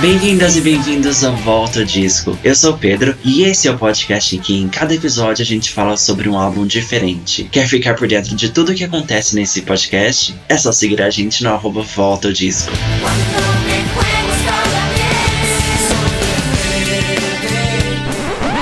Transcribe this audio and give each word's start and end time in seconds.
Bem-vindas 0.00 0.56
e 0.56 0.60
bem-vindos 0.60 1.24
ao 1.24 1.34
Volta 1.36 1.82
Disco. 1.82 2.38
Eu 2.44 2.54
sou 2.54 2.74
o 2.74 2.78
Pedro 2.78 3.16
e 3.24 3.44
esse 3.44 3.66
é 3.66 3.70
o 3.70 3.78
podcast 3.78 4.36
em 4.36 4.38
que 4.38 4.54
em 4.54 4.68
cada 4.68 4.94
episódio 4.94 5.42
a 5.42 5.46
gente 5.46 5.72
fala 5.72 5.96
sobre 5.96 6.28
um 6.28 6.38
álbum 6.38 6.66
diferente. 6.66 7.44
Quer 7.44 7.66
ficar 7.66 7.94
por 7.94 8.06
dentro 8.06 8.36
de 8.36 8.50
tudo 8.50 8.72
o 8.72 8.74
que 8.74 8.84
acontece 8.84 9.34
nesse 9.34 9.62
podcast? 9.62 10.34
É 10.50 10.58
só 10.58 10.70
seguir 10.70 11.00
a 11.00 11.08
gente 11.08 11.42
no 11.42 11.50
arroba 11.50 11.80
Volta 11.80 12.30
Disco. 12.30 12.70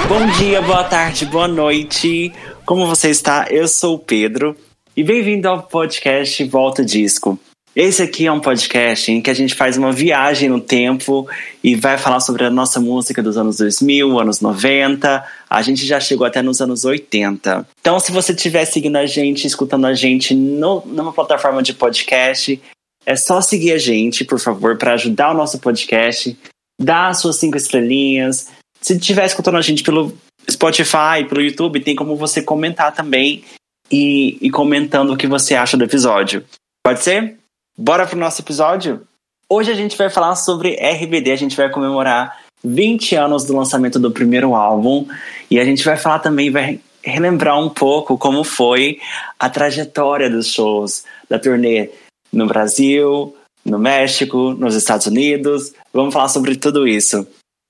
Bom 0.09 0.27
dia, 0.39 0.63
boa 0.63 0.85
tarde, 0.85 1.27
boa 1.27 1.49
noite. 1.49 2.33
Como 2.65 2.87
você 2.87 3.11
está? 3.11 3.49
Eu 3.51 3.67
sou 3.67 3.97
o 3.97 3.99
Pedro 3.99 4.57
e 4.97 5.03
bem-vindo 5.03 5.49
ao 5.49 5.65
podcast 5.65 6.45
Volta 6.45 6.85
Disco. 6.85 7.37
Esse 7.75 8.05
aqui 8.05 8.25
é 8.25 8.31
um 8.31 8.39
podcast 8.39 9.11
em 9.11 9.21
que 9.21 9.29
a 9.29 9.35
gente 9.35 9.53
faz 9.53 9.77
uma 9.77 9.91
viagem 9.91 10.49
no 10.49 10.61
tempo 10.61 11.29
e 11.63 11.75
vai 11.75 11.99
falar 11.99 12.21
sobre 12.21 12.45
a 12.45 12.51
nossa 12.51 12.81
música 12.81 13.21
dos 13.21 13.37
anos 13.37 13.57
2000, 13.57 14.21
anos 14.21 14.41
90. 14.41 15.25
A 15.51 15.63
gente 15.63 15.85
já 15.85 15.99
chegou 15.99 16.25
até 16.25 16.41
nos 16.41 16.61
anos 16.61 16.85
80. 16.85 17.67
Então, 17.81 17.99
se 17.99 18.13
você 18.13 18.33
estiver 18.33 18.65
seguindo 18.65 18.95
a 18.95 19.07
gente, 19.07 19.45
escutando 19.45 19.87
a 19.87 19.95
gente 19.95 20.35
no, 20.37 20.85
numa 20.87 21.13
plataforma 21.13 21.65
de 21.65 21.75
podcast, 21.75 22.63
é 23.05 23.17
só 23.17 23.41
seguir 23.41 23.73
a 23.73 23.79
gente, 23.79 24.25
por 24.25 24.39
favor, 24.39 24.79
para 24.79 24.93
ajudar 24.93 25.33
o 25.33 25.37
nosso 25.37 25.59
podcast. 25.59 26.39
Dá 26.81 27.09
as 27.09 27.21
suas 27.21 27.37
cinco 27.37 27.57
estrelinhas. 27.57 28.53
Se 28.81 28.95
estiver 28.95 29.27
escutando 29.27 29.57
a 29.57 29.63
gente 29.63 29.83
pelo 29.83 30.17
Spotify, 30.49 31.25
pelo 31.29 31.43
YouTube, 31.43 31.81
tem 31.81 31.97
como 31.97 32.15
você 32.15 32.41
comentar 32.41 32.95
também 32.95 33.43
e, 33.91 34.39
e 34.41 34.49
comentando 34.49 35.13
o 35.13 35.17
que 35.17 35.27
você 35.27 35.57
acha 35.57 35.77
do 35.77 35.83
episódio. 35.83 36.45
Pode 36.85 37.03
ser? 37.03 37.37
Bora 37.77 38.07
pro 38.07 38.17
nosso 38.17 38.41
episódio? 38.41 39.03
Hoje 39.49 39.73
a 39.73 39.75
gente 39.75 39.99
vai 39.99 40.09
falar 40.09 40.37
sobre 40.37 40.77
RBD, 40.77 41.33
a 41.33 41.37
gente 41.37 41.57
vai 41.57 41.69
comemorar 41.69 42.39
20 42.63 43.17
anos 43.17 43.45
do 43.45 43.57
lançamento 43.57 43.99
do 43.99 44.13
primeiro 44.13 44.55
álbum 44.55 45.09
e 45.51 45.59
a 45.59 45.65
gente 45.65 45.85
vai 45.85 45.97
falar 45.97 46.21
também, 46.21 46.53
vai 46.53 46.81
relembrar 47.03 47.59
um 47.59 47.69
pouco 47.69 48.17
como 48.17 48.45
foi 48.45 49.01
a 49.41 49.51
trajetória 49.51 50.31
dos 50.31 50.47
shows 50.47 51.05
da 51.29 51.37
turnê 51.37 51.91
no 52.33 52.47
Brasil, 52.47 53.35
no 53.65 53.79
México, 53.79 54.53
nos 54.53 54.77
Estados 54.77 55.09
Unidos. 55.09 55.73
Vamos 55.93 56.15
falar 56.15 56.29
sobre 56.29 56.55
tudo 56.55 56.87
isso. 56.87 57.27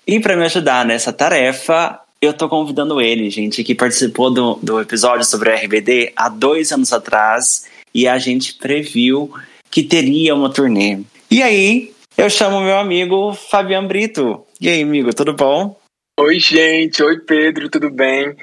E 0.07 0.21
para 0.21 0.37
me 0.37 0.45
ajudar 0.45 0.85
nessa 0.85 1.15
tarefa, 1.15 1.99
eu 2.21 2.35
tô 2.35 2.47
convidando 2.47 3.01
ele, 3.01 3.31
gente, 3.31 3.65
que 3.65 3.75
participou 3.75 4.31
do, 4.31 4.59
do 4.63 4.81
episódio 4.83 5.25
sobre 5.25 5.55
RBD 5.55 6.13
há 6.15 6.29
dois 6.29 6.73
anos 6.73 6.93
atrás 6.93 7.65
e 7.95 8.07
a 8.07 8.19
gente 8.19 8.53
previu 8.55 9.33
que 9.75 9.83
teria 9.83 10.37
uma 10.37 10.53
turnê. 10.53 11.01
E 11.29 11.43
aí, 11.43 11.93
eu 12.17 12.31
chamo 12.31 12.61
meu 12.61 12.79
amigo 12.79 13.35
Fabiano 13.35 13.89
Brito. 13.89 14.47
E 14.61 14.69
aí, 14.69 14.83
amigo, 14.85 15.13
tudo 15.13 15.35
bom? 15.35 15.77
Oi, 16.21 16.39
gente. 16.39 17.03
Oi, 17.03 17.19
Pedro, 17.19 17.69
tudo 17.69 17.91
bem? 17.91 18.37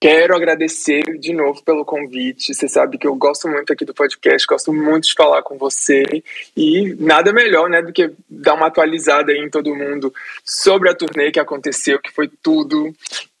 Quero 0.00 0.36
agradecer 0.36 1.02
de 1.18 1.32
novo 1.32 1.60
pelo 1.64 1.84
convite. 1.84 2.54
Você 2.54 2.68
sabe 2.68 2.98
que 2.98 3.06
eu 3.08 3.16
gosto 3.16 3.48
muito 3.48 3.72
aqui 3.72 3.84
do 3.84 3.92
podcast, 3.92 4.46
gosto 4.46 4.72
muito 4.72 5.08
de 5.08 5.14
falar 5.14 5.42
com 5.42 5.58
você. 5.58 6.04
E 6.56 6.94
nada 7.00 7.32
melhor 7.32 7.68
né, 7.68 7.82
do 7.82 7.92
que 7.92 8.12
dar 8.30 8.54
uma 8.54 8.68
atualizada 8.68 9.32
aí 9.32 9.38
em 9.38 9.50
todo 9.50 9.74
mundo 9.74 10.14
sobre 10.44 10.88
a 10.88 10.94
turnê 10.94 11.32
que 11.32 11.40
aconteceu, 11.40 11.98
que 11.98 12.12
foi 12.12 12.30
tudo. 12.40 12.94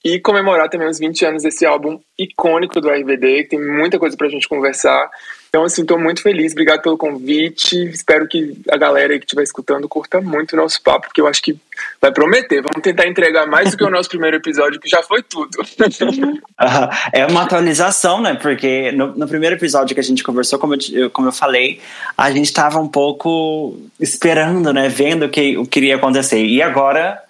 E 0.04 0.18
comemorar 0.18 0.68
também 0.68 0.88
os 0.88 0.98
20 0.98 1.24
anos 1.24 1.42
desse 1.44 1.64
álbum 1.64 2.00
icônico 2.18 2.80
do 2.80 2.90
RBD, 2.90 3.44
que 3.44 3.50
tem 3.50 3.60
muita 3.60 4.00
coisa 4.00 4.16
pra 4.16 4.28
gente 4.28 4.48
conversar. 4.48 5.08
Então, 5.48 5.64
assim, 5.64 5.82
estou 5.82 5.98
muito 5.98 6.22
feliz. 6.22 6.52
Obrigado 6.52 6.82
pelo 6.82 6.98
convite. 6.98 7.88
Espero 7.88 8.28
que 8.28 8.60
a 8.70 8.76
galera 8.76 9.18
que 9.18 9.24
estiver 9.24 9.42
escutando 9.42 9.88
curta 9.88 10.20
muito 10.20 10.52
o 10.52 10.56
nosso 10.56 10.82
papo, 10.82 11.06
porque 11.06 11.20
eu 11.20 11.26
acho 11.26 11.42
que 11.42 11.56
vai 12.00 12.12
prometer. 12.12 12.62
Vamos 12.62 12.82
tentar 12.82 13.06
entregar 13.06 13.46
mais 13.46 13.70
do 13.70 13.76
que 13.76 13.84
o 13.84 13.90
nosso 13.90 14.08
primeiro 14.08 14.36
episódio, 14.36 14.80
que 14.80 14.88
já 14.88 15.02
foi 15.02 15.22
tudo. 15.22 15.50
é 17.12 17.26
uma 17.26 17.42
atualização, 17.42 18.20
né? 18.20 18.34
Porque 18.34 18.92
no, 18.92 19.16
no, 19.16 19.28
primeiro 19.28 19.56
episódio 19.56 19.94
que 19.94 20.00
a 20.00 20.04
gente 20.04 20.22
conversou, 20.22 20.58
como 20.58 20.74
eu, 20.74 21.10
como 21.10 21.28
eu 21.28 21.32
falei, 21.32 21.80
a 22.16 22.30
gente 22.30 22.46
estava 22.46 22.78
um 22.78 22.88
pouco 22.88 23.78
esperando, 24.00 24.72
né? 24.72 24.88
Vendo 24.88 25.26
o 25.26 25.28
que, 25.28 25.56
o 25.56 25.66
que 25.66 25.78
iria 25.78 25.96
acontecer. 25.96 26.44
E 26.44 26.60
agora 26.60 27.22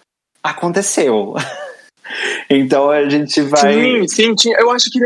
aconteceu. 0.43 1.35
então 2.51 2.91
a 2.91 3.09
gente 3.09 3.41
vai. 3.43 4.07
Sim, 4.09 4.37
sim, 4.37 4.53
eu 4.59 4.71
acho 4.71 4.91
que 4.91 5.01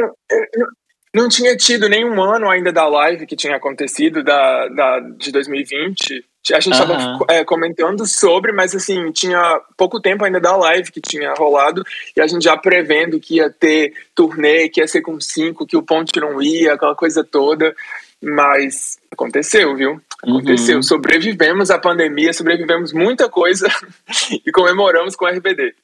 não 1.14 1.28
tinha 1.28 1.56
tido 1.56 1.88
nenhum 1.88 2.22
ano 2.22 2.48
ainda 2.48 2.72
da 2.72 2.86
live 2.86 3.26
que 3.26 3.36
tinha 3.36 3.56
acontecido, 3.56 4.22
da, 4.22 4.68
da 4.68 5.00
de 5.00 5.32
2020. 5.32 6.24
A 6.52 6.60
gente 6.60 6.72
estava 6.72 6.94
uhum. 6.94 7.18
é, 7.28 7.44
comentando 7.44 8.06
sobre, 8.06 8.50
mas 8.52 8.74
assim, 8.74 9.12
tinha 9.12 9.60
pouco 9.76 10.00
tempo 10.00 10.24
ainda 10.24 10.40
da 10.40 10.56
live 10.56 10.90
que 10.90 11.00
tinha 11.00 11.34
rolado, 11.34 11.84
e 12.16 12.20
a 12.20 12.26
gente 12.26 12.44
já 12.44 12.56
prevendo 12.56 13.20
que 13.20 13.36
ia 13.36 13.50
ter 13.50 13.92
turnê, 14.14 14.68
que 14.68 14.80
ia 14.80 14.88
ser 14.88 15.02
com 15.02 15.20
cinco, 15.20 15.66
que 15.66 15.76
o 15.76 15.82
ponte 15.82 16.18
não 16.18 16.40
ia, 16.40 16.74
aquela 16.74 16.94
coisa 16.94 17.22
toda. 17.22 17.74
Mas 18.22 18.98
aconteceu, 19.10 19.76
viu? 19.76 20.00
Aconteceu. 20.22 20.76
Uhum. 20.76 20.82
Sobrevivemos 20.82 21.70
à 21.70 21.78
pandemia, 21.78 22.32
sobrevivemos 22.32 22.92
muita 22.92 23.28
coisa 23.28 23.68
e 24.44 24.50
comemoramos 24.52 25.16
com 25.16 25.24
o 25.24 25.28
RBD. 25.28 25.74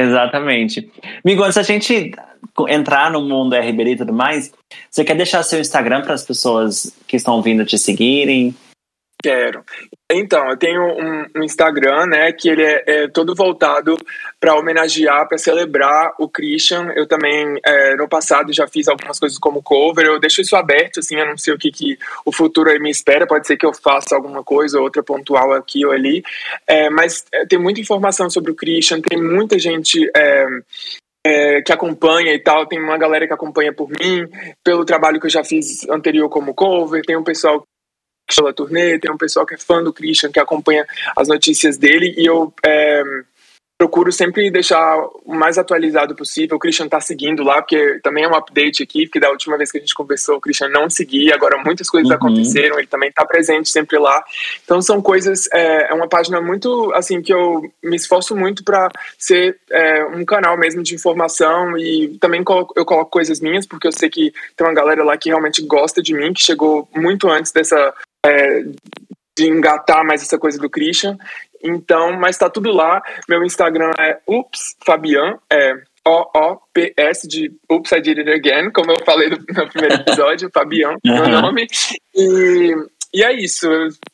Exatamente. 0.00 0.90
Migo, 1.24 1.42
antes 1.42 1.58
a 1.58 1.62
gente 1.62 2.12
entrar 2.68 3.10
no 3.10 3.22
mundo 3.22 3.54
RBD 3.54 3.92
e 3.92 3.96
tudo 3.96 4.12
mais, 4.12 4.52
você 4.90 5.04
quer 5.04 5.16
deixar 5.16 5.42
seu 5.42 5.60
Instagram 5.60 6.02
para 6.02 6.14
as 6.14 6.24
pessoas 6.24 6.94
que 7.06 7.16
estão 7.16 7.40
vindo 7.42 7.64
te 7.64 7.78
seguirem? 7.78 8.54
Quero. 9.20 9.64
Então, 10.10 10.48
eu 10.48 10.56
tenho 10.56 10.80
um, 10.80 11.26
um 11.36 11.42
Instagram, 11.42 12.06
né, 12.06 12.32
que 12.32 12.48
ele 12.48 12.62
é, 12.62 12.84
é 12.86 13.08
todo 13.08 13.34
voltado 13.34 13.96
para 14.38 14.54
homenagear, 14.54 15.26
para 15.28 15.36
celebrar 15.36 16.14
o 16.20 16.28
Christian. 16.28 16.92
Eu 16.94 17.06
também, 17.06 17.58
é, 17.66 17.96
no 17.96 18.08
passado, 18.08 18.52
já 18.52 18.68
fiz 18.68 18.86
algumas 18.86 19.18
coisas 19.18 19.36
como 19.36 19.60
cover. 19.60 20.06
Eu 20.06 20.20
deixo 20.20 20.40
isso 20.40 20.54
aberto, 20.54 21.00
assim, 21.00 21.16
eu 21.16 21.26
não 21.26 21.34
o 21.34 21.58
que, 21.58 21.70
que 21.72 21.98
o 22.24 22.32
futuro 22.32 22.70
aí 22.70 22.78
me 22.78 22.90
espera. 22.90 23.26
Pode 23.26 23.46
ser 23.46 23.56
que 23.56 23.66
eu 23.66 23.74
faça 23.74 24.14
alguma 24.14 24.44
coisa, 24.44 24.80
outra 24.80 25.02
pontual 25.02 25.52
aqui 25.52 25.84
ou 25.84 25.90
ali. 25.90 26.22
É, 26.66 26.88
mas 26.88 27.24
é, 27.32 27.44
tem 27.44 27.58
muita 27.58 27.80
informação 27.80 28.30
sobre 28.30 28.52
o 28.52 28.54
Christian, 28.54 29.00
tem 29.00 29.20
muita 29.20 29.58
gente 29.58 30.08
é, 30.16 30.46
é, 31.26 31.62
que 31.62 31.72
acompanha 31.72 32.32
e 32.32 32.38
tal. 32.38 32.66
Tem 32.66 32.80
uma 32.80 32.96
galera 32.96 33.26
que 33.26 33.34
acompanha 33.34 33.72
por 33.72 33.88
mim, 33.88 34.26
pelo 34.64 34.84
trabalho 34.84 35.20
que 35.20 35.26
eu 35.26 35.30
já 35.30 35.44
fiz 35.44 35.88
anterior 35.88 36.28
como 36.28 36.54
cover. 36.54 37.02
Tem 37.04 37.16
um 37.16 37.24
pessoal 37.24 37.64
pela 38.34 38.52
turnê, 38.52 38.98
tem 38.98 39.10
um 39.10 39.18
pessoal 39.18 39.46
que 39.46 39.54
é 39.54 39.58
fã 39.58 39.82
do 39.82 39.92
Christian, 39.92 40.30
que 40.30 40.40
acompanha 40.40 40.86
as 41.16 41.28
notícias 41.28 41.76
dele, 41.76 42.14
e 42.16 42.26
eu 42.26 42.52
é, 42.64 43.02
procuro 43.78 44.10
sempre 44.10 44.50
deixar 44.50 44.98
o 45.24 45.32
mais 45.32 45.56
atualizado 45.56 46.16
possível. 46.16 46.56
O 46.56 46.58
Christian 46.58 46.88
tá 46.88 47.00
seguindo 47.00 47.44
lá, 47.44 47.62
porque 47.62 48.00
também 48.02 48.24
é 48.24 48.28
um 48.28 48.34
update 48.34 48.82
aqui, 48.82 49.06
porque 49.06 49.20
da 49.20 49.30
última 49.30 49.56
vez 49.56 49.70
que 49.70 49.78
a 49.78 49.80
gente 49.80 49.94
conversou, 49.94 50.36
o 50.36 50.40
Christian 50.40 50.68
não 50.68 50.90
seguia, 50.90 51.32
agora 51.36 51.62
muitas 51.64 51.88
coisas 51.88 52.10
uhum. 52.10 52.16
aconteceram, 52.16 52.76
ele 52.76 52.88
também 52.88 53.12
tá 53.12 53.24
presente 53.24 53.68
sempre 53.68 53.96
lá. 53.96 54.20
Então 54.64 54.82
são 54.82 55.00
coisas, 55.00 55.48
é, 55.52 55.92
é 55.92 55.94
uma 55.94 56.08
página 56.08 56.40
muito, 56.40 56.92
assim, 56.92 57.22
que 57.22 57.32
eu 57.32 57.72
me 57.80 57.94
esforço 57.94 58.34
muito 58.34 58.64
para 58.64 58.90
ser 59.16 59.56
é, 59.70 60.04
um 60.06 60.24
canal 60.24 60.58
mesmo 60.58 60.82
de 60.82 60.96
informação 60.96 61.78
e 61.78 62.18
também 62.20 62.42
coloco, 62.42 62.74
eu 62.76 62.84
coloco 62.84 63.12
coisas 63.12 63.38
minhas, 63.38 63.64
porque 63.64 63.86
eu 63.86 63.92
sei 63.92 64.10
que 64.10 64.32
tem 64.56 64.66
uma 64.66 64.74
galera 64.74 65.04
lá 65.04 65.16
que 65.16 65.28
realmente 65.28 65.62
gosta 65.62 66.02
de 66.02 66.12
mim, 66.12 66.32
que 66.32 66.42
chegou 66.42 66.88
muito 66.96 67.30
antes 67.30 67.52
dessa 67.52 67.94
é, 68.24 68.62
de 69.36 69.46
engatar 69.46 70.04
mais 70.04 70.22
essa 70.22 70.38
coisa 70.38 70.58
do 70.58 70.70
Christian. 70.70 71.16
Então, 71.62 72.12
mas 72.12 72.38
tá 72.38 72.48
tudo 72.48 72.70
lá. 72.70 73.02
Meu 73.28 73.44
Instagram 73.44 73.92
é 73.98 74.18
Ups 74.26 74.76
Fabian, 74.84 75.38
é 75.50 75.74
O-O-P-S 76.06 77.26
de 77.28 77.52
Oops, 77.70 77.92
I 77.92 78.00
Did 78.00 78.18
It 78.18 78.30
Again, 78.30 78.70
como 78.70 78.92
eu 78.92 79.04
falei 79.04 79.28
no, 79.28 79.36
no 79.36 79.68
primeiro 79.68 79.96
episódio, 79.96 80.50
Fabian, 80.54 80.96
meu 81.04 81.28
nome. 81.28 81.66
E, 82.14 82.74
e 83.12 83.22
é 83.22 83.32
isso. 83.32 83.68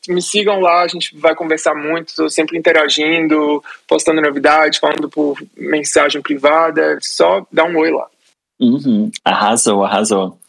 Me 0.07 0.21
sigam 0.21 0.59
lá, 0.59 0.81
a 0.81 0.87
gente 0.87 1.15
vai 1.17 1.35
conversar 1.35 1.75
muito, 1.75 2.09
estou 2.09 2.29
sempre 2.29 2.57
interagindo, 2.57 3.63
postando 3.87 4.21
novidades, 4.21 4.79
falando 4.79 5.09
por 5.09 5.37
mensagem 5.55 6.21
privada. 6.21 6.97
Só 7.01 7.45
dá 7.51 7.63
um 7.63 7.77
oi 7.77 7.91
lá. 7.91 8.07
Uhum. 8.59 9.11
Arrasou, 9.23 9.83
arrasou. 9.83 10.39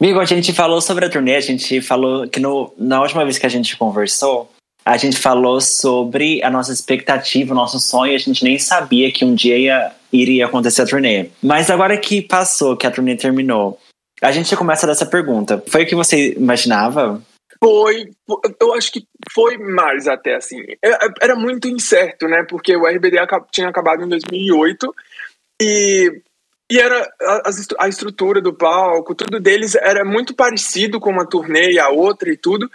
Amigo, 0.00 0.18
a 0.18 0.24
gente 0.24 0.54
falou 0.54 0.80
sobre 0.80 1.04
a 1.04 1.10
turnê, 1.10 1.36
a 1.36 1.40
gente 1.40 1.82
falou 1.82 2.26
que 2.26 2.40
no, 2.40 2.72
na 2.78 3.02
última 3.02 3.22
vez 3.22 3.36
que 3.36 3.44
a 3.44 3.50
gente 3.50 3.76
conversou, 3.76 4.50
a 4.82 4.96
gente 4.96 5.18
falou 5.18 5.60
sobre 5.60 6.42
a 6.42 6.50
nossa 6.50 6.72
expectativa, 6.72 7.52
o 7.52 7.56
nosso 7.56 7.78
sonho, 7.78 8.14
a 8.14 8.18
gente 8.18 8.42
nem 8.42 8.58
sabia 8.58 9.12
que 9.12 9.26
um 9.26 9.34
dia 9.34 9.58
ia, 9.58 9.92
iria 10.10 10.46
acontecer 10.46 10.80
a 10.80 10.86
turnê. 10.86 11.28
Mas 11.42 11.68
agora 11.68 11.98
que 11.98 12.22
passou, 12.22 12.78
que 12.78 12.86
a 12.86 12.90
turnê 12.90 13.14
terminou, 13.14 13.78
a 14.22 14.32
gente 14.32 14.56
começa 14.56 14.86
dessa 14.86 15.04
pergunta. 15.04 15.62
Foi 15.68 15.84
o 15.84 15.86
que 15.86 15.94
você 15.94 16.32
imaginava? 16.32 17.22
Foi, 17.62 18.10
eu 18.58 18.72
acho 18.72 18.92
que 18.92 19.04
foi 19.34 19.58
mais 19.58 20.08
até 20.08 20.34
assim. 20.34 20.62
É, 20.82 20.96
era 21.20 21.36
muito 21.36 21.68
incerto, 21.68 22.26
né? 22.26 22.42
Porque 22.48 22.74
o 22.74 22.86
RBD 22.86 23.18
tinha 23.52 23.68
acabado 23.68 24.02
em 24.02 24.08
2008 24.08 24.94
e 25.60 26.22
e 26.70 26.78
era 26.78 27.02
a, 27.20 27.50
a, 27.80 27.88
estrutura 27.88 28.40
do 28.40 28.54
palco, 28.54 29.12
tudo 29.12 29.40
deles 29.40 29.74
era 29.74 30.04
muito 30.04 30.32
parecido 30.32 31.00
com 31.00 31.10
uma 31.10 31.28
turnê 31.28 31.72
e 31.72 31.80
a 31.80 31.88
outra 31.88 32.30
e 32.30 32.36
tudo. 32.36 32.70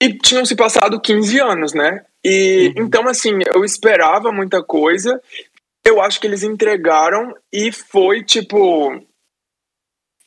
E 0.00 0.16
tinham 0.16 0.44
se 0.44 0.54
passado 0.54 1.00
15 1.00 1.40
anos, 1.40 1.74
né? 1.74 2.04
E 2.24 2.68
uhum. 2.68 2.84
então, 2.84 3.08
assim, 3.08 3.32
eu 3.52 3.64
esperava 3.64 4.30
muita 4.30 4.62
coisa. 4.62 5.20
Eu 5.84 6.00
acho 6.00 6.20
que 6.20 6.26
eles 6.28 6.44
entregaram 6.44 7.34
e 7.52 7.72
foi 7.72 8.22
tipo. 8.22 9.02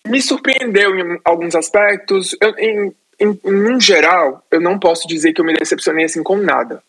Me 0.05 0.21
surpreendeu 0.21 0.93
em 0.97 1.19
alguns 1.23 1.55
aspectos. 1.55 2.35
Eu, 2.41 2.53
em, 2.57 2.93
em, 3.17 3.39
em 3.45 3.79
geral, 3.79 4.43
eu 4.51 4.59
não 4.59 4.77
posso 4.77 5.07
dizer 5.07 5.31
que 5.31 5.39
eu 5.39 5.45
me 5.45 5.53
decepcionei 5.53 6.03
assim 6.03 6.23
com 6.23 6.35
nada. 6.35 6.83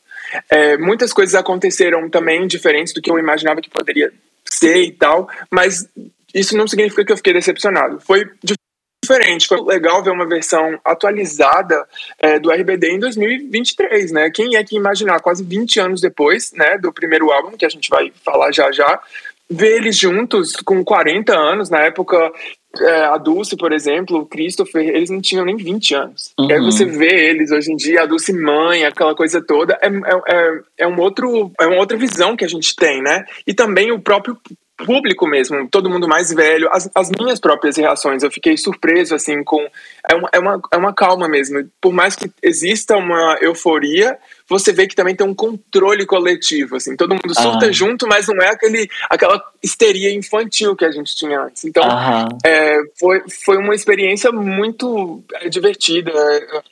É, 0.48 0.76
muitas 0.76 1.12
coisas 1.12 1.34
aconteceram 1.36 2.08
também 2.10 2.46
diferentes 2.48 2.92
do 2.92 3.02
que 3.02 3.10
eu 3.10 3.18
imaginava 3.18 3.60
que 3.60 3.70
poderia 3.70 4.12
ser 4.52 4.82
e 4.82 4.92
tal, 4.92 5.28
mas 5.50 5.88
isso 6.34 6.56
não 6.56 6.66
significa 6.66 7.04
que 7.04 7.12
eu 7.12 7.16
fiquei 7.16 7.32
decepcionado. 7.32 8.00
Foi 8.00 8.28
diferente. 9.02 9.46
Foi 9.46 9.60
legal 9.62 10.02
ver 10.02 10.10
uma 10.10 10.28
versão 10.28 10.78
atualizada 10.84 11.86
é, 12.18 12.38
do 12.38 12.50
RBD 12.50 12.92
em 12.92 12.98
2023, 12.98 14.12
né? 14.12 14.30
Quem 14.30 14.56
é 14.56 14.64
que 14.64 14.76
imaginar, 14.76 15.20
quase 15.20 15.42
20 15.42 15.80
anos 15.80 16.00
depois, 16.00 16.52
né, 16.52 16.78
do 16.78 16.92
primeiro 16.92 17.30
álbum, 17.30 17.56
que 17.56 17.64
a 17.64 17.68
gente 17.68 17.88
vai 17.88 18.12
falar 18.24 18.52
já 18.52 18.70
já, 18.70 19.00
ver 19.48 19.78
eles 19.78 19.96
juntos 19.96 20.54
com 20.56 20.84
40 20.84 21.36
anos, 21.36 21.70
na 21.70 21.80
época 21.80 22.32
é, 22.78 23.04
a 23.06 23.16
Dulce, 23.16 23.56
por 23.56 23.72
exemplo, 23.72 24.18
o 24.18 24.26
Christopher, 24.26 24.88
eles 24.88 25.10
não 25.10 25.20
tinham 25.20 25.44
nem 25.44 25.56
20 25.56 25.94
anos. 25.94 26.32
Uhum. 26.38 26.50
aí 26.50 26.60
você 26.60 26.84
vê 26.84 27.30
eles 27.30 27.50
hoje 27.50 27.72
em 27.72 27.76
dia, 27.76 28.02
a 28.02 28.06
Dulce 28.06 28.32
mãe, 28.32 28.84
aquela 28.84 29.14
coisa 29.14 29.42
toda, 29.42 29.78
é, 29.82 29.88
é, 29.88 30.22
é, 30.28 30.60
é, 30.78 30.86
um 30.86 30.98
outro, 31.00 31.50
é 31.60 31.66
uma 31.66 31.78
outra 31.78 31.96
visão 31.96 32.36
que 32.36 32.44
a 32.44 32.48
gente 32.48 32.76
tem, 32.76 33.02
né? 33.02 33.24
E 33.46 33.52
também 33.52 33.90
o 33.90 34.00
próprio 34.00 34.38
público 34.86 35.26
mesmo, 35.26 35.68
todo 35.68 35.90
mundo 35.90 36.08
mais 36.08 36.32
velho, 36.32 36.68
as, 36.72 36.88
as 36.94 37.10
minhas 37.10 37.38
próprias 37.38 37.76
reações, 37.76 38.22
eu 38.22 38.30
fiquei 38.30 38.56
surpreso, 38.56 39.14
assim, 39.14 39.42
com... 39.44 39.60
É 40.08 40.14
uma, 40.14 40.28
é, 40.32 40.38
uma, 40.38 40.60
é 40.72 40.76
uma 40.76 40.94
calma 40.94 41.28
mesmo. 41.28 41.68
Por 41.80 41.92
mais 41.92 42.16
que 42.16 42.30
exista 42.42 42.96
uma 42.96 43.36
euforia, 43.40 44.16
você 44.50 44.72
vê 44.72 44.88
que 44.88 44.96
também 44.96 45.14
tem 45.14 45.24
um 45.24 45.32
controle 45.32 46.04
coletivo, 46.04 46.74
assim, 46.74 46.96
todo 46.96 47.14
mundo 47.14 47.32
surta 47.32 47.66
ah. 47.66 47.72
junto, 47.72 48.04
mas 48.08 48.26
não 48.26 48.42
é 48.42 48.48
aquele, 48.48 48.90
aquela 49.08 49.40
histeria 49.62 50.12
infantil 50.12 50.74
que 50.74 50.84
a 50.84 50.90
gente 50.90 51.14
tinha 51.14 51.40
antes. 51.40 51.64
Então, 51.64 51.84
é, 52.44 52.80
foi, 52.98 53.22
foi 53.44 53.56
uma 53.58 53.76
experiência 53.76 54.32
muito 54.32 55.22
é, 55.34 55.48
divertida. 55.48 56.10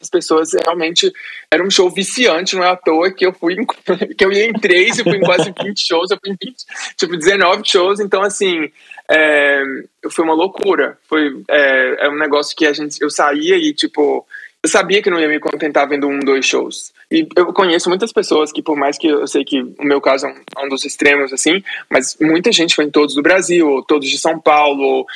As 0.03 0.11
pessoas 0.11 0.51
realmente 0.55 1.13
era 1.49 1.63
um 1.63 1.71
show 1.71 1.89
viciante, 1.89 2.57
não 2.57 2.65
é 2.65 2.71
à 2.71 2.77
toa 2.77 3.13
que 3.13 3.25
eu 3.25 3.33
fui 3.33 3.55
em, 3.55 3.65
que 4.17 4.25
eu 4.25 4.33
ia 4.33 4.47
em 4.47 4.53
três, 4.55 4.99
eu 4.99 5.05
fui 5.05 5.17
em 5.17 5.21
quase 5.21 5.55
20 5.63 5.79
shows, 5.79 6.11
eu 6.11 6.19
fui 6.21 6.33
em 6.33 6.37
20, 6.45 6.57
tipo 6.97 7.17
19 7.17 7.63
shows, 7.65 8.01
então 8.01 8.23
assim, 8.23 8.73
é, 9.09 9.63
foi 10.11 10.25
uma 10.25 10.35
loucura. 10.35 10.99
Foi 11.09 11.45
é, 11.49 12.07
é 12.07 12.09
um 12.09 12.19
negócio 12.19 12.57
que 12.57 12.67
a 12.67 12.73
gente 12.73 13.01
eu 13.01 13.09
saía 13.09 13.57
e 13.57 13.73
tipo 13.73 14.27
eu 14.65 14.69
sabia 14.69 15.03
que 15.03 15.11
não 15.11 15.21
ia 15.21 15.29
me 15.29 15.39
contentar 15.39 15.89
vendo 15.89 16.09
um, 16.09 16.19
dois 16.19 16.45
shows. 16.45 16.93
E 17.11 17.27
eu 17.37 17.53
conheço 17.53 17.89
muitas 17.89 18.13
pessoas 18.13 18.51
que, 18.51 18.63
por 18.63 18.77
mais 18.77 18.99
que 18.99 19.07
eu 19.07 19.27
sei 19.27 19.45
que 19.45 19.61
o 19.61 19.85
meu 19.85 20.01
caso 20.01 20.27
é 20.27 20.31
um, 20.31 20.35
é 20.35 20.67
um 20.67 20.69
dos 20.69 20.85
extremos, 20.85 21.33
assim, 21.33 21.63
mas 21.89 22.17
muita 22.21 22.51
gente 22.51 22.75
foi 22.75 22.85
em 22.85 22.91
todos 22.91 23.15
do 23.15 23.23
Brasil, 23.23 23.69
ou 23.69 23.83
todos 23.83 24.09
de 24.09 24.19
São 24.19 24.39
Paulo, 24.39 24.83
ou 24.83 25.07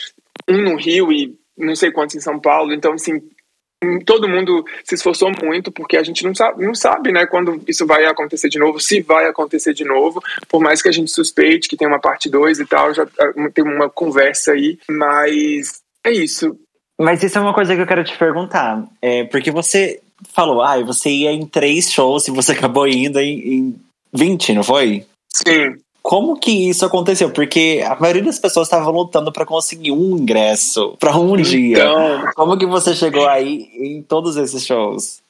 um 0.49 0.63
no 0.63 0.77
Rio 0.77 1.13
e 1.13 1.37
não 1.57 1.75
sei 1.75 1.91
quantos 1.91 2.15
em 2.15 2.21
São 2.21 2.39
Paulo. 2.39 2.73
Então, 2.73 2.93
assim, 2.93 3.21
todo 4.05 4.29
mundo 4.29 4.65
se 4.85 4.95
esforçou 4.95 5.31
muito 5.43 5.73
porque 5.73 5.97
a 5.97 6.03
gente 6.03 6.25
não 6.25 6.35
sabe, 6.35 6.65
não 6.65 6.75
sabe, 6.75 7.11
né, 7.11 7.27
quando 7.27 7.61
isso 7.67 7.85
vai 7.85 8.05
acontecer 8.05 8.49
de 8.49 8.59
novo, 8.59 8.81
se 8.81 9.01
vai 9.01 9.27
acontecer 9.27 9.75
de 9.75 9.85
novo, 9.85 10.23
por 10.49 10.61
mais 10.61 10.81
que 10.81 10.89
a 10.89 10.93
gente 10.93 11.11
suspeite 11.11 11.69
que 11.69 11.77
tem 11.77 11.89
uma 11.89 12.01
parte 12.01 12.31
2 12.31 12.61
e 12.61 12.67
tal, 12.67 12.95
já 12.95 13.03
ah, 13.03 13.51
tem 13.53 13.65
uma 13.65 13.91
conversa 13.91 14.53
aí, 14.53 14.79
mas 14.89 15.83
é 16.05 16.13
isso. 16.13 16.57
Mas 17.03 17.23
isso 17.23 17.37
é 17.37 17.41
uma 17.41 17.53
coisa 17.53 17.75
que 17.75 17.83
eu 17.83 17.87
quero 17.87 18.05
te 18.05 18.17
perguntar. 18.17 18.85
É, 19.01 19.25
porque 19.25 19.51
você 19.51 20.01
falou, 20.33 20.63
ah, 20.63 20.81
você 20.83 21.11
ia 21.11 21.33
em 21.33 21.45
três 21.45 21.91
shows 21.91 22.29
e 22.29 22.31
você 22.31 22.53
acabou 22.53 22.87
indo 22.87 23.19
em, 23.19 23.39
em 23.39 23.81
20, 24.13 24.55
não 24.55 24.63
foi? 24.63 25.05
Sim. 25.29 25.77
Como 26.01 26.39
que 26.39 26.69
isso 26.69 26.85
aconteceu? 26.85 27.31
Porque 27.31 27.83
a 27.87 27.95
maioria 27.95 28.25
das 28.25 28.39
pessoas 28.39 28.67
estava 28.67 28.91
lutando 28.91 29.33
para 29.33 29.47
conseguir 29.47 29.93
um 29.93 30.17
ingresso 30.17 30.97
para 30.99 31.17
um 31.17 31.37
então, 31.37 31.43
dia. 31.43 32.33
Como 32.35 32.59
que 32.59 32.67
você 32.67 32.93
chegou 32.93 33.29
aí 33.29 33.71
em 33.75 34.03
todos 34.03 34.37
esses 34.37 34.67
shows? 34.67 35.23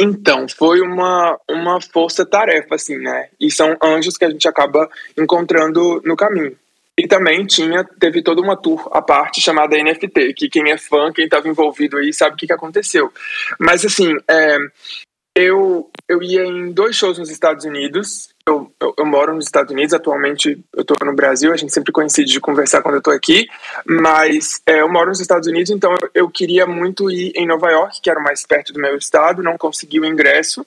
Então, 0.00 0.46
foi 0.48 0.80
uma, 0.80 1.38
uma 1.48 1.80
força-tarefa, 1.80 2.74
assim, 2.74 2.96
né? 2.98 3.28
E 3.40 3.50
são 3.50 3.76
anjos 3.82 4.16
que 4.16 4.24
a 4.24 4.30
gente 4.30 4.46
acaba 4.46 4.88
encontrando 5.16 6.02
no 6.04 6.16
caminho. 6.16 6.56
E 6.98 7.06
também 7.06 7.46
tinha, 7.46 7.84
teve 7.84 8.22
toda 8.22 8.42
uma 8.42 8.56
tour 8.56 8.88
à 8.92 9.00
parte 9.00 9.40
chamada 9.40 9.80
NFT, 9.80 10.34
que 10.34 10.48
quem 10.48 10.72
é 10.72 10.76
fã, 10.76 11.12
quem 11.12 11.26
estava 11.26 11.48
envolvido 11.48 11.96
aí, 11.96 12.12
sabe 12.12 12.34
o 12.34 12.36
que, 12.36 12.48
que 12.48 12.52
aconteceu. 12.52 13.12
Mas 13.56 13.84
assim, 13.84 14.12
é, 14.28 14.58
eu, 15.36 15.88
eu 16.08 16.20
ia 16.20 16.44
em 16.44 16.72
dois 16.72 16.96
shows 16.96 17.16
nos 17.16 17.30
Estados 17.30 17.64
Unidos. 17.64 18.30
Eu, 18.44 18.72
eu, 18.80 18.94
eu 18.98 19.06
moro 19.06 19.32
nos 19.32 19.44
Estados 19.44 19.70
Unidos, 19.70 19.94
atualmente 19.94 20.60
eu 20.74 20.80
estou 20.80 20.96
no 21.06 21.14
Brasil, 21.14 21.52
a 21.52 21.56
gente 21.56 21.72
sempre 21.72 21.92
coincide 21.92 22.32
de 22.32 22.40
conversar 22.40 22.82
quando 22.82 22.96
eu 22.96 22.98
estou 22.98 23.14
aqui, 23.14 23.46
mas 23.86 24.60
é, 24.66 24.80
eu 24.80 24.88
moro 24.90 25.10
nos 25.10 25.20
Estados 25.20 25.46
Unidos, 25.46 25.70
então 25.70 25.94
eu, 26.12 26.28
queria 26.28 26.66
muito 26.66 27.08
ir 27.08 27.30
em 27.36 27.46
Nova 27.46 27.70
York, 27.70 28.00
que 28.00 28.10
era 28.10 28.18
mais 28.18 28.44
perto 28.44 28.72
do 28.72 28.80
meu 28.80 28.96
estado, 28.96 29.42
não 29.42 29.56
consegui 29.56 30.00
o 30.00 30.04
ingresso. 30.04 30.66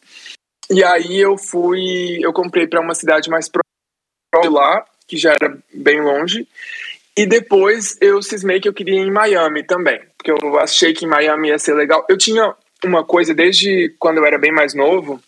E 0.70 0.82
aí 0.82 1.20
eu 1.20 1.38
fui, 1.38 2.20
eu 2.24 2.32
comprei 2.32 2.68
para 2.68 2.80
uma 2.80 2.96
cidade 2.96 3.30
mais 3.30 3.50
próxima 3.50 4.58
lá, 4.58 4.86
que 5.12 5.18
já 5.18 5.34
era 5.34 5.58
bem 5.74 6.00
longe. 6.00 6.48
E 7.18 7.26
depois 7.26 7.98
eu 8.00 8.22
cismei 8.22 8.62
que 8.62 8.70
eu 8.70 8.74
queria 8.74 8.96
ir 8.96 9.08
em 9.08 9.12
Miami 9.12 9.62
também, 9.62 10.00
porque 10.18 10.32
eu 10.32 10.58
achei 10.58 10.94
que 10.94 11.04
em 11.04 11.10
Miami 11.10 11.50
ia 11.50 11.60
ser 11.60 11.74
legal. 11.74 12.06
Eu 12.08 12.18
tinha 12.18 12.56
uma 12.82 13.04
coisa 13.04 13.34
desde 13.34 13.94
quando 14.00 14.20
eu 14.20 14.26
era 14.26 14.38
bem 14.38 14.54
mais 14.54 14.74
novo, 14.74 15.22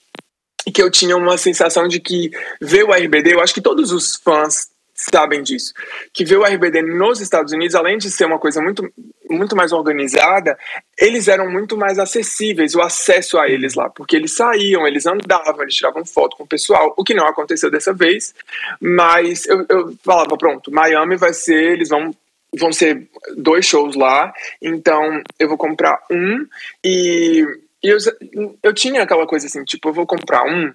que 0.73 0.81
eu 0.81 0.89
tinha 0.89 1.17
uma 1.17 1.37
sensação 1.37 1.85
de 1.85 1.99
que 1.99 2.31
ver 2.61 2.85
o 2.85 2.93
RBD, 2.93 3.33
eu 3.33 3.41
acho 3.41 3.53
que 3.53 3.59
todos 3.59 3.91
os 3.91 4.15
fãs 4.15 4.69
sabem 4.95 5.43
disso. 5.43 5.73
Que 6.13 6.23
ver 6.23 6.37
o 6.37 6.45
RBD 6.45 6.81
nos 6.81 7.19
Estados 7.19 7.51
Unidos, 7.51 7.75
além 7.75 7.97
de 7.97 8.09
ser 8.09 8.23
uma 8.23 8.39
coisa 8.39 8.61
muito, 8.61 8.89
muito 9.29 9.53
mais 9.53 9.73
organizada, 9.73 10.57
eles 10.99 11.27
eram 11.27 11.49
muito 11.49 11.77
mais 11.77 11.97
acessíveis, 11.97 12.75
o 12.75 12.81
acesso 12.81 13.37
a 13.37 13.47
eles 13.47 13.73
lá, 13.73 13.89
porque 13.89 14.15
eles 14.15 14.35
saíam, 14.35 14.87
eles 14.87 15.05
andavam, 15.05 15.63
eles 15.63 15.75
tiravam 15.75 16.05
foto 16.05 16.37
com 16.37 16.43
o 16.43 16.47
pessoal, 16.47 16.93
o 16.97 17.03
que 17.03 17.13
não 17.13 17.27
aconteceu 17.27 17.71
dessa 17.71 17.93
vez, 17.93 18.33
mas 18.79 19.45
eu, 19.47 19.65
eu 19.69 19.95
falava, 20.03 20.37
pronto, 20.37 20.71
Miami 20.71 21.15
vai 21.15 21.33
ser, 21.33 21.73
eles 21.73 21.89
vão 21.89 22.13
vão 22.55 22.71
ser 22.71 23.07
dois 23.35 23.65
shows 23.65 23.95
lá, 23.95 24.31
então 24.61 25.23
eu 25.39 25.47
vou 25.47 25.57
comprar 25.57 25.99
um 26.11 26.45
e, 26.83 27.43
e 27.83 27.89
eu, 27.89 27.97
eu 28.61 28.73
tinha 28.73 29.01
aquela 29.01 29.25
coisa 29.25 29.47
assim, 29.47 29.63
tipo, 29.63 29.89
eu 29.89 29.93
vou 29.93 30.05
comprar 30.05 30.43
um 30.43 30.71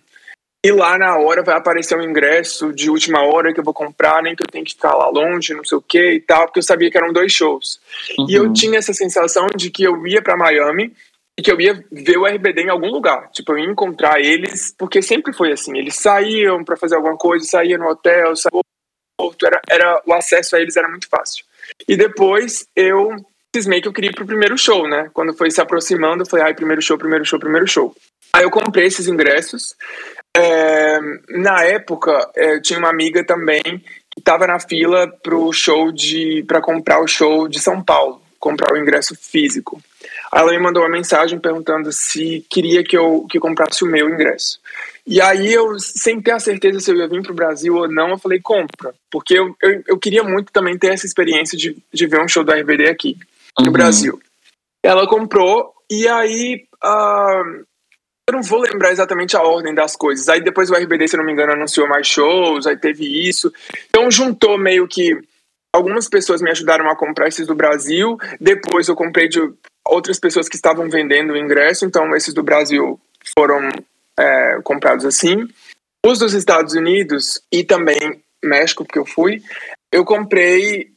e 0.65 0.73
lá 0.73 0.99
na 0.99 1.17
hora 1.17 1.43
vai 1.43 1.57
aparecer 1.57 1.97
um 1.97 2.03
ingresso 2.03 2.73
de 2.73 2.91
última 2.91 3.23
hora 3.23 3.53
que 3.53 3.61
eu 3.61 3.65
vou 3.65 3.75
comprar, 3.75 4.23
nem 4.23 4.35
que 4.35 4.43
eu 4.43 4.51
tenho 4.51 4.65
que 4.65 4.73
ficar 4.73 4.95
lá 4.95 5.09
longe, 5.09 5.55
não 5.55 5.65
sei 5.65 5.79
o 5.79 5.83
que 5.83 6.15
e 6.15 6.21
tal, 6.21 6.47
porque 6.47 6.59
eu 6.59 6.65
sabia 6.65 6.91
que 6.91 6.99
eram 6.99 7.13
dois 7.13 7.33
shows. 7.33 7.81
Uhum. 8.19 8.27
E 8.29 8.35
eu 8.35 8.45
uhum. 8.45 8.53
tinha 8.53 8.79
essa 8.79 8.93
sensação 8.93 9.47
de 9.55 9.71
que 9.71 9.85
eu 9.85 10.05
ia 10.07 10.21
para 10.21 10.37
Miami 10.37 10.93
e 11.39 11.43
que 11.43 11.53
eu 11.53 11.61
ia 11.61 11.85
ver 11.93 12.19
o 12.19 12.27
RBD 12.27 12.63
em 12.63 12.71
algum 12.71 12.91
lugar. 12.91 13.31
Tipo, 13.31 13.53
eu 13.53 13.59
ia 13.59 13.71
encontrar 13.71 14.21
eles, 14.21 14.75
porque 14.77 15.01
sempre 15.01 15.33
foi 15.33 15.53
assim. 15.53 15.79
Eles 15.79 15.95
saíam 15.95 16.65
para 16.65 16.77
fazer 16.77 16.97
alguma 16.97 17.17
coisa, 17.17 17.45
saíam 17.45 17.79
no 17.79 17.89
hotel, 17.89 18.35
saíam 18.35 18.61
era, 19.45 19.61
era 19.69 20.03
o 20.07 20.13
acesso 20.13 20.57
a 20.57 20.61
eles 20.61 20.77
era 20.77 20.89
muito 20.89 21.09
fácil. 21.09 21.45
E 21.87 21.97
depois 21.97 22.67
eu 22.75 23.15
cismei 23.55 23.81
que 23.81 23.89
eu 23.89 23.93
queria 23.93 24.11
ir 24.11 24.15
pro 24.15 24.27
primeiro 24.27 24.59
show, 24.59 24.89
né? 24.89 25.11
Quando 25.13 25.35
foi 25.35 25.51
se 25.51 25.61
aproximando, 25.61 26.23
eu 26.23 26.27
falei, 26.27 26.47
ai, 26.47 26.55
primeiro 26.55 26.83
show, 26.83 26.99
primeiro 26.99 27.25
show, 27.25 27.39
primeiro 27.39 27.67
show. 27.67 27.95
Aí 28.33 28.45
eu 28.45 28.51
comprei 28.51 28.87
esses 28.87 29.09
ingressos 29.09 29.75
é, 30.39 31.01
na 31.31 31.65
época, 31.65 32.31
é, 32.37 32.61
tinha 32.61 32.79
uma 32.79 32.91
amiga 32.91 33.25
também 33.25 33.63
que 33.63 34.21
estava 34.21 34.47
na 34.47 34.61
fila 34.61 35.09
pro 35.23 35.53
show 35.53 35.91
de 35.91 36.45
para 36.47 36.61
comprar 36.61 37.01
o 37.01 37.09
show 37.09 37.49
de 37.49 37.59
São 37.59 37.83
Paulo, 37.83 38.23
comprar 38.39 38.73
o 38.73 38.77
ingresso 38.77 39.17
físico. 39.17 39.83
Aí 40.31 40.41
ela 40.41 40.53
me 40.53 40.59
mandou 40.59 40.83
uma 40.83 40.91
mensagem 40.91 41.41
perguntando 41.41 41.91
se 41.91 42.47
queria 42.49 42.85
que 42.85 42.97
eu 42.97 43.27
que 43.29 43.41
comprasse 43.41 43.83
o 43.83 43.89
meu 43.89 44.09
ingresso. 44.09 44.61
E 45.05 45.21
aí 45.21 45.53
eu, 45.53 45.79
sem 45.81 46.21
ter 46.21 46.33
a 46.33 46.39
certeza 46.39 46.81
se 46.81 46.91
eu 46.91 46.97
ia 46.97 47.09
vir 47.09 47.23
pro 47.23 47.35
Brasil 47.35 47.75
ou 47.75 47.89
não, 47.89 48.11
eu 48.11 48.19
falei, 48.19 48.39
compra. 48.41 48.95
Porque 49.11 49.39
eu, 49.39 49.57
eu, 49.63 49.83
eu 49.89 49.99
queria 49.99 50.23
muito 50.23 50.53
também 50.53 50.79
ter 50.79 50.93
essa 50.93 51.07
experiência 51.07 51.57
de, 51.57 51.77
de 51.93 52.07
ver 52.07 52.21
um 52.21 52.29
show 52.29 52.45
da 52.45 52.55
RBD 52.55 52.89
aqui, 52.89 53.17
no 53.59 53.67
uhum. 53.67 53.73
Brasil. 53.73 54.21
Ela 54.83 55.09
comprou, 55.09 55.73
e 55.91 56.07
aí 56.07 56.67
uh, 56.85 57.67
eu 58.29 58.33
não 58.33 58.43
vou 58.43 58.61
lembrar 58.61 58.93
exatamente 58.93 59.35
a 59.39 59.43
ordem 59.43 59.75
das 59.75 59.97
coisas. 59.97 60.29
Aí 60.29 60.43
depois 60.43 60.71
o 60.71 60.75
RBD, 60.75 61.09
se 61.09 61.17
não 61.17 61.25
me 61.25 61.33
engano, 61.33 61.53
anunciou 61.53 61.89
mais 61.89 62.07
shows, 62.07 62.67
aí 62.67 62.77
teve 62.77 63.27
isso. 63.27 63.51
Então 63.89 64.11
juntou 64.11 64.59
meio 64.59 64.87
que 64.87 65.19
algumas 65.75 66.11
pessoas 66.11 66.43
me 66.43 66.51
ajudaram 66.51 66.91
a 66.91 66.97
comprar 66.97 67.29
esses 67.29 67.47
do 67.47 67.55
Brasil, 67.55 68.19
depois 68.39 68.87
eu 68.87 68.95
comprei 68.95 69.29
de 69.29 69.41
outras 69.87 70.21
pessoas 70.21 70.47
que 70.47 70.57
estavam 70.57 70.91
vendendo 70.91 71.33
o 71.33 71.37
ingresso, 71.39 71.87
então 71.87 72.15
esses 72.15 72.35
do 72.35 72.43
Brasil 72.43 73.01
foram 73.35 73.71
é, 74.19 74.61
comprados 74.63 75.07
assim. 75.07 75.49
Os 76.05 76.19
dos 76.19 76.35
Estados 76.35 76.75
Unidos 76.75 77.41
e 77.51 77.65
também 77.65 78.23
México, 78.45 78.85
porque 78.85 78.99
eu 78.99 79.07
fui, 79.07 79.43
eu 79.91 80.05
comprei 80.05 80.91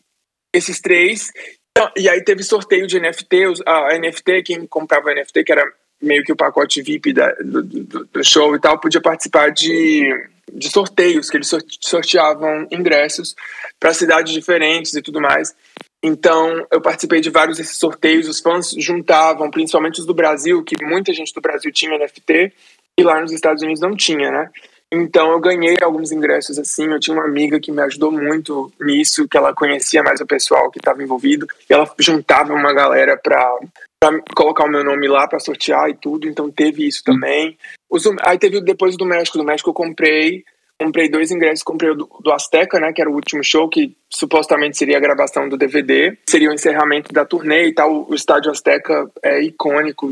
esses 0.53 0.81
três. 0.81 1.31
Então, 1.71 1.89
e 1.95 2.09
aí 2.09 2.21
teve 2.25 2.43
sorteio 2.43 2.85
de 2.87 2.99
NFT, 2.99 3.63
a 3.65 3.97
NFT, 3.97 4.43
quem 4.43 4.67
comprava 4.67 5.13
NFT, 5.13 5.45
que 5.45 5.51
era 5.53 5.63
meio 6.01 6.23
que 6.23 6.31
o 6.31 6.35
pacote 6.35 6.81
VIP 6.81 7.13
da, 7.13 7.31
do, 7.43 7.63
do, 7.63 8.05
do, 8.05 8.23
show 8.23 8.55
e 8.55 8.59
tal, 8.59 8.79
podia 8.79 9.01
participar 9.01 9.49
de, 9.49 10.09
de 10.51 10.69
sorteios, 10.69 11.29
que 11.29 11.37
eles 11.37 11.51
sorteavam 11.79 12.67
ingressos 12.71 13.35
para 13.79 13.93
cidades 13.93 14.33
diferentes 14.33 14.93
e 14.93 15.01
tudo 15.01 15.21
mais. 15.21 15.55
Então, 16.03 16.65
eu 16.71 16.81
participei 16.81 17.21
de 17.21 17.29
vários 17.29 17.57
desses 17.57 17.77
sorteios, 17.77 18.27
os 18.27 18.39
fãs 18.39 18.71
juntavam, 18.77 19.51
principalmente 19.51 19.99
os 19.99 20.05
do 20.05 20.13
Brasil, 20.13 20.63
que 20.63 20.83
muita 20.83 21.13
gente 21.13 21.33
do 21.33 21.41
Brasil 21.41 21.71
tinha 21.71 21.97
NFT, 21.97 22.51
e 22.99 23.03
lá 23.03 23.21
nos 23.21 23.31
Estados 23.31 23.61
Unidos 23.61 23.81
não 23.81 23.95
tinha, 23.95 24.31
né? 24.31 24.49
Então 24.93 25.31
eu 25.31 25.39
ganhei 25.39 25.77
alguns 25.81 26.11
ingressos 26.11 26.59
assim. 26.59 26.85
Eu 26.91 26.99
tinha 26.99 27.15
uma 27.15 27.25
amiga 27.25 27.59
que 27.59 27.71
me 27.71 27.81
ajudou 27.81 28.11
muito 28.11 28.71
nisso, 28.79 29.27
que 29.27 29.37
ela 29.37 29.53
conhecia 29.53 30.03
mais 30.03 30.19
o 30.19 30.25
pessoal 30.25 30.69
que 30.69 30.79
estava 30.79 31.01
envolvido. 31.01 31.47
E 31.69 31.73
ela 31.73 31.89
juntava 31.97 32.53
uma 32.53 32.73
galera 32.73 33.15
para 33.15 33.57
colocar 34.35 34.65
o 34.65 34.71
meu 34.71 34.83
nome 34.83 35.07
lá 35.07 35.27
para 35.27 35.39
sortear 35.39 35.89
e 35.89 35.95
tudo. 35.95 36.27
Então 36.27 36.49
teve 36.49 36.87
isso 36.87 37.03
também. 37.03 37.57
Os, 37.89 38.03
aí 38.21 38.37
teve 38.37 38.61
depois 38.61 38.97
do 38.97 39.05
México. 39.05 39.37
Do 39.37 39.43
México 39.43 39.69
eu 39.69 39.73
comprei 39.73 40.43
comprei 40.81 41.09
dois 41.09 41.29
ingressos, 41.29 41.61
comprei 41.61 41.91
o 41.91 41.95
do, 41.95 42.09
do 42.21 42.31
Azteca, 42.33 42.79
né, 42.79 42.91
que 42.91 42.99
era 42.99 43.09
o 43.09 43.13
último 43.13 43.43
show, 43.43 43.69
que 43.69 43.95
supostamente 44.09 44.75
seria 44.75 44.97
a 44.97 45.01
gravação 45.01 45.47
do 45.47 45.55
DVD, 45.55 46.17
seria 46.27 46.49
o 46.49 46.53
encerramento 46.53 47.13
da 47.13 47.23
turnê 47.23 47.67
e 47.67 47.73
tal. 47.73 48.07
O 48.09 48.15
estádio 48.15 48.49
Azteca 48.49 49.07
é 49.21 49.43
icônico, 49.43 50.09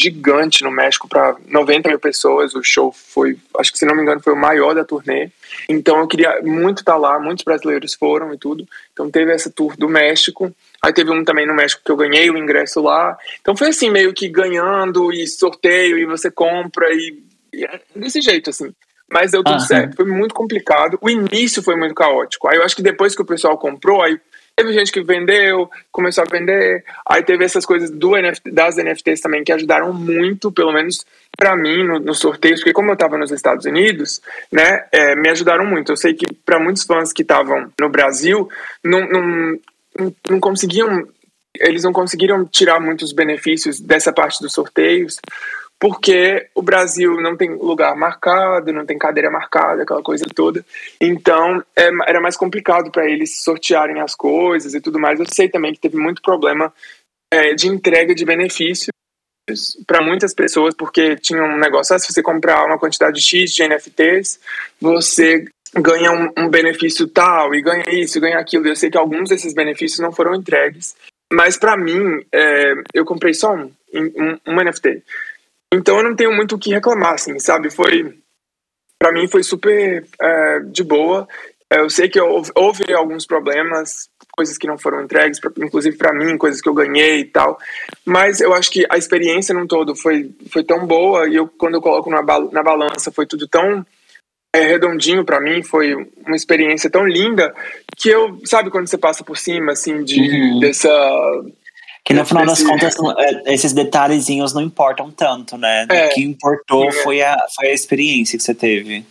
gigante 0.00 0.62
no 0.62 0.70
México 0.70 1.08
para 1.08 1.36
90 1.48 1.88
mil 1.88 1.98
pessoas. 1.98 2.54
O 2.54 2.62
show 2.62 2.92
foi, 2.92 3.36
acho 3.58 3.72
que 3.72 3.78
se 3.78 3.86
não 3.86 3.94
me 3.94 4.02
engano, 4.02 4.22
foi 4.22 4.32
o 4.32 4.36
maior 4.36 4.74
da 4.74 4.84
turnê. 4.84 5.30
Então 5.68 5.98
eu 5.98 6.06
queria 6.06 6.40
muito 6.42 6.78
estar 6.78 6.92
tá 6.92 6.98
lá, 6.98 7.18
muitos 7.18 7.44
brasileiros 7.44 7.94
foram 7.94 8.32
e 8.32 8.38
tudo. 8.38 8.66
Então 8.92 9.10
teve 9.10 9.32
essa 9.32 9.50
tour 9.50 9.76
do 9.76 9.88
México. 9.88 10.54
Aí 10.86 10.92
teve 10.92 11.10
um 11.10 11.24
também 11.24 11.44
no 11.44 11.52
México 11.52 11.82
que 11.84 11.90
eu 11.90 11.96
ganhei 11.96 12.30
o 12.30 12.38
ingresso 12.38 12.80
lá. 12.80 13.18
Então 13.40 13.56
foi 13.56 13.70
assim, 13.70 13.90
meio 13.90 14.14
que 14.14 14.28
ganhando 14.28 15.12
e 15.12 15.26
sorteio 15.26 15.98
e 15.98 16.06
você 16.06 16.30
compra 16.30 16.86
e, 16.92 17.24
e 17.52 17.64
é 17.64 17.80
desse 17.96 18.20
jeito, 18.20 18.50
assim. 18.50 18.72
Mas 19.10 19.32
deu 19.32 19.42
tudo 19.42 19.58
certo. 19.58 19.96
Foi 19.96 20.04
muito 20.04 20.32
complicado. 20.32 20.96
O 21.00 21.10
início 21.10 21.60
foi 21.60 21.74
muito 21.74 21.92
caótico. 21.92 22.46
Aí 22.46 22.58
eu 22.58 22.62
acho 22.62 22.76
que 22.76 22.82
depois 22.82 23.16
que 23.16 23.22
o 23.22 23.26
pessoal 23.26 23.58
comprou, 23.58 24.00
aí 24.00 24.20
Teve 24.56 24.72
gente 24.72 24.90
que 24.90 25.02
vendeu, 25.02 25.70
começou 25.92 26.24
a 26.24 26.26
vender. 26.26 26.82
Aí 27.06 27.22
teve 27.22 27.44
essas 27.44 27.66
coisas 27.66 27.90
do 27.90 28.12
NFT, 28.12 28.50
das 28.50 28.76
NFTs 28.76 29.20
também 29.20 29.44
que 29.44 29.52
ajudaram 29.52 29.92
muito, 29.92 30.50
pelo 30.50 30.72
menos 30.72 31.04
para 31.36 31.54
mim, 31.54 31.84
nos 31.84 32.02
no 32.02 32.14
sorteios, 32.14 32.60
porque 32.60 32.72
como 32.72 32.88
eu 32.88 32.94
estava 32.94 33.18
nos 33.18 33.30
Estados 33.30 33.66
Unidos, 33.66 34.22
né, 34.50 34.86
é, 34.90 35.14
me 35.14 35.28
ajudaram 35.28 35.66
muito. 35.66 35.92
Eu 35.92 35.96
sei 35.98 36.14
que 36.14 36.32
para 36.32 36.58
muitos 36.58 36.84
fãs 36.84 37.12
que 37.12 37.20
estavam 37.20 37.70
no 37.78 37.90
Brasil, 37.90 38.48
não, 38.82 39.06
não, 39.06 39.58
não 40.28 40.40
conseguiam, 40.40 41.08
eles 41.58 41.84
não 41.84 41.92
conseguiram 41.92 42.44
tirar 42.44 42.80
muitos 42.80 43.12
benefícios 43.12 43.80
dessa 43.80 44.12
parte 44.12 44.40
dos 44.40 44.52
sorteios, 44.52 45.18
porque 45.78 46.48
o 46.54 46.62
Brasil 46.62 47.20
não 47.20 47.36
tem 47.36 47.54
lugar 47.54 47.94
marcado, 47.96 48.72
não 48.72 48.86
tem 48.86 48.98
cadeira 48.98 49.30
marcada, 49.30 49.82
aquela 49.82 50.02
coisa 50.02 50.24
toda. 50.34 50.64
Então 51.00 51.62
é, 51.76 51.90
era 52.06 52.20
mais 52.20 52.36
complicado 52.36 52.90
para 52.90 53.08
eles 53.08 53.42
sortearem 53.42 54.00
as 54.00 54.14
coisas 54.14 54.74
e 54.74 54.80
tudo 54.80 54.98
mais. 54.98 55.20
Eu 55.20 55.26
sei 55.28 55.48
também 55.48 55.72
que 55.72 55.80
teve 55.80 55.96
muito 55.96 56.22
problema 56.22 56.72
é, 57.32 57.54
de 57.54 57.68
entrega 57.68 58.14
de 58.14 58.24
benefícios 58.24 58.88
para 59.86 60.02
muitas 60.02 60.34
pessoas, 60.34 60.74
porque 60.74 61.16
tinha 61.16 61.42
um 61.42 61.58
negócio: 61.58 61.94
ah, 61.94 61.98
se 61.98 62.12
você 62.12 62.22
comprar 62.22 62.64
uma 62.64 62.78
quantidade 62.78 63.20
X 63.20 63.52
de 63.52 63.62
NFTs, 63.66 64.40
você 64.80 65.44
ganha 65.80 66.12
um, 66.12 66.30
um 66.36 66.48
benefício 66.48 67.06
tal, 67.08 67.54
e 67.54 67.62
ganha 67.62 67.88
isso, 67.90 68.20
ganha 68.20 68.38
aquilo. 68.38 68.66
Eu 68.66 68.76
sei 68.76 68.90
que 68.90 68.98
alguns 68.98 69.28
desses 69.28 69.54
benefícios 69.54 70.00
não 70.00 70.12
foram 70.12 70.34
entregues. 70.34 70.96
Mas 71.32 71.56
para 71.56 71.76
mim, 71.76 72.24
é, 72.32 72.74
eu 72.94 73.04
comprei 73.04 73.34
só 73.34 73.54
um, 73.54 73.70
um, 73.94 74.38
um 74.46 74.62
NFT. 74.62 75.02
Então 75.72 75.98
eu 75.98 76.04
não 76.04 76.14
tenho 76.14 76.32
muito 76.32 76.54
o 76.54 76.58
que 76.58 76.72
reclamar, 76.72 77.14
assim, 77.14 77.38
sabe? 77.38 77.70
Foi. 77.70 78.16
para 78.98 79.12
mim 79.12 79.28
foi 79.28 79.42
super 79.42 80.06
é, 80.20 80.60
de 80.60 80.84
boa. 80.84 81.28
É, 81.68 81.80
eu 81.80 81.90
sei 81.90 82.08
que 82.08 82.20
houve, 82.20 82.50
houve, 82.54 82.92
alguns 82.94 83.26
problemas, 83.26 84.08
coisas 84.30 84.56
que 84.56 84.68
não 84.68 84.78
foram 84.78 85.02
entregues, 85.02 85.40
inclusive 85.58 85.96
para 85.96 86.14
mim, 86.14 86.38
coisas 86.38 86.60
que 86.60 86.68
eu 86.68 86.74
ganhei 86.74 87.20
e 87.20 87.24
tal. 87.24 87.58
Mas 88.04 88.40
eu 88.40 88.54
acho 88.54 88.70
que 88.70 88.86
a 88.88 88.96
experiência 88.96 89.52
num 89.52 89.66
todo 89.66 89.96
foi, 89.96 90.30
foi 90.52 90.62
tão 90.62 90.86
boa 90.86 91.28
e 91.28 91.34
eu, 91.34 91.48
quando 91.48 91.74
eu 91.74 91.82
coloco 91.82 92.08
na, 92.08 92.22
na 92.22 92.62
balança, 92.62 93.10
foi 93.10 93.26
tudo 93.26 93.48
tão 93.48 93.84
é, 94.58 94.66
redondinho 94.66 95.24
para 95.24 95.40
mim, 95.40 95.62
foi 95.62 95.94
uma 95.94 96.36
experiência 96.36 96.90
tão 96.90 97.06
linda 97.06 97.54
que 97.96 98.08
eu, 98.08 98.40
sabe, 98.44 98.70
quando 98.70 98.88
você 98.88 98.98
passa 98.98 99.24
por 99.24 99.36
cima, 99.36 99.72
assim, 99.72 100.02
de, 100.02 100.20
uhum. 100.20 100.60
dessa 100.60 100.88
que 102.06 102.14
no 102.14 102.24
final 102.24 102.46
das 102.46 102.62
contas, 102.62 102.94
é, 103.18 103.52
esses 103.52 103.72
detalhezinhos 103.72 104.54
não 104.54 104.62
importam 104.62 105.10
tanto, 105.10 105.58
né? 105.58 105.86
É, 105.90 106.06
o 106.06 106.10
que 106.10 106.22
importou 106.22 106.88
é. 106.88 106.92
foi, 106.92 107.20
a, 107.20 107.36
foi 107.56 107.66
a 107.66 107.74
experiência 107.74 108.38
que 108.38 108.44
você 108.44 108.54
teve. 108.54 109.04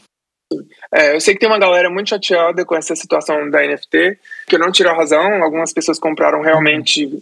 É, 0.94 1.14
eu 1.14 1.20
sei 1.20 1.34
que 1.34 1.42
tem 1.42 1.50
uma 1.50 1.60
galera 1.60 1.90
muito 1.90 2.10
chateada 2.10 2.64
com 2.64 2.74
essa 2.74 2.96
situação 2.96 3.50
da 3.50 3.68
NFT, 3.68 4.18
que 4.48 4.56
eu 4.56 4.60
não 4.60 4.72
tiro 4.72 4.90
a 4.90 4.96
razão. 4.96 5.44
Algumas 5.44 5.74
pessoas 5.74 6.00
compraram 6.00 6.42
realmente 6.42 7.20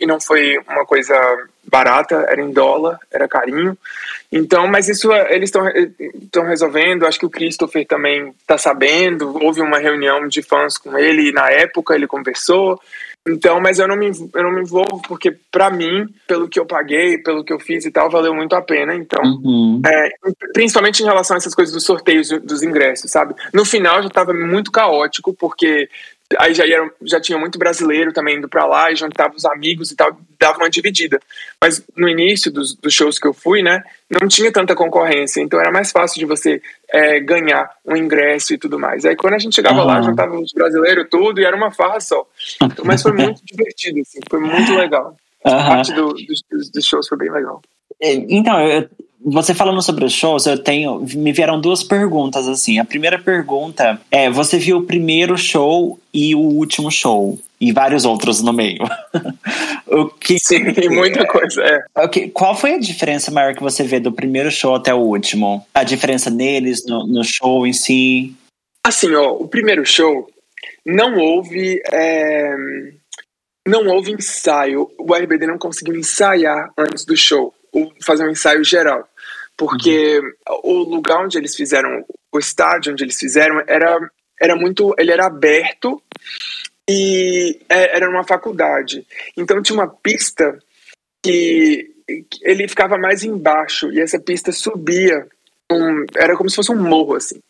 e 0.00 0.06
não 0.06 0.20
foi 0.20 0.58
uma 0.68 0.84
coisa 0.84 1.14
barata, 1.64 2.26
era 2.28 2.40
em 2.40 2.50
dólar, 2.50 2.98
era 3.12 3.28
carinho. 3.28 3.76
Então, 4.30 4.66
mas 4.66 4.88
isso 4.88 5.12
eles 5.12 5.50
estão 5.50 6.44
resolvendo. 6.44 7.06
Acho 7.06 7.18
que 7.18 7.26
o 7.26 7.30
Christopher 7.30 7.86
também 7.86 8.32
está 8.40 8.58
sabendo. 8.58 9.38
Houve 9.42 9.60
uma 9.60 9.78
reunião 9.78 10.26
de 10.28 10.42
fãs 10.42 10.78
com 10.78 10.96
ele 10.96 11.32
na 11.32 11.50
época, 11.50 11.94
ele 11.94 12.06
conversou. 12.06 12.80
Então, 13.26 13.60
mas 13.60 13.78
eu 13.78 13.86
não 13.86 13.96
me, 13.96 14.06
eu 14.06 14.42
não 14.42 14.52
me 14.52 14.62
envolvo 14.62 15.02
porque, 15.06 15.36
para 15.50 15.70
mim, 15.70 16.06
pelo 16.26 16.48
que 16.48 16.58
eu 16.58 16.64
paguei, 16.64 17.18
pelo 17.18 17.44
que 17.44 17.52
eu 17.52 17.60
fiz 17.60 17.84
e 17.84 17.90
tal, 17.90 18.10
valeu 18.10 18.34
muito 18.34 18.54
a 18.54 18.62
pena. 18.62 18.94
Então, 18.94 19.22
uhum. 19.22 19.82
é, 19.86 20.08
principalmente 20.54 21.02
em 21.02 21.06
relação 21.06 21.36
a 21.36 21.38
essas 21.38 21.54
coisas 21.54 21.74
dos 21.74 21.84
sorteios 21.84 22.28
dos 22.42 22.62
ingressos, 22.62 23.10
sabe? 23.10 23.34
No 23.52 23.64
final 23.64 24.00
já 24.00 24.08
estava 24.08 24.32
muito 24.32 24.72
caótico, 24.72 25.34
porque 25.34 25.88
aí 26.38 26.52
já, 26.52 26.66
ia, 26.66 26.90
já 27.02 27.20
tinha 27.20 27.38
muito 27.38 27.58
brasileiro 27.58 28.12
também 28.12 28.36
indo 28.36 28.48
para 28.48 28.66
lá 28.66 28.90
e 28.92 28.96
juntava 28.96 29.34
os 29.34 29.44
amigos 29.46 29.90
e 29.90 29.96
tal, 29.96 30.18
dava 30.38 30.58
uma 30.58 30.68
dividida. 30.68 31.18
Mas 31.60 31.82
no 31.96 32.08
início 32.08 32.50
dos, 32.50 32.74
dos, 32.74 32.92
shows 32.92 33.18
que 33.18 33.26
eu 33.26 33.32
fui, 33.32 33.62
né, 33.62 33.82
não 34.10 34.28
tinha 34.28 34.52
tanta 34.52 34.74
concorrência, 34.74 35.40
então 35.40 35.58
era 35.58 35.70
mais 35.70 35.90
fácil 35.90 36.18
de 36.18 36.26
você 36.26 36.60
é, 36.92 37.20
ganhar 37.20 37.70
um 37.86 37.96
ingresso 37.96 38.52
e 38.52 38.58
tudo 38.58 38.78
mais. 38.78 39.04
Aí 39.04 39.16
quando 39.16 39.34
a 39.34 39.38
gente 39.38 39.54
chegava 39.54 39.80
uhum. 39.80 39.86
lá, 39.86 40.02
juntava 40.02 40.38
os 40.38 40.52
brasileiros 40.52 41.06
tudo 41.10 41.40
e 41.40 41.44
era 41.44 41.56
uma 41.56 41.70
farra 41.70 42.00
só. 42.00 42.26
Então, 42.62 42.84
mas 42.84 43.02
foi 43.02 43.12
muito 43.12 43.40
divertido, 43.46 44.00
assim, 44.00 44.20
foi 44.28 44.40
muito 44.40 44.74
legal. 44.74 45.16
Uhum. 45.44 45.52
A 45.54 45.64
parte 45.64 45.92
do, 45.94 46.12
dos, 46.12 46.70
dos 46.70 46.84
shows 46.84 47.08
foi 47.08 47.16
bem 47.16 47.30
legal. 47.30 47.62
É, 48.00 48.12
então, 48.12 48.60
eu, 48.60 48.88
você 49.20 49.52
falando 49.52 49.82
sobre 49.82 50.04
os 50.04 50.12
shows, 50.12 50.46
eu 50.46 50.58
tenho. 50.58 51.00
Me 51.14 51.32
vieram 51.32 51.60
duas 51.60 51.82
perguntas, 51.82 52.46
assim. 52.46 52.78
A 52.78 52.84
primeira 52.84 53.18
pergunta 53.18 54.00
é: 54.10 54.30
você 54.30 54.58
viu 54.58 54.78
o 54.78 54.86
primeiro 54.86 55.36
show 55.36 55.98
e 56.14 56.34
o 56.34 56.40
último 56.40 56.90
show? 56.90 57.38
E 57.60 57.72
vários 57.72 58.04
outros 58.04 58.40
no 58.40 58.52
meio. 58.52 58.84
o 59.86 60.06
que, 60.06 60.38
Sim, 60.38 60.60
muita 60.90 61.26
coisa, 61.26 61.60
é. 61.62 62.04
Okay, 62.04 62.30
qual 62.30 62.54
foi 62.54 62.74
a 62.74 62.78
diferença 62.78 63.32
maior 63.32 63.52
que 63.52 63.62
você 63.62 63.82
vê 63.82 63.98
do 63.98 64.12
primeiro 64.12 64.48
show 64.48 64.76
até 64.76 64.94
o 64.94 64.98
último? 64.98 65.66
A 65.74 65.82
diferença 65.82 66.30
neles, 66.30 66.86
no, 66.86 67.04
no 67.04 67.24
show 67.24 67.66
em 67.66 67.72
si? 67.72 68.32
Assim, 68.86 69.12
ó, 69.12 69.32
o 69.32 69.48
primeiro 69.48 69.84
show 69.84 70.28
não 70.86 71.16
houve. 71.16 71.82
É, 71.92 72.54
não 73.66 73.88
houve 73.88 74.12
ensaio. 74.12 74.88
O 74.96 75.12
RBD 75.12 75.48
não 75.48 75.58
conseguiu 75.58 75.96
ensaiar 75.96 76.70
antes 76.78 77.04
do 77.04 77.16
show 77.16 77.52
fazer 78.04 78.26
um 78.26 78.30
ensaio 78.30 78.64
geral. 78.64 79.08
Porque 79.56 80.20
uhum. 80.20 80.60
o 80.62 80.72
lugar 80.84 81.24
onde 81.24 81.36
eles 81.36 81.54
fizeram, 81.56 82.04
o 82.32 82.38
estádio 82.38 82.92
onde 82.92 83.02
eles 83.02 83.18
fizeram, 83.18 83.60
era, 83.66 83.98
era 84.40 84.54
muito. 84.54 84.94
Ele 84.98 85.10
era 85.10 85.26
aberto 85.26 86.00
e 86.88 87.58
é, 87.68 87.96
era 87.96 88.08
uma 88.08 88.24
faculdade. 88.24 89.04
Então 89.36 89.60
tinha 89.62 89.78
uma 89.78 89.88
pista 89.88 90.58
que 91.22 91.90
ele 92.42 92.68
ficava 92.68 92.96
mais 92.96 93.22
embaixo 93.24 93.92
e 93.92 94.00
essa 94.00 94.18
pista 94.18 94.52
subia. 94.52 95.26
Um, 95.70 96.06
era 96.16 96.34
como 96.34 96.48
se 96.48 96.56
fosse 96.56 96.72
um 96.72 96.80
morro, 96.80 97.16
assim. 97.16 97.40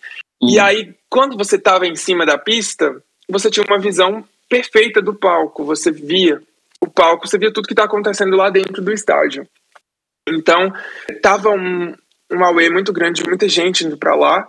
Uhum. 0.40 0.50
E 0.50 0.58
aí, 0.58 0.94
quando 1.08 1.36
você 1.36 1.56
estava 1.56 1.86
em 1.86 1.94
cima 1.94 2.26
da 2.26 2.36
pista, 2.36 3.00
você 3.28 3.50
tinha 3.50 3.64
uma 3.64 3.78
visão 3.78 4.24
perfeita 4.48 5.00
do 5.00 5.14
palco. 5.14 5.64
Você 5.64 5.92
via 5.92 6.42
o 6.80 6.88
palco, 6.88 7.28
você 7.28 7.38
via 7.38 7.52
tudo 7.52 7.66
que 7.66 7.74
está 7.74 7.84
acontecendo 7.84 8.36
lá 8.36 8.50
dentro 8.50 8.82
do 8.82 8.92
estádio. 8.92 9.46
Então, 10.34 10.72
tava 11.22 11.50
um, 11.50 11.94
um 12.30 12.72
muito 12.72 12.92
grande, 12.92 13.22
muita 13.26 13.48
gente 13.48 13.84
indo 13.84 13.96
para 13.96 14.14
lá. 14.14 14.48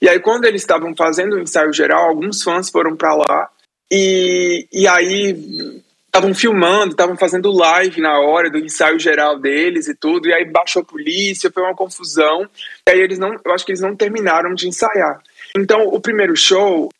E 0.00 0.08
aí, 0.08 0.18
quando 0.20 0.44
eles 0.44 0.62
estavam 0.62 0.94
fazendo 0.96 1.36
o 1.36 1.40
ensaio 1.40 1.72
geral, 1.72 2.08
alguns 2.08 2.42
fãs 2.42 2.70
foram 2.70 2.96
para 2.96 3.14
lá. 3.14 3.48
E, 3.90 4.66
e 4.72 4.86
aí 4.86 5.82
estavam 6.06 6.34
filmando, 6.34 6.90
estavam 6.90 7.16
fazendo 7.16 7.52
live 7.52 8.00
na 8.00 8.18
hora 8.18 8.50
do 8.50 8.58
ensaio 8.58 8.98
geral 8.98 9.38
deles 9.38 9.86
e 9.86 9.94
tudo, 9.94 10.28
e 10.28 10.34
aí 10.34 10.44
baixou 10.44 10.82
a 10.82 10.84
polícia, 10.84 11.50
foi 11.52 11.62
uma 11.62 11.74
confusão. 11.74 12.48
E 12.86 12.90
aí 12.90 13.00
eles 13.00 13.18
não, 13.18 13.32
eu 13.44 13.52
acho 13.52 13.64
que 13.64 13.70
eles 13.70 13.80
não 13.80 13.96
terminaram 13.96 14.52
de 14.54 14.68
ensaiar. 14.68 15.22
Então, 15.56 15.82
o 15.86 16.00
primeiro 16.00 16.36
show 16.36 16.90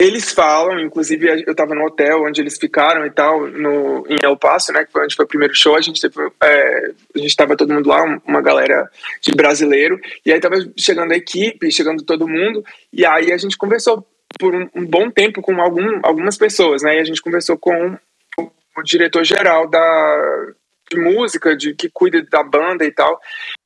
eles 0.00 0.32
falam, 0.32 0.80
inclusive 0.80 1.28
eu 1.46 1.52
estava 1.52 1.74
no 1.74 1.84
hotel 1.84 2.24
onde 2.24 2.40
eles 2.40 2.56
ficaram 2.58 3.04
e 3.04 3.10
tal, 3.10 3.46
no, 3.46 4.06
em 4.08 4.16
El 4.24 4.34
Paso, 4.34 4.72
né, 4.72 4.82
que 4.82 4.90
foi 4.90 5.04
onde 5.04 5.14
foi 5.14 5.26
o 5.26 5.28
primeiro 5.28 5.54
show, 5.54 5.76
a 5.76 5.80
gente 5.82 6.00
teve, 6.00 6.14
é, 6.42 6.92
a 7.14 7.18
gente 7.18 7.28
estava 7.28 7.54
todo 7.54 7.74
mundo 7.74 7.90
lá, 7.90 8.02
uma 8.26 8.40
galera 8.40 8.90
de 9.20 9.34
brasileiro, 9.34 10.00
e 10.24 10.32
aí 10.32 10.40
tava 10.40 10.56
chegando 10.74 11.12
a 11.12 11.16
equipe, 11.16 11.70
chegando 11.70 12.02
todo 12.02 12.26
mundo, 12.26 12.64
e 12.90 13.04
aí 13.04 13.30
a 13.30 13.36
gente 13.36 13.58
conversou 13.58 14.06
por 14.38 14.54
um, 14.54 14.66
um 14.74 14.86
bom 14.86 15.10
tempo 15.10 15.42
com 15.42 15.60
algum, 15.60 16.00
algumas 16.02 16.38
pessoas, 16.38 16.82
né, 16.82 16.96
e 16.96 17.00
a 17.00 17.04
gente 17.04 17.20
conversou 17.20 17.58
com 17.58 17.94
o 18.38 18.82
diretor-geral 18.82 19.68
da 19.68 20.46
de 20.90 20.98
música, 20.98 21.54
de 21.54 21.72
que 21.72 21.88
cuida 21.88 22.20
da 22.22 22.42
banda 22.42 22.84
e 22.84 22.90
tal, 22.90 23.20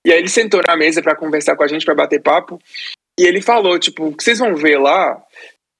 e 0.04 0.12
aí 0.12 0.18
ele 0.18 0.28
sentou 0.28 0.60
na 0.66 0.76
mesa 0.76 1.00
para 1.00 1.14
conversar 1.14 1.54
com 1.54 1.62
a 1.62 1.68
gente, 1.68 1.84
para 1.84 1.94
bater 1.94 2.20
papo, 2.20 2.60
e 3.18 3.24
ele 3.24 3.40
falou, 3.40 3.78
tipo, 3.78 4.06
o 4.06 4.16
que 4.16 4.24
vocês 4.24 4.40
vão 4.40 4.56
ver 4.56 4.78
lá 4.78 5.16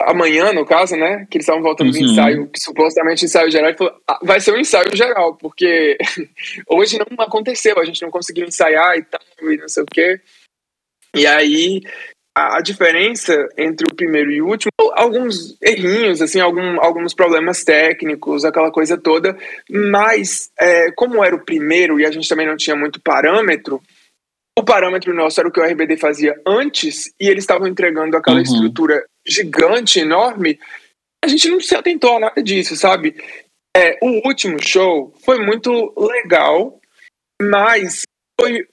amanhã, 0.06 0.52
no 0.52 0.64
caso, 0.64 0.96
né? 0.96 1.26
Que 1.30 1.38
eles 1.38 1.44
estavam 1.44 1.62
voltando 1.62 1.88
uhum. 1.88 1.92
do 1.92 1.98
ensaio, 1.98 2.50
supostamente 2.56 3.24
ensaio 3.24 3.50
geral, 3.50 3.68
ele 3.68 3.78
falou, 3.78 3.94
ah, 4.08 4.18
vai 4.22 4.40
ser 4.40 4.52
um 4.52 4.58
ensaio 4.58 4.94
geral, 4.94 5.34
porque 5.36 5.96
hoje 6.68 6.98
não 6.98 7.24
aconteceu, 7.24 7.78
a 7.78 7.84
gente 7.84 8.02
não 8.02 8.10
conseguiu 8.10 8.46
ensaiar 8.46 8.96
e 8.96 9.02
tal, 9.02 9.20
e 9.50 9.56
não 9.56 9.68
sei 9.68 9.82
o 9.82 9.86
quê. 9.86 10.20
E 11.14 11.26
aí, 11.26 11.82
a, 12.36 12.58
a 12.58 12.60
diferença 12.60 13.48
entre 13.56 13.86
o 13.86 13.94
primeiro 13.94 14.30
e 14.30 14.42
o 14.42 14.48
último, 14.48 14.70
alguns 14.94 15.56
errinhos, 15.62 16.20
assim, 16.20 16.40
algum, 16.40 16.80
alguns 16.80 17.14
problemas 17.14 17.62
técnicos, 17.62 18.44
aquela 18.44 18.72
coisa 18.72 18.98
toda, 18.98 19.36
mas 19.70 20.50
é, 20.58 20.90
como 20.92 21.24
era 21.24 21.36
o 21.36 21.44
primeiro 21.44 22.00
e 22.00 22.04
a 22.04 22.10
gente 22.10 22.28
também 22.28 22.46
não 22.46 22.56
tinha 22.56 22.74
muito 22.74 23.00
parâmetro, 23.00 23.80
o 24.58 24.64
parâmetro 24.64 25.14
nosso 25.14 25.40
era 25.40 25.48
o 25.48 25.52
que 25.52 25.60
o 25.60 25.64
RBD 25.64 25.96
fazia 25.96 26.40
antes 26.46 27.12
e 27.20 27.28
eles 27.28 27.42
estavam 27.42 27.66
entregando 27.66 28.16
aquela 28.16 28.36
uhum. 28.36 28.42
estrutura 28.42 29.04
gigante, 29.26 30.00
enorme. 30.00 30.58
A 31.24 31.28
gente 31.28 31.48
não 31.48 31.60
se 31.60 31.74
atentou 31.74 32.16
a 32.16 32.20
nada 32.20 32.42
disso, 32.42 32.76
sabe? 32.76 33.16
É, 33.76 33.98
o 34.02 34.26
último 34.26 34.56
show 34.62 35.12
foi 35.24 35.38
muito 35.44 35.92
legal, 35.96 36.80
mas 37.42 38.02
foi, 38.40 38.66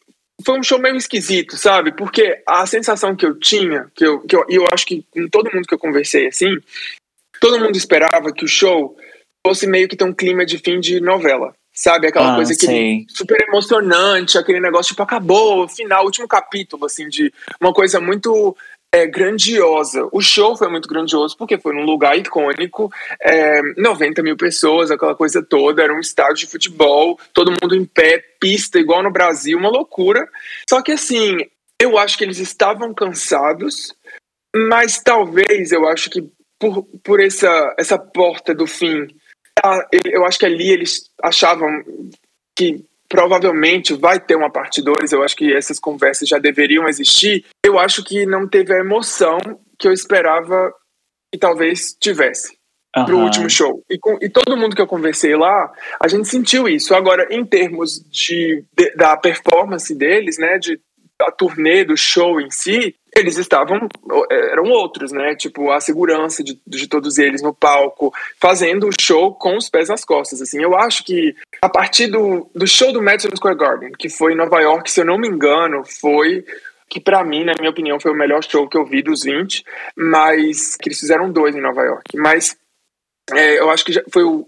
foi 0.45 0.59
um 0.59 0.63
show 0.63 0.77
meio 0.77 0.95
esquisito, 0.95 1.57
sabe? 1.57 1.91
Porque 1.91 2.41
a 2.47 2.65
sensação 2.67 3.15
que 3.15 3.25
eu 3.25 3.39
tinha, 3.39 3.89
que 3.95 4.05
eu, 4.05 4.19
que 4.21 4.35
eu, 4.35 4.45
eu 4.49 4.67
acho 4.67 4.85
que 4.85 5.05
com 5.09 5.27
todo 5.27 5.51
mundo 5.53 5.67
que 5.67 5.73
eu 5.73 5.79
conversei 5.79 6.27
assim, 6.27 6.55
todo 7.39 7.59
mundo 7.59 7.75
esperava 7.75 8.31
que 8.31 8.45
o 8.45 8.47
show 8.47 8.95
fosse 9.45 9.65
meio 9.65 9.87
que 9.87 9.95
ter 9.95 10.03
um 10.03 10.13
clima 10.13 10.45
de 10.45 10.59
fim 10.59 10.79
de 10.79 11.01
novela. 11.01 11.53
Sabe, 11.73 12.05
aquela 12.05 12.33
ah, 12.33 12.35
coisa 12.35 12.53
que 12.53 13.05
super 13.07 13.41
emocionante, 13.47 14.37
aquele 14.37 14.59
negócio 14.59 14.89
tipo 14.89 15.01
acabou, 15.01 15.69
final, 15.69 16.03
último 16.03 16.27
capítulo, 16.27 16.85
assim, 16.85 17.07
de 17.07 17.33
uma 17.61 17.73
coisa 17.73 17.99
muito 18.01 18.55
é, 18.93 19.07
grandiosa. 19.07 20.07
O 20.11 20.21
show 20.21 20.55
foi 20.55 20.69
muito 20.69 20.87
grandioso 20.87 21.37
porque 21.37 21.57
foi 21.57 21.73
num 21.73 21.85
lugar 21.85 22.17
icônico, 22.17 22.91
é, 23.21 23.61
90 23.77 24.21
mil 24.21 24.35
pessoas, 24.35 24.91
aquela 24.91 25.15
coisa 25.15 25.41
toda, 25.41 25.83
era 25.83 25.93
um 25.93 25.99
estádio 25.99 26.45
de 26.45 26.47
futebol, 26.47 27.19
todo 27.33 27.55
mundo 27.61 27.75
em 27.75 27.85
pé, 27.85 28.19
pista 28.39 28.79
igual 28.79 29.01
no 29.01 29.11
Brasil, 29.11 29.57
uma 29.57 29.69
loucura. 29.69 30.27
Só 30.69 30.81
que 30.81 30.91
assim, 30.91 31.37
eu 31.79 31.97
acho 31.97 32.17
que 32.17 32.23
eles 32.23 32.39
estavam 32.39 32.93
cansados, 32.93 33.93
mas 34.55 35.01
talvez 35.01 35.71
eu 35.71 35.87
acho 35.87 36.09
que 36.09 36.29
por, 36.59 36.83
por 37.03 37.19
essa, 37.19 37.75
essa 37.77 37.97
porta 37.97 38.53
do 38.53 38.67
fim 38.67 39.07
eu 40.03 40.25
acho 40.25 40.39
que 40.39 40.45
ali 40.45 40.69
eles 40.69 41.09
achavam 41.21 41.83
que 42.55 42.83
provavelmente 43.11 43.93
vai 43.93 44.21
ter 44.21 44.37
uma 44.37 44.49
parte 44.49 44.81
2, 44.81 45.11
eu 45.11 45.21
acho 45.21 45.35
que 45.35 45.53
essas 45.53 45.77
conversas 45.77 46.29
já 46.29 46.39
deveriam 46.39 46.87
existir. 46.87 47.45
Eu 47.63 47.77
acho 47.77 48.05
que 48.05 48.25
não 48.25 48.47
teve 48.47 48.73
a 48.73 48.79
emoção 48.79 49.37
que 49.77 49.85
eu 49.85 49.91
esperava 49.91 50.73
que 51.29 51.37
talvez 51.37 51.93
tivesse 51.99 52.57
uhum. 52.95 53.05
pro 53.05 53.19
último 53.19 53.49
show. 53.49 53.83
E, 53.89 53.99
com, 53.99 54.17
e 54.21 54.29
todo 54.29 54.55
mundo 54.55 54.77
que 54.77 54.81
eu 54.81 54.87
conversei 54.87 55.35
lá, 55.35 55.69
a 55.99 56.07
gente 56.07 56.29
sentiu 56.29 56.69
isso. 56.69 56.95
Agora, 56.95 57.27
em 57.29 57.45
termos 57.45 58.01
de, 58.09 58.63
de 58.77 58.95
da 58.95 59.17
performance 59.17 59.93
deles, 59.93 60.37
né, 60.37 60.57
de 60.57 60.79
a 61.21 61.31
turnê 61.31 61.83
do 61.83 61.97
show 61.97 62.39
em 62.39 62.49
si, 62.49 62.95
eles 63.21 63.37
estavam 63.37 63.87
eram 64.29 64.65
outros, 64.65 65.11
né? 65.11 65.35
Tipo 65.35 65.71
a 65.71 65.79
segurança 65.79 66.43
de, 66.43 66.59
de 66.65 66.87
todos 66.87 67.17
eles 67.17 67.41
no 67.41 67.53
palco, 67.53 68.13
fazendo 68.39 68.87
o 68.87 68.91
show 68.99 69.33
com 69.33 69.55
os 69.55 69.69
pés 69.69 69.89
nas 69.89 70.03
costas. 70.03 70.41
Assim, 70.41 70.61
eu 70.61 70.75
acho 70.75 71.03
que 71.03 71.35
a 71.61 71.69
partir 71.69 72.07
do, 72.07 72.49
do 72.53 72.67
show 72.67 72.91
do 72.91 73.01
Madison 73.01 73.35
Square 73.35 73.57
Garden, 73.57 73.91
que 73.97 74.09
foi 74.09 74.33
em 74.33 74.37
Nova 74.37 74.59
York, 74.59 74.89
se 74.89 74.99
eu 75.01 75.05
não 75.05 75.17
me 75.17 75.27
engano, 75.27 75.83
foi 75.85 76.43
que 76.89 76.99
para 76.99 77.23
mim, 77.23 77.45
na 77.45 77.53
minha 77.57 77.69
opinião, 77.69 77.99
foi 77.99 78.11
o 78.11 78.17
melhor 78.17 78.43
show 78.43 78.67
que 78.67 78.77
eu 78.77 78.85
vi 78.85 79.01
dos 79.01 79.23
20, 79.23 79.63
mas 79.95 80.75
que 80.75 80.89
eles 80.89 80.99
fizeram 80.99 81.31
dois 81.31 81.55
em 81.55 81.61
Nova 81.61 81.83
York. 81.83 82.17
Mas 82.17 82.57
é, 83.33 83.59
eu 83.59 83.69
acho 83.69 83.85
que 83.85 83.93
foi 84.11 84.23
o, 84.23 84.45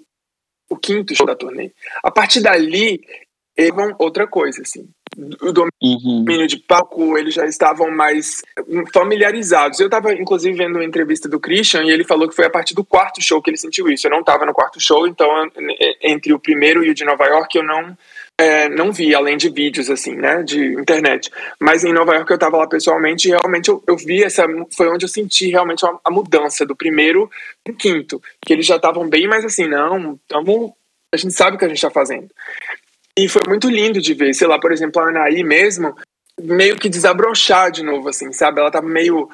o 0.70 0.76
quinto 0.76 1.16
show 1.16 1.26
da 1.26 1.36
turnê. 1.36 1.72
A 2.04 2.12
partir 2.12 2.42
dali, 2.42 3.02
eram 3.58 3.96
outra 4.00 4.28
coisa, 4.28 4.62
assim 4.62 4.88
o 5.42 5.52
domínio 5.52 6.42
uhum. 6.42 6.48
de 6.48 6.58
palco, 6.58 7.18
eles 7.18 7.34
já 7.34 7.46
estavam 7.46 7.92
mais 7.92 8.42
familiarizados. 8.94 9.80
Eu 9.80 9.86
estava, 9.86 10.14
inclusive, 10.14 10.58
vendo 10.58 10.76
uma 10.76 10.86
entrevista 10.86 11.30
do 11.30 11.40
Christian 11.40 11.84
e 11.84 11.92
ele 11.92 12.04
falou 12.04 12.28
que 12.28 12.36
foi 12.36 12.46
a 12.46 12.50
partir 12.50 12.74
do 12.74 12.84
quarto 12.84 13.22
show 13.22 13.42
que 13.42 13.50
ele 13.50 13.58
sentiu 13.58 13.88
isso. 13.90 14.08
Eu 14.08 14.12
não 14.12 14.20
estava 14.20 14.46
no 14.46 14.54
quarto 14.54 14.80
show, 14.80 15.08
então, 15.08 15.28
entre 16.02 16.34
o 16.34 16.40
primeiro 16.40 16.84
e 16.84 16.90
o 16.90 16.96
de 16.96 17.06
Nova 17.06 17.26
York, 17.26 17.58
eu 17.58 17.64
não. 17.64 17.98
É, 18.36 18.68
não 18.68 18.92
vi, 18.92 19.14
além 19.14 19.38
de 19.38 19.48
vídeos, 19.48 19.92
assim, 19.92 20.16
né, 20.16 20.42
de 20.42 20.74
internet. 20.74 21.30
Mas 21.60 21.84
em 21.84 21.94
Nova 21.94 22.16
York 22.16 22.32
eu 22.32 22.36
estava 22.36 22.58
lá 22.58 22.68
pessoalmente 22.68 23.28
e 23.28 23.32
realmente 23.32 23.70
eu, 23.70 23.84
eu 23.88 23.96
vi 23.96 24.24
essa. 24.24 24.48
Foi 24.76 24.90
onde 24.90 25.06
eu 25.06 25.10
senti 25.10 25.50
realmente 25.50 25.86
a, 25.86 25.96
a 26.04 26.10
mudança 26.10 26.66
do 26.66 26.76
primeiro 26.76 27.30
pro 27.64 27.76
quinto. 27.76 28.20
Que 28.44 28.54
eles 28.54 28.66
já 28.66 28.78
estavam 28.78 29.08
bem 29.08 29.28
mais 29.28 29.46
assim, 29.46 29.68
não, 29.68 30.20
tamo, 30.28 30.76
a 31.14 31.18
gente 31.18 31.34
sabe 31.36 31.56
o 31.56 31.60
que 31.60 31.66
a 31.66 31.68
gente 31.68 31.78
está 31.78 31.92
fazendo. 31.92 32.28
E 33.18 33.30
foi 33.30 33.44
muito 33.48 33.70
lindo 33.70 34.02
de 34.02 34.14
ver, 34.14 34.34
sei 34.34 34.48
lá, 34.48 34.60
por 34.60 34.72
exemplo, 34.72 35.02
a 35.02 35.10
Anaí 35.10 35.44
mesmo, 35.44 35.96
meio 36.42 36.78
que 36.78 36.90
desabrochar 36.90 37.72
de 37.72 37.84
novo, 37.84 38.10
assim, 38.10 38.32
sabe? 38.34 38.60
Ela 38.60 38.72
tava 38.72 38.88
meio. 38.88 39.30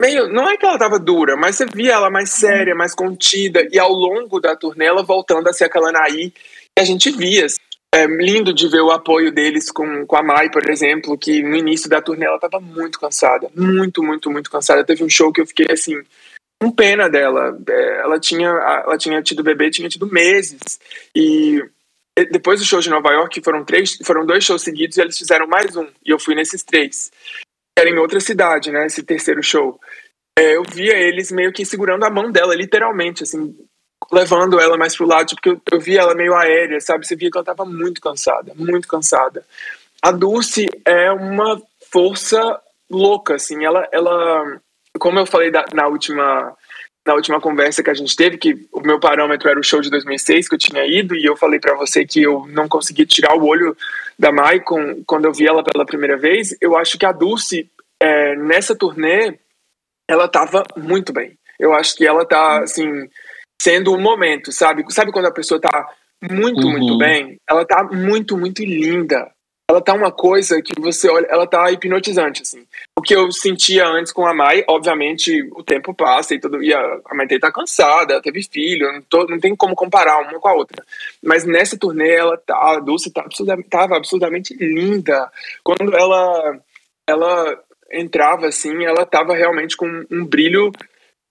meio 0.00 0.28
não 0.28 0.48
é 0.48 0.56
que 0.56 0.64
ela 0.64 0.78
tava 0.78 0.98
dura, 0.98 1.36
mas 1.36 1.56
você 1.56 1.66
via 1.66 1.94
ela 1.94 2.10
mais 2.10 2.30
séria, 2.30 2.74
mais 2.74 2.94
contida, 2.94 3.66
e 3.72 3.78
ao 3.78 3.92
longo 3.92 4.40
da 4.40 4.54
turnê 4.54 4.86
ela 4.86 5.02
voltando 5.02 5.48
a 5.48 5.52
ser 5.52 5.64
aquela 5.64 5.88
Anaí 5.88 6.30
que 6.30 6.80
a 6.80 6.84
gente 6.84 7.10
via. 7.10 7.46
Assim. 7.46 7.58
É 7.92 8.06
lindo 8.06 8.54
de 8.54 8.68
ver 8.68 8.82
o 8.82 8.92
apoio 8.92 9.32
deles 9.32 9.68
com, 9.68 10.06
com 10.06 10.16
a 10.16 10.22
Mai, 10.22 10.48
por 10.48 10.70
exemplo, 10.70 11.18
que 11.18 11.42
no 11.42 11.56
início 11.56 11.90
da 11.90 12.00
turnê 12.00 12.24
ela 12.24 12.38
tava 12.38 12.60
muito 12.60 13.00
cansada, 13.00 13.50
muito, 13.52 14.00
muito, 14.00 14.30
muito 14.30 14.48
cansada. 14.48 14.84
Teve 14.84 15.02
um 15.02 15.08
show 15.08 15.32
que 15.32 15.40
eu 15.40 15.46
fiquei 15.46 15.66
assim, 15.68 16.00
com 16.62 16.70
pena 16.70 17.10
dela. 17.10 17.58
É, 17.68 18.00
ela 18.02 18.20
tinha, 18.20 18.48
ela 18.48 18.96
tinha 18.96 19.20
tido 19.20 19.42
bebê, 19.42 19.70
tinha 19.70 19.88
tido 19.88 20.06
meses, 20.06 20.78
e 21.16 21.60
depois 22.26 22.60
do 22.60 22.66
show 22.66 22.80
de 22.80 22.90
Nova 22.90 23.10
York, 23.12 23.42
foram 23.42 23.64
três, 23.64 23.96
foram 24.04 24.26
dois 24.26 24.44
shows 24.44 24.62
seguidos 24.62 24.96
e 24.96 25.00
eles 25.00 25.18
fizeram 25.18 25.46
mais 25.46 25.76
um. 25.76 25.86
E 26.04 26.10
eu 26.10 26.18
fui 26.18 26.34
nesses 26.34 26.62
três. 26.62 27.10
Era 27.78 27.88
em 27.88 27.98
outra 27.98 28.20
cidade, 28.20 28.70
né? 28.70 28.86
Esse 28.86 29.02
terceiro 29.02 29.42
show. 29.42 29.80
É, 30.38 30.56
eu 30.56 30.62
via 30.62 30.96
eles 30.96 31.30
meio 31.30 31.52
que 31.52 31.64
segurando 31.64 32.04
a 32.04 32.10
mão 32.10 32.30
dela, 32.30 32.54
literalmente, 32.54 33.22
assim, 33.22 33.56
levando 34.12 34.58
ela 34.58 34.76
mais 34.76 34.96
pro 34.96 35.06
lado, 35.06 35.34
porque 35.34 35.50
eu, 35.50 35.60
eu 35.72 35.80
via 35.80 36.00
ela 36.00 36.14
meio 36.14 36.34
aérea, 36.34 36.80
sabe? 36.80 37.06
Você 37.06 37.16
via 37.16 37.30
que 37.30 37.36
ela 37.36 37.44
tava 37.44 37.64
muito 37.64 38.00
cansada, 38.00 38.52
muito 38.56 38.88
cansada. 38.88 39.44
A 40.02 40.10
Dulce 40.10 40.66
é 40.84 41.10
uma 41.10 41.60
força 41.90 42.60
louca, 42.90 43.34
assim. 43.34 43.64
Ela, 43.64 43.86
ela 43.92 44.60
como 44.98 45.18
eu 45.18 45.26
falei 45.26 45.50
da, 45.50 45.64
na 45.72 45.86
última 45.86 46.56
na 47.10 47.16
última 47.16 47.40
conversa 47.40 47.82
que 47.82 47.90
a 47.90 47.94
gente 47.94 48.14
teve, 48.14 48.38
que 48.38 48.68
o 48.72 48.80
meu 48.80 49.00
parâmetro 49.00 49.48
era 49.48 49.58
o 49.58 49.64
show 49.64 49.80
de 49.80 49.90
2006 49.90 50.48
que 50.48 50.54
eu 50.54 50.58
tinha 50.58 50.86
ido, 50.86 51.16
e 51.16 51.24
eu 51.24 51.36
falei 51.36 51.58
para 51.58 51.74
você 51.74 52.06
que 52.06 52.22
eu 52.22 52.46
não 52.48 52.68
consegui 52.68 53.04
tirar 53.04 53.36
o 53.36 53.44
olho 53.44 53.76
da 54.16 54.30
Mai 54.30 54.60
quando 54.60 55.24
eu 55.24 55.32
vi 55.32 55.44
ela 55.44 55.64
pela 55.64 55.84
primeira 55.84 56.16
vez. 56.16 56.56
Eu 56.60 56.76
acho 56.76 56.96
que 56.96 57.04
a 57.04 57.10
Dulce, 57.10 57.68
é, 58.00 58.36
nessa 58.36 58.76
turnê, 58.76 59.36
ela 60.08 60.28
tava 60.28 60.62
muito 60.76 61.12
bem. 61.12 61.36
Eu 61.58 61.74
acho 61.74 61.96
que 61.96 62.06
ela 62.06 62.24
tá, 62.24 62.62
assim, 62.62 63.08
sendo 63.60 63.90
o 63.90 63.96
um 63.96 64.00
momento, 64.00 64.52
sabe? 64.52 64.84
Sabe 64.90 65.10
quando 65.10 65.26
a 65.26 65.34
pessoa 65.34 65.60
tá 65.60 65.88
muito, 66.30 66.64
uhum. 66.64 66.78
muito 66.78 66.96
bem? 66.96 67.38
Ela 67.48 67.64
tá 67.64 67.82
muito, 67.92 68.38
muito 68.38 68.62
linda 68.62 69.28
ela 69.70 69.80
tá 69.80 69.94
uma 69.94 70.10
coisa 70.10 70.60
que 70.60 70.72
você 70.80 71.08
olha, 71.08 71.26
ela 71.30 71.46
tá 71.46 71.70
hipnotizante, 71.70 72.42
assim. 72.42 72.66
O 72.98 73.00
que 73.00 73.14
eu 73.14 73.30
sentia 73.30 73.86
antes 73.86 74.12
com 74.12 74.26
a 74.26 74.34
Mai, 74.34 74.64
obviamente, 74.68 75.48
o 75.52 75.62
tempo 75.62 75.94
passa 75.94 76.34
e 76.34 76.40
tudo, 76.40 76.60
e 76.60 76.74
a, 76.74 76.80
a 77.06 77.14
Mai 77.14 77.28
tá 77.38 77.52
cansada, 77.52 78.14
ela 78.14 78.22
teve 78.22 78.42
filho, 78.42 78.92
não, 78.92 79.00
tô, 79.02 79.26
não 79.26 79.38
tem 79.38 79.54
como 79.54 79.76
comparar 79.76 80.18
uma 80.22 80.40
com 80.40 80.48
a 80.48 80.54
outra. 80.54 80.84
Mas 81.22 81.44
nessa 81.44 81.78
turnê, 81.78 82.16
ela 82.16 82.36
tá, 82.36 82.56
a 82.56 82.80
Dulce 82.80 83.12
tá 83.12 83.20
absurdamente, 83.20 83.68
tava 83.68 83.96
absurdamente 83.96 84.54
linda. 84.54 85.30
Quando 85.62 85.96
ela, 85.96 86.58
ela 87.06 87.62
entrava, 87.92 88.48
assim, 88.48 88.84
ela 88.84 89.06
tava 89.06 89.34
realmente 89.34 89.76
com 89.76 89.86
um 90.10 90.24
brilho 90.24 90.72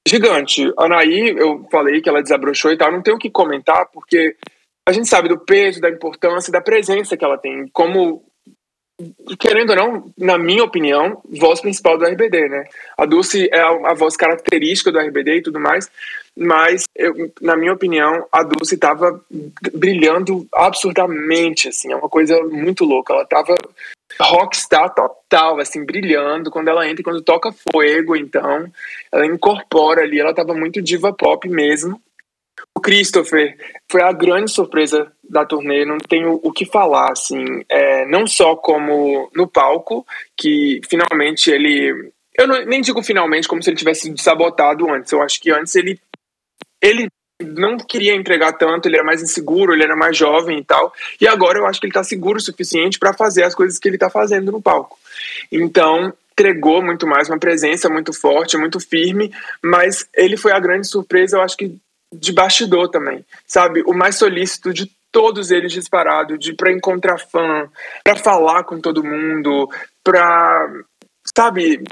gigante. 0.08 0.72
Anaí, 0.78 1.36
eu 1.38 1.68
falei 1.70 2.02
que 2.02 2.08
ela 2.08 2.24
desabrochou 2.24 2.72
e 2.72 2.78
tal, 2.78 2.90
não 2.90 3.02
tenho 3.02 3.18
o 3.18 3.20
que 3.20 3.30
comentar, 3.30 3.86
porque 3.92 4.38
a 4.88 4.94
gente 4.94 5.10
sabe 5.10 5.28
do 5.28 5.38
peso, 5.38 5.82
da 5.82 5.90
importância, 5.90 6.54
da 6.54 6.62
presença 6.62 7.18
que 7.18 7.26
ela 7.26 7.38
tem 7.38 7.68
como 7.74 8.29
querendo 9.40 9.72
ou 9.72 9.76
não, 9.76 10.14
na 10.18 10.38
minha 10.38 10.64
opinião, 10.64 11.22
voz 11.30 11.62
principal 11.62 11.98
do 11.98 12.06
RBD, 12.06 12.50
né? 12.50 12.66
A 12.98 13.06
Dulce 13.06 13.50
é 13.52 13.60
a, 13.60 13.92
a 13.92 13.94
voz 13.94 14.18
característica 14.18 14.92
do 14.92 15.00
RBD 15.00 15.38
e 15.38 15.42
tudo 15.42 15.60
mais, 15.60 15.90
mas 16.36 16.84
eu, 16.96 17.32
na 17.42 17.56
minha 17.56 17.74
opinião, 17.74 18.28
a 18.32 18.44
Dulce 18.44 18.76
estava 18.76 19.20
brilhando 19.74 20.48
absurdamente, 20.54 21.70
assim, 21.70 21.92
é 21.92 21.96
uma 21.96 22.10
coisa 22.10 22.42
muito 22.44 22.86
louca. 22.86 23.14
Ela 23.14 23.24
estava 23.24 23.56
rockstar 24.20 24.94
total, 24.94 25.60
assim, 25.60 25.86
brilhando 25.86 26.52
quando 26.52 26.68
ela 26.68 26.88
entra 26.88 27.04
quando 27.04 27.22
toca 27.22 27.52
fogo, 27.52 28.16
então 28.16 28.72
ela 29.12 29.26
incorpora 29.26 30.02
ali, 30.02 30.20
ela 30.20 30.32
estava 30.32 30.54
muito 30.54 30.82
diva 30.82 31.14
pop 31.14 31.48
mesmo. 31.48 32.02
O 32.76 32.82
Christopher 32.82 33.58
foi 33.92 34.02
a 34.02 34.12
grande 34.12 34.52
surpresa 34.52 35.12
da 35.30 35.46
turnê, 35.46 35.86
não 35.86 35.98
tenho 35.98 36.40
o 36.42 36.52
que 36.52 36.66
falar, 36.66 37.12
assim, 37.12 37.64
é, 37.70 38.06
não 38.06 38.26
só 38.26 38.56
como 38.56 39.30
no 39.36 39.48
palco, 39.48 40.06
que 40.36 40.82
finalmente 40.90 41.52
ele. 41.52 42.12
Eu 42.38 42.48
não, 42.48 42.66
nem 42.66 42.82
digo 42.82 43.04
finalmente 43.04 43.48
como 43.48 43.62
se 43.62 43.70
ele 43.70 43.78
tivesse 43.78 44.14
sabotado 44.18 44.90
antes, 44.90 45.12
eu 45.12 45.22
acho 45.22 45.40
que 45.40 45.52
antes 45.52 45.76
ele. 45.76 46.00
Ele 46.82 47.10
não 47.42 47.78
queria 47.78 48.16
entregar 48.16 48.54
tanto, 48.54 48.88
ele 48.88 48.98
era 48.98 49.06
mais 49.06 49.22
inseguro, 49.22 49.74
ele 49.74 49.84
era 49.84 49.96
mais 49.96 50.18
jovem 50.18 50.60
e 50.60 50.64
tal. 50.64 50.94
E 51.22 51.28
agora 51.28 51.58
eu 51.58 51.66
acho 51.66 51.80
que 51.80 51.86
ele 51.86 51.92
está 51.92 52.04
seguro 52.04 52.38
o 52.38 52.42
suficiente 52.42 53.00
para 53.00 53.14
fazer 53.14 53.44
as 53.44 53.56
coisas 53.56 53.80
que 53.80 53.88
ele 53.88 53.96
está 53.96 54.10
fazendo 54.10 54.52
no 54.52 54.62
palco. 54.62 54.98
Então, 55.52 56.14
entregou 56.40 56.82
muito 56.82 57.06
mais, 57.06 57.30
uma 57.30 57.38
presença 57.38 57.90
muito 57.90 58.14
forte, 58.14 58.58
muito 58.58 58.80
firme, 58.80 59.32
mas 59.62 60.08
ele 60.16 60.38
foi 60.38 60.54
a 60.54 60.60
grande 60.60 60.88
surpresa, 60.88 61.38
eu 61.38 61.42
acho 61.42 61.58
que 61.58 61.78
de 62.14 62.34
bastidor 62.34 62.90
também, 62.90 63.26
sabe? 63.46 63.84
O 63.86 63.94
mais 63.94 64.16
solícito 64.18 64.74
de 64.74 64.92
todos 65.12 65.52
eles 65.52 65.72
disparado, 65.72 66.38
de 66.38 66.54
para 66.54 66.72
encontrar 66.72 67.20
fã, 67.20 67.70
para 68.04 68.16
falar 68.16 68.64
com 68.64 68.80
todo 68.80 69.04
mundo, 69.04 69.70
para 70.04 70.72
sabe, 71.36 71.84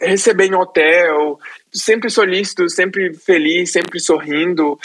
receber 0.00 0.46
em 0.46 0.54
hotel, 0.54 1.38
sempre 1.72 2.10
solícito, 2.10 2.68
sempre 2.68 3.12
feliz, 3.14 3.72
sempre 3.72 3.98
sorrindo. 3.98 4.78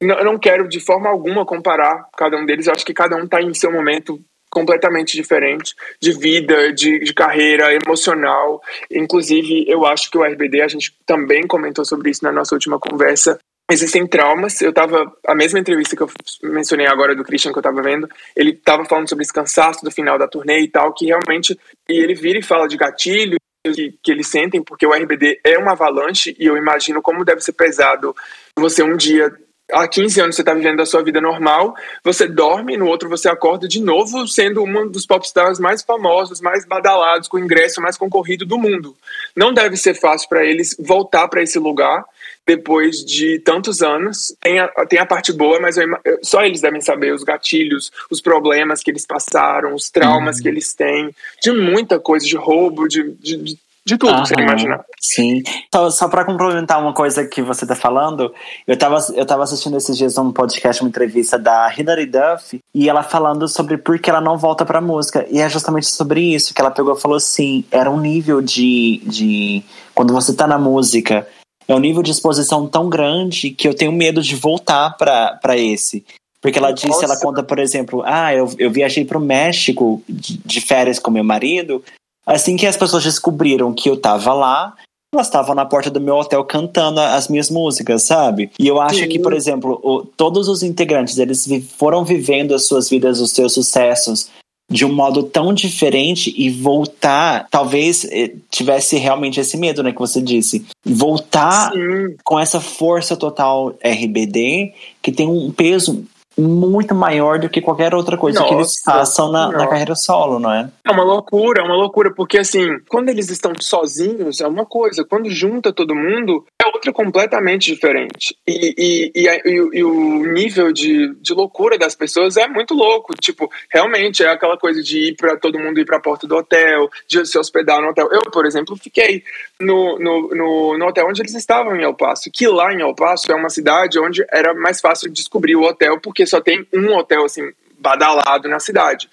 Não, 0.00 0.22
não 0.24 0.38
quero 0.38 0.68
de 0.68 0.80
forma 0.80 1.08
alguma 1.08 1.44
comparar 1.46 2.06
cada 2.16 2.36
um 2.36 2.44
deles, 2.44 2.66
eu 2.66 2.72
acho 2.72 2.84
que 2.84 2.94
cada 2.94 3.16
um 3.16 3.24
está 3.24 3.40
em 3.40 3.54
seu 3.54 3.72
momento 3.72 4.20
completamente 4.50 5.16
diferente 5.16 5.74
de 6.00 6.12
vida, 6.12 6.72
de, 6.72 6.98
de, 7.00 7.12
carreira, 7.12 7.74
emocional. 7.74 8.62
Inclusive, 8.90 9.66
eu 9.68 9.84
acho 9.84 10.10
que 10.10 10.16
o 10.16 10.24
RBD, 10.24 10.62
a 10.62 10.68
gente 10.68 10.94
também 11.04 11.46
comentou 11.46 11.84
sobre 11.84 12.10
isso 12.10 12.24
na 12.24 12.32
nossa 12.32 12.54
última 12.54 12.78
conversa, 12.78 13.38
existem 13.70 14.06
traumas. 14.06 14.60
Eu 14.60 14.72
tava. 14.72 15.12
A 15.26 15.34
mesma 15.34 15.58
entrevista 15.58 15.96
que 15.96 16.02
eu 16.02 16.10
mencionei 16.42 16.86
agora 16.86 17.14
do 17.14 17.24
Christian 17.24 17.52
que 17.52 17.58
eu 17.58 17.62
tava 17.62 17.82
vendo, 17.82 18.08
ele 18.34 18.52
tava 18.52 18.84
falando 18.84 19.08
sobre 19.08 19.22
esse 19.22 19.32
cansaço 19.32 19.84
do 19.84 19.90
final 19.90 20.18
da 20.18 20.28
turnê 20.28 20.60
e 20.60 20.68
tal, 20.68 20.92
que 20.92 21.06
realmente. 21.06 21.58
E 21.88 21.98
ele 21.98 22.14
vira 22.14 22.38
e 22.38 22.42
fala 22.42 22.68
de 22.68 22.76
gatilho. 22.76 23.36
Que, 23.74 23.98
que 24.00 24.12
eles 24.12 24.28
sentem, 24.28 24.62
porque 24.62 24.86
o 24.86 24.92
RBD 24.92 25.40
é 25.42 25.58
uma 25.58 25.72
avalanche, 25.72 26.36
e 26.38 26.46
eu 26.46 26.56
imagino 26.56 27.02
como 27.02 27.24
deve 27.24 27.40
ser 27.40 27.50
pesado 27.50 28.14
você 28.56 28.80
um 28.80 28.96
dia 28.96 29.36
há 29.72 29.88
15 29.88 30.20
anos 30.20 30.36
você 30.36 30.42
está 30.42 30.54
vivendo 30.54 30.80
a 30.80 30.86
sua 30.86 31.02
vida 31.02 31.20
normal, 31.20 31.74
você 32.04 32.26
dorme, 32.26 32.76
no 32.76 32.86
outro 32.86 33.08
você 33.08 33.28
acorda 33.28 33.66
de 33.66 33.82
novo 33.82 34.26
sendo 34.26 34.62
um 34.62 34.88
dos 34.88 35.06
popstars 35.06 35.58
mais 35.58 35.82
famosos, 35.82 36.40
mais 36.40 36.64
badalados, 36.64 37.28
com 37.28 37.36
o 37.36 37.40
ingresso 37.40 37.80
mais 37.80 37.96
concorrido 37.96 38.46
do 38.46 38.58
mundo. 38.58 38.96
Não 39.34 39.52
deve 39.52 39.76
ser 39.76 39.94
fácil 39.94 40.28
para 40.28 40.44
eles 40.44 40.76
voltar 40.78 41.28
para 41.28 41.42
esse 41.42 41.58
lugar 41.58 42.04
depois 42.46 43.04
de 43.04 43.38
tantos 43.40 43.82
anos. 43.82 44.34
Tem 44.40 44.58
a, 44.58 44.68
tem 44.88 44.98
a 44.98 45.06
parte 45.06 45.32
boa, 45.32 45.60
mas 45.60 45.76
eu, 45.76 45.86
só 46.22 46.44
eles 46.44 46.60
devem 46.60 46.80
saber 46.80 47.12
os 47.12 47.24
gatilhos, 47.24 47.90
os 48.10 48.20
problemas 48.20 48.82
que 48.82 48.90
eles 48.90 49.04
passaram, 49.04 49.74
os 49.74 49.90
traumas 49.90 50.36
uhum. 50.36 50.42
que 50.42 50.48
eles 50.48 50.74
têm, 50.74 51.14
de 51.42 51.52
muita 51.52 51.98
coisa, 51.98 52.26
de 52.26 52.36
roubo, 52.36 52.86
de, 52.86 53.10
de, 53.12 53.36
de 53.36 53.58
de 53.86 53.96
tudo 53.96 54.20
que 54.20 54.28
você 54.28 54.34
imaginar. 54.34 54.84
Sim. 55.00 55.44
Então, 55.68 55.88
só 55.92 56.08
para 56.08 56.24
complementar 56.24 56.82
uma 56.82 56.92
coisa 56.92 57.24
que 57.24 57.40
você 57.40 57.64
tá 57.64 57.76
falando, 57.76 58.34
eu 58.66 58.76
tava, 58.76 58.98
eu 59.14 59.24
tava 59.24 59.44
assistindo 59.44 59.76
esses 59.76 59.96
dias 59.96 60.18
um 60.18 60.32
podcast, 60.32 60.82
uma 60.82 60.88
entrevista 60.88 61.38
da 61.38 61.72
Hilary 61.72 62.06
Duff, 62.06 62.60
e 62.74 62.88
ela 62.88 63.04
falando 63.04 63.46
sobre 63.46 63.78
por 63.78 63.96
que 64.00 64.10
ela 64.10 64.20
não 64.20 64.36
volta 64.36 64.66
pra 64.66 64.80
música. 64.80 65.24
E 65.30 65.38
é 65.38 65.48
justamente 65.48 65.86
sobre 65.86 66.20
isso 66.20 66.52
que 66.52 66.60
ela 66.60 66.72
pegou 66.72 66.96
e 66.96 67.00
falou 67.00 67.16
assim: 67.16 67.64
era 67.70 67.88
um 67.88 68.00
nível 68.00 68.42
de. 68.42 69.00
de 69.04 69.62
quando 69.94 70.12
você 70.12 70.34
tá 70.34 70.48
na 70.48 70.58
música 70.58 71.24
é 71.68 71.74
um 71.74 71.78
nível 71.78 72.02
de 72.02 72.10
exposição 72.10 72.66
tão 72.66 72.88
grande 72.88 73.50
que 73.50 73.66
eu 73.66 73.74
tenho 73.74 73.92
medo 73.92 74.22
de 74.22 74.36
voltar 74.36 74.96
para 74.96 75.56
esse. 75.56 76.04
Porque 76.40 76.58
ela 76.58 76.70
disse, 76.70 77.04
ela 77.04 77.18
conta, 77.18 77.42
por 77.42 77.58
exemplo, 77.58 78.02
ah, 78.04 78.32
eu, 78.32 78.48
eu 78.58 78.70
viajei 78.70 79.04
para 79.04 79.18
o 79.18 79.20
México 79.20 80.02
de, 80.08 80.38
de, 80.38 80.60
férias 80.60 80.98
com 80.98 81.10
meu 81.10 81.24
marido. 81.24 81.82
Assim 82.24 82.56
que 82.56 82.66
as 82.66 82.76
pessoas 82.76 83.02
descobriram 83.02 83.72
que 83.72 83.90
eu 83.90 83.96
tava 83.96 84.32
lá, 84.32 84.74
elas 85.12 85.26
estavam 85.26 85.54
na 85.54 85.64
porta 85.64 85.90
do 85.90 86.00
meu 86.00 86.14
hotel 86.14 86.44
cantando 86.44 87.00
as 87.00 87.26
minhas 87.26 87.50
músicas, 87.50 88.04
sabe? 88.04 88.50
E 88.58 88.68
eu 88.68 88.80
acho 88.80 89.00
Sim. 89.00 89.08
que, 89.08 89.18
por 89.18 89.32
exemplo, 89.32 89.80
o, 89.82 90.04
todos 90.04 90.48
os 90.48 90.62
integrantes, 90.62 91.18
eles 91.18 91.48
foram 91.76 92.04
vivendo 92.04 92.54
as 92.54 92.66
suas 92.66 92.88
vidas, 92.88 93.20
os 93.20 93.32
seus 93.32 93.52
sucessos 93.52 94.30
de 94.68 94.84
um 94.84 94.92
modo 94.92 95.22
tão 95.22 95.52
diferente 95.54 96.34
e 96.36 96.50
voltar, 96.50 97.46
talvez 97.50 98.04
eh, 98.04 98.32
tivesse 98.50 98.96
realmente 98.96 99.38
esse 99.38 99.56
medo, 99.56 99.82
né, 99.82 99.92
que 99.92 99.98
você 99.98 100.20
disse, 100.20 100.66
voltar 100.84 101.72
Sim. 101.72 102.16
com 102.24 102.38
essa 102.38 102.60
força 102.60 103.16
total 103.16 103.74
RBD 103.82 104.72
que 105.00 105.12
tem 105.12 105.28
um 105.28 105.52
peso 105.52 106.04
muito 106.38 106.94
maior 106.94 107.38
do 107.38 107.48
que 107.48 107.60
qualquer 107.60 107.94
outra 107.94 108.16
coisa 108.16 108.40
nossa, 108.40 108.50
que 108.50 108.54
eles 108.58 108.80
façam 108.84 109.30
na, 109.30 109.50
na, 109.50 109.66
carreira 109.66 109.94
solo, 109.94 110.38
não 110.38 110.52
é? 110.52 110.68
É 110.84 110.90
uma 110.90 111.02
loucura, 111.02 111.62
é 111.62 111.64
uma 111.64 111.76
loucura, 111.76 112.12
porque 112.12 112.38
assim, 112.38 112.78
quando 112.88 113.08
eles 113.08 113.30
estão 113.30 113.52
sozinhos 113.58 114.40
é 114.40 114.46
uma 114.46 114.66
coisa, 114.66 115.04
quando 115.04 115.30
junta 115.30 115.72
todo 115.72 115.94
mundo 115.94 116.44
é 116.62 116.66
outra 116.66 116.92
completamente 116.92 117.72
diferente. 117.72 118.36
E, 118.46 118.74
e, 118.76 119.12
e, 119.14 119.28
e, 119.28 119.78
e 119.78 119.84
o 119.84 120.26
nível 120.32 120.72
de, 120.72 121.14
de 121.14 121.32
loucura 121.32 121.78
das 121.78 121.94
pessoas 121.94 122.36
é 122.36 122.46
muito 122.46 122.74
louco. 122.74 123.14
Tipo, 123.14 123.50
realmente 123.70 124.22
é 124.22 124.28
aquela 124.28 124.58
coisa 124.58 124.82
de 124.82 125.08
ir 125.10 125.16
para 125.16 125.36
todo 125.36 125.58
mundo 125.58 125.80
ir 125.80 125.84
para 125.84 125.96
a 125.96 126.00
porta 126.00 126.26
do 126.26 126.36
hotel, 126.36 126.88
de 127.08 127.24
se 127.24 127.38
hospedar 127.38 127.80
no 127.80 127.88
hotel. 127.88 128.08
Eu, 128.12 128.22
por 128.30 128.44
exemplo, 128.44 128.76
fiquei 128.76 129.22
no, 129.60 129.98
no, 129.98 130.28
no, 130.28 130.78
no 130.78 130.86
hotel 130.86 131.06
onde 131.08 131.22
eles 131.22 131.34
estavam 131.34 131.76
em 131.76 131.82
El 131.82 131.94
Paso, 131.94 132.30
que 132.32 132.46
lá 132.46 132.72
em 132.72 132.80
El 132.80 132.94
Paso 132.94 133.30
é 133.30 133.34
uma 133.34 133.48
cidade 133.48 133.98
onde 133.98 134.24
era 134.30 134.54
mais 134.54 134.80
fácil 134.80 135.10
descobrir 135.10 135.56
o 135.56 135.62
hotel, 135.62 135.98
porque 136.00 136.25
só 136.26 136.40
tem 136.40 136.66
um 136.72 136.94
hotel 136.94 137.24
assim 137.24 137.52
badalado 137.78 138.48
na 138.48 138.58
cidade. 138.58 139.08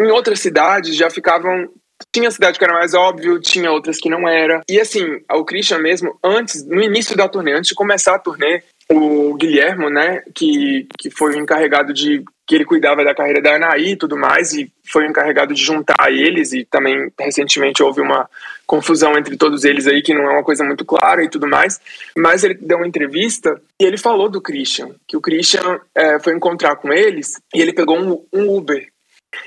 Em 0.00 0.10
outras 0.10 0.40
cidades 0.40 0.96
já 0.96 1.10
ficavam 1.10 1.68
tinha 2.12 2.30
cidade 2.30 2.58
que 2.58 2.64
era 2.64 2.74
mais 2.74 2.94
óbvio, 2.94 3.40
tinha 3.40 3.70
outras 3.70 3.98
que 3.98 4.10
não 4.10 4.28
era. 4.28 4.60
E 4.68 4.78
assim, 4.78 5.20
o 5.32 5.44
Christian 5.44 5.78
mesmo, 5.78 6.18
antes, 6.22 6.66
no 6.66 6.82
início 6.82 7.16
da 7.16 7.28
turnê, 7.28 7.52
antes 7.52 7.68
de 7.68 7.74
começar 7.74 8.14
a 8.14 8.18
turnê, 8.18 8.62
o 8.90 9.34
Guilhermo, 9.34 9.90
né, 9.90 10.22
que, 10.34 10.86
que 10.98 11.10
foi 11.10 11.34
o 11.34 11.38
encarregado 11.38 11.92
de 11.92 12.22
que 12.46 12.54
ele 12.54 12.64
cuidava 12.64 13.04
da 13.04 13.14
carreira 13.14 13.42
da 13.42 13.56
Anaí 13.56 13.92
e 13.92 13.96
tudo 13.96 14.16
mais, 14.16 14.52
e 14.52 14.70
foi 14.84 15.04
o 15.04 15.10
encarregado 15.10 15.52
de 15.52 15.62
juntar 15.62 16.12
eles, 16.12 16.52
e 16.52 16.64
também 16.64 17.10
recentemente 17.18 17.82
houve 17.82 18.00
uma 18.00 18.28
confusão 18.66 19.16
entre 19.16 19.36
todos 19.36 19.64
eles 19.64 19.86
aí, 19.86 20.02
que 20.02 20.12
não 20.12 20.24
é 20.24 20.32
uma 20.32 20.44
coisa 20.44 20.64
muito 20.64 20.84
clara 20.84 21.22
e 21.22 21.30
tudo 21.30 21.46
mais, 21.46 21.80
mas 22.16 22.42
ele 22.42 22.54
deu 22.54 22.78
uma 22.78 22.86
entrevista 22.86 23.60
e 23.80 23.84
ele 23.84 23.96
falou 23.96 24.28
do 24.28 24.40
Christian, 24.40 24.90
que 25.06 25.16
o 25.16 25.20
Christian 25.20 25.80
é, 25.94 26.18
foi 26.18 26.34
encontrar 26.34 26.76
com 26.76 26.92
eles 26.92 27.40
e 27.54 27.60
ele 27.60 27.72
pegou 27.72 27.98
um, 27.98 28.26
um 28.32 28.56
Uber. 28.56 28.88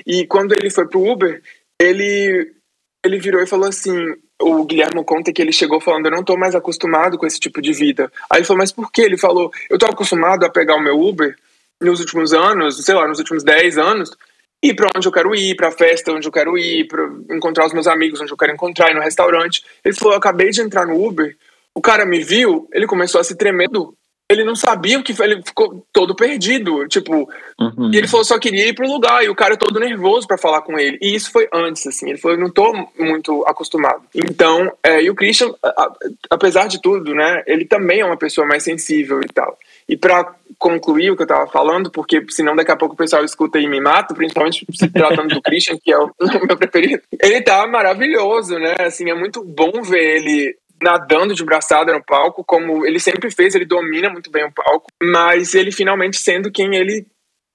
E 0.06 0.26
quando 0.26 0.54
ele 0.54 0.70
foi 0.70 0.88
pro 0.88 1.04
Uber, 1.04 1.42
ele, 1.80 2.52
ele 3.04 3.18
virou 3.18 3.42
e 3.42 3.46
falou 3.46 3.68
assim: 3.68 3.94
o 4.40 4.64
Guilherme 4.64 5.04
conta 5.04 5.32
que 5.32 5.42
ele 5.42 5.52
chegou 5.52 5.80
falando, 5.80 6.06
eu 6.06 6.12
não 6.12 6.24
tô 6.24 6.36
mais 6.36 6.54
acostumado 6.54 7.18
com 7.18 7.26
esse 7.26 7.38
tipo 7.38 7.60
de 7.60 7.72
vida. 7.72 8.10
Aí 8.30 8.38
ele 8.38 8.46
falou, 8.46 8.58
mas 8.58 8.72
por 8.72 8.90
quê? 8.90 9.02
Ele 9.02 9.18
falou, 9.18 9.50
eu 9.68 9.78
tô 9.78 9.86
acostumado 9.86 10.44
a 10.44 10.50
pegar 10.50 10.76
o 10.76 10.82
meu 10.82 10.98
Uber 10.98 11.36
nos 11.80 12.00
últimos 12.00 12.32
anos, 12.32 12.82
sei 12.84 12.94
lá, 12.94 13.06
nos 13.06 13.18
últimos 13.18 13.42
10 13.42 13.78
anos, 13.78 14.10
ir 14.62 14.74
para 14.74 14.90
onde 14.94 15.08
eu 15.08 15.12
quero 15.12 15.34
ir, 15.34 15.56
para 15.56 15.72
festa 15.72 16.12
onde 16.12 16.26
eu 16.26 16.32
quero 16.32 16.56
ir, 16.58 16.86
para 16.86 17.04
encontrar 17.30 17.66
os 17.66 17.72
meus 17.72 17.86
amigos 17.86 18.20
onde 18.20 18.32
eu 18.32 18.36
quero 18.36 18.52
encontrar, 18.52 18.90
ir 18.90 18.94
no 18.94 19.00
restaurante. 19.00 19.64
Ele 19.84 19.94
falou, 19.94 20.14
eu 20.14 20.18
acabei 20.18 20.50
de 20.50 20.60
entrar 20.60 20.86
no 20.86 21.02
Uber, 21.02 21.36
o 21.74 21.80
cara 21.80 22.04
me 22.04 22.22
viu, 22.22 22.68
ele 22.72 22.86
começou 22.86 23.20
a 23.20 23.24
se 23.24 23.36
tremer 23.36 23.68
ele 24.30 24.44
não 24.44 24.54
sabia 24.54 24.96
o 24.96 25.02
que 25.02 25.12
foi, 25.12 25.26
ele 25.26 25.42
ficou 25.42 25.84
todo 25.92 26.14
perdido, 26.14 26.86
tipo, 26.86 27.28
uhum. 27.58 27.90
e 27.92 27.96
ele 27.96 28.06
falou 28.06 28.24
só 28.24 28.38
queria 28.38 28.68
ir 28.68 28.74
pro 28.74 28.86
lugar, 28.86 29.24
e 29.24 29.28
o 29.28 29.34
cara 29.34 29.56
todo 29.56 29.80
nervoso 29.80 30.24
para 30.24 30.38
falar 30.38 30.62
com 30.62 30.78
ele, 30.78 30.96
e 31.02 31.16
isso 31.16 31.32
foi 31.32 31.48
antes, 31.52 31.84
assim, 31.84 32.10
ele 32.10 32.18
falou, 32.18 32.36
eu 32.36 32.40
não 32.40 32.48
tô 32.48 32.72
muito 32.96 33.44
acostumado. 33.44 34.02
Então, 34.14 34.72
é, 34.84 35.02
e 35.02 35.10
o 35.10 35.16
Christian, 35.16 35.52
a, 35.64 35.92
apesar 36.30 36.68
de 36.68 36.80
tudo, 36.80 37.12
né, 37.12 37.42
ele 37.44 37.64
também 37.64 38.00
é 38.00 38.04
uma 38.04 38.16
pessoa 38.16 38.46
mais 38.46 38.62
sensível 38.62 39.20
e 39.20 39.26
tal. 39.26 39.58
E 39.88 39.96
para 39.96 40.32
concluir 40.60 41.10
o 41.10 41.16
que 41.16 41.22
eu 41.22 41.26
tava 41.26 41.50
falando, 41.50 41.90
porque 41.90 42.22
senão 42.28 42.54
daqui 42.54 42.70
a 42.70 42.76
pouco 42.76 42.94
o 42.94 42.96
pessoal 42.96 43.24
escuta 43.24 43.58
e 43.58 43.66
me 43.66 43.80
mata, 43.80 44.14
principalmente 44.14 44.66
se 44.70 44.88
tratando 44.90 45.34
do 45.34 45.40
Christian, 45.42 45.78
que 45.82 45.90
é 45.90 45.98
o 45.98 46.12
meu 46.46 46.56
preferido. 46.56 47.02
Ele 47.20 47.40
tá 47.40 47.66
maravilhoso, 47.66 48.58
né? 48.58 48.76
Assim, 48.78 49.10
é 49.10 49.14
muito 49.14 49.42
bom 49.42 49.82
ver 49.82 50.18
ele 50.18 50.54
nadando 50.82 51.34
de 51.34 51.44
braçada 51.44 51.92
no 51.92 52.04
palco, 52.04 52.44
como 52.44 52.86
ele 52.86 53.00
sempre 53.00 53.30
fez, 53.30 53.54
ele 53.54 53.66
domina 53.66 54.10
muito 54.10 54.30
bem 54.30 54.44
o 54.44 54.52
palco, 54.52 54.86
mas 55.02 55.54
ele 55.54 55.72
finalmente 55.72 56.16
sendo 56.16 56.50
quem 56.50 56.74
ele 56.74 57.06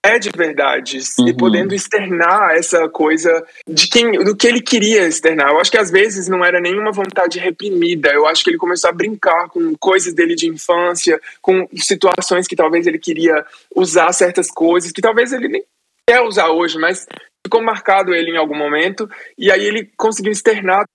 é 0.05 0.19
de 0.19 0.29
verdade 0.29 0.99
uhum. 1.19 1.27
e 1.27 1.33
podendo 1.35 1.73
externar 1.73 2.51
essa 2.55 2.87
coisa 2.89 3.45
de 3.67 3.87
quem 3.87 4.11
do 4.23 4.35
que 4.35 4.47
ele 4.47 4.61
queria 4.61 5.07
externar. 5.07 5.49
Eu 5.49 5.59
acho 5.59 5.71
que 5.71 5.77
às 5.77 5.89
vezes 5.89 6.27
não 6.27 6.45
era 6.45 6.61
nenhuma 6.61 6.91
vontade 6.91 7.39
reprimida. 7.39 8.09
Eu 8.11 8.27
acho 8.27 8.43
que 8.43 8.51
ele 8.51 8.57
começou 8.57 8.89
a 8.89 8.93
brincar 8.93 9.49
com 9.49 9.73
coisas 9.77 10.13
dele 10.13 10.35
de 10.35 10.47
infância, 10.47 11.19
com 11.41 11.67
situações 11.75 12.47
que 12.47 12.55
talvez 12.55 12.85
ele 12.85 12.99
queria 12.99 13.45
usar 13.75 14.13
certas 14.13 14.51
coisas 14.51 14.91
que 14.91 15.01
talvez 15.01 15.33
ele 15.33 15.47
nem 15.47 15.63
quer 16.07 16.21
usar 16.21 16.49
hoje, 16.49 16.77
mas 16.77 17.07
ficou 17.45 17.63
marcado 17.63 18.13
ele 18.13 18.31
em 18.31 18.37
algum 18.37 18.55
momento 18.55 19.09
e 19.37 19.51
aí 19.51 19.65
ele 19.65 19.89
conseguiu 19.97 20.31
externar 20.31 20.85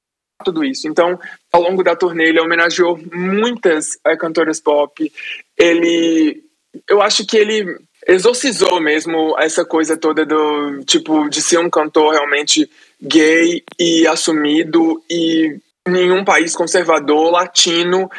tudo 0.44 0.64
isso. 0.64 0.88
Então, 0.88 1.18
ao 1.52 1.62
longo 1.62 1.82
da 1.82 1.96
turnê, 1.96 2.28
ele 2.28 2.40
homenageou 2.40 2.98
muitas 3.12 3.98
é, 4.06 4.16
cantoras 4.16 4.60
pop. 4.60 5.12
Ele, 5.58 6.42
eu 6.88 7.02
acho 7.02 7.26
que 7.26 7.36
ele 7.36 7.78
exorcizou 8.10 8.80
mesmo 8.80 9.36
essa 9.38 9.64
coisa 9.64 9.96
toda 9.96 10.26
do 10.26 10.82
tipo 10.84 11.28
de 11.28 11.40
ser 11.40 11.58
um 11.58 11.70
cantor 11.70 12.12
realmente 12.12 12.68
gay 13.00 13.62
e 13.78 14.06
assumido 14.06 15.00
e 15.08 15.56
em 15.86 16.10
um 16.10 16.24
país 16.24 16.54
conservador 16.54 17.30
latino 17.30 18.10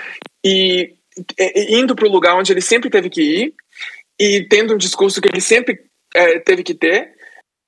e, 0.43 0.93
e 1.37 1.75
indo 1.77 1.93
para 1.93 2.07
o 2.07 2.11
lugar 2.11 2.35
onde 2.35 2.53
ele 2.53 2.61
sempre 2.61 2.89
teve 2.89 3.09
que 3.09 3.21
ir 3.21 3.53
e 4.17 4.47
tendo 4.47 4.73
um 4.73 4.77
discurso 4.77 5.21
que 5.21 5.27
ele 5.27 5.41
sempre 5.41 5.81
é, 6.15 6.39
teve 6.39 6.63
que 6.63 6.73
ter 6.73 7.11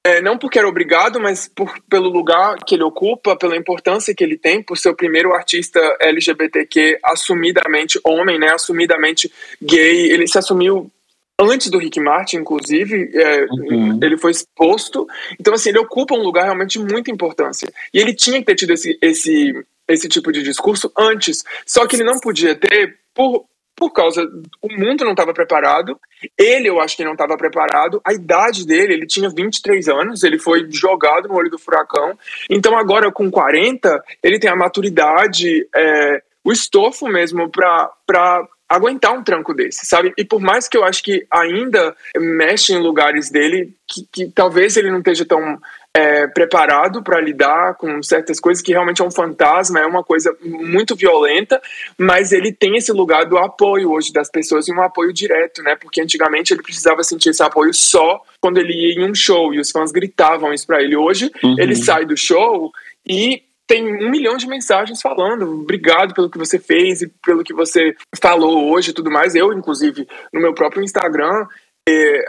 é, 0.05 0.21
não 0.21 0.37
porque 0.37 0.59
era 0.59 0.67
obrigado, 0.67 1.17
mas 1.17 1.47
por, 1.47 1.73
pelo 1.89 2.09
lugar 2.09 2.57
que 2.67 2.75
ele 2.75 2.83
ocupa, 2.83 3.37
pela 3.37 3.55
importância 3.55 4.13
que 4.13 4.21
ele 4.21 4.37
tem, 4.37 4.61
por 4.61 4.77
ser 4.77 4.89
o 4.89 4.95
primeiro 4.95 5.33
artista 5.33 5.79
LGBTQ 6.01 6.99
assumidamente 7.01 7.97
homem, 8.03 8.37
né, 8.37 8.49
assumidamente 8.53 9.31
gay. 9.61 10.11
Ele 10.11 10.27
se 10.27 10.37
assumiu 10.37 10.91
antes 11.39 11.69
do 11.69 11.77
Rick 11.77 11.99
Martin, 11.99 12.37
inclusive, 12.37 13.11
é, 13.13 13.45
uhum. 13.45 13.99
ele 14.01 14.17
foi 14.17 14.31
exposto. 14.31 15.07
Então, 15.39 15.53
assim, 15.53 15.69
ele 15.69 15.79
ocupa 15.79 16.15
um 16.15 16.23
lugar 16.23 16.43
realmente 16.43 16.79
de 16.79 16.85
muita 16.85 17.11
importância. 17.11 17.71
E 17.93 17.99
ele 17.99 18.13
tinha 18.13 18.39
que 18.39 18.45
ter 18.45 18.55
tido 18.55 18.71
esse, 18.71 18.97
esse, 19.01 19.65
esse 19.87 20.07
tipo 20.07 20.31
de 20.31 20.43
discurso 20.43 20.91
antes. 20.97 21.43
Só 21.65 21.87
que 21.87 21.95
ele 21.95 22.03
não 22.03 22.19
podia 22.19 22.55
ter 22.55 22.97
por, 23.13 23.45
por 23.75 23.91
causa 23.91 24.21
o 24.61 24.73
mundo 24.73 25.03
não 25.03 25.11
estava 25.11 25.33
preparado, 25.33 25.99
ele 26.37 26.69
eu 26.69 26.79
acho 26.79 26.95
que 26.95 27.03
não 27.03 27.13
estava 27.13 27.35
preparado, 27.37 28.01
a 28.05 28.13
idade 28.13 28.65
dele, 28.65 28.93
ele 28.93 29.05
tinha 29.05 29.29
23 29.29 29.87
anos, 29.89 30.23
ele 30.23 30.39
foi 30.39 30.67
jogado 30.71 31.27
no 31.27 31.35
olho 31.35 31.49
do 31.49 31.59
furacão, 31.59 32.17
então 32.49 32.77
agora 32.77 33.11
com 33.11 33.29
40, 33.29 34.03
ele 34.21 34.39
tem 34.39 34.49
a 34.49 34.55
maturidade, 34.55 35.67
é, 35.75 36.23
o 36.43 36.51
estofo 36.51 37.07
mesmo 37.07 37.49
para 37.49 38.47
aguentar 38.73 39.13
um 39.13 39.23
tranco 39.23 39.53
desse, 39.53 39.85
sabe? 39.85 40.13
E 40.17 40.25
por 40.25 40.41
mais 40.41 40.67
que 40.67 40.75
eu 40.75 40.83
acho 40.83 41.03
que 41.03 41.25
ainda 41.29 41.95
mexe 42.17 42.73
em 42.73 42.81
lugares 42.81 43.29
dele 43.29 43.73
que, 43.87 44.07
que 44.11 44.31
talvez 44.31 44.75
ele 44.75 44.89
não 44.89 44.97
esteja 44.97 45.23
tão 45.25 45.59
é, 45.95 46.25
preparado 46.25 47.03
para 47.03 47.21
lidar 47.21 47.75
com 47.75 48.01
certas 48.01 48.39
coisas, 48.39 48.63
que 48.63 48.71
realmente 48.71 49.01
é 49.01 49.05
um 49.05 49.11
fantasma, 49.11 49.79
é 49.79 49.85
uma 49.85 50.03
coisa 50.03 50.35
muito 50.41 50.95
violenta, 50.95 51.61
mas 51.97 52.31
ele 52.31 52.51
tem 52.51 52.75
esse 52.75 52.91
lugar 52.91 53.25
do 53.25 53.37
apoio 53.37 53.91
hoje 53.91 54.11
das 54.11 54.29
pessoas 54.29 54.67
e 54.67 54.73
um 54.73 54.81
apoio 54.81 55.13
direto, 55.13 55.61
né? 55.61 55.75
Porque 55.75 56.01
antigamente 56.01 56.51
ele 56.51 56.63
precisava 56.63 57.03
sentir 57.03 57.29
esse 57.29 57.43
apoio 57.43 57.73
só 57.73 58.21
quando 58.41 58.57
ele 58.57 58.73
ia 58.73 58.95
em 58.95 59.07
um 59.07 59.13
show 59.13 59.53
e 59.53 59.59
os 59.59 59.69
fãs 59.69 59.91
gritavam 59.91 60.51
isso 60.51 60.65
para 60.65 60.81
ele. 60.81 60.95
Hoje 60.95 61.31
uhum. 61.43 61.55
ele 61.59 61.75
sai 61.75 62.05
do 62.05 62.17
show 62.17 62.71
e 63.07 63.43
tem 63.67 64.05
um 64.05 64.09
milhão 64.09 64.37
de 64.37 64.47
mensagens 64.47 65.01
falando 65.01 65.61
obrigado 65.61 66.13
pelo 66.13 66.29
que 66.29 66.37
você 66.37 66.59
fez 66.59 67.01
e 67.01 67.07
pelo 67.07 67.43
que 67.43 67.53
você 67.53 67.95
falou 68.21 68.71
hoje 68.71 68.91
e 68.91 68.93
tudo 68.93 69.11
mais. 69.11 69.35
Eu, 69.35 69.53
inclusive, 69.53 70.07
no 70.33 70.41
meu 70.41 70.53
próprio 70.53 70.83
Instagram, 70.83 71.47
é, 71.87 72.25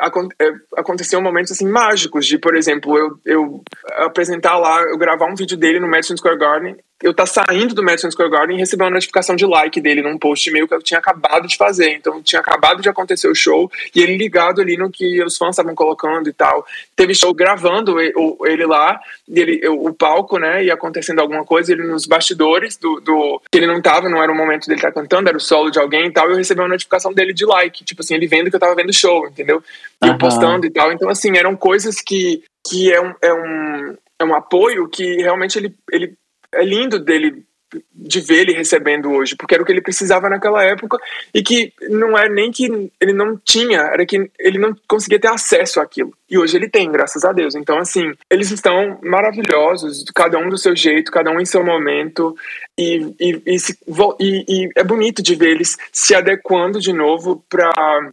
aconteceu 0.76 1.20
momentos 1.20 1.52
assim 1.52 1.68
mágicos 1.68 2.26
de, 2.26 2.38
por 2.38 2.56
exemplo, 2.56 2.98
eu, 2.98 3.20
eu 3.24 3.62
apresentar 3.98 4.56
lá, 4.58 4.82
eu 4.82 4.98
gravar 4.98 5.26
um 5.26 5.36
vídeo 5.36 5.56
dele 5.56 5.78
no 5.78 5.88
Madison 5.88 6.16
Square 6.16 6.38
Garden 6.38 6.76
eu 7.02 7.12
tá 7.12 7.26
saindo 7.26 7.74
do 7.74 7.83
Madison 7.83 8.11
Square 8.11 8.30
Garden 8.30 8.57
e 8.57 8.61
recebi 8.61 8.83
uma 8.83 8.90
notificação 8.90 9.35
de 9.35 9.44
like 9.44 9.80
dele 9.80 10.00
num 10.00 10.16
post 10.16 10.50
meio 10.50 10.66
que 10.68 10.74
eu 10.74 10.83
tinha 10.83 10.98
acabado 10.98 11.46
de 11.46 11.57
fazer. 11.57 11.90
Então 11.90 12.22
tinha 12.22 12.40
acabado 12.40 12.80
de 12.80 12.88
acontecer 12.88 13.28
o 13.28 13.35
show 13.35 13.70
e 13.94 14.00
ele 14.00 14.16
ligado 14.16 14.61
ali 14.61 14.76
no 14.76 14.90
que 14.90 15.22
os 15.22 15.37
fãs 15.37 15.50
estavam 15.50 15.74
colocando 15.74 16.28
e 16.28 16.33
tal. 16.33 16.64
Teve 16.96 17.14
show 17.14 17.35
gravando 17.35 18.00
ele 18.00 18.64
lá, 18.64 19.00
ele, 19.28 19.66
o 19.68 19.92
palco, 19.92 20.38
né? 20.38 20.64
E 20.64 20.70
acontecendo 20.70 21.20
alguma 21.20 21.44
coisa, 21.44 21.72
ele 21.72 21.83
nos 21.83 22.07
bastidores 22.07 22.76
do. 22.76 23.00
do 23.00 23.42
que 23.50 23.59
ele 23.59 23.66
não 23.66 23.83
tava, 23.83 24.09
não 24.09 24.22
era 24.22 24.30
o 24.33 24.37
momento 24.37 24.66
dele 24.66 24.78
estar 24.78 24.92
tá 24.92 25.00
cantando, 25.00 25.28
era 25.28 25.37
o 25.37 25.40
solo 25.40 25.70
de 25.70 25.78
alguém 25.78 26.07
e 26.07 26.12
tal. 26.12 26.28
E 26.28 26.33
eu 26.33 26.37
recebi 26.37 26.61
uma 26.61 26.68
notificação 26.68 27.12
dele 27.12 27.35
de 27.35 27.44
like, 27.44 27.85
tipo 27.85 28.02
assim, 28.02 28.14
ele 28.14 28.26
vendo 28.26 28.48
que 28.48 28.57
eu 28.57 28.61
tava 28.61 28.74
vendo 28.74 28.90
o 28.90 28.94
show, 28.94 29.26
entendeu? 29.26 29.62
E 30.02 30.09
uhum. 30.09 30.18
postando 30.18 30.64
e 30.64 30.70
tal. 30.70 30.92
Então, 30.92 31.09
assim, 31.09 31.37
eram 31.37 31.57
coisas 31.57 32.00
que, 32.00 32.42
que 32.66 32.92
é, 32.92 33.00
um, 33.00 33.14
é, 33.20 33.35
um, 33.35 33.96
é 34.20 34.24
um 34.24 34.35
apoio 34.35 34.88
que 34.88 35.16
realmente 35.16 35.59
ele, 35.59 35.74
ele 35.90 36.14
é 36.54 36.64
lindo 36.64 36.98
dele 36.98 37.44
de 37.92 38.20
ver 38.20 38.40
ele 38.40 38.52
recebendo 38.52 39.10
hoje, 39.10 39.34
porque 39.36 39.54
era 39.54 39.62
o 39.62 39.66
que 39.66 39.72
ele 39.72 39.80
precisava 39.80 40.28
naquela 40.28 40.62
época 40.64 40.98
e 41.32 41.42
que 41.42 41.72
não 41.88 42.16
é 42.16 42.28
nem 42.28 42.50
que 42.50 42.90
ele 43.00 43.12
não 43.12 43.36
tinha, 43.36 43.80
era 43.80 44.04
que 44.04 44.30
ele 44.38 44.58
não 44.58 44.74
conseguia 44.86 45.18
ter 45.18 45.28
acesso 45.28 45.80
àquilo. 45.80 46.12
E 46.28 46.38
hoje 46.38 46.56
ele 46.56 46.68
tem, 46.68 46.90
graças 46.90 47.24
a 47.24 47.32
Deus. 47.32 47.54
Então, 47.54 47.78
assim, 47.78 48.12
eles 48.30 48.50
estão 48.50 48.98
maravilhosos, 49.02 50.04
cada 50.14 50.38
um 50.38 50.48
do 50.48 50.58
seu 50.58 50.74
jeito, 50.74 51.12
cada 51.12 51.30
um 51.30 51.40
em 51.40 51.44
seu 51.44 51.64
momento, 51.64 52.36
e, 52.78 53.14
e, 53.20 53.42
e, 53.46 53.58
se, 53.58 53.78
e, 54.20 54.44
e 54.48 54.68
é 54.76 54.82
bonito 54.82 55.22
de 55.22 55.34
ver 55.34 55.50
eles 55.50 55.76
se 55.92 56.14
adequando 56.14 56.80
de 56.80 56.92
novo 56.92 57.44
para 57.48 57.70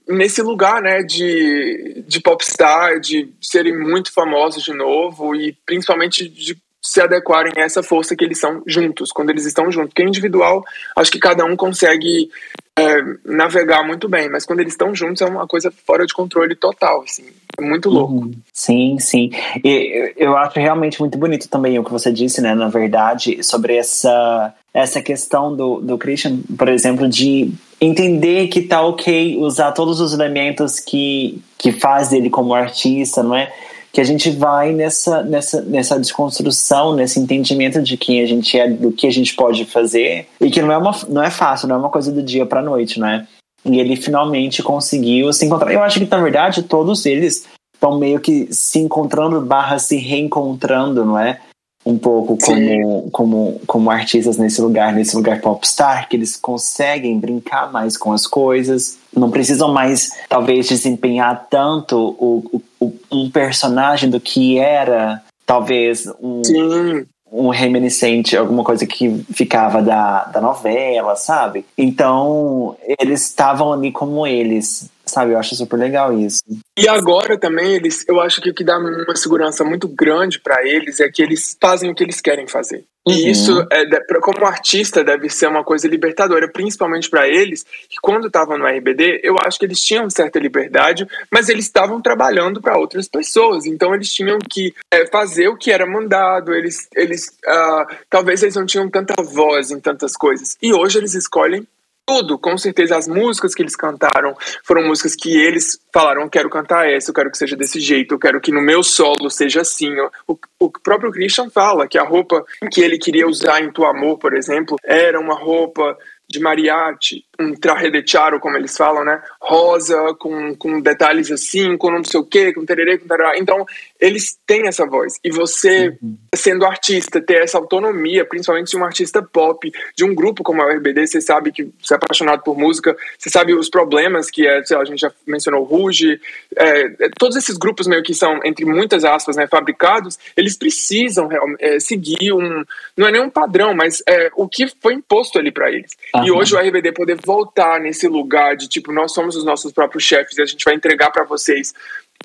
nesse 0.08 0.42
lugar, 0.42 0.82
né, 0.82 1.02
de, 1.04 2.04
de 2.08 2.20
popstar, 2.20 3.00
de 3.00 3.30
serem 3.42 3.78
muito 3.78 4.14
famosos 4.14 4.64
de 4.64 4.74
novo 4.74 5.36
e 5.36 5.58
principalmente 5.66 6.28
de 6.28 6.58
se 6.82 7.00
adequarem 7.00 7.54
a 7.58 7.62
essa 7.62 7.84
força 7.84 8.16
que 8.16 8.26
eles 8.26 8.40
são 8.40 8.64
juntos, 8.66 9.12
quando 9.12 9.30
eles 9.30 9.46
estão 9.46 9.72
juntos. 9.72 9.90
Porque 9.90 10.04
individual, 10.04 10.64
acho 10.98 11.12
que 11.12 11.20
cada 11.20 11.46
um 11.46 11.56
consegue 11.56 12.30
é, 12.78 13.02
navegar 13.24 13.86
muito 13.86 14.10
bem, 14.10 14.30
mas 14.30 14.46
quando 14.46 14.62
eles 14.62 14.74
estão 14.74 14.96
juntos 14.96 15.22
é 15.22 15.26
uma 15.26 15.46
coisa 15.46 15.72
fora 15.86 16.06
de 16.06 16.14
controle 16.14 16.56
total, 16.56 17.04
assim, 17.04 17.26
é 17.58 17.62
muito 17.62 17.90
louco. 17.90 18.14
Uhum. 18.14 18.32
Sim, 18.52 18.98
sim. 19.00 19.30
E 19.64 20.14
eu 20.18 20.36
acho 20.36 20.60
realmente 20.60 21.00
muito 21.00 21.18
bonito 21.18 21.48
também 21.48 21.78
o 21.78 21.84
que 21.84 21.92
você 21.92 22.12
disse, 22.12 22.42
né, 22.42 22.56
na 22.56 22.70
verdade, 22.70 23.44
sobre 23.44 23.76
essa, 23.76 24.54
essa 24.74 25.02
questão 25.02 25.56
do, 25.56 25.82
do 25.82 25.98
Christian, 25.98 26.40
por 26.58 26.70
exemplo, 26.70 27.08
de 27.08 27.52
entender 27.80 28.48
que 28.48 28.62
tá 28.62 28.82
ok 28.82 29.38
usar 29.38 29.72
todos 29.72 30.00
os 30.00 30.14
elementos 30.14 30.80
que, 30.80 31.42
que 31.58 31.72
faz 31.72 32.10
dele 32.10 32.30
como 32.30 32.54
artista, 32.54 33.22
não 33.22 33.36
é? 33.36 33.52
Que 33.92 34.00
a 34.00 34.04
gente 34.04 34.30
vai 34.32 34.72
nessa, 34.72 35.22
nessa, 35.22 35.62
nessa 35.62 36.00
desconstrução, 36.00 36.96
nesse 36.96 37.20
entendimento 37.20 37.82
de 37.82 37.98
quem 37.98 38.22
a 38.22 38.26
gente 38.26 38.58
é, 38.58 38.70
do 38.70 38.92
que 38.92 39.06
a 39.06 39.12
gente 39.12 39.36
pode 39.36 39.66
fazer, 39.66 40.28
e 40.40 40.50
que 40.50 40.62
não 40.62 40.72
é, 40.72 40.78
uma, 40.78 40.96
não 41.10 41.24
é 41.24 41.30
fácil, 41.30 41.68
não 41.68 41.76
é 41.76 41.80
uma 41.80 41.90
coisa 41.90 42.12
do 42.12 42.24
dia 42.24 42.46
para 42.46 42.62
noite, 42.62 43.00
né? 43.00 43.28
E 43.66 43.80
ele 43.80 43.96
finalmente 43.96 44.64
conseguiu 44.64 45.32
se 45.34 45.46
encontrar. 45.46 45.72
Eu 45.72 45.84
acho 45.84 46.00
que, 46.00 46.10
na 46.10 46.22
verdade, 46.22 46.64
todos 46.64 47.06
eles 47.06 47.46
estão 47.74 47.98
meio 47.98 48.20
que 48.20 48.48
se 48.52 48.80
encontrando, 48.80 49.42
barra 49.42 49.78
se 49.78 49.98
reencontrando, 49.98 51.06
não 51.06 51.20
é? 51.20 51.40
Um 51.86 51.98
pouco 51.98 52.38
como, 52.38 53.10
como, 53.12 53.62
como 53.66 53.90
artistas 53.90 54.38
nesse 54.38 54.62
lugar, 54.62 54.94
nesse 54.94 55.16
lugar 55.16 55.42
popstar, 55.42 56.08
que 56.08 56.16
eles 56.16 56.38
conseguem 56.38 57.20
brincar 57.20 57.72
mais 57.72 57.98
com 57.98 58.14
as 58.14 58.28
coisas, 58.28 58.98
não 59.16 59.32
precisam 59.32 59.74
mais, 59.74 60.12
talvez, 60.30 60.68
desempenhar 60.68 61.48
tanto 61.50 61.98
o, 62.20 62.62
o 62.80 62.94
um 63.12 63.30
personagem 63.32 64.10
do 64.10 64.20
que 64.20 64.60
era, 64.60 65.24
talvez, 65.46 66.08
um, 66.22 66.44
Sim. 66.44 67.06
um 67.32 67.50
reminiscente, 67.50 68.38
alguma 68.38 68.64
coisa 68.64 68.86
que 68.86 69.26
ficava 69.34 69.82
da, 69.82 70.26
da 70.26 70.40
novela, 70.40 71.16
sabe? 71.16 71.66
Então, 71.76 72.76
eles 73.00 73.26
estavam 73.26 73.74
ali 73.74 73.92
como 73.92 74.28
eles, 74.28 74.88
Sabe, 75.12 75.34
eu 75.34 75.38
acho 75.38 75.56
super 75.56 75.78
legal 75.78 76.18
isso. 76.18 76.40
E 76.78 76.88
agora 76.88 77.38
também, 77.38 77.76
eles, 77.76 78.08
eu 78.08 78.22
acho 78.22 78.42
que 78.42 78.50
o 78.50 78.54
que 78.54 78.64
dá 78.64 78.78
uma 78.78 79.14
segurança 79.18 79.62
muito 79.62 79.90
grande 79.90 80.40
para 80.40 80.66
eles 80.66 81.02
é 81.02 81.10
que 81.10 81.22
eles 81.22 81.58
fazem 81.62 81.92
o 81.92 81.94
que 81.94 82.02
eles 82.02 82.22
querem 82.22 82.48
fazer. 82.48 82.86
Uhum. 83.06 83.14
E 83.14 83.30
isso, 83.30 83.68
é, 83.70 83.84
como 84.22 84.46
artista, 84.46 85.04
deve 85.04 85.28
ser 85.30 85.48
uma 85.48 85.66
coisa 85.66 85.86
libertadora, 85.86 86.48
principalmente 86.48 87.10
para 87.10 87.28
eles, 87.28 87.64
que 87.90 87.98
quando 88.02 88.28
estavam 88.28 88.58
no 88.58 88.66
RBD, 88.66 89.20
eu 89.22 89.36
acho 89.44 89.60
que 89.60 89.66
eles 89.66 89.82
tinham 89.82 90.10
certa 90.10 90.40
liberdade, 90.40 91.06
mas 91.30 91.50
eles 91.50 91.66
estavam 91.66 92.02
trabalhando 92.02 92.62
para 92.62 92.78
outras 92.78 93.10
pessoas, 93.10 93.66
então 93.66 93.94
eles 93.94 94.14
tinham 94.14 94.40
que 94.40 94.74
é, 94.94 95.06
fazer 95.08 95.50
o 95.50 95.58
que 95.58 95.72
era 95.72 95.86
mandado, 95.86 96.54
eles, 96.54 96.88
eles 96.96 97.38
uh, 97.46 97.96
talvez 98.10 98.44
eles 98.44 98.56
não 98.56 98.66
tinham 98.66 98.90
tanta 98.90 99.22
voz 99.22 99.72
em 99.72 99.80
tantas 99.80 100.16
coisas. 100.16 100.56
E 100.62 100.74
hoje 100.74 101.00
eles 101.00 101.16
escolhem 101.16 101.68
tudo, 102.12 102.38
com 102.38 102.58
certeza 102.58 102.98
as 102.98 103.08
músicas 103.08 103.56
que 103.56 103.62
eles 103.62 103.76
cantaram 103.76 104.36
foram 104.66 104.86
músicas 104.86 105.16
que 105.16 105.34
eles 105.34 105.80
falaram, 105.94 106.28
quero 106.28 106.50
cantar 106.50 106.90
essa, 106.90 107.10
eu 107.10 107.16
quero 107.16 107.32
que 107.32 107.38
seja 107.38 107.56
desse 107.56 107.80
jeito, 107.80 108.16
eu 108.16 108.20
quero 108.20 108.42
que 108.42 108.52
no 108.52 108.62
meu 108.62 108.84
solo 108.84 109.30
seja 109.30 109.62
assim. 109.62 109.90
O, 110.28 110.38
o 110.60 110.70
próprio 110.70 111.10
Christian 111.10 111.50
fala 111.50 111.88
que 111.88 111.98
a 111.98 112.04
roupa 112.04 112.44
que 112.70 112.82
ele 112.82 112.98
queria 112.98 113.26
usar 113.26 113.62
em 113.62 113.72
Tu 113.72 113.86
Amor, 113.86 114.18
por 114.18 114.36
exemplo, 114.36 114.76
era 114.84 115.18
uma 115.18 115.36
roupa 115.36 115.98
de 116.28 116.40
mariachi, 116.42 117.24
um 117.42 117.54
traje 117.56 117.90
de 117.90 118.04
charo, 118.06 118.40
como 118.40 118.58
eles 118.58 118.76
falam, 118.76 119.04
né? 119.04 119.22
Rosa, 119.42 120.16
com, 120.20 120.56
com 120.56 120.80
detalhes 120.80 121.32
assim, 121.32 121.78
com 121.78 121.92
não 121.92 122.04
sei 122.04 122.20
o 122.20 122.26
quê, 122.26 122.54
com 122.54 122.66
tererê, 122.66 122.98
com 122.98 123.08
tarará. 123.08 123.38
Então, 123.38 123.66
eles 124.00 124.38
têm 124.48 124.68
essa 124.68 124.86
voz. 124.86 125.20
E 125.24 125.32
você, 125.32 125.98
uhum. 126.02 126.18
sendo 126.36 126.66
artista, 126.66 127.22
ter 127.22 127.44
essa 127.44 127.58
autonomia, 127.58 128.26
principalmente 128.26 128.72
de 128.72 128.78
um 128.78 128.84
artista 128.84 129.22
pop, 129.22 129.72
de 129.96 130.04
um 130.04 130.14
grupo 130.16 130.44
como 130.44 130.62
a 130.62 130.74
RBD, 130.74 131.08
você 131.08 131.22
sabe 131.22 131.52
que 131.52 131.72
você 131.82 131.94
é 131.94 131.98
apaixonado 131.98 132.44
por 132.44 132.58
música, 132.58 132.96
você 133.18 133.30
sabe 133.30 133.54
os 133.54 133.70
problemas 133.70 134.30
que 134.30 134.48
é, 134.48 134.62
lá, 134.72 134.82
a 134.82 134.86
gente 134.86 135.00
já 135.00 135.12
mencionou, 135.28 135.64
Ruge, 135.64 136.20
é, 136.56 136.82
é, 137.00 137.10
todos 137.18 137.38
esses 137.38 137.58
grupos 137.58 137.88
meio 137.88 138.04
que 138.04 138.14
são, 138.14 138.40
entre 138.44 138.66
muitas 138.66 139.04
aspas, 139.04 139.36
né, 139.36 139.48
fabricados, 139.48 140.18
eles 140.36 140.58
precisam 140.58 141.30
é, 141.60 141.80
seguir 141.80 142.34
um, 142.34 142.64
não 142.98 143.08
é 143.08 143.12
nenhum 143.12 143.30
padrão, 143.30 143.74
mas 143.74 144.02
é, 144.08 144.32
o 144.36 144.48
que 144.48 144.68
foi 144.82 144.94
imposto 144.94 145.40
ali 145.40 145.52
para 145.52 145.72
eles. 145.72 145.92
Uhum. 146.16 146.26
E 146.26 146.32
hoje 146.32 146.56
o 146.56 146.60
RBD 146.60 146.92
poder 146.92 147.18
voltar 147.32 147.80
nesse 147.80 148.10
lugar 148.10 148.58
de 148.58 148.68
tipo, 148.68 148.92
nós 148.92 149.14
somos 149.14 149.38
os 149.38 149.46
nossos 149.46 149.72
próprios 149.72 150.04
chefes 150.04 150.38
e 150.38 150.42
a 150.42 150.46
gente 150.46 150.66
vai 150.66 150.76
entregar 150.76 151.12
para 151.12 151.24
vocês 151.24 151.74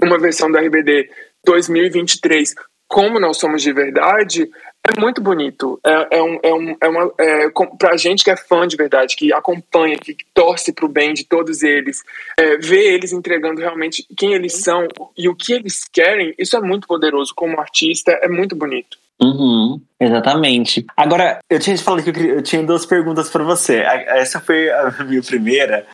uma 0.03 0.19
versão 0.19 0.51
do 0.51 0.59
RBD 0.59 1.09
2023 1.45 2.55
como 2.89 3.21
nós 3.21 3.37
somos 3.37 3.63
de 3.63 3.73
verdade 3.73 4.49
é 4.89 5.01
muito 5.01 5.21
bonito. 5.21 5.81
É, 5.85 6.19
é, 6.19 6.23
um, 6.23 6.39
é, 6.43 6.55
um, 6.55 6.77
é 6.81 6.89
uma. 6.89 7.13
É, 7.19 7.49
pra 7.77 7.97
gente 7.97 8.23
que 8.23 8.31
é 8.31 8.37
fã 8.37 8.67
de 8.69 8.77
verdade, 8.77 9.17
que 9.17 9.33
acompanha, 9.33 9.99
que 9.99 10.17
torce 10.33 10.73
pro 10.73 10.89
bem 10.89 11.13
de 11.13 11.25
todos 11.25 11.65
eles, 11.65 12.05
é, 12.39 12.57
ver 12.57 12.95
eles 12.95 13.13
entregando 13.13 13.61
realmente 13.61 14.07
quem 14.17 14.35
eles 14.35 14.53
são 14.55 14.87
e 15.17 15.29
o 15.29 15.35
que 15.35 15.53
eles 15.53 15.83
querem, 15.93 16.33
isso 16.39 16.57
é 16.57 16.61
muito 16.61 16.87
poderoso. 16.87 17.33
Como 17.35 17.59
artista, 17.59 18.13
é 18.13 18.29
muito 18.29 18.55
bonito. 18.55 18.97
Uhum, 19.21 19.81
exatamente. 19.99 20.85
Agora, 20.95 21.39
eu 21.49 21.59
tinha 21.59 21.77
falado 21.79 22.03
que 22.03 22.11
eu, 22.11 22.15
queria, 22.15 22.33
eu 22.35 22.43
tinha 22.43 22.63
duas 22.63 22.85
perguntas 22.85 23.31
para 23.31 23.43
você. 23.43 23.79
Essa 23.79 24.41
foi 24.41 24.71
a 24.71 24.95
minha 25.09 25.23
primeira. 25.23 25.87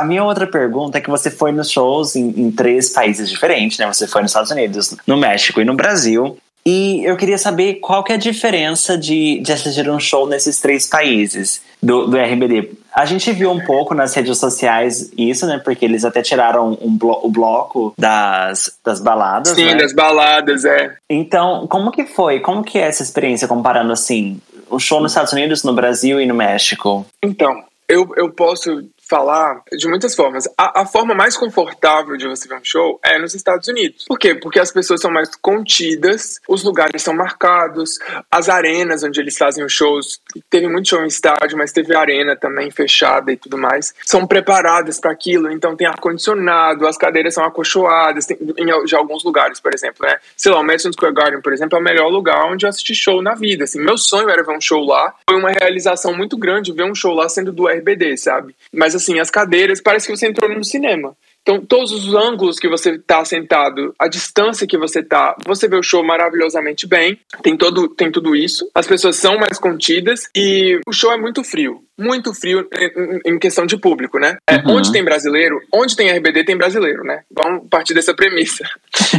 A 0.00 0.04
minha 0.04 0.24
outra 0.24 0.46
pergunta 0.46 0.98
é 0.98 1.00
que 1.00 1.10
você 1.10 1.30
foi 1.30 1.52
nos 1.52 1.70
shows 1.70 2.16
em, 2.16 2.28
em 2.30 2.50
três 2.50 2.90
países 2.90 3.30
diferentes, 3.30 3.78
né? 3.78 3.86
Você 3.86 4.08
foi 4.08 4.22
nos 4.22 4.32
Estados 4.32 4.50
Unidos, 4.50 4.96
no 5.06 5.16
México 5.16 5.60
e 5.60 5.64
no 5.64 5.74
Brasil. 5.74 6.36
E 6.64 7.02
eu 7.04 7.16
queria 7.16 7.38
saber 7.38 7.74
qual 7.74 8.04
que 8.04 8.12
é 8.12 8.16
a 8.16 8.18
diferença 8.18 8.96
de, 8.96 9.40
de 9.40 9.52
assistir 9.52 9.88
um 9.88 9.98
show 9.98 10.26
nesses 10.28 10.60
três 10.60 10.86
países 10.86 11.62
do, 11.82 12.06
do 12.06 12.16
RBD. 12.16 12.72
A 12.94 13.04
gente 13.04 13.32
viu 13.32 13.50
um 13.50 13.64
pouco 13.64 13.94
nas 13.94 14.14
redes 14.14 14.36
sociais 14.38 15.10
isso, 15.16 15.46
né? 15.46 15.58
Porque 15.58 15.84
eles 15.84 16.04
até 16.04 16.20
tiraram 16.20 16.76
um 16.80 16.96
blo 16.96 17.20
o 17.22 17.30
bloco 17.30 17.94
das, 17.96 18.72
das 18.84 19.00
baladas. 19.00 19.54
Sim, 19.54 19.66
né? 19.66 19.76
das 19.76 19.94
baladas, 19.94 20.64
é. 20.64 20.94
Então, 21.08 21.66
como 21.68 21.90
que 21.90 22.04
foi? 22.04 22.40
Como 22.40 22.62
que 22.62 22.78
é 22.78 22.82
essa 22.82 23.02
experiência 23.02 23.48
comparando 23.48 23.92
assim? 23.92 24.40
O 24.68 24.78
show 24.78 25.00
nos 25.00 25.12
Estados 25.12 25.32
Unidos, 25.32 25.62
no 25.62 25.72
Brasil 25.72 26.20
e 26.20 26.26
no 26.26 26.34
México? 26.34 27.06
Então, 27.22 27.62
eu, 27.88 28.10
eu 28.16 28.30
posso 28.30 28.84
falar 29.08 29.62
de 29.72 29.88
muitas 29.88 30.14
formas. 30.14 30.46
A, 30.56 30.82
a, 30.82 30.86
forma 30.86 31.14
mais 31.14 31.36
confortável 31.36 32.16
de 32.16 32.28
você 32.28 32.46
ver 32.46 32.56
um 32.56 32.64
show 32.64 33.00
é 33.02 33.18
nos 33.18 33.34
Estados 33.34 33.66
Unidos. 33.68 34.04
Por 34.06 34.18
quê? 34.18 34.34
Porque 34.34 34.60
as 34.60 34.70
pessoas 34.70 35.00
são 35.00 35.10
mais 35.10 35.34
contidas, 35.36 36.40
os 36.46 36.62
lugares 36.62 37.02
são 37.02 37.14
marcados, 37.14 37.98
as 38.30 38.48
arenas 38.48 39.02
onde 39.02 39.20
eles 39.20 39.36
fazem 39.36 39.64
os 39.64 39.72
shows, 39.72 40.20
teve 40.50 40.68
muito 40.68 40.88
show 40.88 41.02
em 41.02 41.06
estádio, 41.06 41.56
mas 41.56 41.72
teve 41.72 41.94
arena 41.94 42.36
também 42.36 42.70
fechada 42.70 43.32
e 43.32 43.36
tudo 43.36 43.56
mais, 43.56 43.94
são 44.04 44.26
preparadas 44.26 45.00
para 45.00 45.10
aquilo, 45.10 45.50
então 45.50 45.76
tem 45.76 45.86
ar-condicionado, 45.86 46.86
as 46.86 46.96
cadeiras 46.96 47.34
são 47.34 47.44
acolchoadas, 47.44 48.26
tem, 48.26 48.38
em 48.56 48.70
alguns 48.94 49.24
lugares, 49.24 49.60
por 49.60 49.74
exemplo, 49.74 50.06
né? 50.06 50.16
Sei 50.36 50.52
lá, 50.52 50.60
o 50.60 50.64
Madison 50.64 50.92
Square 50.92 51.14
Garden, 51.14 51.40
por 51.40 51.52
exemplo, 51.52 51.76
é 51.76 51.80
o 51.80 51.84
melhor 51.84 52.08
lugar 52.08 52.44
onde 52.44 52.66
eu 52.66 52.70
assisti 52.70 52.94
show 52.94 53.22
na 53.22 53.34
vida, 53.34 53.64
assim, 53.64 53.80
meu 53.80 53.96
sonho 53.96 54.28
era 54.28 54.42
ver 54.42 54.56
um 54.56 54.60
show 54.60 54.84
lá, 54.84 55.14
foi 55.28 55.38
uma 55.38 55.50
realização 55.50 56.14
muito 56.14 56.36
grande 56.36 56.72
ver 56.72 56.84
um 56.84 56.94
show 56.94 57.14
lá 57.14 57.28
sendo 57.28 57.52
do 57.52 57.66
RBD, 57.66 58.16
sabe? 58.16 58.54
Mas 58.72 58.94
assim, 58.94 59.18
as 59.18 59.30
cadeiras, 59.30 59.80
parece 59.80 60.06
que 60.06 60.16
você 60.16 60.26
entrou 60.26 60.50
num 60.50 60.62
cinema. 60.62 61.16
Então, 61.48 61.64
todos 61.64 61.92
os 61.92 62.14
ângulos 62.14 62.58
que 62.58 62.68
você 62.68 62.90
está 62.90 63.24
sentado, 63.24 63.94
a 63.98 64.06
distância 64.06 64.66
que 64.66 64.76
você 64.76 65.00
está, 65.00 65.34
você 65.46 65.66
vê 65.66 65.76
o 65.76 65.82
show 65.82 66.04
maravilhosamente 66.04 66.86
bem. 66.86 67.18
Tem, 67.42 67.56
todo, 67.56 67.88
tem 67.88 68.12
tudo 68.12 68.36
isso. 68.36 68.70
As 68.74 68.86
pessoas 68.86 69.16
são 69.16 69.38
mais 69.38 69.58
contidas 69.58 70.28
e 70.36 70.78
o 70.86 70.92
show 70.92 71.10
é 71.10 71.16
muito 71.16 71.42
frio. 71.42 71.82
Muito 71.98 72.34
frio 72.34 72.68
em, 72.70 73.32
em 73.32 73.38
questão 73.38 73.64
de 73.64 73.78
público, 73.78 74.18
né? 74.18 74.36
É, 74.46 74.56
uhum. 74.56 74.76
Onde 74.76 74.92
tem 74.92 75.02
brasileiro, 75.02 75.58
onde 75.72 75.96
tem 75.96 76.10
RBD, 76.10 76.44
tem 76.44 76.56
brasileiro, 76.56 77.02
né? 77.02 77.22
Vamos 77.34 77.66
partir 77.70 77.94
dessa 77.94 78.14
premissa. 78.14 78.64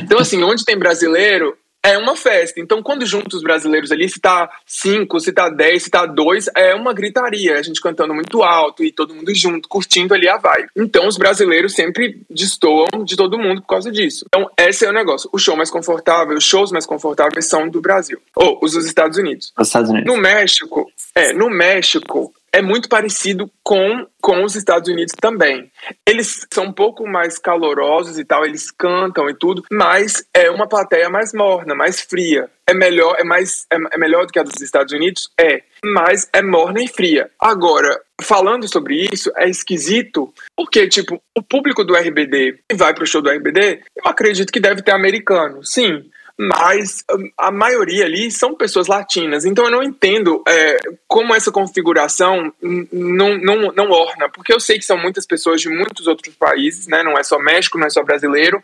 Então, 0.10 0.20
assim, 0.20 0.42
onde 0.44 0.64
tem 0.66 0.78
brasileiro, 0.78 1.56
é 1.84 1.98
uma 1.98 2.16
festa. 2.16 2.60
Então, 2.60 2.84
quando 2.84 3.06
junta 3.06 3.36
os 3.36 3.42
brasileiros 3.42 3.92
ali, 3.92 4.08
se 4.10 4.20
tá 4.20 4.50
cinco, 4.66 5.20
se 5.20 5.32
tá 5.32 5.50
dez, 5.50 5.84
se 5.84 5.90
tá 5.90 6.06
dois, 6.06 6.50
é 6.56 6.76
uma 6.76 6.94
gritaria. 6.94 7.58
A 7.58 7.62
gente 7.62 7.82
cantando 7.82 8.14
muito 8.14 8.44
alto 8.44 8.84
e 8.84 8.92
todo 8.92 9.16
mundo 9.16 9.34
junto, 9.34 9.70
curtindo 9.70 10.14
ali 10.14 10.28
a 10.28 10.38
vibe. 10.38 10.70
Então, 10.76 11.08
os 11.08 11.18
brasileiros 11.18 11.74
sempre 11.74 12.22
destoam 12.30 13.04
de 13.04 13.16
todo 13.16 13.40
mundo 13.40 13.62
por 13.62 13.68
causa 13.68 13.92
disso. 13.92 14.26
Então, 14.28 14.50
esse 14.58 14.86
é 14.86 14.90
o 14.90 14.94
negócio. 14.94 15.30
O 15.32 15.40
show 15.40 15.56
mais 15.56 15.70
confortável, 15.70 16.38
os 16.38 16.44
shows 16.44 16.72
mais 16.72 16.86
confortáveis 16.86 17.46
são 17.46 17.70
do 17.70 17.82
Brasil. 17.82 18.20
Ou 18.36 18.60
os 18.62 18.74
dos 18.74 18.86
Estados 18.86 19.18
Unidos. 19.18 19.54
Os 19.58 19.68
Estados 19.68 19.90
Unidos. 19.90 20.14
No 20.14 20.20
México, 20.20 20.92
é, 21.16 21.34
no 21.34 21.50
México, 21.50 22.34
é 22.52 22.62
muito 22.62 22.90
parecido 22.90 23.50
com, 23.64 24.08
com 24.22 24.44
os 24.44 24.56
Estados 24.56 24.90
Unidos 24.90 25.14
também. 25.20 25.72
Eles 26.06 26.46
são 26.52 26.66
um 26.66 26.74
pouco 26.74 27.08
mais 27.08 27.38
calorosos 27.38 28.18
e 28.18 28.26
tal, 28.26 28.46
eles 28.46 28.72
cantam 28.72 29.30
e 29.30 29.34
tudo, 29.34 29.64
mas 29.72 30.24
é 30.34 30.50
uma 30.50 30.68
plateia 30.68 31.10
mais 31.10 31.34
morna, 31.34 31.76
mais 31.76 32.02
fria. 32.02 32.50
É 32.68 32.74
melhor, 32.74 33.16
é 33.18 33.24
mais 33.24 33.66
é, 33.72 33.78
é 33.94 33.98
melhor 33.98 34.26
do 34.26 34.32
que 34.32 34.40
a 34.40 34.44
dos 34.44 34.62
Estados 34.62 34.94
Unidos? 34.94 35.30
É, 35.40 35.64
mas 35.84 36.30
é 36.34 36.42
morna 36.42 36.84
e 36.84 36.88
fria. 36.88 37.30
Agora, 37.40 38.00
falando 38.22 38.68
sobre 38.68 39.08
isso, 39.12 39.32
é 39.36 39.50
esquisito, 39.50 40.32
porque, 40.56 40.88
tipo, 40.88 41.22
o 41.36 41.42
público 41.42 41.84
do 41.84 41.96
RBD 41.96 42.60
que 42.70 42.76
vai 42.76 42.94
pro 42.94 43.08
show 43.08 43.22
do 43.22 43.30
RBD, 43.30 43.82
eu 43.96 44.04
acredito 44.06 44.52
que 44.52 44.60
deve 44.60 44.82
ter 44.82 44.92
americano, 44.92 45.64
sim 45.64 46.04
mas 46.42 47.04
hum, 47.12 47.30
a 47.38 47.52
maioria 47.52 48.06
ali 48.06 48.32
são 48.32 48.56
pessoas 48.56 48.88
latinas. 48.88 49.44
Então 49.44 49.66
eu 49.66 49.72
não 49.72 49.84
entendo 49.84 50.42
é, 50.48 50.80
como 51.06 51.36
essa 51.36 51.52
configuração 51.52 52.54
não, 52.62 53.38
não, 53.38 53.74
não 53.74 53.90
orna, 53.92 54.30
porque 54.30 54.54
eu 54.54 54.60
sei 54.60 54.78
que 54.78 54.86
são 54.86 54.98
muitas 54.98 55.26
pessoas 55.26 55.60
de 55.60 55.68
muitos 55.68 56.08
outros 56.08 56.34
países, 56.36 56.88
né? 56.88 57.04
não 57.04 57.18
é 57.18 57.24
só 57.24 57.38
México, 57.38 57.78
não 57.78 57.88
é 57.88 57.90
só 57.90 58.02
brasileiro, 58.04 58.64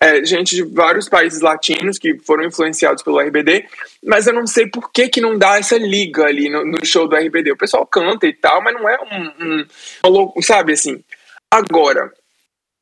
é, 0.00 0.24
gente 0.24 0.54
de 0.54 0.62
vários 0.62 1.08
países 1.08 1.40
latinos 1.40 1.98
que 1.98 2.16
foram 2.20 2.44
influenciados 2.44 3.02
pelo 3.02 3.18
RBD, 3.18 3.66
mas 4.04 4.28
eu 4.28 4.32
não 4.32 4.46
sei 4.46 4.68
por 4.68 4.92
que, 4.92 5.08
que 5.08 5.20
não 5.20 5.36
dá 5.36 5.58
essa 5.58 5.76
liga 5.76 6.26
ali 6.26 6.48
no, 6.48 6.64
no 6.64 6.86
show 6.86 7.08
do 7.08 7.16
RBD. 7.16 7.50
O 7.50 7.56
pessoal 7.56 7.84
canta 7.84 8.28
e 8.28 8.32
tal, 8.32 8.62
mas 8.62 8.74
não 8.74 8.88
é 8.88 8.98
um, 9.00 9.66
um, 10.06 10.32
um 10.36 10.42
sabe 10.42 10.74
assim. 10.74 11.02
Agora, 11.50 12.12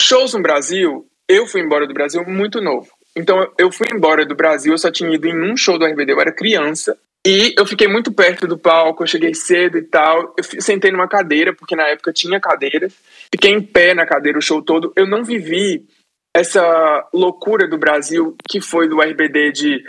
shows 0.02 0.34
no 0.34 0.42
Brasil, 0.42 1.08
eu 1.26 1.46
fui 1.46 1.62
embora 1.62 1.86
do 1.86 1.94
Brasil 1.94 2.22
muito 2.26 2.60
novo. 2.60 2.88
Então 3.16 3.52
eu 3.58 3.70
fui 3.70 3.86
embora 3.92 4.26
do 4.26 4.34
Brasil, 4.34 4.72
eu 4.72 4.78
só 4.78 4.90
tinha 4.90 5.14
ido 5.14 5.26
em 5.26 5.52
um 5.52 5.56
show 5.56 5.78
do 5.78 5.84
RBD, 5.84 6.12
eu 6.12 6.20
era 6.20 6.32
criança. 6.32 6.98
E 7.26 7.54
eu 7.56 7.64
fiquei 7.64 7.88
muito 7.88 8.12
perto 8.12 8.46
do 8.46 8.58
palco, 8.58 9.02
eu 9.02 9.06
cheguei 9.06 9.32
cedo 9.34 9.78
e 9.78 9.82
tal. 9.82 10.34
Eu 10.36 10.44
sentei 10.60 10.90
numa 10.90 11.08
cadeira, 11.08 11.54
porque 11.54 11.74
na 11.74 11.88
época 11.88 12.12
tinha 12.12 12.38
cadeiras. 12.38 12.94
Fiquei 13.32 13.50
em 13.50 13.62
pé 13.62 13.94
na 13.94 14.04
cadeira 14.04 14.38
o 14.38 14.42
show 14.42 14.60
todo. 14.60 14.92
Eu 14.94 15.06
não 15.06 15.24
vivi 15.24 15.86
essa 16.36 17.08
loucura 17.14 17.66
do 17.66 17.78
Brasil 17.78 18.36
que 18.46 18.60
foi 18.60 18.88
do 18.88 19.00
RBD 19.00 19.52
de 19.52 19.84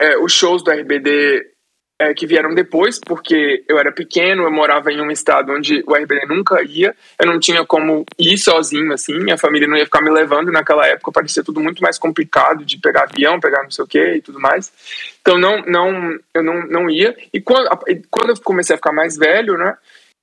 é, 0.00 0.18
os 0.18 0.32
shows 0.32 0.62
do 0.62 0.70
RBD 0.70 1.53
é, 2.00 2.12
que 2.12 2.26
vieram 2.26 2.54
depois, 2.54 2.98
porque 2.98 3.64
eu 3.68 3.78
era 3.78 3.92
pequeno, 3.92 4.42
eu 4.42 4.52
morava 4.52 4.90
em 4.90 5.00
um 5.00 5.10
estado 5.10 5.52
onde 5.52 5.82
o 5.86 5.94
RBD 5.94 6.26
nunca 6.26 6.62
ia, 6.62 6.94
eu 7.20 7.26
não 7.26 7.38
tinha 7.38 7.64
como 7.64 8.04
ir 8.18 8.36
sozinho, 8.36 8.92
assim, 8.92 9.18
minha 9.18 9.38
família 9.38 9.68
não 9.68 9.76
ia 9.76 9.84
ficar 9.84 10.02
me 10.02 10.10
levando 10.10 10.50
naquela 10.50 10.86
época, 10.86 11.12
parecia 11.12 11.44
tudo 11.44 11.60
muito 11.60 11.82
mais 11.82 11.98
complicado 11.98 12.64
de 12.64 12.78
pegar 12.78 13.04
avião, 13.04 13.38
pegar 13.38 13.62
não 13.62 13.70
sei 13.70 13.84
o 13.84 13.88
que 13.88 14.16
e 14.16 14.20
tudo 14.20 14.40
mais. 14.40 14.72
Então 15.20 15.38
não, 15.38 15.62
não, 15.62 16.18
eu 16.34 16.42
não, 16.42 16.66
não 16.66 16.90
ia. 16.90 17.16
E 17.32 17.40
quando, 17.40 17.68
quando 18.10 18.30
eu 18.30 18.40
comecei 18.42 18.74
a 18.74 18.78
ficar 18.78 18.92
mais 18.92 19.16
velho, 19.16 19.56
né, 19.56 19.76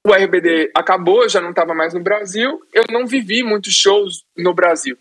o 0.06 0.14
RBD 0.14 0.72
acabou, 0.76 1.30
já 1.30 1.40
não 1.40 1.52
estava 1.52 1.74
mais 1.74 1.94
no 1.94 2.02
Brasil, 2.02 2.62
eu 2.74 2.84
não 2.90 3.06
vivi 3.06 3.44
muitos 3.44 3.74
shows 3.74 4.24
no 4.38 4.54
Brasil 4.54 4.98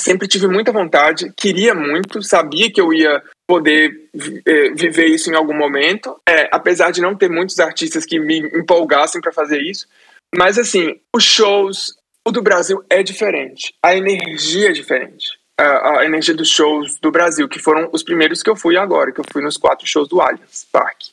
sempre 0.00 0.26
tive 0.26 0.46
muita 0.46 0.72
vontade, 0.72 1.30
queria 1.36 1.74
muito, 1.74 2.22
sabia 2.22 2.72
que 2.72 2.80
eu 2.80 2.92
ia 2.92 3.22
poder 3.50 4.08
é, 4.46 4.70
viver 4.70 5.06
isso 5.06 5.28
em 5.28 5.34
algum 5.34 5.56
momento, 5.56 6.16
é, 6.24 6.48
apesar 6.52 6.92
de 6.92 7.00
não 7.00 7.16
ter 7.16 7.28
muitos 7.28 7.58
artistas 7.58 8.04
que 8.04 8.16
me 8.16 8.38
empolgassem 8.54 9.20
para 9.20 9.32
fazer 9.32 9.60
isso. 9.60 9.88
Mas 10.32 10.56
assim, 10.56 11.00
os 11.12 11.24
shows, 11.24 11.96
o 12.24 12.30
do 12.30 12.42
Brasil 12.42 12.80
é 12.88 13.02
diferente, 13.02 13.74
a 13.82 13.96
energia 13.96 14.68
é 14.68 14.72
diferente. 14.72 15.36
A, 15.58 15.98
a 15.98 16.06
energia 16.06 16.32
dos 16.32 16.48
shows 16.48 16.96
do 17.00 17.10
Brasil, 17.10 17.48
que 17.48 17.58
foram 17.58 17.90
os 17.92 18.04
primeiros 18.04 18.40
que 18.40 18.48
eu 18.48 18.54
fui 18.54 18.76
agora, 18.76 19.10
que 19.10 19.20
eu 19.20 19.26
fui 19.32 19.42
nos 19.42 19.56
quatro 19.56 19.84
shows 19.84 20.08
do 20.08 20.20
Allianz 20.20 20.64
Parque. 20.70 21.10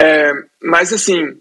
É, 0.00 0.32
mas 0.60 0.92
assim, 0.92 1.38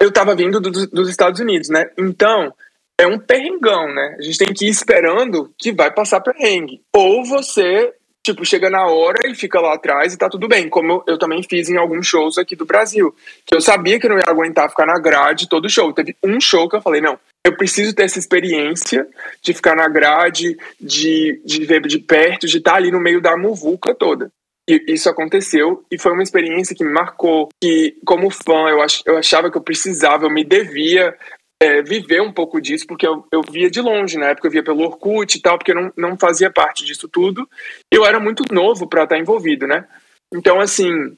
eu 0.00 0.08
estava 0.08 0.34
vindo 0.34 0.60
do, 0.60 0.70
dos 0.70 1.10
Estados 1.10 1.40
Unidos, 1.40 1.68
né? 1.68 1.90
Então, 1.98 2.54
é 2.96 3.06
um 3.06 3.18
perrengão, 3.18 3.86
né? 3.92 4.16
A 4.18 4.22
gente 4.22 4.38
tem 4.38 4.54
que 4.54 4.64
ir 4.64 4.70
esperando 4.70 5.52
que 5.58 5.72
vai 5.72 5.92
passar 5.92 6.22
perrengue. 6.22 6.80
Ou 6.90 7.22
você 7.22 7.92
tipo, 8.32 8.44
chega 8.44 8.68
na 8.68 8.86
hora 8.86 9.18
e 9.26 9.34
fica 9.34 9.60
lá 9.60 9.74
atrás 9.74 10.12
e 10.12 10.18
tá 10.18 10.28
tudo 10.28 10.48
bem. 10.48 10.68
Como 10.68 10.92
eu, 10.92 11.04
eu, 11.06 11.18
também 11.18 11.42
fiz 11.42 11.68
em 11.68 11.76
alguns 11.76 12.06
shows 12.06 12.38
aqui 12.38 12.54
do 12.54 12.66
Brasil. 12.66 13.14
Que 13.46 13.54
eu 13.54 13.60
sabia 13.60 13.98
que 13.98 14.06
eu 14.06 14.10
não 14.10 14.18
ia 14.18 14.24
aguentar 14.26 14.68
ficar 14.68 14.86
na 14.86 14.98
grade 14.98 15.48
todo 15.48 15.68
show. 15.68 15.92
Teve 15.92 16.16
um 16.22 16.40
show 16.40 16.68
que 16.68 16.76
eu 16.76 16.82
falei, 16.82 17.00
não, 17.00 17.18
eu 17.44 17.56
preciso 17.56 17.94
ter 17.94 18.04
essa 18.04 18.18
experiência 18.18 19.06
de 19.42 19.54
ficar 19.54 19.74
na 19.74 19.88
grade, 19.88 20.56
de, 20.80 21.40
de 21.44 21.64
ver 21.64 21.82
de 21.82 21.98
perto, 21.98 22.46
de 22.46 22.58
estar 22.58 22.72
tá 22.72 22.76
ali 22.76 22.90
no 22.90 23.00
meio 23.00 23.20
da 23.20 23.36
muvuca 23.36 23.94
toda. 23.94 24.30
E 24.68 24.84
isso 24.88 25.08
aconteceu 25.08 25.82
e 25.90 25.98
foi 25.98 26.12
uma 26.12 26.22
experiência 26.22 26.76
que 26.76 26.84
me 26.84 26.92
marcou. 26.92 27.48
Que, 27.62 27.96
como 28.04 28.28
fã, 28.28 28.68
eu, 28.68 28.82
ach, 28.82 29.00
eu 29.06 29.16
achava 29.16 29.50
que 29.50 29.56
eu 29.56 29.62
precisava, 29.62 30.26
eu 30.26 30.30
me 30.30 30.44
devia 30.44 31.16
é, 31.60 31.82
viver 31.82 32.22
um 32.22 32.32
pouco 32.32 32.60
disso, 32.60 32.86
porque 32.86 33.06
eu, 33.06 33.26
eu 33.32 33.42
via 33.42 33.70
de 33.70 33.80
longe, 33.80 34.16
na 34.16 34.26
época 34.26 34.46
eu 34.46 34.52
via 34.52 34.62
pelo 34.62 34.84
Orkut 34.84 35.36
e 35.36 35.40
tal, 35.40 35.58
porque 35.58 35.72
eu 35.72 35.74
não, 35.74 35.92
não 35.96 36.16
fazia 36.16 36.50
parte 36.50 36.84
disso 36.84 37.08
tudo. 37.08 37.48
Eu 37.90 38.06
era 38.06 38.20
muito 38.20 38.44
novo 38.52 38.86
para 38.86 39.04
estar 39.04 39.18
envolvido, 39.18 39.66
né? 39.66 39.84
Então, 40.32 40.60
assim, 40.60 41.16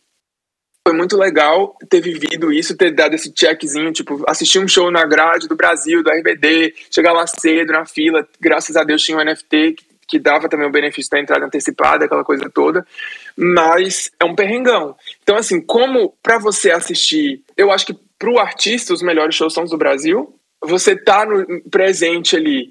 foi 0.86 0.96
muito 0.96 1.16
legal 1.16 1.76
ter 1.90 2.00
vivido 2.00 2.52
isso, 2.52 2.76
ter 2.76 2.90
dado 2.90 3.14
esse 3.14 3.32
checkzinho, 3.36 3.92
tipo, 3.92 4.24
assistir 4.26 4.58
um 4.58 4.68
show 4.68 4.90
na 4.90 5.04
grade 5.04 5.46
do 5.46 5.56
Brasil, 5.56 6.02
do 6.02 6.10
RBD, 6.10 6.74
chegar 6.90 7.12
lá 7.12 7.26
cedo 7.26 7.72
na 7.72 7.84
fila, 7.84 8.26
graças 8.40 8.76
a 8.76 8.84
Deus 8.84 9.02
tinha 9.02 9.18
um 9.18 9.24
NFT 9.24 9.74
que, 9.74 9.84
que 10.08 10.18
dava 10.18 10.48
também 10.48 10.66
o 10.66 10.72
benefício 10.72 11.10
da 11.10 11.20
entrada 11.20 11.44
antecipada, 11.44 12.06
aquela 12.06 12.24
coisa 12.24 12.48
toda, 12.48 12.86
mas 13.36 14.10
é 14.18 14.24
um 14.24 14.34
perrengão. 14.34 14.96
Então, 15.22 15.36
assim, 15.36 15.60
como 15.60 16.14
para 16.22 16.38
você 16.38 16.70
assistir, 16.70 17.42
eu 17.56 17.70
acho 17.70 17.84
que 17.84 18.09
para 18.20 18.30
o 18.30 18.38
artista, 18.38 18.92
os 18.92 19.00
melhores 19.00 19.34
shows 19.34 19.54
são 19.54 19.64
os 19.64 19.70
do 19.70 19.78
Brasil. 19.78 20.38
Você 20.62 20.94
tá 20.94 21.24
no 21.24 21.62
presente 21.70 22.36
ali. 22.36 22.70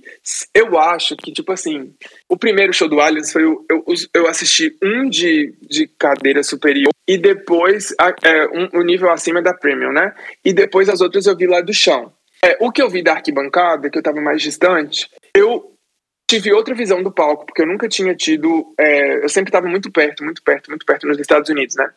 Eu 0.53 0.77
acho 0.77 1.17
que, 1.17 1.33
tipo 1.33 1.51
assim, 1.51 1.91
o 2.29 2.37
primeiro 2.37 2.71
show 2.71 2.87
do 2.87 3.01
Aliens 3.01 3.31
foi. 3.31 3.43
Eu, 3.43 3.65
eu, 3.67 3.83
eu 4.13 4.27
assisti 4.27 4.77
um 4.81 5.09
de, 5.09 5.55
de 5.59 5.87
cadeira 5.87 6.43
superior 6.43 6.91
e 7.07 7.17
depois 7.17 7.91
é, 8.21 8.45
um, 8.49 8.79
um 8.79 8.83
nível 8.83 9.09
acima 9.09 9.41
da 9.41 9.55
Premium, 9.55 9.91
né? 9.91 10.13
E 10.45 10.53
depois 10.53 10.87
as 10.87 11.01
outras 11.01 11.25
eu 11.25 11.35
vi 11.35 11.47
lá 11.47 11.61
do 11.61 11.73
chão. 11.73 12.13
É, 12.45 12.55
o 12.61 12.71
que 12.71 12.79
eu 12.79 12.89
vi 12.89 13.01
da 13.01 13.13
arquibancada, 13.13 13.89
que 13.89 13.97
eu 13.97 14.03
tava 14.03 14.21
mais 14.21 14.39
distante, 14.43 15.09
eu 15.35 15.73
tive 16.29 16.53
outra 16.53 16.75
visão 16.75 17.01
do 17.01 17.11
palco, 17.11 17.47
porque 17.47 17.63
eu 17.63 17.67
nunca 17.67 17.89
tinha 17.89 18.13
tido. 18.13 18.71
É, 18.79 19.23
eu 19.23 19.29
sempre 19.29 19.49
estava 19.49 19.67
muito 19.67 19.91
perto, 19.91 20.23
muito 20.23 20.43
perto, 20.43 20.69
muito 20.69 20.85
perto 20.85 21.07
nos 21.07 21.17
Estados 21.17 21.49
Unidos, 21.49 21.75
né? 21.75 21.91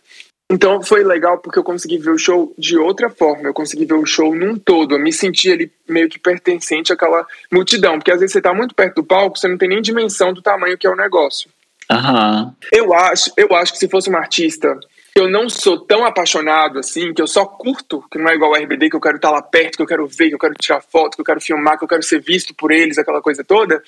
Então 0.52 0.82
foi 0.82 1.02
legal 1.02 1.38
porque 1.38 1.58
eu 1.58 1.64
consegui 1.64 1.96
ver 1.96 2.10
o 2.10 2.18
show 2.18 2.54
de 2.58 2.76
outra 2.76 3.08
forma, 3.08 3.48
eu 3.48 3.54
consegui 3.54 3.86
ver 3.86 3.94
o 3.94 4.04
show 4.04 4.34
num 4.34 4.58
todo, 4.58 4.94
eu 4.94 5.00
me 5.00 5.10
senti 5.10 5.50
ali 5.50 5.72
meio 5.88 6.10
que 6.10 6.18
pertencente 6.18 6.92
àquela 6.92 7.26
multidão, 7.50 7.98
porque 7.98 8.10
às 8.10 8.20
vezes 8.20 8.34
você 8.34 8.40
tá 8.42 8.52
muito 8.52 8.74
perto 8.74 8.96
do 8.96 9.04
palco, 9.04 9.38
você 9.38 9.48
não 9.48 9.56
tem 9.56 9.70
nem 9.70 9.80
dimensão 9.80 10.30
do 10.32 10.42
tamanho 10.42 10.76
que 10.76 10.86
é 10.86 10.90
o 10.90 10.96
negócio. 10.96 11.48
Uhum. 11.90 12.52
Eu 12.70 12.92
acho, 12.92 13.32
eu 13.34 13.54
acho 13.54 13.72
que 13.72 13.78
se 13.78 13.88
fosse 13.88 14.10
um 14.10 14.16
artista 14.16 14.78
eu 15.14 15.28
não 15.28 15.48
sou 15.48 15.78
tão 15.78 16.04
apaixonado 16.04 16.78
assim, 16.78 17.12
que 17.12 17.20
eu 17.20 17.26
só 17.26 17.44
curto, 17.44 18.02
que 18.10 18.18
não 18.18 18.30
é 18.30 18.34
igual 18.34 18.52
o 18.52 18.54
RBD, 18.54 18.88
que 18.88 18.96
eu 18.96 19.00
quero 19.00 19.16
estar 19.16 19.30
lá 19.30 19.42
perto, 19.42 19.76
que 19.76 19.82
eu 19.82 19.86
quero 19.86 20.06
ver, 20.06 20.28
que 20.28 20.34
eu 20.34 20.38
quero 20.38 20.54
tirar 20.54 20.80
foto, 20.80 21.16
que 21.16 21.20
eu 21.20 21.24
quero 21.24 21.40
filmar, 21.40 21.76
que 21.76 21.84
eu 21.84 21.88
quero 21.88 22.02
ser 22.02 22.20
visto 22.20 22.54
por 22.54 22.72
eles, 22.72 22.96
aquela 22.96 23.20
coisa 23.20 23.44
toda, 23.44 23.82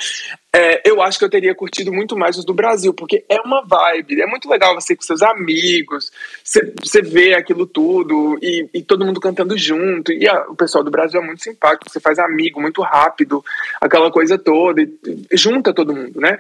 é, 0.55 0.87
eu 0.89 1.01
acho 1.01 1.19
que 1.19 1.25
eu 1.25 1.31
teria 1.31 1.55
curtido 1.55 1.91
muito 1.91 2.15
mais 2.15 2.37
os 2.37 2.45
do 2.45 2.53
Brasil, 2.53 2.93
porque 2.93 3.25
é 3.27 3.41
uma 3.41 3.65
vibe, 3.65 4.21
é 4.21 4.27
muito 4.27 4.51
legal 4.51 4.75
você 4.75 4.95
com 4.95 5.03
seus 5.03 5.23
amigos, 5.23 6.13
você, 6.43 6.75
você 6.79 7.01
vê 7.01 7.35
aquilo 7.35 7.67
tudo 7.67 8.39
e, 8.43 8.69
e 8.75 8.83
todo 8.83 9.05
mundo 9.05 9.19
cantando 9.19 9.57
junto, 9.57 10.13
e 10.13 10.29
a, 10.29 10.43
o 10.49 10.55
pessoal 10.55 10.85
do 10.85 10.91
Brasil 10.91 11.23
é 11.23 11.25
muito 11.25 11.43
simpático, 11.43 11.91
você 11.91 12.01
faz 12.01 12.19
amigo 12.19 12.61
muito 12.61 12.83
rápido, 12.83 13.43
aquela 13.81 14.11
coisa 14.11 14.37
toda, 14.37 14.83
e, 14.83 14.93
e 15.33 15.37
junta 15.39 15.73
todo 15.73 15.97
mundo, 15.97 16.21
né? 16.21 16.39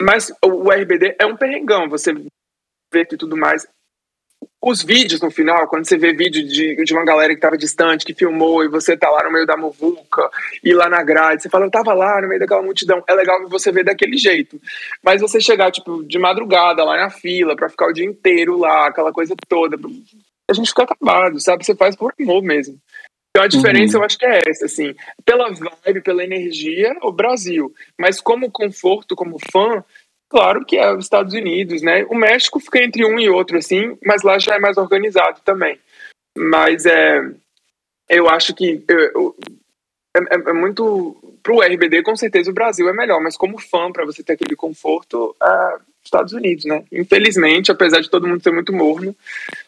Mas 0.00 0.30
o, 0.44 0.68
o 0.68 0.70
RBD 0.70 1.16
é 1.18 1.24
um 1.24 1.36
perrengão, 1.36 1.88
você 1.88 2.12
vê 2.92 3.02
e 3.10 3.16
tudo 3.16 3.36
mais 3.36 3.66
os 4.62 4.82
vídeos 4.82 5.20
no 5.20 5.30
final, 5.30 5.66
quando 5.68 5.86
você 5.86 5.96
vê 5.96 6.12
vídeo 6.12 6.46
de, 6.46 6.84
de 6.84 6.92
uma 6.92 7.04
galera 7.04 7.34
que 7.34 7.40
tava 7.40 7.56
distante, 7.56 8.04
que 8.04 8.14
filmou, 8.14 8.62
e 8.62 8.68
você 8.68 8.96
tá 8.96 9.08
lá 9.08 9.24
no 9.24 9.32
meio 9.32 9.46
da 9.46 9.56
muvuca, 9.56 10.28
e 10.62 10.74
lá 10.74 10.88
na 10.88 11.02
grade, 11.02 11.42
você 11.42 11.48
fala, 11.48 11.64
eu 11.64 11.70
tava 11.70 11.94
lá 11.94 12.20
no 12.20 12.28
meio 12.28 12.38
daquela 12.38 12.62
multidão, 12.62 13.02
é 13.08 13.14
legal 13.14 13.48
você 13.48 13.72
ver 13.72 13.84
daquele 13.84 14.18
jeito. 14.18 14.60
Mas 15.02 15.22
você 15.22 15.40
chegar, 15.40 15.70
tipo, 15.70 16.04
de 16.04 16.18
madrugada 16.18 16.84
lá 16.84 16.96
na 16.96 17.10
fila, 17.10 17.56
pra 17.56 17.70
ficar 17.70 17.88
o 17.88 17.92
dia 17.92 18.04
inteiro 18.04 18.58
lá, 18.58 18.88
aquela 18.88 19.12
coisa 19.12 19.34
toda, 19.48 19.78
a 20.50 20.52
gente 20.52 20.68
fica 20.68 20.82
acabado, 20.82 21.40
sabe? 21.40 21.64
Você 21.64 21.74
faz 21.74 21.96
por 21.96 22.12
amor 22.20 22.42
mesmo. 22.42 22.78
Então 23.30 23.44
a 23.44 23.48
diferença 23.48 23.96
uhum. 23.96 24.02
eu 24.02 24.06
acho 24.06 24.18
que 24.18 24.26
é 24.26 24.42
essa, 24.46 24.66
assim, 24.66 24.94
pela 25.24 25.50
vibe, 25.52 26.02
pela 26.02 26.24
energia, 26.24 26.92
o 27.02 27.12
Brasil. 27.12 27.72
Mas 27.98 28.20
como 28.20 28.50
conforto, 28.50 29.14
como 29.14 29.38
fã, 29.52 29.84
Claro 30.30 30.64
que 30.64 30.76
é 30.76 30.94
os 30.94 31.04
Estados 31.04 31.34
Unidos, 31.34 31.82
né? 31.82 32.06
O 32.08 32.14
México 32.14 32.60
fica 32.60 32.82
entre 32.82 33.04
um 33.04 33.18
e 33.18 33.28
outro, 33.28 33.58
assim, 33.58 33.98
mas 34.04 34.22
lá 34.22 34.38
já 34.38 34.54
é 34.54 34.60
mais 34.60 34.78
organizado 34.78 35.40
também. 35.44 35.76
Mas 36.38 36.86
é, 36.86 37.28
eu 38.08 38.28
acho 38.28 38.54
que 38.54 38.82
eu, 38.88 39.34
é, 40.16 40.20
é, 40.20 40.50
é 40.50 40.52
muito. 40.52 41.16
Para 41.42 41.54
o 41.54 41.62
RBD, 41.62 42.02
com 42.02 42.14
certeza 42.14 42.50
o 42.50 42.54
Brasil 42.54 42.88
é 42.88 42.92
melhor, 42.92 43.20
mas 43.20 43.36
como 43.36 43.58
fã, 43.58 43.90
para 43.90 44.04
você 44.04 44.22
ter 44.22 44.34
aquele 44.34 44.54
conforto, 44.54 45.34
é 45.42 45.90
Estados 46.04 46.32
Unidos, 46.32 46.64
né? 46.64 46.82
Infelizmente, 46.90 47.70
apesar 47.70 48.00
de 48.00 48.10
todo 48.10 48.26
mundo 48.26 48.42
ser 48.42 48.52
muito 48.52 48.72
morno, 48.72 49.14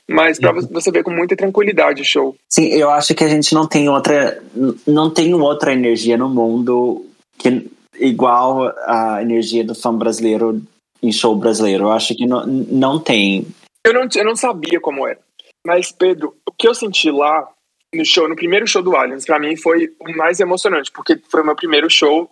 mas 0.08 0.38
para 0.38 0.54
uhum. 0.54 0.66
você 0.70 0.90
ver 0.90 1.02
com 1.02 1.10
muita 1.10 1.36
tranquilidade 1.36 2.02
o 2.02 2.04
show. 2.04 2.36
Sim, 2.48 2.68
eu 2.68 2.90
acho 2.90 3.14
que 3.14 3.24
a 3.24 3.28
gente 3.28 3.54
não 3.54 3.66
tem 3.66 3.88
outra. 3.88 4.42
Não 4.86 5.10
tem 5.10 5.34
outra 5.34 5.72
energia 5.72 6.16
no 6.16 6.28
mundo 6.28 7.06
que 7.38 7.70
igual 7.94 8.72
a 8.86 9.22
energia 9.22 9.64
do 9.64 9.74
fã 9.74 9.96
brasileiro 9.96 10.62
em 11.02 11.12
show 11.12 11.34
brasileiro. 11.36 11.84
Eu 11.84 11.92
acho 11.92 12.14
que 12.14 12.26
não, 12.26 12.46
não 12.46 12.98
tem. 12.98 13.46
Eu 13.84 13.92
não, 13.92 14.08
eu 14.14 14.24
não 14.24 14.36
sabia 14.36 14.80
como 14.80 15.06
era. 15.06 15.18
Mas, 15.66 15.92
Pedro, 15.92 16.36
o 16.48 16.52
que 16.52 16.66
eu 16.66 16.74
senti 16.74 17.10
lá 17.10 17.48
no 17.94 18.04
show, 18.04 18.28
no 18.28 18.36
primeiro 18.36 18.66
show 18.66 18.82
do 18.82 18.96
Aliens, 18.96 19.24
para 19.24 19.38
mim 19.38 19.56
foi 19.56 19.94
o 20.00 20.16
mais 20.16 20.40
emocionante, 20.40 20.90
porque 20.90 21.20
foi 21.30 21.42
o 21.42 21.44
meu 21.44 21.54
primeiro 21.54 21.90
show, 21.90 22.30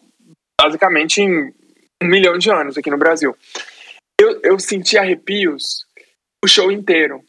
basicamente, 0.61 1.21
em 1.21 1.53
um 2.03 2.07
milhão 2.07 2.39
de 2.39 2.51
anos 2.51 2.79
aqui 2.79 2.91
no 2.91 2.99
Brasil. 2.99 3.37
Eu, 4.21 4.41
eu 4.43 4.59
senti 4.59 4.97
arrepios 4.97 5.85
o 6.45 6.49
show 6.49 6.71
inteiro. 6.71 7.23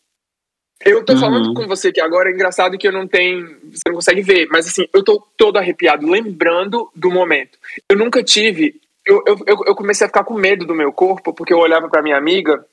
Eu 0.86 1.04
tô 1.04 1.14
uhum. 1.14 1.20
falando 1.20 1.54
com 1.54 1.68
você 1.68 1.92
que 1.92 2.02
agora 2.02 2.30
é 2.30 2.34
engraçado 2.34 2.78
que 2.78 2.88
eu 2.88 2.92
não 2.92 3.08
tenho. 3.08 3.58
Você 3.72 3.84
não 3.88 3.96
consegue 3.96 4.22
ver, 4.22 4.48
mas 4.50 4.68
assim, 4.68 4.88
eu 4.94 5.04
tô 5.04 5.22
todo 5.38 5.58
arrepiado, 5.58 6.08
lembrando 6.08 6.90
do 6.96 7.12
momento. 7.12 7.58
Eu 7.90 7.98
nunca 7.98 8.24
tive. 8.24 8.80
Eu, 9.06 9.24
eu, 9.26 9.38
eu 9.66 9.76
comecei 9.76 10.06
a 10.06 10.10
ficar 10.10 10.24
com 10.24 10.34
medo 10.34 10.66
do 10.66 10.76
meu 10.76 10.92
corpo, 10.92 11.34
porque 11.34 11.54
eu 11.54 11.58
olhava 11.58 11.90
para 11.90 12.04
minha 12.04 12.18
amiga, 12.18 12.66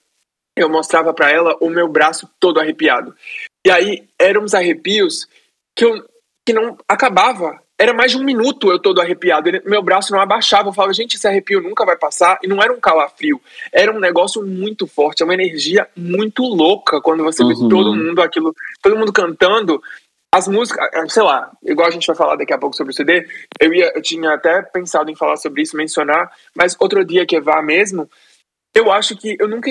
eu 0.56 0.68
mostrava 0.68 1.12
para 1.12 1.30
ela 1.30 1.56
o 1.60 1.68
meu 1.68 1.88
braço 1.88 2.28
todo 2.38 2.60
arrepiado. 2.60 3.14
E 3.66 3.70
aí 3.70 4.08
eram 4.18 4.42
uns 4.42 4.54
arrepios 4.54 5.26
que, 5.74 5.84
eu, 5.84 6.04
que 6.46 6.52
não 6.52 6.76
acabava 6.88 7.60
era 7.78 7.94
mais 7.94 8.10
de 8.10 8.18
um 8.18 8.24
minuto 8.24 8.70
eu 8.72 8.78
todo 8.78 9.00
arrepiado. 9.00 9.48
Ele, 9.48 9.62
meu 9.64 9.80
braço 9.80 10.12
não 10.12 10.20
abaixava. 10.20 10.68
Eu 10.68 10.72
falava, 10.72 10.92
gente, 10.92 11.14
esse 11.14 11.28
arrepio 11.28 11.62
nunca 11.62 11.86
vai 11.86 11.96
passar. 11.96 12.38
E 12.42 12.48
não 12.48 12.60
era 12.60 12.72
um 12.72 12.80
calafrio. 12.80 13.40
Era 13.72 13.94
um 13.94 14.00
negócio 14.00 14.44
muito 14.44 14.86
forte. 14.86 15.22
É 15.22 15.24
uma 15.24 15.34
energia 15.34 15.88
muito 15.96 16.42
louca 16.42 17.00
quando 17.00 17.22
você 17.22 17.42
uhum. 17.42 17.48
vê 17.48 17.54
todo 17.54 17.94
mundo 17.94 18.20
aquilo, 18.20 18.52
todo 18.82 18.96
mundo 18.96 19.12
cantando. 19.12 19.80
As 20.34 20.48
músicas, 20.48 20.86
ah, 20.92 21.08
sei 21.08 21.22
lá, 21.22 21.50
igual 21.64 21.88
a 21.88 21.90
gente 21.90 22.06
vai 22.06 22.16
falar 22.16 22.36
daqui 22.36 22.52
a 22.52 22.58
pouco 22.58 22.76
sobre 22.76 22.92
o 22.92 22.94
CD, 22.94 23.26
eu, 23.58 23.72
ia, 23.72 23.92
eu 23.94 24.02
tinha 24.02 24.34
até 24.34 24.60
pensado 24.60 25.10
em 25.10 25.16
falar 25.16 25.36
sobre 25.36 25.62
isso, 25.62 25.74
mencionar, 25.74 26.30
mas 26.54 26.76
outro 26.78 27.02
dia 27.02 27.24
que 27.24 27.40
vá 27.40 27.62
mesmo, 27.62 28.06
eu 28.74 28.92
acho 28.92 29.16
que 29.16 29.38
eu 29.40 29.48
nunca 29.48 29.70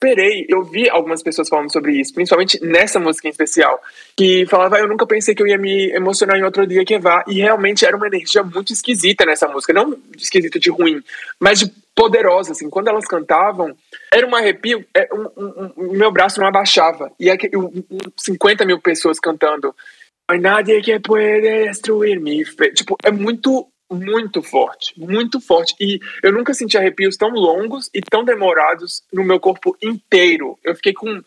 esperei, 0.00 0.46
eu 0.48 0.62
vi 0.62 0.88
algumas 0.88 1.22
pessoas 1.24 1.48
falando 1.48 1.72
sobre 1.72 2.00
isso, 2.00 2.14
principalmente 2.14 2.64
nessa 2.64 3.00
música 3.00 3.26
em 3.26 3.30
especial, 3.32 3.80
que 4.16 4.46
falava, 4.46 4.78
eu 4.78 4.86
nunca 4.86 5.04
pensei 5.04 5.34
que 5.34 5.42
eu 5.42 5.46
ia 5.46 5.58
me 5.58 5.90
emocionar 5.90 6.38
em 6.38 6.44
outro 6.44 6.64
dia 6.66 6.84
que 6.84 6.98
vá, 7.00 7.24
e 7.26 7.40
realmente 7.40 7.84
era 7.84 7.96
uma 7.96 8.06
energia 8.06 8.44
muito 8.44 8.72
esquisita 8.72 9.26
nessa 9.26 9.48
música, 9.48 9.72
não 9.72 9.98
esquisita 10.16 10.58
de 10.60 10.70
ruim, 10.70 11.02
mas 11.40 11.58
de 11.58 11.72
poderosa, 11.96 12.52
assim, 12.52 12.70
quando 12.70 12.86
elas 12.86 13.06
cantavam, 13.06 13.76
era 14.14 14.24
um 14.24 14.36
arrepio, 14.36 14.84
é, 14.94 15.08
um, 15.12 15.26
um, 15.36 15.72
um, 15.76 15.92
meu 15.92 16.12
braço 16.12 16.40
não 16.40 16.46
abaixava, 16.46 17.10
e 17.18 17.28
aqui, 17.28 17.50
um, 17.56 17.72
50 18.16 18.64
mil 18.64 18.80
pessoas 18.80 19.18
cantando, 19.18 19.74
Nadie 20.40 20.80
que 20.82 21.00
pode 21.00 21.40
destruir-me, 21.40 22.44
tipo, 22.74 22.96
é 23.02 23.10
muito 23.10 23.66
muito 23.90 24.42
forte, 24.42 24.92
muito 24.98 25.40
forte. 25.40 25.74
E 25.80 26.00
eu 26.22 26.32
nunca 26.32 26.54
senti 26.54 26.76
arrepios 26.76 27.16
tão 27.16 27.30
longos 27.30 27.90
e 27.94 28.00
tão 28.00 28.24
demorados 28.24 29.02
no 29.12 29.24
meu 29.24 29.40
corpo 29.40 29.76
inteiro. 29.82 30.58
Eu 30.62 30.74
fiquei 30.74 30.92
com. 30.92 31.22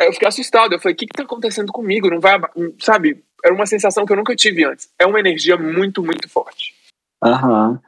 Eu 0.00 0.12
fiquei 0.12 0.28
assustado. 0.28 0.72
Eu 0.72 0.80
falei, 0.80 0.94
o 0.94 0.96
que, 0.96 1.06
que 1.06 1.16
tá 1.16 1.22
acontecendo 1.22 1.72
comigo? 1.72 2.10
Não 2.10 2.20
vai. 2.20 2.38
Sabe? 2.80 3.22
Era 3.44 3.54
uma 3.54 3.66
sensação 3.66 4.04
que 4.04 4.12
eu 4.12 4.16
nunca 4.16 4.34
tive 4.34 4.64
antes. 4.64 4.88
É 4.98 5.06
uma 5.06 5.20
energia 5.20 5.56
muito, 5.56 6.02
muito 6.02 6.28
forte. 6.28 6.74
Aham. 7.22 7.70
Uhum. 7.70 7.78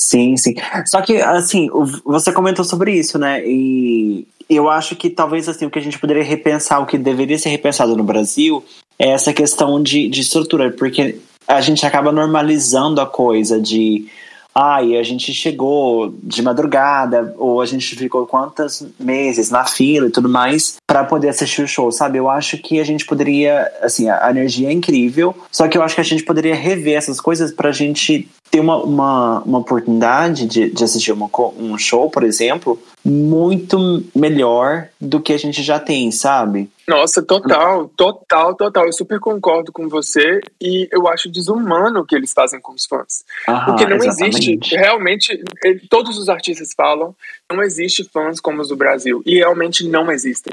Sim, 0.00 0.36
sim. 0.36 0.54
Só 0.86 1.02
que, 1.02 1.20
assim, 1.20 1.68
você 2.04 2.32
comentou 2.32 2.64
sobre 2.64 2.92
isso, 2.92 3.18
né? 3.18 3.44
E 3.44 4.28
eu 4.48 4.70
acho 4.70 4.94
que 4.94 5.10
talvez, 5.10 5.48
assim, 5.48 5.66
o 5.66 5.70
que 5.70 5.78
a 5.78 5.82
gente 5.82 5.98
poderia 5.98 6.22
repensar, 6.22 6.80
o 6.80 6.86
que 6.86 6.96
deveria 6.96 7.36
ser 7.36 7.48
repensado 7.48 7.96
no 7.96 8.04
Brasil, 8.04 8.64
é 8.96 9.08
essa 9.08 9.32
questão 9.32 9.82
de, 9.82 10.08
de 10.08 10.20
estrutura. 10.20 10.70
Porque 10.70 11.18
a 11.48 11.60
gente 11.62 11.84
acaba 11.86 12.12
normalizando 12.12 13.00
a 13.00 13.06
coisa 13.06 13.58
de 13.58 14.06
ai, 14.54 14.96
a 14.96 15.02
gente 15.04 15.32
chegou 15.32 16.12
de 16.20 16.42
madrugada, 16.42 17.32
ou 17.38 17.60
a 17.60 17.66
gente 17.66 17.94
ficou 17.94 18.26
quantos 18.26 18.84
meses 18.98 19.50
na 19.50 19.64
fila 19.64 20.08
e 20.08 20.10
tudo 20.10 20.28
mais 20.28 20.76
para 20.84 21.04
poder 21.04 21.28
assistir 21.28 21.62
o 21.62 21.68
show, 21.68 21.92
sabe? 21.92 22.18
Eu 22.18 22.28
acho 22.28 22.58
que 22.58 22.80
a 22.80 22.84
gente 22.84 23.06
poderia, 23.06 23.70
assim, 23.80 24.08
a 24.10 24.28
energia 24.30 24.68
é 24.68 24.72
incrível, 24.72 25.32
só 25.52 25.68
que 25.68 25.78
eu 25.78 25.82
acho 25.82 25.94
que 25.94 26.00
a 26.00 26.04
gente 26.04 26.24
poderia 26.24 26.56
rever 26.56 26.96
essas 26.96 27.20
coisas 27.20 27.52
pra 27.52 27.70
gente 27.70 28.28
ter 28.50 28.58
uma, 28.58 28.82
uma, 28.82 29.40
uma 29.42 29.58
oportunidade 29.58 30.46
de, 30.46 30.70
de 30.70 30.84
assistir 30.84 31.12
uma, 31.12 31.30
um 31.56 31.78
show, 31.78 32.10
por 32.10 32.24
exemplo, 32.24 32.80
muito 33.08 34.04
melhor 34.14 34.88
do 35.00 35.20
que 35.20 35.32
a 35.32 35.38
gente 35.38 35.62
já 35.62 35.80
tem, 35.80 36.10
sabe? 36.10 36.70
Nossa, 36.86 37.22
total, 37.22 37.88
total, 37.96 38.54
total. 38.54 38.86
Eu 38.86 38.92
super 38.92 39.18
concordo 39.18 39.72
com 39.72 39.88
você 39.88 40.40
e 40.60 40.88
eu 40.92 41.08
acho 41.08 41.30
desumano 41.30 42.00
o 42.00 42.04
que 42.04 42.14
eles 42.14 42.32
fazem 42.32 42.60
com 42.60 42.72
os 42.72 42.86
fãs. 42.86 43.24
Aham, 43.48 43.64
Porque 43.64 43.86
não 43.86 43.96
exatamente. 43.96 44.52
existe, 44.52 44.76
realmente, 44.76 45.44
todos 45.88 46.18
os 46.18 46.28
artistas 46.28 46.72
falam, 46.76 47.14
não 47.50 47.62
existe 47.62 48.04
fãs 48.04 48.40
como 48.40 48.60
os 48.60 48.68
do 48.68 48.76
Brasil. 48.76 49.22
E 49.24 49.36
realmente 49.36 49.88
não 49.88 50.10
existem. 50.10 50.52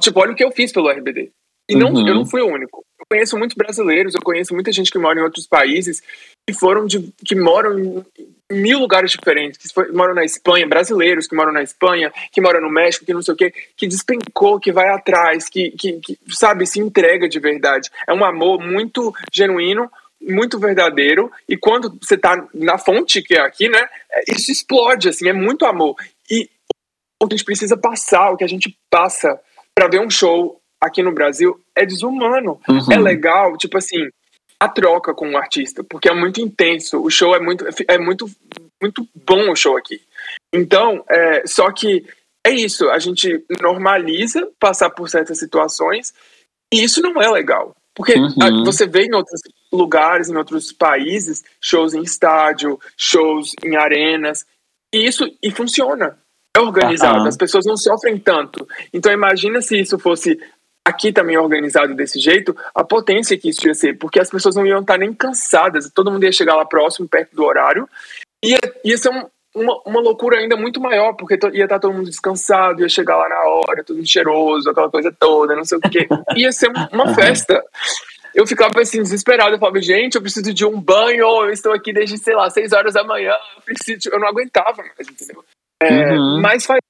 Tipo, 0.00 0.20
olha 0.20 0.32
o 0.32 0.36
que 0.36 0.44
eu 0.44 0.52
fiz 0.52 0.72
pelo 0.72 0.90
RBD. 0.90 1.30
E 1.68 1.74
não, 1.74 1.92
uhum. 1.92 2.06
eu 2.06 2.14
não 2.14 2.26
fui 2.26 2.42
o 2.42 2.48
único. 2.48 2.84
Conheço 3.10 3.36
muitos 3.36 3.56
brasileiros, 3.56 4.14
eu 4.14 4.22
conheço 4.22 4.54
muita 4.54 4.70
gente 4.70 4.90
que 4.90 4.98
mora 4.98 5.18
em 5.18 5.22
outros 5.24 5.46
países 5.46 6.00
que 6.48 6.54
foram 6.54 6.86
de, 6.86 7.12
que 7.24 7.34
moram 7.34 7.76
em 7.78 8.04
mil 8.52 8.78
lugares 8.78 9.10
diferentes, 9.10 9.58
que 9.58 9.72
foi, 9.72 9.90
moram 9.90 10.14
na 10.14 10.24
Espanha, 10.24 10.66
brasileiros 10.66 11.26
que 11.26 11.34
moram 11.34 11.52
na 11.52 11.62
Espanha, 11.62 12.12
que 12.30 12.40
moram 12.40 12.60
no 12.60 12.70
México, 12.70 13.04
que 13.04 13.12
não 13.12 13.22
sei 13.22 13.34
o 13.34 13.36
quê, 13.36 13.52
que 13.76 13.86
despencou, 13.86 14.60
que 14.60 14.70
vai 14.70 14.88
atrás, 14.90 15.48
que, 15.48 15.72
que, 15.72 15.94
que 16.00 16.18
sabe, 16.28 16.66
se 16.66 16.78
entrega 16.78 17.28
de 17.28 17.40
verdade. 17.40 17.90
É 18.08 18.12
um 18.12 18.24
amor 18.24 18.60
muito 18.60 19.12
genuíno, 19.32 19.90
muito 20.20 20.58
verdadeiro, 20.58 21.32
e 21.48 21.56
quando 21.56 21.98
você 22.00 22.16
tá 22.16 22.46
na 22.54 22.78
fonte, 22.78 23.22
que 23.22 23.34
é 23.34 23.40
aqui, 23.40 23.68
né, 23.68 23.88
é, 24.12 24.32
isso 24.32 24.52
explode, 24.52 25.08
assim, 25.08 25.28
é 25.28 25.32
muito 25.32 25.64
amor. 25.64 25.96
E 26.30 26.48
o 27.20 27.26
que 27.26 27.34
a 27.34 27.36
gente 27.36 27.44
precisa 27.44 27.76
passar, 27.76 28.30
o 28.30 28.36
que 28.36 28.44
a 28.44 28.48
gente 28.48 28.76
passa 28.90 29.40
para 29.74 29.88
ver 29.88 30.00
um 30.00 30.10
show 30.10 30.59
aqui 30.80 31.02
no 31.02 31.12
Brasil 31.12 31.60
é 31.74 31.84
desumano. 31.84 32.60
Uhum. 32.68 32.92
É 32.92 32.98
legal, 32.98 33.56
tipo 33.56 33.76
assim, 33.76 34.08
a 34.58 34.68
troca 34.68 35.14
com 35.14 35.30
o 35.30 35.36
artista, 35.36 35.84
porque 35.84 36.08
é 36.08 36.14
muito 36.14 36.40
intenso. 36.40 37.02
O 37.02 37.10
show 37.10 37.34
é 37.34 37.40
muito, 37.40 37.64
é 37.88 37.98
muito, 37.98 38.30
muito 38.80 39.06
bom 39.26 39.50
o 39.50 39.56
show 39.56 39.76
aqui. 39.76 40.00
Então, 40.52 41.04
é, 41.08 41.46
só 41.46 41.70
que 41.70 42.04
é 42.46 42.50
isso, 42.50 42.88
a 42.88 42.98
gente 42.98 43.44
normaliza 43.60 44.48
passar 44.58 44.90
por 44.90 45.08
certas 45.08 45.38
situações 45.38 46.14
e 46.72 46.82
isso 46.82 47.02
não 47.02 47.20
é 47.20 47.30
legal. 47.30 47.74
Porque 47.94 48.14
uhum. 48.14 48.64
você 48.64 48.86
vê 48.86 49.04
em 49.04 49.14
outros 49.14 49.40
lugares, 49.72 50.28
em 50.28 50.36
outros 50.36 50.72
países, 50.72 51.44
shows 51.60 51.92
em 51.92 52.02
estádio, 52.02 52.78
shows 52.96 53.52
em 53.64 53.76
arenas, 53.76 54.46
e 54.92 55.06
isso 55.06 55.30
e 55.42 55.50
funciona. 55.50 56.18
É 56.56 56.60
organizado, 56.60 57.20
uhum. 57.20 57.26
as 57.26 57.36
pessoas 57.36 57.64
não 57.64 57.76
sofrem 57.76 58.18
tanto. 58.18 58.66
Então 58.92 59.12
imagina 59.12 59.60
se 59.60 59.78
isso 59.78 59.98
fosse 59.98 60.40
aqui 60.86 61.12
também 61.12 61.36
organizado 61.36 61.94
desse 61.94 62.18
jeito, 62.18 62.56
a 62.74 62.82
potência 62.82 63.38
que 63.38 63.50
isso 63.50 63.66
ia 63.66 63.74
ser, 63.74 63.98
porque 63.98 64.20
as 64.20 64.30
pessoas 64.30 64.56
não 64.56 64.66
iam 64.66 64.80
estar 64.80 64.98
nem 64.98 65.12
cansadas, 65.12 65.90
todo 65.94 66.10
mundo 66.10 66.24
ia 66.24 66.32
chegar 66.32 66.56
lá 66.56 66.64
próximo, 66.64 67.08
perto 67.08 67.34
do 67.34 67.44
horário, 67.44 67.88
ia, 68.42 68.58
ia 68.84 68.96
ser 68.96 69.10
um, 69.10 69.26
uma, 69.54 69.80
uma 69.84 70.00
loucura 70.00 70.38
ainda 70.38 70.56
muito 70.56 70.80
maior, 70.80 71.14
porque 71.14 71.38
ia 71.52 71.64
estar 71.64 71.78
todo 71.78 71.92
mundo 71.92 72.08
descansado, 72.08 72.82
ia 72.82 72.88
chegar 72.88 73.16
lá 73.16 73.28
na 73.28 73.40
hora, 73.40 73.84
todo 73.84 74.06
cheiroso, 74.06 74.70
aquela 74.70 74.90
coisa 74.90 75.14
toda, 75.18 75.56
não 75.56 75.64
sei 75.64 75.78
o 75.78 75.80
quê. 75.80 76.06
Ia 76.36 76.52
ser 76.52 76.70
uma 76.92 77.14
festa. 77.14 77.62
Eu 78.32 78.46
ficava 78.46 78.80
assim, 78.80 79.02
desesperado. 79.02 79.54
Eu 79.54 79.58
falava, 79.58 79.80
gente, 79.80 80.14
eu 80.14 80.22
preciso 80.22 80.54
de 80.54 80.64
um 80.64 80.80
banho, 80.80 81.26
eu 81.44 81.50
estou 81.50 81.72
aqui 81.72 81.92
desde, 81.92 82.16
sei 82.16 82.34
lá, 82.34 82.48
seis 82.48 82.72
horas 82.72 82.94
da 82.94 83.02
manhã, 83.02 83.32
eu 83.56 83.62
preciso. 83.62 84.08
Eu 84.12 84.20
não 84.20 84.28
aguentava 84.28 84.76
mais, 84.76 85.08
entendeu? 85.08 85.44
É, 85.82 86.12
uhum. 86.12 86.40
Mas 86.40 86.64
faz 86.64 86.80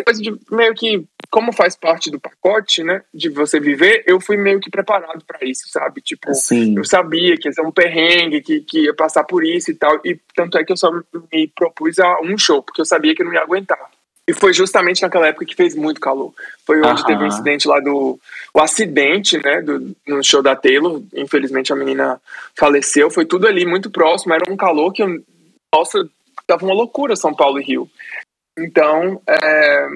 coisa 0.00 0.22
de 0.22 0.34
meio 0.50 0.74
que 0.74 1.04
como 1.30 1.52
faz 1.52 1.76
parte 1.76 2.10
do 2.10 2.20
pacote, 2.20 2.82
né, 2.82 3.02
de 3.12 3.28
você 3.28 3.58
viver, 3.58 4.04
eu 4.06 4.20
fui 4.20 4.36
meio 4.36 4.60
que 4.60 4.70
preparado 4.70 5.24
para 5.26 5.38
isso, 5.42 5.68
sabe? 5.68 6.00
Tipo, 6.00 6.32
Sim. 6.34 6.76
eu 6.76 6.84
sabia 6.84 7.36
que 7.36 7.48
ia 7.48 7.52
ser 7.52 7.62
um 7.62 7.72
perrengue, 7.72 8.42
que, 8.42 8.60
que 8.60 8.84
ia 8.84 8.94
passar 8.94 9.24
por 9.24 9.44
isso 9.44 9.70
e 9.70 9.74
tal, 9.74 9.98
e 10.04 10.18
tanto 10.34 10.58
é 10.58 10.64
que 10.64 10.72
eu 10.72 10.76
só 10.76 10.90
me 11.32 11.48
propus 11.54 11.98
a 11.98 12.20
um 12.20 12.36
show, 12.36 12.62
porque 12.62 12.80
eu 12.80 12.86
sabia 12.86 13.14
que 13.14 13.22
eu 13.22 13.26
não 13.26 13.32
ia 13.32 13.40
aguentar. 13.40 13.90
E 14.28 14.32
foi 14.32 14.52
justamente 14.52 15.02
naquela 15.02 15.26
época 15.26 15.44
que 15.44 15.56
fez 15.56 15.74
muito 15.74 16.00
calor. 16.00 16.32
Foi 16.64 16.78
onde 16.78 17.00
Aham. 17.00 17.06
teve 17.06 17.22
o 17.22 17.24
um 17.24 17.26
incidente 17.26 17.66
lá 17.66 17.80
do. 17.80 18.20
O 18.54 18.60
acidente, 18.60 19.36
né? 19.42 19.60
Do, 19.60 19.96
no 20.06 20.22
show 20.22 20.40
da 20.40 20.54
Taylor. 20.54 21.02
Infelizmente 21.12 21.72
a 21.72 21.76
menina 21.76 22.20
faleceu. 22.56 23.10
Foi 23.10 23.24
tudo 23.24 23.48
ali 23.48 23.66
muito 23.66 23.90
próximo. 23.90 24.32
Era 24.32 24.50
um 24.50 24.56
calor 24.56 24.92
que. 24.92 25.02
Nossa, 25.74 26.08
tava 26.46 26.64
uma 26.64 26.74
loucura 26.74 27.16
São 27.16 27.34
Paulo 27.34 27.60
e 27.60 27.64
Rio. 27.64 27.90
Então, 28.58 29.20
é, 29.28 29.88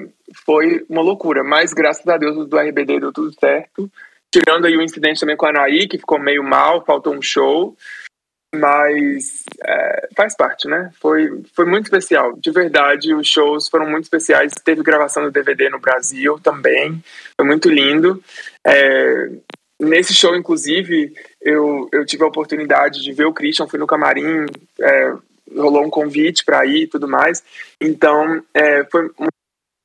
foi 0.45 0.85
uma 0.89 1.01
loucura. 1.01 1.43
Mas, 1.43 1.73
graças 1.73 2.07
a 2.07 2.17
Deus, 2.17 2.47
do 2.47 2.57
RBD 2.57 2.99
deu 2.99 3.11
tudo 3.11 3.33
certo. 3.39 3.89
Tirando 4.33 4.65
aí 4.65 4.75
o 4.75 4.81
incidente 4.81 5.19
também 5.19 5.37
com 5.37 5.45
a 5.45 5.49
Anaí, 5.49 5.87
que 5.87 5.97
ficou 5.97 6.19
meio 6.19 6.43
mal, 6.43 6.83
faltou 6.83 7.13
um 7.13 7.21
show. 7.21 7.75
Mas 8.55 9.43
é, 9.61 10.09
faz 10.15 10.35
parte, 10.35 10.67
né? 10.67 10.91
Foi, 10.99 11.43
foi 11.53 11.65
muito 11.65 11.85
especial. 11.85 12.33
De 12.37 12.49
verdade, 12.51 13.13
os 13.13 13.27
shows 13.27 13.67
foram 13.67 13.89
muito 13.89 14.05
especiais. 14.05 14.53
Teve 14.63 14.81
gravação 14.83 15.23
do 15.23 15.31
DVD 15.31 15.69
no 15.69 15.79
Brasil 15.79 16.39
também. 16.39 17.01
Foi 17.35 17.45
muito 17.45 17.69
lindo. 17.69 18.23
É, 18.65 19.29
nesse 19.79 20.13
show, 20.13 20.35
inclusive, 20.35 21.13
eu, 21.41 21.87
eu 21.91 22.05
tive 22.05 22.23
a 22.23 22.27
oportunidade 22.27 23.01
de 23.01 23.13
ver 23.13 23.25
o 23.25 23.33
Christian, 23.33 23.67
fui 23.67 23.79
no 23.79 23.87
camarim, 23.87 24.45
é, 24.79 25.13
rolou 25.55 25.85
um 25.85 25.89
convite 25.89 26.43
para 26.43 26.65
ir 26.65 26.83
e 26.83 26.87
tudo 26.87 27.07
mais. 27.07 27.43
Então, 27.81 28.43
é, 28.53 28.83
foi 28.85 29.09
uma 29.17 29.29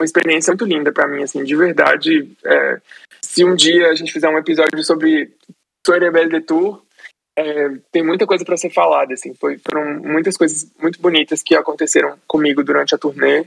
experiência 0.04 0.52
muito 0.52 0.64
linda 0.64 0.92
para 0.92 1.08
mim, 1.08 1.22
assim, 1.22 1.44
de 1.44 1.56
verdade. 1.56 2.30
É, 2.44 2.80
se 3.20 3.44
um 3.44 3.54
dia 3.54 3.88
a 3.88 3.94
gente 3.94 4.12
fizer 4.12 4.28
um 4.28 4.38
episódio 4.38 4.82
sobre 4.82 5.32
Soirée 5.86 6.10
Belle 6.10 6.30
de 6.30 6.40
Tour, 6.40 6.82
é, 7.38 7.70
tem 7.90 8.04
muita 8.04 8.26
coisa 8.26 8.44
para 8.44 8.56
ser 8.56 8.70
falada, 8.70 9.14
assim. 9.14 9.34
Foi, 9.34 9.58
foram 9.58 10.00
muitas 10.00 10.36
coisas 10.36 10.70
muito 10.80 11.00
bonitas 11.00 11.42
que 11.42 11.54
aconteceram 11.54 12.18
comigo 12.26 12.62
durante 12.62 12.94
a 12.94 12.98
turnê 12.98 13.44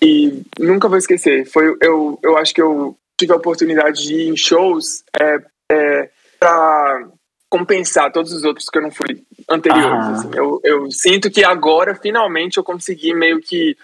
e 0.00 0.42
nunca 0.58 0.88
vou 0.88 0.98
esquecer. 0.98 1.46
Foi, 1.46 1.76
eu, 1.80 2.18
eu 2.22 2.36
acho 2.36 2.52
que 2.52 2.60
eu 2.60 2.96
tive 3.18 3.32
a 3.32 3.36
oportunidade 3.36 4.02
de 4.02 4.14
ir 4.14 4.28
em 4.28 4.36
shows 4.36 5.04
é, 5.18 5.38
é, 5.70 6.10
para 6.38 7.08
compensar 7.52 8.10
todos 8.10 8.32
os 8.32 8.44
outros 8.44 8.70
que 8.70 8.78
eu 8.78 8.82
não 8.82 8.90
fui 8.90 9.22
anteriores. 9.46 10.06
Assim. 10.06 10.30
Eu, 10.34 10.58
eu 10.64 10.90
sinto 10.90 11.30
que 11.30 11.44
agora, 11.44 11.94
finalmente, 11.94 12.56
eu 12.56 12.64
consegui 12.64 13.12
meio 13.12 13.42
que. 13.42 13.76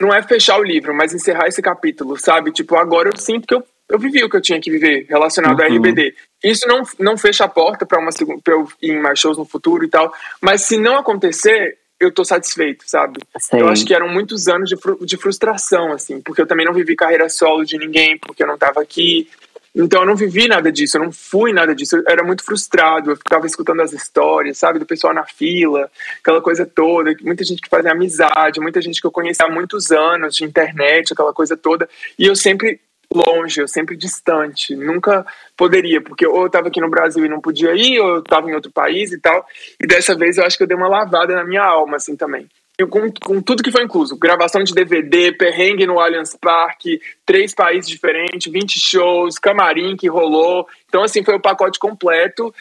Não 0.00 0.14
é 0.14 0.22
fechar 0.22 0.60
o 0.60 0.62
livro, 0.62 0.94
mas 0.94 1.12
encerrar 1.12 1.48
esse 1.48 1.60
capítulo, 1.60 2.16
sabe? 2.16 2.52
Tipo, 2.52 2.76
agora 2.76 3.10
eu 3.10 3.16
sinto 3.16 3.48
que 3.48 3.54
eu, 3.54 3.64
eu 3.88 3.98
vivi 3.98 4.22
o 4.22 4.30
que 4.30 4.36
eu 4.36 4.40
tinha 4.40 4.60
que 4.60 4.70
viver 4.70 5.06
relacionado 5.08 5.58
uhum. 5.58 5.66
ao 5.66 5.76
RBD. 5.76 6.14
Isso 6.42 6.66
não, 6.68 6.82
não 7.00 7.18
fecha 7.18 7.44
a 7.44 7.48
porta 7.48 7.84
para 7.84 8.00
uma 8.00 8.10
pra 8.42 8.54
eu 8.54 8.68
ir 8.80 8.92
em 8.92 9.02
mais 9.02 9.18
shows 9.18 9.36
no 9.36 9.44
futuro 9.44 9.84
e 9.84 9.88
tal. 9.88 10.14
Mas 10.40 10.62
se 10.62 10.78
não 10.78 10.96
acontecer, 10.96 11.76
eu 11.98 12.12
tô 12.12 12.24
satisfeito, 12.24 12.84
sabe? 12.86 13.20
Eu 13.52 13.68
acho 13.68 13.84
que 13.84 13.92
eram 13.92 14.08
muitos 14.08 14.46
anos 14.46 14.70
de, 14.70 14.76
de 15.04 15.16
frustração, 15.18 15.92
assim, 15.92 16.20
porque 16.20 16.40
eu 16.40 16.46
também 16.46 16.64
não 16.64 16.72
vivi 16.72 16.96
carreira 16.96 17.28
solo 17.28 17.64
de 17.64 17.76
ninguém, 17.76 18.16
porque 18.16 18.42
eu 18.42 18.46
não 18.46 18.56
tava 18.56 18.80
aqui. 18.80 19.28
Então 19.74 20.00
eu 20.00 20.06
não 20.06 20.16
vivi 20.16 20.48
nada 20.48 20.70
disso, 20.72 20.96
eu 20.96 21.04
não 21.04 21.12
fui 21.12 21.52
nada 21.52 21.74
disso, 21.74 21.96
eu 21.96 22.02
era 22.08 22.24
muito 22.24 22.44
frustrado, 22.44 23.10
eu 23.10 23.16
ficava 23.16 23.46
escutando 23.46 23.80
as 23.80 23.92
histórias, 23.92 24.58
sabe, 24.58 24.80
do 24.80 24.86
pessoal 24.86 25.14
na 25.14 25.24
fila, 25.24 25.90
aquela 26.20 26.42
coisa 26.42 26.66
toda, 26.66 27.14
muita 27.22 27.44
gente 27.44 27.62
que 27.62 27.68
fazia 27.68 27.92
amizade, 27.92 28.60
muita 28.60 28.82
gente 28.82 29.00
que 29.00 29.06
eu 29.06 29.12
conhecia 29.12 29.46
há 29.46 29.50
muitos 29.50 29.92
anos 29.92 30.34
de 30.34 30.44
internet, 30.44 31.12
aquela 31.12 31.32
coisa 31.32 31.56
toda, 31.56 31.88
e 32.18 32.26
eu 32.26 32.34
sempre 32.34 32.80
longe, 33.12 33.60
eu 33.60 33.68
sempre 33.68 33.96
distante, 33.96 34.74
nunca 34.74 35.24
poderia, 35.56 36.00
porque 36.00 36.26
ou 36.26 36.42
eu 36.42 36.46
estava 36.46 36.68
aqui 36.68 36.80
no 36.80 36.90
Brasil 36.90 37.24
e 37.24 37.28
não 37.28 37.40
podia 37.40 37.72
ir, 37.74 38.00
ou 38.00 38.08
eu 38.16 38.18
estava 38.20 38.50
em 38.50 38.54
outro 38.54 38.72
país 38.72 39.12
e 39.12 39.20
tal, 39.20 39.46
e 39.80 39.86
dessa 39.86 40.16
vez 40.16 40.36
eu 40.36 40.44
acho 40.44 40.56
que 40.56 40.64
eu 40.64 40.68
dei 40.68 40.76
uma 40.76 40.88
lavada 40.88 41.34
na 41.36 41.44
minha 41.44 41.62
alma, 41.62 41.96
assim, 41.96 42.16
também 42.16 42.48
com, 42.86 43.10
com 43.24 43.42
tudo 43.42 43.62
que 43.62 43.72
foi 43.72 43.84
incluso. 43.84 44.16
Gravação 44.16 44.62
de 44.62 44.74
DVD, 44.74 45.32
perrengue 45.32 45.86
no 45.86 45.98
Allianz 45.98 46.36
Parque, 46.40 47.00
três 47.26 47.54
países 47.54 47.88
diferentes, 47.88 48.50
20 48.50 48.78
shows, 48.78 49.38
camarim 49.38 49.96
que 49.96 50.08
rolou. 50.08 50.66
Então, 50.88 51.02
assim, 51.02 51.24
foi 51.24 51.34
o 51.36 51.40
pacote 51.40 51.78
completo. 51.78 52.54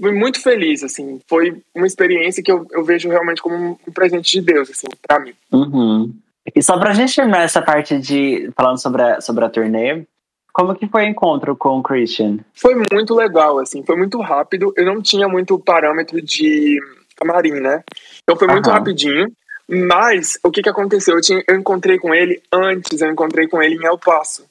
Fui 0.00 0.12
muito 0.12 0.40
feliz, 0.40 0.82
assim. 0.82 1.20
Foi 1.28 1.62
uma 1.74 1.86
experiência 1.86 2.42
que 2.42 2.50
eu, 2.50 2.66
eu 2.72 2.84
vejo 2.84 3.08
realmente 3.08 3.42
como 3.42 3.78
um 3.86 3.92
presente 3.92 4.32
de 4.32 4.40
Deus, 4.40 4.70
assim, 4.70 4.86
pra 5.06 5.20
mim. 5.20 5.34
Uhum. 5.52 6.12
E 6.54 6.62
só 6.62 6.78
pra 6.78 6.94
gente 6.94 7.14
terminar 7.14 7.42
essa 7.42 7.62
parte 7.62 7.98
de... 7.98 8.50
Falando 8.56 8.80
sobre 8.80 9.02
a, 9.02 9.20
sobre 9.20 9.44
a 9.44 9.50
turnê, 9.50 10.04
como 10.52 10.74
que 10.74 10.88
foi 10.88 11.04
o 11.04 11.08
encontro 11.08 11.54
com 11.54 11.78
o 11.78 11.82
Christian? 11.82 12.38
Foi 12.54 12.74
muito 12.90 13.14
legal, 13.14 13.58
assim. 13.58 13.82
Foi 13.82 13.94
muito 13.94 14.18
rápido. 14.20 14.72
Eu 14.74 14.86
não 14.86 15.02
tinha 15.02 15.28
muito 15.28 15.58
parâmetro 15.58 16.22
de 16.22 16.80
camarim, 17.16 17.60
né? 17.60 17.82
Então 18.22 18.36
foi 18.36 18.48
muito 18.48 18.70
rapidinho. 18.70 19.26
Mas 19.68 20.38
o 20.44 20.50
que, 20.50 20.62
que 20.62 20.68
aconteceu? 20.68 21.16
Eu, 21.16 21.20
tinha, 21.20 21.42
eu 21.48 21.56
encontrei 21.56 21.98
com 21.98 22.14
ele 22.14 22.40
antes, 22.52 23.00
eu 23.00 23.10
encontrei 23.10 23.48
com 23.48 23.60
ele 23.60 23.74
em 23.74 23.84
El 23.84 23.98
Paso. 23.98 24.46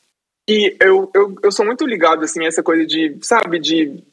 E 0.47 0.75
eu, 0.79 1.09
eu, 1.15 1.35
eu 1.41 1.51
sou 1.51 1.65
muito 1.65 1.85
ligado, 1.85 2.23
assim, 2.23 2.43
a 2.43 2.47
essa 2.47 2.61
coisa 2.61 2.85
de, 2.85 3.17
sabe, 3.21 3.59
de, 3.59 4.03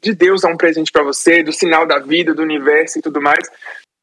de 0.00 0.14
Deus 0.14 0.42
dar 0.42 0.50
um 0.50 0.56
presente 0.56 0.92
para 0.92 1.02
você, 1.02 1.42
do 1.42 1.52
sinal 1.52 1.86
da 1.86 1.98
vida, 1.98 2.34
do 2.34 2.42
universo 2.42 2.98
e 2.98 3.02
tudo 3.02 3.22
mais. 3.22 3.48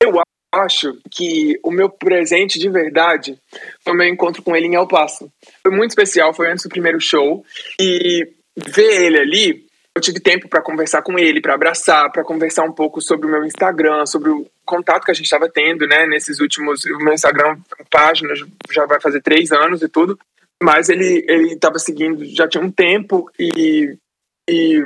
Eu 0.01 0.19
acho 0.53 0.97
que 1.11 1.59
o 1.63 1.71
meu 1.71 1.89
presente 1.89 2.57
de 2.57 2.69
verdade 2.69 3.37
foi 3.83 3.93
o 3.93 3.95
meu 3.95 4.07
encontro 4.07 4.41
com 4.41 4.55
ele 4.55 4.65
em 4.65 4.75
El 4.75 4.87
Paso. 4.87 5.31
Foi 5.61 5.71
muito 5.71 5.91
especial, 5.91 6.33
foi 6.33 6.51
antes 6.51 6.63
do 6.63 6.69
primeiro 6.69 6.99
show. 6.99 7.45
E 7.79 8.27
ver 8.57 9.05
ele 9.05 9.19
ali, 9.19 9.68
eu 9.99 10.01
tive 10.01 10.19
tempo 10.19 10.47
para 10.47 10.61
conversar 10.61 11.01
com 11.01 11.19
ele, 11.19 11.41
para 11.41 11.53
abraçar, 11.53 12.11
para 12.11 12.23
conversar 12.23 12.63
um 12.63 12.71
pouco 12.71 13.01
sobre 13.01 13.27
o 13.27 13.29
meu 13.29 13.45
Instagram, 13.45 14.05
sobre 14.05 14.29
o 14.29 14.47
contato 14.65 15.03
que 15.03 15.11
a 15.11 15.13
gente 15.13 15.25
estava 15.25 15.49
tendo, 15.49 15.85
né, 15.85 16.07
nesses 16.07 16.39
últimos. 16.39 16.85
O 16.85 16.97
meu 16.99 17.13
Instagram, 17.13 17.57
página, 17.89 18.33
já 18.71 18.85
vai 18.85 18.99
fazer 18.99 19.21
três 19.21 19.51
anos 19.51 19.81
e 19.81 19.89
tudo. 19.89 20.17
Mas 20.61 20.89
ele 20.89 21.25
ele 21.27 21.53
estava 21.53 21.79
seguindo 21.79 22.25
já 22.25 22.47
tinha 22.47 22.63
um 22.63 22.71
tempo 22.71 23.29
e, 23.39 23.95
e 24.49 24.83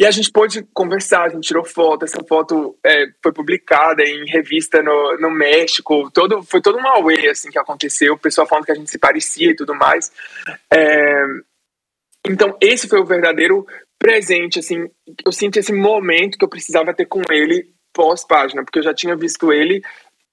e 0.00 0.06
a 0.06 0.12
gente 0.12 0.30
pôde 0.30 0.62
conversar, 0.72 1.24
a 1.24 1.28
gente 1.28 1.48
tirou 1.48 1.64
foto, 1.64 2.04
essa 2.04 2.22
foto 2.22 2.78
é, 2.86 3.06
foi 3.20 3.32
publicada 3.32 4.04
em 4.04 4.26
revista 4.26 4.80
no, 4.80 5.18
no 5.18 5.28
México, 5.28 6.08
todo, 6.12 6.40
foi 6.44 6.62
todo 6.62 6.78
uma 6.78 7.02
way 7.02 7.28
assim, 7.28 7.50
que 7.50 7.58
aconteceu, 7.58 8.14
o 8.14 8.18
pessoal 8.18 8.46
falando 8.46 8.64
que 8.64 8.70
a 8.70 8.76
gente 8.76 8.88
se 8.88 8.96
parecia 8.96 9.50
e 9.50 9.56
tudo 9.56 9.74
mais. 9.74 10.12
É, 10.72 11.24
então, 12.28 12.56
esse 12.60 12.86
foi 12.86 13.00
o 13.00 13.04
verdadeiro 13.04 13.66
presente, 13.98 14.58
assim, 14.58 14.88
eu 15.24 15.32
sinto 15.32 15.58
esse 15.58 15.72
momento 15.72 16.38
que 16.38 16.44
eu 16.44 16.48
precisava 16.48 16.94
ter 16.94 17.06
com 17.06 17.22
ele 17.30 17.72
pós-página, 17.92 18.64
porque 18.64 18.78
eu 18.78 18.82
já 18.84 18.94
tinha 18.94 19.16
visto 19.16 19.52
ele 19.52 19.82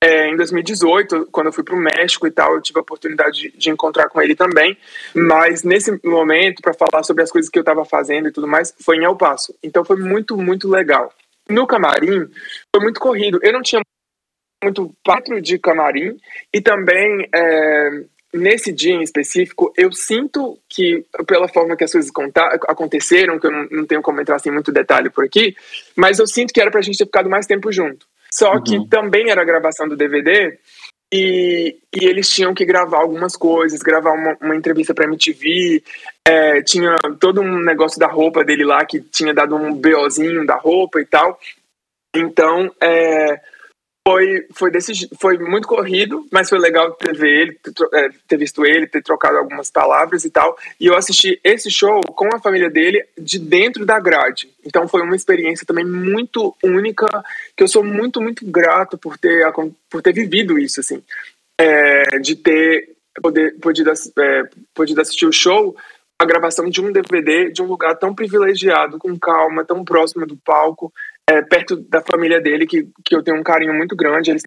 é, 0.02 0.30
em 0.30 0.36
2018, 0.36 1.30
quando 1.32 1.48
eu 1.48 1.54
fui 1.54 1.64
para 1.64 1.76
o 1.76 1.80
México 1.80 2.28
e 2.28 2.32
tal, 2.32 2.54
eu 2.54 2.62
tive 2.62 2.78
a 2.78 2.82
oportunidade 2.82 3.40
de, 3.40 3.58
de, 3.58 3.70
encontrar 3.72 4.08
com 4.10 4.22
ele 4.22 4.36
também. 4.36 4.78
Mas 5.16 5.64
nesse 5.64 6.00
momento, 6.04 6.62
para 6.62 6.74
falar 6.74 7.04
sobre 7.04 7.24
as 7.24 7.32
coisas 7.32 7.50
que 7.50 7.58
eu 7.58 7.62
estava 7.62 7.84
fazendo 7.86 8.28
e 8.28 8.32
tudo 8.32 8.48
mais, 8.48 8.74
foi 8.80 8.98
em 8.98 9.04
El 9.04 9.16
Paso. 9.16 9.56
Então 9.64 9.84
foi 9.84 9.96
muito, 9.96 10.38
muito 10.38 10.70
legal. 10.70 11.12
No 11.50 11.66
camarim, 11.66 12.30
foi 12.74 12.84
muito 12.84 13.00
corrido. 13.00 13.40
Eu 13.42 13.54
não 13.54 13.64
tinha 13.64 13.82
muito 14.64 14.94
pátrio 15.04 15.42
de 15.42 15.58
camarim 15.58 16.18
e 16.54 16.62
também 16.62 17.28
é, 17.34 18.04
nesse 18.36 18.72
dia 18.72 18.94
em 18.94 19.02
específico, 19.02 19.74
eu 19.78 19.92
sinto 19.92 20.60
que, 20.70 21.06
pela 21.28 21.48
forma 21.48 21.76
que 21.76 21.84
as 21.84 21.92
coisas 21.92 22.12
aconteceram, 22.68 23.40
que 23.40 23.48
eu 23.48 23.52
não, 23.52 23.68
não 23.72 23.86
tenho 23.86 24.02
como 24.02 24.22
entrar 24.22 24.36
assim 24.36 24.52
muito 24.52 24.72
detalhe 24.72 25.10
por 25.10 25.26
aqui, 25.26 25.56
mas 25.96 26.20
eu 26.20 26.28
sinto 26.28 26.54
que 26.54 26.62
era 26.62 26.70
para 26.70 26.80
a 26.80 26.84
gente 26.84 26.98
ter 26.98 27.06
ficado 27.06 27.30
mais 27.30 27.46
tempo 27.46 27.72
junto. 27.72 28.06
Só 28.32 28.54
uhum. 28.54 28.64
que 28.64 28.90
também 28.90 29.30
era 29.30 29.42
a 29.42 29.46
gravação 29.46 29.88
do 29.88 29.96
DVD 29.96 30.58
e, 31.14 31.78
e, 31.96 32.06
eles 32.06 32.30
tinham 32.30 32.54
que 32.54 32.66
gravar 32.66 33.00
algumas 33.00 33.38
coisas, 33.38 33.82
gravar 33.82 34.12
uma, 34.12 34.38
uma 34.42 34.56
entrevista 34.56 34.94
para 34.94 35.06
MTV. 35.06 35.84
É, 36.28 36.62
tinha 36.62 36.96
todo 37.20 37.42
um 37.42 37.64
negócio 37.64 38.00
da 38.00 38.08
roupa 38.08 38.44
dele 38.44 38.66
lá 38.66 38.84
que 38.86 39.00
tinha 39.00 39.34
dado 39.34 39.56
um 39.56 39.74
BOzinho 39.74 40.46
da 40.46 40.56
roupa 40.56 41.00
e 41.00 41.06
tal. 41.06 41.40
Então, 42.14 42.70
é, 42.82 43.40
foi, 44.08 44.46
foi, 44.54 44.70
desse, 44.70 45.10
foi 45.20 45.40
muito 45.40 45.68
corrido, 45.68 46.28
mas 46.32 46.48
foi 46.48 46.60
legal 46.60 46.92
ter, 46.92 47.16
ver 47.16 47.42
ele, 47.42 47.54
ter, 47.54 47.74
é, 47.92 48.10
ter, 48.28 48.38
visto 48.38 48.64
ele, 48.64 48.86
ter 48.86 49.02
trocado 49.02 49.38
algumas 49.38 49.72
palavras 49.72 50.24
e 50.24 50.30
tal. 50.30 50.56
E 50.80 50.86
eu 50.86 50.96
assisti 50.96 51.40
esse 51.44 51.72
show 51.72 52.02
com 52.02 52.28
a 52.28 52.40
família 52.40 52.70
dele 52.70 53.04
de 53.18 53.40
dentro 53.40 53.84
da 53.84 54.00
grade. 54.00 54.48
Então 54.64 54.88
foi 54.88 55.02
uma 55.02 55.16
experiência 55.16 55.66
também 55.66 55.84
muito 55.84 56.56
única, 56.64 57.08
que 57.58 57.64
eu 57.64 57.68
sou 57.68 57.84
muito, 57.84 58.22
muito 58.22 58.46
grato 58.46 58.96
por 58.96 59.18
ter, 59.18 59.52
por 59.90 60.04
ter 60.04 60.14
vivido 60.14 60.60
isso, 60.60 60.80
assim. 60.80 61.02
É, 61.60 62.20
de 62.20 62.36
ter 62.36 62.90
poder, 63.20 63.56
podido, 63.60 63.92
é, 63.92 64.44
podido 64.74 65.02
assistir 65.02 65.26
o 65.26 65.34
show, 65.34 65.76
a 66.20 66.26
gravação 66.26 66.70
de 66.70 66.80
um 66.80 66.92
DVD 66.92 67.50
de 67.50 67.64
um 67.64 67.66
lugar 67.66 67.96
tão 67.96 68.14
privilegiado, 68.14 69.00
com 69.00 69.18
calma, 69.18 69.66
tão 69.66 69.84
próximo 69.84 70.28
do 70.28 70.38
palco 70.38 70.94
é, 71.30 71.42
perto 71.42 71.76
da 71.76 72.02
família 72.02 72.40
dele, 72.40 72.68
que, 72.68 72.88
que 73.04 73.16
eu 73.16 73.24
tenho 73.24 73.38
um 73.38 73.44
carinho 73.44 73.74
muito 73.74 73.96
grande, 73.96 74.32
eles 74.32 74.44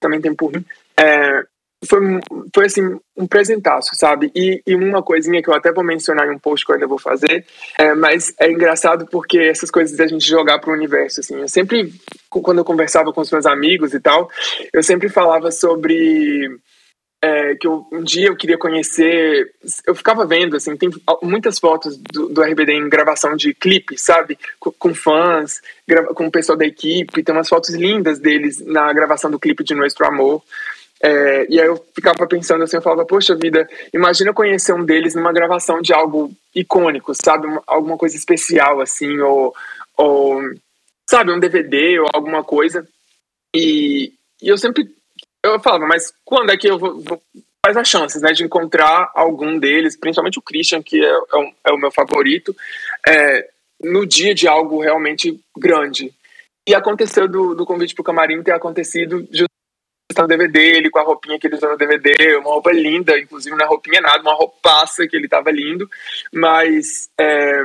também 0.00 0.20
têm 0.20 0.34
por 0.34 0.52
mim. 0.52 0.64
É, 0.98 1.44
foi, 1.86 2.00
foi 2.54 2.66
assim, 2.66 2.98
um 3.16 3.26
presentaço, 3.26 3.94
sabe? 3.94 4.30
E, 4.34 4.62
e, 4.66 4.74
uma 4.74 5.02
coisinha 5.02 5.42
que 5.42 5.48
eu 5.48 5.54
até 5.54 5.72
vou 5.72 5.82
mencionar 5.82 6.26
em 6.26 6.34
um 6.34 6.38
post 6.38 6.64
que 6.64 6.72
eu 6.72 6.74
ainda 6.74 6.86
vou 6.86 6.98
fazer, 6.98 7.44
é, 7.78 7.94
mas 7.94 8.34
é 8.38 8.50
engraçado 8.50 9.06
porque 9.06 9.38
essas 9.38 9.70
coisas 9.70 9.96
da 9.96 10.06
gente 10.06 10.26
jogar 10.26 10.58
para 10.58 10.70
o 10.70 10.74
universo, 10.74 11.20
assim, 11.20 11.40
eu 11.40 11.48
sempre, 11.48 11.92
quando 12.28 12.58
eu 12.58 12.64
conversava 12.64 13.12
com 13.12 13.22
os 13.22 13.30
meus 13.30 13.46
amigos 13.46 13.94
e 13.94 14.00
tal, 14.00 14.30
eu 14.72 14.82
sempre 14.82 15.08
falava 15.08 15.50
sobre 15.50 16.60
é, 17.22 17.54
que 17.54 17.66
eu, 17.66 17.86
um 17.92 18.02
dia 18.02 18.28
eu 18.28 18.36
queria 18.36 18.56
conhecer. 18.56 19.52
Eu 19.86 19.94
ficava 19.94 20.24
vendo, 20.26 20.56
assim, 20.56 20.76
tem 20.76 20.90
muitas 21.22 21.58
fotos 21.58 21.96
do, 21.96 22.28
do 22.28 22.42
RBD 22.42 22.72
em 22.72 22.88
gravação 22.88 23.36
de 23.36 23.52
clipe, 23.52 23.98
sabe? 23.98 24.38
Com, 24.58 24.72
com 24.72 24.94
fãs, 24.94 25.60
com 26.14 26.26
o 26.26 26.30
pessoal 26.30 26.56
da 26.56 26.64
equipe. 26.64 27.22
Tem 27.22 27.34
umas 27.34 27.48
fotos 27.48 27.74
lindas 27.74 28.18
deles 28.18 28.58
na 28.60 28.90
gravação 28.92 29.30
do 29.30 29.38
clipe 29.38 29.62
de 29.62 29.74
Nuestro 29.74 30.06
Amor. 30.06 30.42
É, 31.02 31.46
e 31.48 31.60
aí 31.60 31.66
eu 31.66 31.82
ficava 31.94 32.26
pensando 32.26 32.62
assim, 32.64 32.76
eu 32.76 32.82
falava, 32.82 33.06
poxa 33.06 33.34
vida, 33.34 33.68
imagina 33.92 34.34
conhecer 34.34 34.74
um 34.74 34.84
deles 34.84 35.14
numa 35.14 35.32
gravação 35.32 35.80
de 35.80 35.94
algo 35.94 36.30
icônico, 36.54 37.12
sabe? 37.14 37.48
Alguma 37.66 37.96
coisa 37.98 38.16
especial, 38.16 38.80
assim, 38.80 39.18
ou, 39.18 39.54
ou 39.96 40.42
sabe, 41.08 41.32
um 41.32 41.40
DVD 41.40 42.00
ou 42.00 42.08
alguma 42.12 42.42
coisa. 42.42 42.86
E, 43.54 44.12
e 44.42 44.48
eu 44.48 44.56
sempre 44.56 44.88
eu 45.44 45.60
falava, 45.60 45.86
mas 45.86 46.12
quando 46.24 46.50
é 46.50 46.56
que 46.56 46.68
eu 46.68 46.78
vou, 46.78 47.00
vou 47.00 47.22
quais 47.62 47.76
as 47.76 47.88
chances, 47.88 48.22
né, 48.22 48.32
de 48.32 48.44
encontrar 48.44 49.10
algum 49.14 49.58
deles, 49.58 49.96
principalmente 49.96 50.38
o 50.38 50.42
Christian, 50.42 50.82
que 50.82 51.04
é, 51.04 51.08
é, 51.08 51.36
um, 51.36 51.52
é 51.66 51.72
o 51.72 51.78
meu 51.78 51.90
favorito, 51.90 52.56
é, 53.06 53.48
no 53.82 54.06
dia 54.06 54.34
de 54.34 54.48
algo 54.48 54.80
realmente 54.80 55.38
grande. 55.56 56.12
E 56.68 56.74
aconteceu 56.74 57.28
do, 57.28 57.54
do 57.54 57.66
convite 57.66 57.94
para 57.94 58.02
o 58.02 58.04
camarim 58.04 58.42
ter 58.42 58.52
acontecido 58.52 59.20
justamente 59.30 59.50
no 60.18 60.26
DVD, 60.26 60.60
ele 60.60 60.90
com 60.90 60.98
a 60.98 61.02
roupinha 61.02 61.38
que 61.38 61.46
ele 61.46 61.56
usou 61.56 61.70
no 61.70 61.76
DVD, 61.76 62.36
uma 62.36 62.50
roupa 62.50 62.72
linda, 62.72 63.18
inclusive 63.18 63.56
não 63.56 63.64
é 63.64 63.68
roupinha 63.68 64.00
nada, 64.00 64.22
uma 64.22 64.34
roupaça 64.34 65.06
que 65.06 65.16
ele 65.16 65.28
tava 65.28 65.50
lindo, 65.50 65.88
mas 66.32 67.08
é, 67.18 67.62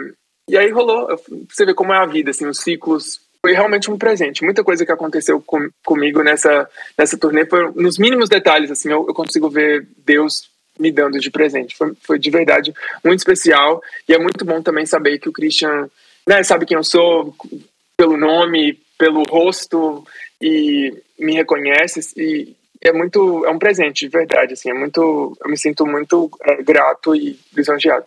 e 0.47 0.57
aí 0.57 0.69
rolou, 0.69 1.07
você 1.49 1.65
vê 1.65 1.73
como 1.73 1.93
é 1.93 1.97
a 1.97 2.05
vida, 2.05 2.29
assim, 2.29 2.45
os 2.45 2.59
ciclos 2.59 3.24
foi 3.45 3.53
realmente 3.53 3.91
um 3.91 3.97
presente. 3.97 4.43
Muita 4.43 4.63
coisa 4.63 4.83
que 4.83 4.91
aconteceu 4.91 5.39
com, 5.39 5.69
comigo 5.85 6.23
nessa, 6.23 6.67
nessa 6.97 7.15
turnê 7.15 7.45
foi 7.45 7.71
nos 7.75 7.99
mínimos 7.99 8.27
detalhes, 8.27 8.71
assim, 8.71 8.89
eu, 8.89 9.05
eu 9.07 9.13
consigo 9.13 9.47
ver 9.51 9.87
Deus 10.03 10.49
me 10.79 10.91
dando 10.91 11.19
de 11.19 11.29
presente. 11.29 11.75
Foi, 11.77 11.93
foi 12.01 12.17
de 12.17 12.31
verdade 12.31 12.73
muito 13.03 13.19
especial 13.19 13.83
e 14.09 14.15
é 14.15 14.17
muito 14.17 14.43
bom 14.43 14.63
também 14.63 14.87
saber 14.87 15.19
que 15.19 15.29
o 15.29 15.31
Christian 15.31 15.87
né, 16.27 16.41
sabe 16.41 16.65
quem 16.65 16.75
eu 16.75 16.83
sou 16.83 17.35
pelo 17.95 18.17
nome, 18.17 18.79
pelo 18.97 19.21
rosto 19.29 20.03
e 20.41 20.91
me 21.19 21.35
reconhece 21.35 21.99
e 22.17 22.55
é 22.81 22.91
muito 22.91 23.45
é 23.45 23.51
um 23.51 23.59
presente 23.59 24.05
de 24.05 24.11
verdade 24.11 24.53
assim 24.53 24.71
é 24.71 24.73
muito 24.73 25.37
eu 25.39 25.49
me 25.49 25.57
sinto 25.57 25.85
muito 25.85 26.31
é, 26.41 26.63
grato 26.63 27.15
e 27.15 27.39
lisonjeado 27.55 28.05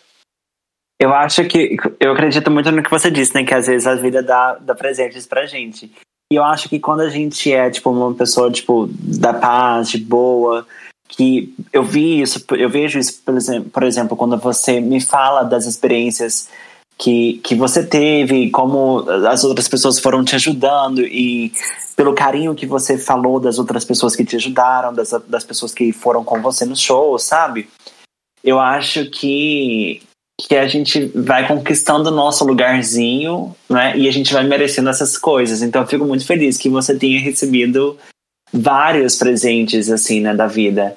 eu 0.98 1.14
acho 1.14 1.44
que. 1.44 1.76
Eu 2.00 2.12
acredito 2.12 2.50
muito 2.50 2.70
no 2.72 2.82
que 2.82 2.90
você 2.90 3.10
disse, 3.10 3.34
né? 3.34 3.44
Que 3.44 3.54
às 3.54 3.66
vezes 3.66 3.86
a 3.86 3.94
vida 3.94 4.22
dá, 4.22 4.54
dá 4.54 4.74
presentes 4.74 5.26
pra 5.26 5.46
gente. 5.46 5.90
E 6.30 6.36
eu 6.36 6.44
acho 6.44 6.68
que 6.68 6.78
quando 6.78 7.00
a 7.00 7.08
gente 7.08 7.52
é, 7.52 7.70
tipo, 7.70 7.90
uma 7.90 8.12
pessoa, 8.12 8.50
tipo, 8.50 8.88
da 8.92 9.32
paz, 9.32 9.88
de 9.88 9.98
boa, 9.98 10.66
que 11.08 11.54
eu 11.72 11.82
vi 11.82 12.20
isso, 12.20 12.44
eu 12.50 12.68
vejo 12.68 12.98
isso, 12.98 13.22
por 13.24 13.34
exemplo, 13.34 13.70
por 13.70 13.82
exemplo, 13.82 14.16
quando 14.16 14.36
você 14.36 14.78
me 14.80 15.00
fala 15.00 15.42
das 15.42 15.64
experiências 15.64 16.50
que, 16.98 17.40
que 17.44 17.54
você 17.54 17.86
teve, 17.86 18.50
como 18.50 19.08
as 19.08 19.42
outras 19.42 19.68
pessoas 19.68 19.98
foram 19.98 20.22
te 20.22 20.34
ajudando 20.34 21.00
e 21.00 21.52
pelo 21.96 22.14
carinho 22.14 22.54
que 22.54 22.66
você 22.66 22.98
falou 22.98 23.40
das 23.40 23.58
outras 23.58 23.84
pessoas 23.84 24.14
que 24.14 24.24
te 24.24 24.36
ajudaram, 24.36 24.92
das, 24.92 25.10
das 25.26 25.44
pessoas 25.44 25.72
que 25.72 25.92
foram 25.92 26.22
com 26.22 26.42
você 26.42 26.66
no 26.66 26.76
show, 26.76 27.18
sabe? 27.18 27.68
Eu 28.44 28.60
acho 28.60 29.08
que 29.10 30.02
que 30.40 30.54
a 30.54 30.68
gente 30.68 31.06
vai 31.06 31.48
conquistando 31.48 32.10
o 32.10 32.14
nosso 32.14 32.44
lugarzinho, 32.44 33.54
né? 33.68 33.96
E 33.96 34.08
a 34.08 34.12
gente 34.12 34.32
vai 34.32 34.46
merecendo 34.46 34.88
essas 34.88 35.18
coisas. 35.18 35.62
Então 35.62 35.82
eu 35.82 35.88
fico 35.88 36.04
muito 36.04 36.24
feliz 36.24 36.56
que 36.56 36.68
você 36.68 36.96
tenha 36.96 37.20
recebido 37.20 37.98
vários 38.52 39.16
presentes, 39.16 39.90
assim, 39.90 40.20
né, 40.20 40.34
da 40.34 40.46
vida. 40.46 40.96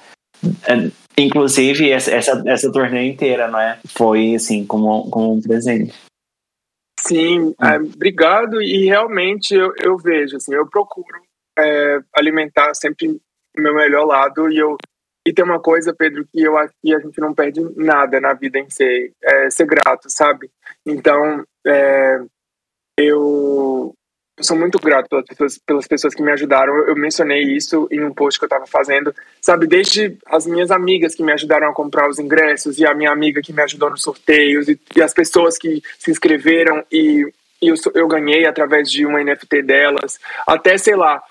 É, 0.67 0.91
inclusive, 1.17 1.89
essa, 1.89 2.11
essa, 2.11 2.43
essa 2.45 2.71
turnê 2.71 3.09
inteira, 3.09 3.47
não 3.47 3.59
é? 3.59 3.79
Foi, 3.87 4.35
assim, 4.35 4.65
como, 4.65 5.09
como 5.09 5.33
um 5.33 5.41
presente. 5.41 5.93
Sim, 6.99 7.55
é, 7.59 7.77
obrigado. 7.77 8.61
E 8.61 8.85
realmente 8.85 9.55
eu, 9.55 9.73
eu 9.81 9.97
vejo, 9.97 10.37
assim, 10.37 10.53
eu 10.53 10.67
procuro 10.67 11.19
é, 11.57 11.99
alimentar 12.15 12.73
sempre 12.75 13.07
o 13.57 13.61
meu 13.61 13.73
melhor 13.73 14.05
lado 14.05 14.49
e 14.51 14.57
eu 14.57 14.77
e 15.25 15.33
tem 15.33 15.45
uma 15.45 15.59
coisa, 15.59 15.93
Pedro, 15.93 16.25
que 16.31 16.41
eu 16.41 16.57
acho 16.57 16.73
que 16.81 16.93
a 16.93 16.99
gente 16.99 17.19
não 17.19 17.33
perde 17.33 17.61
nada 17.75 18.19
na 18.19 18.33
vida 18.33 18.57
em 18.57 18.69
ser, 18.69 19.11
é, 19.23 19.49
ser 19.49 19.65
grato, 19.65 20.09
sabe? 20.09 20.49
Então, 20.85 21.43
é, 21.65 22.21
eu, 22.97 23.93
sou 24.39 24.57
muito 24.57 24.79
grato 24.79 25.07
pelas 25.09 25.25
pessoas, 25.27 25.57
pelas 25.59 25.87
pessoas 25.87 26.15
que 26.15 26.23
me 26.23 26.31
ajudaram. 26.31 26.75
Eu, 26.87 26.95
mencionei 26.95 27.43
isso 27.43 27.87
em 27.91 28.03
um 28.03 28.13
post 28.13 28.39
que 28.39 28.45
eu 28.45 28.47
estava 28.47 28.65
fazendo, 28.65 29.13
sabe? 29.39 29.67
Desde 29.67 30.17
as 30.25 30.47
minhas 30.47 30.71
amigas 30.71 31.13
que 31.13 31.23
me 31.23 31.31
ajudaram 31.31 31.69
a 31.69 31.73
comprar 31.73 32.09
os 32.09 32.17
ingressos, 32.17 32.79
e 32.79 32.85
a 32.85 32.93
minha 32.93 33.11
amiga 33.11 33.41
que 33.41 33.53
me 33.53 33.61
ajudou 33.61 33.91
nos 33.91 34.01
sorteios, 34.01 34.67
e, 34.67 34.79
e 34.95 35.01
as 35.01 35.13
pessoas 35.13 35.57
que 35.57 35.81
se 35.99 36.09
inscreveram 36.09 36.83
e, 36.91 37.31
e 37.61 37.67
eu, 37.67 37.75
eu 37.93 38.07
ganhei 38.07 38.47
através 38.47 38.89
de 38.89 39.05
uma 39.05 39.23
NFT 39.23 39.61
delas, 39.61 40.19
até, 40.47 40.77
sei 40.77 40.95
lá, 40.95 41.21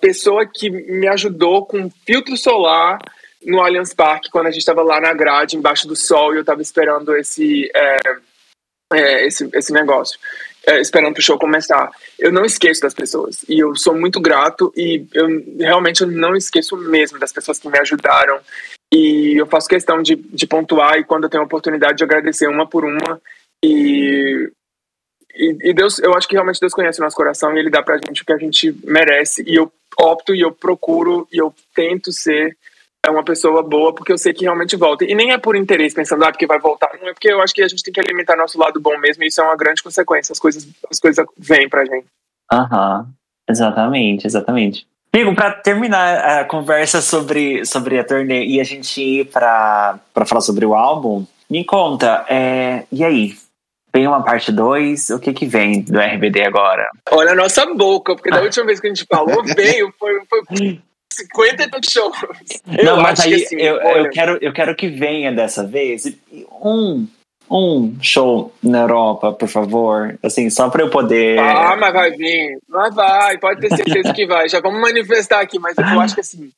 pessoa 0.00 0.46
que 0.46 0.70
me 0.70 1.08
ajudou 1.08 1.66
com 1.66 1.90
filtro 2.04 2.36
solar 2.36 2.98
no 3.44 3.60
Allianz 3.60 3.94
Parque, 3.94 4.30
quando 4.30 4.46
a 4.46 4.50
gente 4.50 4.60
estava 4.60 4.82
lá 4.82 5.00
na 5.00 5.12
grade, 5.12 5.56
embaixo 5.56 5.86
do 5.86 5.96
sol, 5.96 6.32
e 6.32 6.36
eu 6.36 6.40
estava 6.40 6.62
esperando 6.62 7.16
esse, 7.16 7.70
é, 7.74 7.98
é, 8.92 9.26
esse, 9.26 9.48
esse 9.52 9.72
negócio, 9.72 10.18
é, 10.66 10.80
esperando 10.80 11.18
o 11.18 11.22
show 11.22 11.38
começar. 11.38 11.90
Eu 12.18 12.32
não 12.32 12.44
esqueço 12.44 12.80
das 12.80 12.94
pessoas, 12.94 13.44
e 13.48 13.58
eu 13.58 13.74
sou 13.76 13.94
muito 13.94 14.20
grato, 14.20 14.72
e 14.76 15.06
eu 15.12 15.26
realmente 15.58 16.02
eu 16.02 16.08
não 16.08 16.34
esqueço 16.34 16.76
mesmo 16.76 17.18
das 17.18 17.32
pessoas 17.32 17.58
que 17.58 17.68
me 17.68 17.78
ajudaram, 17.78 18.40
e 18.92 19.40
eu 19.40 19.46
faço 19.46 19.68
questão 19.68 20.02
de, 20.02 20.16
de 20.16 20.46
pontuar, 20.46 20.98
e 20.98 21.04
quando 21.04 21.24
eu 21.24 21.30
tenho 21.30 21.42
a 21.42 21.46
oportunidade 21.46 21.98
de 21.98 22.04
agradecer 22.04 22.48
uma 22.48 22.68
por 22.68 22.84
uma, 22.84 23.20
e 23.64 24.50
e, 25.36 25.74
Deus, 25.74 25.98
eu 25.98 26.14
acho 26.14 26.28
que 26.28 26.34
realmente 26.34 26.60
Deus 26.60 26.72
conhece 26.72 27.00
o 27.00 27.02
nosso 27.02 27.16
coração 27.16 27.52
e 27.52 27.58
Ele 27.58 27.68
dá 27.68 27.82
pra 27.82 27.96
gente 27.96 28.22
o 28.22 28.24
que 28.24 28.32
a 28.32 28.38
gente 28.38 28.72
merece. 28.84 29.42
E 29.44 29.56
eu 29.56 29.72
opto 29.98 30.32
e 30.34 30.40
eu 30.40 30.52
procuro 30.52 31.26
e 31.32 31.38
eu 31.38 31.52
tento 31.74 32.12
ser 32.12 32.56
é 33.04 33.10
uma 33.10 33.22
pessoa 33.22 33.62
boa 33.62 33.94
porque 33.94 34.12
eu 34.12 34.18
sei 34.18 34.32
que 34.32 34.44
realmente 34.44 34.76
volta. 34.76 35.04
E 35.04 35.14
nem 35.14 35.32
é 35.32 35.38
por 35.38 35.54
interesse, 35.54 35.94
pensando, 35.94 36.24
ah, 36.24 36.32
porque 36.32 36.46
vai 36.46 36.58
voltar. 36.58 36.90
Não 37.00 37.08
é 37.08 37.12
porque 37.12 37.30
eu 37.30 37.40
acho 37.42 37.54
que 37.54 37.62
a 37.62 37.68
gente 37.68 37.82
tem 37.82 37.92
que 37.92 38.00
alimentar 38.00 38.36
nosso 38.36 38.58
lado 38.58 38.80
bom 38.80 38.96
mesmo 38.98 39.22
e 39.22 39.26
isso 39.26 39.40
é 39.40 39.44
uma 39.44 39.56
grande 39.56 39.82
consequência. 39.82 40.32
As 40.32 40.38
coisas, 40.38 40.66
as 40.90 40.98
coisas 40.98 41.26
vêm 41.36 41.68
pra 41.68 41.84
gente. 41.84 42.06
Aham, 42.50 43.00
uhum. 43.00 43.06
exatamente, 43.48 44.26
exatamente. 44.26 44.86
Amigo, 45.12 45.34
para 45.34 45.52
terminar 45.52 46.40
a 46.40 46.44
conversa 46.44 47.00
sobre, 47.00 47.64
sobre 47.64 47.98
a 47.98 48.04
turnê 48.04 48.44
e 48.46 48.60
a 48.60 48.64
gente 48.64 49.00
ir 49.00 49.26
para 49.26 50.00
falar 50.26 50.40
sobre 50.40 50.66
o 50.66 50.74
álbum, 50.74 51.24
me 51.48 51.64
conta, 51.64 52.24
é, 52.28 52.84
e 52.90 53.04
aí? 53.04 53.34
Vem 53.94 54.08
uma 54.08 54.24
parte 54.24 54.50
2, 54.50 55.10
o 55.10 55.20
que 55.20 55.32
que 55.32 55.46
vem 55.46 55.82
do 55.82 56.00
RBD 56.00 56.42
agora? 56.42 56.88
Olha 57.12 57.30
a 57.30 57.36
nossa 57.36 57.64
boca, 57.74 58.16
porque 58.16 58.28
da 58.28 58.42
última 58.42 58.66
vez 58.66 58.80
que 58.80 58.88
a 58.88 58.90
gente 58.92 59.06
falou, 59.08 59.40
veio, 59.54 59.94
foi, 59.96 60.20
foi 60.28 60.42
50 61.14 61.80
shows. 61.90 62.16
Eu 62.78 62.84
Não, 62.84 63.02
mas 63.02 63.20
aí 63.20 63.34
assim, 63.34 63.56
eu, 63.56 63.76
eu, 63.76 64.10
quero, 64.10 64.38
eu 64.40 64.52
quero 64.52 64.74
que 64.74 64.88
venha 64.88 65.32
dessa 65.32 65.66
vez 65.66 66.10
um, 66.62 67.06
um 67.50 67.96
show 68.00 68.52
na 68.62 68.80
Europa, 68.80 69.32
por 69.32 69.48
favor. 69.48 70.18
Assim, 70.22 70.48
só 70.50 70.68
para 70.68 70.82
eu 70.82 70.90
poder. 70.90 71.38
Ah, 71.38 71.76
mas 71.76 71.92
vai 71.92 72.10
vir. 72.10 72.58
Mas 72.68 72.94
vai, 72.94 73.38
pode 73.38 73.60
ter 73.60 73.76
certeza 73.76 74.12
que 74.12 74.26
vai. 74.26 74.48
Já 74.48 74.60
vamos 74.60 74.80
manifestar 74.80 75.40
aqui, 75.40 75.58
mas 75.58 75.76
eu 75.76 76.00
acho 76.00 76.14
que 76.14 76.20
assim. 76.20 76.50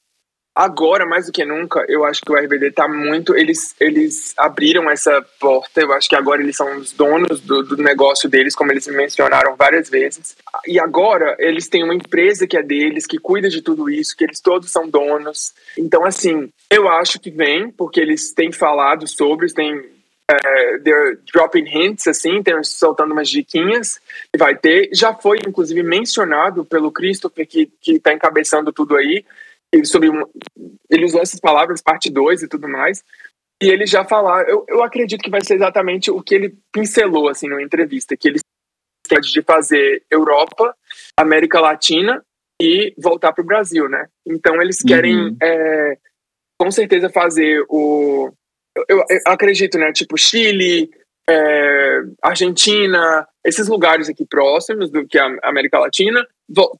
Agora, 0.57 1.05
mais 1.05 1.27
do 1.27 1.33
que 1.33 1.45
nunca, 1.45 1.85
eu 1.87 2.03
acho 2.03 2.23
que 2.23 2.33
o 2.33 2.35
RBD 2.35 2.71
tá 2.71 2.89
muito. 2.89 3.37
Eles, 3.37 3.77
eles 3.79 4.33
abriram 4.39 4.89
essa 4.91 5.21
porta. 5.39 5.83
Eu 5.83 5.93
acho 5.93 6.09
que 6.09 6.17
agora 6.17 6.41
eles 6.41 6.57
são 6.57 6.79
os 6.79 6.93
donos 6.93 7.43
do, 7.43 7.63
do 7.63 7.77
negócio 7.77 8.27
deles, 8.27 8.55
como 8.55 8.73
eles 8.73 8.87
mencionaram 8.87 9.55
várias 9.55 9.91
vezes. 9.91 10.35
E 10.67 10.81
agora 10.81 11.37
eles 11.39 11.69
têm 11.69 11.85
uma 11.85 11.95
empresa 11.95 12.47
que 12.47 12.57
é 12.57 12.63
deles, 12.63 13.07
que 13.07 13.19
cuida 13.19 13.51
de 13.51 13.61
tudo 13.61 13.91
isso, 13.91 14.17
que 14.17 14.25
eles 14.25 14.41
todos 14.41 14.73
são 14.73 14.89
donos. 14.89 15.53
Então, 15.77 16.07
assim, 16.07 16.49
eu 16.71 16.89
acho 16.89 17.21
que 17.21 17.31
vem, 17.31 17.71
porque 17.71 18.01
eles 18.01 18.33
têm 18.33 18.51
falado 18.51 19.07
sobre, 19.07 19.53
têm 19.53 19.85
é, 20.29 20.79
they're 20.79 21.19
dropping 21.33 21.67
hints, 21.67 22.07
assim, 22.07 22.43
tem, 22.43 22.63
soltando 22.65 23.13
umas 23.13 23.29
diquinhas 23.29 24.01
que 24.33 24.39
vai 24.39 24.57
ter. 24.57 24.89
Já 24.93 25.15
foi, 25.15 25.37
inclusive, 25.47 25.83
mencionado 25.83 26.65
pelo 26.65 26.91
Christopher, 26.91 27.47
que, 27.47 27.71
que 27.81 27.99
tá 27.99 28.13
encabeçando 28.13 28.73
tudo 28.73 28.97
aí, 28.97 29.25
sobre 29.85 30.09
uma, 30.09 30.29
ele 30.91 31.05
usou 31.05 31.21
essas 31.21 31.41
palavras, 31.41 31.83
parte 31.83 32.11
2 32.11 32.43
e 32.43 32.49
tudo 32.49 32.69
mais, 32.69 33.03
e 33.63 33.69
ele 33.69 33.87
já 33.87 34.05
falar, 34.05 34.49
eu, 34.49 34.65
eu 34.69 34.83
acredito 34.83 35.23
que 35.23 35.31
vai 35.31 35.43
ser 35.43 35.55
exatamente 35.55 36.11
o 36.11 36.23
que 36.23 36.35
ele 36.35 36.59
pincelou 36.73 37.29
assim 37.29 37.49
na 37.49 37.63
entrevista, 37.63 38.17
que 38.17 38.29
ele 38.29 38.41
tem 39.09 39.21
de 39.21 39.43
fazer 39.43 40.03
Europa, 40.11 40.75
América 41.19 41.61
Latina 41.61 42.23
e 42.61 42.95
voltar 42.99 43.33
para 43.33 43.43
o 43.43 43.47
Brasil, 43.47 43.89
né? 43.89 44.09
Então 44.27 44.61
eles 44.61 44.83
querem 44.83 45.17
uhum. 45.17 45.37
é, 45.43 45.99
com 46.59 46.71
certeza 46.71 47.09
fazer 47.09 47.65
o 47.69 48.33
eu, 48.89 48.99
eu, 48.99 49.21
acredito, 49.27 49.79
né? 49.79 49.93
Tipo 49.93 50.19
Chile, 50.19 50.91
é, 51.29 52.03
Argentina, 52.23 53.27
esses 53.45 53.69
lugares 53.69 54.09
aqui 54.09 54.27
próximos 54.27 54.91
do 54.91 55.07
que 55.07 55.19
a 55.19 55.35
América 55.43 55.79
Latina, 55.79 56.27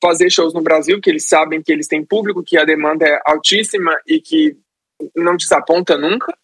fazer 0.01 0.31
shows 0.31 0.55
no 0.55 0.63
Brasil, 0.63 1.01
que 1.01 1.11
eles 1.11 1.29
sabem 1.29 1.63
que 1.63 1.73
eles 1.73 1.89
têm 1.89 2.05
público, 2.05 2.43
que 2.43 2.57
a 2.57 2.65
demanda 2.65 3.07
é 3.07 3.21
altíssima 3.27 3.97
e 4.07 4.21
que 4.21 4.57
não 5.15 5.37
desaponta 5.37 5.99
nunca. 5.99 6.37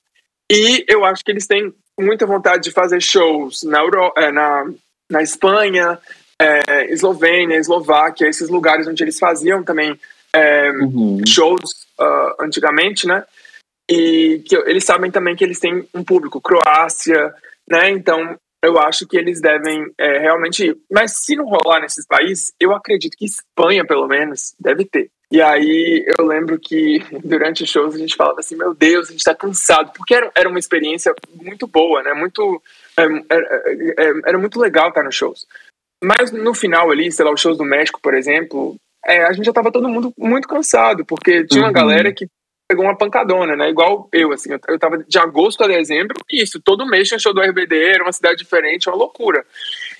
E 0.51 0.85
eu 0.89 1.05
acho 1.05 1.25
que 1.25 1.31
eles 1.31 1.47
têm 1.47 1.73
muita 1.99 2.27
vontade 2.27 2.65
de 2.65 2.71
fazer 2.71 3.01
shows 3.01 3.63
na, 3.63 3.81
Euro, 3.81 4.13
é, 4.17 4.31
na, 4.33 4.71
na 5.11 5.23
Espanha, 5.23 5.99
é, 6.41 6.93
Eslovênia, 6.93 7.57
Eslováquia, 7.57 8.29
esses 8.29 8.49
lugares 8.49 8.87
onde 8.87 9.03
eles 9.03 9.19
faziam 9.19 9.63
também 9.63 9.99
é, 10.35 10.71
uhum. 10.71 11.21
shows 11.27 11.87
uh, 12.01 12.43
antigamente, 12.43 13.07
né? 13.07 13.25
E 13.91 14.43
que 14.47 14.57
eles 14.57 14.85
sabem 14.85 15.11
também 15.11 15.37
que 15.37 15.45
eles 15.45 15.61
têm 15.61 15.87
um 15.95 16.03
público, 16.03 16.41
Croácia, 16.41 17.35
né? 17.69 17.91
Então, 17.91 18.37
eu 18.63 18.79
acho 18.79 19.07
que 19.07 19.17
eles 19.17 19.41
devem 19.41 19.93
é, 19.99 20.19
realmente 20.19 20.67
ir. 20.67 20.79
Mas 20.91 21.25
se 21.25 21.35
não 21.35 21.45
rolar 21.45 21.81
nesses 21.81 22.07
países, 22.07 22.53
eu 22.61 22.73
acredito 22.73 23.17
que 23.17 23.25
Espanha, 23.25 23.85
pelo 23.85 24.07
menos, 24.07 24.55
deve 24.59 24.85
ter. 24.85 25.11
E 25.31 25.41
aí 25.41 26.05
eu 26.19 26.27
lembro 26.27 26.59
que 26.61 27.03
durante 27.25 27.65
os 27.65 27.71
shows 27.71 27.95
a 27.95 27.99
gente 27.99 28.15
falava 28.15 28.41
assim, 28.41 28.55
meu 28.55 28.75
Deus, 28.75 29.09
a 29.09 29.13
gente 29.13 29.25
tá 29.25 29.35
cansado, 29.35 29.93
porque 29.93 30.15
era, 30.15 30.31
era 30.35 30.49
uma 30.49 30.59
experiência 30.59 31.13
muito 31.35 31.67
boa, 31.67 32.03
né? 32.03 32.13
Muito, 32.13 32.63
é, 32.97 33.03
era, 33.31 33.63
é, 33.99 34.13
era 34.27 34.39
muito 34.39 34.61
legal 34.61 34.91
estar 34.91 35.03
nos 35.03 35.15
shows. 35.15 35.47
Mas 36.03 36.31
no 36.31 36.55
final 36.55 36.91
ali, 36.91 37.11
sei 37.11 37.25
lá, 37.25 37.33
os 37.33 37.41
shows 37.41 37.57
do 37.57 37.65
México, 37.65 38.01
por 38.03 38.15
exemplo, 38.15 38.77
é, 39.05 39.25
a 39.25 39.33
gente 39.33 39.47
já 39.47 39.53
tava 39.53 39.73
todo 39.73 39.89
mundo 39.89 40.13
muito 40.17 40.47
cansado, 40.47 41.05
porque 41.05 41.45
tinha 41.47 41.63
uma 41.63 41.69
uhum. 41.69 41.73
galera 41.73 42.13
que 42.13 42.27
pegou 42.69 42.85
uma 42.85 42.97
pancadona, 42.97 43.55
né? 43.55 43.69
Igual 43.69 44.09
eu, 44.13 44.33
assim, 44.33 44.51
eu 44.69 44.79
tava 44.79 44.99
de 44.99 45.19
agosto 45.19 45.63
a 45.63 45.69
dezembro, 45.69 46.17
isso, 46.31 46.61
todo 46.61 46.87
mês 46.87 47.09
tinha 47.09 47.19
show 47.19 47.35
do 47.35 47.41
RBD, 47.41 47.77
era 47.77 48.03
uma 48.03 48.13
cidade 48.13 48.39
diferente, 48.39 48.89
uma 48.89 48.97
loucura. 48.97 49.45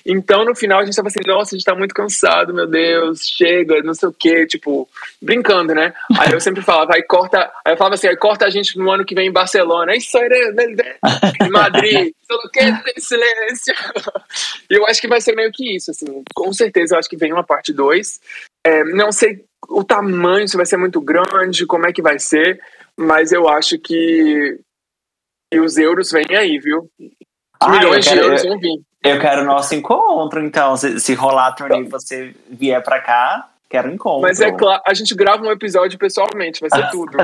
Então, 0.05 0.43
no 0.43 0.55
final, 0.55 0.79
a 0.79 0.85
gente 0.85 0.95
tava 0.95 1.07
assim, 1.07 1.19
nossa, 1.25 1.55
a 1.55 1.57
gente 1.57 1.65
tá 1.65 1.75
muito 1.75 1.93
cansado, 1.93 2.53
meu 2.53 2.67
Deus, 2.67 3.21
chega, 3.27 3.81
não 3.83 3.93
sei 3.93 4.09
o 4.09 4.13
quê, 4.13 4.45
tipo, 4.45 4.89
brincando, 5.21 5.73
né? 5.73 5.93
Aí 6.19 6.33
eu 6.33 6.41
sempre 6.41 6.61
falava, 6.61 6.93
aí 6.95 7.03
corta, 7.03 7.51
aí 7.63 7.73
eu 7.73 7.77
falava 7.77 7.95
assim, 7.95 8.07
aí 8.07 8.17
corta 8.17 8.45
a 8.45 8.49
gente 8.49 8.77
no 8.77 8.91
ano 8.91 9.05
que 9.05 9.15
vem 9.15 9.27
em 9.27 9.31
Barcelona, 9.31 9.95
isso 9.95 10.17
aí, 10.17 10.27
em 11.41 11.49
Madrid, 11.49 12.11
o 12.29 12.49
que 12.49 12.59
tem 12.59 12.93
silêncio. 12.97 13.73
E 14.69 14.75
eu 14.75 14.85
acho 14.87 14.99
que 14.99 15.07
vai 15.07 15.21
ser 15.21 15.35
meio 15.35 15.51
que 15.51 15.75
isso, 15.75 15.91
assim, 15.91 16.23
com 16.33 16.51
certeza 16.51 16.95
eu 16.95 16.99
acho 16.99 17.09
que 17.09 17.17
vem 17.17 17.31
uma 17.31 17.43
parte 17.43 17.71
2. 17.71 18.19
É, 18.65 18.83
não 18.85 19.11
sei 19.11 19.43
o 19.69 19.83
tamanho, 19.83 20.47
se 20.47 20.57
vai 20.57 20.65
ser 20.65 20.77
muito 20.77 20.99
grande, 21.01 21.65
como 21.65 21.85
é 21.85 21.93
que 21.93 22.01
vai 22.01 22.19
ser, 22.19 22.59
mas 22.97 23.31
eu 23.31 23.47
acho 23.47 23.77
que, 23.79 24.59
que 25.51 25.59
os 25.59 25.77
euros 25.77 26.11
vêm 26.11 26.35
aí, 26.35 26.59
viu? 26.59 26.89
Ah, 27.59 27.69
milhões 27.69 28.07
quero, 28.07 28.19
de 28.19 28.25
euros 28.25 28.43
vão 28.43 28.59
vir. 28.59 28.81
Eu 29.03 29.19
quero 29.19 29.41
o 29.41 29.45
nosso 29.45 29.75
encontro, 29.75 30.43
então. 30.43 30.77
Se, 30.77 30.99
se 30.99 31.13
rolar 31.13 31.47
a 31.47 31.51
turnê 31.51 31.81
e 31.81 31.89
você 31.89 32.35
vier 32.49 32.81
pra 32.83 33.01
cá, 33.01 33.49
quero 33.69 33.89
um 33.89 33.93
encontro. 33.93 34.21
Mas 34.21 34.39
é 34.39 34.51
claro, 34.51 34.81
a 34.85 34.93
gente 34.93 35.13
grava 35.15 35.43
um 35.43 35.51
episódio 35.51 35.97
pessoalmente, 35.97 36.61
vai 36.61 36.69
ser 36.69 36.89
tudo. 36.91 37.17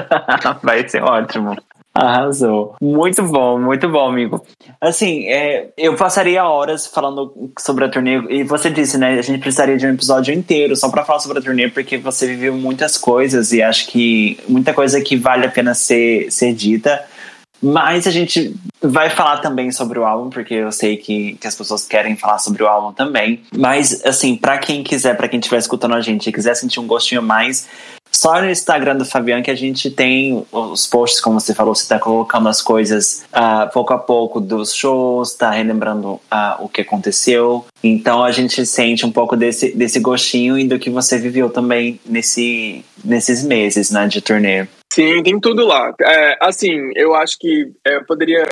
vai 0.61 0.87
ser 0.87 1.03
ótimo. 1.03 1.55
Arrasou. 1.93 2.75
Muito 2.81 3.23
bom, 3.23 3.59
muito 3.59 3.89
bom, 3.89 4.07
amigo. 4.07 4.45
Assim, 4.79 5.25
é, 5.27 5.69
eu 5.77 5.95
passaria 5.95 6.45
horas 6.45 6.87
falando 6.87 7.51
sobre 7.57 7.85
a 7.85 7.89
turnê. 7.89 8.21
E 8.29 8.43
você 8.43 8.69
disse, 8.69 8.97
né? 8.97 9.17
A 9.17 9.21
gente 9.21 9.39
precisaria 9.39 9.77
de 9.77 9.85
um 9.85 9.93
episódio 9.93 10.33
inteiro 10.33 10.75
só 10.75 10.89
para 10.89 11.03
falar 11.03 11.19
sobre 11.19 11.39
a 11.39 11.41
turnê, 11.41 11.67
porque 11.67 11.97
você 11.97 12.27
viveu 12.27 12.53
muitas 12.53 12.97
coisas 12.97 13.51
e 13.51 13.61
acho 13.61 13.87
que 13.87 14.39
muita 14.47 14.73
coisa 14.73 15.01
que 15.01 15.17
vale 15.17 15.45
a 15.45 15.49
pena 15.49 15.73
ser, 15.73 16.31
ser 16.31 16.53
dita. 16.53 17.03
Mas 17.61 18.07
a 18.07 18.11
gente 18.11 18.55
vai 18.81 19.09
falar 19.09 19.39
também 19.39 19.71
sobre 19.71 19.99
o 19.99 20.05
álbum, 20.05 20.29
porque 20.29 20.53
eu 20.53 20.71
sei 20.71 20.97
que, 20.97 21.33
que 21.35 21.47
as 21.47 21.55
pessoas 21.55 21.85
querem 21.85 22.15
falar 22.15 22.39
sobre 22.39 22.63
o 22.63 22.67
álbum 22.67 22.93
também. 22.93 23.41
Mas, 23.55 24.05
assim, 24.05 24.35
para 24.35 24.57
quem 24.57 24.83
quiser, 24.83 25.15
para 25.17 25.27
quem 25.27 25.39
estiver 25.39 25.57
escutando 25.57 25.95
a 25.95 26.01
gente 26.01 26.29
e 26.29 26.33
quiser 26.33 26.55
sentir 26.55 26.79
um 26.79 26.87
gostinho 26.87 27.21
mais, 27.21 27.67
só 28.11 28.41
no 28.41 28.49
Instagram 28.49 28.97
do 28.97 29.05
Fabiano 29.05 29.43
que 29.43 29.51
a 29.51 29.55
gente 29.55 29.89
tem 29.89 30.45
os 30.51 30.87
posts, 30.87 31.21
como 31.21 31.39
você 31.39 31.53
falou, 31.53 31.75
você 31.75 31.83
está 31.83 31.99
colocando 31.99 32.49
as 32.49 32.61
coisas 32.61 33.23
uh, 33.31 33.71
pouco 33.71 33.93
a 33.93 33.97
pouco 33.97 34.41
dos 34.41 34.73
shows, 34.73 35.31
está 35.31 35.51
relembrando 35.51 36.13
uh, 36.13 36.21
o 36.59 36.67
que 36.67 36.81
aconteceu. 36.81 37.65
Então 37.83 38.23
a 38.23 38.31
gente 38.31 38.65
sente 38.65 39.05
um 39.05 39.11
pouco 39.11 39.37
desse, 39.37 39.71
desse 39.71 39.99
gostinho 39.99 40.57
e 40.57 40.67
do 40.67 40.79
que 40.79 40.89
você 40.89 41.17
viveu 41.17 41.49
também 41.49 41.99
nesse, 42.05 42.83
nesses 43.03 43.43
meses 43.43 43.91
né, 43.91 44.07
de 44.07 44.21
turnê. 44.21 44.67
Sim, 44.91 45.21
tem 45.23 45.39
tudo 45.39 45.65
lá. 45.65 45.93
É, 46.01 46.37
assim, 46.41 46.91
eu 46.95 47.13
acho 47.13 47.37
que 47.37 47.71
é, 47.85 47.97
eu 47.97 48.05
poderia 48.05 48.43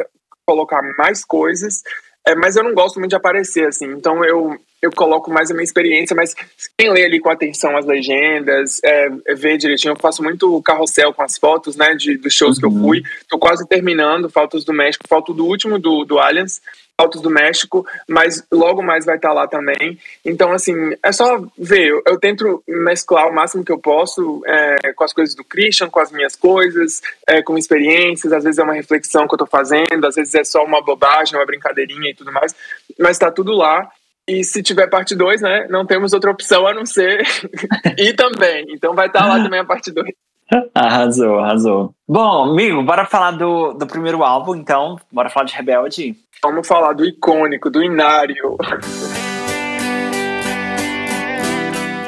colocar 0.46 0.82
mais 0.98 1.26
coisas, 1.26 1.82
é, 2.26 2.36
mas 2.36 2.56
eu 2.56 2.64
não 2.64 2.74
gosto 2.74 3.00
muito 3.00 3.10
de 3.10 3.16
aparecer, 3.16 3.68
assim. 3.68 3.88
Então 3.88 4.24
eu, 4.24 4.56
eu 4.82 4.92
coloco 4.92 5.32
mais 5.32 5.50
a 5.50 5.54
minha 5.54 5.64
experiência, 5.64 6.16
mas 6.16 6.36
quem 6.78 6.92
lê 6.92 7.06
ali 7.06 7.20
com 7.20 7.30
atenção 7.30 7.76
as 7.76 7.86
legendas, 7.86 8.80
é, 8.84 9.10
vê 9.36 9.58
direitinho. 9.58 9.94
Eu 9.94 10.00
faço 10.00 10.22
muito 10.22 10.62
carrossel 10.62 11.14
com 11.14 11.24
as 11.24 11.38
fotos, 11.38 11.76
né, 11.76 11.96
de, 11.96 12.18
dos 12.18 12.34
shows 12.34 12.58
uhum. 12.58 12.60
que 12.60 12.66
eu 12.66 12.72
uhum. 12.72 12.88
fui. 12.88 13.04
Tô 13.28 13.40
quase 13.40 13.68
terminando, 13.68 14.30
fotos 14.30 14.64
do 14.64 14.74
México, 14.74 15.06
falta 15.08 15.34
do 15.34 15.46
último 15.46 15.80
do, 15.80 16.06
do 16.06 16.20
Allianz. 16.20 16.62
Altos 17.00 17.22
do 17.22 17.30
México, 17.30 17.86
mas 18.08 18.44
logo 18.52 18.82
mais 18.82 19.06
vai 19.06 19.18
estar 19.18 19.32
lá 19.32 19.48
também. 19.48 20.00
Então, 20.26 20.52
assim, 20.52 20.74
é 21.04 21.12
só 21.12 21.40
ver. 21.56 21.90
Eu, 21.90 22.02
eu 22.08 22.20
tento 22.20 22.64
mesclar 22.68 23.28
o 23.28 23.34
máximo 23.36 23.64
que 23.64 23.72
eu 23.72 23.78
posso 23.78 24.42
é, 24.48 24.94
com 24.94 25.04
as 25.04 25.14
coisas 25.14 25.36
do 25.36 25.44
Christian, 25.44 25.90
com 25.90 26.00
as 26.00 26.12
minhas 26.12 26.36
coisas, 26.36 27.02
é, 27.28 27.44
com 27.44 27.56
experiências. 27.56 28.34
Às 28.34 28.44
vezes 28.44 28.58
é 28.58 28.64
uma 28.64 28.74
reflexão 28.74 29.28
que 29.28 29.34
eu 29.34 29.38
estou 29.38 29.48
fazendo, 29.48 30.08
às 30.08 30.16
vezes 30.16 30.34
é 30.34 30.44
só 30.44 30.64
uma 30.64 30.82
bobagem, 30.82 31.38
uma 31.38 31.46
brincadeirinha 31.46 32.10
e 32.10 32.16
tudo 32.16 32.32
mais. 32.32 32.56
Mas 32.98 33.12
está 33.12 33.32
tudo 33.32 33.52
lá. 33.52 33.88
E 34.28 34.44
se 34.44 34.62
tiver 34.62 34.88
parte 34.88 35.16
2, 35.16 35.42
né, 35.42 35.68
não 35.70 35.86
temos 35.86 36.12
outra 36.14 36.32
opção 36.32 36.68
a 36.68 36.74
não 36.74 36.86
ser 36.86 37.26
e 37.98 38.12
também. 38.14 38.66
Então 38.70 38.96
vai 38.96 39.06
estar 39.06 39.26
lá 39.26 39.38
também 39.44 39.60
a 39.60 39.66
parte 39.66 39.92
2. 39.92 40.08
Arrasou, 40.74 41.40
arrasou. 41.40 41.94
Bom, 42.08 42.52
amigo, 42.52 42.82
bora 42.84 43.06
falar 43.06 43.32
do, 43.32 43.74
do 43.74 43.86
primeiro 43.86 44.24
álbum, 44.24 44.56
então. 44.56 44.98
Bora 45.12 45.30
falar 45.30 45.46
de 45.46 45.54
Rebelde. 45.54 46.16
Vamos 46.42 46.68
falar 46.68 46.94
do 46.94 47.06
icônico, 47.06 47.70
do 47.70 47.84
Inário. 47.84 48.58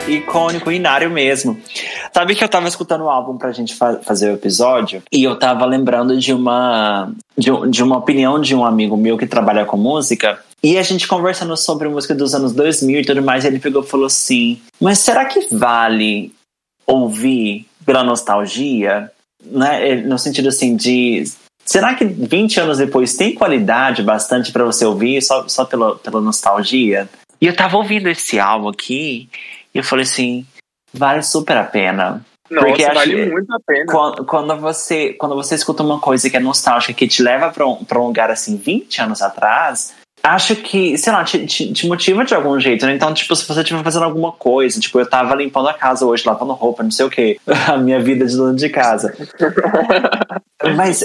icônico, 0.07 0.71
inário 0.71 1.09
mesmo. 1.09 1.59
Sabe 2.13 2.35
que 2.35 2.43
eu 2.43 2.49
tava 2.49 2.67
escutando 2.67 3.03
o 3.03 3.09
álbum 3.09 3.37
pra 3.37 3.51
gente 3.51 3.75
fa 3.75 3.99
fazer 4.03 4.31
o 4.31 4.33
episódio 4.33 5.03
e 5.11 5.23
eu 5.23 5.37
tava 5.37 5.65
lembrando 5.65 6.17
de 6.17 6.33
uma 6.33 7.11
de, 7.37 7.51
de, 7.69 7.83
uma 7.83 7.97
opinião 7.97 8.39
de 8.39 8.55
um 8.55 8.65
amigo 8.65 8.97
meu 8.97 9.17
que 9.17 9.27
trabalha 9.27 9.65
com 9.65 9.77
música 9.77 10.39
e 10.63 10.77
a 10.77 10.81
gente 10.81 11.07
conversando 11.07 11.55
sobre 11.55 11.87
música 11.87 12.15
dos 12.15 12.33
anos 12.33 12.53
2000 12.53 13.01
e 13.01 13.05
tudo 13.05 13.21
mais, 13.21 13.45
ele 13.45 13.59
pegou 13.59 13.83
e 13.83 13.87
falou 13.87 14.07
assim: 14.07 14.59
"Mas 14.81 14.99
será 14.99 15.25
que 15.25 15.47
vale 15.51 16.33
ouvir 16.87 17.68
pela 17.89 18.03
nostalgia?" 18.03 19.11
Né? 19.43 19.95
No 19.95 20.19
sentido 20.19 20.49
assim 20.49 20.75
de 20.75 21.23
Será 21.69 21.93
que 21.93 22.03
20 22.03 22.61
anos 22.61 22.79
depois 22.79 23.15
tem 23.15 23.35
qualidade 23.35 24.01
bastante 24.01 24.51
para 24.51 24.65
você 24.65 24.83
ouvir 24.85 25.21
só, 25.21 25.47
só 25.47 25.65
pela, 25.65 25.95
pela 25.97 26.19
nostalgia? 26.19 27.07
E 27.39 27.45
eu 27.45 27.55
tava 27.55 27.77
ouvindo 27.77 28.09
esse 28.09 28.39
álbum 28.39 28.69
aqui 28.69 29.29
e 29.71 29.77
eu 29.77 29.83
falei 29.83 30.01
assim, 30.01 30.47
vale 30.91 31.21
super 31.21 31.55
a 31.57 31.63
pena. 31.63 32.25
Nossa, 32.49 32.65
Porque 32.65 32.83
vale 32.87 33.21
acho, 33.21 33.31
muito 33.31 33.53
a 33.53 33.59
pena. 33.59 33.85
Quando, 33.85 34.25
quando, 34.25 34.57
você, 34.57 35.13
quando 35.13 35.35
você 35.35 35.53
escuta 35.53 35.83
uma 35.83 35.99
coisa 35.99 36.27
que 36.27 36.35
é 36.35 36.39
nostálgica, 36.39 36.91
que 36.91 37.07
te 37.07 37.21
leva 37.21 37.51
para 37.51 37.67
um, 37.67 37.85
pra 37.85 37.99
um 37.99 38.07
lugar 38.07 38.31
assim 38.31 38.57
20 38.57 39.01
anos 39.03 39.21
atrás, 39.21 39.93
acho 40.23 40.55
que, 40.55 40.97
sei 40.97 41.13
lá, 41.13 41.23
te, 41.23 41.45
te, 41.45 41.71
te, 41.71 41.87
motiva 41.87 42.23
de 42.23 42.33
algum 42.33 42.59
jeito, 42.59 42.85
né? 42.85 42.93
Então, 42.93 43.13
tipo, 43.13 43.35
se 43.35 43.47
você 43.47 43.61
estiver 43.61 43.83
fazendo 43.83 44.05
alguma 44.05 44.31
coisa, 44.31 44.79
tipo, 44.79 44.99
eu 44.99 45.09
tava 45.09 45.35
limpando 45.35 45.69
a 45.69 45.73
casa 45.73 46.05
hoje, 46.05 46.23
lavando 46.25 46.53
roupa, 46.53 46.83
não 46.83 46.91
sei 46.91 47.05
o 47.05 47.09
que, 47.09 47.39
a 47.67 47.77
minha 47.77 47.99
vida 47.99 48.25
de 48.25 48.35
dona 48.35 48.55
de 48.55 48.69
casa. 48.69 49.15
Mas 50.75 51.03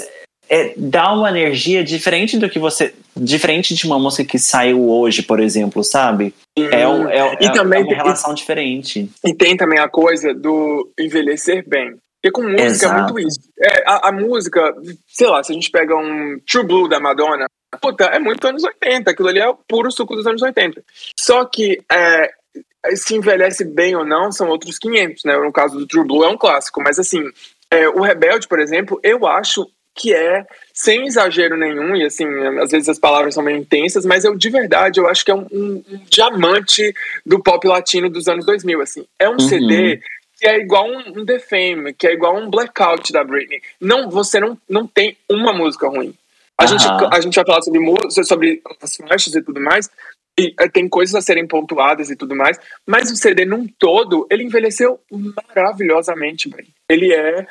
é, 0.49 0.75
dá 0.77 1.13
uma 1.13 1.31
energia 1.31 1.83
diferente 1.83 2.39
do 2.39 2.49
que 2.49 2.59
você. 2.59 2.95
Diferente 3.17 3.75
de 3.75 3.87
uma 3.87 3.99
música 3.99 4.25
que 4.25 4.39
saiu 4.39 4.89
hoje, 4.91 5.23
por 5.23 5.41
exemplo, 5.41 5.85
sabe? 5.85 6.35
É, 6.57 6.87
um, 6.87 7.09
é, 7.09 7.37
e 7.41 7.47
é, 7.47 7.53
também, 7.53 7.81
é 7.81 7.85
uma 7.85 7.95
relação 7.95 8.33
e, 8.33 8.35
diferente. 8.35 9.09
E 9.25 9.35
tem 9.35 9.57
também 9.57 9.79
a 9.79 9.89
coisa 9.89 10.35
do 10.35 10.91
envelhecer 10.99 11.65
bem. 11.67 11.95
Porque 12.25 12.31
com 12.31 12.43
música 12.43 12.65
Exato. 12.65 12.95
é 12.95 13.03
muito 13.03 13.29
isso. 13.29 13.41
É, 13.61 13.83
a, 13.87 14.09
a, 14.09 14.13
música, 14.13 14.75
sei 15.07 15.27
lá, 15.27 15.45
se 15.45 15.53
a 15.53 15.55
gente 15.55 15.71
pega 15.71 15.95
um 15.95 16.41
True 16.51 16.65
Blue 16.65 16.89
da 16.89 16.99
Madonna, 16.99 17.47
puta, 17.79 18.05
é 18.05 18.19
muito 18.19 18.47
anos 18.49 18.65
80. 18.65 19.11
Aquilo 19.11 19.29
ali 19.29 19.41
é 19.41 19.49
o 19.49 19.55
puro 19.69 19.91
suco 19.91 20.17
dos 20.17 20.27
anos 20.27 20.41
80. 20.41 20.83
Só 21.21 21.45
que 21.45 21.83
é, 21.93 22.31
se 22.95 23.15
envelhece 23.15 23.63
bem 23.63 23.95
ou 23.95 24.07
não 24.07 24.33
são 24.33 24.49
outros 24.49 24.79
500, 24.79 25.25
né? 25.25 25.37
No 25.37 25.53
caso 25.53 25.77
do 25.77 25.87
True 25.87 26.07
Blue 26.07 26.25
é 26.25 26.29
um 26.29 26.39
clássico. 26.39 26.83
Mas 26.83 26.99
assim, 26.99 27.23
é, 27.71 27.91
o 27.91 28.01
Rebelde, 28.01 28.49
por 28.49 28.59
exemplo, 28.59 28.99
eu 29.03 29.27
acho 29.27 29.69
que 29.95 30.13
é, 30.13 30.45
sem 30.73 31.07
exagero 31.07 31.57
nenhum, 31.57 31.95
e 31.95 32.05
assim, 32.05 32.27
às 32.61 32.73
vezes 32.73 32.89
as 32.89 32.99
palavras 32.99 33.35
são 33.35 33.45
meio 33.45 33.59
intensas, 33.59 34.05
mas 34.05 34.25
eu 34.25 34.35
de 34.35 34.51
verdade, 34.51 34.99
eu 34.99 35.07
acho 35.07 35.25
que 35.25 35.31
é 35.31 35.35
um, 35.35 35.47
um, 35.53 35.85
um 35.89 36.01
diamante 36.11 36.93
do 37.25 37.41
pop 37.41 37.65
latino 37.69 38.11
dos 38.11 38.27
anos 38.27 38.45
2000, 38.45 38.81
assim. 38.81 39.07
É 39.21 39.29
um 39.29 39.35
uhum. 39.35 39.39
CD 39.39 40.01
que 40.45 40.49
é 40.51 40.59
igual 40.59 40.87
um, 40.87 41.21
um 41.21 41.25
The 41.25 41.39
Fame, 41.39 41.95
que 41.95 42.07
é 42.07 42.13
igual 42.13 42.37
um 42.37 42.51
Blackout 42.51 43.11
da 43.11 43.25
Britney. 43.25 43.63
Não, 43.81 44.11
você 44.11 44.39
não, 44.39 44.59
não 44.69 44.87
tem 44.87 45.17
uma 45.27 45.55
música 45.55 45.89
ruim. 45.89 46.15
A, 46.59 46.65
uhum. 46.65 46.69
gente, 46.69 46.87
a 46.87 47.21
gente 47.23 47.35
vai 47.35 47.47
falar 47.47 47.63
sobre 47.63 47.81
música, 47.81 48.25
sobre 48.25 48.61
as 48.83 48.95
faixas 48.95 49.35
e 49.35 49.41
tudo 49.41 49.59
mais, 49.59 49.89
e 50.39 50.55
eh, 50.61 50.69
tem 50.69 50.87
coisas 50.87 51.15
a 51.15 51.23
serem 51.23 51.47
pontuadas 51.47 52.11
e 52.11 52.17
tudo 52.17 52.37
mais, 52.37 52.61
mas 52.87 53.11
o 53.11 53.17
CD 53.17 53.47
num 53.47 53.67
todo, 53.79 54.27
ele 54.31 54.45
envelheceu 54.45 55.01
maravilhosamente 55.11 56.51
bem. 56.51 56.67
Ele 56.91 57.15
é 57.15 57.47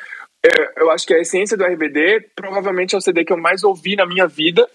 é, 0.46 0.82
eu 0.82 0.92
acho 0.92 1.08
que 1.08 1.14
a 1.14 1.20
essência 1.20 1.56
do 1.56 1.64
RBD 1.64 2.32
provavelmente 2.36 2.94
é 2.94 2.98
o 2.98 3.02
CD 3.02 3.24
que 3.24 3.32
eu 3.32 3.38
mais 3.38 3.64
ouvi 3.64 3.96
na 3.96 4.06
minha 4.06 4.28
vida. 4.28 4.70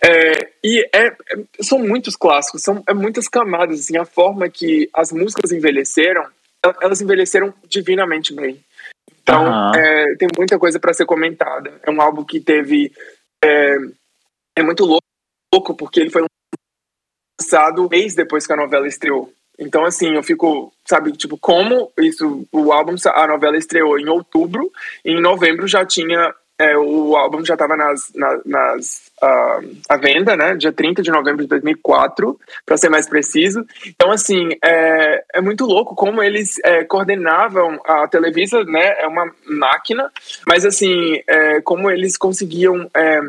É, 0.00 0.50
e 0.62 0.86
é, 0.92 1.06
é, 1.06 1.14
são 1.62 1.78
muitos 1.78 2.14
clássicos, 2.14 2.62
são 2.62 2.84
é 2.86 2.92
muitas 2.92 3.26
camadas. 3.26 3.80
Assim, 3.80 3.96
a 3.96 4.04
forma 4.04 4.50
que 4.50 4.88
as 4.92 5.10
músicas 5.10 5.50
envelheceram, 5.50 6.26
elas 6.80 7.00
envelheceram 7.00 7.52
divinamente 7.68 8.34
bem. 8.34 8.64
Então, 9.22 9.44
uhum. 9.46 9.72
tem 10.18 10.28
muita 10.36 10.58
coisa 10.58 10.78
para 10.78 10.92
ser 10.92 11.06
comentada. 11.06 11.72
É 11.82 11.90
um 11.90 12.00
álbum 12.00 12.24
que 12.24 12.40
teve. 12.40 12.92
É, 13.42 13.76
é 14.56 14.62
muito 14.62 14.84
louco, 14.84 15.74
porque 15.74 16.00
ele 16.00 16.10
foi 16.10 16.24
lançado 17.40 17.84
um 17.84 17.88
mês 17.88 18.14
depois 18.14 18.46
que 18.46 18.52
a 18.52 18.56
novela 18.56 18.86
estreou. 18.86 19.32
Então, 19.58 19.84
assim, 19.84 20.14
eu 20.14 20.22
fico, 20.22 20.72
sabe, 20.84 21.12
tipo, 21.12 21.38
como 21.38 21.92
isso, 21.98 22.46
o 22.50 22.72
álbum, 22.72 22.96
a 23.06 23.26
novela 23.26 23.56
estreou 23.56 23.98
em 23.98 24.08
outubro, 24.08 24.70
e 25.04 25.12
em 25.12 25.20
novembro 25.20 25.68
já 25.68 25.84
tinha, 25.86 26.34
é, 26.58 26.76
o 26.76 27.16
álbum 27.16 27.44
já 27.44 27.54
estava 27.54 27.76
nas, 27.76 28.12
nas, 28.14 28.44
nas 28.44 29.12
uh, 29.22 29.76
à 29.88 29.96
venda, 29.96 30.36
né, 30.36 30.54
dia 30.54 30.72
30 30.72 31.02
de 31.02 31.10
novembro 31.10 31.42
de 31.42 31.48
2004, 31.48 32.38
para 32.64 32.76
ser 32.76 32.88
mais 32.88 33.08
preciso. 33.08 33.64
Então, 33.86 34.10
assim, 34.10 34.50
é, 34.62 35.24
é 35.34 35.40
muito 35.40 35.64
louco 35.64 35.94
como 35.94 36.22
eles 36.22 36.56
é, 36.64 36.84
coordenavam 36.84 37.80
a 37.84 38.06
Televisa, 38.06 38.62
né, 38.64 39.00
é 39.00 39.06
uma 39.06 39.30
máquina, 39.46 40.10
mas, 40.46 40.64
assim, 40.64 41.20
é, 41.26 41.60
como 41.60 41.90
eles 41.90 42.16
conseguiam, 42.16 42.88
é, 42.94 43.20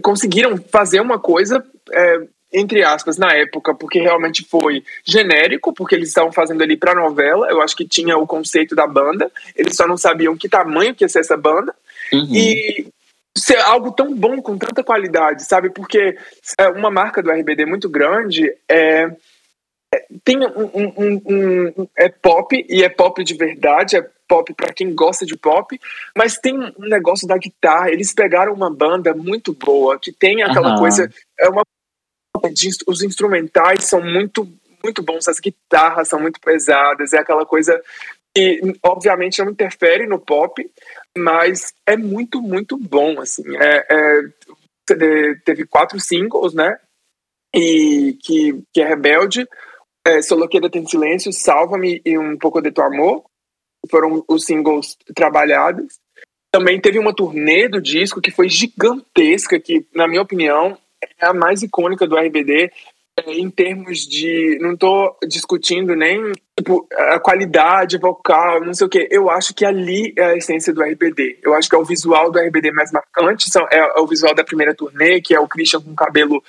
conseguiram 0.00 0.56
fazer 0.56 1.00
uma 1.00 1.18
coisa 1.18 1.64
é, 1.92 2.20
entre 2.52 2.82
aspas, 2.82 3.18
na 3.18 3.32
época, 3.34 3.74
porque 3.74 4.00
realmente 4.00 4.46
foi 4.48 4.82
genérico, 5.04 5.74
porque 5.74 5.94
eles 5.94 6.08
estavam 6.08 6.32
fazendo 6.32 6.62
ali 6.62 6.76
para 6.76 6.94
novela. 6.94 7.48
Eu 7.50 7.60
acho 7.60 7.76
que 7.76 7.86
tinha 7.86 8.16
o 8.16 8.26
conceito 8.26 8.74
da 8.74 8.86
banda, 8.86 9.30
eles 9.54 9.76
só 9.76 9.86
não 9.86 9.96
sabiam 9.96 10.36
que 10.36 10.48
tamanho 10.48 10.94
que 10.94 11.04
ia 11.04 11.08
ser 11.08 11.20
essa 11.20 11.36
banda. 11.36 11.74
Uhum. 12.12 12.28
E 12.34 12.88
ser 13.36 13.58
algo 13.58 13.92
tão 13.92 14.14
bom, 14.14 14.40
com 14.40 14.56
tanta 14.56 14.82
qualidade, 14.82 15.44
sabe? 15.44 15.70
Porque 15.70 16.16
é 16.58 16.68
uma 16.68 16.90
marca 16.90 17.22
do 17.22 17.30
RBD 17.30 17.66
muito 17.66 17.88
grande 17.88 18.52
é. 18.68 19.10
é 19.94 20.06
tem 20.24 20.38
um, 20.38 20.70
um, 20.74 20.92
um, 20.96 21.22
um, 21.26 21.88
é 21.96 22.08
pop 22.08 22.64
e 22.68 22.82
é 22.82 22.88
pop 22.88 23.22
de 23.22 23.34
verdade, 23.34 23.96
é 23.96 24.08
pop 24.28 24.52
para 24.54 24.72
quem 24.72 24.94
gosta 24.94 25.24
de 25.24 25.36
pop, 25.36 25.78
mas 26.16 26.38
tem 26.38 26.58
um 26.58 26.88
negócio 26.88 27.28
da 27.28 27.36
guitarra. 27.36 27.90
Eles 27.90 28.12
pegaram 28.12 28.52
uma 28.52 28.70
banda 28.70 29.14
muito 29.14 29.52
boa 29.52 29.98
que 29.98 30.12
tem 30.12 30.42
aquela 30.42 30.72
uhum. 30.72 30.78
coisa, 30.78 31.10
é 31.38 31.48
uma 31.48 31.62
os 32.86 33.02
instrumentais 33.02 33.84
são 33.84 34.02
muito 34.02 34.46
muito 34.84 35.02
bons, 35.02 35.26
as 35.26 35.40
guitarras 35.40 36.06
são 36.06 36.20
muito 36.20 36.38
pesadas, 36.38 37.12
é 37.12 37.18
aquela 37.18 37.44
coisa 37.44 37.80
que 38.34 38.60
obviamente 38.82 39.42
não 39.42 39.50
interfere 39.50 40.06
no 40.06 40.18
pop, 40.18 40.64
mas 41.16 41.72
é 41.86 41.96
muito, 41.96 42.40
muito 42.40 42.76
bom, 42.76 43.20
assim. 43.20 43.44
É, 43.56 43.86
é, 43.90 45.34
teve 45.44 45.66
quatro 45.66 45.98
singles, 45.98 46.54
né? 46.54 46.78
E 47.54 48.18
que, 48.22 48.62
que 48.72 48.80
é 48.80 48.88
Rebelde, 48.88 49.46
é, 50.06 50.20
Soloqueira 50.22 50.70
Tem 50.70 50.86
Silêncio, 50.86 51.32
Salva-me 51.32 52.00
e 52.04 52.18
Um 52.18 52.36
Pouco 52.36 52.60
de 52.60 52.70
Tu 52.70 52.82
Amor, 52.82 53.24
foram 53.90 54.24
os 54.28 54.44
singles 54.44 54.96
trabalhados. 55.14 55.98
Também 56.52 56.80
teve 56.80 56.98
uma 56.98 57.14
turnê 57.14 57.68
do 57.68 57.80
disco 57.80 58.20
que 58.20 58.30
foi 58.30 58.48
gigantesca, 58.48 59.58
que, 59.58 59.86
na 59.94 60.06
minha 60.06 60.22
opinião, 60.22 60.78
é 61.20 61.26
a 61.26 61.34
mais 61.34 61.62
icônica 61.62 62.06
do 62.06 62.16
RBD 62.16 62.70
em 63.24 63.48
termos 63.48 64.06
de. 64.06 64.58
Não 64.60 64.74
estou 64.74 65.16
discutindo 65.26 65.94
nem 65.94 66.32
tipo, 66.56 66.86
a 66.92 67.18
qualidade 67.18 67.98
vocal, 67.98 68.64
não 68.64 68.74
sei 68.74 68.86
o 68.86 68.90
que. 68.90 69.08
Eu 69.10 69.30
acho 69.30 69.54
que 69.54 69.64
ali 69.64 70.12
é 70.16 70.24
a 70.24 70.36
essência 70.36 70.72
do 70.72 70.82
RBD. 70.82 71.38
Eu 71.42 71.54
acho 71.54 71.68
que 71.68 71.74
é 71.74 71.78
o 71.78 71.84
visual 71.84 72.30
do 72.30 72.38
RBD 72.38 72.72
mais 72.72 72.92
marcante. 72.92 73.50
São, 73.50 73.66
é, 73.70 73.78
é 73.78 74.00
o 74.00 74.06
visual 74.06 74.34
da 74.34 74.44
primeira 74.44 74.74
turnê, 74.74 75.20
que 75.20 75.34
é 75.34 75.40
o 75.40 75.48
Christian 75.48 75.80
com 75.80 75.94
cabelo 75.94 76.42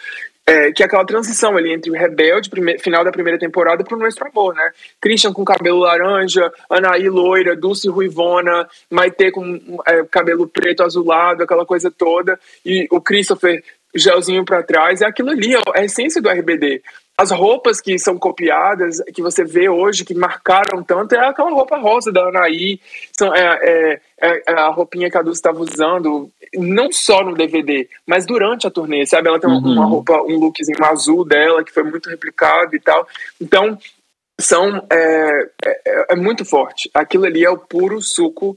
é, 0.47 0.71
que 0.71 0.81
é 0.81 0.85
aquela 0.85 1.05
transição 1.05 1.57
ali 1.57 1.73
entre 1.73 1.91
o 1.91 1.93
Rebelde, 1.93 2.49
final 2.79 3.03
da 3.03 3.11
primeira 3.11 3.37
temporada, 3.37 3.83
para 3.83 3.93
o 3.93 3.99
Nuestro 3.99 4.25
Amor, 4.29 4.55
né? 4.55 4.71
Christian 5.01 5.33
com 5.33 5.43
cabelo 5.43 5.79
laranja, 5.79 6.49
Anaí 6.69 7.09
loira, 7.09 7.53
Dulce 7.53 7.89
ruivona, 7.89 8.65
Maitê 8.89 9.29
com 9.29 9.59
é, 9.85 10.05
cabelo 10.05 10.47
preto 10.47 10.83
azulado, 10.83 11.43
aquela 11.43 11.65
coisa 11.65 11.91
toda, 11.91 12.39
e 12.65 12.87
o 12.89 13.01
Christopher 13.01 13.61
gelzinho 13.97 14.45
para 14.45 14.63
trás, 14.63 15.01
é 15.01 15.05
aquilo 15.05 15.29
ali, 15.29 15.55
é 15.55 15.61
a 15.75 15.83
essência 15.83 16.21
do 16.21 16.29
RBD. 16.29 16.81
as 17.19 17.31
roupas 17.31 17.81
que 17.81 17.97
são 17.97 18.17
copiadas, 18.17 19.01
que 19.13 19.23
você 19.23 19.43
vê 19.43 19.67
hoje, 19.67 20.05
que 20.05 20.13
marcaram 20.13 20.83
tanto, 20.83 21.15
é 21.15 21.27
aquela 21.27 21.49
roupa 21.49 21.77
rosa 21.77 22.11
da 22.11 22.27
Anaí, 22.27 22.79
são, 23.17 23.33
é, 23.33 23.41
é, 23.41 24.01
é, 24.21 24.43
é 24.47 24.53
a 24.53 24.69
roupinha 24.69 25.09
que 25.09 25.17
a 25.17 25.23
Dulce 25.23 25.39
estava 25.39 25.59
usando, 25.59 26.29
não 26.55 26.91
só 26.91 27.23
no 27.23 27.33
DVD, 27.33 27.89
mas 28.05 28.25
durante 28.25 28.67
a 28.67 28.71
turnê, 28.71 29.05
sabe? 29.05 29.29
Ela 29.29 29.39
tem 29.39 29.49
uhum. 29.49 29.73
uma 29.73 29.85
roupa, 29.85 30.21
um 30.21 30.37
lookzinho 30.37 30.85
azul 30.85 31.25
dela, 31.25 31.63
que 31.63 31.73
foi 31.73 31.83
muito 31.83 32.07
replicado 32.07 32.75
e 32.75 32.79
tal. 32.79 33.07
Então, 33.41 33.77
são 34.39 34.85
é, 34.91 35.49
é, 35.65 36.13
é 36.13 36.15
muito 36.15 36.45
forte. 36.45 36.89
Aquilo 36.93 37.25
ali 37.25 37.43
é 37.43 37.49
o 37.49 37.57
puro 37.57 38.01
suco 38.01 38.55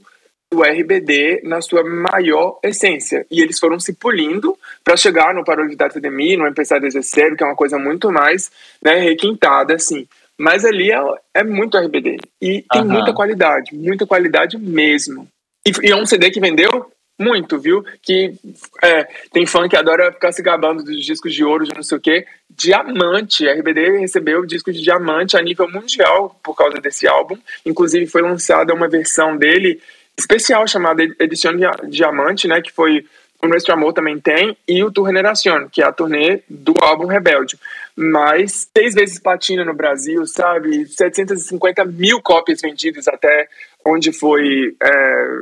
do 0.51 0.63
RBD 0.63 1.41
na 1.45 1.61
sua 1.61 1.81
maior 1.83 2.59
essência. 2.61 3.25
E 3.31 3.41
eles 3.41 3.57
foram 3.57 3.79
se 3.79 3.93
polindo 3.93 4.57
para 4.83 4.97
chegar 4.97 5.33
no 5.33 5.45
Parole 5.45 5.75
da 5.77 5.85
Academia, 5.85 6.37
no 6.37 6.47
Empezar 6.47 6.79
desde 6.79 7.01
Zero, 7.01 7.37
que 7.37 7.43
é 7.43 7.47
uma 7.47 7.55
coisa 7.55 7.79
muito 7.79 8.11
mais 8.11 8.51
né, 8.83 8.95
requintada, 8.99 9.73
assim. 9.75 10.05
Mas 10.37 10.65
ali 10.65 10.91
é, 10.91 10.99
é 11.35 11.43
muito 11.43 11.77
RBD. 11.77 12.17
E 12.41 12.65
tem 12.69 12.83
muita 12.83 13.13
qualidade, 13.13 13.73
muita 13.73 14.05
qualidade 14.05 14.57
mesmo. 14.57 15.25
E, 15.65 15.71
e, 15.87 15.91
é 15.91 15.95
um 15.95 16.05
CD 16.05 16.29
que 16.29 16.41
vendeu 16.41 16.91
muito, 17.17 17.59
viu? 17.59 17.85
Que 18.01 18.33
é, 18.83 19.03
tem 19.31 19.45
fã 19.45 19.69
que 19.69 19.77
adora 19.77 20.11
ficar 20.11 20.31
se 20.31 20.41
gabando 20.41 20.83
dos 20.83 21.05
discos 21.05 21.33
de 21.33 21.45
ouro, 21.45 21.63
de 21.63 21.73
não 21.73 21.83
sei 21.83 21.97
o 21.97 22.01
quê. 22.01 22.25
Diamante, 22.49 23.47
a 23.47 23.53
RBD 23.53 23.99
recebeu 23.99 24.41
o 24.41 24.47
disco 24.47 24.73
de 24.73 24.81
diamante 24.81 25.37
a 25.37 25.41
nível 25.41 25.69
mundial 25.69 26.35
por 26.43 26.55
causa 26.55 26.81
desse 26.81 27.07
álbum. 27.07 27.37
Inclusive 27.65 28.07
foi 28.07 28.23
lançada 28.23 28.73
uma 28.73 28.89
versão 28.89 29.37
dele 29.37 29.79
especial 30.17 30.67
chamada 30.67 31.03
Edição 31.19 31.53
Diamante, 31.89 32.47
né, 32.47 32.61
que 32.61 32.71
foi 32.71 33.05
o 33.41 33.47
Nuestro 33.47 33.73
Amor 33.73 33.93
também 33.93 34.19
tem, 34.19 34.55
e 34.67 34.83
o 34.83 34.91
Tour 34.91 35.07
Generación, 35.07 35.67
que 35.67 35.81
é 35.81 35.85
a 35.85 35.91
turnê 35.91 36.43
do 36.47 36.75
álbum 36.79 37.07
Rebelde. 37.07 37.57
Mas 37.95 38.67
seis 38.75 38.93
vezes 38.93 39.19
platina 39.19 39.65
no 39.65 39.73
Brasil, 39.73 40.25
sabe? 40.27 40.85
750 40.85 41.83
mil 41.85 42.21
cópias 42.21 42.61
vendidas 42.61 43.07
até 43.07 43.47
onde 43.83 44.13
foi 44.13 44.75
é, 44.81 45.39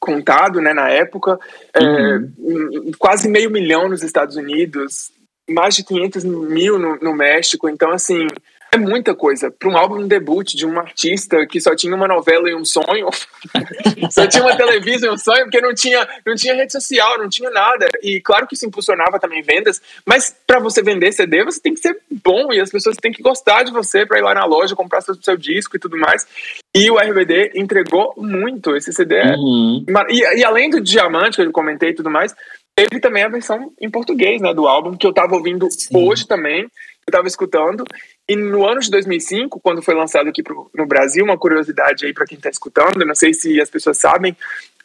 contado, 0.00 0.60
né, 0.60 0.74
na 0.74 0.90
época. 0.90 1.38
É, 1.72 1.80
uhum. 1.80 2.90
É, 2.90 2.96
quase 2.98 3.28
meio 3.28 3.50
milhão 3.50 3.88
nos 3.88 4.02
Estados 4.02 4.36
Unidos, 4.36 5.12
mais 5.48 5.76
de 5.76 5.84
500 5.84 6.24
mil 6.24 6.78
no, 6.78 6.96
no 6.96 7.14
México. 7.14 7.68
Então, 7.68 7.92
assim, 7.92 8.26
é 8.72 8.76
muita 8.76 9.14
coisa. 9.14 9.50
Para 9.50 9.68
um 9.68 9.76
álbum 9.76 10.06
debut 10.06 10.54
de 10.54 10.66
um 10.66 10.78
artista 10.78 11.46
que 11.46 11.60
só 11.60 11.74
tinha 11.74 11.94
uma 11.94 12.06
novela 12.06 12.50
e 12.50 12.54
um 12.54 12.64
sonho, 12.64 13.08
só 14.10 14.26
tinha 14.26 14.42
uma 14.42 14.56
televisão 14.56 15.10
e 15.10 15.14
um 15.14 15.18
sonho, 15.18 15.44
porque 15.44 15.60
não 15.60 15.74
tinha, 15.74 16.06
não 16.26 16.34
tinha 16.34 16.54
rede 16.54 16.72
social, 16.72 17.18
não 17.18 17.28
tinha 17.28 17.50
nada. 17.50 17.86
E 18.02 18.20
claro 18.20 18.46
que 18.46 18.54
isso 18.54 18.66
impulsionava 18.66 19.18
também 19.18 19.42
vendas, 19.42 19.80
mas 20.06 20.34
para 20.46 20.58
você 20.58 20.82
vender 20.82 21.12
CD, 21.12 21.44
você 21.44 21.60
tem 21.60 21.74
que 21.74 21.80
ser 21.80 21.98
bom 22.24 22.52
e 22.52 22.60
as 22.60 22.70
pessoas 22.70 22.96
têm 22.96 23.12
que 23.12 23.22
gostar 23.22 23.62
de 23.62 23.72
você 23.72 24.04
para 24.04 24.18
ir 24.18 24.22
lá 24.22 24.34
na 24.34 24.44
loja, 24.44 24.76
comprar 24.76 25.00
seu, 25.00 25.14
seu 25.14 25.36
disco 25.36 25.76
e 25.76 25.80
tudo 25.80 25.96
mais. 25.96 26.26
E 26.74 26.90
o 26.90 26.98
RBD 26.98 27.52
entregou 27.54 28.14
muito. 28.16 28.76
Esse 28.76 28.92
CD 28.92 29.20
uhum. 29.22 29.84
e, 30.10 30.20
e 30.20 30.44
além 30.44 30.70
do 30.70 30.80
diamante 30.80 31.36
que 31.36 31.42
eu 31.42 31.52
comentei 31.52 31.90
e 31.90 31.94
tudo 31.94 32.10
mais, 32.10 32.34
teve 32.76 33.00
também 33.00 33.24
a 33.24 33.28
versão 33.28 33.72
em 33.80 33.90
português, 33.90 34.40
né, 34.40 34.54
do 34.54 34.68
álbum, 34.68 34.96
que 34.96 35.06
eu 35.06 35.12
tava 35.12 35.34
ouvindo 35.34 35.68
Sim. 35.68 35.96
hoje 35.96 36.26
também, 36.26 36.62
eu 36.62 37.12
tava 37.12 37.26
escutando, 37.26 37.84
e 38.28 38.36
no 38.36 38.66
ano 38.66 38.80
de 38.80 38.90
2005, 38.90 39.58
quando 39.60 39.82
foi 39.82 39.94
lançado 39.94 40.28
aqui 40.28 40.42
pro, 40.42 40.70
no 40.74 40.86
Brasil, 40.86 41.24
uma 41.24 41.38
curiosidade 41.38 42.04
aí 42.04 42.12
para 42.12 42.26
quem 42.26 42.38
tá 42.38 42.50
escutando, 42.50 43.06
não 43.06 43.14
sei 43.14 43.32
se 43.32 43.58
as 43.60 43.70
pessoas 43.70 43.98
sabem, 43.98 44.36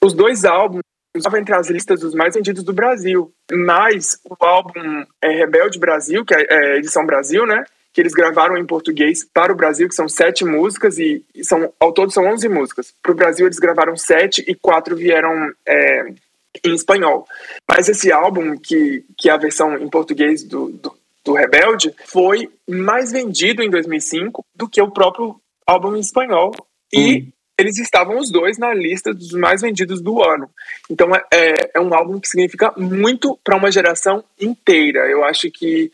os 0.02 0.14
dois 0.14 0.46
álbuns 0.46 0.82
estavam 1.14 1.40
entre 1.40 1.54
as 1.54 1.70
listas 1.70 2.00
dos 2.00 2.16
mais 2.16 2.34
vendidos 2.34 2.64
do 2.64 2.74
Brasil, 2.74 3.32
mas 3.52 4.18
o 4.24 4.36
álbum 4.44 5.06
é 5.22 5.30
Rebelde 5.30 5.78
Brasil, 5.78 6.26
que 6.26 6.34
é, 6.34 6.46
é 6.50 6.78
edição 6.78 7.06
Brasil, 7.06 7.46
né, 7.46 7.66
que 7.92 8.02
eles 8.02 8.14
gravaram 8.14 8.58
em 8.58 8.66
português 8.66 9.28
para 9.32 9.52
o 9.52 9.56
Brasil, 9.56 9.88
que 9.88 9.96
são 9.96 10.08
sete 10.08 10.44
músicas, 10.44 10.98
e 10.98 11.24
são 11.44 11.72
ao 11.80 11.92
todo 11.92 12.12
são 12.12 12.26
onze 12.26 12.50
músicas. 12.50 12.94
Para 13.04 13.12
o 13.12 13.16
Brasil 13.16 13.46
eles 13.46 13.60
gravaram 13.60 13.96
sete 13.96 14.44
e 14.48 14.56
quatro 14.56 14.96
vieram 14.96 15.52
é, 15.68 16.14
em 16.64 16.74
espanhol. 16.74 17.28
Mas 17.70 17.90
esse 17.90 18.12
álbum, 18.12 18.58
que, 18.58 19.06
que 19.18 19.30
é 19.30 19.34
a 19.34 19.38
versão 19.38 19.78
em 19.78 19.88
português 19.88 20.44
do, 20.44 20.70
do, 20.70 20.96
do 21.26 21.34
Rebelde, 21.34 21.94
foi 22.06 22.50
mais 22.70 23.12
vendido 23.12 23.64
em 23.64 23.70
2005 23.70 24.46
do 24.56 24.68
que 24.68 24.82
o 24.82 24.92
próprio 24.92 25.40
álbum 25.66 25.96
em 25.96 26.00
espanhol. 26.00 26.52
E 26.92 27.18
hum. 27.18 27.32
eles 27.58 27.78
estavam 27.78 28.18
os 28.18 28.32
dois 28.32 28.58
na 28.58 28.74
lista 28.74 29.14
dos 29.14 29.32
mais 29.32 29.62
vendidos 29.62 30.02
do 30.02 30.22
ano. 30.22 30.50
Então 30.90 31.16
é, 31.16 31.24
é, 31.34 31.72
é 31.76 31.80
um 31.80 31.94
álbum 31.94 32.20
que 32.20 32.28
significa 32.28 32.74
muito 32.78 33.40
para 33.44 33.58
uma 33.58 33.72
geração 33.72 34.24
inteira. 34.40 35.10
Eu 35.10 35.24
acho 35.24 35.50
que 35.50 35.92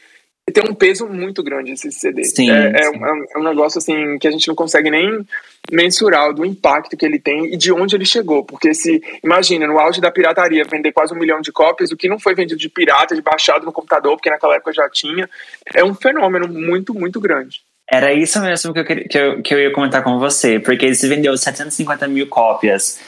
tem 0.52 0.64
um 0.64 0.74
peso 0.74 1.08
muito 1.08 1.44
grande 1.44 1.74
esse 1.74 1.92
CD. 1.92 2.24
Sim, 2.24 2.50
é, 2.50 2.72
é 2.72 2.84
sim. 2.84 2.98
Um, 2.98 3.06
é, 3.06 3.40
um, 3.40 3.44
negócio 3.44 3.78
assim 3.78 4.18
que 4.18 4.28
a 4.28 4.32
gente 4.32 4.48
não 4.48 4.56
consegue 4.56 4.90
nem 4.90 5.26
mensurar 5.72 6.34
do 6.34 6.46
impacto 6.46 6.96
que 6.96 7.06
ele 7.06 7.20
tem 7.20 7.54
e 7.54 7.58
de 7.58 7.72
onde 7.72 7.96
ele 7.96 8.06
chegou. 8.06 8.44
Porque 8.44 8.74
se, 8.74 9.02
imagina, 9.24 9.68
no 9.68 9.80
auge 9.80 10.00
da 10.00 10.12
pirataria, 10.12 10.64
vender 10.64 10.92
quase 10.92 11.14
um 11.14 11.18
milhão 11.18 11.42
de 11.42 11.52
cópias, 11.52 11.92
o 11.92 11.98
que 11.98 12.08
não 12.08 12.20
foi 12.20 12.34
vendido 12.36 12.60
de 12.60 12.70
pirata, 12.70 13.16
de 13.16 13.22
baixado 13.22 13.66
no 13.66 13.72
computador, 13.72 14.16
porque 14.16 14.30
naquela 14.30 14.56
época 14.56 14.74
já 14.74 14.90
tinha, 14.90 15.30
é 15.74 15.84
um 15.84 15.94
fenômeno 15.94 16.48
muito, 16.48 16.94
muito 16.94 17.20
grande. 17.20 17.62
Era 17.92 18.14
isso 18.14 18.40
mesmo 18.40 18.74
que 18.74 18.80
eu, 18.80 18.86
que 18.86 19.18
eu, 19.18 19.42
que 19.42 19.54
eu 19.54 19.60
ia 19.60 19.74
comentar 19.74 20.04
com 20.04 20.20
você, 20.20 20.60
porque 20.60 20.86
ele 20.86 20.96
se 20.96 21.08
vendeu 21.08 21.36
750 21.36 22.08
mil 22.08 22.28
cópias 22.28 23.00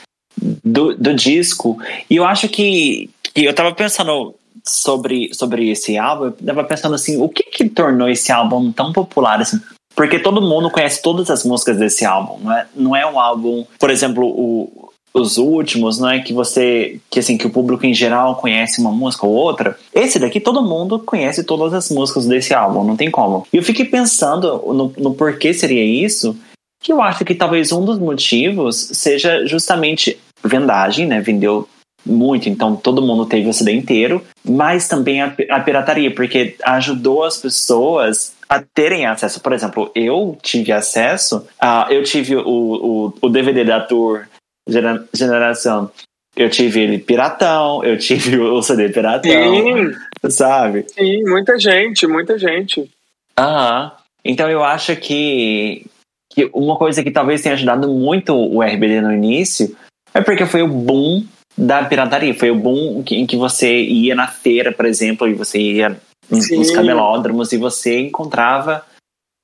do, 0.64 0.94
do 0.94 1.14
disco, 1.14 1.78
e 2.10 2.16
eu 2.16 2.24
acho 2.24 2.48
que, 2.48 3.08
que 3.32 3.44
eu 3.44 3.54
tava 3.54 3.72
pensando 3.74 4.34
sobre, 4.66 5.32
sobre 5.34 5.70
esse 5.70 5.96
álbum, 5.98 6.26
eu 6.26 6.32
tava 6.32 6.64
pensando 6.64 6.94
assim, 6.94 7.20
o 7.20 7.28
que 7.28 7.44
que 7.44 7.68
tornou 7.68 8.08
esse 8.08 8.30
álbum 8.30 8.70
tão 8.72 8.92
popular 8.92 9.40
assim? 9.40 9.60
Porque 9.94 10.18
todo 10.18 10.40
mundo 10.40 10.70
conhece 10.70 11.02
todas 11.02 11.30
as 11.30 11.44
músicas 11.44 11.76
desse 11.76 12.04
álbum, 12.04 12.38
não 12.42 12.52
é, 12.52 12.66
não 12.74 12.96
é 12.96 13.06
um 13.06 13.20
álbum, 13.20 13.66
por 13.78 13.90
exemplo, 13.90 14.26
o, 14.26 14.90
os 15.14 15.36
últimos, 15.36 15.98
não 15.98 16.08
é 16.08 16.20
que 16.20 16.32
você, 16.32 17.00
que 17.10 17.18
assim, 17.18 17.36
que 17.36 17.46
o 17.46 17.50
público 17.50 17.84
em 17.84 17.92
geral 17.92 18.36
conhece 18.36 18.80
uma 18.80 18.90
música 18.90 19.26
ou 19.26 19.32
outra. 19.32 19.76
Esse 19.94 20.18
daqui 20.18 20.40
todo 20.40 20.62
mundo 20.62 20.98
conhece 20.98 21.44
todas 21.44 21.74
as 21.74 21.90
músicas 21.90 22.26
desse 22.26 22.54
álbum, 22.54 22.84
não 22.84 22.96
tem 22.96 23.10
como. 23.10 23.46
E 23.52 23.58
eu 23.58 23.62
fiquei 23.62 23.84
pensando 23.84 24.62
no, 24.72 24.92
no 24.96 25.14
porquê 25.14 25.52
seria 25.52 25.84
isso, 25.84 26.36
que 26.82 26.92
eu 26.92 27.02
acho 27.02 27.24
que 27.24 27.34
talvez 27.34 27.72
um 27.72 27.84
dos 27.84 27.98
motivos 27.98 28.76
seja 28.92 29.46
justamente 29.46 30.18
vendagem, 30.42 31.06
né? 31.06 31.20
Vendeu 31.20 31.68
muito, 32.04 32.48
então 32.48 32.76
todo 32.76 33.02
mundo 33.02 33.26
teve 33.26 33.48
o 33.48 33.52
CD 33.52 33.72
inteiro, 33.72 34.24
mas 34.44 34.88
também 34.88 35.22
a, 35.22 35.34
a 35.50 35.60
pirataria, 35.60 36.10
porque 36.12 36.56
ajudou 36.64 37.24
as 37.24 37.38
pessoas 37.38 38.34
a 38.48 38.60
terem 38.60 39.06
acesso. 39.06 39.40
Por 39.40 39.52
exemplo, 39.52 39.90
eu 39.94 40.36
tive 40.42 40.72
acesso, 40.72 41.46
a, 41.60 41.86
eu 41.90 42.02
tive 42.02 42.36
o, 42.36 42.42
o, 42.42 43.14
o 43.22 43.28
DVD 43.28 43.64
da 43.64 43.80
Tour 43.80 44.26
gera, 44.68 45.04
Geração, 45.14 45.90
eu 46.36 46.48
tive 46.48 46.80
ele 46.80 46.98
piratão, 46.98 47.84
eu 47.84 47.98
tive 47.98 48.38
o 48.38 48.62
CD 48.62 48.88
piratão, 48.88 49.30
Sim. 49.30 50.30
sabe? 50.30 50.86
Sim, 50.88 51.22
muita 51.24 51.58
gente, 51.58 52.06
muita 52.06 52.38
gente. 52.38 52.90
Aham. 53.38 53.92
Então 54.24 54.48
eu 54.48 54.62
acho 54.62 54.94
que, 54.96 55.84
que 56.32 56.48
uma 56.52 56.76
coisa 56.76 57.02
que 57.02 57.10
talvez 57.10 57.42
tenha 57.42 57.54
ajudado 57.54 57.88
muito 57.88 58.34
o 58.34 58.62
RBD 58.62 59.00
no 59.00 59.12
início 59.12 59.76
é 60.14 60.20
porque 60.20 60.46
foi 60.46 60.62
o 60.62 60.68
boom 60.68 61.24
da 61.56 61.84
pirataria. 61.84 62.34
Foi 62.34 62.50
o 62.50 62.56
boom 62.56 63.04
em 63.10 63.26
que 63.26 63.36
você 63.36 63.80
ia 63.82 64.14
na 64.14 64.28
feira, 64.28 64.72
por 64.72 64.86
exemplo, 64.86 65.28
e 65.28 65.34
você 65.34 65.58
ia 65.58 66.00
Sim. 66.30 66.56
nos 66.56 66.70
camelódromos 66.70 67.52
e 67.52 67.56
você 67.56 68.00
encontrava 68.00 68.84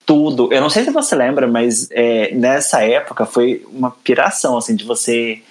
tudo. 0.09 0.51
Eu 0.51 0.63
não 0.63 0.71
sei 0.71 0.85
se 0.85 0.91
você 0.91 1.15
lembra, 1.15 1.47
mas 1.47 1.87
é, 1.91 2.33
nessa 2.35 2.83
época 2.83 3.27
foi 3.27 3.63
uma 3.71 3.91
piração, 3.91 4.57
assim, 4.57 4.75
de 4.75 4.85
você. 4.85 5.43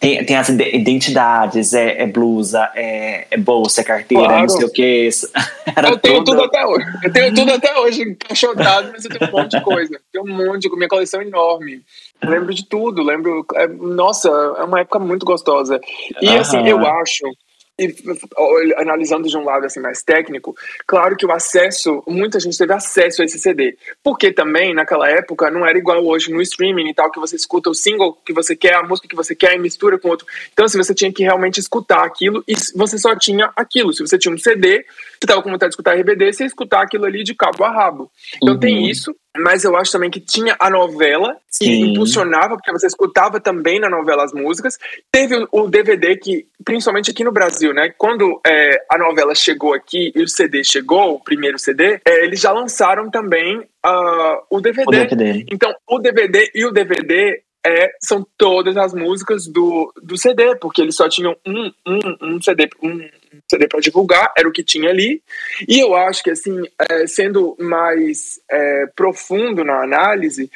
Tem, 0.00 0.26
tem 0.26 0.36
as 0.36 0.48
identidades, 0.48 1.72
é, 1.72 2.02
é 2.02 2.06
blusa, 2.08 2.68
é, 2.74 3.28
é, 3.30 3.36
bolsa, 3.36 3.82
é 3.82 3.84
carteira, 3.84 4.24
claro. 4.24 4.40
não 4.40 4.48
sei 4.48 4.64
o 4.64 4.72
que. 4.72 5.08
Era 5.76 5.90
eu 5.90 5.98
tenho 5.98 6.24
tudo... 6.24 6.38
tudo 6.38 6.44
até 6.46 6.66
hoje. 6.66 6.86
Eu 7.04 7.12
tenho 7.12 7.32
tudo 7.32 7.52
até 7.52 7.78
hoje 7.78 8.02
encaixotado, 8.02 8.90
mas 8.90 9.04
eu 9.04 9.10
tenho 9.16 9.30
um 9.30 9.36
monte 9.38 9.50
de 9.52 9.60
coisa. 9.62 10.00
Tenho 10.12 10.24
um 10.24 10.36
monte, 10.36 10.68
minha 10.74 10.88
coleção 10.88 11.20
é 11.20 11.24
enorme. 11.24 11.82
Lembro 12.24 12.54
de 12.54 12.66
tudo, 12.68 13.02
lembro. 13.02 13.44
É, 13.54 13.66
nossa, 13.66 14.28
é 14.28 14.64
uma 14.64 14.80
época 14.80 14.98
muito 14.98 15.26
gostosa. 15.26 15.80
E 16.20 16.28
assim, 16.28 16.66
eu 16.68 16.78
acho 16.86 17.26
e 17.78 18.74
analisando 18.76 19.28
de 19.28 19.36
um 19.36 19.44
lado 19.44 19.64
assim 19.64 19.80
mais 19.80 20.02
técnico, 20.02 20.54
claro 20.86 21.16
que 21.16 21.24
o 21.24 21.32
acesso, 21.32 22.02
muita 22.06 22.38
gente 22.38 22.56
teve 22.56 22.72
acesso 22.72 23.22
a 23.22 23.24
esse 23.24 23.38
CD, 23.38 23.76
porque 24.02 24.32
também 24.32 24.74
naquela 24.74 25.08
época 25.08 25.50
não 25.50 25.66
era 25.66 25.78
igual 25.78 26.04
hoje 26.04 26.30
no 26.30 26.42
streaming 26.42 26.90
e 26.90 26.94
tal, 26.94 27.10
que 27.10 27.18
você 27.18 27.34
escuta 27.34 27.70
o 27.70 27.74
single 27.74 28.14
que 28.24 28.32
você 28.32 28.54
quer, 28.54 28.74
a 28.74 28.82
música 28.82 29.08
que 29.08 29.16
você 29.16 29.34
quer 29.34 29.56
e 29.56 29.58
mistura 29.58 29.98
com 29.98 30.10
outro. 30.10 30.26
Então, 30.52 30.68
se 30.68 30.76
assim, 30.76 30.84
você 30.84 30.94
tinha 30.94 31.12
que 31.12 31.22
realmente 31.22 31.58
escutar 31.58 32.04
aquilo 32.04 32.44
e 32.46 32.54
você 32.74 32.98
só 32.98 33.16
tinha 33.16 33.50
aquilo. 33.56 33.92
Se 33.92 34.06
você 34.06 34.18
tinha 34.18 34.34
um 34.34 34.38
CD, 34.38 34.84
você 34.84 35.18
estava 35.22 35.42
com 35.42 35.50
vontade 35.50 35.70
de 35.70 35.74
escutar 35.74 35.96
RBD, 35.96 36.32
você 36.32 36.44
ia 36.44 36.48
escutar 36.48 36.82
aquilo 36.82 37.06
ali 37.06 37.24
de 37.24 37.34
cabo 37.34 37.64
a 37.64 37.70
rabo. 37.70 38.10
Então 38.36 38.54
uhum. 38.54 38.60
tem 38.60 38.88
isso, 38.88 39.14
mas 39.36 39.64
eu 39.64 39.76
acho 39.76 39.92
também 39.92 40.10
que 40.10 40.20
tinha 40.20 40.54
a 40.58 40.68
novela 40.68 41.36
que 41.58 41.64
Sim. 41.64 41.92
impulsionava, 41.92 42.56
porque 42.56 42.72
você 42.72 42.86
escutava 42.86 43.40
também 43.40 43.80
na 43.80 43.88
novela 43.88 44.24
as 44.24 44.32
músicas. 44.32 44.78
Teve 45.10 45.46
o 45.50 45.68
DVD 45.68 46.16
que, 46.16 46.46
principalmente 46.64 47.10
aqui 47.10 47.24
no 47.24 47.32
Brasil, 47.32 47.72
né? 47.72 47.92
Quando 47.96 48.40
é, 48.46 48.84
a 48.90 48.98
novela 48.98 49.34
chegou 49.34 49.72
aqui 49.72 50.12
e 50.14 50.22
o 50.22 50.28
CD 50.28 50.62
chegou, 50.62 51.14
o 51.14 51.20
primeiro 51.20 51.58
CD, 51.58 52.00
é, 52.04 52.24
eles 52.24 52.40
já 52.40 52.52
lançaram 52.52 53.10
também 53.10 53.58
uh, 53.58 54.42
o, 54.50 54.60
DVD. 54.60 54.88
o 54.88 54.90
DVD. 54.90 55.46
Então, 55.50 55.74
o 55.86 55.98
DVD 55.98 56.50
e 56.54 56.66
o 56.66 56.70
DVD 56.70 57.42
é, 57.64 57.90
são 58.00 58.26
todas 58.36 58.76
as 58.76 58.92
músicas 58.92 59.46
do, 59.46 59.92
do 60.02 60.16
CD, 60.18 60.56
porque 60.56 60.82
eles 60.82 60.96
só 60.96 61.08
tinham 61.08 61.36
um, 61.46 61.70
um, 61.86 62.34
um 62.34 62.42
CD, 62.42 62.68
um 62.82 63.00
CD 63.50 63.68
para 63.68 63.80
divulgar, 63.80 64.32
era 64.36 64.48
o 64.48 64.52
que 64.52 64.62
tinha 64.62 64.90
ali. 64.90 65.22
E 65.68 65.78
eu 65.78 65.94
acho 65.94 66.22
que, 66.22 66.30
assim, 66.30 66.62
é, 66.90 67.06
sendo 67.06 67.56
mais 67.58 68.40
é, 68.50 68.86
profundo 68.94 69.64
na 69.64 69.82
análise, 69.82 70.50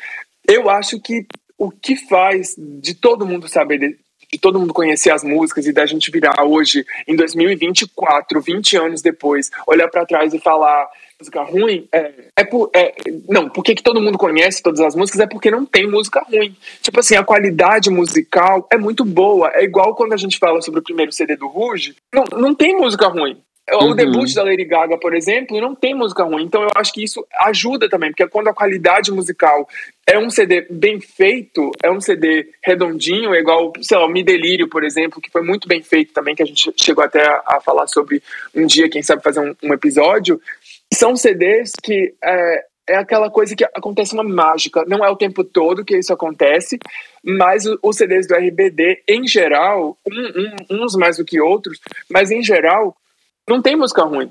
eu 0.49 0.71
acho 0.71 1.01
que 1.01 1.27
o 1.59 1.71
que 1.71 1.97
faz 1.97 2.55
de 2.57 2.95
todo 2.95 3.27
mundo 3.27 3.49
saber, 3.49 3.79
de, 3.79 3.99
de 4.33 4.39
todo 4.39 4.59
mundo 4.59 4.75
conhecer 4.75 5.11
as 5.11 5.25
músicas 5.25 5.67
e 5.67 5.73
da 5.73 5.87
gente 5.87 6.11
virar 6.11 6.45
hoje, 6.45 6.85
em 7.07 7.17
2024, 7.17 8.41
20 8.41 8.77
anos 8.77 9.03
depois, 9.03 9.51
olhar 9.67 9.89
para 9.89 10.07
trás 10.07 10.35
e 10.35 10.39
falar 10.39 10.89
música 11.21 11.43
ruim, 11.43 11.89
é, 11.93 12.13
é, 12.37 12.45
por, 12.45 12.71
é 12.75 12.95
não, 13.29 13.49
porque 13.49 13.75
que 13.75 13.83
todo 13.83 14.01
mundo 14.01 14.19
conhece 14.19 14.63
todas 14.63 14.81
as 14.81 14.95
músicas 14.95 15.21
é 15.21 15.27
porque 15.27 15.51
não 15.51 15.65
tem 15.65 15.89
música 15.89 16.21
ruim. 16.21 16.55
Tipo 16.83 17.01
assim, 17.01 17.17
a 17.17 17.25
qualidade 17.25 17.89
musical 17.91 18.67
é 18.71 18.77
muito 18.77 19.05
boa. 19.05 19.51
É 19.55 19.65
igual 19.65 19.95
quando 19.95 20.13
a 20.13 20.19
gente 20.19 20.39
fala 20.39 20.61
sobre 20.61 20.81
o 20.81 20.85
primeiro 20.85 21.13
CD 21.13 21.37
do 21.37 21.49
Rouge, 21.49 21.97
não, 22.13 22.25
não 22.39 22.55
tem 22.55 22.77
música 22.77 23.09
ruim. 23.09 23.41
O 23.73 23.87
uhum. 23.87 23.97
debut 23.97 24.33
da 24.33 24.45
Lady 24.45 24.65
Gaga, 24.65 24.97
por 24.97 25.13
exemplo, 25.13 25.61
não 25.61 25.75
tem 25.75 25.93
música 25.93 26.23
ruim. 26.23 26.45
Então 26.45 26.63
eu 26.63 26.71
acho 26.77 26.93
que 26.93 27.03
isso 27.03 27.27
ajuda 27.41 27.89
também, 27.89 28.11
porque 28.11 28.29
quando 28.29 28.47
a 28.47 28.55
qualidade 28.55 29.11
musical 29.11 29.69
é 30.07 30.17
um 30.17 30.31
CD 30.31 30.65
bem 30.71 31.01
feito, 31.01 31.73
é 31.83 31.91
um 31.91 32.01
CD 32.01 32.49
redondinho, 32.65 33.35
é 33.35 33.41
igual, 33.41 33.73
sei 33.81 33.99
lá, 33.99 34.07
o 34.07 34.09
Me 34.09 34.23
Delírio, 34.23 34.69
por 34.69 34.85
exemplo, 34.85 35.21
que 35.21 35.33
foi 35.33 35.43
muito 35.43 35.67
bem 35.67 35.83
feito 35.83 36.13
também, 36.13 36.37
que 36.37 36.45
a 36.45 36.47
gente 36.47 36.73
chegou 36.77 37.03
até 37.03 37.27
a, 37.27 37.43
a 37.45 37.61
falar 37.61 37.89
sobre 37.89 38.23
um 38.55 38.67
dia, 38.67 38.89
quem 38.89 39.03
sabe 39.03 39.21
fazer 39.21 39.41
um, 39.41 39.53
um 39.65 39.75
episódio 39.75 40.41
são 40.93 41.17
CDs 41.17 41.73
que 41.83 42.15
é, 42.23 42.65
é 42.89 42.97
aquela 42.97 43.31
coisa 43.31 43.55
que 43.57 43.65
acontece 43.65 44.15
uma 44.15 44.23
mágica. 44.23 44.85
Não 44.87 45.05
é 45.05 45.11
o 45.11 45.17
tempo 45.17 45.43
todo 45.43 45.85
que 45.85 45.97
isso 45.97 46.13
acontece, 46.13 46.79
mas 47.25 47.65
os 47.83 47.97
CDs 47.97 48.27
do 48.27 48.35
RBD, 48.35 49.03
em 49.09 49.27
geral, 49.27 49.99
um, 50.07 50.77
um, 50.77 50.85
uns 50.85 50.95
mais 50.95 51.17
do 51.17 51.25
que 51.25 51.41
outros, 51.41 51.81
mas 52.11 52.31
em 52.31 52.43
geral, 52.43 52.97
não 53.49 53.61
tem 53.61 53.77
música 53.77 54.03
ruim. 54.05 54.31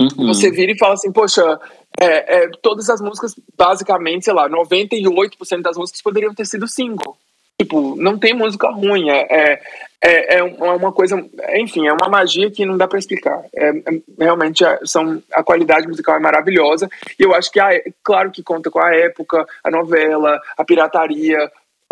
Uhum. 0.00 0.28
Você 0.28 0.50
vira 0.50 0.70
e 0.70 0.78
fala 0.78 0.94
assim, 0.94 1.10
poxa, 1.10 1.58
é, 2.00 2.44
é, 2.44 2.50
todas 2.62 2.88
as 2.88 3.00
músicas, 3.00 3.34
basicamente, 3.56 4.26
sei 4.26 4.32
lá, 4.32 4.48
98% 4.48 5.60
das 5.60 5.76
músicas 5.76 6.00
poderiam 6.00 6.32
ter 6.32 6.46
sido 6.46 6.68
single. 6.68 7.16
Tipo, 7.60 7.96
não 7.96 8.16
tem 8.16 8.34
música 8.34 8.70
ruim, 8.70 9.10
é, 9.10 9.26
é, 9.30 9.60
é, 10.00 10.38
é 10.38 10.42
uma 10.44 10.92
coisa, 10.92 11.16
enfim, 11.54 11.88
é 11.88 11.92
uma 11.92 12.08
magia 12.08 12.48
que 12.52 12.64
não 12.64 12.76
dá 12.76 12.86
para 12.86 13.00
explicar. 13.00 13.42
É, 13.52 13.70
é, 13.70 13.82
realmente, 14.16 14.64
é, 14.64 14.78
são, 14.84 15.20
a 15.32 15.42
qualidade 15.42 15.88
musical 15.88 16.14
é 16.14 16.20
maravilhosa, 16.20 16.88
e 17.18 17.22
eu 17.24 17.34
acho 17.34 17.50
que, 17.50 17.58
a, 17.58 17.70
claro 18.04 18.30
que 18.30 18.44
conta 18.44 18.70
com 18.70 18.78
a 18.78 18.94
época, 18.94 19.44
a 19.64 19.70
novela, 19.72 20.40
a 20.56 20.64
pirataria, 20.64 21.50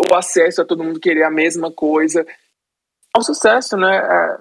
o 0.09 0.15
acesso 0.15 0.61
a 0.61 0.65
todo 0.65 0.83
mundo 0.83 1.01
querer 1.01 1.23
a 1.23 1.31
mesma 1.31 1.69
coisa. 1.69 2.25
É 3.13 3.19
um 3.19 3.21
sucesso, 3.21 3.75
né? 3.75 3.97
É, 3.97 4.37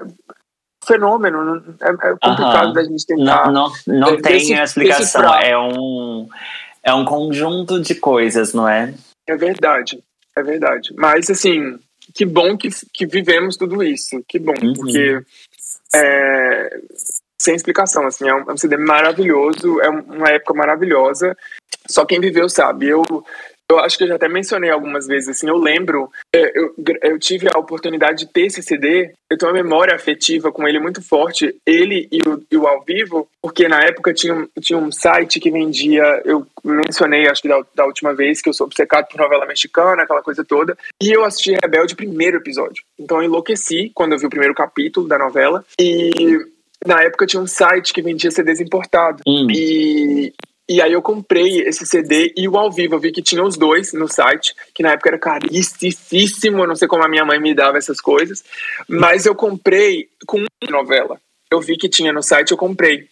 fenômeno, 0.87 1.77
é, 1.81 1.89
é 1.89 2.17
complicado 2.23 2.67
uhum. 2.69 2.73
da 2.73 2.85
gente 2.85 3.05
tentar. 3.05 3.51
Não, 3.51 3.69
não, 3.87 3.99
não 3.99 4.23
tem 4.23 4.53
explicação, 4.63 5.35
é 5.35 5.59
um, 5.59 6.29
é 6.85 6.95
um 6.95 7.05
conjunto 7.05 7.81
de 7.81 7.97
coisas, 7.97 8.55
não 8.55 8.69
é? 8.69 8.95
É 9.27 9.37
verdade. 9.37 10.01
É 10.37 10.43
verdade. 10.43 10.93
Mas, 10.97 11.31
assim, 11.31 11.79
que 12.15 12.25
bom 12.25 12.57
que, 12.57 12.69
que 12.93 13.07
vivemos 13.07 13.57
tudo 13.57 13.83
isso. 13.83 14.23
Que 14.29 14.39
bom, 14.39 14.55
uhum. 14.63 14.75
porque 14.75 15.21
é, 15.95 16.81
sem 17.39 17.55
explicação, 17.55 18.07
assim, 18.07 18.29
é 18.29 18.35
um, 18.35 18.51
é 18.51 18.53
um 18.53 18.57
CD 18.57 18.77
maravilhoso, 18.77 19.81
é 19.81 19.89
uma 19.89 20.29
época 20.29 20.55
maravilhosa. 20.55 21.37
Só 21.89 22.05
quem 22.05 22.21
viveu 22.21 22.49
sabe. 22.49 22.89
Eu, 22.89 23.05
eu 23.71 23.81
acho 23.81 23.99
que 23.99 24.05
eu 24.05 24.09
já 24.09 24.15
até 24.15 24.29
mencionei 24.29 24.71
algumas 24.71 25.07
vezes, 25.07 25.29
assim, 25.29 25.49
eu 25.49 25.57
lembro, 25.57 26.11
é, 26.33 26.53
eu, 26.59 26.75
eu 27.03 27.19
tive 27.19 27.49
a 27.49 27.59
oportunidade 27.59 28.19
de 28.19 28.33
ter 28.33 28.47
esse 28.47 28.63
CD, 28.63 29.13
eu 29.29 29.37
tenho 29.37 29.51
uma 29.51 29.63
memória 29.63 29.95
afetiva 29.95 30.53
com 30.53 30.67
ele 30.69 30.79
muito 30.79 31.03
forte, 31.03 31.55
ele 31.67 32.09
e 32.13 32.21
o, 32.27 32.43
e 32.51 32.57
o 32.57 32.67
ao 32.67 32.83
vivo, 32.85 33.29
porque 33.43 33.67
na 33.67 33.81
época 33.81 34.15
tinha, 34.15 34.49
tinha 34.61 34.79
um 34.79 34.93
site 34.93 35.41
que 35.41 35.51
vendia, 35.51 36.23
eu 36.25 36.47
mencionei, 36.65 37.29
acho 37.29 37.43
que 37.43 37.49
da, 37.49 37.61
da 37.75 37.87
última 37.87 38.15
vez, 38.15 38.41
que 38.41 38.49
eu 38.49 38.55
sou 38.55 38.67
obcecado 38.67 39.09
por 39.09 39.21
novela 39.21 39.47
mexicana, 39.47 40.03
aquela 40.03 40.23
coisa 40.23 40.45
toda, 40.45 40.77
e 41.03 41.11
eu 41.11 41.25
assisti 41.25 41.57
Rebelde 41.63 41.97
primeiro 41.97 42.37
episódio. 42.37 42.85
Então 42.99 43.19
eu 43.19 43.25
enlouqueci 43.25 43.91
quando 43.95 44.13
eu 44.13 44.19
vi 44.19 44.27
o 44.27 44.31
primeiro 44.31 44.55
capítulo 44.55 45.09
da 45.09 45.19
novela, 45.19 45.65
e 45.81 46.39
na 46.85 47.03
época 47.03 47.27
tinha 47.27 47.43
um 47.43 47.47
site 47.47 47.93
que 47.93 48.03
vendia 48.03 48.31
CDs 48.31 48.61
importados. 48.61 49.23
Hum. 49.27 49.49
E, 49.51 50.33
e 50.69 50.83
aí 50.83 50.93
eu 50.93 51.01
comprei 51.01 51.61
esse 51.61 51.87
CD 51.87 52.33
e 52.37 52.49
o 52.49 52.57
ao 52.57 52.73
vivo. 52.73 52.95
Eu 52.95 52.99
vi 52.99 53.13
que 53.13 53.23
tinha 53.23 53.43
os 53.43 53.57
dois 53.57 53.93
no 53.93 54.09
site, 54.09 54.55
que 54.75 54.83
na 54.83 54.93
época 54.93 55.11
era 55.11 55.19
caríssimo. 55.19 56.63
Eu 56.63 56.67
não 56.67 56.75
sei 56.75 56.89
como 56.89 57.05
a 57.05 57.09
minha 57.09 57.25
mãe 57.25 57.39
me 57.39 57.55
dava 57.55 57.79
essas 57.79 58.01
coisas. 58.01 58.45
Mas 58.89 59.27
eu 59.27 59.35
comprei 59.35 60.09
com 60.27 60.39
uma 60.39 60.71
novela. 60.71 61.21
Eu 61.51 61.61
vi 61.61 61.77
que 61.77 61.89
tinha 61.89 62.13
no 62.13 62.23
site, 62.23 62.51
eu 62.51 62.57
comprei. 62.57 63.09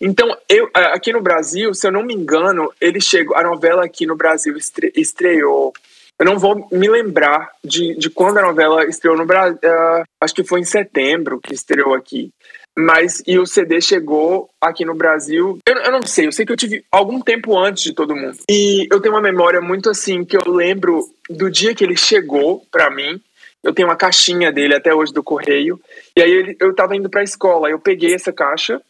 Então, 0.00 0.36
eu 0.46 0.68
aqui 0.74 1.10
no 1.10 1.22
Brasil, 1.22 1.72
se 1.72 1.86
eu 1.86 1.92
não 1.92 2.02
me 2.02 2.12
engano, 2.12 2.70
ele 2.78 3.00
chegou. 3.00 3.34
A 3.34 3.42
novela 3.42 3.84
aqui 3.84 4.04
no 4.04 4.14
Brasil 4.14 4.54
estre, 4.58 4.92
estreou. 4.94 5.72
Eu 6.18 6.26
não 6.26 6.38
vou 6.38 6.68
me 6.70 6.88
lembrar 6.88 7.50
de, 7.64 7.94
de 7.94 8.10
quando 8.10 8.38
a 8.38 8.42
novela 8.42 8.84
estreou 8.84 9.16
no 9.16 9.24
Brasil. 9.24 9.56
Uh, 9.64 10.04
acho 10.20 10.34
que 10.34 10.44
foi 10.44 10.60
em 10.60 10.64
setembro 10.64 11.40
que 11.40 11.54
estreou 11.54 11.94
aqui 11.94 12.30
mas 12.78 13.20
e 13.26 13.36
o 13.40 13.44
CD 13.44 13.80
chegou 13.80 14.48
aqui 14.60 14.84
no 14.84 14.94
Brasil. 14.94 15.58
Eu, 15.66 15.74
eu, 15.78 15.90
não 15.90 16.02
sei, 16.02 16.28
eu 16.28 16.32
sei 16.32 16.46
que 16.46 16.52
eu 16.52 16.56
tive 16.56 16.84
algum 16.92 17.20
tempo 17.20 17.58
antes 17.58 17.82
de 17.82 17.92
todo 17.92 18.14
mundo. 18.14 18.38
E 18.48 18.86
eu 18.88 19.00
tenho 19.00 19.16
uma 19.16 19.20
memória 19.20 19.60
muito 19.60 19.90
assim 19.90 20.24
que 20.24 20.36
eu 20.36 20.48
lembro 20.48 21.04
do 21.28 21.50
dia 21.50 21.74
que 21.74 21.82
ele 21.82 21.96
chegou 21.96 22.64
para 22.70 22.88
mim. 22.88 23.20
Eu 23.64 23.74
tenho 23.74 23.88
uma 23.88 23.96
caixinha 23.96 24.52
dele 24.52 24.76
até 24.76 24.94
hoje 24.94 25.12
do 25.12 25.24
correio. 25.24 25.80
E 26.16 26.22
aí 26.22 26.30
ele, 26.30 26.56
eu 26.60 26.72
tava 26.72 26.94
indo 26.94 27.10
para 27.10 27.20
a 27.20 27.24
escola, 27.24 27.68
eu 27.68 27.80
peguei 27.80 28.14
essa 28.14 28.32
caixa 28.32 28.80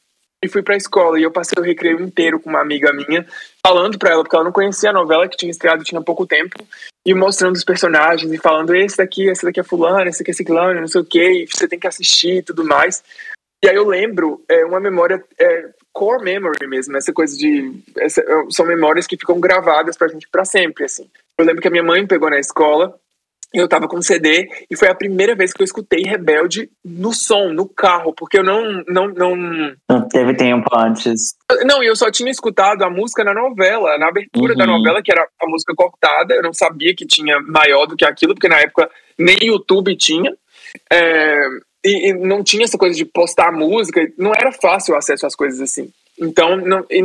e 0.44 0.48
fui 0.48 0.62
para 0.62 0.74
a 0.74 0.76
escola 0.76 1.18
e 1.18 1.22
eu 1.22 1.32
passei 1.32 1.58
o 1.58 1.64
recreio 1.64 1.98
inteiro 2.00 2.38
com 2.38 2.50
uma 2.50 2.60
amiga 2.60 2.92
minha 2.92 3.26
falando 3.66 3.98
para 3.98 4.12
ela 4.12 4.22
porque 4.22 4.36
ela 4.36 4.44
não 4.44 4.52
conhecia 4.52 4.90
a 4.90 4.92
novela 4.92 5.26
que 5.26 5.36
tinha 5.36 5.50
estreado 5.50 5.82
tinha 5.82 6.00
pouco 6.00 6.26
tempo 6.26 6.64
e 7.04 7.12
mostrando 7.12 7.56
os 7.56 7.64
personagens 7.64 8.30
e 8.30 8.38
falando 8.38 8.72
esse 8.76 8.98
daqui, 8.98 9.28
esse 9.28 9.44
daqui 9.44 9.58
é 9.58 9.64
fulano, 9.64 10.08
esse 10.08 10.20
daqui 10.20 10.30
é 10.30 10.34
ciclano, 10.34 10.80
não 10.80 10.86
sei 10.86 11.00
o 11.00 11.04
que, 11.04 11.46
você 11.50 11.66
tem 11.66 11.78
que 11.78 11.88
assistir 11.88 12.36
e 12.36 12.42
tudo 12.42 12.64
mais. 12.64 13.02
E 13.62 13.68
aí 13.68 13.74
eu 13.74 13.86
lembro, 13.86 14.42
é 14.48 14.64
uma 14.64 14.80
memória 14.80 15.22
é, 15.38 15.70
core 15.92 16.22
memory 16.22 16.66
mesmo, 16.66 16.96
essa 16.96 17.12
coisa 17.12 17.36
de 17.36 17.72
essa, 17.98 18.22
são 18.50 18.64
memórias 18.66 19.06
que 19.06 19.16
ficam 19.16 19.40
gravadas 19.40 19.96
pra 19.96 20.08
gente 20.08 20.28
para 20.30 20.44
sempre, 20.44 20.84
assim. 20.84 21.08
Eu 21.36 21.44
lembro 21.44 21.60
que 21.60 21.68
a 21.68 21.70
minha 21.70 21.82
mãe 21.82 22.06
pegou 22.06 22.30
na 22.30 22.38
escola 22.38 22.94
eu 23.52 23.66
tava 23.66 23.88
com 23.88 24.02
CD 24.02 24.46
e 24.70 24.76
foi 24.76 24.88
a 24.88 24.94
primeira 24.94 25.34
vez 25.34 25.52
que 25.52 25.62
eu 25.62 25.64
escutei 25.64 26.02
Rebelde 26.02 26.68
no 26.84 27.14
som, 27.14 27.48
no 27.48 27.66
carro, 27.66 28.12
porque 28.12 28.38
eu 28.38 28.44
não 28.44 28.84
não 28.86 29.08
não 29.08 29.34
não 29.88 30.08
teve 30.08 30.34
tempo 30.34 30.68
antes. 30.76 31.34
Não, 31.64 31.82
eu 31.82 31.96
só 31.96 32.10
tinha 32.10 32.30
escutado 32.30 32.82
a 32.82 32.90
música 32.90 33.24
na 33.24 33.32
novela, 33.32 33.96
na 33.98 34.08
abertura 34.08 34.52
uhum. 34.52 34.58
da 34.58 34.66
novela, 34.66 35.02
que 35.02 35.10
era 35.10 35.26
a 35.40 35.48
música 35.48 35.74
cortada, 35.74 36.34
eu 36.34 36.42
não 36.42 36.52
sabia 36.52 36.94
que 36.94 37.06
tinha 37.06 37.40
maior 37.40 37.86
do 37.86 37.96
que 37.96 38.04
aquilo, 38.04 38.34
porque 38.34 38.48
na 38.48 38.60
época 38.60 38.90
nem 39.18 39.38
YouTube 39.40 39.96
tinha. 39.96 40.30
É, 40.92 41.48
e, 41.84 42.10
e, 42.10 42.12
não 42.12 42.42
tinha 42.42 42.64
essa 42.64 42.78
coisa 42.78 42.96
de 42.96 43.04
postar 43.04 43.52
música, 43.52 44.00
não 44.16 44.32
era 44.34 44.52
fácil 44.52 44.94
o 44.94 44.96
acesso 44.96 45.26
às 45.26 45.34
coisas 45.34 45.60
assim. 45.60 45.90
Então, 46.20 46.56
não, 46.56 46.84
e, 46.90 47.00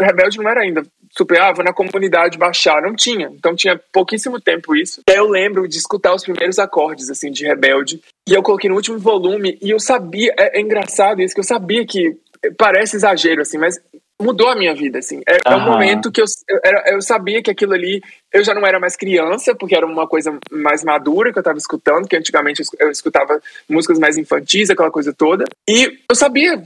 Rebelde 0.00 0.38
não 0.38 0.50
era 0.50 0.60
ainda 0.60 0.82
super, 1.16 1.40
ah, 1.40 1.52
vou 1.52 1.64
na 1.64 1.72
comunidade 1.72 2.36
baixar, 2.36 2.82
não 2.82 2.94
tinha. 2.94 3.30
Então 3.32 3.54
tinha 3.54 3.80
pouquíssimo 3.92 4.40
tempo 4.40 4.76
isso. 4.76 5.00
Aí 5.08 5.16
eu 5.16 5.28
lembro 5.28 5.66
de 5.66 5.78
escutar 5.78 6.14
os 6.14 6.22
primeiros 6.22 6.58
acordes, 6.58 7.10
assim, 7.10 7.30
de 7.30 7.46
Rebelde. 7.46 8.00
E 8.28 8.34
eu 8.34 8.42
coloquei 8.42 8.68
no 8.68 8.76
último 8.76 8.98
volume 8.98 9.56
e 9.62 9.70
eu 9.70 9.80
sabia, 9.80 10.34
é, 10.38 10.58
é 10.58 10.60
engraçado 10.60 11.22
isso, 11.22 11.34
que 11.34 11.40
eu 11.40 11.44
sabia 11.44 11.86
que 11.86 12.16
parece 12.58 12.96
exagero, 12.96 13.40
assim, 13.40 13.56
mas 13.56 13.80
mudou 14.20 14.48
a 14.48 14.56
minha 14.56 14.74
vida, 14.74 14.98
assim. 14.98 15.20
É, 15.26 15.34
uhum. 15.34 15.54
é 15.54 15.56
um 15.56 15.64
momento 15.64 16.10
que 16.10 16.20
eu, 16.20 16.24
eu, 16.48 16.94
eu, 16.94 17.02
sabia 17.02 17.42
que 17.42 17.50
aquilo 17.50 17.74
ali, 17.74 18.02
eu 18.32 18.42
já 18.42 18.54
não 18.54 18.66
era 18.66 18.80
mais 18.80 18.96
criança, 18.96 19.54
porque 19.54 19.74
era 19.74 19.86
uma 19.86 20.06
coisa 20.06 20.38
mais 20.50 20.82
madura 20.82 21.32
que 21.32 21.38
eu 21.38 21.42
tava 21.42 21.58
escutando, 21.58 22.08
que 22.08 22.16
antigamente 22.16 22.62
eu 22.78 22.90
escutava 22.90 23.40
músicas 23.68 23.98
mais 23.98 24.16
infantis, 24.16 24.70
aquela 24.70 24.90
coisa 24.90 25.12
toda. 25.12 25.44
E 25.68 25.98
eu 26.08 26.16
sabia, 26.16 26.62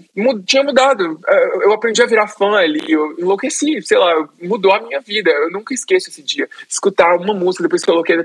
tinha 0.47 0.63
mudado. 0.63 1.19
É, 1.27 1.65
eu 1.65 1.73
aprendi 1.73 2.03
a 2.03 2.07
virar 2.07 2.29
fã 2.29 2.53
ali, 2.57 2.81
eu 2.89 3.19
enlouqueci, 3.19 3.83
sei 3.83 3.99
lá, 3.99 4.29
mudou 4.41 4.73
a 4.73 4.81
minha 4.81 5.01
vida. 5.01 5.31
Eu 5.31 5.51
nunca 5.51 5.75
esqueço 5.75 6.09
esse 6.09 6.23
dia. 6.23 6.49
Escutar 6.69 7.17
uma 7.17 7.35
música, 7.35 7.65
depois 7.65 7.83
que 7.83 7.91
eu 7.91 7.95
coloquei 7.95 8.17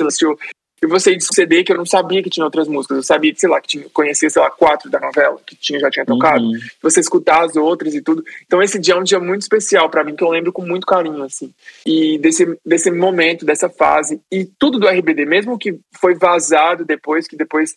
Silêncio, 0.00 0.38
e 0.82 0.86
você 0.86 1.14
de 1.14 1.24
CD 1.24 1.62
que 1.62 1.72
eu 1.72 1.76
não 1.76 1.84
sabia 1.84 2.22
que 2.22 2.30
tinha 2.30 2.44
outras 2.44 2.66
músicas. 2.66 2.96
Eu 2.96 3.02
sabia, 3.02 3.34
sei 3.36 3.50
lá, 3.50 3.60
que 3.60 3.68
tinha, 3.68 3.86
conhecia, 3.92 4.30
sei 4.30 4.40
lá, 4.40 4.50
quatro 4.50 4.90
da 4.90 4.98
novela, 4.98 5.38
que 5.44 5.54
tinha, 5.54 5.78
já 5.78 5.90
tinha 5.90 6.06
tocado. 6.06 6.42
Uhum. 6.42 6.58
Você 6.82 7.00
escutar 7.00 7.44
as 7.44 7.54
outras 7.54 7.94
e 7.94 8.00
tudo. 8.00 8.24
Então 8.46 8.62
esse 8.62 8.78
dia 8.78 8.94
é 8.94 8.96
um 8.96 9.02
dia 9.02 9.20
muito 9.20 9.42
especial 9.42 9.90
para 9.90 10.02
mim, 10.02 10.16
que 10.16 10.24
eu 10.24 10.30
lembro 10.30 10.52
com 10.52 10.62
muito 10.62 10.86
carinho, 10.86 11.22
assim. 11.22 11.52
E 11.84 12.18
desse, 12.18 12.58
desse 12.64 12.90
momento, 12.90 13.44
dessa 13.44 13.68
fase. 13.68 14.22
E 14.32 14.46
tudo 14.58 14.78
do 14.78 14.88
RBD, 14.88 15.26
mesmo 15.26 15.58
que 15.58 15.78
foi 16.00 16.14
vazado 16.14 16.84
depois, 16.84 17.28
que 17.28 17.36
depois 17.36 17.76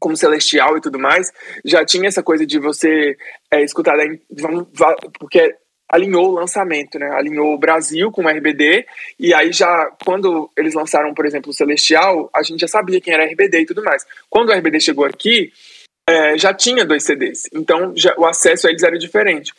como 0.00 0.16
Celestial 0.16 0.76
e 0.76 0.80
tudo 0.80 0.98
mais, 0.98 1.32
já 1.64 1.84
tinha 1.84 2.08
essa 2.08 2.22
coisa 2.22 2.46
de 2.46 2.58
você 2.58 3.16
é, 3.50 3.62
escutar, 3.62 3.96
porque 5.18 5.54
alinhou 5.88 6.28
o 6.28 6.34
lançamento, 6.34 6.98
né? 6.98 7.08
Alinhou 7.12 7.54
o 7.54 7.58
Brasil 7.58 8.10
com 8.10 8.24
o 8.24 8.28
RBD 8.28 8.86
e 9.18 9.32
aí 9.32 9.52
já 9.52 9.90
quando 10.04 10.50
eles 10.56 10.74
lançaram, 10.74 11.14
por 11.14 11.24
exemplo, 11.24 11.50
o 11.50 11.54
Celestial, 11.54 12.30
a 12.34 12.42
gente 12.42 12.60
já 12.60 12.68
sabia 12.68 13.00
quem 13.00 13.14
era 13.14 13.24
RBD 13.24 13.60
e 13.60 13.66
tudo 13.66 13.82
mais. 13.82 14.04
Quando 14.28 14.50
o 14.50 14.52
RBD 14.52 14.80
chegou 14.80 15.04
aqui, 15.04 15.52
é, 16.08 16.36
já 16.36 16.52
tinha 16.52 16.84
dois 16.84 17.04
CDs, 17.04 17.42
então 17.52 17.92
já, 17.96 18.14
o 18.18 18.26
acesso 18.26 18.66
a 18.66 18.70
eles 18.70 18.82
era 18.82 18.98
diferente. 18.98 19.52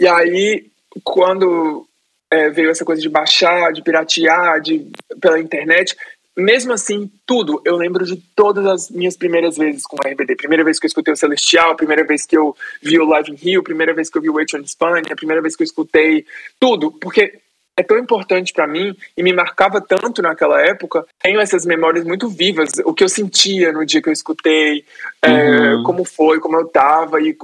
E 0.00 0.06
aí 0.06 0.66
quando 1.02 1.86
é, 2.32 2.50
veio 2.50 2.70
essa 2.70 2.84
coisa 2.84 3.00
de 3.00 3.08
baixar, 3.08 3.72
de 3.72 3.82
piratear, 3.82 4.60
de 4.60 4.86
pela 5.20 5.38
internet, 5.38 5.96
mesmo 6.36 6.72
assim, 6.72 7.10
tudo, 7.26 7.60
eu 7.64 7.76
lembro 7.76 8.04
de 8.04 8.16
todas 8.34 8.64
as 8.66 8.90
minhas 8.90 9.16
primeiras 9.16 9.56
vezes 9.56 9.84
com 9.84 9.96
o 9.96 10.08
RBD. 10.08 10.36
Primeira 10.36 10.64
vez 10.64 10.78
que 10.78 10.86
eu 10.86 10.88
escutei 10.88 11.12
o 11.12 11.16
Celestial, 11.16 11.76
primeira 11.76 12.04
vez 12.04 12.24
que 12.24 12.36
eu 12.36 12.56
vi 12.82 12.98
o 12.98 13.06
Live 13.06 13.32
in 13.32 13.34
Rio, 13.34 13.62
primeira 13.62 13.92
vez 13.92 14.08
que 14.08 14.16
eu 14.16 14.22
vi 14.22 14.30
o 14.30 14.34
Wait 14.34 14.54
on 14.54 14.66
Spanish, 14.66 15.10
a 15.10 15.16
primeira 15.16 15.42
vez 15.42 15.56
que 15.56 15.62
eu 15.62 15.66
escutei 15.66 16.24
tudo, 16.58 16.92
porque 16.92 17.40
é 17.76 17.82
tão 17.82 17.98
importante 17.98 18.52
para 18.52 18.66
mim 18.66 18.94
e 19.16 19.22
me 19.22 19.32
marcava 19.32 19.80
tanto 19.80 20.22
naquela 20.22 20.60
época. 20.60 21.04
Tenho 21.22 21.40
essas 21.40 21.64
memórias 21.64 22.04
muito 22.04 22.28
vivas, 22.28 22.70
o 22.84 22.92
que 22.92 23.02
eu 23.02 23.08
sentia 23.08 23.72
no 23.72 23.84
dia 23.84 24.02
que 24.02 24.08
eu 24.08 24.12
escutei, 24.12 24.84
é, 25.22 25.30
uhum. 25.30 25.80
é, 25.80 25.84
como 25.84 26.04
foi, 26.04 26.38
como 26.40 26.56
eu 26.56 26.66
tava, 26.68 27.20
e 27.20 27.36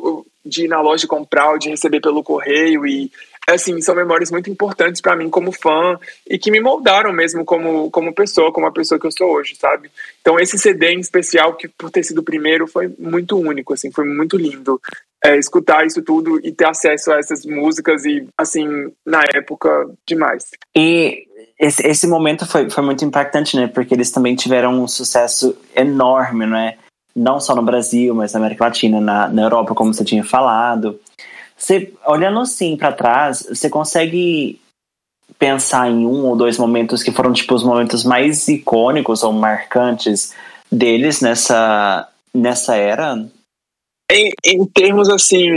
de 0.45 0.65
ir 0.65 0.69
na 0.69 0.81
loja 0.81 1.09
comprar, 1.09 1.59
de 1.59 1.71
receber 1.71 2.01
pelo 2.01 2.23
correio 2.23 2.87
e 2.87 3.11
assim, 3.49 3.81
são 3.81 3.95
memórias 3.95 4.31
muito 4.31 4.51
importantes 4.51 5.01
para 5.01 5.17
mim 5.17 5.31
como 5.31 5.53
fã 5.53 5.99
e 6.29 6.39
que 6.39 6.51
me 6.51 6.61
moldaram 6.61 7.13
mesmo 7.13 7.45
como, 7.45 7.91
como 7.91 8.15
pessoa, 8.15 8.53
como 8.53 8.67
a 8.67 8.73
pessoa 8.73 8.99
que 8.99 9.07
eu 9.07 9.13
sou 9.13 9.31
hoje, 9.31 9.55
sabe? 9.57 9.91
Então 10.21 10.39
esse 10.39 10.59
CD 10.59 10.93
em 10.93 11.01
especial, 11.01 11.55
que 11.55 11.69
por 11.69 11.91
ter 11.91 12.03
sido 12.03 12.19
o 12.19 12.25
primeiro, 12.25 12.67
foi 12.67 12.93
muito 12.99 13.39
único, 13.39 13.75
assim, 13.75 13.93
foi 13.93 14.05
muito 14.05 14.37
lindo 14.37 14.81
é, 15.25 15.37
escutar 15.39 15.87
isso 15.87 16.03
tudo 16.03 16.41
e 16.45 16.53
ter 16.53 16.69
acesso 16.69 17.13
a 17.13 17.19
essas 17.19 17.45
músicas 17.45 18.05
e, 18.05 18.27
assim, 18.39 18.93
na 19.05 19.23
época, 19.35 19.69
demais. 20.07 20.45
E 20.75 21.27
esse, 21.59 21.87
esse 21.87 22.07
momento 22.07 22.47
foi, 22.47 22.71
foi 22.71 22.85
muito 22.85 23.05
impactante, 23.05 23.57
né? 23.57 23.67
Porque 23.67 23.95
eles 23.95 24.11
também 24.11 24.37
tiveram 24.37 24.73
um 24.83 24.87
sucesso 24.87 25.57
enorme, 25.75 26.47
né? 26.47 26.77
Não 27.15 27.41
só 27.41 27.57
no 27.57 27.63
Brasil, 27.63 28.15
mas 28.15 28.33
na 28.33 28.41
América 28.41 28.65
Latina, 28.65 29.01
na, 29.01 29.29
na 29.29 29.43
Europa, 29.43 29.75
como 29.75 29.93
você 29.93 30.05
tinha 30.05 30.23
falado. 30.23 31.01
Você, 31.57 31.93
olhando 32.07 32.41
assim 32.41 32.77
para 32.77 32.93
trás, 32.93 33.47
você 33.49 33.71
consegue 33.71 34.61
pensar 35.39 35.91
em 35.91 36.07
um 36.07 36.27
ou 36.27 36.37
dois 36.37 36.59
momentos 36.59 37.03
que 37.03 37.11
foram 37.11 37.33
tipo 37.33 37.55
os 37.55 37.65
momentos 37.65 38.05
mais 38.05 38.47
icônicos 38.49 39.23
ou 39.23 39.33
marcantes 39.33 40.35
deles 40.71 41.21
nessa 41.21 42.09
nessa 42.33 42.77
era? 42.77 43.27
Em, 44.11 44.33
em 44.45 44.65
termos 44.67 45.09
assim, 45.09 45.51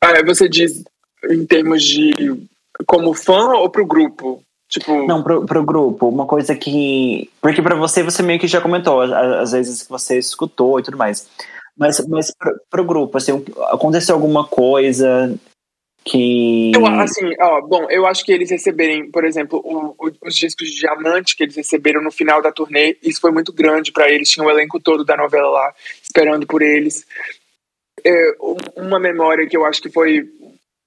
ah, 0.00 0.24
você 0.24 0.48
diz 0.48 0.82
em 1.30 1.44
termos 1.44 1.82
de 1.82 2.48
como 2.86 3.12
fã 3.12 3.54
ou 3.54 3.68
pro 3.68 3.86
grupo? 3.86 4.42
Tipo... 4.68 5.06
Não, 5.06 5.22
pro, 5.22 5.46
pro 5.46 5.64
grupo. 5.64 6.08
Uma 6.08 6.26
coisa 6.26 6.54
que. 6.54 7.30
Porque 7.40 7.62
para 7.62 7.74
você, 7.74 8.02
você 8.02 8.22
meio 8.22 8.38
que 8.38 8.46
já 8.46 8.60
comentou, 8.60 9.00
às 9.00 9.52
vezes 9.52 9.82
que 9.82 9.88
você 9.88 10.18
escutou 10.18 10.78
e 10.78 10.82
tudo 10.82 10.98
mais. 10.98 11.26
Mas, 11.78 12.06
mas 12.08 12.34
pro, 12.36 12.60
pro 12.70 12.84
grupo, 12.84 13.16
assim, 13.16 13.44
aconteceu 13.70 14.14
alguma 14.14 14.46
coisa 14.46 15.38
que. 16.04 16.72
Eu, 16.74 16.86
assim, 16.86 17.34
ó, 17.40 17.60
bom, 17.60 17.86
eu 17.90 18.06
acho 18.06 18.24
que 18.24 18.32
eles 18.32 18.50
receberem, 18.50 19.10
por 19.10 19.24
exemplo, 19.24 19.60
o, 19.64 20.06
o, 20.06 20.12
os 20.26 20.34
discos 20.34 20.68
de 20.68 20.80
diamante 20.80 21.36
que 21.36 21.44
eles 21.44 21.56
receberam 21.56 22.02
no 22.02 22.10
final 22.10 22.42
da 22.42 22.52
turnê, 22.52 22.96
isso 23.02 23.20
foi 23.20 23.30
muito 23.30 23.52
grande 23.52 23.92
para 23.92 24.10
eles. 24.10 24.28
Tinha 24.28 24.44
o 24.44 24.50
elenco 24.50 24.80
todo 24.80 25.04
da 25.04 25.16
novela 25.16 25.48
lá 25.48 25.74
esperando 26.02 26.46
por 26.46 26.62
eles. 26.62 27.06
É, 28.04 28.36
uma 28.76 28.98
memória 28.98 29.46
que 29.46 29.56
eu 29.56 29.64
acho 29.64 29.82
que 29.82 29.90
foi 29.90 30.28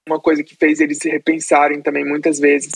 uma 0.08 0.20
coisa 0.20 0.42
que 0.42 0.56
fez 0.56 0.80
eles 0.80 0.98
se 0.98 1.08
repensarem 1.08 1.80
também 1.80 2.04
muitas 2.04 2.40
vezes 2.40 2.72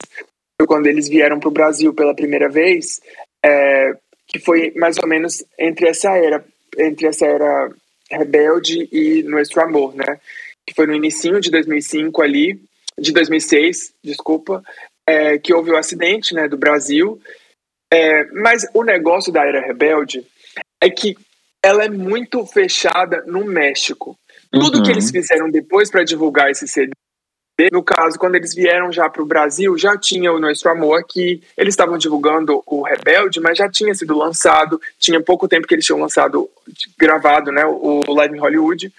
foi 0.58 0.66
quando 0.66 0.86
eles 0.86 1.08
vieram 1.08 1.38
para 1.38 1.48
o 1.48 1.52
Brasil 1.52 1.92
pela 1.92 2.14
primeira 2.14 2.48
vez, 2.48 3.00
é, 3.44 3.94
que 4.26 4.38
foi 4.38 4.72
mais 4.74 4.96
ou 4.98 5.06
menos 5.06 5.44
entre 5.58 5.88
essa 5.88 6.16
era, 6.16 6.44
entre 6.78 7.06
essa 7.06 7.26
era 7.26 7.70
Rebelde 8.10 8.88
e 8.92 9.22
Nuestro 9.22 9.62
Amor, 9.62 9.94
né? 9.94 10.20
Que 10.66 10.74
foi 10.74 10.86
no 10.86 10.94
início 10.94 11.40
de 11.40 11.50
2005 11.50 12.22
ali, 12.22 12.60
de 12.98 13.12
2006, 13.12 13.94
desculpa, 14.02 14.62
é, 15.06 15.38
que 15.38 15.52
houve 15.52 15.70
o 15.70 15.76
acidente, 15.76 16.34
né, 16.34 16.48
do 16.48 16.56
Brasil. 16.56 17.20
É, 17.92 18.24
mas 18.32 18.66
o 18.74 18.82
negócio 18.82 19.32
da 19.32 19.44
Era 19.44 19.60
Rebelde 19.60 20.26
é 20.80 20.90
que 20.90 21.16
ela 21.62 21.84
é 21.84 21.88
muito 21.88 22.44
fechada 22.46 23.22
no 23.26 23.44
México. 23.44 24.18
Tudo 24.50 24.82
que 24.82 24.88
uhum. 24.88 24.94
eles 24.94 25.10
fizeram 25.10 25.50
depois 25.50 25.90
para 25.90 26.04
divulgar 26.04 26.50
esse 26.50 26.66
CD 26.66 26.92
no 27.72 27.82
caso, 27.82 28.18
quando 28.18 28.34
eles 28.34 28.54
vieram 28.54 28.92
já 28.92 29.08
para 29.08 29.22
o 29.22 29.26
Brasil, 29.26 29.78
já 29.78 29.96
tinha 29.96 30.30
o 30.30 30.38
Nosso 30.38 30.68
Amor, 30.68 31.04
que 31.04 31.42
eles 31.56 31.72
estavam 31.72 31.96
divulgando 31.96 32.62
o 32.66 32.82
Rebelde, 32.82 33.40
mas 33.40 33.56
já 33.56 33.68
tinha 33.68 33.94
sido 33.94 34.16
lançado, 34.16 34.80
tinha 34.98 35.22
pouco 35.22 35.48
tempo 35.48 35.66
que 35.66 35.74
eles 35.74 35.84
tinham 35.84 36.00
lançado, 36.00 36.50
gravado, 36.98 37.50
né, 37.50 37.64
o 37.64 38.12
Live 38.12 38.36
in 38.36 38.40
Hollywood. 38.40 38.92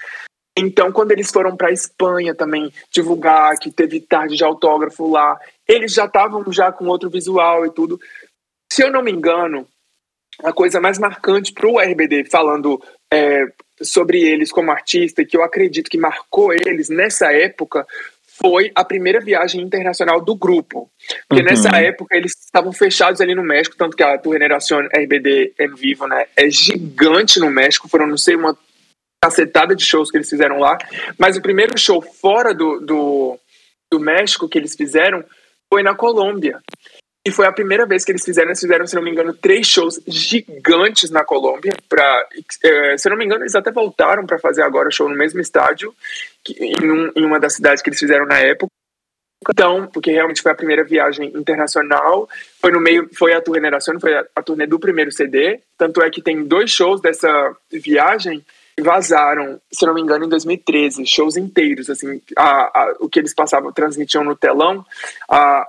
Então, 0.58 0.92
quando 0.92 1.12
eles 1.12 1.30
foram 1.30 1.56
para 1.56 1.68
a 1.68 1.72
Espanha 1.72 2.34
também 2.34 2.74
divulgar, 2.92 3.60
que 3.60 3.70
teve 3.70 4.00
tarde 4.00 4.36
de 4.36 4.44
autógrafo 4.44 5.08
lá, 5.08 5.40
eles 5.68 5.94
já 5.94 6.06
estavam 6.06 6.44
já 6.52 6.72
com 6.72 6.88
outro 6.88 7.12
visual 7.12 7.64
e 7.64 7.70
tudo. 7.70 8.00
Se 8.74 8.84
eu 8.84 8.92
não 8.92 9.04
me 9.04 9.12
engano, 9.12 9.68
a 10.44 10.52
coisa 10.52 10.82
mais 10.82 10.98
marcante 10.98 11.54
para 11.54 11.68
o 11.68 11.80
RBD, 11.80 12.26
falando 12.26 12.82
é, 13.14 13.46
sobre 13.82 14.20
eles 14.20 14.52
como 14.52 14.72
artista, 14.72 15.24
que 15.24 15.38
eu 15.38 15.44
acredito 15.44 15.92
que 15.92 15.98
marcou 15.98 16.52
eles 16.52 16.90
nessa 16.90 17.32
época, 17.32 17.86
foi 18.40 18.72
a 18.76 18.86
primeira 18.86 19.20
viagem 19.20 19.62
internacional 19.62 20.22
do 20.22 20.36
grupo. 20.36 20.90
Porque 21.28 21.44
uhum. 21.44 21.50
nessa 21.50 21.70
época 21.78 22.16
eles 22.16 22.34
estavam 22.38 22.72
fechados 22.72 23.20
ali 23.20 23.34
no 23.34 23.44
México, 23.44 23.76
tanto 23.76 23.98
que 23.98 24.04
a 24.04 24.16
Regeneração 24.24 24.80
RBD 24.80 25.54
em 25.60 25.74
Vivo 25.74 26.08
né, 26.08 26.26
é 26.36 26.50
gigante 26.50 27.40
no 27.40 27.50
México, 27.50 27.90
foram, 27.90 28.08
não 28.08 28.18
sei, 28.18 28.36
uma 28.36 28.58
cacetada 29.24 29.76
de 29.76 29.84
shows 29.84 30.12
que 30.12 30.18
eles 30.18 30.30
fizeram 30.30 30.60
lá. 30.60 30.78
Mas 31.18 31.36
o 31.36 31.42
primeiro 31.42 31.78
show 31.78 32.02
fora 32.02 32.54
do, 32.54 32.80
do, 32.80 33.40
do 33.92 34.00
México 34.00 34.48
que 34.48 34.58
eles 34.58 34.76
fizeram 34.76 35.24
foi 35.72 35.82
na 35.82 35.96
Colômbia. 35.96 36.62
E 37.28 37.32
foi 37.32 37.46
a 37.46 37.52
primeira 37.52 37.86
vez 37.86 38.06
que 38.06 38.12
eles 38.14 38.24
fizeram, 38.24 38.48
eles 38.48 38.60
fizeram, 38.62 38.88
se 38.88 38.96
não 38.96 39.04
me 39.04 39.12
engano, 39.12 39.34
três 39.34 39.68
shows 39.68 40.00
gigantes 40.08 41.12
na 41.12 41.26
Colômbia. 41.26 41.76
Pra, 41.90 42.26
é, 42.64 42.98
se 42.98 43.10
não 43.10 43.18
me 43.18 43.26
engano, 43.26 43.42
eles 43.44 43.54
até 43.54 43.70
voltaram 43.70 44.26
para 44.26 44.40
fazer 44.40 44.62
agora 44.62 44.90
show 44.90 45.10
no 45.10 45.16
mesmo 45.18 45.42
estádio, 45.42 45.94
em, 46.50 46.90
um, 46.90 47.12
em 47.14 47.26
uma 47.26 47.38
das 47.38 47.56
cidades 47.56 47.84
que 47.84 47.90
eles 47.90 48.00
fizeram 48.00 48.26
na 48.26 48.40
época. 48.40 48.72
Então, 49.50 49.88
porque 49.88 50.10
realmente 50.10 50.42
foi 50.42 50.54
a 50.54 50.56
primeira 50.56 50.86
viagem 50.86 51.34
internacional, 51.36 52.30
foi 52.62 52.72
no 52.72 52.80
meio, 52.80 53.10
foi 53.14 53.34
a 53.34 53.42
turnê 53.42 53.70
foi 54.00 54.16
a, 54.16 54.26
a 54.34 54.42
turnê 54.42 54.66
do 54.66 54.80
primeiro 54.80 55.12
CD, 55.12 55.60
tanto 55.78 56.02
é 56.02 56.10
que 56.10 56.22
tem 56.22 56.46
dois 56.46 56.72
shows 56.72 57.02
dessa 57.02 57.30
viagem 57.70 58.42
vazaram, 58.80 59.60
se 59.72 59.86
não 59.88 59.94
me 59.94 60.02
engano, 60.02 60.26
em 60.26 60.30
2013, 60.30 61.04
shows 61.08 61.36
inteiros, 61.36 61.90
assim, 61.90 62.22
a, 62.38 62.44
a, 62.44 62.96
o 63.00 63.10
que 63.10 63.20
eles 63.20 63.34
passavam, 63.34 63.72
transmitiam 63.72 64.24
no 64.24 64.36
telão, 64.36 64.86
a, 65.28 65.66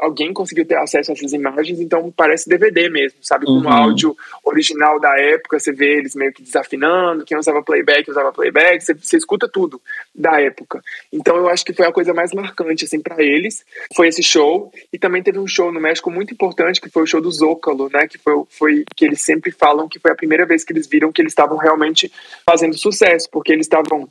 alguém 0.00 0.34
conseguiu 0.34 0.66
ter 0.66 0.76
acesso 0.76 1.10
a 1.10 1.14
essas 1.14 1.32
imagens, 1.32 1.80
então 1.80 2.12
parece 2.14 2.48
DVD 2.48 2.90
mesmo, 2.90 3.18
sabe, 3.22 3.46
com 3.46 3.52
uhum. 3.52 3.68
áudio 3.68 4.14
original 4.44 5.00
da 5.00 5.18
época, 5.18 5.58
você 5.58 5.72
vê 5.72 5.96
eles 5.96 6.14
meio 6.14 6.32
que 6.32 6.42
desafinando, 6.42 7.24
quem 7.24 7.38
usava 7.38 7.62
playback 7.62 8.10
usava 8.10 8.32
playback, 8.32 8.84
você, 8.84 8.92
você 8.92 9.16
escuta 9.16 9.48
tudo 9.48 9.80
da 10.14 10.38
época. 10.38 10.82
Então 11.10 11.36
eu 11.36 11.48
acho 11.48 11.64
que 11.64 11.72
foi 11.72 11.86
a 11.86 11.92
coisa 11.92 12.12
mais 12.12 12.34
marcante, 12.34 12.84
assim, 12.84 13.00
para 13.00 13.22
eles, 13.22 13.64
foi 13.96 14.08
esse 14.08 14.22
show, 14.22 14.70
e 14.92 14.98
também 14.98 15.22
teve 15.22 15.38
um 15.38 15.46
show 15.46 15.72
no 15.72 15.80
México 15.80 16.10
muito 16.10 16.34
importante, 16.34 16.82
que 16.82 16.90
foi 16.90 17.04
o 17.04 17.06
show 17.06 17.20
do 17.20 17.30
Zócalo, 17.30 17.88
né, 17.90 18.06
que 18.06 18.18
foi, 18.18 18.34
foi 18.50 18.84
que 18.94 19.06
eles 19.06 19.22
sempre 19.22 19.50
falam 19.50 19.88
que 19.88 19.98
foi 19.98 20.10
a 20.10 20.16
primeira 20.16 20.44
vez 20.44 20.64
que 20.64 20.72
eles 20.72 20.86
viram 20.86 21.10
que 21.10 21.22
eles 21.22 21.32
estavam 21.32 21.56
realmente 21.56 22.12
fazendo 22.44 22.76
sucesso, 22.78 23.28
porque 23.30 23.52
eles 23.52 23.66
estavam 23.66 24.10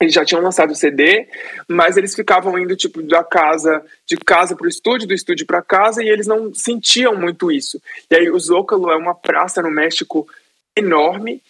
eles 0.00 0.14
já 0.14 0.24
tinham 0.24 0.40
lançado 0.40 0.70
o 0.70 0.76
CD, 0.76 1.26
mas 1.68 1.96
eles 1.96 2.14
ficavam 2.14 2.56
indo 2.56 2.76
tipo 2.76 3.02
da 3.02 3.24
casa, 3.24 3.84
de 4.06 4.16
casa 4.16 4.54
para 4.54 4.66
o 4.66 4.68
estúdio, 4.68 5.08
do 5.08 5.14
estúdio 5.14 5.44
para 5.44 5.60
casa, 5.60 6.04
e 6.04 6.08
eles 6.08 6.28
não 6.28 6.54
sentiam 6.54 7.16
muito 7.16 7.50
isso. 7.50 7.82
E 8.08 8.14
aí 8.14 8.30
o 8.30 8.38
Zócalo 8.38 8.92
é 8.92 8.96
uma 8.96 9.12
praça 9.12 9.60
no 9.60 9.72
México 9.72 10.28
enorme 10.76 11.42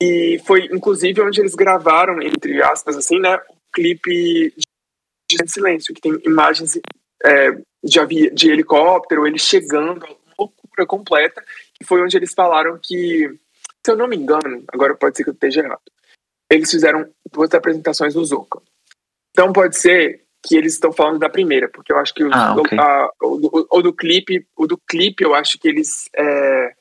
e 0.00 0.40
foi 0.46 0.66
inclusive 0.66 1.20
onde 1.20 1.40
eles 1.40 1.56
gravaram, 1.56 2.22
entre 2.22 2.62
aspas, 2.62 2.96
assim, 2.96 3.18
né, 3.18 3.34
o 3.36 3.72
clipe 3.72 4.54
de 5.28 5.48
Silêncio, 5.50 5.92
que 5.92 6.00
tem 6.00 6.16
imagens 6.24 6.78
é, 7.24 7.50
de, 7.82 8.30
de 8.30 8.50
helicóptero, 8.50 9.26
ele 9.26 9.38
chegando, 9.38 10.06
loucura 10.38 10.86
completa, 10.86 11.42
foi 11.84 12.02
onde 12.02 12.16
eles 12.16 12.32
falaram 12.32 12.78
que, 12.80 13.34
se 13.86 13.92
eu 13.92 13.96
não 13.96 14.08
me 14.08 14.16
engano, 14.16 14.64
agora 14.72 14.96
pode 14.96 15.16
ser 15.16 15.22
que 15.22 15.30
eu 15.30 15.34
esteja 15.34 15.60
errado, 15.60 15.80
eles 16.50 16.68
fizeram 16.68 17.08
duas 17.32 17.54
apresentações 17.54 18.16
no 18.16 18.24
Zoca. 18.24 18.60
Então 19.30 19.52
pode 19.52 19.78
ser 19.78 20.24
que 20.44 20.56
eles 20.56 20.72
estão 20.72 20.92
falando 20.92 21.20
da 21.20 21.28
primeira, 21.28 21.68
porque 21.68 21.92
eu 21.92 21.98
acho 21.98 22.12
que 22.12 22.24
o, 22.24 22.30
ah, 22.32 22.56
okay. 22.56 22.76
a, 22.76 23.08
o, 23.22 23.36
do, 23.36 23.68
o, 23.70 23.82
do 23.82 23.92
clipe, 23.92 24.44
o 24.56 24.66
do 24.66 24.76
clipe 24.76 25.22
eu 25.22 25.36
acho 25.36 25.56
que 25.56 25.68
eles 25.68 26.10
é, 26.16 26.72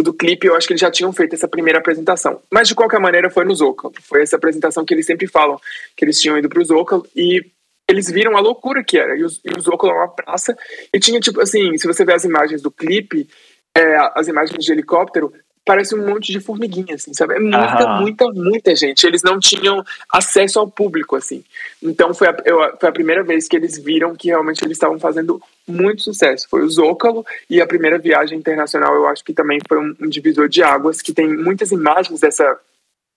o 0.00 0.02
do 0.02 0.12
clipe 0.12 0.48
eu 0.48 0.56
acho 0.56 0.66
que 0.66 0.72
eles 0.72 0.80
já 0.80 0.90
tinham 0.90 1.12
feito 1.12 1.32
essa 1.34 1.46
primeira 1.46 1.78
apresentação. 1.78 2.42
Mas 2.52 2.66
de 2.66 2.74
qualquer 2.74 2.98
maneira 2.98 3.30
foi 3.30 3.44
no 3.44 3.54
Zócalo. 3.54 3.94
Foi 4.00 4.22
essa 4.22 4.34
apresentação 4.34 4.84
que 4.84 4.92
eles 4.92 5.06
sempre 5.06 5.28
falam 5.28 5.60
que 5.96 6.04
eles 6.04 6.20
tinham 6.20 6.36
ido 6.36 6.48
pro 6.48 6.64
Zócalo 6.64 7.06
e 7.14 7.40
eles 7.88 8.10
viram 8.10 8.36
a 8.36 8.40
loucura 8.40 8.82
que 8.82 8.98
era. 8.98 9.16
E 9.16 9.22
o, 9.22 9.28
e 9.28 9.56
o 9.56 9.60
Zócalo 9.60 9.92
é 9.92 9.96
uma 9.96 10.08
praça 10.08 10.58
e 10.92 10.98
tinha 10.98 11.20
tipo 11.20 11.40
assim, 11.40 11.76
se 11.76 11.86
você 11.86 12.04
ver 12.04 12.14
as 12.14 12.24
imagens 12.24 12.62
do 12.62 12.70
clipe, 12.70 13.28
é, 13.76 13.96
as 14.16 14.26
imagens 14.26 14.64
de 14.64 14.72
helicóptero, 14.72 15.32
parece 15.64 15.94
um 15.94 16.06
monte 16.06 16.32
de 16.32 16.40
formiguinha, 16.40 16.94
assim, 16.94 17.14
sabe? 17.14 17.34
É 17.34 17.38
muita, 17.38 18.00
muita, 18.00 18.24
muita 18.32 18.76
gente. 18.76 19.06
Eles 19.06 19.22
não 19.22 19.38
tinham 19.38 19.84
acesso 20.12 20.58
ao 20.58 20.68
público, 20.68 21.16
assim. 21.16 21.44
Então 21.82 22.12
foi 22.12 22.28
a, 22.28 22.36
eu, 22.44 22.58
foi 22.78 22.88
a 22.88 22.92
primeira 22.92 23.22
vez 23.22 23.46
que 23.46 23.56
eles 23.56 23.78
viram 23.78 24.14
que 24.16 24.28
realmente 24.28 24.64
eles 24.64 24.76
estavam 24.76 24.98
fazendo 24.98 25.40
muito 25.66 26.02
sucesso. 26.02 26.48
Foi 26.48 26.62
o 26.62 26.70
Zócalo 26.70 27.24
e 27.48 27.60
a 27.60 27.66
primeira 27.66 27.98
viagem 27.98 28.38
internacional, 28.38 28.94
eu 28.94 29.06
acho 29.06 29.24
que 29.24 29.32
também 29.32 29.60
foi 29.68 29.78
um, 29.78 29.94
um 30.00 30.08
divisor 30.08 30.48
de 30.48 30.62
águas, 30.62 31.00
que 31.00 31.12
tem 31.12 31.28
muitas 31.28 31.70
imagens 31.70 32.20
dessa 32.20 32.58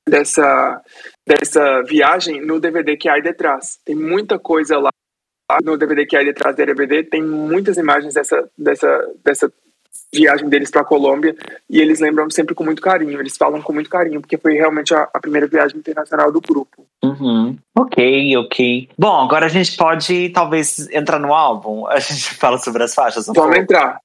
dessa 0.08 0.82
dessa 1.26 1.82
viagem 1.82 2.40
no 2.46 2.60
DVD 2.60 2.96
que 2.96 3.10
há 3.10 3.14
aí 3.14 3.24
detrás. 3.24 3.80
Tem 3.84 3.96
muita 3.96 4.38
coisa 4.38 4.78
lá 4.78 4.92
no 5.64 5.78
DVD 5.78 6.06
que 6.06 6.16
há 6.16 6.20
aí 6.20 6.26
detrás 6.26 6.56
do 6.56 6.66
DVD, 6.66 7.04
tem 7.04 7.24
muitas 7.24 7.78
imagens 7.78 8.14
dessa 8.14 8.48
dessa 8.58 9.14
dessa 9.24 9.52
viagem 10.14 10.48
deles 10.48 10.72
para 10.72 10.82
a 10.82 10.86
Colômbia 10.86 11.36
e 11.70 11.80
eles 11.82 12.00
lembram 12.00 12.30
sempre 12.30 12.56
com 12.56 12.64
muito 12.64 12.82
carinho, 12.82 13.20
eles 13.20 13.36
falam 13.38 13.62
com 13.62 13.74
muito 13.74 13.90
carinho, 13.90 14.22
porque 14.22 14.38
foi 14.38 14.54
realmente 14.54 14.94
a, 14.94 15.10
a 15.14 15.20
primeira 15.20 15.48
viagem 15.48 15.78
internacional 15.78 16.32
do 16.32 16.40
grupo. 16.40 16.86
Uhum. 17.04 17.58
Ok, 17.78 18.38
ok. 18.38 18.90
Bom, 18.98 19.22
agora 19.22 19.46
a 19.46 19.50
gente 19.50 19.76
pode 19.76 20.30
talvez 20.30 20.90
entrar 20.92 21.20
no 21.20 21.34
álbum. 21.34 21.86
A 21.88 22.00
gente 22.00 22.34
fala 22.36 22.58
sobre 22.58 22.84
as 22.84 22.96
faixas. 22.96 23.28
Um 23.28 23.34
Vamos 23.34 23.56
pouco. 23.56 23.62
entrar. 23.62 24.00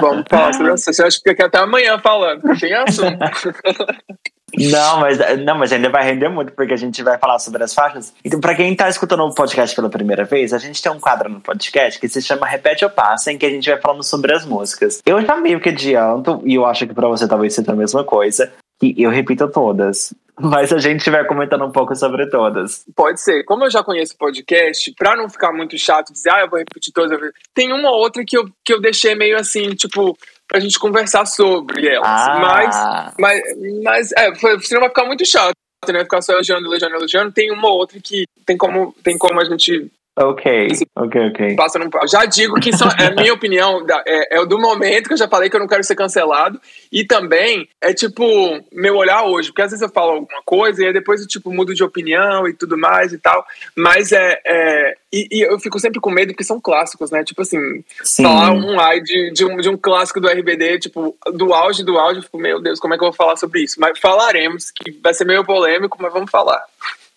Vamos 0.00 0.24
falar 0.28 0.52
sobre 0.52 0.72
as 0.72 0.84
faixas. 0.84 0.98
Eu 0.98 1.06
acho 1.06 1.22
que 1.22 1.30
fica 1.30 1.46
até 1.46 1.58
amanhã 1.58 1.98
falando. 1.98 2.42
Tem 2.58 2.72
assunto. 2.74 3.18
Não, 4.58 5.00
mas, 5.00 5.18
não, 5.44 5.58
mas 5.58 5.72
ainda 5.72 5.88
vai 5.88 6.04
render 6.04 6.28
muito, 6.28 6.52
porque 6.52 6.72
a 6.72 6.76
gente 6.76 7.02
vai 7.02 7.18
falar 7.18 7.38
sobre 7.38 7.62
as 7.62 7.74
faixas. 7.74 8.12
Então, 8.24 8.40
para 8.40 8.54
quem 8.54 8.74
tá 8.74 8.88
escutando 8.88 9.22
o 9.24 9.34
podcast 9.34 9.74
pela 9.74 9.88
primeira 9.88 10.24
vez, 10.24 10.52
a 10.52 10.58
gente 10.58 10.82
tem 10.82 10.90
um 10.90 11.00
quadro 11.00 11.28
no 11.28 11.40
podcast 11.40 11.98
que 12.00 12.08
se 12.08 12.22
chama 12.22 12.46
Repete 12.46 12.84
ou 12.84 12.90
Passa, 12.90 13.32
em 13.32 13.38
que 13.38 13.46
a 13.46 13.50
gente 13.50 13.68
vai 13.68 13.80
falando 13.80 14.02
sobre 14.02 14.34
as 14.34 14.44
músicas. 14.44 15.02
Eu 15.04 15.20
já 15.24 15.36
meio 15.36 15.60
que 15.60 15.68
adianto, 15.68 16.40
e 16.44 16.54
eu 16.54 16.64
acho 16.64 16.86
que 16.86 16.94
para 16.94 17.08
você 17.08 17.26
talvez 17.26 17.54
seja 17.54 17.72
a 17.72 17.76
mesma 17.76 18.04
coisa, 18.04 18.52
que 18.80 18.94
eu 19.02 19.10
repito 19.10 19.48
todas. 19.48 20.14
Mas 20.40 20.72
a 20.72 20.78
gente 20.78 21.08
vai 21.10 21.24
comentando 21.24 21.64
um 21.64 21.70
pouco 21.70 21.94
sobre 21.94 22.28
todas. 22.28 22.84
Pode 22.96 23.20
ser. 23.20 23.44
Como 23.44 23.64
eu 23.64 23.70
já 23.70 23.84
conheço 23.84 24.14
o 24.14 24.18
podcast, 24.18 24.92
pra 24.98 25.14
não 25.14 25.28
ficar 25.28 25.52
muito 25.52 25.78
chato 25.78 26.12
dizer, 26.12 26.30
ah, 26.30 26.40
eu 26.40 26.50
vou 26.50 26.58
repetir 26.58 26.92
todas, 26.92 27.16
tem 27.54 27.72
uma 27.72 27.92
outra 27.92 28.24
que 28.26 28.36
eu, 28.36 28.48
que 28.64 28.72
eu 28.72 28.80
deixei 28.80 29.14
meio 29.14 29.38
assim, 29.38 29.70
tipo, 29.76 30.16
pra 30.48 30.60
gente 30.60 30.78
conversar 30.78 31.26
sobre 31.26 31.88
elas. 31.88 32.06
Ah. 32.06 32.38
Mas, 32.40 33.14
mas, 33.18 33.42
mas 33.82 34.12
é, 34.12 34.34
senão 34.60 34.80
vai 34.80 34.88
ficar 34.88 35.04
muito 35.04 35.24
chato, 35.26 35.54
né? 35.88 36.00
Ficar 36.00 36.22
só 36.22 36.32
elogiando, 36.32 36.66
elogiando, 36.66 36.96
elogiando. 36.96 37.32
Tem 37.32 37.50
uma 37.50 37.68
outra 37.68 37.98
que 38.00 38.24
tem 38.46 38.56
como, 38.56 38.94
tem 39.02 39.18
como 39.18 39.40
a 39.40 39.44
gente 39.44 39.90
Ok, 40.16 40.68
ok, 40.94 41.28
ok. 41.28 41.56
Passa 41.56 41.76
num... 41.76 41.90
Já 42.06 42.24
digo 42.24 42.54
que 42.60 42.70
é 42.70 43.10
minha 43.20 43.34
opinião, 43.34 43.84
é, 44.06 44.38
é 44.38 44.46
do 44.46 44.60
momento 44.60 45.08
que 45.08 45.14
eu 45.14 45.18
já 45.18 45.26
falei 45.26 45.50
que 45.50 45.56
eu 45.56 45.60
não 45.60 45.66
quero 45.66 45.82
ser 45.82 45.96
cancelado. 45.96 46.60
E 46.92 47.04
também 47.04 47.68
é 47.80 47.92
tipo 47.92 48.24
meu 48.72 48.94
olhar 48.94 49.24
hoje, 49.24 49.48
porque 49.48 49.62
às 49.62 49.72
vezes 49.72 49.82
eu 49.82 49.88
falo 49.88 50.12
alguma 50.12 50.40
coisa 50.44 50.82
e 50.82 50.86
aí 50.86 50.92
depois 50.92 51.20
eu 51.20 51.26
tipo 51.26 51.52
mudo 51.52 51.74
de 51.74 51.82
opinião 51.82 52.46
e 52.46 52.54
tudo 52.54 52.78
mais 52.78 53.12
e 53.12 53.18
tal. 53.18 53.44
Mas 53.74 54.12
é. 54.12 54.40
é 54.46 54.94
e, 55.12 55.28
e, 55.30 55.40
eu 55.42 55.58
fico 55.58 55.80
sempre 55.80 56.00
com 56.00 56.10
medo 56.10 56.28
porque 56.28 56.44
são 56.44 56.60
clássicos, 56.60 57.10
né? 57.10 57.24
Tipo 57.24 57.42
assim, 57.42 57.58
Sim. 58.02 58.22
falar 58.22 58.52
um 58.52 58.78
ai 58.78 59.00
de, 59.00 59.32
de, 59.32 59.44
um, 59.44 59.56
de 59.56 59.68
um 59.68 59.76
clássico 59.76 60.20
do 60.20 60.28
RBD, 60.28 60.78
tipo, 60.78 61.16
do 61.32 61.52
auge 61.52 61.84
do 61.84 61.98
auge, 61.98 62.18
eu 62.18 62.22
fico, 62.22 62.38
meu 62.38 62.60
Deus, 62.60 62.78
como 62.78 62.94
é 62.94 62.98
que 62.98 63.02
eu 63.02 63.08
vou 63.08 63.16
falar 63.16 63.36
sobre 63.36 63.62
isso? 63.62 63.80
Mas 63.80 63.98
falaremos, 63.98 64.70
que 64.70 64.92
vai 65.02 65.12
ser 65.12 65.24
meio 65.24 65.44
polêmico, 65.44 65.98
mas 66.00 66.12
vamos 66.12 66.30
falar. 66.30 66.62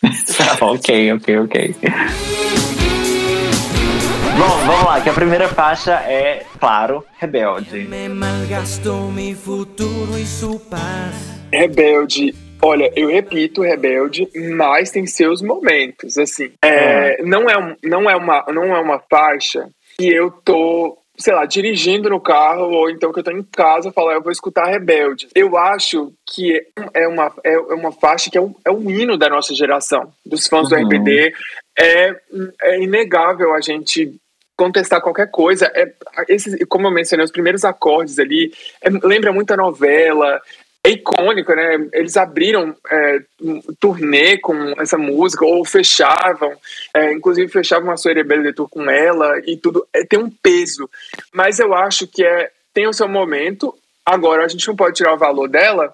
ok, 0.62 1.14
ok, 1.14 1.40
ok. 1.40 1.76
Bom, 4.38 4.68
vamos 4.68 4.86
lá, 4.86 5.02
que 5.02 5.10
a 5.10 5.14
primeira 5.14 5.48
faixa 5.48 5.94
é, 5.94 6.46
claro, 6.60 7.04
Rebelde. 7.18 7.88
Rebelde. 11.52 12.36
Olha, 12.62 12.92
eu 12.96 13.10
repito, 13.10 13.64
Rebelde, 13.64 14.28
mas 14.56 14.92
tem 14.92 15.08
seus 15.08 15.42
momentos, 15.42 16.20
assim. 16.20 16.52
É, 16.64 17.20
é. 17.20 17.24
Não, 17.24 17.50
é, 17.50 17.76
não, 17.84 18.08
é 18.08 18.16
uma, 18.16 18.46
não 18.54 18.76
é 18.76 18.80
uma 18.80 19.00
faixa 19.10 19.70
que 19.98 20.08
eu 20.08 20.30
tô 20.30 21.00
sei 21.20 21.34
lá, 21.34 21.46
dirigindo 21.46 22.12
no 22.12 22.22
carro, 22.22 22.70
ou 22.70 22.92
então 22.92 23.12
que 23.12 23.20
eu 23.20 23.24
tô 23.24 23.32
em 23.32 23.42
casa, 23.42 23.92
falar, 23.92 24.14
eu 24.14 24.22
vou 24.22 24.32
escutar 24.32 24.70
Rebelde. 24.70 25.28
Eu 25.34 25.58
acho 25.58 26.14
que 26.30 26.62
é 26.94 27.08
uma, 27.08 27.34
é 27.44 27.58
uma 27.58 27.92
faixa 27.92 28.30
que 28.30 28.38
é 28.38 28.42
um, 28.42 28.54
é 28.64 28.70
um 28.70 28.88
hino 28.92 29.18
da 29.18 29.28
nossa 29.28 29.56
geração, 29.56 30.12
dos 30.24 30.46
fãs 30.46 30.72
uhum. 30.72 30.88
do 30.88 30.96
RBD. 30.96 31.34
É, 31.80 32.16
é 32.62 32.84
inegável 32.84 33.56
a 33.56 33.62
gente 33.62 34.16
contestar 34.58 35.02
qualquer 35.02 35.30
coisa. 35.30 35.72
É, 35.74 35.94
como 36.68 36.88
eu 36.88 36.92
mencionei, 36.92 37.24
os 37.24 37.32
primeiros 37.32 37.64
acordes 37.64 38.18
ali, 38.18 38.52
é, 38.82 38.90
lembra 38.90 39.32
muito 39.32 39.52
a 39.52 39.58
novela, 39.58 40.42
é 40.84 40.90
icônico, 40.90 41.54
né? 41.54 41.88
Eles 41.94 42.18
abriram 42.18 42.76
é, 42.90 43.20
um 43.42 43.62
turnê 43.80 44.38
com 44.38 44.74
essa 44.82 44.98
música, 44.98 45.46
ou 45.46 45.64
fechavam, 45.64 46.54
é, 46.94 47.14
inclusive 47.14 47.52
fechavam 47.52 47.92
a 47.92 47.98
Soirée 47.98 48.24
Belle 48.24 48.44
de 48.44 48.54
Tour 48.54 48.68
com 48.70 48.90
ela, 48.90 49.40
e 49.46 49.58
tudo. 49.58 49.88
É, 49.94 50.04
tem 50.04 50.20
um 50.20 50.30
peso. 50.30 50.90
Mas 51.32 51.60
eu 51.60 51.74
acho 51.74 52.08
que 52.08 52.26
é, 52.26 52.50
tem 52.74 52.88
o 52.88 52.94
seu 52.94 53.08
momento. 53.08 53.74
Agora, 54.06 54.46
a 54.46 54.48
gente 54.48 54.68
não 54.68 54.76
pode 54.76 54.96
tirar 54.96 55.14
o 55.14 55.18
valor 55.18 55.48
dela 55.48 55.94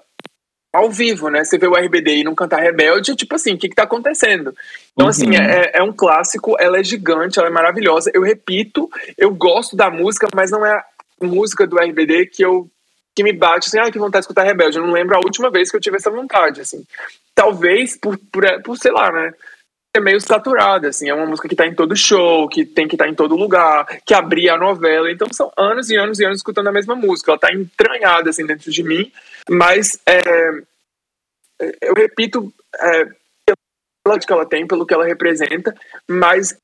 ao 0.74 0.90
vivo, 0.90 1.30
né? 1.30 1.44
Você 1.44 1.60
vê 1.60 1.68
o 1.68 1.76
RBD 1.76 2.18
e 2.18 2.24
não 2.24 2.34
cantar 2.34 2.60
Rebelde, 2.60 3.16
tipo 3.16 3.36
assim, 3.36 3.54
o 3.54 3.58
que 3.58 3.70
que 3.70 3.76
tá 3.76 3.84
acontecendo? 3.84 4.56
Então, 4.92 5.08
assim, 5.08 5.28
uhum. 5.28 5.36
assim, 5.36 5.44
é, 5.44 5.72
é, 5.76 5.84
um 5.84 5.94
clássico, 5.94 6.56
ela 6.60 6.80
é 6.80 6.84
gigante, 6.84 7.38
ela 7.38 7.48
é 7.48 7.52
maravilhosa. 7.52 8.10
Eu 8.12 8.24
repito, 8.24 8.90
eu 9.16 9.32
gosto 9.32 9.76
da 9.76 9.92
música, 9.92 10.28
mas 10.36 10.50
não 10.50 10.66
é 10.66 10.74
a 10.74 10.84
música 11.22 11.68
do 11.68 11.78
RBD 11.78 12.26
que 12.26 12.44
eu 12.44 12.68
que 13.16 13.24
me 13.24 13.32
bate 13.32 13.68
assim, 13.68 13.78
ah, 13.78 13.92
que 13.92 14.00
vontade 14.00 14.22
de 14.22 14.26
escutar 14.26 14.42
Rebelde. 14.42 14.80
Eu 14.80 14.88
não 14.88 14.92
lembro 14.92 15.16
a 15.16 15.20
última 15.20 15.52
vez 15.52 15.70
que 15.70 15.78
eu 15.78 15.82
tive 15.82 15.98
essa 15.98 16.10
vontade, 16.10 16.62
assim. 16.62 16.84
Talvez 17.36 17.96
por, 17.96 18.18
por, 18.32 18.44
por 18.64 18.76
sei 18.76 18.92
lá, 18.92 19.12
né? 19.12 19.32
É 19.96 20.00
meio 20.00 20.20
saturada, 20.20 20.90
assim. 20.90 21.08
É 21.08 21.14
uma 21.14 21.26
música 21.26 21.48
que 21.48 21.56
tá 21.56 21.68
em 21.68 21.76
todo 21.76 21.96
show, 21.96 22.50
que 22.50 22.66
tem 22.66 22.88
que 22.88 22.96
estar 22.96 23.06
tá 23.06 23.12
em 23.12 23.14
todo 23.14 23.36
lugar, 23.36 23.86
que 24.06 24.14
abria 24.14 24.54
a 24.54 24.58
novela. 24.58 25.12
Então 25.12 25.28
são 25.32 25.52
anos 25.56 25.90
e 25.90 25.96
anos 25.96 26.20
e 26.20 26.26
anos 26.26 26.38
escutando 26.38 26.68
a 26.68 26.72
mesma 26.72 26.96
música. 26.96 27.32
Ela 27.32 27.40
tá 27.40 27.54
entranhada, 27.54 28.32
assim, 28.32 28.46
dentro 28.46 28.72
de 28.72 28.82
mim. 28.82 29.12
Mas 29.48 30.00
é, 30.06 30.64
eu 31.82 31.94
repito, 31.94 32.52
é, 32.80 33.06
pelo 34.04 34.20
que 34.20 34.34
ela 34.34 34.46
tem, 34.46 34.68
pelo 34.68 34.86
que 34.86 34.94
ela 34.94 35.06
representa, 35.06 35.76
mas 36.08 36.58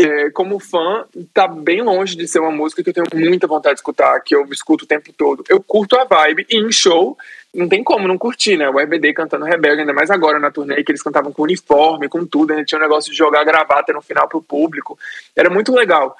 é, 0.00 0.30
como 0.30 0.58
fã, 0.58 1.04
tá 1.32 1.46
bem 1.46 1.82
longe 1.82 2.16
de 2.16 2.26
ser 2.26 2.40
uma 2.40 2.50
música 2.50 2.82
que 2.82 2.90
eu 2.90 2.94
tenho 2.94 3.06
muita 3.14 3.46
vontade 3.46 3.74
de 3.74 3.80
escutar, 3.80 4.20
que 4.20 4.34
eu 4.34 4.44
escuto 4.50 4.84
o 4.84 4.88
tempo 4.88 5.12
todo. 5.12 5.44
Eu 5.48 5.62
curto 5.62 5.96
a 5.96 6.04
vibe 6.04 6.46
e 6.48 6.58
em 6.58 6.70
show 6.72 7.16
não 7.54 7.68
tem 7.68 7.82
como 7.82 8.06
não 8.06 8.16
curtir, 8.16 8.56
né? 8.56 8.68
O 8.68 8.78
RBD 8.78 9.12
cantando 9.12 9.44
Rebelde, 9.44 9.80
ainda 9.80 9.92
mais 9.92 10.10
agora 10.10 10.38
na 10.38 10.50
turnê, 10.50 10.82
que 10.84 10.92
eles 10.92 11.02
cantavam 11.02 11.32
com 11.32 11.42
uniforme, 11.42 12.08
com 12.08 12.24
tudo, 12.24 12.54
né? 12.54 12.64
Tinha 12.64 12.78
um 12.78 12.82
negócio 12.82 13.10
de 13.10 13.16
jogar 13.16 13.44
gravata 13.44 13.92
no 13.92 14.00
final 14.00 14.28
pro 14.28 14.42
público. 14.42 14.98
Era 15.34 15.50
muito 15.50 15.72
legal. 15.72 16.16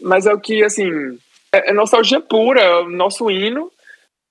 Mas 0.00 0.26
é 0.26 0.32
o 0.32 0.40
que, 0.40 0.62
assim, 0.62 1.18
é, 1.50 1.70
é 1.70 1.72
nostalgia 1.72 2.20
pura, 2.20 2.60
é 2.60 2.76
o 2.80 2.90
nosso 2.90 3.30
hino, 3.30 3.72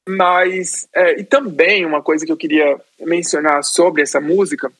mas. 0.07 0.87
É, 0.93 1.19
e 1.19 1.23
também 1.23 1.85
uma 1.85 2.01
coisa 2.01 2.25
que 2.25 2.31
eu 2.31 2.37
queria 2.37 2.79
mencionar 2.99 3.63
sobre 3.63 4.03
essa 4.03 4.21
música 4.21 4.71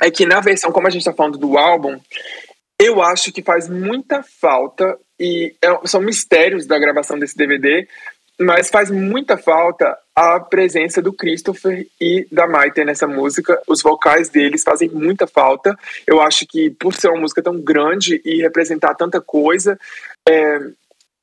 é 0.00 0.10
que 0.10 0.26
na 0.26 0.40
versão, 0.40 0.72
como 0.72 0.86
a 0.86 0.90
gente 0.90 1.04
tá 1.04 1.12
falando 1.12 1.38
do 1.38 1.56
álbum, 1.58 1.98
eu 2.78 3.02
acho 3.02 3.32
que 3.32 3.42
faz 3.42 3.68
muita 3.68 4.22
falta, 4.22 4.98
e 5.18 5.54
é, 5.62 5.86
são 5.86 6.00
mistérios 6.00 6.66
da 6.66 6.78
gravação 6.78 7.18
desse 7.18 7.36
DVD, 7.36 7.86
mas 8.38 8.68
faz 8.68 8.90
muita 8.90 9.36
falta 9.38 9.96
a 10.14 10.38
presença 10.38 11.00
do 11.00 11.12
Christopher 11.12 11.86
e 12.00 12.26
da 12.30 12.46
Maite 12.46 12.84
nessa 12.84 13.06
música. 13.06 13.58
Os 13.66 13.82
vocais 13.82 14.28
deles 14.28 14.62
fazem 14.62 14.90
muita 14.90 15.26
falta. 15.26 15.76
Eu 16.06 16.20
acho 16.20 16.46
que, 16.46 16.70
por 16.70 16.94
ser 16.94 17.08
uma 17.08 17.20
música 17.20 17.42
tão 17.42 17.58
grande 17.58 18.20
e 18.24 18.42
representar 18.42 18.94
tanta 18.94 19.22
coisa, 19.22 19.78
é, 20.28 20.58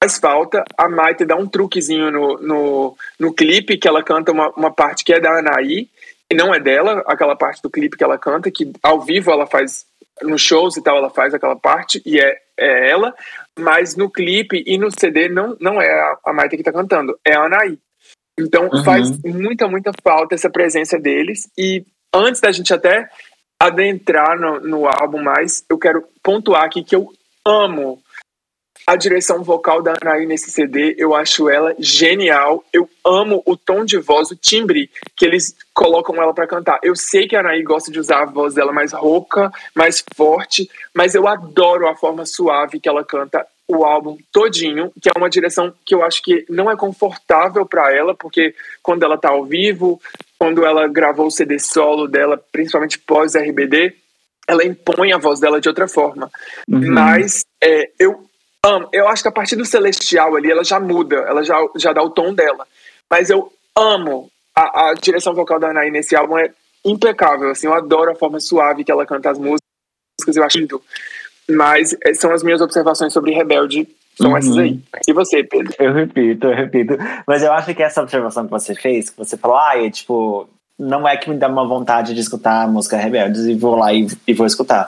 faz 0.01 0.17
falta. 0.17 0.63
A 0.75 0.89
Maite 0.89 1.23
dá 1.23 1.35
um 1.35 1.47
truquezinho 1.47 2.11
no, 2.11 2.37
no, 2.39 2.97
no 3.19 3.33
clipe, 3.33 3.77
que 3.77 3.87
ela 3.87 4.03
canta 4.03 4.31
uma, 4.31 4.49
uma 4.57 4.71
parte 4.71 5.03
que 5.03 5.13
é 5.13 5.19
da 5.19 5.37
Anaí, 5.37 5.89
e 6.31 6.35
não 6.35 6.53
é 6.53 6.59
dela, 6.59 7.03
aquela 7.05 7.35
parte 7.35 7.61
do 7.61 7.69
clipe 7.69 7.95
que 7.95 8.03
ela 8.03 8.17
canta, 8.17 8.49
que 8.49 8.71
ao 8.81 9.01
vivo 9.01 9.31
ela 9.31 9.45
faz 9.45 9.85
nos 10.21 10.41
shows 10.41 10.77
e 10.77 10.83
tal, 10.83 10.97
ela 10.97 11.09
faz 11.09 11.33
aquela 11.33 11.55
parte 11.55 12.01
e 12.05 12.19
é, 12.19 12.37
é 12.57 12.91
ela, 12.91 13.13
mas 13.57 13.95
no 13.95 14.09
clipe 14.09 14.63
e 14.65 14.77
no 14.77 14.89
CD 14.91 15.27
não, 15.27 15.57
não 15.59 15.81
é 15.81 15.89
a, 15.89 16.17
a 16.27 16.33
Maite 16.33 16.57
que 16.57 16.63
tá 16.63 16.71
cantando, 16.71 17.17
é 17.25 17.35
a 17.35 17.45
Anaí. 17.45 17.79
Então 18.39 18.69
uhum. 18.71 18.83
faz 18.83 19.21
muita, 19.23 19.67
muita 19.67 19.91
falta 20.03 20.35
essa 20.35 20.49
presença 20.49 20.99
deles. 20.99 21.49
E 21.57 21.85
antes 22.13 22.41
da 22.41 22.51
gente 22.51 22.73
até 22.73 23.07
adentrar 23.59 24.39
no, 24.39 24.59
no 24.59 24.87
álbum 24.87 25.21
mais, 25.21 25.63
eu 25.69 25.77
quero 25.77 26.03
pontuar 26.21 26.63
aqui 26.63 26.83
que 26.83 26.95
eu 26.95 27.11
amo 27.45 28.01
a 28.85 28.95
direção 28.95 29.43
vocal 29.43 29.81
da 29.81 29.93
Anaí 30.01 30.25
nesse 30.25 30.51
CD, 30.51 30.95
eu 30.97 31.15
acho 31.15 31.49
ela 31.49 31.75
genial. 31.79 32.63
Eu 32.71 32.89
amo 33.05 33.41
o 33.45 33.55
tom 33.55 33.85
de 33.85 33.97
voz, 33.97 34.31
o 34.31 34.35
timbre 34.35 34.89
que 35.15 35.25
eles 35.25 35.55
colocam 35.73 36.15
ela 36.21 36.33
para 36.33 36.47
cantar. 36.47 36.79
Eu 36.83 36.95
sei 36.95 37.27
que 37.27 37.35
a 37.35 37.39
Anaí 37.39 37.63
gosta 37.63 37.91
de 37.91 37.99
usar 37.99 38.23
a 38.23 38.25
voz 38.25 38.53
dela 38.53 38.73
mais 38.73 38.91
rouca, 38.91 39.51
mais 39.73 40.03
forte, 40.15 40.69
mas 40.93 41.15
eu 41.15 41.27
adoro 41.27 41.87
a 41.87 41.95
forma 41.95 42.25
suave 42.25 42.79
que 42.79 42.89
ela 42.89 43.03
canta 43.03 43.45
o 43.67 43.85
álbum 43.85 44.17
todinho, 44.31 44.91
que 45.01 45.09
é 45.09 45.17
uma 45.17 45.29
direção 45.29 45.73
que 45.85 45.95
eu 45.95 46.03
acho 46.03 46.21
que 46.21 46.45
não 46.49 46.69
é 46.69 46.75
confortável 46.75 47.65
para 47.65 47.95
ela, 47.95 48.13
porque 48.13 48.53
quando 48.81 49.03
ela 49.03 49.17
tá 49.17 49.29
ao 49.29 49.45
vivo, 49.45 50.01
quando 50.37 50.65
ela 50.65 50.87
gravou 50.87 51.27
o 51.27 51.31
CD 51.31 51.57
solo 51.57 52.07
dela, 52.07 52.37
principalmente 52.51 52.99
pós 52.99 53.35
RBD, 53.35 53.95
ela 54.47 54.65
impõe 54.65 55.13
a 55.13 55.17
voz 55.17 55.39
dela 55.39 55.61
de 55.61 55.69
outra 55.69 55.87
forma. 55.87 56.29
Uhum. 56.67 56.91
Mas 56.91 57.45
é, 57.63 57.89
eu 57.97 58.25
amo, 58.65 58.89
eu 58.91 59.07
acho 59.07 59.21
que 59.21 59.29
a 59.29 59.33
partir 59.33 59.55
do 59.55 59.65
Celestial 59.65 60.35
ali, 60.35 60.51
ela 60.51 60.63
já 60.63 60.79
muda, 60.79 61.17
ela 61.17 61.43
já, 61.43 61.55
já 61.75 61.93
dá 61.93 62.01
o 62.01 62.09
tom 62.09 62.33
dela. 62.33 62.65
Mas 63.09 63.29
eu 63.29 63.51
amo 63.75 64.29
a, 64.55 64.89
a 64.89 64.93
direção 64.93 65.33
vocal 65.33 65.59
da 65.59 65.69
Anaí 65.69 65.91
nesse 65.91 66.15
álbum, 66.15 66.37
é 66.37 66.51
impecável, 66.85 67.49
assim, 67.49 67.67
eu 67.67 67.73
adoro 67.73 68.11
a 68.11 68.15
forma 68.15 68.39
suave 68.39 68.83
que 68.83 68.91
ela 68.91 69.05
canta 69.05 69.31
as 69.31 69.37
músicas, 69.37 69.61
eu 70.35 70.43
acho 70.43 70.59
lindo. 70.59 70.81
Mas 71.49 71.95
é, 72.03 72.13
são 72.13 72.31
as 72.31 72.43
minhas 72.43 72.61
observações 72.61 73.11
sobre 73.11 73.31
Rebelde 73.31 73.87
são 74.15 74.31
uhum. 74.31 74.37
essas 74.37 74.57
aí. 74.57 74.79
E 75.07 75.13
você, 75.13 75.43
Pedro? 75.43 75.73
Eu 75.79 75.93
repito, 75.93 76.47
eu 76.47 76.55
repito. 76.55 76.97
Mas 77.27 77.41
eu 77.41 77.51
acho 77.51 77.73
que 77.73 77.81
essa 77.81 78.01
observação 78.01 78.45
que 78.45 78.51
você 78.51 78.75
fez, 78.75 79.09
que 79.09 79.17
você 79.17 79.35
falou, 79.35 79.57
ah, 79.57 79.73
é 79.75 79.89
tipo, 79.89 80.47
não 80.77 81.07
é 81.07 81.17
que 81.17 81.29
me 81.29 81.37
dá 81.37 81.47
uma 81.47 81.67
vontade 81.67 82.13
de 82.13 82.19
escutar 82.19 82.63
a 82.63 82.67
música 82.67 82.97
Rebeldes 82.97 83.45
e 83.45 83.55
vou 83.55 83.75
lá 83.75 83.91
e, 83.91 84.07
e 84.27 84.33
vou 84.33 84.45
escutar. 84.45 84.87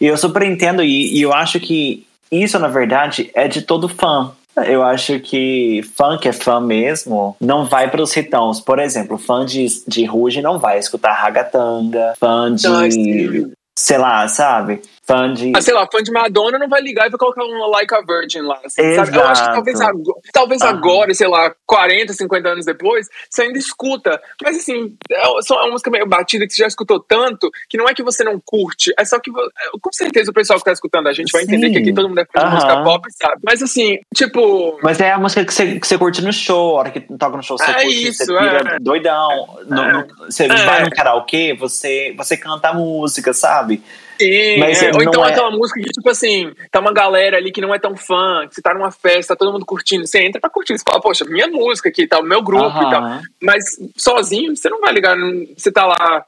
E 0.00 0.06
eu 0.06 0.16
super 0.16 0.42
entendo, 0.42 0.82
e, 0.82 1.16
e 1.16 1.22
eu 1.22 1.32
acho 1.32 1.58
que 1.58 2.06
isso, 2.30 2.58
na 2.58 2.68
verdade, 2.68 3.30
é 3.34 3.48
de 3.48 3.62
todo 3.62 3.88
fã. 3.88 4.32
Eu 4.66 4.82
acho 4.82 5.20
que 5.20 5.82
fã 5.96 6.18
que 6.18 6.28
é 6.28 6.32
fã 6.32 6.60
mesmo 6.60 7.36
não 7.40 7.64
vai 7.64 7.90
para 7.90 8.02
os 8.02 8.12
ritãos. 8.12 8.60
Por 8.60 8.78
exemplo, 8.78 9.16
fã 9.16 9.46
de, 9.46 9.66
de 9.86 10.04
Ruge 10.04 10.42
não 10.42 10.58
vai 10.58 10.78
escutar 10.78 11.12
ragatanga. 11.12 12.14
Fã 12.18 12.52
de. 12.52 13.52
sei 13.78 13.98
lá, 13.98 14.26
sabe? 14.26 14.82
Fã 15.08 15.32
de. 15.32 15.52
Ah, 15.56 15.62
sei 15.62 15.72
lá, 15.72 15.88
fã 15.90 16.02
de 16.02 16.12
Madonna 16.12 16.58
não 16.58 16.68
vai 16.68 16.82
ligar 16.82 17.06
e 17.06 17.10
vai 17.10 17.18
colocar 17.18 17.42
um 17.42 17.70
Like 17.70 17.94
a 17.94 18.02
Virgin 18.02 18.42
lá. 18.42 18.60
Assim, 18.62 18.94
sabe? 18.94 19.16
Eu 19.16 19.24
acho 19.24 19.44
que 19.44 19.52
talvez, 19.52 19.80
agora, 19.80 20.20
talvez 20.32 20.62
agora, 20.62 21.14
sei 21.14 21.26
lá, 21.26 21.54
40, 21.66 22.12
50 22.12 22.48
anos 22.48 22.66
depois, 22.66 23.08
você 23.30 23.42
ainda 23.42 23.58
escuta. 23.58 24.20
Mas 24.42 24.58
assim, 24.58 24.94
é, 25.10 25.22
é 25.22 25.52
uma 25.54 25.70
música 25.70 25.90
meio 25.90 26.06
batida 26.06 26.46
que 26.46 26.52
você 26.52 26.62
já 26.62 26.68
escutou 26.68 27.00
tanto 27.00 27.50
que 27.68 27.78
não 27.78 27.88
é 27.88 27.94
que 27.94 28.02
você 28.02 28.22
não 28.22 28.40
curte, 28.44 28.92
é 28.98 29.04
só 29.04 29.18
que 29.18 29.30
com 29.30 29.92
certeza 29.92 30.30
o 30.30 30.34
pessoal 30.34 30.58
que 30.58 30.64
tá 30.66 30.72
escutando 30.72 31.08
a 31.08 31.12
gente 31.12 31.30
vai 31.32 31.42
entender 31.42 31.70
que 31.70 31.78
aqui 31.78 31.92
todo 31.92 32.08
mundo 32.08 32.20
é 32.20 32.26
fã 32.26 32.46
de 32.46 32.54
música 32.54 32.82
pop, 32.82 33.08
sabe? 33.12 33.40
Mas 33.42 33.62
assim, 33.62 33.98
tipo. 34.14 34.78
Mas 34.82 35.00
é 35.00 35.12
a 35.12 35.18
música 35.18 35.44
que 35.44 35.54
você, 35.54 35.80
que 35.80 35.86
você 35.86 35.96
curte 35.96 36.22
no 36.22 36.32
show, 36.32 36.76
a 36.76 36.80
hora 36.80 36.90
que 36.90 37.00
toca 37.00 37.36
no 37.36 37.42
show, 37.42 37.56
você 37.56 37.70
é 37.70 37.74
curte, 37.74 38.08
isso, 38.08 38.26
você 38.26 38.38
vira 38.38 38.76
é. 38.76 38.78
doidão. 38.78 39.58
No, 39.66 39.92
no, 39.92 40.06
você 40.26 40.46
vai 40.48 40.84
no 40.84 40.90
karaokê, 40.90 41.54
você, 41.54 42.14
você 42.16 42.36
canta 42.36 42.68
a 42.68 42.74
música, 42.74 43.32
sabe? 43.32 43.82
Sim, 44.18 44.58
mas 44.58 44.82
é. 44.82 44.90
ou 44.92 45.02
então 45.02 45.24
é... 45.24 45.30
aquela 45.30 45.50
música 45.50 45.80
que, 45.80 45.88
tipo 45.90 46.08
assim, 46.10 46.52
tá 46.70 46.80
uma 46.80 46.92
galera 46.92 47.36
ali 47.36 47.52
que 47.52 47.60
não 47.60 47.74
é 47.74 47.78
tão 47.78 47.96
fã, 47.96 48.46
que 48.48 48.54
você 48.54 48.62
tá 48.62 48.74
numa 48.74 48.90
festa, 48.90 49.34
tá 49.34 49.38
todo 49.38 49.52
mundo 49.52 49.64
curtindo, 49.64 50.06
você 50.06 50.20
entra 50.20 50.40
pra 50.40 50.50
curtir, 50.50 50.76
você 50.76 50.84
fala, 50.86 51.00
poxa, 51.00 51.24
minha 51.24 51.46
música 51.48 51.88
aqui, 51.88 52.06
tá, 52.06 52.18
o 52.18 52.24
meu 52.24 52.42
grupo 52.42 52.76
e 52.76 52.90
tal. 52.90 53.20
Mas 53.42 53.64
sozinho, 53.96 54.56
você 54.56 54.68
não 54.68 54.80
vai 54.80 54.92
ligar, 54.92 55.16
você 55.56 55.70
tá 55.70 55.86
lá, 55.86 56.24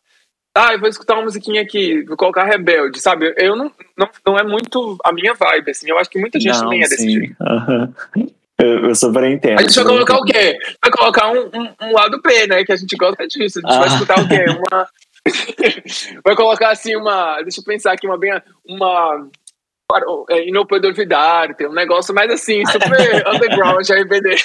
ah, 0.57 0.73
eu 0.73 0.81
vou 0.81 0.89
escutar 0.89 1.15
uma 1.15 1.25
musiquinha 1.25 1.63
aqui, 1.63 2.03
vou 2.03 2.17
colocar 2.17 2.45
Rebelde, 2.45 3.01
sabe? 3.01 3.35
Eu 3.37 3.57
não, 3.57 3.73
não, 3.97 4.09
não 4.27 4.39
é 4.39 4.43
muito 4.43 4.97
a 5.05 5.13
minha 5.13 5.35
vibe, 5.35 5.71
assim, 5.71 5.89
eu 5.89 5.99
acho 5.99 6.11
que 6.11 6.19
muita 6.19 6.39
gente 6.39 6.61
não, 6.61 6.73
é 6.73 6.81
desse 6.81 7.11
jeito. 7.11 7.37
Uhum. 7.41 7.93
Eu, 8.61 8.89
eu 8.89 8.95
super 8.95 9.25
entendo. 9.25 9.59
A 9.59 9.63
gente 9.63 9.75
vai 9.75 9.85
colocar 9.85 10.17
o 10.19 10.25
quê? 10.25 10.59
Vai 10.83 10.93
colocar 10.93 11.31
um, 11.31 11.47
um, 11.47 11.89
um, 11.89 11.93
lado 11.95 12.21
P, 12.21 12.47
né? 12.47 12.63
Que 12.63 12.73
a 12.73 12.77
gente 12.77 12.95
gosta 12.95 13.27
disso. 13.27 13.59
A 13.59 13.63
gente 13.63 13.77
ah. 13.77 13.79
vai 13.79 13.89
escutar 13.89 14.21
o 14.21 14.29
quê? 14.29 14.45
Uma, 14.53 14.87
Vai 16.25 16.35
colocar 16.35 16.71
assim 16.71 16.97
uma. 16.97 17.41
Deixa 17.43 17.61
eu 17.61 17.65
pensar 17.65 17.93
aqui, 17.93 18.07
uma 18.07 18.19
bem. 18.19 18.33
Uma. 18.67 19.29
É, 20.29 20.49
inoportunidade, 20.49 21.57
tem 21.57 21.67
um 21.67 21.73
negócio 21.73 22.15
mais 22.15 22.31
assim, 22.31 22.65
super 22.65 23.27
underground, 23.27 23.85
RBD. 23.91 24.37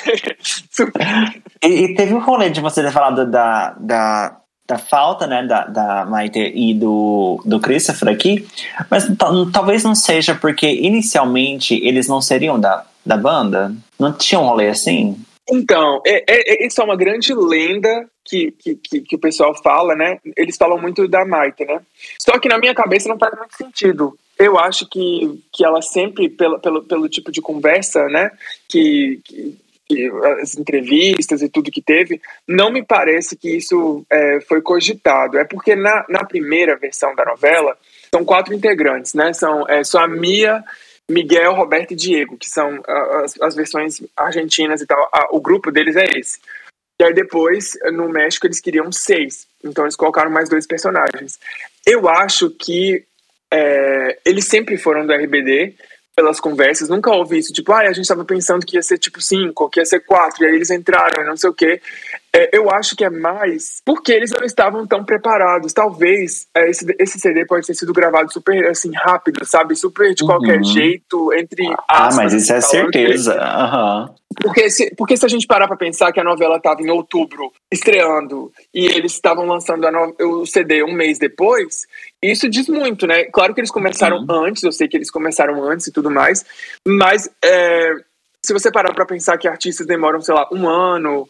e, 1.64 1.68
e 1.68 1.96
teve 1.96 2.16
um 2.16 2.20
rolê 2.20 2.50
de 2.50 2.60
você 2.60 2.82
ter 2.82 2.92
falado 2.92 3.30
da, 3.30 3.76
da, 3.80 4.38
da 4.68 4.78
falta, 4.80 5.28
né, 5.28 5.46
da, 5.46 5.66
da 5.66 6.06
Maite 6.06 6.40
e 6.40 6.74
do, 6.74 7.40
do 7.46 7.60
Christopher 7.60 8.10
aqui, 8.10 8.48
mas 8.90 9.08
talvez 9.54 9.84
não 9.84 9.94
seja 9.94 10.34
porque 10.34 10.66
inicialmente 10.68 11.76
eles 11.76 12.08
não 12.08 12.22
seriam 12.22 12.60
da, 12.60 12.84
da 13.06 13.16
banda? 13.16 13.72
Não 14.00 14.12
tinha 14.12 14.42
um 14.42 14.48
rolê 14.48 14.70
assim? 14.70 15.16
Então, 15.48 16.02
é, 16.06 16.24
é, 16.28 16.64
é, 16.64 16.68
isso 16.68 16.82
é 16.82 16.84
uma 16.84 16.98
grande 16.98 17.34
lenda 17.36 18.08
que, 18.26 18.52
que, 18.52 19.02
que, 19.02 19.16
o 19.16 19.20
pessoal 19.20 19.56
fala, 19.56 19.96
né? 19.96 20.20
Eles 20.36 20.58
falam 20.58 20.80
muito 20.82 21.08
da 21.08 21.24
Maite, 21.24 21.64
né? 21.64 21.80
Só 22.20 22.40
que 22.40 22.50
na 22.50 22.58
minha 22.58 22.74
cabeça 22.74 23.08
não 23.08 23.20
faz 23.20 23.38
muito 23.38 23.56
sentido. 23.56 24.18
Eu 24.38 24.58
acho 24.58 24.90
que, 24.90 25.42
que 25.54 25.64
ela 25.64 25.82
sempre, 25.82 26.28
pelo, 26.28 26.60
pelo, 26.60 26.84
pelo 26.84 27.08
tipo 27.08 27.32
de 27.32 27.40
conversa, 27.40 28.04
né? 28.08 28.32
Que, 28.68 29.22
que, 29.24 29.58
que 29.88 30.12
as 30.42 30.58
entrevistas 30.58 31.44
e 31.44 31.48
tudo 31.48 31.72
que 31.72 31.82
teve, 31.82 32.20
não 32.48 32.72
me 32.72 32.84
parece 32.84 33.38
que 33.38 33.56
isso 33.56 34.04
é, 34.10 34.42
foi 34.42 34.62
cogitado. 34.62 35.38
É 35.38 35.44
porque 35.44 35.76
na, 35.76 36.04
na 36.10 36.26
primeira 36.26 36.76
versão 36.76 37.14
da 37.16 37.24
novela 37.24 37.78
são 38.12 38.26
quatro 38.26 38.56
integrantes, 38.56 39.14
né? 39.14 39.32
São 39.34 39.68
é, 39.70 39.84
só 39.84 40.00
a 40.00 40.08
Mia 40.08 40.64
Miguel, 41.08 41.54
Roberto 41.54 41.92
e 41.92 41.96
Diego, 41.96 42.36
que 42.36 42.50
são 42.50 42.82
as, 43.24 43.40
as 43.40 43.56
versões 43.56 44.02
argentinas 44.18 44.82
e 44.82 44.88
tal. 44.88 45.08
o 45.30 45.40
grupo 45.40 45.72
deles 45.72 45.96
é 45.96 46.06
esse. 46.18 46.40
E 47.00 47.04
aí 47.04 47.14
depois, 47.14 47.74
no 47.92 48.08
México, 48.10 48.48
eles 48.48 48.60
queriam 48.60 48.92
seis. 48.92 49.48
Então 49.64 49.84
eles 49.84 49.96
colocaram 49.96 50.32
mais 50.32 50.50
dois 50.50 50.66
personagens. 50.66 51.40
Eu 51.86 52.08
acho 52.08 52.50
que 52.50 53.04
é, 53.52 54.20
eles 54.26 54.46
sempre 54.46 54.78
foram 54.78 55.06
do 55.06 55.14
RBD, 55.14 55.76
pelas 56.16 56.40
conversas, 56.40 56.88
nunca 56.88 57.12
houve 57.12 57.38
isso, 57.38 57.52
tipo, 57.52 57.74
ah, 57.74 57.80
a 57.80 57.88
gente 57.92 58.04
estava 58.04 58.24
pensando 58.24 58.66
que 58.66 58.78
ia 58.78 58.82
ser 58.82 58.98
tipo 58.98 59.22
cinco, 59.22 59.70
que 59.70 59.82
ia 59.82 59.86
ser 59.86 60.00
quatro, 60.00 60.44
e 60.44 60.48
aí 60.48 60.56
eles 60.56 60.72
entraram, 60.72 61.26
não 61.26 61.36
sei 61.36 61.50
o 61.50 61.54
quê. 61.54 61.82
É, 62.36 62.50
eu 62.52 62.70
acho 62.70 62.98
que 62.98 63.06
é 63.06 63.10
mais 63.10 63.82
porque 63.86 64.12
eles 64.12 64.30
não 64.32 64.44
estavam 64.44 64.86
tão 64.86 65.06
preparados. 65.06 65.72
Talvez 65.72 66.48
é, 66.54 66.70
esse, 66.70 66.86
esse 67.00 67.20
CD 67.20 67.46
pode 67.46 67.66
ter 67.66 67.74
sido 67.74 67.94
gravado 67.94 68.32
super 68.32 68.68
assim 68.68 68.92
rápido, 68.94 69.46
sabe? 69.46 69.74
Super 69.76 70.14
de 70.14 70.26
qualquer 70.26 70.58
uhum. 70.58 70.64
jeito, 70.64 71.34
entre 71.34 71.74
Ah, 71.88 72.10
mas 72.14 72.34
isso 72.34 72.52
é 72.52 72.60
certeza. 72.60 73.36
Uhum. 73.36 74.14
Porque 74.42 74.70
se, 74.70 74.94
porque 74.98 75.16
se 75.16 75.26
a 75.26 75.30
gente 75.30 75.48
parar 75.48 75.66
pra 75.66 75.78
pensar 75.78 76.12
que 76.12 76.20
a 76.20 76.24
novela 76.24 76.58
estava 76.58 76.82
em 76.82 76.90
outubro 76.90 77.54
estreando 77.72 78.52
e 78.74 78.86
eles 78.86 79.14
estavam 79.14 79.46
lançando 79.46 79.90
no, 79.90 80.42
o 80.42 80.46
CD 80.46 80.84
um 80.84 80.92
mês 80.92 81.18
depois, 81.18 81.88
isso 82.22 82.50
diz 82.50 82.68
muito, 82.68 83.08
né? 83.08 83.24
Claro 83.26 83.54
que 83.54 83.62
eles 83.62 83.72
começaram 83.72 84.18
uhum. 84.18 84.46
antes, 84.46 84.62
eu 84.64 84.74
sei 84.74 84.90
que 84.90 84.98
eles 84.98 85.10
começaram 85.10 85.64
antes 85.64 85.88
e 85.88 85.92
tudo 85.92 86.12
mais, 86.12 86.44
mas 86.86 87.30
é, 87.42 87.94
se 88.46 88.54
você 88.54 88.72
parar 88.72 88.94
pra 88.94 89.06
pensar 89.06 89.38
que 89.38 89.48
artistas 89.48 89.88
demoram, 89.88 90.22
sei 90.22 90.36
lá, 90.36 90.48
um 90.52 90.68
ano, 90.68 91.26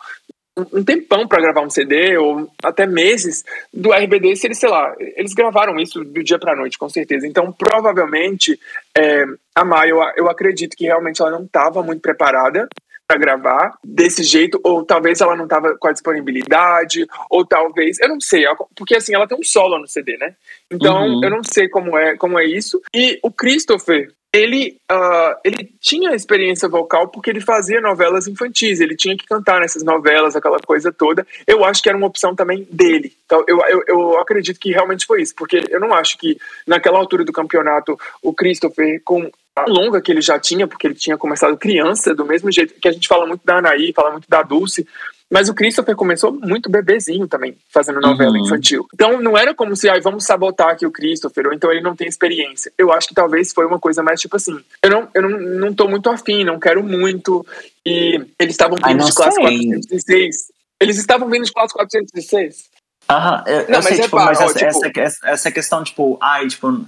um 0.57 0.83
tempão 0.83 1.27
para 1.27 1.41
gravar 1.41 1.61
um 1.61 1.69
CD 1.69 2.17
ou 2.17 2.49
até 2.63 2.85
meses 2.85 3.43
do 3.73 3.91
RBD 3.91 4.35
se 4.35 4.47
eles 4.47 4.57
sei 4.57 4.69
lá 4.69 4.95
eles 4.99 5.33
gravaram 5.33 5.77
isso 5.77 6.03
do 6.03 6.23
dia 6.23 6.39
para 6.39 6.55
noite 6.55 6.77
com 6.77 6.87
certeza 6.87 7.27
então 7.27 7.51
provavelmente 7.51 8.57
é, 8.97 9.25
a 9.53 9.65
Maia 9.65 9.89
eu, 9.89 9.99
eu 10.15 10.29
acredito 10.29 10.77
que 10.77 10.85
realmente 10.85 11.21
ela 11.21 11.31
não 11.31 11.43
estava 11.43 11.83
muito 11.83 12.01
preparada 12.01 12.69
para 13.07 13.19
gravar 13.19 13.77
desse 13.83 14.23
jeito, 14.23 14.59
ou 14.63 14.83
talvez 14.83 15.21
ela 15.21 15.35
não 15.35 15.47
tava 15.47 15.77
com 15.77 15.87
a 15.87 15.91
disponibilidade, 15.91 17.05
ou 17.29 17.45
talvez, 17.45 17.99
eu 17.99 18.09
não 18.09 18.19
sei, 18.19 18.45
porque 18.75 18.95
assim, 18.95 19.13
ela 19.13 19.27
tem 19.27 19.37
um 19.37 19.43
solo 19.43 19.79
no 19.79 19.87
CD, 19.87 20.17
né? 20.17 20.35
Então, 20.71 21.05
uhum. 21.05 21.23
eu 21.23 21.29
não 21.29 21.41
sei 21.43 21.69
como 21.69 21.97
é, 21.97 22.17
como 22.17 22.39
é 22.39 22.45
isso. 22.45 22.81
E 22.93 23.19
o 23.21 23.31
Christopher, 23.31 24.11
ele, 24.35 24.77
uh, 24.91 25.39
ele 25.45 25.71
tinha 25.79 26.13
experiência 26.13 26.67
vocal 26.67 27.07
porque 27.07 27.29
ele 27.29 27.39
fazia 27.39 27.79
novelas 27.79 28.27
infantis, 28.27 28.81
ele 28.81 28.95
tinha 28.95 29.15
que 29.15 29.25
cantar 29.25 29.61
nessas 29.61 29.81
novelas, 29.81 30.35
aquela 30.35 30.59
coisa 30.59 30.91
toda. 30.91 31.25
Eu 31.47 31.63
acho 31.63 31.81
que 31.81 31.87
era 31.87 31.97
uma 31.97 32.07
opção 32.07 32.35
também 32.35 32.67
dele. 32.69 33.13
Então, 33.25 33.45
eu, 33.47 33.59
eu, 33.65 33.83
eu 33.87 34.19
acredito 34.19 34.59
que 34.59 34.71
realmente 34.71 35.05
foi 35.05 35.21
isso, 35.21 35.33
porque 35.35 35.63
eu 35.69 35.79
não 35.79 35.93
acho 35.93 36.17
que 36.17 36.37
naquela 36.67 36.99
altura 36.99 37.23
do 37.23 37.31
campeonato 37.31 37.97
o 38.21 38.33
Christopher, 38.33 39.01
com 39.05 39.31
longa 39.69 40.01
que 40.01 40.11
ele 40.11 40.21
já 40.21 40.37
tinha, 40.37 40.67
porque 40.67 40.85
ele 40.85 40.95
tinha 40.95 41.17
começado 41.17 41.55
criança, 41.55 42.13
do 42.13 42.25
mesmo 42.25 42.51
jeito 42.51 42.73
que 42.73 42.89
a 42.89 42.91
gente 42.91 43.07
fala 43.07 43.25
muito 43.25 43.45
da 43.45 43.59
Anaí, 43.59 43.93
fala 43.93 44.11
muito 44.11 44.27
da 44.27 44.43
Dulce, 44.43 44.85
mas 45.31 45.49
o 45.49 45.53
Christopher 45.53 45.95
começou 45.95 46.31
muito 46.31 46.69
bebezinho 46.69 47.27
também, 47.27 47.57
fazendo 47.69 47.99
novela 47.99 48.37
uhum. 48.37 48.45
infantil. 48.45 48.85
Então 48.93 49.21
não 49.21 49.37
era 49.37 49.53
como 49.53 49.75
se, 49.75 49.89
ai, 49.89 49.99
vamos 49.99 50.25
sabotar 50.25 50.69
aqui 50.69 50.85
o 50.85 50.91
Christopher, 50.91 51.47
ou 51.47 51.53
então 51.53 51.71
ele 51.71 51.81
não 51.81 51.95
tem 51.95 52.07
experiência. 52.07 52.71
Eu 52.77 52.91
acho 52.91 53.07
que 53.07 53.15
talvez 53.15 53.51
foi 53.51 53.65
uma 53.65 53.79
coisa 53.79 54.03
mais 54.03 54.21
tipo 54.21 54.35
assim, 54.35 54.59
eu 54.83 54.89
não, 54.89 55.07
eu 55.13 55.21
não, 55.21 55.39
não 55.39 55.73
tô 55.73 55.87
muito 55.87 56.09
afim, 56.09 56.43
não 56.43 56.59
quero 56.59 56.83
muito, 56.83 57.45
e 57.85 58.21
eles 58.39 58.53
estavam 58.53 58.77
vindo 58.77 59.03
de 59.03 59.13
classe 59.13 59.39
416. 59.39 60.35
Eles 60.79 60.97
estavam 60.97 61.29
vindo 61.29 61.45
de 61.45 61.53
classe 61.53 61.73
416. 61.73 62.75
Aham, 63.09 63.43
eu, 63.45 63.69
não, 63.69 63.75
eu 63.75 63.81
sei, 63.83 63.99
tipo, 63.99 64.15
mas 64.15 64.39
ó, 64.39 64.43
essa, 64.45 64.53
tipo... 64.53 64.99
essa, 64.99 65.27
essa, 65.27 65.51
questão, 65.51 65.83
tipo, 65.83 66.17
ai, 66.21 66.47
tipo, 66.47 66.85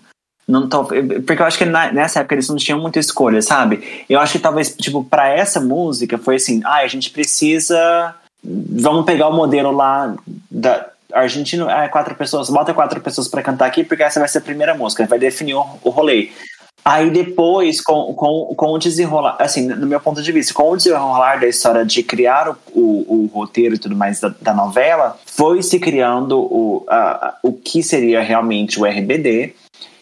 não 0.48 0.68
tô. 0.68 0.86
Porque 0.86 1.42
eu 1.42 1.46
acho 1.46 1.58
que 1.58 1.66
nessa 1.66 2.22
época 2.22 2.36
eles 2.36 2.50
não 2.50 2.56
tinham 2.56 2.80
muita 2.80 3.00
escolha, 3.00 3.42
sabe? 3.42 4.06
Eu 4.10 4.20
acho 4.20 4.34
que 4.34 4.40
talvez, 4.40 4.76
tipo, 4.76 5.04
pra 5.04 5.30
essa 5.30 5.60
música 5.60 6.18
foi 6.18 6.36
assim, 6.36 6.62
ai, 6.66 6.86
a 6.86 6.88
gente 6.88 7.12
precisa. 7.12 8.16
Vamos 8.48 9.06
pegar 9.06 9.28
o 9.28 9.34
modelo 9.34 9.72
lá 9.72 10.16
da. 10.50 10.90
Argentino, 11.14 11.70
é, 11.70 11.88
quatro 11.88 12.16
pessoas, 12.16 12.50
bota 12.50 12.74
quatro 12.74 13.00
pessoas 13.00 13.30
para 13.30 13.42
cantar 13.42 13.66
aqui, 13.66 13.82
porque 13.82 14.04
essa 14.04 14.20
vai 14.20 14.28
ser 14.28 14.40
a 14.40 14.42
primeira 14.42 14.76
música, 14.76 15.06
vai 15.06 15.18
definir 15.18 15.54
o, 15.54 15.66
o 15.82 15.90
rolê. 15.90 16.30
Aí 16.88 17.10
depois, 17.10 17.82
com, 17.82 18.14
com, 18.14 18.54
com 18.56 18.72
o 18.72 18.78
desenrolar, 18.78 19.36
assim, 19.40 19.68
no 19.68 19.86
meu 19.86 20.00
ponto 20.00 20.22
de 20.22 20.32
vista, 20.32 20.54
com 20.54 20.72
o 20.72 20.78
desenrolar 20.78 21.38
da 21.38 21.46
história 21.46 21.86
de 21.86 22.02
criar 22.02 22.50
o, 22.50 22.58
o, 22.74 23.24
o 23.26 23.30
roteiro 23.34 23.76
e 23.76 23.78
tudo 23.78 23.94
mais 23.94 24.22
da, 24.22 24.34
da, 24.42 24.54
novela, 24.54 25.20
foi 25.26 25.62
se 25.62 25.80
criando 25.80 26.40
o, 26.40 26.86
a, 26.88 27.36
o 27.44 27.52
que 27.52 27.84
seria 27.84 28.22
realmente 28.22 28.80
o 28.80 28.86
RBD 28.86 29.54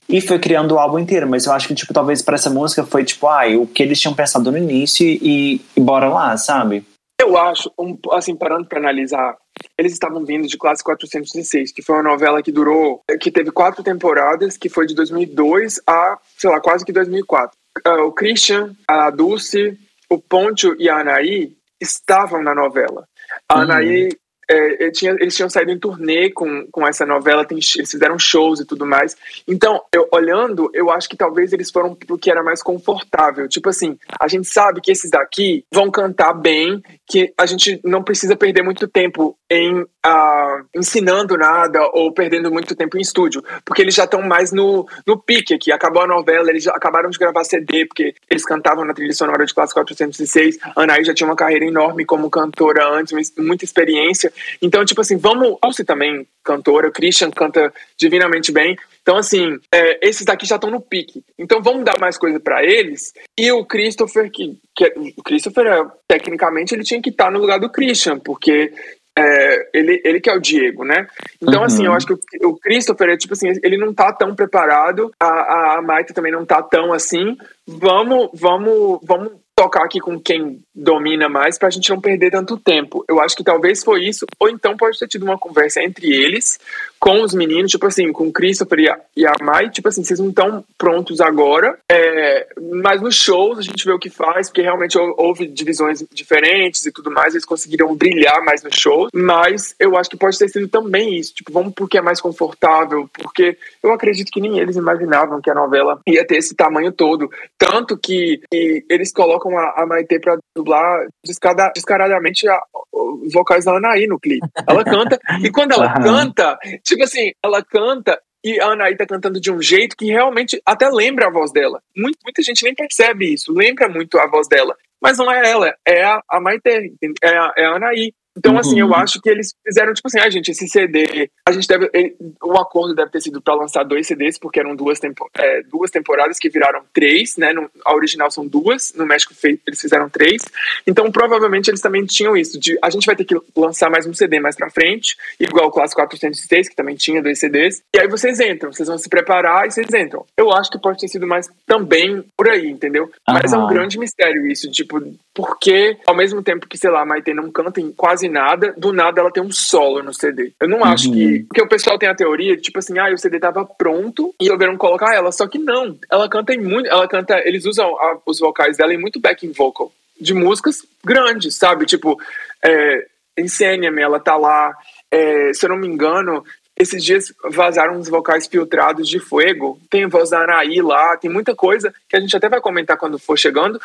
e 0.08 0.22
foi 0.22 0.38
criando 0.38 0.74
o 0.76 0.80
álbum 0.80 1.00
inteiro. 1.00 1.28
Mas 1.28 1.48
eu 1.48 1.54
acho 1.54 1.68
que, 1.68 1.74
tipo, 1.74 1.92
talvez 1.92 2.22
para 2.22 2.36
essa 2.36 2.52
música 2.52 2.84
foi 2.84 3.04
tipo, 3.04 3.28
ah, 3.28 3.48
o 3.60 3.66
que 3.66 3.82
eles 3.82 4.00
tinham 4.00 4.14
pensado 4.14 4.52
no 4.52 4.58
início 4.58 5.08
e, 5.08 5.62
e 5.76 5.82
bora 5.82 6.08
lá, 6.08 6.38
sabe? 6.38 6.86
Eu 7.20 7.38
acho, 7.38 7.72
um, 7.80 7.98
assim, 8.12 8.36
parando 8.36 8.68
para 8.68 8.80
analisar, 8.80 9.38
eles 9.78 9.94
estavam 9.94 10.26
vindo 10.26 10.48
de 10.48 10.58
Classe 10.58 10.84
416, 10.84 11.72
que 11.72 11.82
foi 11.82 11.96
uma 11.96 12.04
novela 12.04 12.44
que 12.44 12.52
durou, 12.52 13.02
que 13.22 13.32
teve 13.32 13.52
quatro 13.52 13.84
temporadas, 13.84 14.58
que 14.58 14.70
foi 14.70 14.86
de 14.86 14.94
2002 14.94 15.80
a, 15.88 16.20
sei 16.38 16.50
lá, 16.50 16.60
quase 16.60 16.86
que 16.86 16.92
2004. 16.92 17.58
Uh, 17.78 17.90
ah, 17.90 18.06
o 18.06 18.12
Christian, 18.12 18.76
a 18.88 19.10
Dulce, 19.10 19.78
o 20.10 20.20
Poncho 20.20 20.76
e 20.78 20.90
a 20.90 21.00
Anaí 21.00 21.56
estavam 21.80 22.44
na 22.44 22.54
novela. 22.54 23.08
A 23.50 23.56
uhum. 23.56 23.62
Anaí 23.62 24.10
é, 24.50 24.92
tinha, 24.92 25.12
eles 25.20 25.36
tinham 25.36 25.50
saído 25.50 25.72
em 25.72 25.80
turnê 25.80 26.30
com, 26.30 26.68
com 26.72 26.88
essa 26.88 27.06
novela, 27.06 27.46
tem, 27.46 27.58
eles 27.58 27.92
fizeram 27.92 28.18
shows 28.20 28.60
e 28.60 28.66
tudo 28.66 28.86
mais. 28.86 29.16
Então, 29.48 29.82
eu, 29.94 30.08
olhando, 30.12 30.70
eu 30.74 30.92
acho 30.92 31.10
que 31.10 31.18
talvez 31.18 31.54
eles 31.54 31.72
foram 31.72 31.96
pro 31.96 32.18
que 32.18 32.30
era 32.30 32.44
mais 32.44 32.62
confortável. 32.62 33.48
Tipo 33.48 33.70
assim, 33.70 33.98
a 34.20 34.28
gente 34.28 34.48
sabe 34.48 34.82
que 34.82 34.92
esses 34.92 35.10
daqui 35.10 35.66
vão 35.72 35.90
cantar 35.90 36.34
bem, 36.34 36.82
que 37.08 37.34
a 37.38 37.46
gente 37.46 37.80
não 37.84 38.04
precisa 38.04 38.36
perder 38.36 38.64
muito 38.64 38.88
tempo 38.88 39.38
em 39.50 39.82
uh, 39.82 40.66
ensinando 40.76 41.38
nada 41.38 41.82
ou 41.94 42.12
perdendo 42.12 42.52
muito 42.52 42.76
tempo 42.76 42.98
em 42.98 43.02
estúdio, 43.02 43.44
porque 43.64 43.82
eles 43.82 43.94
já 43.94 44.06
estão 44.06 44.22
mais 44.22 44.52
no, 44.52 44.88
no 45.06 45.18
pique 45.18 45.54
aqui. 45.54 45.72
Acabou 45.72 46.02
a 46.02 46.08
novela, 46.08 46.50
eles 46.50 46.64
já 46.64 46.72
acabaram 46.72 47.10
de 47.10 47.18
gravar 47.18 47.44
CD, 47.44 47.86
porque 47.86 48.16
eles 48.30 48.44
cantavam 48.44 48.84
na 48.84 48.94
trilha 48.94 49.14
sonora 49.14 49.46
de 49.46 49.54
Classe 49.54 49.74
406. 49.74 50.58
A 50.76 50.82
Anaí 50.82 51.04
já 51.04 51.14
tinha 51.14 51.28
uma 51.28 51.36
carreira 51.36 51.66
enorme 51.66 52.06
como 52.06 52.30
cantora 52.30 52.88
antes, 52.88 53.34
muita 53.38 53.66
experiência. 53.66 54.34
Então, 54.62 54.84
tipo 54.84 55.02
assim, 55.02 55.18
vamos. 55.18 55.58
Elsie 55.64 55.86
também, 55.86 56.28
cantora, 56.44 56.92
Christian 56.92 57.32
canta 57.32 57.74
divinamente 57.98 58.52
bem. 58.52 58.76
Então, 59.02 59.18
assim, 59.18 59.60
é, 59.72 60.08
esses 60.08 60.26
daqui 60.26 60.48
já 60.48 60.56
estão 60.56 60.72
no 60.72 60.82
pique. 60.82 61.24
Então, 61.38 61.62
vamos 61.62 61.86
dar 61.86 62.00
mais 62.00 62.18
coisa 62.18 62.40
para 62.40 62.64
eles. 62.64 63.14
E 63.38 63.52
o 63.52 63.64
Christopher, 63.64 64.32
que, 64.32 64.58
que 64.76 64.94
o 65.16 65.22
Christopher, 65.22 65.68
é, 65.68 65.86
tecnicamente, 66.08 66.74
ele 66.74 66.84
tinha 66.84 67.00
que 67.00 67.12
estar 67.12 67.26
tá 67.26 67.32
no 67.32 67.40
lugar 67.40 67.60
do 67.60 67.70
Christian, 67.70 68.18
porque 68.18 68.74
é, 69.18 69.70
ele, 69.74 70.02
ele 70.04 70.20
que 70.20 70.30
é 70.30 70.36
o 70.36 70.42
Diego, 70.42 70.84
né? 70.84 71.08
Então, 71.42 71.60
uhum. 71.60 71.66
assim, 71.66 71.86
eu 71.86 71.94
acho 71.94 72.06
que 72.06 72.14
o, 72.14 72.20
o 72.50 72.58
Christopher, 72.58 73.10
é, 73.10 73.18
tipo 73.18 73.34
assim, 73.34 73.48
ele 73.64 73.78
não 73.78 73.94
tá 73.94 74.12
tão 74.12 74.36
preparado, 74.36 75.12
a, 75.20 75.78
a 75.78 75.82
Maite 75.82 76.14
também 76.14 76.32
não 76.32 76.46
tá 76.46 76.62
tão 76.62 76.92
assim. 76.92 77.38
Vamos, 77.66 78.30
vamos, 78.34 79.00
vamos 79.04 79.32
tocar 79.56 79.86
aqui 79.86 80.02
com 80.02 80.20
quem 80.20 80.60
domina 80.76 81.30
mais 81.30 81.58
pra 81.58 81.70
gente 81.70 81.90
não 81.90 82.02
perder 82.02 82.30
tanto 82.30 82.58
tempo. 82.58 83.06
Eu 83.08 83.22
acho 83.22 83.36
que 83.38 83.44
talvez 83.44 83.84
foi 83.84 84.04
isso, 84.06 84.26
ou 84.38 84.50
então 84.50 84.76
pode 84.76 85.00
ter 85.00 85.08
tido 85.08 85.24
uma 85.24 85.38
conversa 85.38 85.82
entre 85.82 86.12
eles, 86.12 86.60
com 87.06 87.22
os 87.22 87.36
meninos, 87.36 87.70
tipo 87.70 87.86
assim, 87.86 88.12
com 88.12 88.30
o 88.30 88.34
Christopher 88.34 88.80
e 88.80 88.90
a, 88.90 89.00
e 89.16 89.28
a 89.28 89.34
Mai, 89.40 89.70
tipo 89.70 89.88
assim, 89.88 90.04
vocês 90.04 90.20
não 90.20 90.30
estão 90.30 90.66
prontos 90.76 91.22
agora, 91.22 91.78
é, 91.88 92.48
mas 92.82 93.00
nos 93.00 93.16
shows 93.16 93.60
a 93.60 93.62
gente 93.62 93.86
vê 93.86 93.92
o 93.92 94.00
que 94.00 94.10
faz, 94.10 94.50
porque 94.50 94.64
realmente 94.64 94.98
houve 94.98 95.46
divisões 95.46 96.04
diferentes 96.12 96.84
e 96.84 96.92
tudo 96.92 97.12
mais, 97.12 97.36
eles 97.36 97.46
conseguiram 97.46 97.96
brilhar 97.96 98.44
mais 98.44 98.64
no 98.64 98.72
show, 98.76 99.08
mas 99.14 99.76
eu 99.80 99.96
acho 99.96 100.10
que 100.10 100.18
pode 100.18 100.36
ter 100.40 100.50
sido 100.50 100.68
também 100.68 101.16
isso, 101.16 101.36
tipo, 101.36 101.54
vamos 101.54 101.76
porque 101.76 102.00
é 102.00 102.02
mais 102.02 102.20
confortável, 102.20 103.08
porque 103.14 103.56
eu 103.84 103.94
acredito 103.94 104.32
que 104.32 104.42
nem 104.42 104.58
eles 104.58 104.76
imaginavam 104.76 105.40
que 105.40 105.52
a 105.52 105.54
novela 105.54 106.00
ia 106.08 106.26
ter 106.26 106.38
esse 106.38 106.56
tamanho 106.56 106.92
todo, 106.92 107.30
tanto 107.56 107.96
que, 107.96 108.42
que 108.50 108.84
eles 108.90 109.14
colocam 109.14 109.56
a, 109.60 109.84
a 109.84 109.86
Maitê 109.86 110.20
pra 110.20 110.40
dublar 110.58 111.06
descarada, 111.24 111.72
descaradamente 111.76 112.50
a, 112.50 112.60
os 112.92 113.32
vocais 113.32 113.66
da 113.66 113.78
Anaí 113.78 114.08
no 114.08 114.20
clipe. 114.20 114.48
Ela 114.68 114.84
canta, 114.84 115.20
e 115.44 115.52
quando 115.52 115.74
ela 115.74 115.94
canta, 115.94 116.58
tipo 116.84 116.95
assim, 117.04 117.32
ela 117.44 117.64
canta 117.64 118.20
e 118.44 118.60
a 118.60 118.68
Anaí 118.68 118.96
tá 118.96 119.08
cantando 119.08 119.42
de 119.42 119.52
um 119.52 119.60
jeito 119.60 119.98
que 119.98 120.06
realmente 120.06 120.62
até 120.64 120.88
lembra 120.90 121.28
a 121.28 121.32
voz 121.32 121.52
dela. 121.52 121.82
Muita, 121.98 122.20
muita 122.24 122.44
gente 122.44 122.64
nem 122.64 122.76
percebe 122.76 123.34
isso, 123.34 123.52
lembra 123.52 123.90
muito 123.90 124.20
a 124.20 124.28
voz 124.28 124.48
dela. 124.48 124.76
Mas 125.02 125.18
não 125.18 125.32
é 125.32 125.50
ela, 125.50 125.76
é 125.86 126.04
a, 126.04 126.22
a 126.30 126.40
Maite, 126.40 126.94
é 127.24 127.38
a, 127.38 127.54
é 127.58 127.66
a 127.66 127.76
Anaí. 127.76 128.14
Então, 128.38 128.54
uhum. 128.54 128.60
assim, 128.60 128.80
eu 128.80 128.94
acho 128.94 129.22
que 129.22 129.30
eles 129.30 129.54
fizeram, 129.66 129.94
tipo 129.94 130.08
assim, 130.08 130.20
ah, 130.20 130.30
gente, 130.30 130.52
esse 130.52 130.68
CD, 130.68 131.30
a 131.48 131.52
gente 131.52 131.68
deve. 131.68 131.90
Ele, 131.94 132.16
o 132.44 132.58
acordo 132.58 132.94
deve 132.94 133.10
ter 133.10 133.22
sido 133.22 133.42
para 133.42 133.56
lançar 133.56 133.84
dois 133.84 134.08
CDs, 134.08 134.38
porque 134.38 134.60
eram 134.60 134.76
duas, 134.76 135.00
tempo, 135.00 135.30
é, 135.38 135.64
duas 135.64 135.90
temporadas 135.90 136.38
que 136.38 136.50
viraram 136.50 136.84
três, 136.94 137.38
né? 137.38 137.54
No, 137.54 137.70
a 137.86 137.96
original 137.96 138.30
são 138.30 138.46
duas, 138.46 138.94
no 138.94 139.06
México 139.06 139.34
eles 139.44 139.80
fizeram 139.80 140.10
três. 140.10 140.42
Então, 140.86 141.12
provavelmente, 141.12 141.70
eles 141.70 141.82
também 141.82 142.06
tinham 142.06 142.36
isso, 142.36 142.60
de 142.60 142.78
a 142.82 142.90
gente 142.90 143.06
vai 143.06 143.16
ter 143.16 143.26
que 143.26 143.36
lançar 143.56 143.90
mais 143.90 144.06
um 144.06 144.14
CD 144.14 144.40
mais 144.40 144.56
pra 144.56 144.70
frente, 144.70 145.16
igual 145.40 145.68
o 145.68 145.72
Clássico 145.72 146.02
406, 146.02 146.70
que 146.70 146.76
também 146.76 146.96
tinha 146.96 147.22
dois 147.22 147.40
CDs. 147.40 147.82
E 147.96 148.00
aí 148.00 148.08
vocês 148.08 148.40
entram, 148.40 148.72
vocês 148.72 148.88
vão 148.88 148.98
se 148.98 149.10
preparar 149.10 149.66
e 149.66 149.72
vocês 149.72 149.88
entram. 149.94 150.26
Eu 150.36 150.52
acho 150.52 150.70
que 150.70 150.80
pode 150.80 151.00
ter 151.00 151.08
sido 151.08 151.26
mais 151.26 151.48
também 151.66 152.24
por 152.36 152.50
aí, 152.50 152.68
entendeu? 152.68 153.06
Uhum. 153.06 153.34
Mas 153.34 153.54
é 153.54 153.58
um 153.58 153.68
grande 153.68 153.98
mistério 153.98 154.46
isso, 154.46 154.70
tipo, 154.70 155.02
porque 155.34 155.98
ao 156.06 156.16
mesmo 156.16 156.42
tempo 156.42 156.68
que, 156.68 156.78
sei 156.78 156.90
lá, 156.90 157.02
a 157.02 157.06
Maite 157.06 157.34
não 157.34 157.52
canta 157.52 157.80
em 157.80 157.92
quase 157.92 158.25
quase 158.26 158.30
nada, 158.30 158.74
do 158.78 158.92
nada 158.92 159.22
ela 159.22 159.32
tem 159.32 159.44
um 159.44 159.52
solo 159.52 160.02
no 160.04 160.14
CD. 160.14 160.54
Eu 160.60 160.68
não 160.68 160.84
acho 160.84 161.10
uhum. 161.10 161.14
que. 161.14 161.40
Porque 161.48 161.62
o 161.62 161.68
pessoal 161.68 161.98
tem 161.98 162.10
a 162.10 162.16
teoria 162.16 162.56
de, 162.56 162.62
tipo 162.62 162.80
assim, 162.80 162.98
ah, 162.98 163.14
o 163.14 163.18
CD 163.18 163.40
tava 163.40 163.66
pronto 163.66 164.34
e 164.40 164.46
resolveram 164.46 164.78
colocar 164.78 165.14
ela. 165.14 165.32
Só 165.32 165.48
que 165.48 165.58
não. 165.58 165.98
Ela 166.12 166.30
canta 166.30 166.54
em 166.54 166.62
muito. 166.62 166.90
Ela 166.90 167.08
canta. 167.08 167.40
Eles 167.46 167.66
usam 167.66 167.86
a, 167.86 168.18
os 168.26 168.40
vocais 168.40 168.78
dela 168.78 168.94
em 168.94 169.00
muito 169.00 169.20
backing 169.20 169.52
vocal. 169.52 169.92
De 170.20 170.34
músicas 170.34 170.86
grandes, 171.04 171.56
sabe? 171.56 171.86
Tipo, 171.86 172.18
é, 172.64 173.06
Ensênia-me, 173.38 174.02
ela 174.02 174.20
tá 174.20 174.36
lá. 174.36 174.74
É, 175.12 175.54
se 175.54 175.66
eu 175.66 175.70
não 175.70 175.78
me 175.78 175.88
engano, 175.88 176.44
esses 176.78 177.04
dias 177.04 177.34
vazaram 177.50 177.98
uns 177.98 178.10
vocais 178.10 178.48
filtrados 178.48 179.08
de 179.08 179.20
Fuego. 179.20 179.80
Tem 179.90 180.08
voz 180.08 180.30
da 180.30 180.44
Anaí 180.44 180.82
lá, 180.82 181.16
tem 181.18 181.32
muita 181.32 181.56
coisa 181.56 181.94
que 182.10 182.16
a 182.16 182.20
gente 182.20 182.36
até 182.36 182.50
vai 182.50 182.60
comentar 182.60 182.98
quando 182.98 183.18
for 183.18 183.38
chegando 183.38 183.80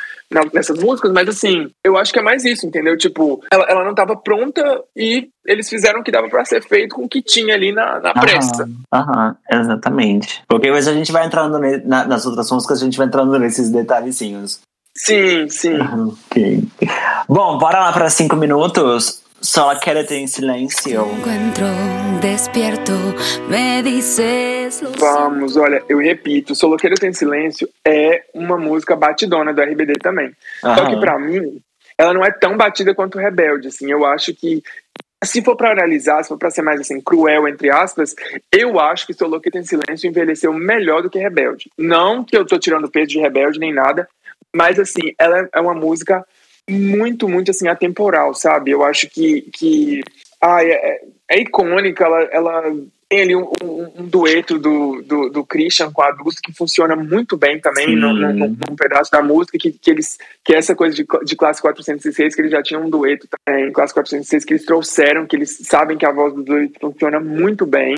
nessas 0.52 0.78
músicas, 0.82 1.12
mas 1.12 1.28
assim, 1.28 1.70
eu 1.84 1.96
acho 1.96 2.12
que 2.12 2.18
é 2.18 2.22
mais 2.22 2.44
isso, 2.44 2.66
entendeu? 2.66 2.96
Tipo, 2.96 3.42
ela, 3.52 3.64
ela 3.68 3.84
não 3.84 3.90
estava 3.90 4.16
pronta 4.16 4.82
e 4.96 5.28
eles 5.46 5.68
fizeram 5.68 6.00
o 6.00 6.04
que 6.04 6.10
dava 6.10 6.28
para 6.28 6.44
ser 6.44 6.62
feito 6.62 6.94
com 6.94 7.04
o 7.04 7.08
que 7.08 7.22
tinha 7.22 7.54
ali 7.54 7.72
na, 7.72 8.00
na 8.00 8.12
pressa. 8.12 8.68
Aham, 8.92 9.36
exatamente. 9.50 10.42
Porque 10.48 10.66
depois 10.66 10.88
a 10.88 10.92
gente 10.92 11.12
vai 11.12 11.26
entrando 11.26 11.58
na, 11.84 12.04
nas 12.04 12.26
outras 12.26 12.50
músicas, 12.50 12.80
a 12.80 12.84
gente 12.84 12.98
vai 12.98 13.06
entrando 13.06 13.38
nesses 13.38 13.70
detalhezinhos. 13.70 14.60
Sim, 14.96 15.48
sim. 15.48 15.78
Ok. 15.80 16.64
Bom, 17.28 17.58
bora 17.58 17.80
lá 17.80 17.92
para 17.92 18.10
cinco 18.10 18.36
minutos. 18.36 19.22
Só 19.40 19.74
quédate 19.76 20.14
em 20.14 20.26
silêncio. 20.26 21.00
Encontro 21.00 21.64
despierto, 22.20 22.92
me 23.48 23.82
dices 23.82 24.82
Vamos, 24.98 25.56
olha, 25.56 25.82
eu 25.88 25.98
repito, 25.98 26.54
Solo 26.54 26.76
Quédate 26.76 27.06
em 27.06 27.12
Silêncio 27.14 27.66
é 27.82 28.24
uma 28.34 28.58
música 28.58 28.94
batidona 28.94 29.54
do 29.54 29.62
RBD 29.62 29.94
também. 29.94 30.30
Aham. 30.62 30.76
Só 30.76 30.86
que 30.90 31.00
para 31.00 31.18
mim, 31.18 31.58
ela 31.96 32.12
não 32.12 32.22
é 32.22 32.30
tão 32.30 32.54
batida 32.56 32.94
quanto 32.94 33.18
Rebelde, 33.18 33.68
assim. 33.68 33.90
Eu 33.90 34.04
acho 34.04 34.34
que 34.34 34.62
se 35.24 35.42
for 35.42 35.56
para 35.56 35.72
analisar, 35.72 36.22
se 36.22 36.28
for 36.28 36.38
para 36.38 36.50
ser 36.50 36.60
mais 36.60 36.78
assim 36.78 37.00
cruel 37.00 37.48
entre 37.48 37.70
aspas, 37.70 38.14
eu 38.52 38.78
acho 38.78 39.06
que 39.06 39.14
Solo 39.14 39.40
Quédate 39.40 39.64
em 39.64 39.66
Silêncio 39.66 40.06
envelheceu 40.06 40.52
melhor 40.52 41.02
do 41.02 41.08
que 41.08 41.18
Rebelde. 41.18 41.70
Não 41.78 42.22
que 42.22 42.36
eu 42.36 42.44
tô 42.44 42.58
tirando 42.58 42.90
peso 42.90 43.08
de 43.08 43.18
Rebelde 43.18 43.58
nem 43.58 43.72
nada, 43.72 44.06
mas 44.54 44.78
assim, 44.78 45.14
ela 45.18 45.48
é 45.50 45.60
uma 45.60 45.74
música 45.74 46.26
muito, 46.70 47.28
muito 47.28 47.50
assim, 47.50 47.68
atemporal, 47.68 48.34
sabe? 48.34 48.70
Eu 48.70 48.84
acho 48.84 49.08
que, 49.08 49.42
que 49.52 50.00
ah, 50.40 50.64
é, 50.64 51.00
é 51.28 51.40
icônica, 51.40 52.04
ela, 52.04 52.22
ela 52.32 52.72
tem 53.10 53.22
ali 53.22 53.36
um, 53.36 53.50
um, 53.62 53.92
um 53.98 54.06
dueto 54.06 54.56
do, 54.56 55.02
do, 55.02 55.28
do, 55.30 55.44
Christian 55.44 55.90
com 55.90 56.00
a 56.00 56.12
Dulce 56.12 56.40
que 56.40 56.52
funciona 56.52 56.94
muito 56.94 57.36
bem 57.36 57.60
também 57.60 57.96
num, 57.96 58.14
num, 58.14 58.32
num, 58.32 58.76
pedaço 58.76 59.10
da 59.10 59.20
música, 59.20 59.58
que, 59.58 59.72
que 59.72 59.90
eles 59.90 60.16
que 60.44 60.54
é 60.54 60.58
essa 60.58 60.76
coisa 60.76 60.94
de, 60.94 61.04
de 61.24 61.36
classe 61.36 61.60
406, 61.60 62.34
que 62.34 62.40
eles 62.40 62.52
já 62.52 62.62
tinham 62.62 62.84
um 62.84 62.90
dueto 62.90 63.26
também 63.28 63.68
em 63.68 63.72
classe 63.72 63.92
406, 63.92 64.44
que 64.44 64.52
eles 64.52 64.64
trouxeram, 64.64 65.26
que 65.26 65.34
eles 65.34 65.58
sabem 65.62 65.98
que 65.98 66.06
a 66.06 66.12
voz 66.12 66.32
do 66.32 66.44
dueto 66.44 66.78
funciona 66.80 67.18
muito 67.18 67.66
bem. 67.66 67.96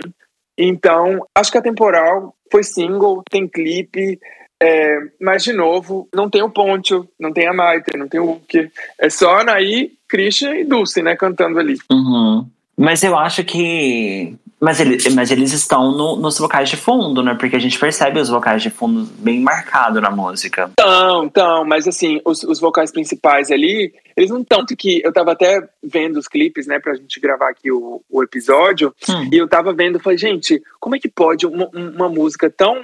Então, 0.57 1.27
acho 1.37 1.53
que 1.53 1.59
a 1.59 1.63
temporal 1.63 2.35
foi 2.51 2.63
single, 2.63 3.23
tem 3.31 3.47
clipe, 3.47 4.19
é, 4.63 4.99
mas, 5.21 5.43
de 5.43 5.53
novo, 5.53 6.09
não 6.15 6.31
tem 6.31 6.43
o 6.43 6.51
Ponte, 6.51 6.95
não 7.19 7.33
tem 7.33 7.49
a 7.49 7.53
Maite, 7.53 7.97
não 7.97 8.07
tem 8.07 8.21
o 8.21 8.33
Uke. 8.33 8.71
É 8.99 9.11
só 9.11 9.41
Anaí 9.41 9.93
Christian 10.09 10.55
e 10.55 10.65
Dulce, 10.65 11.03
né, 11.03 11.17
cantando 11.17 11.59
ali. 11.59 11.77
Uhum. 11.91 12.47
Mas 12.77 13.03
eu 13.03 13.17
acho 13.19 13.45
que. 13.45 14.37
Mas, 14.61 14.79
ele, 14.79 14.97
mas 15.15 15.33
eles 15.33 15.53
estão 15.53 15.91
no, 15.91 16.17
nos 16.17 16.39
vocais 16.39 16.71
de 16.71 16.77
fundo, 16.77 17.21
né? 17.21 17.35
Porque 17.35 17.57
a 17.57 17.59
gente 17.59 17.77
percebe 17.77 18.21
os 18.21 18.29
vocais 18.29 18.63
de 18.63 18.71
fundo 18.71 19.09
bem 19.19 19.41
marcado 19.41 20.01
na 20.01 20.09
música. 20.09 20.71
Então, 20.73 21.25
então, 21.25 21.65
mas 21.65 21.89
assim, 21.89 22.21
os, 22.25 22.45
os 22.45 22.61
vocais 22.61 22.93
principais 22.93 23.51
ali, 23.51 23.93
eles 24.17 24.31
não 24.31 24.45
tanto 24.45 24.77
que. 24.77 25.03
Eu 25.05 25.13
tava 25.13 25.33
até 25.33 25.69
vendo 25.83 26.17
os 26.17 26.29
clipes, 26.29 26.69
né, 26.69 26.79
pra 26.79 26.95
gente 26.95 27.19
gravar 27.19 27.51
aqui 27.51 27.73
o, 27.73 28.01
o 28.09 28.23
episódio, 28.23 28.95
hum. 29.09 29.29
e 29.33 29.37
eu 29.37 29.49
tava 29.49 29.73
vendo, 29.73 29.99
falei, 29.99 30.19
gente, 30.19 30.63
como 30.79 30.95
é 30.95 31.01
que 31.01 31.09
pode 31.09 31.45
uma, 31.45 31.69
uma 31.73 32.09
música 32.09 32.49
tão 32.49 32.77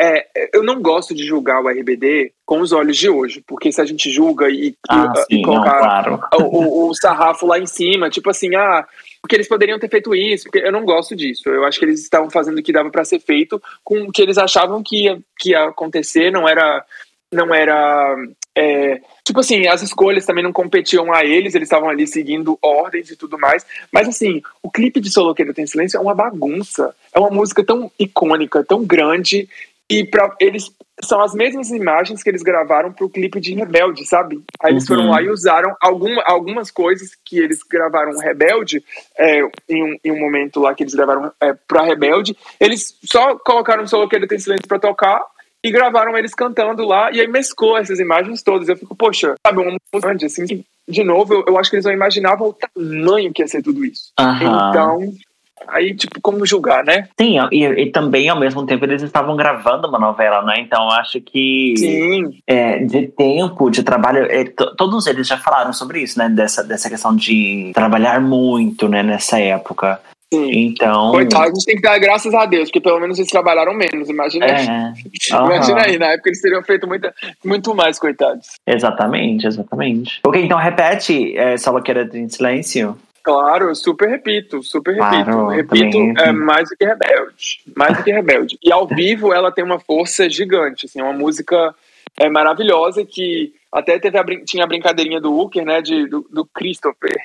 é, 0.00 0.26
eu 0.52 0.62
não 0.62 0.82
gosto 0.82 1.14
de 1.14 1.24
julgar 1.24 1.62
o 1.62 1.68
RBD 1.68 2.32
com 2.44 2.60
os 2.60 2.72
olhos 2.72 2.96
de 2.96 3.08
hoje, 3.08 3.42
porque 3.46 3.70
se 3.70 3.80
a 3.80 3.84
gente 3.84 4.10
julga 4.10 4.50
e, 4.50 4.74
ah, 4.88 5.12
e, 5.16 5.36
sim, 5.36 5.42
colocar 5.42 6.10
não, 6.10 6.18
claro. 6.18 6.20
o, 6.34 6.42
o, 6.42 6.88
o, 6.88 6.94
sarrafo 6.94 7.46
lá 7.46 7.58
em 7.58 7.66
cima, 7.66 8.10
tipo 8.10 8.28
assim, 8.28 8.54
ah, 8.56 8.84
porque 9.22 9.36
eles 9.36 9.48
poderiam 9.48 9.78
ter 9.78 9.88
feito 9.88 10.14
isso, 10.14 10.44
porque 10.44 10.58
eu 10.58 10.72
não 10.72 10.84
gosto 10.84 11.14
disso. 11.14 11.48
Eu 11.48 11.64
acho 11.64 11.78
que 11.78 11.84
eles 11.84 12.02
estavam 12.02 12.28
fazendo 12.28 12.58
o 12.58 12.62
que 12.62 12.72
dava 12.72 12.90
para 12.90 13.04
ser 13.04 13.20
feito 13.20 13.62
com 13.82 14.02
o 14.02 14.12
que 14.12 14.20
eles 14.20 14.36
achavam 14.36 14.82
que 14.82 15.04
ia, 15.04 15.18
que 15.38 15.50
ia 15.50 15.64
acontecer, 15.64 16.30
não 16.30 16.48
era. 16.48 16.84
Não 17.32 17.52
era. 17.52 18.16
É, 18.56 19.00
tipo 19.24 19.40
assim, 19.40 19.66
as 19.66 19.82
escolhas 19.82 20.26
também 20.26 20.44
não 20.44 20.52
competiam 20.52 21.12
a 21.12 21.24
eles, 21.24 21.54
eles 21.54 21.66
estavam 21.66 21.88
ali 21.88 22.06
seguindo 22.06 22.56
ordens 22.62 23.10
e 23.10 23.16
tudo 23.16 23.36
mais. 23.38 23.66
Mas 23.90 24.06
assim, 24.06 24.42
o 24.62 24.70
clipe 24.70 25.00
de 25.00 25.10
Soloqueiro 25.10 25.54
Tem 25.54 25.66
Silêncio 25.66 25.96
é 25.96 26.00
uma 26.00 26.14
bagunça. 26.14 26.94
É 27.12 27.18
uma 27.18 27.30
música 27.30 27.64
tão 27.64 27.90
icônica, 27.98 28.62
tão 28.62 28.84
grande 28.84 29.48
e 29.90 30.04
para 30.04 30.34
eles 30.40 30.70
são 31.02 31.20
as 31.20 31.34
mesmas 31.34 31.70
imagens 31.70 32.22
que 32.22 32.28
eles 32.28 32.42
gravaram 32.42 32.92
para 32.92 33.04
o 33.04 33.10
clipe 33.10 33.40
de 33.40 33.54
Rebelde, 33.54 34.06
sabe? 34.06 34.42
Aí 34.62 34.72
eles 34.72 34.86
foram 34.86 35.10
lá 35.10 35.20
e 35.20 35.26
uhum. 35.26 35.32
usaram 35.32 35.74
algum, 35.80 36.20
algumas 36.24 36.70
coisas 36.70 37.10
que 37.24 37.38
eles 37.38 37.62
gravaram 37.62 38.18
Rebelde, 38.18 38.82
é, 39.18 39.40
em, 39.68 39.82
um, 39.82 39.96
em 40.04 40.12
um 40.12 40.20
momento 40.20 40.60
lá 40.60 40.74
que 40.74 40.82
eles 40.82 40.94
gravaram 40.94 41.32
é, 41.40 41.52
para 41.66 41.84
Rebelde, 41.84 42.36
eles 42.60 42.96
só 43.04 43.36
colocaram 43.38 43.82
o 43.82 43.88
solo 43.88 44.08
que 44.08 44.16
ele 44.16 44.26
tem 44.26 44.38
silêncio 44.38 44.68
para 44.68 44.78
tocar 44.78 45.22
e 45.62 45.70
gravaram 45.70 46.16
eles 46.16 46.34
cantando 46.34 46.84
lá, 46.84 47.10
e 47.10 47.20
aí 47.20 47.26
mesclou 47.26 47.78
essas 47.78 47.98
imagens 47.98 48.42
todas. 48.42 48.68
Eu 48.68 48.76
fico, 48.76 48.94
poxa, 48.94 49.34
sabe, 49.46 49.60
uma 49.60 49.70
música 49.70 50.00
grande, 50.00 50.26
assim, 50.26 50.64
de 50.86 51.02
novo, 51.02 51.32
eu, 51.32 51.44
eu, 51.48 51.58
acho 51.58 51.70
que 51.70 51.76
eles 51.76 51.86
não 51.86 51.92
imaginavam 51.92 52.48
o 52.48 52.52
tamanho 52.52 53.32
que 53.32 53.42
ia 53.42 53.48
ser 53.48 53.62
tudo 53.62 53.82
isso. 53.84 54.12
Uhum. 54.20 54.68
Então, 54.68 55.14
Aí, 55.68 55.94
tipo, 55.94 56.20
como 56.20 56.44
julgar, 56.44 56.84
né? 56.84 57.08
Sim, 57.18 57.36
e, 57.50 57.64
e, 57.64 57.90
também 57.90 58.28
ao 58.28 58.38
mesmo 58.38 58.66
tempo 58.66 58.84
eles 58.84 59.02
estavam 59.02 59.36
gravando 59.36 59.88
uma 59.88 59.98
novela, 59.98 60.42
né? 60.42 60.56
Então 60.58 60.90
acho 60.90 61.20
que 61.20 61.74
Sim. 61.76 62.38
É, 62.46 62.78
de 62.80 63.08
tempo, 63.08 63.70
de 63.70 63.82
trabalho, 63.82 64.26
é, 64.30 64.44
todos 64.76 65.06
eles 65.06 65.26
já 65.26 65.36
falaram 65.36 65.72
sobre 65.72 66.00
isso, 66.02 66.18
né? 66.18 66.28
Dessa, 66.28 66.62
dessa 66.62 66.90
questão 66.90 67.14
de 67.14 67.70
trabalhar 67.74 68.20
muito, 68.20 68.88
né? 68.88 69.02
Nessa 69.02 69.38
época. 69.38 70.00
Sim. 70.32 70.50
Então. 70.66 71.12
Coitado, 71.12 71.44
a 71.44 71.46
gente 71.46 71.64
tem 71.64 71.76
que 71.76 71.82
dar 71.82 71.98
graças 71.98 72.34
a 72.34 72.44
Deus, 72.46 72.68
porque 72.68 72.80
pelo 72.80 73.00
menos 73.00 73.18
eles 73.18 73.30
trabalharam 73.30 73.74
menos. 73.74 74.08
Imagina, 74.08 74.46
é. 74.46 74.60
uhum. 74.60 75.46
imagina 75.46 75.82
aí, 75.82 75.98
na 75.98 76.06
época 76.12 76.30
eles 76.30 76.40
teriam 76.40 76.62
feito 76.62 76.86
muita, 76.86 77.14
muito 77.44 77.74
mais, 77.74 77.98
coitados. 77.98 78.46
Exatamente, 78.66 79.46
exatamente. 79.46 80.20
Ok, 80.26 80.42
então 80.42 80.58
repete 80.58 81.36
é, 81.36 81.56
Só 81.56 81.70
Loqueira 81.70 82.08
em 82.12 82.28
Silêncio. 82.28 82.98
Claro, 83.24 83.74
super 83.74 84.06
repito, 84.06 84.62
super 84.62 84.94
claro, 84.98 85.48
repito. 85.48 85.74
Repito, 85.74 86.20
é 86.20 86.30
mais 86.30 86.68
do 86.68 86.76
que 86.76 86.84
rebelde. 86.84 87.62
Mais 87.74 87.96
do 87.96 88.04
que 88.04 88.12
rebelde. 88.12 88.58
E 88.62 88.70
ao 88.70 88.86
vivo 88.86 89.32
ela 89.32 89.50
tem 89.50 89.64
uma 89.64 89.80
força 89.80 90.28
gigante, 90.28 90.84
assim, 90.84 91.00
é 91.00 91.02
uma 91.02 91.14
música 91.14 91.74
é, 92.18 92.28
maravilhosa 92.28 93.02
que 93.02 93.54
até 93.72 93.98
teve 93.98 94.18
a, 94.18 94.24
tinha 94.44 94.64
a 94.64 94.66
brincadeirinha 94.66 95.22
do 95.22 95.32
Hooker, 95.32 95.64
né, 95.64 95.80
de, 95.80 96.06
do, 96.06 96.26
do 96.30 96.44
Christopher, 96.44 97.16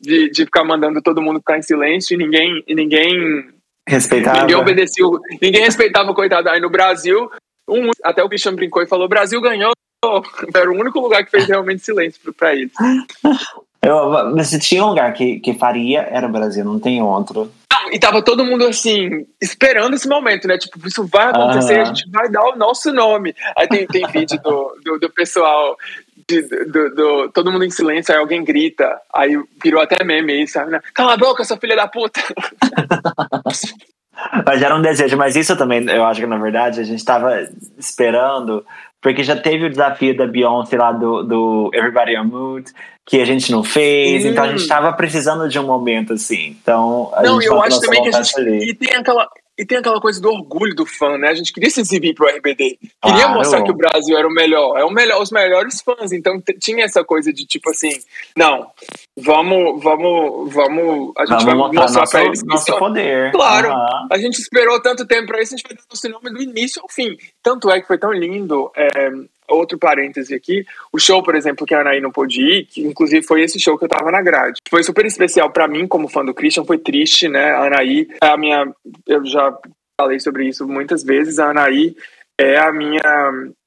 de, 0.00 0.30
de 0.30 0.44
ficar 0.44 0.62
mandando 0.62 1.02
todo 1.02 1.20
mundo 1.20 1.40
ficar 1.40 1.58
em 1.58 1.62
silêncio 1.62 2.14
e 2.14 2.18
ninguém, 2.18 2.62
e 2.68 2.72
ninguém 2.72 3.50
respeitava. 3.88 4.42
Ninguém 4.42 4.54
obedecia, 4.54 5.04
ninguém 5.42 5.62
respeitava 5.62 6.12
o 6.12 6.14
coitado. 6.14 6.48
Aí 6.48 6.60
no 6.60 6.70
Brasil, 6.70 7.28
um, 7.68 7.90
até 8.04 8.22
o 8.22 8.28
Christian 8.28 8.54
brincou 8.54 8.82
e 8.82 8.86
falou: 8.86 9.08
Brasil 9.08 9.40
ganhou. 9.40 9.72
Era 10.54 10.70
o 10.70 10.74
único 10.74 11.00
lugar 11.00 11.24
que 11.24 11.30
fez 11.30 11.46
realmente 11.46 11.84
silêncio 11.84 12.32
para 12.32 12.54
eles. 12.54 12.72
Eu, 13.82 14.44
se 14.44 14.58
tinha 14.58 14.84
um 14.84 14.88
lugar 14.88 15.12
que, 15.14 15.40
que 15.40 15.54
faria, 15.54 16.06
era 16.10 16.26
o 16.26 16.30
Brasil, 16.30 16.64
não 16.64 16.78
tem 16.78 17.00
outro. 17.00 17.50
e 17.90 17.98
tava 17.98 18.22
todo 18.22 18.44
mundo 18.44 18.66
assim, 18.66 19.26
esperando 19.40 19.94
esse 19.94 20.06
momento, 20.06 20.46
né? 20.46 20.58
Tipo, 20.58 20.86
isso 20.86 21.06
vai 21.06 21.30
acontecer, 21.30 21.76
uhum. 21.76 21.82
a 21.82 21.84
gente 21.84 22.10
vai 22.10 22.28
dar 22.28 22.42
o 22.42 22.56
nosso 22.56 22.92
nome. 22.92 23.34
Aí 23.56 23.66
tem, 23.66 23.86
tem 23.86 24.06
vídeo 24.12 24.38
do, 24.42 24.76
do, 24.84 24.98
do 24.98 25.10
pessoal 25.10 25.76
de, 26.28 26.42
do, 26.42 26.94
do, 26.94 27.28
todo 27.30 27.50
mundo 27.50 27.64
em 27.64 27.70
silêncio, 27.70 28.14
aí 28.14 28.20
alguém 28.20 28.44
grita, 28.44 29.00
aí 29.12 29.36
virou 29.62 29.80
até 29.80 30.04
meme 30.04 30.32
aí, 30.32 30.46
sabe? 30.46 30.70
Né? 30.70 30.80
Cala 30.94 31.14
a 31.14 31.16
boca, 31.16 31.42
sua 31.42 31.56
filha 31.56 31.74
da 31.74 31.88
puta! 31.88 32.20
mas 34.46 34.62
era 34.62 34.76
um 34.76 34.82
desejo, 34.82 35.16
mas 35.16 35.34
isso 35.34 35.56
também, 35.56 35.88
eu 35.88 36.04
acho 36.04 36.20
que 36.20 36.26
na 36.26 36.38
verdade 36.38 36.80
a 36.80 36.84
gente 36.84 37.04
tava 37.04 37.48
esperando 37.78 38.64
porque 39.00 39.22
já 39.22 39.36
teve 39.36 39.66
o 39.66 39.70
desafio 39.70 40.16
da 40.16 40.26
Beyoncé 40.26 40.76
lá 40.76 40.92
do, 40.92 41.22
do 41.22 41.70
Everybody 41.72 42.16
on 42.18 42.24
Mood, 42.24 42.70
que 43.06 43.20
a 43.20 43.24
gente 43.24 43.50
não 43.50 43.64
fez, 43.64 44.24
hum. 44.24 44.28
então 44.28 44.44
a 44.44 44.48
gente 44.48 44.60
estava 44.60 44.92
precisando 44.92 45.48
de 45.48 45.58
um 45.58 45.64
momento 45.64 46.12
assim. 46.12 46.56
Então, 46.62 47.10
a 47.14 47.22
não, 47.22 47.40
gente 47.40 47.50
eu 47.50 47.62
acho 47.62 47.80
também 47.80 48.02
que 48.02 48.08
a 48.14 48.22
gente. 48.22 48.40
E 48.40 48.74
tem 48.74 48.94
aquela. 48.94 49.28
E 49.60 49.66
tem 49.66 49.76
aquela 49.76 50.00
coisa 50.00 50.18
do 50.22 50.30
orgulho 50.30 50.74
do 50.74 50.86
fã, 50.86 51.18
né? 51.18 51.28
A 51.28 51.34
gente 51.34 51.52
queria 51.52 51.68
se 51.68 51.82
exibir 51.82 52.14
pro 52.14 52.26
RBD. 52.26 52.78
Queria 52.80 53.24
claro. 53.24 53.34
mostrar 53.34 53.62
que 53.62 53.70
o 53.70 53.76
Brasil 53.76 54.16
era 54.16 54.26
o 54.26 54.32
melhor. 54.32 54.78
É 54.78 54.84
o 54.84 54.90
melhor, 54.90 55.20
os 55.20 55.30
melhores 55.30 55.82
fãs. 55.82 56.12
Então 56.12 56.42
tinha 56.58 56.86
essa 56.86 57.04
coisa 57.04 57.30
de 57.30 57.44
tipo 57.44 57.68
assim, 57.68 57.90
não, 58.34 58.70
vamos, 59.18 59.82
vamos, 59.82 60.50
vamos. 60.50 61.12
A 61.18 61.26
gente 61.26 61.44
vamos 61.44 61.44
vai 61.44 61.54
mostrar, 61.54 61.82
mostrar 61.82 62.00
nosso, 62.00 62.12
pra 62.12 62.24
eles. 62.24 62.42
Nosso 62.42 62.78
poder. 62.78 63.32
Claro. 63.32 63.68
Uhum. 63.68 64.08
A 64.10 64.16
gente 64.16 64.38
esperou 64.38 64.80
tanto 64.80 65.06
tempo 65.06 65.26
pra 65.26 65.42
isso, 65.42 65.52
a 65.52 65.58
gente 65.58 65.68
vai 65.68 65.76
dar 65.76 65.84
nosso 65.90 66.08
nome 66.08 66.30
do 66.30 66.42
início 66.42 66.80
ao 66.80 66.88
fim. 66.88 67.18
Tanto 67.42 67.70
é 67.70 67.82
que 67.82 67.86
foi 67.86 67.98
tão 67.98 68.14
lindo. 68.14 68.72
É, 68.74 69.10
outro 69.50 69.78
parêntese 69.78 70.34
aqui, 70.34 70.64
o 70.92 70.98
show, 70.98 71.22
por 71.22 71.34
exemplo, 71.34 71.66
que 71.66 71.74
a 71.74 71.80
Anaí 71.80 72.00
não 72.00 72.10
pôde 72.10 72.40
ir, 72.40 72.66
que 72.66 72.82
inclusive 72.82 73.26
foi 73.26 73.42
esse 73.42 73.58
show 73.58 73.76
que 73.78 73.84
eu 73.84 73.88
tava 73.88 74.10
na 74.10 74.22
grade. 74.22 74.60
Foi 74.68 74.82
super 74.82 75.04
especial 75.04 75.50
para 75.50 75.68
mim, 75.68 75.86
como 75.86 76.08
fã 76.08 76.24
do 76.24 76.34
Christian, 76.34 76.64
foi 76.64 76.78
triste, 76.78 77.28
né? 77.28 77.50
A 77.52 77.66
Anaí 77.66 78.08
é 78.22 78.26
a 78.26 78.36
minha. 78.36 78.72
Eu 79.06 79.24
já 79.26 79.56
falei 80.00 80.20
sobre 80.20 80.48
isso 80.48 80.66
muitas 80.66 81.02
vezes. 81.02 81.38
A 81.38 81.50
Anaí 81.50 81.94
é 82.38 82.58
a 82.58 82.72
minha 82.72 83.00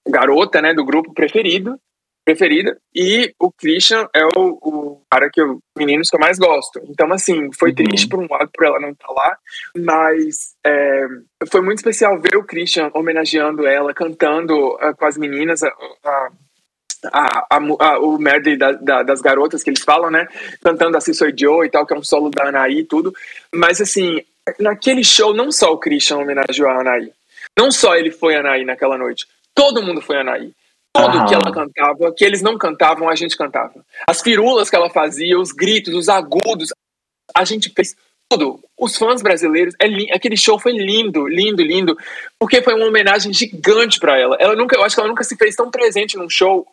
garota, 0.08 0.62
né, 0.62 0.74
do 0.74 0.84
grupo 0.84 1.14
preferido 1.14 1.80
preferida. 2.24 2.78
E 2.96 3.34
o 3.40 3.52
Christian 3.52 4.08
é 4.16 4.26
o, 4.26 4.58
o 4.62 4.83
cara 5.14 5.30
que 5.30 5.40
eu, 5.40 5.60
meninos 5.78 6.10
que 6.10 6.16
eu 6.16 6.20
mais 6.20 6.40
gosto. 6.40 6.82
Então, 6.90 7.12
assim, 7.14 7.52
foi 7.54 7.70
uhum. 7.70 7.76
triste 7.76 8.08
por 8.08 8.20
um 8.20 8.28
lado 8.30 8.50
por 8.52 8.66
ela 8.66 8.80
não 8.80 8.90
estar 8.90 9.08
tá 9.08 9.14
lá, 9.14 9.38
mas 9.78 10.56
é, 10.66 11.06
foi 11.52 11.62
muito 11.62 11.78
especial 11.78 12.20
ver 12.20 12.36
o 12.36 12.44
Christian 12.44 12.90
homenageando 12.96 13.68
ela, 13.68 13.94
cantando 13.94 14.54
uh, 14.76 14.96
com 14.98 15.06
as 15.06 15.18
meninas. 15.18 15.62
Uh, 15.62 15.68
uh, 15.68 16.44
a, 17.12 17.46
a, 17.50 17.58
a, 17.58 18.00
o 18.00 18.18
medley 18.18 18.58
da, 18.58 18.72
da, 18.72 19.04
das 19.04 19.20
garotas 19.20 19.62
que 19.62 19.70
eles 19.70 19.84
falam, 19.84 20.10
né? 20.10 20.26
Cantando 20.64 20.96
Assim 20.96 21.14
Sou 21.14 21.28
Joe 21.38 21.68
e 21.68 21.70
tal, 21.70 21.86
que 21.86 21.94
é 21.94 21.98
um 21.98 22.04
solo 22.04 22.30
da 22.30 22.48
Anaí 22.48 22.80
e 22.80 22.86
tudo. 22.86 23.14
Mas, 23.54 23.82
assim, 23.82 24.22
naquele 24.58 25.04
show, 25.04 25.34
não 25.34 25.52
só 25.52 25.74
o 25.74 25.78
Christian 25.78 26.20
homenageou 26.20 26.70
a 26.70 26.80
Anaí. 26.80 27.12
Não 27.60 27.70
só 27.70 27.96
ele 27.96 28.10
foi 28.10 28.36
Anaí 28.36 28.64
naquela 28.64 28.98
noite. 28.98 29.28
Todo 29.54 29.84
mundo 29.84 30.02
foi 30.02 30.18
Anaí. 30.18 30.54
Tudo 30.96 31.26
que 31.26 31.34
ela 31.34 31.52
cantava, 31.52 32.14
que 32.16 32.24
eles 32.24 32.42
não 32.42 32.58
cantavam, 32.58 33.10
a 33.10 33.16
gente 33.16 33.36
cantava. 33.36 33.84
As 34.08 34.22
firulas 34.22 34.70
que 34.70 34.76
ela 34.76 34.90
fazia, 34.90 35.40
os 35.40 35.52
gritos, 35.52 35.94
os 35.94 36.08
agudos, 36.08 36.70
a 37.36 37.44
gente 37.44 37.72
fez 37.76 37.96
tudo. 38.30 38.60
Os 38.80 38.96
fãs 38.96 39.22
brasileiros, 39.22 39.74
é 39.80 40.16
aquele 40.16 40.38
show 40.38 40.60
foi 40.60 40.74
lindo, 40.74 41.28
lindo, 41.28 41.64
lindo, 41.64 41.98
porque 42.40 42.62
foi 42.62 42.76
uma 42.76 42.86
homenagem 42.86 43.34
gigante 43.34 44.00
para 44.00 44.20
ela. 44.20 44.38
Ela 44.40 44.56
nunca, 44.56 44.76
eu 44.76 44.84
acho 44.84 44.96
que 44.96 45.00
ela 45.00 45.10
nunca 45.10 45.24
se 45.24 45.36
fez 45.36 45.56
tão 45.56 45.72
presente 45.72 46.18
num 46.18 46.30
show 46.30 46.68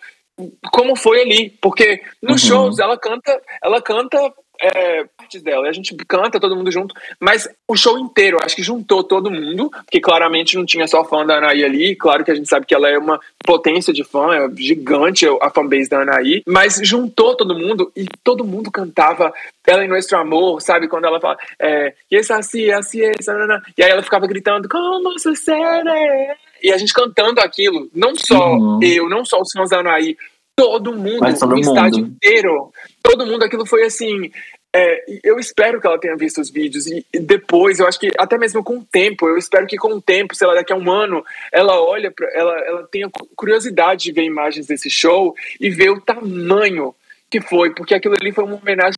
como 0.73 0.97
foi 0.97 1.23
ali, 1.23 1.51
porque 1.61 2.03
nos 2.23 2.43
uhum. 2.43 2.49
shows 2.49 2.79
ela 2.79 2.99
canta, 2.99 3.41
ela 3.63 3.83
canta 3.83 4.33
é, 4.61 5.05
partes 5.31 5.43
dela. 5.43 5.67
E 5.67 5.69
a 5.69 5.73
gente 5.73 5.95
canta 6.09 6.41
todo 6.41 6.57
mundo 6.57 6.71
junto, 6.71 6.95
mas 7.21 7.49
o 7.69 7.77
show 7.77 7.99
inteiro, 7.99 8.39
acho 8.43 8.57
que 8.57 8.63
juntou 8.63 9.05
todo 9.05 9.31
mundo, 9.31 9.71
porque 9.71 10.01
claramente 10.01 10.57
não 10.57 10.67
tinha 10.67 10.87
só 10.89 11.05
fã 11.05 11.25
da 11.25 11.39
Anaí 11.39 11.65
ali. 11.65 11.95
Claro 11.95 12.25
que 12.25 12.31
a 12.31 12.35
gente 12.35 12.49
sabe 12.49 12.67
que 12.67 12.75
ela 12.75 12.89
é 12.89 12.99
uma 12.99 13.21
potência 13.45 13.93
de 13.93 14.03
fã, 14.03 14.35
é 14.35 14.49
gigante 14.57 15.27
a 15.41 15.51
fanbase 15.51 15.89
da 15.89 16.03
Anaí, 16.03 16.43
mas 16.47 16.81
juntou 16.83 17.37
todo 17.37 17.55
mundo 17.55 17.93
e 17.97 18.07
todo 18.25 18.45
mundo 18.45 18.71
cantava 18.71 19.33
ela 19.67 19.85
em 19.85 19.89
Nuestro 19.89 20.19
Amor, 20.19 20.61
sabe? 20.61 20.89
Quando 20.89 21.05
ela 21.05 21.21
fala, 21.21 21.39
é, 21.61 21.95
esse 22.11 22.33
assim, 22.33 22.71
assim, 22.71 23.01
esse, 23.03 23.31
e 23.79 23.83
aí 23.85 23.91
ela 23.91 24.03
ficava 24.03 24.27
gritando, 24.27 24.69
como 24.69 25.17
sucede? 25.19 25.89
E 26.63 26.73
a 26.73 26.79
gente 26.79 26.93
cantando 26.93 27.41
aquilo, 27.41 27.89
não 27.95 28.15
só 28.17 28.55
uhum. 28.55 28.81
eu, 28.83 29.09
não 29.09 29.25
só 29.25 29.41
os 29.41 29.53
fãs 29.53 29.71
da 29.71 29.79
Anaí, 29.79 30.17
todo 30.61 30.93
mundo, 30.93 31.25
o 31.25 31.47
mundo. 31.47 31.61
estádio 31.61 32.01
inteiro, 32.01 32.71
todo 33.03 33.27
mundo, 33.27 33.45
aquilo 33.45 33.65
foi 33.65 33.85
assim. 33.85 34.31
É, 34.73 35.05
eu 35.25 35.39
espero 35.39 35.81
que 35.81 35.87
ela 35.87 35.99
tenha 35.99 36.17
visto 36.17 36.41
os 36.41 36.49
vídeos 36.49 36.87
e, 36.87 37.05
depois, 37.13 37.81
eu 37.81 37.89
acho 37.89 37.99
que 37.99 38.13
até 38.17 38.39
mesmo 38.39 38.63
com 38.63 38.79
o 38.79 38.85
tempo, 38.85 39.29
eu 39.29 39.37
espero 39.37 39.67
que 39.67 39.77
com 39.77 39.95
o 39.95 40.01
tempo, 40.01 40.35
sei 40.35 40.47
lá, 40.47 40.55
daqui 40.55 40.73
a 40.73 40.77
um 40.77 40.91
ano, 40.91 41.25
ela 41.53 41.81
olha, 41.81 42.11
pra, 42.11 42.29
ela, 42.33 42.57
ela 42.61 42.87
tenha 42.87 43.11
curiosidade 43.35 44.05
de 44.05 44.13
ver 44.13 44.23
imagens 44.23 44.69
desse 44.69 44.89
show 44.89 45.35
e 45.61 45.71
ver 45.71 45.91
o 45.91 46.01
tamanho 46.01 46.95
que 47.29 47.41
foi, 47.41 47.75
porque 47.75 47.95
aquilo 47.95 48.15
ali 48.21 48.33
foi 48.33 48.45
uma 48.45 48.57
homenagem 48.57 48.95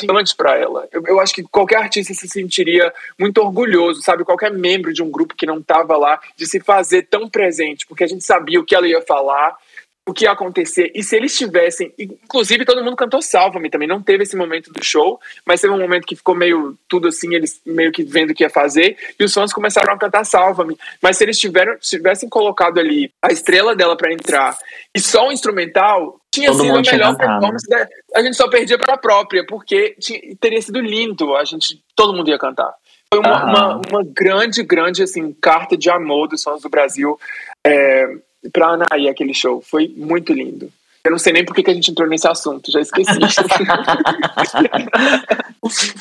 gigante 0.00 0.34
para 0.34 0.56
ela. 0.56 0.88
Eu, 0.90 1.02
eu, 1.06 1.20
acho 1.20 1.32
que 1.32 1.44
qualquer 1.44 1.76
artista 1.76 2.12
se 2.12 2.28
sentiria 2.28 2.92
muito 3.18 3.40
orgulhoso, 3.40 4.02
sabe? 4.02 4.24
Qualquer 4.24 4.52
membro 4.52 4.92
de 4.92 5.02
um 5.02 5.10
grupo 5.10 5.36
que 5.36 5.46
não 5.46 5.58
estava 5.58 5.96
lá, 5.96 6.20
de 6.36 6.46
se 6.46 6.58
fazer 6.60 7.02
tão 7.02 7.28
presente, 7.28 7.86
porque 7.86 8.02
a 8.02 8.08
gente 8.08 8.24
sabia 8.24 8.60
o 8.60 8.64
que 8.64 8.74
ela 8.74 8.88
ia 8.88 9.00
falar, 9.02 9.56
o 10.06 10.12
que 10.12 10.24
ia 10.24 10.32
acontecer. 10.32 10.92
E 10.94 11.02
se 11.02 11.16
eles 11.16 11.36
tivessem. 11.36 11.92
Inclusive, 11.98 12.64
todo 12.64 12.84
mundo 12.84 12.96
cantou 12.96 13.22
Salva-me 13.22 13.70
também. 13.70 13.88
Não 13.88 14.02
teve 14.02 14.24
esse 14.24 14.36
momento 14.36 14.72
do 14.72 14.84
show, 14.84 15.18
mas 15.46 15.60
teve 15.60 15.72
um 15.72 15.80
momento 15.80 16.06
que 16.06 16.16
ficou 16.16 16.34
meio 16.34 16.76
tudo 16.88 17.08
assim, 17.08 17.34
eles 17.34 17.60
meio 17.64 17.90
que 17.90 18.02
vendo 18.02 18.30
o 18.30 18.34
que 18.34 18.44
ia 18.44 18.50
fazer. 18.50 18.96
E 19.18 19.24
os 19.24 19.32
fãs 19.32 19.52
começaram 19.52 19.94
a 19.94 19.98
cantar 19.98 20.24
Salva-me. 20.24 20.76
Mas 21.02 21.16
se 21.16 21.24
eles 21.24 21.38
tiveram, 21.38 21.78
tivessem 21.78 22.28
colocado 22.28 22.78
ali 22.78 23.10
a 23.22 23.32
estrela 23.32 23.74
dela 23.74 23.96
para 23.96 24.12
entrar 24.12 24.56
e 24.94 25.00
só 25.00 25.28
o 25.28 25.32
instrumental, 25.32 26.20
tinha 26.30 26.50
todo 26.50 26.62
sido 26.62 26.76
a 26.76 26.82
melhor 26.82 27.16
performance. 27.16 27.70
Né? 27.70 27.86
A 28.14 28.22
gente 28.22 28.36
só 28.36 28.48
perdia 28.48 28.76
para 28.76 28.94
a 28.94 28.98
própria, 28.98 29.44
porque 29.46 29.96
tinha, 29.98 30.20
teria 30.38 30.60
sido 30.60 30.80
lindo. 30.80 31.34
A 31.34 31.44
gente, 31.44 31.82
todo 31.96 32.14
mundo 32.14 32.28
ia 32.28 32.38
cantar. 32.38 32.74
Foi 33.12 33.20
uma, 33.20 33.44
uma, 33.44 33.80
uma, 33.88 34.04
grande, 34.04 34.62
grande 34.62 35.02
assim, 35.02 35.32
carta 35.32 35.76
de 35.76 35.88
amor 35.88 36.28
dos 36.28 36.42
fãs 36.42 36.62
do 36.62 36.68
Brasil. 36.68 37.18
É, 37.64 38.06
pra 38.52 38.68
Anaí 38.68 39.08
aquele 39.08 39.34
show. 39.34 39.60
Foi 39.60 39.92
muito 39.96 40.32
lindo. 40.32 40.70
Eu 41.04 41.10
não 41.10 41.18
sei 41.18 41.34
nem 41.34 41.44
por 41.44 41.54
que, 41.54 41.70
a 41.70 41.74
gente 41.74 41.90
entrou 41.90 42.08
nesse 42.08 42.26
assunto, 42.26 42.72
já 42.72 42.80
esqueci. 42.80 43.12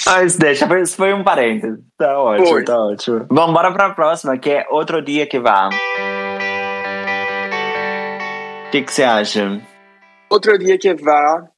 Mas 0.06 0.38
deixa, 0.38 0.66
isso 0.80 0.96
foi 0.96 1.14
um 1.14 1.26
parênteses. 1.26 1.78
Tá 1.98 2.18
ótimo, 2.18 2.48
foi. 2.48 2.64
tá 2.64 2.78
ótimo. 2.78 3.26
Vamos 3.30 3.54
bora 3.54 3.70
pra 3.74 3.90
próxima, 3.90 4.38
que 4.38 4.50
é 4.50 4.66
Outro 4.70 5.02
Dia 5.02 5.28
Que 5.28 5.40
Vá. 5.40 5.68
O 8.68 8.72
que, 8.72 8.82
que 8.82 8.94
você 8.94 9.04
acha? 9.04 9.62
Outro 10.30 10.58
Dia 10.58 10.78
Que 10.78 10.94
Vá, 10.94 11.50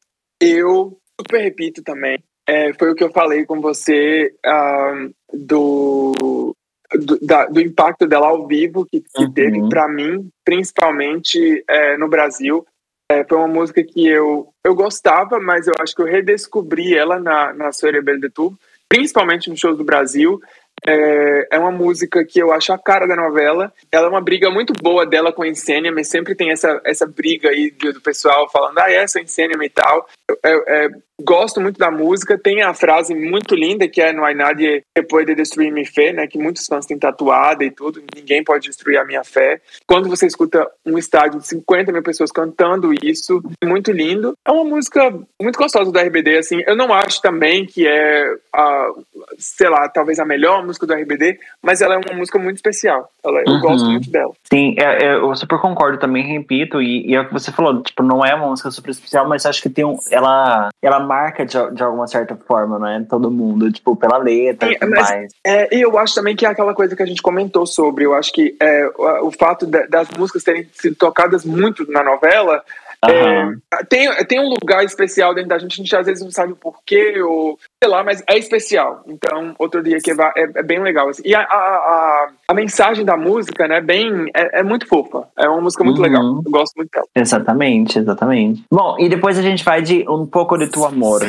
eu 0.42 0.98
super 1.22 1.42
repito 1.44 1.84
também. 1.84 2.18
É, 2.48 2.74
foi 2.74 2.92
o 2.92 2.96
que 2.96 3.04
eu 3.04 3.12
falei 3.12 3.46
com 3.46 3.62
você 3.62 4.34
um, 4.44 5.12
do 5.32 6.56
do, 6.98 7.20
da, 7.22 7.46
do 7.46 7.62
impacto 7.62 8.08
dela 8.08 8.28
ao 8.28 8.48
vivo 8.48 8.86
que, 8.86 9.02
que 9.02 9.24
uhum. 9.24 9.32
teve 9.32 9.70
para 9.70 9.88
mim, 9.88 10.30
principalmente 10.44 11.64
é, 11.68 11.98
no 11.98 12.08
Brasil. 12.08 12.66
É, 13.12 13.24
foi 13.24 13.38
uma 13.38 13.48
música 13.48 13.84
que 13.84 14.08
eu, 14.08 14.50
eu 14.64 14.74
gostava, 14.74 15.40
mas 15.40 15.68
eu 15.68 15.74
acho 15.80 15.96
que 15.96 16.02
eu 16.02 16.08
redescobri 16.08 16.98
ela 16.98 17.20
na, 17.20 17.54
na 17.54 17.72
Soirée 17.72 18.02
Belle 18.02 18.20
de 18.20 18.30
Tour, 18.30 18.54
principalmente 18.90 19.50
nos 19.50 19.60
shows 19.60 19.78
do 19.78 19.84
Brasil. 19.84 20.40
É, 20.88 21.48
é 21.52 21.60
uma 21.60 21.72
música 21.72 22.24
que 22.24 22.40
eu 22.40 22.52
acho 22.52 22.72
a 22.72 22.78
cara 22.78 23.08
da 23.08 23.16
novela. 23.16 23.74
Ela 23.92 24.08
é 24.08 24.10
uma 24.10 24.22
briga 24.22 24.50
muito 24.50 24.74
boa 24.74 25.06
dela 25.06 25.34
com 25.34 25.44
a 25.44 25.48
Insênia, 25.48 25.92
mas 25.92 26.08
sempre 26.08 26.36
tem 26.36 26.52
essa, 26.52 26.82
essa 26.86 27.06
briga 27.06 27.50
aí 27.50 27.72
do, 27.72 27.94
do 27.94 28.02
pessoal 28.02 28.50
falando, 28.50 28.80
ah, 28.80 28.92
essa 28.92 29.20
é 29.20 29.24
Insênia 29.24 29.56
e 29.62 29.70
tal. 29.70 30.08
É, 30.44 30.86
é, 30.86 30.90
gosto 31.22 31.62
muito 31.62 31.78
da 31.78 31.90
música. 31.90 32.38
Tem 32.38 32.62
a 32.62 32.74
frase 32.74 33.14
muito 33.14 33.56
linda 33.56 33.88
que 33.88 34.02
é 34.02 34.12
Não 34.12 34.26
há 34.26 34.34
nadie 34.34 34.84
que 34.96 35.04
pode 35.04 35.34
destruir 35.36 35.72
minha 35.72 35.86
fé, 35.86 36.12
né? 36.12 36.28
Que 36.28 36.38
muitos 36.38 36.66
fãs 36.66 36.86
têm 36.86 36.98
tatuada 36.98 37.64
e 37.64 37.72
tudo. 37.72 38.04
Ninguém 38.16 38.44
pode 38.44 38.68
destruir 38.68 38.98
a 38.98 39.06
minha 39.06 39.24
fé. 39.24 39.62
Quando 39.88 40.10
você 40.10 40.26
escuta 40.26 40.68
um 40.86 40.98
estádio 40.98 41.40
de 41.40 41.48
50 41.48 41.92
mil 41.92 42.04
pessoas 42.04 42.32
cantando 42.32 42.94
isso, 43.04 43.42
é 43.62 43.66
muito 43.66 43.92
lindo. 43.92 44.34
É 44.46 44.52
uma 44.52 44.64
música 44.64 45.12
muito 45.42 45.58
gostosa 45.58 45.92
do 45.92 46.00
RBD, 46.00 46.38
assim. 46.38 46.62
Eu 46.68 46.76
não 46.76 46.94
acho 46.94 47.22
também 47.22 47.66
que 47.66 47.88
é, 47.88 48.36
a, 48.54 48.90
sei 49.38 49.70
lá, 49.70 49.88
talvez 49.90 50.20
a 50.20 50.26
melhor 50.26 50.66
música 50.66 50.75
do 50.84 50.94
RBD, 50.94 51.38
mas 51.62 51.82
ela 51.82 51.94
é 51.94 51.98
uma 51.98 52.18
música 52.18 52.40
muito 52.40 52.56
especial. 52.56 53.12
Ela, 53.24 53.42
eu 53.46 53.54
uhum. 53.54 53.60
gosto 53.60 53.86
muito 53.86 54.10
dela. 54.10 54.32
Sim, 54.52 54.76
é, 54.80 55.06
é, 55.06 55.16
eu 55.16 55.36
super 55.36 55.60
concordo 55.60 56.00
também, 56.00 56.24
repito, 56.24 56.82
e, 56.82 57.08
e 57.08 57.16
é 57.16 57.22
o 57.22 57.28
que 57.28 57.34
você 57.34 57.52
falou, 57.52 57.84
tipo, 57.84 58.02
não 58.02 58.26
é 58.26 58.34
uma 58.34 58.48
música 58.48 58.72
super 58.72 58.90
especial, 58.90 59.28
mas 59.28 59.46
acho 59.46 59.62
que 59.62 59.70
tem 59.70 59.86
um, 59.86 59.98
ela, 60.10 60.70
ela 60.82 61.00
marca 61.00 61.46
de, 61.46 61.58
de 61.72 61.84
alguma 61.84 62.08
certa 62.08 62.36
forma, 62.36 62.80
não 62.80 62.88
é? 62.88 63.04
Todo 63.08 63.30
mundo, 63.30 63.72
tipo, 63.72 63.96
pela 63.96 64.18
letra 64.18 64.72
e 64.72 64.80
tudo 64.80 64.92
mais. 64.92 65.32
É, 65.46 65.76
e 65.76 65.82
eu 65.82 65.98
acho 66.00 66.16
também 66.16 66.36
que 66.36 66.46
é 66.46 66.50
aquela 66.50 66.74
coisa 66.74 66.96
que 66.96 67.04
a 67.04 67.06
gente 67.06 67.22
comentou 67.22 67.68
sobre, 67.68 68.06
eu 68.06 68.16
acho 68.16 68.32
que 68.32 68.56
é, 68.60 68.90
o, 68.98 69.28
o 69.28 69.32
fato 69.32 69.68
de, 69.68 69.86
das 69.88 70.10
músicas 70.18 70.44
terem 70.44 70.68
sido 70.74 70.96
tocadas 70.96 71.46
muito 71.46 71.90
na 71.92 72.04
novela 72.04 72.64
Uhum. 73.12 73.60
É, 73.74 73.84
tem, 73.86 74.26
tem 74.26 74.40
um 74.40 74.50
lugar 74.50 74.84
especial 74.84 75.34
dentro 75.34 75.50
da 75.50 75.58
gente, 75.58 75.74
a 75.74 75.84
gente 75.84 75.96
às 75.96 76.06
vezes 76.06 76.24
não 76.24 76.32
sabe 76.32 76.54
o 76.54 76.56
porquê, 76.56 77.22
ou 77.22 77.58
sei 77.82 77.92
lá, 77.92 78.04
mas 78.04 78.24
é 78.28 78.38
especial. 78.38 79.04
Então, 79.08 79.54
outro 79.60 79.84
dia 79.84 79.98
que 80.00 80.12
é, 80.12 80.16
é 80.56 80.64
bem 80.64 80.82
legal. 80.82 81.10
Assim. 81.10 81.24
E 81.26 81.36
a, 81.36 81.42
a, 81.42 81.44
a, 81.44 82.28
a, 82.48 82.54
mensagem 82.54 83.06
da 83.06 83.18
música, 83.18 83.68
né, 83.68 83.82
bem, 83.82 84.26
é, 84.36 84.60
é, 84.60 84.64
muito 84.64 84.88
fofa. 84.88 85.28
É 85.38 85.48
uma 85.48 85.62
música 85.62 85.84
muito 85.84 85.98
uhum. 85.98 86.04
legal. 86.04 86.24
Eu 86.24 86.52
gosto 86.52 86.74
muito 86.76 86.90
dela. 86.92 87.06
Exatamente, 87.16 88.00
exatamente. 88.00 88.64
Bom, 88.72 88.96
e 89.00 89.10
depois 89.10 89.38
a 89.38 89.42
gente 89.42 89.64
vai 89.64 89.82
de 89.82 90.06
Um 90.10 90.26
Pouco 90.26 90.58
de 90.58 90.68
Tu 90.68 90.84
Amor. 90.84 91.22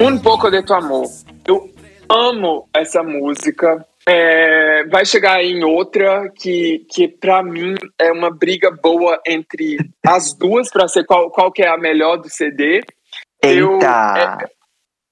Um 0.00 0.18
Pouco 0.18 0.50
de 0.50 0.62
Tu 0.62 0.74
Amor. 0.74 1.06
Eu 1.46 1.70
amo 2.08 2.68
essa 2.74 3.02
música. 3.02 3.84
É, 4.08 4.84
vai 4.84 5.04
chegar 5.04 5.42
em 5.44 5.62
outra 5.62 6.30
que, 6.30 6.86
que 6.90 7.06
para 7.06 7.42
mim 7.42 7.74
é 7.98 8.10
uma 8.10 8.30
briga 8.30 8.70
boa 8.70 9.20
entre 9.26 9.76
as 10.06 10.32
duas 10.32 10.70
para 10.70 10.88
ser 10.88 11.04
qual, 11.04 11.30
qual 11.30 11.52
que 11.52 11.62
é 11.62 11.68
a 11.68 11.76
melhor 11.76 12.16
do 12.16 12.28
CD. 12.28 12.80
Eita! 13.42 13.58
Eu, 13.58 13.78
é, 13.78 14.46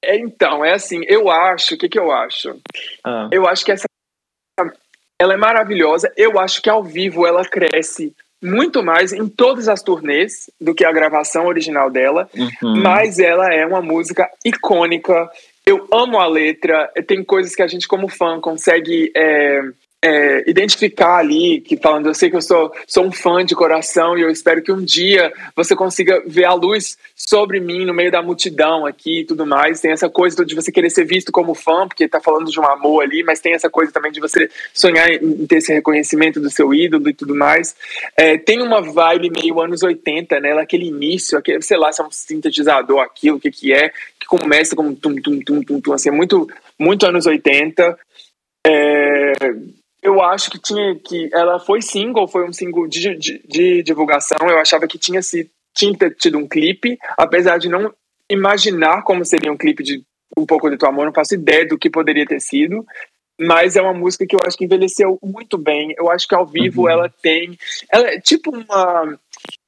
é, 0.02 0.16
então, 0.16 0.64
é 0.64 0.72
assim, 0.72 1.02
eu 1.06 1.30
acho, 1.30 1.74
o 1.74 1.78
que, 1.78 1.88
que 1.88 1.98
eu 1.98 2.10
acho? 2.10 2.58
Ah. 3.04 3.28
Eu 3.30 3.46
acho 3.46 3.64
que 3.64 3.72
essa 3.72 3.86
ela 5.20 5.34
é 5.34 5.36
maravilhosa. 5.36 6.12
Eu 6.16 6.38
acho 6.38 6.62
que 6.62 6.70
ao 6.70 6.82
vivo 6.82 7.26
ela 7.26 7.44
cresce 7.44 8.14
muito 8.42 8.84
mais 8.84 9.12
em 9.12 9.28
todas 9.28 9.68
as 9.68 9.82
turnês 9.82 10.48
do 10.60 10.72
que 10.74 10.84
a 10.84 10.92
gravação 10.92 11.46
original 11.46 11.90
dela, 11.90 12.28
uhum. 12.34 12.80
mas 12.80 13.18
ela 13.18 13.52
é 13.52 13.66
uma 13.66 13.82
música 13.82 14.30
icônica 14.44 15.28
eu 15.68 15.86
amo 15.92 16.18
a 16.18 16.26
letra, 16.26 16.90
tem 17.06 17.22
coisas 17.22 17.54
que 17.54 17.60
a 17.60 17.66
gente, 17.66 17.86
como 17.86 18.08
fã, 18.08 18.40
consegue 18.40 19.12
é, 19.14 19.60
é, 20.00 20.48
identificar 20.48 21.16
ali, 21.16 21.60
que 21.60 21.76
falando, 21.76 22.06
eu 22.06 22.14
sei 22.14 22.30
que 22.30 22.36
eu 22.36 22.40
sou, 22.40 22.72
sou 22.86 23.04
um 23.04 23.12
fã 23.12 23.44
de 23.44 23.54
coração 23.54 24.16
e 24.16 24.22
eu 24.22 24.30
espero 24.30 24.62
que 24.62 24.72
um 24.72 24.82
dia 24.82 25.30
você 25.54 25.76
consiga 25.76 26.22
ver 26.24 26.46
a 26.46 26.54
luz 26.54 26.96
sobre 27.14 27.60
mim 27.60 27.84
no 27.84 27.92
meio 27.92 28.10
da 28.10 28.22
multidão 28.22 28.86
aqui 28.86 29.20
e 29.20 29.24
tudo 29.24 29.44
mais. 29.44 29.80
Tem 29.80 29.90
essa 29.90 30.08
coisa 30.08 30.42
de 30.42 30.54
você 30.54 30.72
querer 30.72 30.88
ser 30.88 31.04
visto 31.04 31.30
como 31.30 31.54
fã, 31.54 31.86
porque 31.86 32.08
tá 32.08 32.18
falando 32.18 32.50
de 32.50 32.58
um 32.58 32.64
amor 32.64 33.02
ali, 33.02 33.22
mas 33.22 33.40
tem 33.40 33.52
essa 33.52 33.68
coisa 33.68 33.92
também 33.92 34.10
de 34.10 34.20
você 34.20 34.48
sonhar 34.72 35.10
em 35.10 35.46
ter 35.46 35.56
esse 35.56 35.72
reconhecimento 35.72 36.40
do 36.40 36.48
seu 36.48 36.72
ídolo 36.72 37.10
e 37.10 37.14
tudo 37.14 37.34
mais. 37.34 37.76
É, 38.16 38.38
tem 38.38 38.62
uma 38.62 38.80
vibe 38.80 39.30
meio 39.30 39.60
anos 39.60 39.82
80, 39.82 40.40
né? 40.40 40.52
Aquele 40.52 40.86
início, 40.86 41.36
aquele, 41.36 41.60
sei 41.60 41.76
lá 41.76 41.92
se 41.92 42.00
é 42.00 42.04
um 42.04 42.10
sintetizador, 42.10 43.00
aquilo, 43.00 43.36
o 43.36 43.40
que 43.40 43.50
que 43.50 43.72
é, 43.72 43.92
começa 44.28 44.76
como 44.76 44.94
tum, 44.94 45.14
tum, 45.16 45.40
tum, 45.40 45.62
tum, 45.62 45.80
tum, 45.80 45.92
assim, 45.94 46.10
muito, 46.10 46.46
muito 46.78 47.06
anos 47.06 47.24
80. 47.24 47.98
É, 48.66 49.32
eu 50.02 50.22
acho 50.22 50.50
que 50.50 50.60
tinha 50.60 50.94
que 50.96 51.30
ela 51.32 51.58
foi 51.58 51.80
single, 51.80 52.28
foi 52.28 52.46
um 52.46 52.52
single 52.52 52.86
de, 52.86 53.16
de, 53.16 53.42
de 53.48 53.82
divulgação. 53.82 54.38
Eu 54.48 54.58
achava 54.58 54.86
que 54.86 54.98
tinha 54.98 55.22
se 55.22 55.50
tinha 55.74 56.10
tido 56.10 56.38
um 56.38 56.46
clipe, 56.46 56.98
apesar 57.16 57.56
de 57.58 57.68
não 57.68 57.92
imaginar 58.28 59.02
como 59.02 59.24
seria 59.24 59.50
um 59.50 59.56
clipe 59.56 59.82
de 59.82 60.02
um 60.36 60.44
pouco 60.44 60.68
de 60.68 60.76
tua 60.76 60.90
amor, 60.90 61.06
não 61.06 61.12
faço 61.12 61.34
ideia 61.34 61.66
do 61.66 61.78
que 61.78 61.88
poderia 61.88 62.26
ter 62.26 62.40
sido. 62.40 62.84
Mas 63.40 63.76
é 63.76 63.82
uma 63.82 63.94
música 63.94 64.26
que 64.26 64.34
eu 64.34 64.40
acho 64.44 64.56
que 64.56 64.64
envelheceu 64.64 65.16
muito 65.22 65.56
bem. 65.56 65.94
Eu 65.96 66.10
acho 66.10 66.26
que 66.26 66.34
ao 66.34 66.44
vivo 66.44 66.82
uhum. 66.82 66.88
ela 66.90 67.08
tem. 67.22 67.56
Ela 67.90 68.08
é 68.08 68.20
tipo 68.20 68.50
uma. 68.50 69.18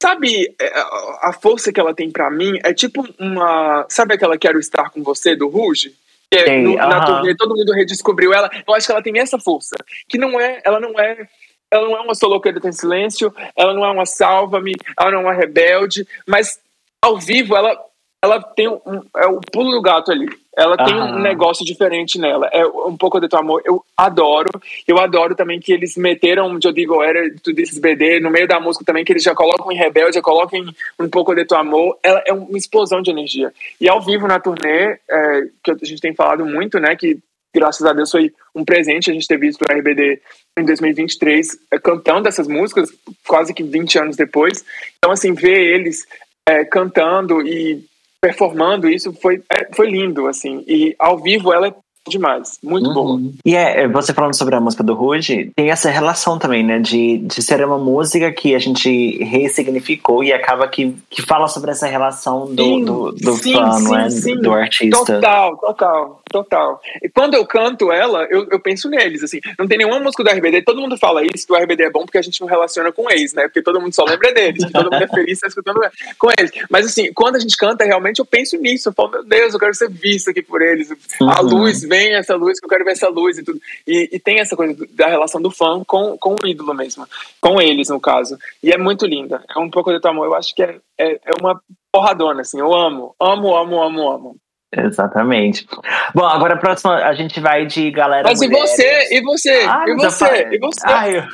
Sabe, 0.03 0.55
é, 0.61 0.81
a 1.23 1.33
força 1.33 1.73
que 1.73 1.81
ela 1.81 1.95
tem 1.95 2.11
para 2.11 2.31
mim 2.31 2.59
é 2.65 2.73
tipo 2.73 3.07
uma. 3.19 3.87
Sabe 3.89 4.15
aquela 4.15 4.39
Quero 4.39 4.59
Estar 4.59 4.91
com 4.91 5.03
Você 5.03 5.37
do 5.37 5.49
Ruge? 5.49 5.95
É, 6.33 6.59
no, 6.61 6.77
na 6.77 7.05
turnê, 7.05 7.35
todo 7.35 7.57
mundo 7.57 7.73
redescobriu 7.73 8.33
ela. 8.33 8.49
Eu 8.67 8.75
acho 8.75 8.87
que 8.87 8.93
ela 8.93 9.03
tem 9.03 9.19
essa 9.19 9.39
força. 9.39 9.77
Que 10.09 10.17
não 10.17 10.41
é, 10.41 10.61
ela 10.65 10.79
não 10.79 10.99
é. 10.99 11.29
Ela 11.73 11.89
não 11.89 11.97
é 11.97 12.01
uma 12.01 12.15
solo 12.15 12.41
que 12.41 12.53
tem 12.61 12.73
silêncio, 12.73 13.33
ela 13.57 13.73
não 13.73 13.85
é 13.85 13.91
uma 13.91 14.05
salva-me, 14.05 14.75
ela 14.99 15.11
não 15.13 15.21
é 15.21 15.23
uma 15.23 15.33
rebelde, 15.33 16.05
mas 16.27 16.59
ao 17.01 17.17
vivo 17.17 17.55
ela, 17.55 17.79
ela 18.21 18.43
tem 18.43 18.67
um, 18.69 19.03
é 19.17 19.27
o 19.27 19.41
pulo 19.41 19.71
do 19.71 19.81
gato 19.81 20.11
ali. 20.11 20.29
Ela 20.57 20.77
tem 20.77 20.95
um 20.95 21.19
negócio 21.21 21.65
diferente 21.65 22.19
nela. 22.19 22.49
É 22.53 22.67
um 22.67 22.97
pouco 22.97 23.21
de 23.21 23.29
teu 23.29 23.39
amor. 23.39 23.63
Eu 23.65 23.85
adoro. 23.97 24.51
Eu 24.87 24.99
adoro 24.99 25.35
também 25.35 25.61
que 25.61 25.73
eles 25.73 25.97
meteram 25.97 26.59
Eu 26.63 26.73
Digo 26.73 27.03
Era, 27.03 27.33
tu 27.43 27.53
desses 27.53 27.79
BD, 27.79 28.21
no 28.21 28.31
meio 28.31 28.49
da 28.49 28.59
música 28.59 28.85
também, 28.85 29.05
que 29.05 29.13
eles 29.13 29.23
já 29.23 29.35
colocam 29.35 29.71
em 29.71 29.77
Rebelde, 29.77 30.17
já 30.17 30.23
colocam 30.23 30.59
em 30.59 30.75
um 30.99 31.09
pouco 31.09 31.35
de 31.35 31.45
teu 31.45 31.57
amor. 31.57 31.97
Ela 32.03 32.23
é 32.27 32.33
uma 32.33 32.59
explosão 32.59 33.01
de 33.01 33.11
energia. 33.11 33.53
E 33.81 33.89
ao 33.89 34.03
vivo 34.03 34.27
na 34.27 34.41
turnê, 34.41 34.99
é, 35.09 35.43
que 35.63 35.71
a 35.71 35.77
gente 35.85 36.01
tem 36.01 36.15
falado 36.15 36.45
muito, 36.45 36.81
né, 36.81 36.97
que 36.97 37.19
graças 37.55 37.85
a 37.87 37.93
Deus 37.93 38.11
foi 38.11 38.33
um 38.55 38.65
presente 38.65 39.11
a 39.11 39.15
gente 39.15 39.27
ter 39.27 39.39
visto 39.39 39.63
o 39.63 39.69
RBD 39.69 40.21
em 40.59 40.65
2023 40.65 41.59
é, 41.73 41.79
cantando 41.79 42.29
essas 42.29 42.47
músicas, 42.47 42.91
quase 43.27 43.55
que 43.55 43.63
20 43.63 43.99
anos 43.99 44.17
depois. 44.17 44.65
Então, 44.99 45.13
assim, 45.13 45.33
ver 45.33 45.59
eles 45.59 46.07
é, 46.47 46.65
cantando 46.65 47.41
e 47.47 47.85
performando 48.21 48.89
isso 48.89 49.13
foi, 49.13 49.43
é, 49.51 49.69
foi 49.75 49.91
lindo, 49.91 50.27
assim. 50.27 50.63
E 50.67 50.95
ao 50.99 51.19
vivo 51.19 51.53
ela 51.53 51.69
é 51.69 51.75
demais. 52.09 52.59
Muito 52.63 52.89
uhum. 52.89 52.95
boa. 52.95 53.21
E 53.45 53.55
é, 53.55 53.87
você 53.87 54.13
falando 54.13 54.35
sobre 54.35 54.55
a 54.55 54.61
música 54.61 54.83
do 54.83 54.95
Rude, 54.95 55.53
tem 55.55 55.71
essa 55.71 55.91
relação 55.91 56.39
também, 56.39 56.65
né? 56.65 56.79
De, 56.79 57.19
de 57.19 57.43
ser 57.43 57.65
uma 57.65 57.79
música 57.79 58.33
que 58.33 58.55
a 58.55 58.59
gente 58.59 59.23
ressignificou 59.23 60.25
e 60.25 60.33
acaba 60.33 60.67
que, 60.67 60.97
que 61.09 61.23
fala 61.23 61.47
sobre 61.47 61.71
essa 61.71 61.87
relação 61.87 62.53
do, 62.55 62.63
sim, 62.63 62.85
do, 62.85 63.13
do 63.13 63.33
sim, 63.35 63.53
fã, 63.53 63.73
sim, 63.73 63.85
não 63.85 63.99
é? 63.99 64.11
Sim. 64.11 64.37
Do 64.37 64.53
artista. 64.53 65.15
Total, 65.15 65.57
total, 65.59 66.20
total. 66.31 66.81
E 67.03 67.09
quando 67.09 67.35
eu 67.35 67.45
canto 67.45 67.93
ela, 67.93 68.27
eu, 68.31 68.47
eu 68.51 68.61
penso 68.61 68.89
neles, 68.89 69.23
assim. 69.23 69.41
Não 69.59 69.67
tem 69.67 69.79
nenhuma 69.79 69.99
música 70.01 70.23
do 70.23 70.31
RBD, 70.31 70.63
todo 70.63 70.81
mundo 70.81 70.97
fala 70.97 71.23
isso, 71.25 71.47
que 71.47 71.53
o 71.53 71.57
RBD 71.57 71.85
é 71.85 71.91
bom 71.91 72.05
porque 72.05 72.19
a 72.19 72.23
gente 72.23 72.41
não 72.41 72.49
relaciona 72.49 72.93
com 72.93 73.11
ex, 73.11 73.35
né? 73.35 73.45
Porque 73.45 73.63
todo 73.63 73.81
mundo 73.81 73.95
só 73.95 74.05
lembra 74.05 74.33
deles, 74.33 74.71
todo 74.73 74.91
mundo 74.91 75.03
é 75.03 75.09
feliz 75.09 75.41
tá 75.41 75.49
escutando 75.49 75.81
com 76.19 76.29
eles. 76.39 76.51
Mas 76.71 76.87
assim, 76.87 77.13
quando 77.13 77.37
a 77.37 77.41
gente 77.41 77.57
canta, 77.57 77.85
realmente 77.85 78.21
eu 78.21 78.25
penso 78.25 78.57
nisso. 78.57 78.89
Eu 78.89 78.93
falo, 78.93 79.11
meu 79.11 79.25
Deus, 79.25 79.55
eu 79.55 79.61
quero 79.61 79.75
ser 79.75 79.91
visto 79.91 80.31
aqui 80.31 80.43
por 80.43 80.63
eles. 80.63 80.91
Uhum. 81.21 81.31
A 81.31 81.41
luz, 81.41 81.83
vem 81.83 82.15
essa 82.15 82.37
luz, 82.37 82.61
que 82.61 82.67
eu 82.67 82.71
quero 82.71 82.85
ver 82.85 82.93
essa 82.93 83.09
luz 83.09 83.39
e 83.39 83.43
tudo. 83.43 83.61
E, 83.87 84.09
e, 84.13 84.19
tem 84.19 84.41
essa 84.41 84.57
coisa 84.57 84.77
da 84.91 85.09
relação 85.09 85.41
do 85.41 85.51
fã 85.51 85.83
com, 85.85 86.17
com 86.19 86.37
o 86.43 86.47
ídolo 86.47 86.75
mesmo. 86.75 87.07
Com 87.41 87.61
eles, 87.61 87.89
no 87.89 88.01
caso. 88.01 88.39
E 88.63 88.71
é 88.71 88.79
muito 88.79 89.07
linda. 89.07 89.43
É 89.55 89.59
um 89.59 89.71
pouco 89.71 89.93
de 89.93 90.01
teu 90.01 90.11
amor. 90.11 90.27
Eu 90.27 90.35
acho 90.35 90.55
que 90.55 90.63
é, 90.63 90.79
é, 90.99 91.13
é 91.13 91.33
uma 91.41 91.61
porradona, 91.93 92.43
assim. 92.43 92.61
Eu 92.61 92.73
amo, 92.73 93.15
amo, 93.19 93.57
amo, 93.57 93.83
amo, 93.83 94.11
amo. 94.11 94.37
Exatamente. 94.77 95.67
Bom, 96.15 96.25
agora 96.25 96.55
a 96.55 96.59
próxima 96.59 96.95
a 96.95 97.13
gente 97.15 97.41
vai 97.41 97.67
de 97.67 97.91
galera. 97.91 98.23
Mas 98.25 98.41
mulheres. 98.41 98.71
e 98.71 98.77
você? 98.77 99.15
E 99.15 99.23
você? 99.23 99.67
Ah, 99.69 99.85
e 99.87 99.95
você? 99.95 100.49
E 100.53 100.59
você? 100.59 100.81
Ah, 100.85 101.09
eu... 101.09 101.25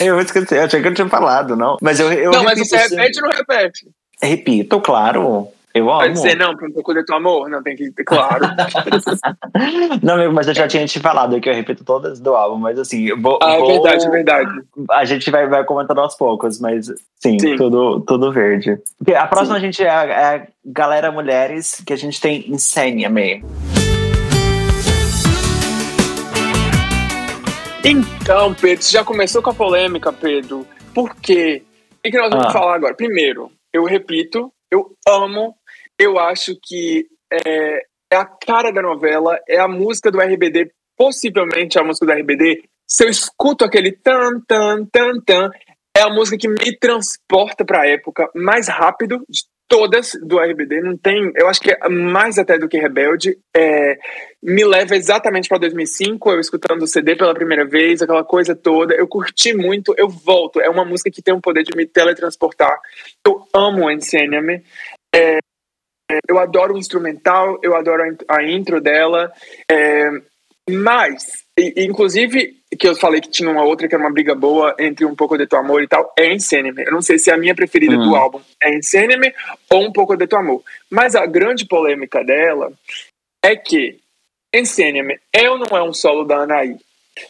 eu 0.00 0.20
esqueci, 0.20 0.54
eu 0.54 0.64
achei 0.64 0.82
que 0.82 0.88
eu 0.88 0.94
tinha 0.94 1.08
falado, 1.08 1.56
não. 1.56 1.76
Mas 1.80 1.98
eu, 1.98 2.12
eu 2.12 2.30
Não, 2.30 2.44
mas 2.44 2.58
você 2.58 2.76
repete 2.76 3.20
ou 3.22 3.28
não 3.28 3.36
repete? 3.36 3.86
Repito, 4.22 4.80
claro. 4.80 5.48
Eu 5.76 5.92
amo. 5.92 6.10
Dizer, 6.10 6.36
não, 6.36 6.56
para 6.56 6.66
um 6.66 6.72
pouco 6.72 6.94
de 6.94 7.04
teu 7.04 7.16
amor, 7.16 7.50
não, 7.50 7.62
tem 7.62 7.76
que 7.76 7.90
ter 7.90 8.02
claro. 8.02 8.46
não, 10.02 10.32
mas 10.32 10.48
eu 10.48 10.54
já 10.54 10.66
tinha 10.66 10.86
te 10.86 10.98
falado 10.98 11.38
que 11.38 11.50
eu 11.50 11.54
repito 11.54 11.84
todas 11.84 12.18
do 12.18 12.34
álbum, 12.34 12.56
mas 12.56 12.78
assim, 12.78 13.14
vou. 13.20 13.38
Ah, 13.42 13.56
é 13.56 13.58
vou, 13.58 13.66
verdade, 13.68 14.06
é 14.06 14.10
verdade. 14.10 14.50
A 14.90 15.04
gente 15.04 15.30
vai, 15.30 15.46
vai 15.46 15.64
comentando 15.64 16.00
aos 16.00 16.14
poucos, 16.14 16.58
mas 16.58 16.86
sim, 17.20 17.38
sim. 17.38 17.56
Tudo, 17.56 18.00
tudo 18.00 18.32
verde. 18.32 18.78
A 19.14 19.26
próxima 19.26 19.58
sim. 19.58 19.62
a 19.62 19.64
gente 19.66 19.84
é 19.84 19.90
a, 19.90 20.04
é 20.04 20.36
a, 20.36 20.46
Galera 20.64 21.12
Mulheres, 21.12 21.82
que 21.86 21.92
a 21.92 21.96
gente 21.96 22.18
tem 22.22 22.50
Insênia 22.50 23.10
Me. 23.10 23.44
Então, 27.84 28.54
Pedro, 28.54 28.82
você 28.82 28.92
já 28.92 29.04
começou 29.04 29.42
com 29.42 29.50
a 29.50 29.54
polêmica, 29.54 30.10
Pedro. 30.10 30.66
Por 30.94 31.14
quê? 31.16 31.62
O 31.98 32.10
que 32.10 32.16
nós 32.16 32.30
vamos 32.30 32.46
ah. 32.46 32.50
falar 32.50 32.76
agora? 32.76 32.94
Primeiro, 32.94 33.50
eu 33.74 33.84
repito, 33.84 34.50
eu 34.70 34.90
amo 35.06 35.54
eu 35.98 36.18
acho 36.18 36.56
que 36.62 37.06
é, 37.32 37.82
é, 38.12 38.16
a 38.16 38.24
cara 38.24 38.70
da 38.70 38.82
novela, 38.82 39.38
é 39.48 39.58
a 39.58 39.68
música 39.68 40.10
do 40.10 40.20
RBD, 40.20 40.70
possivelmente 40.96 41.78
a 41.78 41.84
música 41.84 42.06
do 42.06 42.12
RBD. 42.12 42.62
Se 42.88 43.04
eu 43.04 43.08
escuto 43.08 43.64
aquele 43.64 43.92
tan, 43.92 44.40
tan, 44.46 44.84
tan, 44.86 45.20
tan, 45.24 45.50
é 45.96 46.02
a 46.02 46.10
música 46.10 46.36
que 46.36 46.48
me 46.48 46.76
transporta 46.78 47.64
para 47.64 47.82
a 47.82 47.88
época 47.88 48.30
mais 48.34 48.68
rápido 48.68 49.24
de 49.28 49.44
todas 49.68 50.12
do 50.22 50.38
RBD. 50.38 50.80
Não 50.80 50.96
tem, 50.96 51.32
eu 51.34 51.48
acho 51.48 51.60
que 51.60 51.70
é 51.70 51.88
mais 51.88 52.38
até 52.38 52.58
do 52.58 52.68
que 52.68 52.78
Rebelde. 52.78 53.36
É, 53.54 53.96
me 54.42 54.64
leva 54.64 54.94
exatamente 54.94 55.48
para 55.48 55.58
2005, 55.58 56.30
eu 56.30 56.40
escutando 56.40 56.82
o 56.82 56.86
CD 56.86 57.16
pela 57.16 57.34
primeira 57.34 57.66
vez, 57.66 58.02
aquela 58.02 58.24
coisa 58.24 58.54
toda. 58.54 58.94
Eu 58.94 59.08
curti 59.08 59.54
muito, 59.54 59.94
eu 59.96 60.08
volto. 60.08 60.60
É 60.60 60.68
uma 60.68 60.84
música 60.84 61.10
que 61.10 61.22
tem 61.22 61.34
o 61.34 61.40
poder 61.40 61.64
de 61.64 61.76
me 61.76 61.86
teletransportar. 61.86 62.78
Eu 63.26 63.46
amo 63.52 63.90
Ensenia-me. 63.90 64.62
É, 65.14 65.38
eu 66.28 66.38
adoro 66.38 66.74
o 66.74 66.78
instrumental, 66.78 67.58
eu 67.62 67.76
adoro 67.76 68.16
a 68.28 68.42
intro 68.44 68.80
dela, 68.80 69.32
é, 69.70 70.10
mas, 70.68 71.44
inclusive, 71.76 72.56
que 72.78 72.88
eu 72.88 72.96
falei 72.96 73.20
que 73.20 73.30
tinha 73.30 73.50
uma 73.50 73.64
outra 73.64 73.88
que 73.88 73.94
era 73.94 74.02
uma 74.02 74.12
briga 74.12 74.34
boa 74.34 74.74
entre 74.78 75.04
um 75.04 75.14
pouco 75.14 75.38
de 75.38 75.46
teu 75.46 75.58
amor 75.58 75.82
e 75.82 75.88
tal, 75.88 76.12
é 76.18 76.32
Ensenime. 76.32 76.84
Eu 76.84 76.92
não 76.92 77.02
sei 77.02 77.18
se 77.18 77.30
é 77.30 77.34
a 77.34 77.38
minha 77.38 77.54
preferida 77.54 77.96
do 77.96 78.10
hum. 78.10 78.16
álbum 78.16 78.40
é 78.62 78.76
Ensenime 78.76 79.32
ou 79.70 79.84
um 79.84 79.92
pouco 79.92 80.16
de 80.16 80.26
teu 80.26 80.38
amor. 80.38 80.62
Mas 80.90 81.14
a 81.14 81.24
grande 81.24 81.66
polêmica 81.66 82.24
dela 82.24 82.72
é 83.42 83.54
que 83.54 83.98
Ensenime 84.52 85.18
é 85.32 85.48
ou 85.48 85.58
não 85.58 85.76
é 85.76 85.82
um 85.82 85.92
solo 85.92 86.24
da 86.24 86.38
Anaí? 86.38 86.76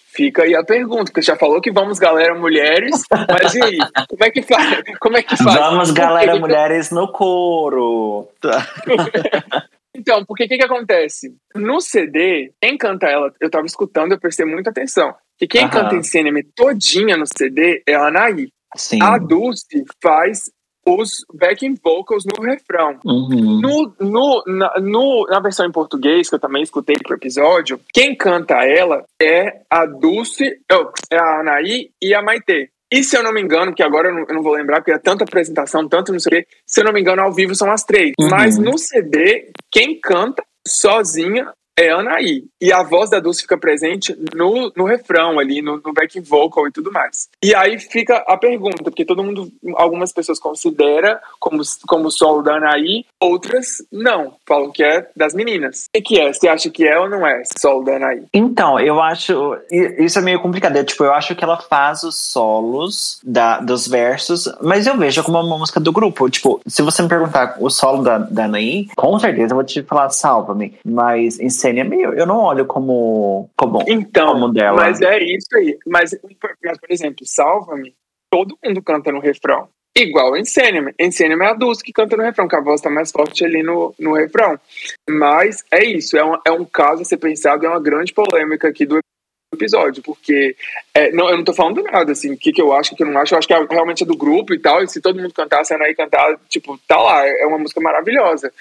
Fica 0.09 0.43
aí 0.43 0.55
a 0.55 0.65
pergunta, 0.65 1.13
porque 1.13 1.23
já 1.23 1.37
falou 1.37 1.61
que 1.61 1.71
vamos, 1.71 1.99
galera, 1.99 2.35
mulheres, 2.35 3.03
mas 3.29 3.55
e 3.55 3.63
aí? 3.63 3.79
Como 4.09 4.25
é 4.25 4.31
que 4.31 4.43
faz? 4.43 4.83
Como 4.99 5.17
é 5.17 5.23
que 5.23 5.37
faz? 5.37 5.57
Vamos, 5.57 5.91
galera, 5.93 6.33
Porque... 6.33 6.41
mulheres 6.41 6.91
no 6.91 7.13
coro. 7.13 8.29
então, 9.95 10.25
porque 10.25 10.45
o 10.45 10.49
que, 10.49 10.59
que 10.59 10.65
acontece? 10.65 11.37
No 11.55 11.81
CD, 11.81 12.53
quem 12.61 12.77
canta 12.77 13.07
ela, 13.07 13.33
eu 13.41 13.51
tava 13.51 13.67
escutando, 13.67 14.13
eu 14.13 14.21
prestei 14.21 14.45
muita 14.47 14.71
atenção. 14.71 15.15
Que 15.39 15.47
quem 15.47 15.69
canta 15.69 15.95
em 15.95 16.03
cinema 16.03 16.41
todinha 16.55 17.17
no 17.17 17.27
CD 17.27 17.83
é 17.87 17.95
a 17.95 18.07
Anaí. 18.07 18.49
Sim. 18.75 19.03
A 19.03 19.19
Dulce 19.19 19.85
faz 20.03 20.51
os 20.87 21.25
backing 21.35 21.75
vocals 21.83 22.25
no 22.25 22.43
refrão. 22.43 22.99
Uhum. 23.05 23.61
No, 23.61 23.95
no, 24.01 24.45
na, 24.47 24.75
no, 24.81 25.27
na 25.29 25.41
versão 25.41 25.67
em 25.67 25.73
português, 25.73 26.29
que 26.29 26.37
eu 26.37 26.41
também 26.41 26.63
escutei 26.63 26.97
pro 27.03 27.17
episódio, 27.17 27.81
quem 27.93 28.15
canta 28.15 28.55
ela 28.65 29.05
é 29.21 29.63
a 29.69 29.85
Dulce, 29.85 30.61
oh, 30.73 30.91
é 31.11 31.19
a 31.19 31.41
Anaí 31.41 31.91
e 32.01 32.15
a 32.15 32.23
Maitê. 32.23 32.71
E 32.93 33.03
se 33.03 33.17
eu 33.17 33.23
não 33.23 33.33
me 33.33 33.43
engano, 33.43 33.75
que 33.75 33.83
agora 33.83 34.09
eu 34.09 34.15
não, 34.15 34.25
eu 34.29 34.35
não, 34.37 34.43
vou 34.43 34.53
lembrar, 34.53 34.77
porque 34.77 34.93
é 34.93 34.99
tanta 34.99 35.25
apresentação, 35.25 35.89
tanto 35.89 36.13
não 36.13 36.21
sei 36.21 36.39
o 36.39 36.43
quê, 36.43 36.49
se 36.65 36.81
eu 36.81 36.85
não 36.85 36.93
me 36.93 37.01
engano, 37.01 37.21
ao 37.21 37.33
vivo 37.33 37.53
são 37.53 37.71
as 37.71 37.83
três. 37.83 38.13
Uhum. 38.19 38.29
Mas 38.31 38.57
no 38.57 38.79
CD, 38.79 39.51
quem 39.73 39.99
canta 40.01 40.45
sozinha 40.67 41.53
é 41.78 41.90
Anaí. 41.90 42.44
E 42.61 42.73
a 42.73 42.82
voz 42.82 43.11
da 43.11 43.20
Dulce 43.20 43.43
fica 43.43 43.59
presente 43.59 44.16
no, 44.35 44.73
no 44.74 44.85
refrão 44.85 45.39
ali, 45.39 45.61
no, 45.61 45.77
no 45.77 45.93
back 45.93 46.19
vocal 46.20 46.66
e 46.66 46.73
tudo 46.73 46.90
mais. 46.90 47.28
E 47.43 47.55
aí 47.55 47.78
fica 47.78 48.24
a 48.27 48.36
pergunta, 48.36 48.82
porque 48.82 49.05
todo 49.05 49.23
mundo, 49.23 49.53
algumas 49.74 50.12
pessoas 50.12 50.40
considera 50.40 51.20
como, 51.39 51.62
como 51.86 52.11
solo 52.11 52.43
da 52.43 52.57
Anaí, 52.57 53.05
outras 53.20 53.82
não, 53.93 54.35
falam 54.47 54.70
que 54.70 54.82
é 54.82 55.09
das 55.15 55.35
meninas. 55.35 55.85
O 55.94 56.03
que 56.03 56.19
é? 56.19 56.32
Você 56.32 56.48
acha 56.48 56.70
que 56.70 56.86
é 56.86 56.98
ou 56.98 57.11
não 57.11 57.27
é 57.27 57.43
solo 57.59 57.85
da 57.85 57.97
Anaí? 57.97 58.23
Então, 58.32 58.81
eu 58.81 59.01
acho, 59.01 59.57
isso 59.70 60.19
é 60.19 60.23
meio 60.23 60.40
complicado, 60.40 60.82
tipo, 60.85 61.05
eu 61.05 61.12
acho 61.12 61.35
que 61.35 61.44
ela 61.44 61.59
faz 61.59 62.03
os 62.03 62.16
solos 62.16 63.20
da, 63.23 63.61
dos 63.61 63.86
versos, 63.86 64.51
mas 64.62 64.86
eu 64.86 64.97
vejo 64.97 65.23
como 65.23 65.39
uma 65.39 65.59
música 65.59 65.78
do 65.78 65.93
grupo. 65.93 66.31
Tipo, 66.31 66.61
se 66.66 66.81
você 66.81 67.03
me 67.03 67.09
perguntar 67.09 67.57
o 67.61 67.69
solo 67.69 68.03
da, 68.03 68.19
da 68.19 68.44
Anaí, 68.44 68.89
com 68.97 69.19
certeza 69.19 69.53
eu 69.53 69.57
vou 69.57 69.65
te 69.65 69.82
falar 69.82 70.09
Salva-me, 70.09 70.74
mas 70.85 71.39
em 71.39 71.51
Sênia, 71.67 71.85
meio, 71.85 72.13
eu 72.15 72.25
não 72.27 72.39
olho 72.39 72.65
como, 72.65 73.51
como, 73.57 73.83
então, 73.89 74.35
como 74.35 74.53
dela. 74.53 74.77
Mas 74.77 75.01
é 75.01 75.19
isso 75.19 75.49
aí. 75.57 75.77
Mas, 75.85 76.17
mas 76.63 76.79
por 76.79 76.91
exemplo, 76.91 77.27
Salva-me, 77.27 77.93
todo 78.31 78.57
mundo 78.65 78.81
canta 78.83 79.11
no 79.11 79.19
refrão. 79.19 79.69
Igual 79.97 80.37
Ensênia-me. 80.37 80.95
Ensênia-me 81.01 81.45
é 81.45 81.49
a 81.49 81.55
Dulce 81.55 81.83
que 81.83 81.93
canta 81.93 82.17
no 82.17 82.23
refrão, 82.23 82.47
que 82.47 82.55
a 82.55 82.61
voz 82.61 82.81
tá 82.81 82.89
mais 82.89 83.11
forte 83.11 83.45
ali 83.45 83.63
no, 83.63 83.93
no 83.99 84.13
refrão. 84.13 84.59
Mas 85.09 85.65
é 85.73 85.85
isso, 85.85 86.17
é 86.17 86.25
um, 86.25 86.39
é 86.47 86.53
um 86.53 86.65
caso 86.65 87.03
a 87.03 87.05
ser 87.05 87.17
pensado, 87.17 87.67
é 87.67 87.69
uma 87.69 87.81
grande 87.81 88.13
polêmica 88.13 88.69
aqui 88.69 88.87
do 88.87 88.99
episódio, 89.57 90.03
porque 90.03 90.55
é, 90.95 91.11
não, 91.12 91.28
eu 91.28 91.37
não 91.37 91.45
tô 91.45 91.53
falando 91.53 91.83
nada, 91.83 92.12
assim, 92.12 92.33
o 92.33 92.37
que, 92.37 92.53
que 92.53 92.62
eu 92.62 92.73
acho, 92.73 92.95
o 92.95 92.97
que 92.97 93.03
eu 93.03 93.07
não 93.07 93.20
acho, 93.20 93.35
eu 93.35 93.39
acho 93.39 93.49
que 93.49 93.55
é, 93.55 93.66
realmente 93.69 94.03
é 94.03 94.07
do 94.07 94.16
grupo 94.16 94.55
e 94.55 94.59
tal, 94.59 94.83
e 94.83 94.89
se 94.89 95.01
todo 95.01 95.20
mundo 95.20 95.35
cantasse, 95.35 95.73
a 95.73 95.77
Anaí 95.77 95.95
cantar, 95.95 96.39
tipo, 96.49 96.78
tá 96.87 96.97
lá, 96.97 97.27
é 97.27 97.45
uma 97.47 97.59
música 97.59 97.81
maravilhosa. 97.81 98.53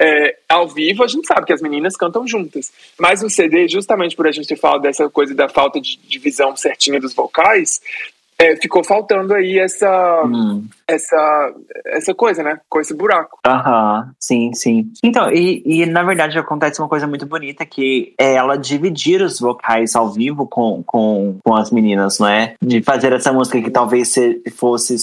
É, 0.00 0.36
ao 0.48 0.68
vivo, 0.68 1.04
a 1.04 1.06
gente 1.06 1.26
sabe 1.26 1.46
que 1.46 1.52
as 1.52 1.62
meninas 1.62 1.96
cantam 1.96 2.26
juntas, 2.26 2.72
mas 2.98 3.22
o 3.22 3.30
CD, 3.30 3.68
justamente 3.68 4.16
por 4.16 4.26
a 4.26 4.32
gente 4.32 4.48
ter 4.48 4.56
falado 4.56 4.82
dessa 4.82 5.08
coisa 5.08 5.34
da 5.34 5.48
falta 5.48 5.80
de 5.80 5.98
divisão 6.08 6.56
certinha 6.56 7.00
dos 7.00 7.14
vocais, 7.14 7.80
é, 8.38 8.56
ficou 8.56 8.84
faltando 8.84 9.34
aí 9.34 9.58
essa, 9.58 10.22
hum. 10.24 10.64
essa, 10.86 11.52
essa 11.86 12.14
coisa, 12.14 12.42
né? 12.42 12.60
Com 12.68 12.80
esse 12.80 12.94
buraco. 12.94 13.38
Aham, 13.46 14.10
sim, 14.18 14.52
sim. 14.54 14.90
Então, 15.02 15.30
e, 15.30 15.62
e 15.64 15.86
na 15.86 16.02
verdade 16.02 16.38
acontece 16.38 16.80
uma 16.80 16.88
coisa 16.88 17.06
muito 17.06 17.26
bonita 17.26 17.64
que 17.64 18.12
é 18.18 18.34
ela 18.34 18.56
dividir 18.56 19.22
os 19.22 19.38
vocais 19.38 19.94
ao 19.94 20.10
vivo 20.10 20.46
com, 20.46 20.82
com, 20.84 21.38
com 21.44 21.54
as 21.54 21.70
meninas, 21.70 22.18
não 22.18 22.28
é? 22.28 22.54
De 22.60 22.82
fazer 22.82 23.12
essa 23.12 23.32
música 23.32 23.60
que 23.60 23.70
talvez 23.70 24.14
fosse 24.56 24.96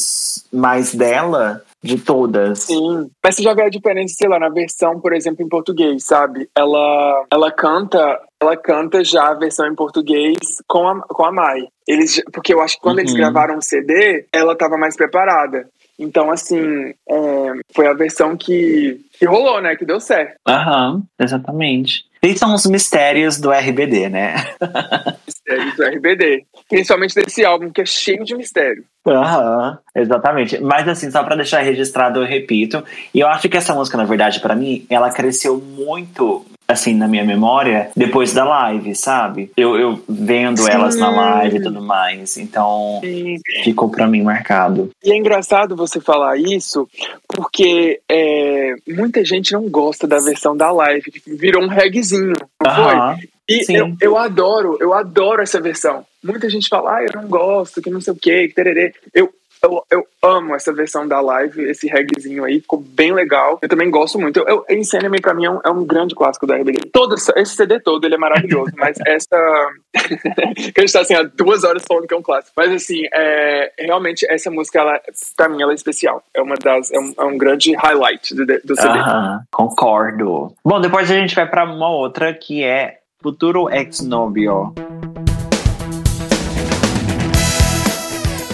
mais 0.52 0.94
dela, 0.94 1.64
de 1.84 1.98
todas. 1.98 2.60
Sim, 2.60 3.10
mas 3.24 3.36
você 3.36 3.44
já 3.44 3.54
vê 3.54 3.64
a 3.64 3.70
diferença, 3.70 4.14
sei 4.16 4.30
lá, 4.30 4.40
na 4.40 4.50
versão, 4.50 5.00
por 5.00 5.14
exemplo, 5.14 5.44
em 5.44 5.50
português, 5.50 6.04
sabe? 6.06 6.48
Ela, 6.56 7.26
ela 7.32 7.52
canta 7.52 8.20
ela 8.42 8.58
canta 8.58 9.04
já 9.04 9.30
a 9.30 9.34
versão 9.36 9.68
em 9.68 9.76
português 9.76 10.38
com 10.68 10.88
a, 10.88 11.00
com 11.02 11.24
a 11.24 11.32
Mai. 11.32 11.68
Eles, 11.88 12.24
porque 12.34 12.54
eu 12.54 12.60
acho 12.60 12.76
que 12.76 12.82
quando 12.82 12.96
uhum. 12.98 13.02
eles 13.02 13.14
gravaram 13.14 13.58
o 13.58 13.62
CD, 13.62 14.26
ela 14.34 14.54
estava 14.54 14.78
mais 14.78 14.96
preparada. 14.96 15.70
Então, 16.02 16.32
assim, 16.32 16.96
é, 17.08 17.52
foi 17.76 17.88
a 17.88 17.94
versão 17.94 18.36
que, 18.36 19.00
que 19.20 19.26
rolou, 19.28 19.62
né? 19.62 19.76
Que 19.76 19.86
deu 19.86 20.00
certo. 20.00 20.34
Aham, 20.48 20.96
uhum, 20.96 21.04
exatamente. 21.20 22.06
Esses 22.24 22.40
são 22.40 22.56
os 22.56 22.66
mistérios 22.66 23.40
do 23.40 23.52
RBD, 23.52 24.10
né? 24.10 24.34
mistérios 25.28 25.76
do 25.76 25.84
RBD. 25.84 26.44
Principalmente 26.68 27.14
desse 27.14 27.46
álbum, 27.46 27.70
que 27.70 27.82
é 27.82 27.86
cheio 27.86 28.24
de 28.24 28.36
mistério. 28.36 28.84
Aham, 29.08 29.70
uhum, 29.72 30.02
exatamente. 30.02 30.60
Mas 30.60 30.88
assim, 30.88 31.12
só 31.12 31.24
para 31.24 31.36
deixar 31.36 31.62
registrado, 31.62 32.20
eu 32.20 32.26
repito. 32.26 32.84
E 33.14 33.20
eu 33.20 33.28
acho 33.28 33.48
que 33.48 33.58
essa 33.58 33.76
música, 33.76 33.96
na 33.96 34.04
verdade, 34.04 34.40
para 34.40 34.56
mim, 34.56 34.84
ela 34.90 35.12
cresceu 35.12 35.60
muito 35.60 36.44
assim, 36.72 36.94
na 36.94 37.08
minha 37.08 37.24
memória 37.24 37.90
depois 37.96 38.34
da 38.34 38.44
live, 38.44 38.96
sabe? 38.96 39.52
Eu, 39.56 39.78
eu 39.78 40.04
vendo 40.08 40.62
Sim. 40.62 40.72
elas 40.72 40.96
na 40.96 41.10
live 41.10 41.58
e 41.58 41.62
tudo 41.62 41.82
mais. 41.82 42.38
Então, 42.38 43.00
Sim. 43.04 43.38
ficou 43.64 43.90
para 43.90 44.08
mim 44.08 44.22
marcado. 44.22 44.90
E 45.04 45.12
é 45.12 45.18
engraçado 45.18 45.76
você 45.76 46.00
falar 46.00 46.38
isso, 46.38 46.88
porque 47.28 48.00
é, 48.10 48.76
muita 48.88 49.24
gente 49.24 49.54
não 49.54 49.70
gosta 49.70 50.08
da 50.08 50.20
versão 50.20 50.56
da 50.56 50.72
live, 50.72 51.12
que 51.12 51.36
virou 51.36 51.64
um 51.64 51.68
regzinho, 51.68 52.34
não 52.64 52.72
uh 52.72 52.76
-huh. 52.76 53.16
foi? 53.18 53.30
E 53.50 53.66
eu, 53.76 53.96
eu, 54.00 54.18
adoro, 54.18 54.78
eu 54.80 54.94
adoro 54.94 55.42
essa 55.42 55.60
versão. 55.60 56.06
Muita 56.24 56.50
gente 56.50 56.70
fala, 56.70 56.98
ah, 56.98 57.04
eu 57.04 57.22
não 57.22 57.28
gosto, 57.28 57.82
que 57.82 57.90
não 57.90 58.00
sei 58.00 58.14
o 58.14 58.16
que, 58.16 58.48
que 58.48 58.54
tererê. 58.54 58.94
Eu 59.14 59.30
eu, 59.64 59.84
eu 59.92 60.08
amo 60.24 60.56
essa 60.56 60.74
versão 60.74 61.08
da 61.08 61.20
live, 61.20 61.70
esse 61.70 61.88
reggaezinho 61.88 62.44
aí, 62.44 62.60
ficou 62.60 62.80
bem 62.80 63.14
legal. 63.14 63.60
Eu 63.62 63.70
também 63.70 63.90
gosto 63.92 64.20
muito. 64.20 64.40
Eu, 64.40 64.66
eu 64.68 64.78
Insanity 64.78 65.22
pra 65.22 65.34
mim 65.34 65.46
é 65.46 65.52
um, 65.52 65.60
é 65.64 65.70
um, 65.70 65.86
grande 65.86 66.16
clássico 66.16 66.48
da 66.48 66.56
RBD. 66.56 66.90
Todo 66.92 67.16
esse 67.16 67.56
CD 67.56 67.80
todo, 67.80 68.04
ele 68.06 68.16
é 68.16 68.18
maravilhoso, 68.18 68.72
mas 68.76 68.98
essa. 69.06 69.70
que 69.94 70.74
a 70.78 70.82
gente 70.82 70.94
tá 70.94 71.02
assim 71.02 71.14
há 71.14 71.24
duas 71.24 71.64
horas 71.64 71.84
falando 71.88 72.08
que 72.08 72.14
é 72.14 72.18
um 72.18 72.22
clássico. 72.22 72.54
Mas 72.58 72.72
assim, 72.72 73.04
é, 73.14 73.72
realmente 73.80 74.26
essa 74.30 74.50
música, 74.50 74.80
ela, 74.80 75.00
pra 75.38 75.48
mim, 75.48 75.62
ela 75.62 75.72
é 75.72 75.76
especial. 75.76 76.24
É 76.34 76.42
uma 76.42 76.56
das. 76.56 76.92
É 76.92 77.00
um, 77.00 77.14
é 77.18 77.24
um 77.24 77.38
grande 77.38 77.76
highlight 77.76 78.34
do, 78.34 78.46
do 78.46 78.76
CD. 78.76 78.98
Aham, 78.98 79.42
concordo. 79.52 80.54
Bom, 80.66 80.82
depois 80.82 81.10
a 81.12 81.16
gente 81.16 81.36
vai 81.36 81.48
pra 81.48 81.66
uma 81.66 81.90
outra 81.90 82.34
que 82.34 82.64
é 82.64 83.00
Futuro 83.22 83.70
Ex 83.70 84.02
Novio. 84.02 84.74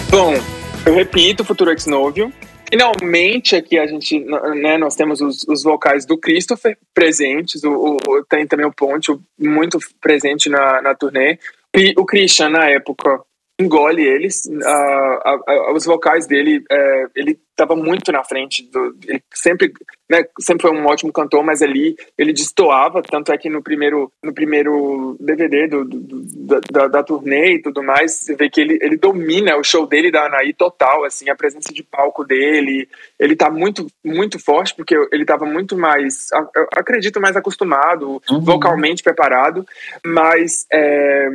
Bom, 0.10 0.34
eu 0.88 0.94
repito, 0.94 1.44
Futuro 1.44 1.70
Ex 1.70 1.86
Novio. 1.86 2.32
Finalmente 2.70 3.56
aqui 3.56 3.78
a 3.78 3.86
gente, 3.86 4.20
né, 4.20 4.78
nós 4.78 4.96
temos 4.96 5.20
os, 5.20 5.44
os 5.48 5.64
vocais 5.64 6.06
do 6.06 6.18
Christopher 6.18 6.78
presentes, 6.94 7.64
o, 7.64 7.98
o, 8.08 8.26
tem 8.26 8.48
também 8.48 8.66
o 8.66 8.74
Ponte 8.74 9.12
muito 9.38 9.78
presente 10.02 10.50
na, 10.50 10.82
na 10.82 10.96
turnê. 10.96 11.38
E 11.76 11.94
o 11.98 12.06
Christian, 12.06 12.50
na 12.50 12.70
época, 12.70 13.22
engole 13.60 14.06
eles. 14.06 14.42
Uh, 14.46 14.52
uh, 14.52 15.72
uh, 15.72 15.74
os 15.74 15.86
vocais 15.86 16.28
dele, 16.28 16.64
é, 16.72 17.06
ele 17.16 17.40
estava 17.50 17.76
muito 17.76 18.12
na 18.12 18.24
frente. 18.24 18.64
Do, 18.72 18.96
ele 19.08 19.22
sempre, 19.34 19.74
né, 20.10 20.24
sempre 20.40 20.68
foi 20.68 20.78
um 20.78 20.86
ótimo 20.86 21.12
cantor, 21.12 21.44
mas 21.44 21.62
ali 21.64 21.96
ele 22.18 22.32
destoava. 22.32 23.02
Tanto 23.02 23.32
é 23.32 23.38
que 23.38 23.50
no 23.50 23.64
primeiro, 23.64 24.12
no 24.24 24.32
primeiro 24.32 25.18
DVD 25.20 25.68
do, 25.68 25.84
do, 25.84 26.62
da, 26.72 26.88
da, 26.88 27.04
turnê 27.04 27.56
e 27.56 27.62
tudo 27.62 27.82
mais, 27.82 28.14
você 28.14 28.36
vê 28.36 28.48
que 28.48 28.62
ele, 28.62 28.78
ele 28.80 28.96
domina 28.96 29.58
o 29.58 29.64
show 29.64 29.88
dele 29.88 30.12
da 30.12 30.26
Anaí 30.26 30.54
total. 30.54 31.04
Assim, 31.04 31.30
a 31.30 31.36
presença 31.36 31.74
de 31.74 31.82
palco 31.82 32.24
dele. 32.24 32.88
Ele 33.20 33.34
está 33.34 33.50
muito, 33.50 33.88
muito 34.06 34.38
forte, 34.38 34.76
porque 34.76 34.96
ele 35.12 35.24
estava 35.24 35.46
muito 35.46 35.76
mais, 35.76 36.28
acredito, 36.76 37.20
mais 37.20 37.36
acostumado, 37.36 38.22
uhum. 38.30 38.40
vocalmente 38.40 39.02
preparado. 39.02 39.66
Mas. 40.06 40.68
É, 40.72 41.30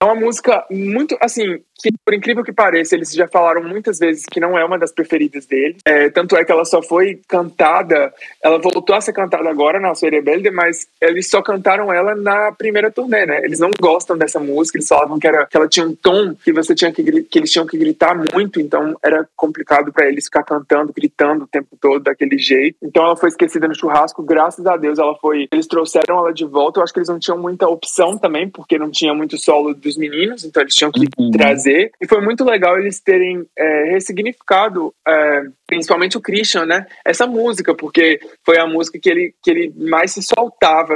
é 0.00 0.04
uma 0.04 0.14
música 0.14 0.64
muito, 0.70 1.16
assim, 1.20 1.58
que 1.82 1.90
por 2.04 2.14
incrível 2.14 2.44
que 2.44 2.52
pareça, 2.52 2.94
eles 2.94 3.12
já 3.12 3.28
falaram 3.28 3.62
muitas 3.62 3.98
vezes 3.98 4.24
que 4.30 4.40
não 4.40 4.58
é 4.58 4.64
uma 4.64 4.78
das 4.78 4.92
preferidas 4.92 5.46
deles. 5.46 5.76
É, 5.84 6.08
tanto 6.10 6.36
é 6.36 6.44
que 6.44 6.52
ela 6.52 6.64
só 6.64 6.82
foi 6.82 7.20
cantada, 7.28 8.12
ela 8.42 8.58
voltou 8.58 8.94
a 8.94 9.00
ser 9.00 9.12
cantada 9.12 9.48
agora 9.48 9.80
na 9.80 9.94
Sua 9.94 10.10
Rebelde, 10.10 10.50
mas 10.50 10.86
eles 11.00 11.28
só 11.28 11.42
cantaram 11.42 11.92
ela 11.92 12.14
na 12.14 12.52
primeira 12.52 12.90
turnê, 12.90 13.26
né? 13.26 13.40
Eles 13.44 13.58
não 13.58 13.70
gostam 13.80 14.16
dessa 14.16 14.40
música, 14.40 14.78
eles 14.78 14.88
falavam 14.88 15.18
que, 15.18 15.26
era, 15.26 15.46
que 15.46 15.56
ela 15.56 15.68
tinha 15.68 15.86
um 15.86 15.94
tom 15.94 16.34
que 16.34 16.52
você 16.52 16.74
tinha 16.74 16.92
que, 16.92 17.02
que 17.22 17.38
eles 17.38 17.50
tinham 17.50 17.66
que 17.66 17.78
gritar 17.78 18.14
muito, 18.14 18.60
então 18.60 18.96
era 19.02 19.28
complicado 19.36 19.92
para 19.92 20.08
eles 20.08 20.24
ficar 20.24 20.42
cantando, 20.42 20.92
gritando 20.94 21.44
o 21.44 21.48
tempo 21.48 21.76
todo 21.80 22.02
daquele 22.02 22.38
jeito. 22.38 22.76
Então 22.82 23.04
ela 23.04 23.16
foi 23.16 23.28
esquecida 23.28 23.68
no 23.68 23.74
churrasco, 23.74 24.22
graças 24.22 24.66
a 24.66 24.76
Deus 24.76 24.98
ela 24.98 25.14
foi, 25.16 25.46
eles 25.52 25.66
trouxeram 25.66 26.18
ela 26.18 26.32
de 26.32 26.44
volta. 26.44 26.80
Eu 26.80 26.84
acho 26.84 26.92
que 26.92 26.98
eles 26.98 27.08
não 27.08 27.18
tinham 27.18 27.38
muita 27.38 27.68
opção 27.68 28.16
também, 28.18 28.48
porque 28.48 28.78
não 28.78 28.90
tinha 28.90 29.14
muito 29.14 29.36
solo 29.38 29.74
dos 29.74 29.95
meninos, 29.96 30.44
então 30.44 30.62
eles 30.62 30.74
tinham 30.74 30.90
que 30.90 31.06
uhum. 31.18 31.30
trazer. 31.30 31.90
E 32.00 32.06
foi 32.06 32.20
muito 32.20 32.44
legal 32.44 32.78
eles 32.78 33.00
terem 33.00 33.46
é, 33.56 33.90
ressignificado, 33.92 34.94
é, 35.06 35.42
principalmente 35.66 36.16
o 36.16 36.20
Christian, 36.20 36.66
né? 36.66 36.86
Essa 37.04 37.26
música, 37.26 37.74
porque 37.74 38.20
foi 38.44 38.58
a 38.58 38.66
música 38.66 38.98
que 38.98 39.08
ele, 39.08 39.34
que 39.42 39.50
ele 39.50 39.72
mais 39.76 40.12
se 40.12 40.22
soltava 40.22 40.94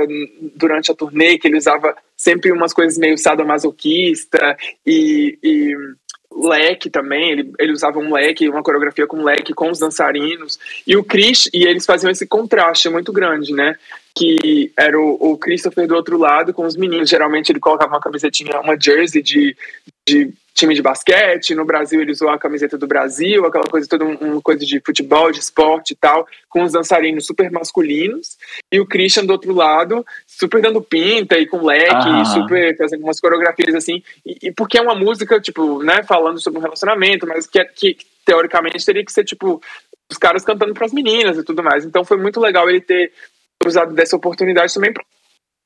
durante 0.55 0.90
a 0.90 0.94
turnê, 0.94 1.39
que 1.39 1.48
ele 1.48 1.59
usava 1.59 1.97
sempre 2.16 2.52
umas 2.52 2.74
coisas 2.74 2.98
meio 2.98 3.16
sadomasoquista 3.16 4.56
e, 4.86 5.39
e 5.43 5.74
leque 6.32 6.89
também, 6.89 7.31
ele, 7.31 7.52
ele 7.59 7.73
usava 7.73 7.98
um 7.98 8.12
leque, 8.12 8.48
uma 8.48 8.62
coreografia 8.62 9.07
com 9.07 9.23
leque 9.23 9.52
com 9.52 9.70
os 9.70 9.78
dançarinos, 9.78 10.59
e 10.86 10.97
o 10.97 11.05
Chris, 11.05 11.48
e 11.52 11.65
eles 11.65 11.85
faziam 11.85 12.11
esse 12.11 12.27
contraste 12.27 12.89
muito 12.89 13.12
grande, 13.12 13.52
né, 13.52 13.77
que 14.15 14.73
era 14.77 14.98
o, 14.98 15.32
o 15.32 15.39
Christopher 15.39 15.86
do 15.86 15.94
outro 15.94 16.16
lado 16.16 16.52
com 16.52 16.65
os 16.65 16.77
meninos, 16.77 17.11
geralmente 17.11 17.51
ele 17.51 17.61
colocava 17.61 17.93
uma 17.93 18.01
camisetinha, 18.01 18.61
uma 18.61 18.78
jersey 18.78 19.23
de, 19.23 19.57
de 20.07 20.32
time 20.61 20.74
de 20.74 20.82
basquete, 20.82 21.55
no 21.55 21.65
Brasil 21.65 22.01
ele 22.01 22.12
usou 22.12 22.28
a 22.28 22.39
camiseta 22.39 22.77
do 22.77 22.87
Brasil, 22.87 23.47
aquela 23.47 23.65
coisa 23.65 23.89
toda, 23.89 24.05
uma 24.05 24.43
coisa 24.43 24.65
de 24.65 24.81
futebol, 24.85 25.32
de 25.32 25.39
esporte 25.39 25.93
e 25.93 25.97
tal, 25.97 26.27
com 26.49 26.62
os 26.62 26.73
dançarinos 26.73 27.27
super 27.27 27.51
masculinos, 27.51 28.37
e 28.70 28.78
o 28.78 28.87
Christian 28.87 29.24
do 29.24 29.32
outro 29.32 29.55
lado, 29.55 30.05
super 30.27 30.61
dando 30.61 30.82
pinta 30.82 31.39
e 31.39 31.47
com 31.47 31.65
leque, 31.65 31.95
ah. 31.95 32.24
super 32.27 32.77
fazendo 32.77 33.03
umas 33.03 33.19
coreografias 33.19 33.74
assim, 33.74 34.03
e, 34.24 34.49
e, 34.49 34.53
porque 34.53 34.78
é 34.78 34.82
uma 34.82 34.95
música, 34.95 35.41
tipo, 35.41 35.82
né, 35.82 36.03
falando 36.03 36.41
sobre 36.41 36.59
um 36.59 36.62
relacionamento, 36.62 37.27
mas 37.27 37.47
que, 37.47 37.65
que 37.65 37.97
teoricamente 38.24 38.85
teria 38.85 39.05
que 39.05 39.12
ser, 39.12 39.24
tipo, 39.24 39.62
os 40.11 40.19
caras 40.19 40.45
cantando 40.45 40.74
para 40.74 40.85
as 40.85 40.93
meninas 40.93 41.39
e 41.39 41.45
tudo 41.45 41.62
mais, 41.62 41.87
então 41.87 42.05
foi 42.05 42.19
muito 42.19 42.39
legal 42.39 42.69
ele 42.69 42.82
ter 42.82 43.12
usado 43.65 43.95
dessa 43.95 44.16
oportunidade 44.16 44.74
também 44.74 44.93
para 44.93 45.05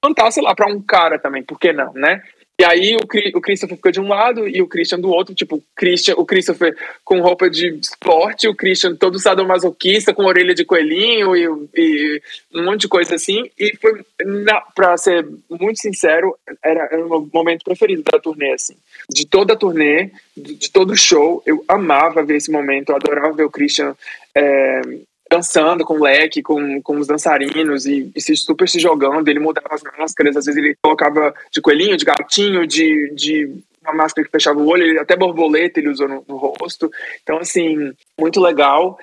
cantar, 0.05 0.31
sei 0.31 0.43
lá, 0.43 0.55
para 0.55 0.71
um 0.71 0.81
cara 0.81 1.19
também, 1.19 1.43
por 1.43 1.59
que 1.59 1.73
não, 1.73 1.93
né? 1.95 2.23
E 2.61 2.65
aí 2.65 2.97
o, 2.97 3.01
o 3.01 3.41
Christopher 3.41 3.77
fica 3.77 3.91
de 3.91 4.01
um 4.01 4.07
lado 4.07 4.47
e 4.47 4.63
o 4.63 4.69
Christian 4.69 5.01
do 5.01 5.09
outro, 5.09 5.35
tipo, 5.35 5.61
Christian, 5.75 6.15
o 6.17 6.25
Christopher 6.25 6.77
com 7.05 7.21
roupa 7.21 7.51
de 7.51 7.69
esporte, 7.75 8.47
o 8.47 8.55
Christian 8.55 8.95
todo 8.95 9.19
sadomasoquista, 9.19 10.15
com 10.15 10.25
orelha 10.25 10.55
de 10.55 10.65
coelhinho 10.65 11.35
e, 11.35 11.49
e 11.75 12.23
um 12.55 12.65
monte 12.65 12.83
de 12.83 12.89
coisa 12.89 13.17
assim. 13.17 13.51
E 13.59 13.77
foi, 13.77 14.05
na, 14.25 14.61
pra 14.61 14.97
ser 14.97 15.27
muito 15.51 15.81
sincero, 15.81 16.37
era, 16.63 16.89
era 16.93 17.05
o 17.05 17.09
meu 17.09 17.29
momento 17.33 17.65
preferido 17.65 18.05
da 18.05 18.21
turnê, 18.21 18.53
assim. 18.53 18.77
De 19.11 19.27
toda 19.27 19.55
a 19.55 19.57
turnê, 19.57 20.13
de, 20.37 20.55
de 20.55 20.71
todo 20.71 20.93
o 20.93 20.97
show, 20.97 21.43
eu 21.45 21.65
amava 21.67 22.23
ver 22.23 22.37
esse 22.37 22.53
momento, 22.53 22.91
eu 22.91 22.97
adorava 22.97 23.35
ver 23.35 23.45
o 23.45 23.51
Christian 23.51 23.97
é, 24.33 24.81
dançando 25.35 25.85
com 25.85 25.95
o 25.95 26.03
leque, 26.03 26.43
com, 26.43 26.81
com 26.81 26.97
os 26.97 27.09
dançarinos 27.09 27.87
e, 27.87 28.11
e, 28.15 28.21
se 28.21 28.37
super 28.37 28.69
se 28.69 28.79
jogando. 28.79 29.27
Ele 29.29 29.41
mudava 29.41 29.75
as 29.75 29.83
máscaras, 29.83 30.37
às 30.37 30.45
vezes 30.45 30.63
ele 30.63 30.77
colocava 30.81 31.35
de 31.51 31.61
coelhinho, 31.61 31.97
de 31.97 32.05
gatinho, 32.05 32.67
de, 32.67 33.13
de 33.15 33.51
uma 33.83 33.95
máscara 33.95 34.25
que 34.25 34.31
fechava 34.31 34.61
o 34.61 34.69
olho, 34.69 35.01
até 35.01 35.17
borboleta 35.17 35.81
ele 35.81 35.91
usou 35.91 36.09
no, 36.09 36.25
no 36.29 36.37
rosto. 36.37 36.91
Então, 37.23 37.39
assim, 37.39 37.93
muito 38.19 38.41
legal. 38.41 38.97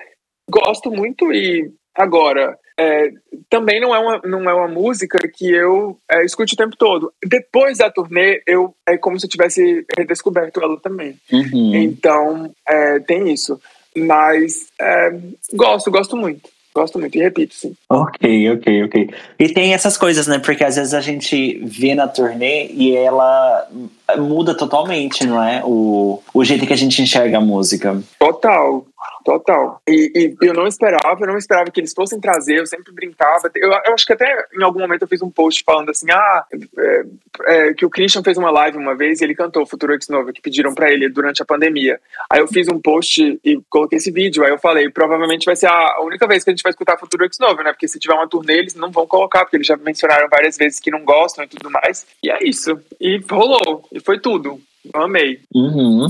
Gosto 0.50 0.90
muito 0.90 1.30
e 1.32 1.70
agora. 1.94 2.58
É, 2.80 3.10
também 3.50 3.78
não 3.78 3.94
é, 3.94 3.98
uma, 3.98 4.20
não 4.24 4.50
é 4.50 4.54
uma 4.54 4.66
música 4.66 5.18
que 5.28 5.52
eu 5.52 5.98
é, 6.10 6.24
escute 6.24 6.54
o 6.54 6.56
tempo 6.56 6.74
todo. 6.74 7.12
Depois 7.22 7.76
da 7.76 7.90
turnê, 7.90 8.42
eu 8.46 8.74
é 8.88 8.96
como 8.96 9.20
se 9.20 9.26
eu 9.26 9.30
tivesse 9.30 9.84
redescoberto 9.94 10.62
ela 10.62 10.80
também. 10.80 11.14
Uhum. 11.30 11.74
Então, 11.74 12.50
é, 12.66 12.98
tem 13.00 13.30
isso. 13.30 13.60
Mas 13.96 14.68
é, 14.80 15.18
gosto, 15.54 15.90
gosto 15.90 16.16
muito. 16.16 16.50
Gosto 16.74 16.98
muito, 16.98 17.18
e 17.18 17.20
repito, 17.20 17.54
sim. 17.54 17.74
Ok, 17.88 18.50
ok, 18.50 18.84
ok. 18.84 19.10
E 19.38 19.48
tem 19.50 19.74
essas 19.74 19.98
coisas, 19.98 20.26
né? 20.26 20.38
Porque 20.38 20.64
às 20.64 20.76
vezes 20.76 20.94
a 20.94 21.02
gente 21.02 21.58
vê 21.64 21.94
na 21.94 22.08
turnê 22.08 22.68
e 22.68 22.96
ela 22.96 23.68
muda 24.16 24.54
totalmente, 24.54 25.26
não 25.26 25.42
é? 25.42 25.62
O, 25.64 26.22
o 26.32 26.42
jeito 26.42 26.66
que 26.66 26.72
a 26.72 26.76
gente 26.76 27.02
enxerga 27.02 27.36
a 27.36 27.42
música. 27.42 28.02
Total, 28.18 28.86
Total. 29.24 29.80
E, 29.88 30.12
e, 30.14 30.46
eu 30.46 30.54
não 30.54 30.66
esperava, 30.66 31.16
eu 31.20 31.26
não 31.26 31.36
esperava 31.36 31.70
que 31.70 31.80
eles 31.80 31.92
fossem 31.94 32.20
trazer, 32.20 32.58
eu 32.58 32.66
sempre 32.66 32.92
brincava. 32.92 33.50
Eu, 33.54 33.70
eu 33.70 33.94
acho 33.94 34.04
que 34.04 34.12
até 34.12 34.46
em 34.58 34.62
algum 34.62 34.80
momento 34.80 35.02
eu 35.02 35.08
fiz 35.08 35.22
um 35.22 35.30
post 35.30 35.62
falando 35.64 35.90
assim: 35.90 36.10
ah, 36.10 36.44
é, 36.78 37.04
é, 37.44 37.74
que 37.74 37.86
o 37.86 37.90
Christian 37.90 38.22
fez 38.22 38.36
uma 38.36 38.50
live 38.50 38.76
uma 38.76 38.94
vez 38.94 39.20
e 39.20 39.24
ele 39.24 39.34
cantou 39.34 39.66
Futuro 39.66 39.94
X 39.94 40.08
Novo, 40.08 40.32
que 40.32 40.40
pediram 40.40 40.74
para 40.74 40.90
ele 40.90 41.08
durante 41.08 41.42
a 41.42 41.46
pandemia. 41.46 42.00
Aí 42.28 42.40
eu 42.40 42.48
fiz 42.48 42.66
um 42.68 42.80
post 42.80 43.40
e 43.44 43.60
coloquei 43.70 43.98
esse 43.98 44.10
vídeo. 44.10 44.44
Aí 44.44 44.50
eu 44.50 44.58
falei: 44.58 44.90
provavelmente 44.90 45.46
vai 45.46 45.56
ser 45.56 45.68
a 45.68 46.00
única 46.02 46.26
vez 46.26 46.42
que 46.42 46.50
a 46.50 46.52
gente 46.52 46.62
vai 46.62 46.70
escutar 46.70 46.98
Futuro 46.98 47.24
X 47.24 47.38
Novo, 47.38 47.62
né? 47.62 47.72
Porque 47.72 47.88
se 47.88 47.98
tiver 47.98 48.14
uma 48.14 48.28
turnê, 48.28 48.58
eles 48.58 48.74
não 48.74 48.90
vão 48.90 49.06
colocar, 49.06 49.40
porque 49.40 49.56
eles 49.56 49.66
já 49.66 49.76
mencionaram 49.76 50.28
várias 50.28 50.56
vezes 50.56 50.80
que 50.80 50.90
não 50.90 51.04
gostam 51.04 51.44
e 51.44 51.48
tudo 51.48 51.70
mais. 51.70 52.06
E 52.22 52.30
é 52.30 52.38
isso. 52.42 52.78
E 53.00 53.18
rolou. 53.30 53.86
E 53.92 54.00
foi 54.00 54.18
tudo. 54.18 54.60
Eu 54.92 55.02
amei. 55.02 55.40
Uhum. 55.54 56.06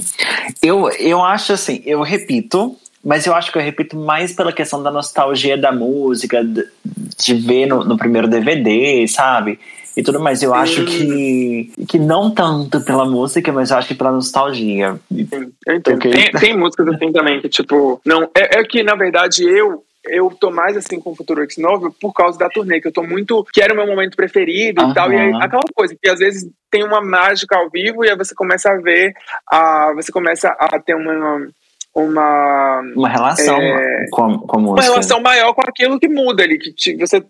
Eu, 0.63 0.89
eu 0.91 1.23
acho 1.23 1.53
assim, 1.53 1.83
eu 1.85 2.01
repito, 2.01 2.77
mas 3.05 3.27
eu 3.27 3.35
acho 3.35 3.51
que 3.51 3.59
eu 3.59 3.63
repito 3.63 3.97
mais 3.97 4.33
pela 4.33 4.53
questão 4.53 4.83
da 4.83 4.91
nostalgia 4.91 5.57
da 5.57 5.73
música, 5.73 6.45
de, 6.45 7.35
ver 7.35 7.67
no, 7.67 7.85
no, 7.85 7.97
primeiro 7.97 8.29
DVD, 8.29 9.07
sabe? 9.09 9.59
E 9.97 10.03
tudo 10.03 10.21
mais. 10.21 10.43
Eu 10.43 10.53
Sim. 10.53 10.57
acho 10.57 10.85
que, 10.85 11.73
que 11.89 11.99
não 11.99 12.31
tanto 12.31 12.81
pela 12.81 13.05
música, 13.05 13.53
mas 13.53 13.71
eu 13.71 13.77
acho 13.77 13.89
que 13.89 13.95
pela 13.95 14.13
nostalgia. 14.13 14.99
Sim. 15.11 15.53
Então, 15.69 15.95
Porque... 15.95 16.11
tem, 16.11 16.31
tem 16.33 16.57
músicas 16.57 16.89
assim 16.89 17.13
também, 17.13 17.41
que 17.41 17.49
tipo, 17.49 18.01
não. 18.05 18.23
É, 18.35 18.61
é 18.61 18.65
que, 18.65 18.83
na 18.83 18.95
verdade, 18.95 19.45
eu 19.45 19.85
eu 20.05 20.31
tô 20.31 20.51
mais 20.51 20.77
assim 20.77 20.99
com 21.01 21.11
o 21.11 21.15
Futuro 21.15 21.43
X 21.43 21.59
novo 21.59 21.95
por 22.01 22.13
causa 22.13 22.39
da 22.39 22.49
turnê, 22.49 22.81
que 22.81 22.89
eu 22.89 22.93
tô 22.93 23.03
muito. 23.03 23.45
que 23.53 23.63
era 23.63 23.73
o 23.73 23.77
meu 23.77 23.87
momento 23.87 24.17
preferido 24.17 24.83
Uhum. 24.83 24.91
e 24.91 24.95
tal. 24.95 25.13
E 25.13 25.17
aí, 25.17 25.33
aquela 25.41 25.63
coisa 25.75 25.97
que 26.01 26.09
às 26.09 26.19
vezes 26.19 26.51
tem 26.71 26.85
uma 26.85 27.01
mágica 27.01 27.57
ao 27.57 27.71
vivo 27.71 28.05
e 28.05 28.11
aí 28.11 28.17
você 28.17 28.35
começa 28.35 28.71
a 28.71 28.77
ver, 28.77 29.15
a, 29.47 29.93
você 29.95 30.11
começa 30.11 30.49
a 30.49 30.79
ter 30.81 30.95
uma. 30.95 31.47
Uma 31.95 32.81
Uma 32.97 33.09
relação 33.09 33.57
É, 33.61 34.07
com, 34.11 34.39
com 34.39 34.57
a 34.57 34.61
uma 34.61 34.71
música. 34.73 34.91
relação 34.91 35.21
maior 35.21 35.53
com 35.55 35.63
aquilo 35.63 35.99
que 36.01 36.09
muda 36.09 36.43
ali, 36.43 36.59
que 36.59 36.73
te- 36.73 36.97
você 36.97 37.23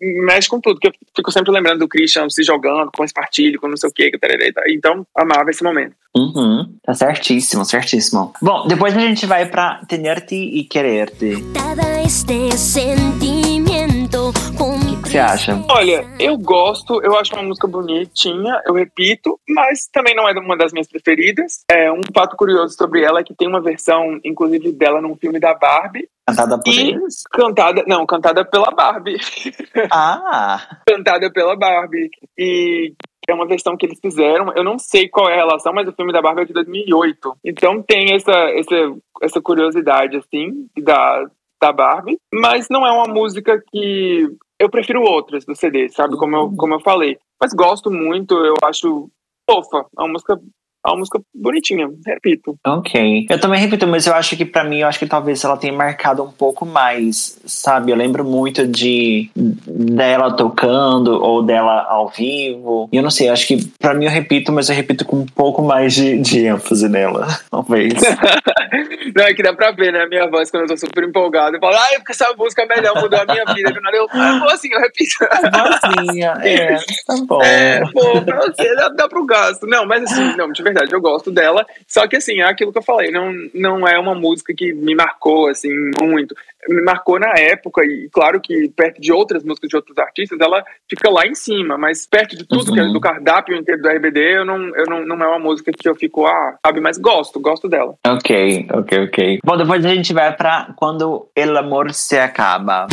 mexe 0.00 0.48
com 0.48 0.60
tudo. 0.60 0.78
Que 0.78 0.88
eu 0.88 0.92
fico 1.16 1.32
sempre 1.32 1.50
lembrando 1.52 1.78
do 1.80 1.88
Christian 1.88 2.28
se 2.28 2.42
jogando 2.42 2.90
com 2.94 3.04
espartilho, 3.04 3.60
com 3.60 3.68
não 3.68 3.76
sei 3.76 3.88
o 3.88 3.92
que, 3.92 4.10
então 4.68 5.06
amava 5.16 5.50
esse 5.50 5.62
momento. 5.64 5.94
Uhum. 6.16 6.76
Tá 6.82 6.92
certíssimo, 6.94 7.64
certíssimo. 7.64 8.32
Bom, 8.42 8.66
depois 8.66 8.96
a 8.96 9.00
gente 9.00 9.26
vai 9.26 9.46
pra 9.46 9.80
Tenerte 9.86 10.34
e 10.34 10.64
Quererte. 10.64 11.34
O 14.92 15.02
que 15.02 15.08
você 15.08 15.18
acha? 15.18 15.64
Olha, 15.68 16.04
eu 16.18 16.36
gosto, 16.36 17.00
eu 17.02 17.16
acho 17.16 17.32
uma 17.34 17.44
música 17.44 17.68
bonitinha, 17.68 18.60
eu 18.66 18.74
repito, 18.74 19.38
mas 19.48 19.88
também 19.92 20.14
não 20.14 20.28
é 20.28 20.32
uma 20.32 20.56
das 20.56 20.72
minhas 20.72 20.88
preferidas. 20.88 21.64
É 21.70 21.90
um 21.92 22.02
fato 22.12 22.36
curioso 22.36 22.74
sobre 22.76 23.02
ela 23.02 23.20
é 23.20 23.24
que 23.24 23.34
tem 23.34 23.46
uma 23.48 23.60
versão, 23.60 24.18
inclusive, 24.24 24.72
dela 24.72 25.00
num 25.00 25.16
filme 25.16 25.38
da 25.38 25.54
Barbie 25.54 26.08
Cantada 26.26 26.58
por 26.58 26.72
e 26.72 26.90
eles? 26.90 27.22
cantada, 27.30 27.84
não, 27.86 28.06
cantada 28.06 28.44
pela 28.44 28.70
Barbie, 28.70 29.18
Ah! 29.92 30.78
cantada 30.86 31.30
pela 31.32 31.56
Barbie 31.56 32.10
e 32.38 32.94
é 33.30 33.34
uma 33.34 33.46
versão 33.46 33.76
que 33.76 33.86
eles 33.86 33.98
fizeram. 34.00 34.52
Eu 34.54 34.64
não 34.64 34.78
sei 34.78 35.08
qual 35.08 35.28
é 35.28 35.34
a 35.34 35.36
relação, 35.36 35.72
mas 35.72 35.88
o 35.88 35.92
filme 35.92 36.12
da 36.12 36.22
Barbie 36.22 36.42
é 36.42 36.46
de 36.46 36.52
2008. 36.52 37.36
Então 37.44 37.82
tem 37.82 38.14
essa 38.14 38.32
essa, 38.32 38.96
essa 39.22 39.40
curiosidade 39.40 40.16
assim 40.16 40.68
da 40.78 41.30
da 41.60 41.72
Barbie, 41.72 42.18
mas 42.32 42.68
não 42.70 42.86
é 42.86 42.90
uma 42.90 43.12
música 43.12 43.62
que 43.70 44.26
eu 44.58 44.70
prefiro 44.70 45.02
outras 45.02 45.44
do 45.44 45.54
CD, 45.54 45.88
sabe? 45.90 46.16
Como 46.16 46.34
eu, 46.34 46.52
como 46.56 46.74
eu 46.74 46.80
falei. 46.80 47.18
Mas 47.40 47.52
gosto 47.52 47.90
muito, 47.90 48.34
eu 48.34 48.54
acho 48.64 49.10
fofa. 49.48 49.86
É 49.98 50.02
uma 50.02 50.12
música, 50.12 50.40
é 50.84 50.88
uma 50.88 50.98
música 50.98 51.20
bonitinha, 51.34 51.88
repito. 52.06 52.56
Ok. 52.66 53.26
Eu 53.28 53.38
também 53.38 53.60
repito, 53.60 53.86
mas 53.86 54.06
eu 54.06 54.14
acho 54.14 54.36
que 54.36 54.44
pra 54.44 54.64
mim, 54.64 54.78
eu 54.78 54.88
acho 54.88 54.98
que 54.98 55.06
talvez 55.06 55.44
ela 55.44 55.56
tenha 55.56 55.72
marcado 55.72 56.22
um 56.22 56.30
pouco 56.30 56.64
mais, 56.64 57.38
sabe? 57.44 57.92
Eu 57.92 57.96
lembro 57.96 58.24
muito 58.24 58.66
de 58.66 59.30
dela 59.34 60.32
tocando 60.32 61.22
ou 61.22 61.42
dela 61.42 61.86
ao 61.88 62.08
vivo. 62.08 62.88
E 62.92 62.96
eu 62.96 63.02
não 63.02 63.10
sei, 63.10 63.28
eu 63.28 63.32
acho 63.32 63.46
que 63.46 63.66
pra 63.78 63.94
mim 63.94 64.06
eu 64.06 64.10
repito, 64.10 64.52
mas 64.52 64.68
eu 64.68 64.74
repito 64.74 65.04
com 65.04 65.16
um 65.16 65.26
pouco 65.26 65.62
mais 65.62 65.94
de, 65.94 66.18
de 66.18 66.46
ênfase 66.46 66.88
nela. 66.88 67.26
Talvez. 67.50 67.94
Não, 69.14 69.24
é 69.24 69.34
que 69.34 69.42
dá 69.42 69.52
pra 69.52 69.72
ver, 69.72 69.92
né? 69.92 70.02
A 70.02 70.08
minha 70.08 70.28
voz, 70.30 70.50
quando 70.50 70.62
eu 70.62 70.68
tô 70.68 70.76
super 70.76 71.02
empolgado, 71.04 71.56
eu 71.56 71.60
falo, 71.60 71.76
ai, 71.76 71.96
porque 71.96 72.12
essa 72.12 72.32
música 72.36 72.62
é 72.62 72.66
melhor, 72.66 72.94
mudou 73.00 73.18
a 73.18 73.24
minha 73.24 73.44
vida. 73.54 73.72
Do 73.72 73.80
nada 73.80 73.96
eu, 73.96 74.06
ah, 74.10 74.38
vou 74.38 74.48
assim, 74.50 74.68
eu 74.72 74.80
repito. 74.80 75.10
Boazinha, 75.50 76.34
é, 76.42 76.76
tá 77.06 77.16
bom. 77.26 77.42
É, 77.42 77.80
pô, 77.92 78.22
pra 78.22 78.40
você 78.42 78.74
dá, 78.76 78.88
dá 78.90 79.08
pro 79.08 79.26
gasto. 79.26 79.66
Não, 79.66 79.84
mas 79.86 80.04
assim, 80.04 80.36
não, 80.36 80.52
de 80.52 80.62
verdade, 80.72 80.92
eu 80.94 81.00
gosto 81.00 81.30
dela. 81.30 81.66
Só 81.86 82.06
que 82.06 82.16
assim, 82.16 82.40
é 82.40 82.44
aquilo 82.44 82.72
que 82.72 82.78
eu 82.78 82.82
falei, 82.82 83.10
não, 83.10 83.32
não 83.54 83.86
é 83.86 83.98
uma 83.98 84.14
música 84.14 84.52
que 84.54 84.72
me 84.72 84.94
marcou, 84.94 85.48
assim, 85.48 85.70
muito. 86.00 86.34
Me 86.68 86.82
marcou 86.82 87.18
na 87.18 87.32
época, 87.38 87.82
e 87.84 88.08
claro 88.12 88.40
que 88.40 88.68
perto 88.76 89.00
de 89.00 89.10
outras 89.12 89.42
músicas 89.42 89.68
de 89.70 89.76
outros 89.76 89.98
artistas, 89.98 90.38
ela 90.40 90.62
fica 90.88 91.10
lá 91.10 91.26
em 91.26 91.34
cima, 91.34 91.78
mas 91.78 92.06
perto 92.06 92.36
de 92.36 92.46
tudo 92.46 92.68
Uhum. 92.68 92.74
que 92.74 92.80
é 92.80 92.84
do 92.92 93.00
cardápio 93.00 93.56
inteiro 93.56 93.80
do 93.80 93.88
RBD, 93.88 94.38
eu 94.38 94.44
não, 94.44 94.76
eu 94.76 94.84
não, 94.86 95.06
não 95.06 95.24
é 95.24 95.28
uma 95.28 95.38
música 95.38 95.72
que 95.72 95.88
eu 95.88 95.94
fico, 95.94 96.26
ah, 96.26 96.56
sabe, 96.64 96.80
mas 96.80 96.98
gosto, 96.98 97.40
gosto 97.40 97.68
dela. 97.68 97.94
Ok, 98.06 98.66
ok, 98.72 99.04
ok. 99.04 99.38
Bom, 99.44 99.56
depois 99.56 99.84
a 99.84 99.88
gente 99.88 100.12
vai 100.12 100.34
pra 100.36 100.72
Quando 100.76 101.28
El 101.34 101.56
Amor 101.56 101.92
Se 101.94 102.18
Acaba. 102.18 102.86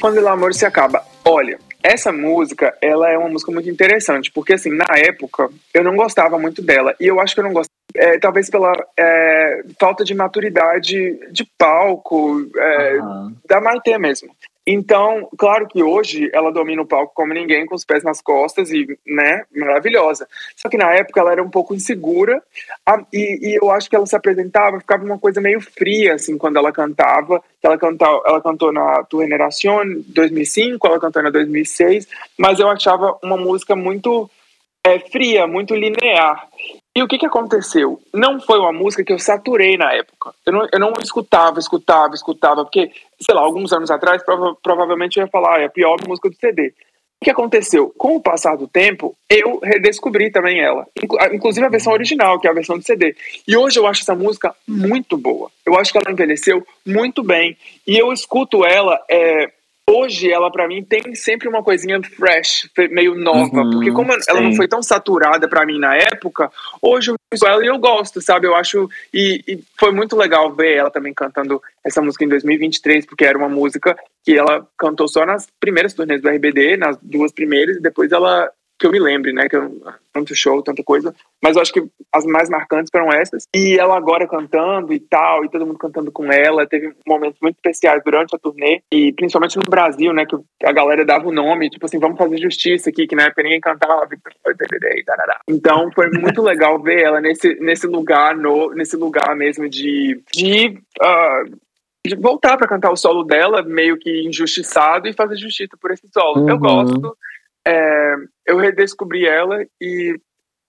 Quando 0.00 0.16
o 0.22 0.28
amor 0.28 0.54
se 0.54 0.64
acaba. 0.64 1.02
Olha, 1.30 1.60
essa 1.80 2.10
música, 2.10 2.76
ela 2.82 3.08
é 3.08 3.16
uma 3.16 3.28
música 3.28 3.52
muito 3.52 3.70
interessante, 3.70 4.32
porque 4.32 4.54
assim, 4.54 4.70
na 4.70 4.86
época, 4.96 5.48
eu 5.72 5.84
não 5.84 5.94
gostava 5.94 6.36
muito 6.36 6.60
dela. 6.60 6.92
E 6.98 7.06
eu 7.06 7.20
acho 7.20 7.34
que 7.34 7.40
eu 7.40 7.44
não 7.44 7.52
gostava, 7.52 7.70
é, 7.94 8.18
talvez 8.18 8.50
pela 8.50 8.72
é, 8.98 9.62
falta 9.78 10.02
de 10.02 10.12
maturidade 10.12 11.20
de 11.30 11.44
palco, 11.56 12.50
é, 12.56 12.98
Aham. 12.98 13.32
da 13.48 13.60
Maitê 13.60 13.96
mesmo. 13.96 14.34
Então, 14.72 15.28
claro 15.36 15.66
que 15.66 15.82
hoje 15.82 16.30
ela 16.32 16.52
domina 16.52 16.80
o 16.80 16.86
palco 16.86 17.12
como 17.12 17.34
ninguém, 17.34 17.66
com 17.66 17.74
os 17.74 17.84
pés 17.84 18.04
nas 18.04 18.20
costas 18.22 18.70
e, 18.70 18.86
né, 19.04 19.42
maravilhosa. 19.56 20.28
Só 20.54 20.68
que 20.68 20.76
na 20.76 20.92
época 20.94 21.18
ela 21.18 21.32
era 21.32 21.42
um 21.42 21.50
pouco 21.50 21.74
insegura 21.74 22.40
a- 22.86 23.04
e, 23.12 23.48
e 23.50 23.58
eu 23.60 23.68
acho 23.72 23.90
que 23.90 23.96
ela 23.96 24.06
se 24.06 24.14
apresentava, 24.14 24.78
ficava 24.78 25.04
uma 25.04 25.18
coisa 25.18 25.40
meio 25.40 25.60
fria, 25.60 26.14
assim, 26.14 26.38
quando 26.38 26.56
ela 26.56 26.70
cantava. 26.70 27.42
Ela, 27.60 27.76
cantou, 27.76 28.22
ela 28.24 28.40
cantou 28.40 28.72
na 28.72 29.02
Tu 29.02 29.20
Generación 29.22 30.04
2005, 30.06 30.86
ela 30.86 31.00
cantou 31.00 31.20
na 31.20 31.30
2006, 31.30 32.06
mas 32.38 32.60
eu 32.60 32.68
achava 32.68 33.18
uma 33.24 33.36
música 33.36 33.74
muito 33.74 34.30
é, 34.86 35.00
fria, 35.00 35.48
muito 35.48 35.74
linear. 35.74 36.48
E 36.96 37.02
o 37.02 37.08
que, 37.08 37.18
que 37.18 37.26
aconteceu? 37.26 38.00
Não 38.12 38.40
foi 38.40 38.58
uma 38.58 38.72
música 38.72 39.04
que 39.04 39.12
eu 39.12 39.18
saturei 39.18 39.76
na 39.76 39.92
época. 39.92 40.34
Eu 40.44 40.52
não, 40.52 40.68
eu 40.72 40.78
não 40.80 40.92
escutava, 41.00 41.58
escutava, 41.60 42.14
escutava, 42.14 42.64
porque, 42.64 42.90
sei 43.20 43.34
lá, 43.34 43.42
alguns 43.42 43.72
anos 43.72 43.90
atrás, 43.90 44.22
prova- 44.24 44.56
provavelmente 44.60 45.16
eu 45.18 45.24
ia 45.24 45.30
falar, 45.30 45.56
ah, 45.56 45.60
é 45.60 45.66
a 45.66 45.70
pior 45.70 45.96
música 46.06 46.28
do 46.28 46.36
CD. 46.36 46.74
O 47.20 47.24
que 47.24 47.30
aconteceu? 47.30 47.92
Com 47.98 48.16
o 48.16 48.20
passar 48.20 48.56
do 48.56 48.66
tempo, 48.66 49.14
eu 49.28 49.60
redescobri 49.62 50.30
também 50.32 50.60
ela. 50.60 50.86
Inclusive 51.32 51.66
a 51.66 51.70
versão 51.70 51.92
original, 51.92 52.40
que 52.40 52.48
é 52.48 52.50
a 52.50 52.54
versão 52.54 52.78
do 52.78 52.82
CD. 52.84 53.14
E 53.46 53.56
hoje 53.56 53.78
eu 53.78 53.86
acho 53.86 54.00
essa 54.00 54.14
música 54.14 54.54
muito 54.66 55.16
boa. 55.18 55.50
Eu 55.64 55.78
acho 55.78 55.92
que 55.92 55.98
ela 55.98 56.10
envelheceu 56.10 56.66
muito 56.84 57.22
bem. 57.22 57.56
E 57.86 57.96
eu 57.98 58.10
escuto 58.12 58.64
ela. 58.64 58.98
é, 59.08 59.52
Hoje 59.90 60.30
ela 60.30 60.50
pra 60.52 60.68
mim 60.68 60.84
tem 60.84 61.14
sempre 61.16 61.48
uma 61.48 61.64
coisinha 61.64 62.00
fresh, 62.02 62.70
meio 62.90 63.16
nova, 63.16 63.62
Uhum, 63.62 63.70
porque 63.70 63.90
como 63.90 64.12
ela 64.12 64.40
não 64.40 64.52
sim. 64.52 64.56
foi 64.56 64.68
tão 64.68 64.82
saturada 64.82 65.48
pra 65.48 65.66
mim 65.66 65.80
na 65.80 65.96
época, 65.96 66.50
hoje 66.80 67.10
eu 67.10 67.16
escuto 67.32 67.50
ela 67.50 67.64
e 67.64 67.68
eu 67.68 67.78
gosto, 67.78 68.20
sabe? 68.20 68.46
Eu 68.46 68.54
acho 68.54 68.88
e, 69.12 69.42
e 69.48 69.58
foi 69.78 69.90
muito 69.90 70.16
legal 70.16 70.52
ver 70.52 70.76
ela 70.76 70.90
também 70.90 71.12
cantando 71.12 71.60
essa 71.84 72.00
música 72.00 72.24
em 72.24 72.28
2023, 72.28 73.04
porque 73.04 73.24
era 73.24 73.36
uma 73.36 73.48
música 73.48 73.96
que 74.24 74.38
ela 74.38 74.66
cantou 74.78 75.08
só 75.08 75.26
nas 75.26 75.48
primeiras 75.58 75.92
turnês 75.92 76.22
do 76.22 76.28
RBD, 76.28 76.76
nas 76.76 76.96
duas 77.02 77.32
primeiras, 77.32 77.76
e 77.76 77.82
depois 77.82 78.12
ela 78.12 78.50
que 78.80 78.86
eu 78.86 78.90
me 78.90 78.98
lembre, 78.98 79.32
né? 79.32 79.46
Que 79.48 79.56
eu, 79.56 79.80
tanto 80.12 80.34
show, 80.34 80.62
tanta 80.62 80.82
coisa. 80.82 81.14
Mas 81.42 81.54
eu 81.54 81.62
acho 81.62 81.72
que 81.72 81.84
as 82.12 82.24
mais 82.24 82.48
marcantes 82.48 82.90
foram 82.90 83.12
essas. 83.12 83.46
E 83.54 83.78
ela 83.78 83.96
agora 83.96 84.26
cantando 84.26 84.92
e 84.94 84.98
tal, 84.98 85.44
e 85.44 85.50
todo 85.50 85.66
mundo 85.66 85.78
cantando 85.78 86.10
com 86.10 86.32
ela. 86.32 86.66
Teve 86.66 86.94
momentos 87.06 87.38
muito 87.42 87.56
especiais 87.56 88.02
durante 88.02 88.34
a 88.34 88.38
turnê. 88.38 88.82
E 88.90 89.12
principalmente 89.12 89.58
no 89.58 89.64
Brasil, 89.68 90.12
né? 90.14 90.24
Que 90.24 90.36
a 90.64 90.72
galera 90.72 91.04
dava 91.04 91.28
o 91.28 91.32
nome, 91.32 91.68
tipo 91.68 91.84
assim, 91.84 91.98
vamos 91.98 92.16
fazer 92.16 92.38
justiça 92.38 92.88
aqui, 92.88 93.06
que 93.06 93.14
na 93.14 93.24
época 93.24 93.42
ninguém 93.42 93.60
cantava. 93.60 94.08
Então 95.46 95.90
foi 95.94 96.08
muito 96.10 96.42
legal 96.42 96.80
ver 96.82 97.02
ela 97.02 97.20
nesse, 97.20 97.54
nesse 97.60 97.86
lugar, 97.86 98.34
no, 98.36 98.72
nesse 98.74 98.96
lugar 98.96 99.36
mesmo 99.36 99.68
de. 99.68 100.20
de 100.34 100.78
ah, 101.00 101.44
de 102.06 102.16
voltar 102.16 102.56
para 102.56 102.66
cantar 102.66 102.90
o 102.90 102.96
solo 102.96 103.24
dela, 103.24 103.62
meio 103.62 103.98
que 103.98 104.26
injustiçado, 104.26 105.06
e 105.06 105.12
fazer 105.12 105.36
justiça 105.36 105.76
por 105.78 105.90
esse 105.90 106.08
solo. 106.10 106.48
Eu 106.48 106.54
Uhum. 106.54 106.58
gosto. 106.60 107.16
É, 107.66 108.14
eu 108.46 108.56
redescobri 108.56 109.26
ela 109.26 109.64
e 109.80 110.18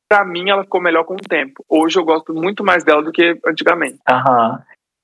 pra 0.09 0.25
mim 0.25 0.49
ela 0.49 0.63
ficou 0.63 0.81
melhor 0.81 1.05
com 1.05 1.13
o 1.13 1.17
tempo. 1.17 1.63
Hoje 1.69 1.97
eu 1.97 2.03
gosto 2.03 2.33
muito 2.33 2.63
mais 2.63 2.83
dela 2.83 3.01
do 3.01 3.11
que 3.11 3.39
antigamente. 3.45 3.99
Aham. 4.09 4.61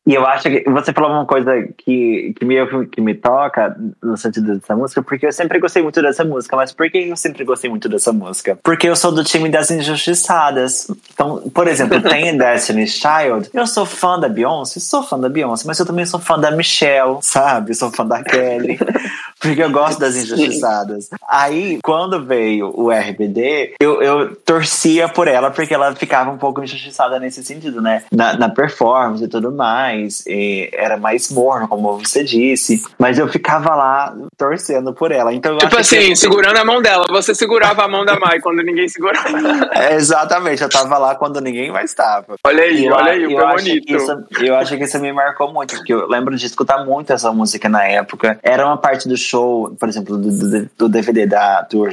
E 0.08 0.14
eu 0.14 0.26
acho 0.26 0.44
que 0.44 0.64
você 0.70 0.94
falou 0.94 1.12
uma 1.12 1.26
coisa 1.26 1.52
que, 1.78 2.34
que, 2.40 2.46
me, 2.46 2.56
que 2.88 3.02
me 3.02 3.14
toca 3.14 3.76
no 4.02 4.16
sentido 4.16 4.58
dessa 4.58 4.74
música, 4.74 5.04
porque 5.04 5.28
eu 5.28 5.34
sempre 5.34 5.60
gostei 5.60 5.84
muito 5.84 6.02
dessa 6.02 6.24
música. 6.24 6.56
Mas 6.56 6.72
por 6.72 6.90
que 6.90 7.00
eu 7.00 7.18
sempre 7.18 7.44
gostei 7.44 7.70
muito 7.70 7.90
dessa 7.90 8.14
música? 8.14 8.58
Porque 8.64 8.88
eu 8.88 8.96
sou 8.96 9.12
do 9.12 9.22
time 9.22 9.50
das 9.50 9.70
injustiçadas. 9.70 10.90
Então, 11.14 11.50
por 11.54 11.68
exemplo, 11.68 12.02
tem 12.02 12.36
Destiny's 12.40 12.94
Child. 12.94 13.50
Eu 13.54 13.68
sou 13.68 13.86
fã 13.86 14.18
da 14.18 14.30
Beyoncé, 14.30 14.80
sou 14.80 15.04
fã 15.04 15.20
da 15.20 15.28
Beyoncé, 15.28 15.66
mas 15.68 15.78
eu 15.78 15.86
também 15.86 16.06
sou 16.06 16.22
fã 16.22 16.40
da 16.40 16.52
Michelle, 16.52 17.18
sabe? 17.22 17.76
Sou 17.76 17.92
fã 17.92 18.06
da 18.06 18.24
Kelly. 18.24 18.80
Porque 19.40 19.62
eu 19.62 19.70
gosto 19.70 20.00
das 20.00 20.16
injustiçadas. 20.16 21.10
Aí, 21.28 21.80
quando 21.84 22.24
veio 22.24 22.72
o 22.76 22.90
RBD, 22.90 23.76
eu, 23.80 24.02
eu 24.02 24.36
torcia 24.38 25.08
por 25.08 25.28
ela, 25.28 25.52
porque 25.52 25.74
ela 25.74 25.94
ficava 25.96 26.32
um 26.32 26.38
pouco 26.38 26.64
injustiçada 26.64 27.20
nesse 27.20 27.44
sentido, 27.44 27.80
né? 27.80 28.04
Na, 28.12 28.36
na 28.36 28.50
performance 28.50 29.24
e 29.24 29.28
tudo 29.28 29.52
mais. 29.52 29.97
E 30.28 30.70
era 30.74 30.98
mais 30.98 31.32
morno, 31.32 31.68
como 31.68 31.98
você 32.00 32.24
disse. 32.24 32.82
Mas 32.98 33.18
eu 33.18 33.28
ficava 33.28 33.76
lá 33.76 34.16
torcendo 34.38 34.94
por 34.94 35.12
ela. 35.12 35.34
Então, 35.34 35.54
eu 35.54 35.58
Tipo 35.60 35.76
que 35.76 35.82
assim, 35.82 36.10
eu- 36.10 36.16
segurando 36.16 36.58
a 36.58 36.66
mão 36.66 36.82
dela. 36.82 37.06
Você 37.10 37.34
segurava 37.34 37.84
a 37.84 37.88
mão 37.88 38.06
da 38.06 38.20
Mai 38.20 38.40
quando 38.40 38.62
ninguém 38.64 38.88
segurava. 38.88 39.28
É, 39.74 39.94
exatamente, 39.98 40.62
eu 40.62 40.70
tava 40.70 40.98
lá 40.98 41.16
quando 41.16 41.40
ninguém 41.42 41.72
mais 41.72 41.92
estava. 41.92 42.36
Olha 42.44 42.64
aí, 42.64 42.86
eu, 42.86 42.94
olha 42.94 43.12
aí, 43.12 43.26
o 43.26 43.32
eu 43.32 43.38
foi 43.38 43.46
acho 43.48 43.64
que 43.66 43.70
bonito. 43.82 43.96
isso, 43.96 44.24
eu 44.46 44.56
acho 44.56 44.78
que 44.78 44.84
isso 44.84 45.00
me 45.00 45.12
marcou 45.14 45.52
muito, 45.54 45.76
porque 45.76 45.94
eu 45.94 46.08
lembro 46.08 46.36
de 46.36 46.46
escutar 46.46 46.84
muito 46.86 47.12
essa 47.14 47.32
música 47.32 47.68
na 47.70 47.86
época. 47.86 48.40
Era 48.44 48.66
uma 48.66 48.78
parte 48.78 49.08
do 49.08 49.18
show, 49.18 49.76
por 49.80 49.88
exemplo, 49.90 50.18
do, 50.18 50.32
do, 50.32 50.70
do 50.78 50.90
DVD 50.90 51.26
da 51.26 51.64
Tour 51.64 51.92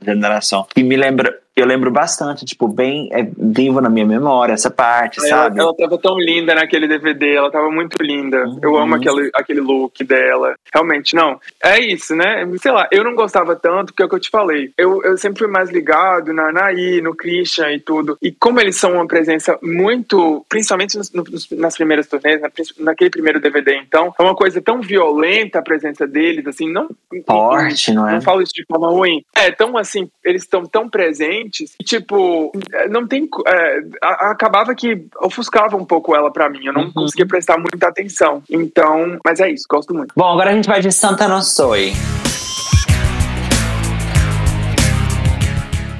Generação, 0.00 0.66
que 0.74 0.82
me 0.82 0.96
lembra. 0.96 1.36
Eu 1.60 1.66
lembro 1.66 1.90
bastante, 1.90 2.44
tipo, 2.44 2.68
bem 2.68 3.08
é, 3.12 3.28
vivo 3.36 3.80
na 3.80 3.88
minha 3.90 4.06
memória 4.06 4.52
essa 4.52 4.70
parte, 4.70 5.20
ela, 5.20 5.28
sabe? 5.28 5.60
Ela 5.60 5.74
tava 5.74 5.98
tão 5.98 6.18
linda 6.18 6.54
naquele 6.54 6.88
DVD, 6.88 7.34
ela 7.34 7.50
tava 7.50 7.70
muito 7.70 8.02
linda. 8.02 8.44
Uhum. 8.44 8.58
Eu 8.62 8.76
amo 8.76 8.94
aquele, 8.94 9.30
aquele 9.34 9.60
look 9.60 10.02
dela. 10.04 10.54
Realmente, 10.72 11.14
não. 11.14 11.40
É 11.62 11.78
isso, 11.78 12.14
né? 12.14 12.46
Sei 12.60 12.72
lá, 12.72 12.88
eu 12.90 13.04
não 13.04 13.14
gostava 13.14 13.56
tanto, 13.56 13.86
porque 13.86 14.02
é 14.02 14.06
o 14.06 14.08
que 14.08 14.14
eu 14.14 14.20
te 14.20 14.30
falei. 14.30 14.72
Eu, 14.76 15.02
eu 15.02 15.16
sempre 15.16 15.40
fui 15.40 15.48
mais 15.48 15.70
ligado 15.70 16.32
na 16.32 16.48
Anaí, 16.48 17.00
no 17.00 17.14
Christian 17.14 17.72
e 17.72 17.80
tudo. 17.80 18.16
E 18.22 18.32
como 18.32 18.60
eles 18.60 18.76
são 18.76 18.94
uma 18.94 19.06
presença 19.06 19.58
muito, 19.62 20.44
principalmente 20.48 20.96
nos, 20.96 21.12
nos, 21.12 21.50
nas 21.50 21.76
primeiras 21.76 22.06
turnês, 22.06 22.40
na, 22.40 22.50
naquele 22.78 23.10
primeiro 23.10 23.40
DVD, 23.40 23.76
então, 23.76 24.14
é 24.18 24.22
uma 24.22 24.34
coisa 24.34 24.60
tão 24.60 24.80
violenta 24.80 25.58
a 25.58 25.62
presença 25.62 26.06
deles, 26.06 26.46
assim, 26.46 26.70
não. 26.70 26.88
Forte, 27.26 27.92
não 27.92 28.08
é? 28.08 28.14
Não 28.14 28.20
falo 28.20 28.42
isso 28.42 28.52
de 28.54 28.64
forma 28.64 28.88
ruim. 28.88 29.24
É, 29.34 29.50
tão 29.50 29.76
assim, 29.76 30.08
eles 30.24 30.42
estão 30.42 30.64
tão 30.64 30.88
presentes, 30.88 31.49
e, 31.78 31.84
tipo, 31.84 32.52
não 32.90 33.06
tem. 33.06 33.28
É, 33.46 33.80
acabava 34.02 34.74
que 34.74 35.06
ofuscava 35.20 35.76
um 35.76 35.84
pouco 35.84 36.14
ela 36.14 36.30
pra 36.32 36.48
mim. 36.48 36.64
Eu 36.66 36.72
não 36.72 36.84
Uhum. 36.84 36.92
conseguia 36.92 37.26
prestar 37.26 37.56
muita 37.58 37.88
atenção. 37.88 38.42
Então, 38.50 39.18
mas 39.24 39.40
é 39.40 39.50
isso, 39.50 39.64
gosto 39.68 39.94
muito. 39.94 40.12
Bom, 40.16 40.26
agora 40.32 40.50
a 40.50 40.54
gente 40.54 40.68
vai 40.68 40.80
de 40.80 40.90
Santa 40.92 41.26
Não 41.28 41.42
Soy. 41.42 41.92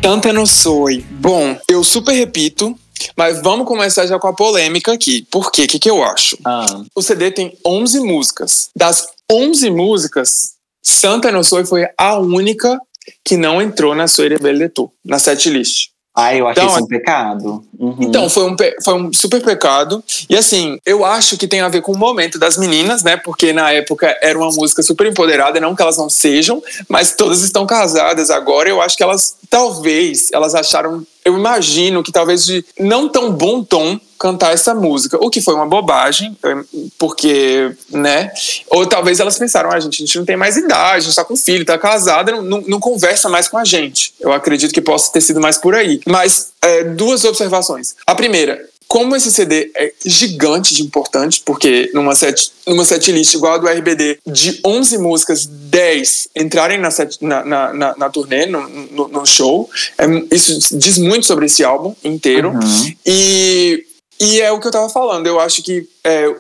Tanta 0.03 0.33
não 0.33 0.47
soy. 0.47 1.05
Bom, 1.11 1.57
eu 1.69 1.85
super 1.85 2.13
repito, 2.13 2.75
mas 3.17 3.43
vamos 3.43 3.67
começar 3.67 4.07
já 4.07 4.19
com 4.19 4.29
a 4.29 4.33
polêmica 4.33 4.93
aqui. 4.93 5.27
Por 5.31 5.53
quê? 5.53 5.65
O 5.65 5.69
que, 5.69 5.79
que 5.79 5.91
eu 5.91 6.03
acho? 6.03 6.39
Ah, 6.45 6.65
O 6.95 7.03
CD 7.03 7.31
tem 7.31 7.57
11 7.65 8.01
músicas. 8.01 8.71
Das 8.75 9.07
11 9.31 9.71
músicas, 9.71 10.55
Santa 10.83 11.31
não 11.31 11.43
soy 11.43 11.67
foi 11.67 11.87
a 11.99 12.19
única 12.19 12.81
que 13.25 13.37
não 13.37 13.61
entrou 13.61 13.95
na 13.95 14.07
de 14.07 14.69
Tu, 14.69 14.91
na 15.05 15.19
setlist. 15.19 15.91
ah 16.15 16.35
eu 16.35 16.49
achei 16.49 16.63
Então, 16.63 16.75
isso 16.75 16.85
um 16.85 16.87
pecado. 16.87 17.65
Uhum. 17.79 17.97
Então, 18.01 18.29
foi 18.29 18.51
um, 18.51 18.57
foi 18.85 18.95
um 18.95 19.13
super 19.13 19.43
pecado. 19.43 20.03
E 20.29 20.37
assim, 20.37 20.79
eu 20.85 21.05
acho 21.05 21.39
que 21.39 21.47
tem 21.47 21.61
a 21.61 21.69
ver 21.69 21.83
com 21.83 21.93
o 21.93 21.99
momento 21.99 22.39
das 22.39 22.57
meninas, 22.57 23.03
né? 23.03 23.17
Porque 23.17 23.53
na 23.53 23.73
época 23.73 24.17
era 24.21 24.39
uma 24.39 24.51
música 24.51 24.83
super 24.83 25.07
empoderada, 25.07 25.61
não 25.61 25.75
que 25.75 25.83
elas 25.83 25.97
não 25.97 26.11
sejam, 26.11 26.63
mas 26.89 27.13
todas 27.15 27.43
estão 27.43 27.67
casadas 27.67 28.31
agora. 28.31 28.69
Eu 28.69 28.83
acho 28.83 28.97
que 28.97 29.03
elas, 29.03 29.37
talvez, 29.49 30.29
elas 30.33 30.55
acharam. 30.55 31.07
Eu 31.25 31.37
imagino 31.37 32.03
que 32.03 32.13
talvez 32.13 32.45
de 32.45 32.65
não 32.79 33.09
tão 33.09 33.33
bom 33.33 33.63
tom 33.63 33.99
cantar 34.19 34.53
essa 34.53 34.75
música, 34.75 35.17
o 35.19 35.31
que 35.31 35.41
foi 35.41 35.55
uma 35.55 35.67
bobagem, 35.67 36.37
eh, 36.43 36.57
porque, 36.99 37.75
né? 37.91 38.31
Ou 38.69 38.87
talvez 38.87 39.19
elas 39.19 39.39
pensaram, 39.39 39.71
ah, 39.71 39.81
gente, 39.81 40.03
a 40.03 40.07
gente 40.07 40.19
não 40.19 40.27
tem 40.27 40.37
mais 40.37 40.59
idade, 40.59 40.97
a 40.97 41.01
gente 41.01 41.15
tá 41.17 41.25
com 41.25 41.35
filho, 41.35 41.65
tá 41.65 41.79
casada, 41.79 42.33
não, 42.33 42.43
não, 42.43 42.61
não 42.67 42.81
conversa 42.81 43.31
mais 43.31 43.49
com 43.49 43.57
a 43.57 43.65
gente. 43.65 44.13
Eu 44.21 44.31
acredito 44.33 44.75
que 44.75 44.83
possa 44.83 45.11
ter 45.11 45.23
sido 45.23 45.41
mais 45.41 45.57
por 45.57 45.75
aí. 45.75 46.01
Mas 46.07 46.53
é, 46.61 46.85
duas 46.85 47.25
observações. 47.25 47.97
A 48.07 48.15
primeira, 48.15 48.63
como 48.91 49.15
esse 49.15 49.31
CD 49.31 49.71
é 49.77 49.93
gigante 50.05 50.75
de 50.75 50.83
importante, 50.83 51.41
porque 51.47 51.93
numa 51.95 52.13
set, 52.17 52.51
numa 52.67 52.85
setlist 52.85 53.35
igual 53.35 53.55
a 53.55 53.59
do 53.59 53.69
RBD, 53.69 54.19
de 54.27 54.61
11 54.67 54.99
músicas, 54.99 55.47
10 55.47 56.31
entrarem 56.35 56.77
na, 56.77 56.91
set, 56.91 57.17
na, 57.25 57.45
na, 57.45 57.73
na, 57.73 57.97
na 57.97 58.11
turnê, 58.11 58.47
no, 58.47 58.69
no, 58.69 59.07
no 59.07 59.25
show, 59.25 59.71
é, 59.97 60.07
isso 60.35 60.77
diz 60.77 60.99
muito 60.99 61.25
sobre 61.25 61.47
esse 61.47 61.63
álbum 61.63 61.95
inteiro. 62.03 62.51
Uhum. 62.51 62.95
E, 63.07 63.87
e 64.21 64.41
é 64.41 64.51
o 64.51 64.59
que 64.59 64.67
eu 64.67 64.73
tava 64.73 64.89
falando, 64.89 65.25
eu 65.25 65.39
acho 65.39 65.63
que 65.63 65.89
é, 66.03 66.35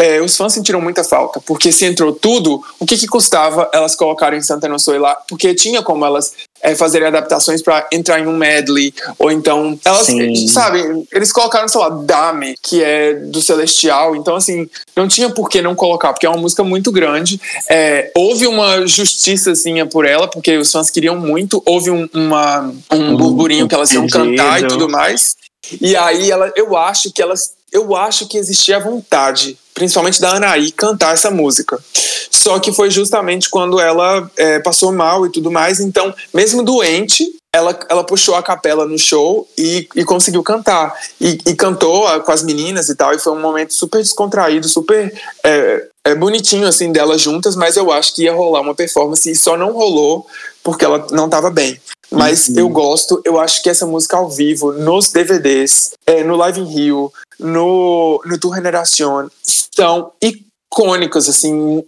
é, 0.00 0.20
os 0.20 0.36
fãs 0.36 0.52
sentiram 0.52 0.80
muita 0.80 1.04
falta, 1.04 1.40
porque 1.40 1.70
se 1.70 1.84
entrou 1.84 2.12
tudo, 2.12 2.64
o 2.80 2.84
que, 2.84 2.98
que 2.98 3.06
custava 3.06 3.70
elas 3.72 3.94
colocarem 3.94 4.42
Santa 4.42 4.68
Não 4.68 4.78
Soy 4.78 4.98
lá? 4.98 5.14
Porque 5.28 5.54
tinha 5.54 5.82
como 5.82 6.04
elas 6.04 6.32
é, 6.62 6.74
fazerem 6.74 7.08
adaptações 7.08 7.62
pra 7.62 7.86
entrar 7.92 8.20
em 8.20 8.26
um 8.26 8.36
medley, 8.36 8.92
ou 9.18 9.30
então 9.30 9.78
elas, 9.84 10.06
Sim. 10.06 10.48
sabe, 10.48 11.06
eles 11.12 11.32
colocaram, 11.32 11.68
sei 11.68 11.80
lá, 11.80 11.88
Dame, 11.88 12.54
que 12.62 12.82
é 12.82 13.14
do 13.14 13.40
Celestial, 13.40 14.16
então 14.16 14.36
assim, 14.36 14.68
não 14.94 15.06
tinha 15.06 15.30
por 15.30 15.48
que 15.48 15.62
não 15.62 15.74
colocar, 15.74 16.12
porque 16.12 16.26
é 16.26 16.28
uma 16.28 16.40
música 16.40 16.64
muito 16.64 16.90
grande. 16.90 17.40
É, 17.68 18.10
houve 18.14 18.46
uma 18.46 18.86
justiçazinha 18.86 19.86
por 19.86 20.04
ela, 20.04 20.28
porque 20.28 20.56
os 20.56 20.70
fãs 20.70 20.90
queriam 20.90 21.16
muito, 21.16 21.62
houve 21.64 21.90
um, 21.90 22.08
uma, 22.12 22.72
um 22.92 23.16
burburinho 23.16 23.68
que 23.68 23.74
elas 23.74 23.90
iam 23.92 24.06
cantar 24.06 24.62
e 24.62 24.66
tudo 24.66 24.88
mais. 24.88 25.36
E 25.80 25.96
aí 25.96 26.30
ela, 26.30 26.52
eu 26.56 26.76
acho 26.76 27.12
que 27.12 27.22
elas, 27.22 27.54
eu 27.72 27.94
acho 27.96 28.26
que 28.26 28.38
existia 28.38 28.78
vontade, 28.80 29.58
principalmente 29.74 30.20
da 30.20 30.36
Anaí, 30.36 30.70
cantar 30.72 31.14
essa 31.14 31.30
música. 31.30 31.78
Só 32.30 32.58
que 32.58 32.72
foi 32.72 32.90
justamente 32.90 33.50
quando 33.50 33.80
ela 33.80 34.30
é, 34.36 34.58
passou 34.60 34.92
mal 34.92 35.26
e 35.26 35.32
tudo 35.32 35.50
mais. 35.50 35.80
Então, 35.80 36.14
mesmo 36.32 36.62
doente, 36.62 37.26
ela, 37.52 37.78
ela 37.88 38.04
puxou 38.04 38.34
a 38.34 38.42
capela 38.42 38.86
no 38.86 38.98
show 38.98 39.48
e, 39.56 39.88
e 39.96 40.04
conseguiu 40.04 40.42
cantar. 40.42 40.94
E, 41.20 41.38
e 41.46 41.54
cantou 41.54 42.06
ah, 42.06 42.20
com 42.20 42.30
as 42.30 42.42
meninas 42.42 42.88
e 42.88 42.94
tal. 42.94 43.12
E 43.12 43.18
foi 43.18 43.32
um 43.32 43.40
momento 43.40 43.72
super 43.74 43.98
descontraído, 43.98 44.68
super 44.68 45.12
é, 45.42 45.88
é, 46.04 46.14
bonitinho 46.14 46.68
assim 46.68 46.92
delas 46.92 47.20
juntas. 47.20 47.56
Mas 47.56 47.76
eu 47.76 47.90
acho 47.90 48.14
que 48.14 48.24
ia 48.24 48.34
rolar 48.34 48.60
uma 48.60 48.74
performance 48.74 49.30
e 49.30 49.34
só 49.34 49.56
não 49.56 49.72
rolou 49.72 50.26
porque 50.66 50.84
ela 50.84 51.06
não 51.12 51.26
estava 51.26 51.48
bem. 51.48 51.80
Mas 52.10 52.48
Uhum. 52.48 52.58
eu 52.58 52.68
gosto, 52.68 53.22
eu 53.24 53.38
acho 53.38 53.62
que 53.62 53.70
essa 53.70 53.86
música 53.86 54.16
ao 54.16 54.28
vivo, 54.28 54.72
nos 54.72 55.12
DVDs, 55.12 55.92
é, 56.04 56.24
no 56.24 56.34
Live 56.34 56.60
in 56.60 56.64
Rio, 56.64 57.12
no, 57.38 58.20
no 58.26 58.38
Tour 58.38 58.56
Generación, 58.56 59.28
são 59.44 60.10
icônicos, 60.20 61.28
assim, 61.28 61.84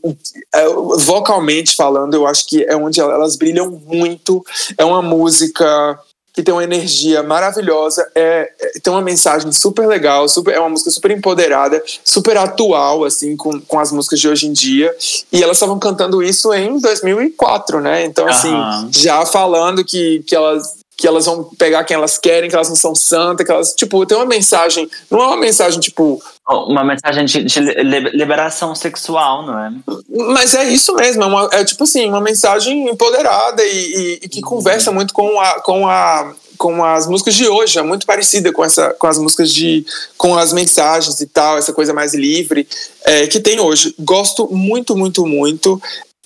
é, 0.54 0.68
vocalmente 0.98 1.74
falando, 1.74 2.14
eu 2.14 2.24
acho 2.24 2.46
que 2.46 2.62
é 2.62 2.76
onde 2.76 3.00
elas 3.00 3.34
brilham 3.34 3.68
muito. 3.84 4.44
É 4.76 4.84
uma 4.84 5.02
música 5.02 5.98
que 6.38 6.42
tem 6.44 6.54
uma 6.54 6.62
energia 6.62 7.20
maravilhosa, 7.20 8.08
é, 8.14 8.48
é- 8.60 8.78
tem 8.80 8.92
uma 8.92 9.02
mensagem 9.02 9.50
super 9.50 9.88
legal, 9.88 10.28
super, 10.28 10.54
é 10.54 10.60
uma 10.60 10.68
música 10.68 10.88
super 10.88 11.10
empoderada, 11.10 11.82
super 12.04 12.36
atual, 12.36 13.04
assim, 13.04 13.36
com, 13.36 13.60
com 13.60 13.80
as 13.80 13.90
músicas 13.90 14.20
de 14.20 14.28
hoje 14.28 14.46
em 14.46 14.52
dia. 14.52 14.94
E 15.32 15.42
elas 15.42 15.56
estavam 15.56 15.80
cantando 15.80 16.22
isso 16.22 16.54
em 16.54 16.78
2004, 16.78 17.80
né? 17.80 18.04
Então, 18.04 18.28
assim, 18.28 18.52
já 18.92 19.26
falando 19.26 19.84
que, 19.84 20.22
que 20.28 20.36
elas 20.36 20.78
que 20.96 21.06
elas 21.06 21.26
vão 21.26 21.44
pegar 21.56 21.84
quem 21.84 21.96
elas 21.96 22.18
querem, 22.18 22.50
que 22.50 22.56
elas 22.56 22.68
não 22.68 22.74
são 22.74 22.92
santas, 22.92 23.46
que 23.46 23.52
elas, 23.52 23.72
tipo, 23.72 24.04
tem 24.04 24.16
uma 24.16 24.26
mensagem, 24.26 24.90
não 25.08 25.22
é 25.22 25.26
uma 25.28 25.36
mensagem, 25.36 25.78
tipo, 25.78 26.20
Uma 26.50 26.82
mensagem 26.82 27.26
de, 27.26 27.44
de 27.44 27.60
li- 27.60 28.10
liberação 28.14 28.74
sexual, 28.74 29.44
não 29.44 29.58
é? 29.58 29.72
Mas 30.32 30.54
é 30.54 30.64
isso 30.64 30.94
mesmo, 30.94 31.22
é, 31.22 31.26
uma- 31.26 31.48
é 31.52 31.62
tipo 31.64 31.84
assim, 31.84 32.08
uma 32.08 32.20
mensagem 32.22 32.88
empoderada 32.88 33.62
e, 33.64 33.68
e- 33.68 34.20
e 34.22 34.28
que 34.28 34.40
conversa 34.40 34.90
muito 34.90 35.12
com, 35.12 35.38
a, 35.38 35.60
com, 35.60 35.86
a, 35.86 36.32
com 36.56 36.82
as 36.82 37.06
músicas 37.06 37.34
de 37.34 37.46
hoje, 37.46 37.78
é 37.78 37.82
muito 37.82 38.06
parecida 38.06 38.50
com, 38.50 38.64
essa, 38.64 38.94
com 38.98 39.06
as 39.06 39.18
músicas 39.18 39.52
de. 39.52 39.84
com 40.16 40.36
as 40.36 40.52
mensagens 40.52 41.20
e 41.20 41.26
tal, 41.26 41.58
essa 41.58 41.72
coisa 41.74 41.92
mais 41.92 42.14
livre 42.14 42.66
é, 43.04 43.26
que 43.26 43.40
tem 43.40 43.60
hoje. 43.60 43.94
Gosto 43.98 44.48
muito, 44.50 44.96
muito, 44.96 45.26
muito. 45.26 45.80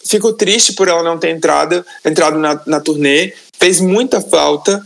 Fico 0.04 0.32
triste 0.32 0.72
por 0.72 0.88
ela 0.88 1.02
não 1.02 1.18
ter 1.18 1.30
entrado, 1.30 1.84
entrado 2.04 2.38
na, 2.38 2.60
na 2.66 2.80
turnê, 2.80 3.32
fez 3.58 3.80
muita 3.80 4.20
falta, 4.20 4.82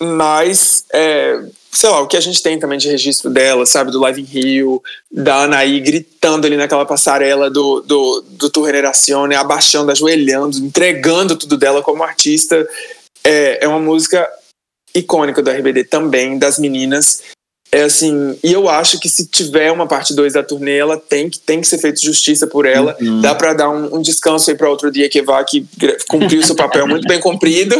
mas. 0.00 0.84
é, 0.92 1.40
sei 1.76 1.90
lá, 1.90 2.00
o 2.00 2.06
que 2.06 2.16
a 2.16 2.20
gente 2.20 2.42
tem 2.42 2.58
também 2.58 2.78
de 2.78 2.88
registro 2.88 3.28
dela, 3.28 3.66
sabe, 3.66 3.90
do 3.90 4.00
Live 4.00 4.22
in 4.22 4.24
Rio, 4.24 4.82
da 5.12 5.42
Anaí 5.42 5.78
gritando 5.78 6.46
ali 6.46 6.56
naquela 6.56 6.86
passarela 6.86 7.50
do, 7.50 7.82
do, 7.82 8.24
do 8.30 8.48
Tour 8.48 8.66
Generación, 8.66 9.26
né, 9.26 9.36
abaixando, 9.36 9.92
ajoelhando, 9.92 10.56
entregando 10.58 11.36
tudo 11.36 11.58
dela 11.58 11.82
como 11.82 12.02
artista. 12.02 12.66
É, 13.22 13.64
é 13.64 13.68
uma 13.68 13.78
música 13.78 14.26
icônica 14.94 15.42
do 15.42 15.50
RBD 15.50 15.84
também, 15.84 16.38
das 16.38 16.58
meninas. 16.58 17.22
É 17.70 17.82
assim, 17.82 18.38
e 18.42 18.52
eu 18.52 18.68
acho 18.68 18.98
que 18.98 19.08
se 19.08 19.26
tiver 19.26 19.70
uma 19.70 19.86
parte 19.86 20.14
2 20.14 20.32
da 20.32 20.42
turnê, 20.42 20.78
ela 20.78 20.96
tem 20.96 21.28
que, 21.28 21.38
tem 21.38 21.60
que 21.60 21.66
ser 21.66 21.78
feita 21.78 22.00
justiça 22.00 22.46
por 22.46 22.64
ela. 22.64 22.96
Uhum. 23.00 23.20
Dá 23.20 23.34
pra 23.34 23.52
dar 23.52 23.68
um, 23.68 23.96
um 23.96 24.02
descanso 24.02 24.50
aí 24.50 24.56
pra 24.56 24.70
outro 24.70 24.90
dia 24.90 25.08
que 25.10 25.20
vá, 25.20 25.44
que 25.44 25.66
cumpriu 26.08 26.42
seu 26.42 26.54
papel 26.54 26.86
muito 26.86 27.06
bem 27.06 27.20
cumprido. 27.20 27.76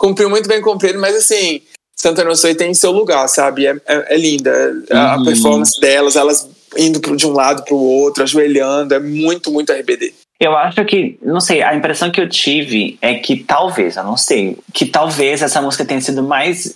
Cumpriu 0.00 0.30
muito 0.30 0.48
bem 0.48 0.62
cumprido, 0.62 0.98
mas 0.98 1.14
assim, 1.14 1.60
Santa 1.94 2.24
Não 2.24 2.34
Soy 2.34 2.54
tem 2.54 2.72
seu 2.72 2.90
lugar, 2.90 3.28
sabe? 3.28 3.66
É, 3.66 3.76
é, 3.86 4.14
é 4.14 4.16
linda. 4.16 4.50
A, 4.90 5.12
a 5.12 5.16
Uhum. 5.18 5.24
performance 5.24 5.78
delas, 5.78 6.16
elas 6.16 6.48
indo 6.78 6.98
pro- 7.00 7.14
de 7.16 7.26
um 7.26 7.32
lado 7.32 7.62
pro 7.64 7.76
outro, 7.76 8.22
ajoelhando, 8.22 8.94
é 8.94 8.98
muito, 8.98 9.52
muito 9.52 9.70
RBD. 9.72 10.14
Eu 10.40 10.56
acho 10.56 10.82
que, 10.86 11.18
não 11.22 11.38
sei, 11.40 11.60
a 11.62 11.74
impressão 11.74 12.10
que 12.10 12.18
eu 12.18 12.26
tive 12.28 12.96
é 13.02 13.16
que 13.16 13.36
talvez, 13.44 13.96
eu 13.96 14.04
não 14.04 14.16
sei, 14.16 14.56
que 14.72 14.86
talvez 14.86 15.42
essa 15.42 15.60
música 15.60 15.84
tenha 15.84 16.00
sido 16.00 16.22
mais 16.22 16.74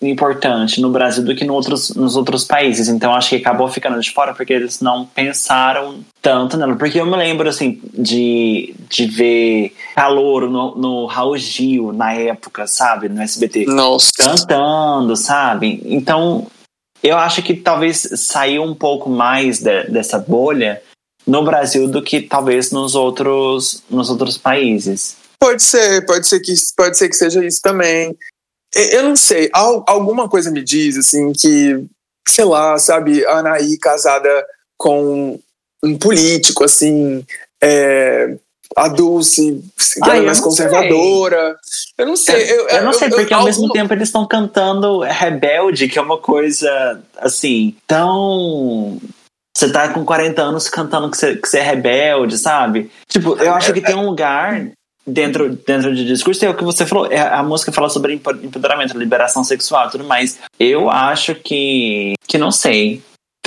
importante 0.00 0.80
no 0.80 0.90
Brasil 0.90 1.24
do 1.24 1.34
que 1.34 1.44
no 1.44 1.54
outros, 1.54 1.94
nos 1.94 2.16
outros 2.16 2.44
países. 2.44 2.88
Então 2.88 3.14
acho 3.14 3.30
que 3.30 3.36
acabou 3.36 3.68
ficando 3.68 3.98
de 4.00 4.10
fora 4.10 4.34
porque 4.34 4.52
eles 4.52 4.80
não 4.80 5.06
pensaram 5.06 6.00
tanto 6.20 6.56
nela. 6.56 6.76
Porque 6.76 7.00
eu 7.00 7.06
me 7.06 7.16
lembro, 7.16 7.48
assim, 7.48 7.80
de, 7.94 8.74
de 8.88 9.06
ver 9.06 9.74
calor 9.94 10.50
no, 10.50 10.76
no 10.76 11.06
Raul 11.06 11.36
Gil 11.36 11.92
na 11.92 12.12
época, 12.12 12.66
sabe? 12.66 13.08
No 13.08 13.22
SBT. 13.22 13.66
Nossa. 13.66 14.12
Cantando, 14.18 15.16
sabe? 15.16 15.82
Então 15.84 16.46
eu 17.02 17.16
acho 17.16 17.42
que 17.42 17.54
talvez 17.54 18.08
saiu 18.16 18.62
um 18.62 18.74
pouco 18.74 19.08
mais 19.08 19.60
de- 19.60 19.84
dessa 19.84 20.18
bolha 20.18 20.82
no 21.26 21.44
Brasil 21.44 21.88
do 21.88 22.02
que 22.02 22.20
talvez 22.20 22.70
nos 22.70 22.94
outros, 22.94 23.82
nos 23.90 24.10
outros 24.10 24.38
países. 24.38 25.16
Pode 25.38 25.62
ser, 25.62 26.04
pode 26.06 26.26
ser 26.26 26.40
que 26.40 26.52
pode 26.76 26.96
ser 26.96 27.08
que 27.08 27.16
seja 27.16 27.44
isso 27.44 27.60
também. 27.62 28.16
Eu 28.76 29.02
não 29.02 29.16
sei, 29.16 29.50
alguma 29.52 30.28
coisa 30.28 30.50
me 30.50 30.62
diz, 30.62 30.96
assim, 30.96 31.32
que, 31.32 31.84
sei 32.28 32.44
lá, 32.44 32.78
sabe, 32.78 33.24
a 33.26 33.38
Anaí 33.38 33.78
casada 33.78 34.46
com 34.76 35.38
um 35.82 35.98
político, 35.98 36.64
assim, 36.64 37.24
é, 37.62 38.36
a 38.76 38.88
Dulce, 38.88 39.62
que 39.76 40.10
Ai, 40.10 40.18
é 40.18 40.22
mais 40.22 40.40
conservadora. 40.40 41.56
Sei. 41.62 42.04
Eu 42.04 42.06
não 42.06 42.16
sei. 42.16 42.42
Eu, 42.42 42.56
eu, 42.56 42.68
eu 42.68 42.84
não 42.84 42.92
sei, 42.92 43.08
porque 43.08 43.32
ao 43.32 43.44
mesmo 43.44 43.70
tempo 43.72 43.92
eles 43.94 44.08
estão 44.08 44.26
cantando 44.26 45.00
Rebelde, 45.00 45.88
que 45.88 45.98
é 45.98 46.02
uma 46.02 46.18
coisa, 46.18 47.00
assim, 47.18 47.74
tão 47.86 49.00
você 49.56 49.72
tá 49.72 49.88
com 49.88 50.04
40 50.04 50.42
anos 50.42 50.68
cantando 50.68 51.10
que 51.10 51.16
você, 51.16 51.34
que 51.34 51.48
você 51.48 51.60
é 51.60 51.62
rebelde, 51.62 52.36
sabe? 52.36 52.90
Tipo, 53.08 53.36
eu 53.36 53.54
acho 53.54 53.72
que 53.72 53.80
tem 53.80 53.94
um 53.94 54.04
lugar 54.04 54.70
dentro, 55.06 55.54
dentro 55.54 55.94
de 55.94 56.04
discurso, 56.04 56.44
é 56.44 56.50
o 56.50 56.56
que 56.56 56.64
você 56.64 56.84
falou, 56.84 57.06
é, 57.10 57.20
a 57.20 57.42
música 57.42 57.70
fala 57.70 57.88
sobre 57.88 58.14
empoderamento, 58.14 58.98
liberação 58.98 59.44
sexual 59.44 59.90
tudo 59.90 60.04
mais. 60.04 60.38
Eu 60.58 60.90
acho 60.90 61.34
que. 61.34 62.14
que 62.26 62.36
não 62.36 62.50
sei. 62.50 63.02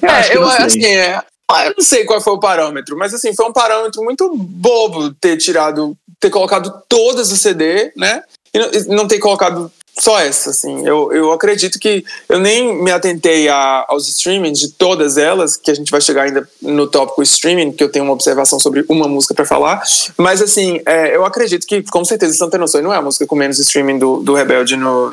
eu 0.00 0.08
é, 0.08 0.12
acho 0.12 0.30
que 0.30 0.36
eu, 0.36 0.42
não 0.42 0.50
sei. 0.50 0.64
assim, 0.64 0.84
é, 0.84 1.20
eu 1.66 1.74
não 1.76 1.84
sei 1.84 2.04
qual 2.04 2.20
foi 2.20 2.32
o 2.34 2.40
parâmetro, 2.40 2.96
mas 2.96 3.12
assim, 3.12 3.34
foi 3.34 3.46
um 3.46 3.52
parâmetro 3.52 4.02
muito 4.02 4.32
bobo 4.36 5.12
ter 5.14 5.36
tirado, 5.36 5.96
ter 6.20 6.30
colocado 6.30 6.82
todas 6.88 7.32
o 7.32 7.36
CD, 7.36 7.92
né? 7.96 8.22
E 8.54 8.58
não, 8.58 8.96
não 8.96 9.08
ter 9.08 9.18
colocado 9.18 9.72
só 9.98 10.18
essa, 10.18 10.50
assim. 10.50 10.86
Eu, 10.86 11.12
eu 11.12 11.32
acredito 11.32 11.78
que 11.78 12.04
eu 12.28 12.38
nem 12.38 12.82
me 12.82 12.90
atentei 12.90 13.48
a, 13.48 13.84
aos 13.88 14.08
streamings 14.08 14.58
de 14.58 14.70
todas 14.70 15.18
elas, 15.18 15.56
que 15.56 15.70
a 15.70 15.74
gente 15.74 15.90
vai 15.90 16.00
chegar 16.00 16.22
ainda 16.22 16.48
no 16.62 16.86
tópico 16.86 17.22
streaming, 17.22 17.72
que 17.72 17.84
eu 17.84 17.90
tenho 17.90 18.04
uma 18.04 18.14
observação 18.14 18.58
sobre 18.58 18.84
uma 18.88 19.06
música 19.06 19.34
para 19.34 19.44
falar. 19.44 19.82
Mas, 20.16 20.40
assim, 20.40 20.80
é, 20.86 21.14
eu 21.14 21.24
acredito 21.24 21.66
que, 21.66 21.82
com 21.82 22.04
certeza, 22.04 22.34
Santa 22.34 22.56
Noção 22.56 22.80
não 22.80 22.92
é 22.92 22.96
a 22.96 23.02
música 23.02 23.26
com 23.26 23.36
menos 23.36 23.58
streaming 23.58 23.98
do, 23.98 24.22
do 24.22 24.34
Rebelde 24.34 24.76
no, 24.76 25.10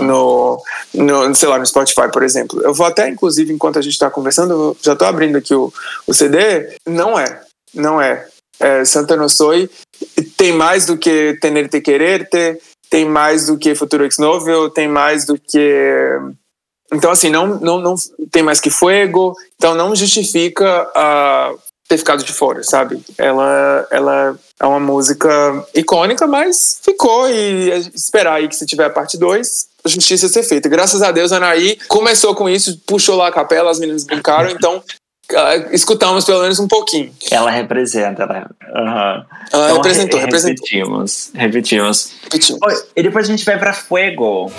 no, 0.00 0.62
no, 0.94 1.34
sei 1.34 1.48
lá, 1.48 1.58
no 1.58 1.66
Spotify, 1.66 2.10
por 2.12 2.22
exemplo. 2.22 2.60
Eu 2.62 2.72
vou 2.72 2.86
até, 2.86 3.08
inclusive, 3.08 3.52
enquanto 3.52 3.78
a 3.78 3.82
gente 3.82 3.92
está 3.92 4.08
conversando, 4.08 4.76
já 4.80 4.92
estou 4.92 5.08
abrindo 5.08 5.36
aqui 5.36 5.54
o, 5.54 5.72
o 6.06 6.14
CD. 6.14 6.76
Não 6.86 7.18
é. 7.18 7.40
Não 7.74 8.00
é. 8.00 8.26
é 8.60 8.84
Santa 8.84 9.16
Noção 9.16 9.50
tem 10.36 10.52
mais 10.52 10.86
do 10.86 10.96
que 10.96 11.36
Tener 11.40 11.68
Te 11.68 11.80
Quererte 11.80 12.58
tem 12.90 13.04
mais 13.04 13.46
do 13.46 13.56
que 13.56 13.74
Futuro 13.76 14.04
X 14.04 14.18
Novel, 14.18 14.68
tem 14.68 14.88
mais 14.88 15.24
do 15.24 15.38
que. 15.38 16.18
Então, 16.92 17.12
assim, 17.12 17.30
não, 17.30 17.46
não, 17.60 17.80
não 17.80 17.94
tem 18.32 18.42
mais 18.42 18.60
que 18.60 18.68
Fuego, 18.68 19.36
então 19.54 19.76
não 19.76 19.94
justifica 19.94 20.88
uh, 20.88 21.56
ter 21.88 21.96
ficado 21.96 22.24
de 22.24 22.32
fora, 22.32 22.64
sabe? 22.64 23.00
Ela, 23.16 23.86
ela 23.92 24.38
é 24.58 24.66
uma 24.66 24.80
música 24.80 25.28
icônica, 25.72 26.26
mas 26.26 26.80
ficou 26.82 27.30
e 27.30 27.70
esperar 27.94 28.34
aí 28.34 28.48
que 28.48 28.56
se 28.56 28.66
tiver 28.66 28.86
a 28.86 28.90
parte 28.90 29.16
2, 29.16 29.66
a 29.84 29.88
justiça 29.88 30.28
ser 30.28 30.42
feita. 30.42 30.68
Graças 30.68 31.00
a 31.00 31.12
Deus, 31.12 31.30
a 31.30 31.36
Anaí 31.36 31.78
começou 31.86 32.34
com 32.34 32.48
isso, 32.48 32.76
puxou 32.84 33.16
lá 33.16 33.28
a 33.28 33.32
capela, 33.32 33.70
as 33.70 33.78
meninas 33.78 34.04
brincaram, 34.04 34.50
então 34.50 34.82
escutamos 35.72 36.24
pelo 36.24 36.42
menos 36.42 36.58
um 36.58 36.68
pouquinho. 36.68 37.12
Ela 37.30 37.50
representa, 37.50 38.26
né? 38.26 38.46
Uhum. 38.74 38.84
Ela 38.84 39.26
então, 39.52 39.76
representou, 39.76 40.18
re 40.18 40.24
representou. 40.24 40.64
Repetimos, 40.66 41.30
repetimos. 41.34 42.12
repetimos. 42.22 42.84
e 42.96 43.02
depois 43.02 43.26
a 43.26 43.30
gente 43.30 43.44
vai 43.44 43.58
pra 43.58 43.72
Fuego. 43.72 44.50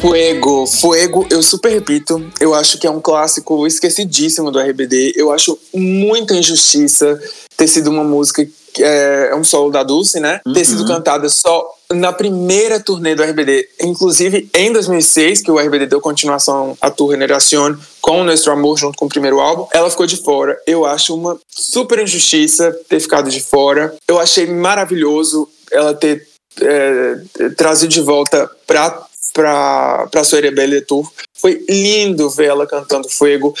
Fuego, 0.00 0.66
Fuego, 0.66 1.26
eu 1.30 1.42
super 1.42 1.72
repito, 1.72 2.30
eu 2.38 2.54
acho 2.54 2.78
que 2.78 2.86
é 2.86 2.90
um 2.90 3.00
clássico 3.00 3.66
esquecidíssimo 3.66 4.50
do 4.50 4.60
RBD. 4.60 5.14
Eu 5.16 5.32
acho 5.32 5.58
muita 5.74 6.34
injustiça 6.34 7.18
ter 7.56 7.66
sido 7.66 7.90
uma 7.90 8.04
música 8.04 8.46
é, 8.78 9.30
é 9.32 9.34
um 9.34 9.42
solo 9.42 9.70
da 9.70 9.82
Dulce, 9.82 10.20
né? 10.20 10.40
Uhum. 10.46 10.52
Ter 10.52 10.64
sido 10.64 10.82
uhum. 10.82 10.88
cantada 10.88 11.28
só 11.28 11.75
na 11.92 12.12
primeira 12.12 12.80
turnê 12.80 13.14
do 13.14 13.22
RBD, 13.22 13.68
inclusive 13.82 14.48
em 14.54 14.72
2006, 14.72 15.42
que 15.42 15.50
o 15.50 15.58
RBD 15.58 15.86
deu 15.86 16.00
continuação 16.00 16.76
à 16.80 16.90
Tour 16.90 17.12
Generación 17.12 17.78
com 18.00 18.20
o 18.20 18.24
Nuestro 18.24 18.52
Amor 18.52 18.76
junto 18.76 18.98
com 18.98 19.06
o 19.06 19.08
primeiro 19.08 19.40
álbum, 19.40 19.66
ela 19.72 19.90
ficou 19.90 20.06
de 20.06 20.16
fora. 20.16 20.56
Eu 20.66 20.84
acho 20.84 21.14
uma 21.14 21.38
super 21.48 21.98
injustiça 21.98 22.76
ter 22.88 23.00
ficado 23.00 23.30
de 23.30 23.40
fora. 23.40 23.94
Eu 24.08 24.18
achei 24.18 24.46
maravilhoso 24.46 25.48
ela 25.70 25.94
ter 25.94 26.26
é, 26.60 27.50
trazido 27.56 27.92
de 27.92 28.00
volta 28.00 28.50
pra 28.66 29.06
para 29.36 30.08
a 30.14 30.24
Soirée 30.24 30.50
Belle 30.50 30.80
Tour. 30.80 31.06
Foi 31.34 31.62
lindo 31.68 32.30
ver 32.30 32.46
ela 32.46 32.66
cantando 32.66 33.10
Fuego. 33.10 33.54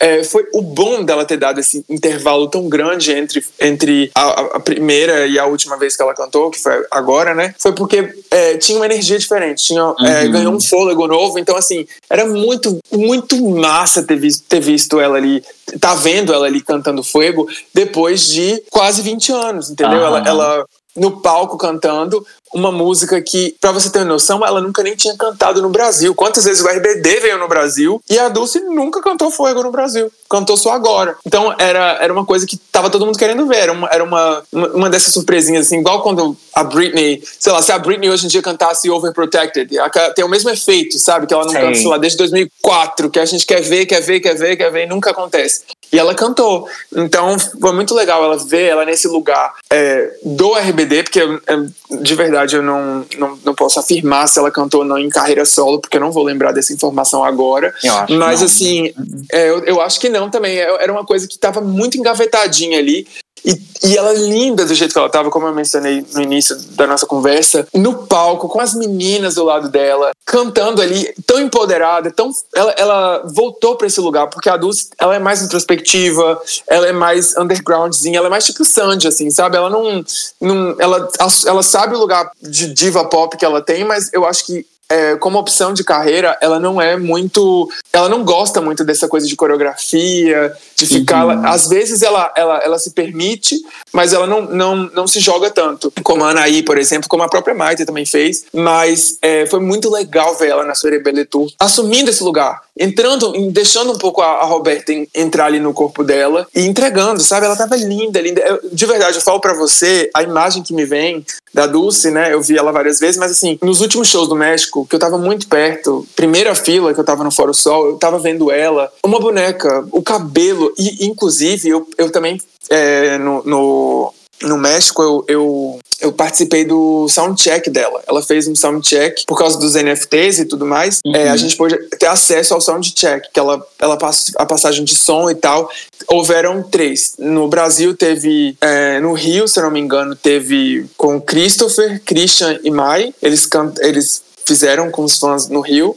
É, 0.00 0.24
foi 0.24 0.44
o 0.52 0.60
bom 0.60 1.04
dela 1.04 1.24
ter 1.24 1.36
dado 1.36 1.60
esse 1.60 1.84
intervalo 1.88 2.48
tão 2.48 2.68
grande 2.68 3.12
entre, 3.12 3.44
entre 3.60 4.10
a, 4.12 4.56
a, 4.56 4.60
primeira 4.60 5.28
e 5.28 5.38
a 5.38 5.46
última 5.46 5.78
vez 5.78 5.96
que 5.96 6.02
ela 6.02 6.12
cantou, 6.12 6.50
que 6.50 6.60
foi 6.60 6.84
agora, 6.90 7.32
né? 7.32 7.54
Foi 7.56 7.72
porque 7.72 8.12
é, 8.32 8.56
tinha 8.56 8.76
uma 8.76 8.86
energia 8.86 9.16
diferente, 9.16 9.64
tinha, 9.64 9.80
é, 9.80 9.84
uhum. 9.84 10.06
é, 10.06 10.28
ganhou 10.28 10.52
um 10.52 10.60
fôlego 10.60 11.06
novo. 11.06 11.38
Então, 11.38 11.56
assim, 11.56 11.86
era 12.10 12.26
muito, 12.26 12.80
muito 12.90 13.40
massa 13.50 14.02
ter 14.02 14.16
visto, 14.16 14.44
ter 14.48 14.60
visto 14.60 14.98
ela 14.98 15.16
ali, 15.16 15.40
tá 15.78 15.94
vendo 15.94 16.34
ela 16.34 16.46
ali 16.46 16.60
cantando 16.60 17.04
Fuego 17.04 17.46
depois 17.72 18.26
de 18.26 18.60
quase 18.70 19.02
20 19.02 19.32
anos, 19.32 19.70
entendeu? 19.70 20.00
Uhum. 20.00 20.06
Ela, 20.06 20.28
ela 20.28 20.66
no 21.00 21.22
palco 21.22 21.56
cantando 21.56 22.24
uma 22.52 22.70
música 22.70 23.20
que, 23.22 23.56
para 23.60 23.72
você 23.72 23.88
ter 23.90 24.04
noção, 24.04 24.44
ela 24.44 24.60
nunca 24.60 24.82
nem 24.82 24.94
tinha 24.94 25.16
cantado 25.16 25.62
no 25.62 25.70
Brasil. 25.70 26.14
Quantas 26.14 26.44
vezes 26.44 26.62
o 26.62 26.68
RBD 26.68 27.20
veio 27.20 27.38
no 27.38 27.48
Brasil 27.48 28.02
e 28.10 28.18
a 28.18 28.28
Dulce 28.28 28.60
nunca 28.60 29.00
cantou 29.00 29.30
Fuego 29.30 29.62
no 29.62 29.70
Brasil. 29.70 30.12
Cantou 30.28 30.56
só 30.56 30.72
agora. 30.72 31.16
Então 31.24 31.54
era, 31.58 31.98
era 32.00 32.12
uma 32.12 32.26
coisa 32.26 32.46
que 32.46 32.56
tava 32.56 32.90
todo 32.90 33.06
mundo 33.06 33.18
querendo 33.18 33.46
ver. 33.46 33.58
Era 33.58 33.72
uma, 33.72 33.88
era 33.88 34.04
uma, 34.04 34.42
uma 34.52 34.90
dessas 34.90 35.14
surpresinhas, 35.14 35.66
assim, 35.66 35.78
igual 35.78 36.02
quando 36.02 36.36
a 36.52 36.64
Britney, 36.64 37.22
sei 37.38 37.52
lá, 37.52 37.62
se 37.62 37.72
a 37.72 37.78
Britney 37.78 38.10
hoje 38.10 38.26
em 38.26 38.28
dia 38.28 38.42
cantasse 38.42 38.90
Overprotected, 38.90 39.70
tem 40.14 40.24
o 40.24 40.28
mesmo 40.28 40.50
efeito, 40.50 40.98
sabe? 40.98 41.26
Que 41.26 41.32
ela 41.32 41.44
não 41.44 41.52
Sim. 41.52 41.60
canta, 41.60 41.74
sei 41.76 41.86
lá, 41.86 41.98
desde 41.98 42.18
2004, 42.18 43.10
que 43.10 43.20
a 43.20 43.24
gente 43.24 43.46
quer 43.46 43.62
ver, 43.62 43.86
quer 43.86 44.00
ver, 44.00 44.20
quer 44.20 44.34
ver, 44.34 44.56
quer 44.56 44.70
ver 44.70 44.84
e 44.84 44.88
nunca 44.88 45.10
acontece. 45.10 45.62
E 45.92 45.98
ela 45.98 46.14
cantou. 46.14 46.68
Então 46.94 47.36
foi 47.38 47.72
muito 47.72 47.94
legal 47.94 48.22
ela 48.22 48.36
ver 48.36 48.66
ela 48.66 48.84
nesse 48.84 49.08
lugar 49.08 49.54
é, 49.70 50.12
do 50.22 50.54
RBD, 50.54 51.02
porque 51.02 51.20
é, 51.20 51.96
de 52.02 52.14
verdade 52.14 52.56
eu 52.56 52.62
não, 52.62 53.04
não, 53.18 53.38
não 53.44 53.54
posso 53.54 53.80
afirmar 53.80 54.28
se 54.28 54.38
ela 54.38 54.50
cantou 54.50 54.80
ou 54.80 54.86
não 54.86 54.98
em 54.98 55.08
carreira 55.08 55.44
solo, 55.44 55.80
porque 55.80 55.96
eu 55.96 56.00
não 56.00 56.12
vou 56.12 56.22
lembrar 56.22 56.52
dessa 56.52 56.72
informação 56.72 57.24
agora. 57.24 57.74
Mas 58.08 58.42
assim, 58.42 58.92
é, 59.32 59.50
eu, 59.50 59.64
eu 59.64 59.80
acho 59.80 59.98
que 59.98 60.08
não 60.08 60.30
também. 60.30 60.58
É, 60.58 60.82
era 60.82 60.92
uma 60.92 61.04
coisa 61.04 61.26
que 61.26 61.34
estava 61.34 61.60
muito 61.60 61.98
engavetadinha 61.98 62.78
ali. 62.78 63.06
E, 63.44 63.60
e, 63.82 63.96
ela 63.96 64.12
linda 64.12 64.64
do 64.64 64.74
jeito 64.74 64.92
que 64.92 64.98
ela 64.98 65.06
estava, 65.06 65.30
como 65.30 65.46
eu 65.46 65.54
mencionei 65.54 66.04
no 66.12 66.22
início 66.22 66.56
da 66.72 66.86
nossa 66.86 67.06
conversa, 67.06 67.66
no 67.74 68.06
palco, 68.06 68.48
com 68.48 68.60
as 68.60 68.74
meninas 68.74 69.36
do 69.36 69.44
lado 69.44 69.68
dela, 69.68 70.10
cantando 70.26 70.82
ali, 70.82 71.12
tão 71.26 71.40
empoderada, 71.40 72.10
tão, 72.10 72.30
ela, 72.54 72.72
ela 72.72 73.22
voltou 73.34 73.76
para 73.76 73.86
esse 73.86 74.00
lugar, 74.00 74.28
porque 74.28 74.48
a 74.48 74.56
Dulce, 74.56 74.90
ela 74.98 75.14
é 75.14 75.18
mais 75.18 75.42
introspectiva, 75.42 76.40
ela 76.68 76.86
é 76.86 76.92
mais 76.92 77.36
undergroundzinha, 77.36 78.18
ela 78.18 78.26
é 78.26 78.30
mais 78.30 78.44
tipo 78.44 78.64
Sandy, 78.64 79.08
assim, 79.08 79.30
sabe? 79.30 79.56
Ela 79.56 79.70
não, 79.70 80.04
não 80.40 80.76
ela, 80.78 81.08
ela 81.46 81.62
sabe 81.62 81.94
o 81.94 81.98
lugar 81.98 82.30
de 82.40 82.72
diva 82.72 83.04
pop 83.04 83.36
que 83.36 83.44
ela 83.44 83.62
tem, 83.62 83.84
mas 83.84 84.12
eu 84.12 84.26
acho 84.26 84.44
que 84.44 84.66
é, 84.90 85.14
como 85.16 85.38
opção 85.38 85.72
de 85.72 85.84
carreira, 85.84 86.36
ela 86.42 86.58
não 86.58 86.82
é 86.82 86.96
muito. 86.96 87.70
Ela 87.92 88.08
não 88.08 88.24
gosta 88.24 88.60
muito 88.60 88.84
dessa 88.84 89.06
coisa 89.06 89.26
de 89.26 89.36
coreografia, 89.36 90.52
de 90.80 90.86
ficar. 90.86 91.26
Uhum. 91.26 91.46
Às 91.46 91.68
vezes 91.68 92.02
ela, 92.02 92.32
ela, 92.36 92.58
ela 92.58 92.78
se 92.78 92.90
permite, 92.90 93.60
mas 93.92 94.12
ela 94.12 94.26
não, 94.26 94.42
não, 94.42 94.76
não 94.94 95.06
se 95.06 95.20
joga 95.20 95.50
tanto. 95.50 95.92
Como 96.02 96.24
a 96.24 96.30
Anaí, 96.30 96.62
por 96.62 96.78
exemplo, 96.78 97.08
como 97.08 97.22
a 97.22 97.28
própria 97.28 97.54
Maite 97.54 97.84
também 97.84 98.06
fez. 98.06 98.44
Mas 98.52 99.18
é, 99.22 99.46
foi 99.46 99.60
muito 99.60 99.90
legal 99.90 100.34
ver 100.36 100.48
ela 100.48 100.64
na 100.64 100.74
sua 100.74 100.90
Rebelle 100.90 101.24
Tour 101.24 101.50
assumindo 101.58 102.10
esse 102.10 102.22
lugar 102.22 102.62
entrando, 102.80 103.32
deixando 103.50 103.92
um 103.92 103.98
pouco 103.98 104.22
a, 104.22 104.26
a 104.26 104.44
Roberta 104.44 104.90
entrar 105.14 105.44
ali 105.44 105.60
no 105.60 105.74
corpo 105.74 106.02
dela 106.02 106.46
e 106.54 106.62
entregando, 106.62 107.20
sabe? 107.20 107.44
Ela 107.44 107.54
tava 107.54 107.76
linda, 107.76 108.18
linda. 108.18 108.40
Eu, 108.40 108.60
de 108.72 108.86
verdade, 108.86 109.18
eu 109.18 109.22
falo 109.22 109.38
para 109.38 109.52
você, 109.52 110.08
a 110.14 110.22
imagem 110.22 110.62
que 110.62 110.72
me 110.72 110.86
vem 110.86 111.24
da 111.52 111.66
Dulce, 111.66 112.10
né? 112.10 112.32
Eu 112.32 112.40
vi 112.40 112.56
ela 112.56 112.72
várias 112.72 112.98
vezes, 112.98 113.18
mas 113.18 113.32
assim, 113.32 113.58
nos 113.60 113.82
últimos 113.82 114.08
shows 114.08 114.28
do 114.28 114.34
México, 114.34 114.86
que 114.88 114.94
eu 114.94 114.98
tava 114.98 115.18
muito 115.18 115.46
perto, 115.46 116.06
primeira 116.16 116.54
fila 116.54 116.94
que 116.94 117.00
eu 117.00 117.04
tava 117.04 117.22
no 117.22 117.30
Foro 117.30 117.52
Sol, 117.52 117.88
eu 117.88 117.96
tava 117.98 118.18
vendo 118.18 118.50
ela, 118.50 118.90
uma 119.04 119.20
boneca, 119.20 119.84
o 119.92 120.02
cabelo, 120.02 120.69
e 120.78 121.06
inclusive 121.06 121.68
eu, 121.68 121.88
eu 121.98 122.10
também 122.10 122.40
é, 122.68 123.18
no, 123.18 123.42
no 123.44 124.14
no 124.42 124.56
México, 124.56 125.02
eu, 125.02 125.24
eu, 125.28 125.80
eu, 126.00 126.12
participei 126.12 126.64
do 126.64 127.06
soundcheck 127.08 127.68
dela. 127.68 128.02
Ela 128.06 128.22
fez 128.22 128.48
um 128.48 128.54
soundcheck 128.54 129.24
por 129.26 129.38
causa 129.38 129.58
dos 129.58 129.74
NFTs 129.74 130.38
e 130.38 130.44
tudo 130.46 130.64
mais. 130.64 130.98
Uhum. 131.04 131.14
É, 131.14 131.28
a 131.28 131.36
gente 131.36 131.56
pôde 131.56 131.76
ter 131.98 132.06
acesso 132.06 132.54
ao 132.54 132.60
soundcheck, 132.60 133.28
que 133.32 133.38
ela, 133.38 133.64
ela 133.78 133.96
passa 133.96 134.32
a 134.36 134.46
passagem 134.46 134.84
de 134.84 134.94
som 134.94 135.28
e 135.30 135.34
tal. 135.34 135.70
Houveram 136.08 136.62
três. 136.62 137.14
No 137.18 137.48
Brasil 137.48 137.94
teve, 137.94 138.56
é, 138.60 138.98
no 139.00 139.12
Rio, 139.12 139.46
se 139.46 139.60
não 139.60 139.70
me 139.70 139.80
engano, 139.80 140.16
teve 140.16 140.86
com 140.96 141.20
Christopher, 141.20 142.00
Christian 142.04 142.58
e 142.62 142.70
Mai. 142.70 143.14
Eles, 143.20 143.48
eles 143.80 144.22
fizeram 144.46 144.90
com 144.90 145.04
os 145.04 145.18
fãs 145.18 145.48
no 145.48 145.60
Rio. 145.60 145.96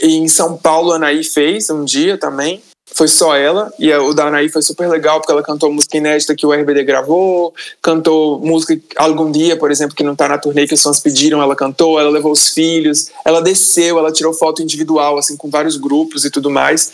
E 0.00 0.16
em 0.16 0.28
São 0.28 0.56
Paulo, 0.56 0.92
a 0.92 0.96
Anaí 0.96 1.24
fez 1.24 1.70
um 1.70 1.84
dia 1.84 2.18
também. 2.18 2.62
Foi 2.94 3.08
só 3.08 3.34
ela, 3.34 3.72
e 3.78 3.92
o 3.92 4.12
da 4.12 4.26
Anaí 4.26 4.48
foi 4.48 4.62
super 4.62 4.88
legal, 4.88 5.20
porque 5.20 5.32
ela 5.32 5.42
cantou 5.42 5.72
música 5.72 5.96
inédita 5.96 6.34
que 6.34 6.46
o 6.46 6.52
RBD 6.52 6.84
gravou, 6.84 7.54
cantou 7.80 8.38
música 8.40 8.78
Algum 8.96 9.30
Dia, 9.30 9.56
por 9.56 9.70
exemplo, 9.70 9.96
que 9.96 10.02
não 10.04 10.14
tá 10.14 10.28
na 10.28 10.38
turnê, 10.38 10.66
que 10.66 10.74
os 10.74 10.82
fãs 10.82 11.00
pediram, 11.00 11.42
ela 11.42 11.56
cantou, 11.56 11.98
ela 11.98 12.10
levou 12.10 12.32
os 12.32 12.50
filhos, 12.50 13.10
ela 13.24 13.40
desceu, 13.40 13.98
ela 13.98 14.12
tirou 14.12 14.32
foto 14.32 14.62
individual, 14.62 15.18
assim, 15.18 15.36
com 15.36 15.48
vários 15.48 15.76
grupos 15.76 16.24
e 16.24 16.30
tudo 16.30 16.50
mais. 16.50 16.92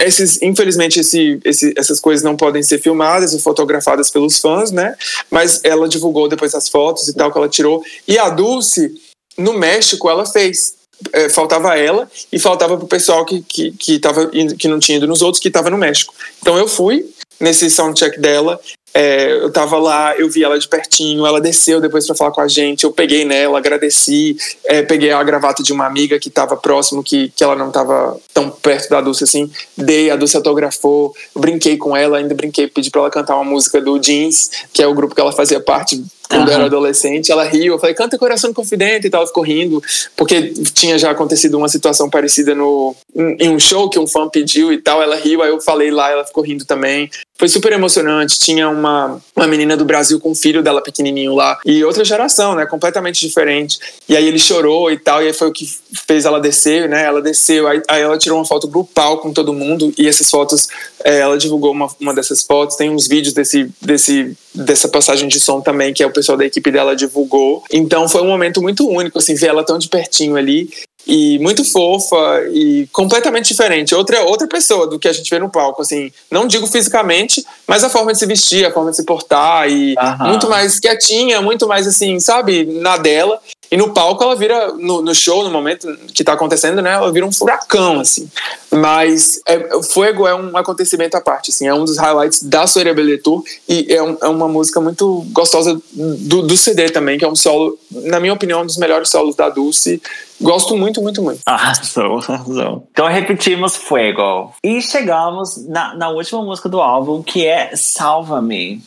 Esses, 0.00 0.40
infelizmente, 0.40 1.00
esse, 1.00 1.40
esse, 1.44 1.74
essas 1.76 1.98
coisas 1.98 2.22
não 2.22 2.36
podem 2.36 2.62
ser 2.62 2.78
filmadas 2.78 3.32
e 3.32 3.40
fotografadas 3.40 4.08
pelos 4.10 4.38
fãs, 4.38 4.70
né? 4.70 4.94
Mas 5.30 5.60
ela 5.64 5.88
divulgou 5.88 6.28
depois 6.28 6.54
as 6.54 6.68
fotos 6.68 7.08
e 7.08 7.12
tal 7.14 7.32
que 7.32 7.38
ela 7.38 7.48
tirou. 7.48 7.82
E 8.06 8.16
a 8.18 8.28
Dulce, 8.28 8.94
no 9.36 9.58
México, 9.58 10.08
ela 10.08 10.24
fez 10.24 10.77
é, 11.12 11.28
faltava 11.28 11.76
ela 11.76 12.10
e 12.32 12.38
faltava 12.38 12.76
pro 12.76 12.86
pessoal 12.86 13.24
que, 13.24 13.42
que, 13.42 13.72
que, 13.72 13.98
tava 13.98 14.30
indo, 14.32 14.56
que 14.56 14.68
não 14.68 14.78
tinha 14.78 14.98
ido 14.98 15.06
nos 15.06 15.22
outros, 15.22 15.40
que 15.40 15.48
estava 15.48 15.70
no 15.70 15.78
México. 15.78 16.14
Então 16.40 16.56
eu 16.58 16.68
fui 16.68 17.08
nesse 17.40 17.70
soundcheck 17.70 18.18
dela 18.18 18.60
é, 19.00 19.30
eu 19.30 19.52
tava 19.52 19.78
lá, 19.78 20.16
eu 20.16 20.28
vi 20.28 20.42
ela 20.42 20.58
de 20.58 20.66
pertinho, 20.66 21.24
ela 21.24 21.40
desceu 21.40 21.80
depois 21.80 22.04
para 22.04 22.16
falar 22.16 22.32
com 22.32 22.40
a 22.40 22.48
gente, 22.48 22.82
eu 22.82 22.90
peguei 22.90 23.24
nela, 23.24 23.58
agradeci, 23.58 24.36
é, 24.64 24.82
peguei 24.82 25.12
a 25.12 25.22
gravata 25.22 25.62
de 25.62 25.72
uma 25.72 25.86
amiga 25.86 26.18
que 26.18 26.28
tava 26.28 26.56
próximo, 26.56 27.00
que, 27.00 27.28
que 27.28 27.44
ela 27.44 27.54
não 27.54 27.70
tava 27.70 28.18
tão 28.34 28.50
perto 28.50 28.90
da 28.90 29.00
Dulce 29.00 29.22
assim, 29.22 29.48
dei, 29.76 30.10
a 30.10 30.16
Dulce 30.16 30.36
autografou, 30.36 31.14
brinquei 31.32 31.76
com 31.76 31.96
ela, 31.96 32.18
ainda 32.18 32.34
brinquei, 32.34 32.66
pedi 32.66 32.90
pra 32.90 33.02
ela 33.02 33.10
cantar 33.10 33.36
uma 33.36 33.44
música 33.44 33.80
do 33.80 34.00
Jeans, 34.00 34.50
que 34.72 34.82
é 34.82 34.86
o 34.88 34.94
grupo 34.94 35.14
que 35.14 35.20
ela 35.20 35.30
fazia 35.30 35.60
parte 35.60 36.02
quando 36.28 36.42
uhum. 36.42 36.48
eu 36.48 36.54
era 36.54 36.64
adolescente, 36.66 37.32
ela 37.32 37.44
riu, 37.44 37.74
eu 37.74 37.78
falei, 37.78 37.94
canta 37.94 38.18
Coração 38.18 38.52
Confidente 38.52 39.06
e 39.06 39.10
tal, 39.10 39.20
ela 39.20 39.28
ficou 39.28 39.42
rindo, 39.42 39.82
porque 40.14 40.52
tinha 40.74 40.98
já 40.98 41.10
acontecido 41.10 41.56
uma 41.56 41.68
situação 41.68 42.10
parecida 42.10 42.54
no, 42.54 42.94
em 43.16 43.48
um 43.48 43.58
show 43.58 43.88
que 43.88 43.98
um 43.98 44.06
fã 44.06 44.28
pediu 44.28 44.72
e 44.72 44.78
tal, 44.78 45.02
ela 45.02 45.16
riu, 45.16 45.42
aí 45.42 45.48
eu 45.48 45.60
falei 45.60 45.90
lá, 45.90 46.10
ela 46.10 46.24
ficou 46.24 46.44
rindo 46.44 46.66
também. 46.66 47.08
Foi 47.38 47.48
super 47.48 47.72
emocionante, 47.72 48.36
tinha 48.36 48.68
uma, 48.68 49.20
uma 49.36 49.46
menina 49.46 49.76
do 49.76 49.84
Brasil 49.84 50.18
com 50.18 50.32
o 50.32 50.34
filho 50.34 50.60
dela 50.60 50.82
pequenininho 50.82 51.36
lá, 51.36 51.56
e 51.64 51.84
outra 51.84 52.04
geração, 52.04 52.56
né, 52.56 52.66
completamente 52.66 53.24
diferente. 53.24 53.78
E 54.08 54.16
aí 54.16 54.26
ele 54.26 54.40
chorou 54.40 54.90
e 54.90 54.98
tal, 54.98 55.22
e 55.22 55.32
foi 55.32 55.46
o 55.46 55.52
que 55.52 55.64
fez 56.04 56.24
ela 56.24 56.40
descer, 56.40 56.88
né, 56.88 57.04
ela 57.04 57.22
desceu, 57.22 57.68
aí, 57.68 57.80
aí 57.86 58.02
ela 58.02 58.18
tirou 58.18 58.38
uma 58.38 58.44
foto 58.44 58.66
grupal 58.66 59.18
com 59.18 59.32
todo 59.32 59.52
mundo, 59.52 59.94
e 59.96 60.08
essas 60.08 60.28
fotos, 60.28 60.66
é, 61.04 61.20
ela 61.20 61.38
divulgou 61.38 61.70
uma, 61.70 61.88
uma 62.00 62.12
dessas 62.12 62.42
fotos, 62.42 62.74
tem 62.74 62.90
uns 62.90 63.06
vídeos 63.06 63.32
desse, 63.32 63.70
desse, 63.80 64.36
dessa 64.52 64.88
passagem 64.88 65.28
de 65.28 65.38
som 65.38 65.60
também, 65.60 65.94
que 65.94 66.02
é 66.02 66.06
o 66.06 66.12
pessoal 66.12 66.36
da 66.36 66.44
equipe 66.44 66.72
dela 66.72 66.96
divulgou. 66.96 67.62
Então 67.72 68.08
foi 68.08 68.20
um 68.20 68.26
momento 68.26 68.60
muito 68.60 68.88
único, 68.88 69.18
assim, 69.18 69.36
ver 69.36 69.46
ela 69.46 69.62
tão 69.62 69.78
de 69.78 69.88
pertinho 69.88 70.34
ali 70.34 70.68
e 71.08 71.38
muito 71.38 71.64
fofa 71.64 72.42
e 72.52 72.86
completamente 72.92 73.48
diferente. 73.48 73.94
Outra 73.94 74.22
outra 74.24 74.46
pessoa 74.46 74.86
do 74.86 74.98
que 74.98 75.08
a 75.08 75.12
gente 75.12 75.30
vê 75.30 75.38
no 75.38 75.48
palco, 75.48 75.80
assim, 75.80 76.12
não 76.30 76.46
digo 76.46 76.66
fisicamente, 76.66 77.42
mas 77.66 77.82
a 77.82 77.88
forma 77.88 78.12
de 78.12 78.18
se 78.18 78.26
vestir, 78.26 78.66
a 78.66 78.70
forma 78.70 78.90
de 78.90 78.96
se 78.96 79.04
portar 79.04 79.70
e 79.70 79.96
muito 80.20 80.50
mais 80.50 80.78
quietinha, 80.78 81.40
muito 81.40 81.66
mais 81.66 81.86
assim, 81.86 82.20
sabe, 82.20 82.66
na 82.66 82.98
dela. 82.98 83.40
E 83.70 83.76
no 83.76 83.92
palco 83.92 84.24
ela 84.24 84.34
vira, 84.34 84.72
no, 84.72 85.02
no 85.02 85.14
show, 85.14 85.44
no 85.44 85.50
momento 85.50 85.94
que 86.14 86.24
tá 86.24 86.32
acontecendo, 86.32 86.80
né, 86.80 86.92
ela 86.92 87.12
vira 87.12 87.26
um 87.26 87.32
furacão, 87.32 88.00
assim. 88.00 88.28
Mas 88.70 89.40
é, 89.46 89.76
o 89.76 89.82
Fuego 89.82 90.26
é 90.26 90.34
um 90.34 90.56
acontecimento 90.56 91.16
à 91.16 91.20
parte, 91.20 91.50
assim, 91.50 91.66
é 91.66 91.74
um 91.74 91.84
dos 91.84 91.98
highlights 91.98 92.42
da 92.42 92.66
Soria 92.66 92.94
Tour 93.22 93.42
e 93.68 93.92
é, 93.92 94.02
um, 94.02 94.16
é, 94.22 94.28
uma 94.28 94.48
música 94.48 94.80
muito 94.80 95.26
gostosa 95.32 95.78
do, 95.92 96.42
do 96.42 96.56
CD 96.56 96.88
também, 96.88 97.18
que 97.18 97.24
é 97.26 97.28
um 97.28 97.36
solo, 97.36 97.78
na 97.90 98.18
minha 98.18 98.32
opinião, 98.32 98.62
um 98.62 98.66
dos 98.66 98.78
melhores 98.78 99.10
solos 99.10 99.36
da 99.36 99.50
Dulce 99.50 100.00
Gosto 100.40 100.76
muito, 100.76 101.02
muito, 101.02 101.20
muito. 101.20 101.40
Arrasou, 101.44 102.20
arrasou. 102.28 102.88
Então 102.92 103.08
repetimos 103.08 103.76
Fuego. 103.76 104.54
E 104.62 104.80
chegamos 104.80 105.66
na, 105.66 105.94
na 105.94 106.08
última 106.10 106.42
música 106.42 106.68
do 106.68 106.80
álbum, 106.80 107.22
que 107.22 107.44
é 107.44 107.74
Salva-me. 107.74 108.82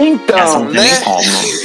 Então, 0.00 0.64
né? 0.70 0.88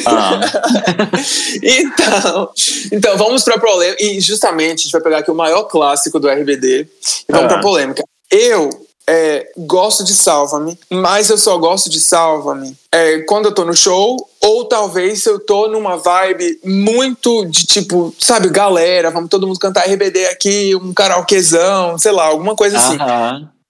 Ah. 0.06 0.40
então, 1.64 2.50
então, 2.92 3.18
vamos 3.18 3.44
pra 3.44 3.58
polêmica. 3.58 4.04
E 4.04 4.20
justamente 4.20 4.80
a 4.80 4.84
gente 4.84 4.92
vai 4.92 5.02
pegar 5.02 5.18
aqui 5.20 5.32
o 5.32 5.36
maior 5.36 5.64
clássico 5.64 6.20
do 6.20 6.30
RBD 6.30 6.88
e 7.30 7.32
vamos 7.32 7.46
ah. 7.46 7.48
pra 7.48 7.62
polêmica. 7.62 8.04
Eu 8.30 8.70
é, 9.07 9.52
gosto 9.57 10.03
de 10.03 10.14
Salva-me, 10.14 10.77
mas 10.90 11.30
eu 11.30 11.38
só 11.38 11.57
gosto 11.57 11.90
de 11.90 11.99
Salva-me 11.99 12.76
é, 12.91 13.19
quando 13.19 13.45
eu 13.45 13.52
tô 13.53 13.65
no 13.65 13.73
show, 13.73 14.18
ou 14.41 14.65
talvez 14.65 15.26
eu 15.26 15.40
tô 15.40 15.68
numa 15.68 15.98
vibe 15.98 16.60
muito 16.64 17.45
de 17.45 17.65
tipo, 17.65 18.15
sabe, 18.18 18.49
galera, 18.49 19.11
vamos 19.11 19.30
todo 19.30 19.45
mundo 19.45 19.60
cantar 19.60 19.86
RBD 19.86 20.27
aqui, 20.27 20.76
um 20.76 20.94
karaokezão, 20.94 21.98
sei 21.98 22.11
lá, 22.11 22.26
alguma 22.26 22.56
coisa 22.56 22.77
assim. 22.77 22.98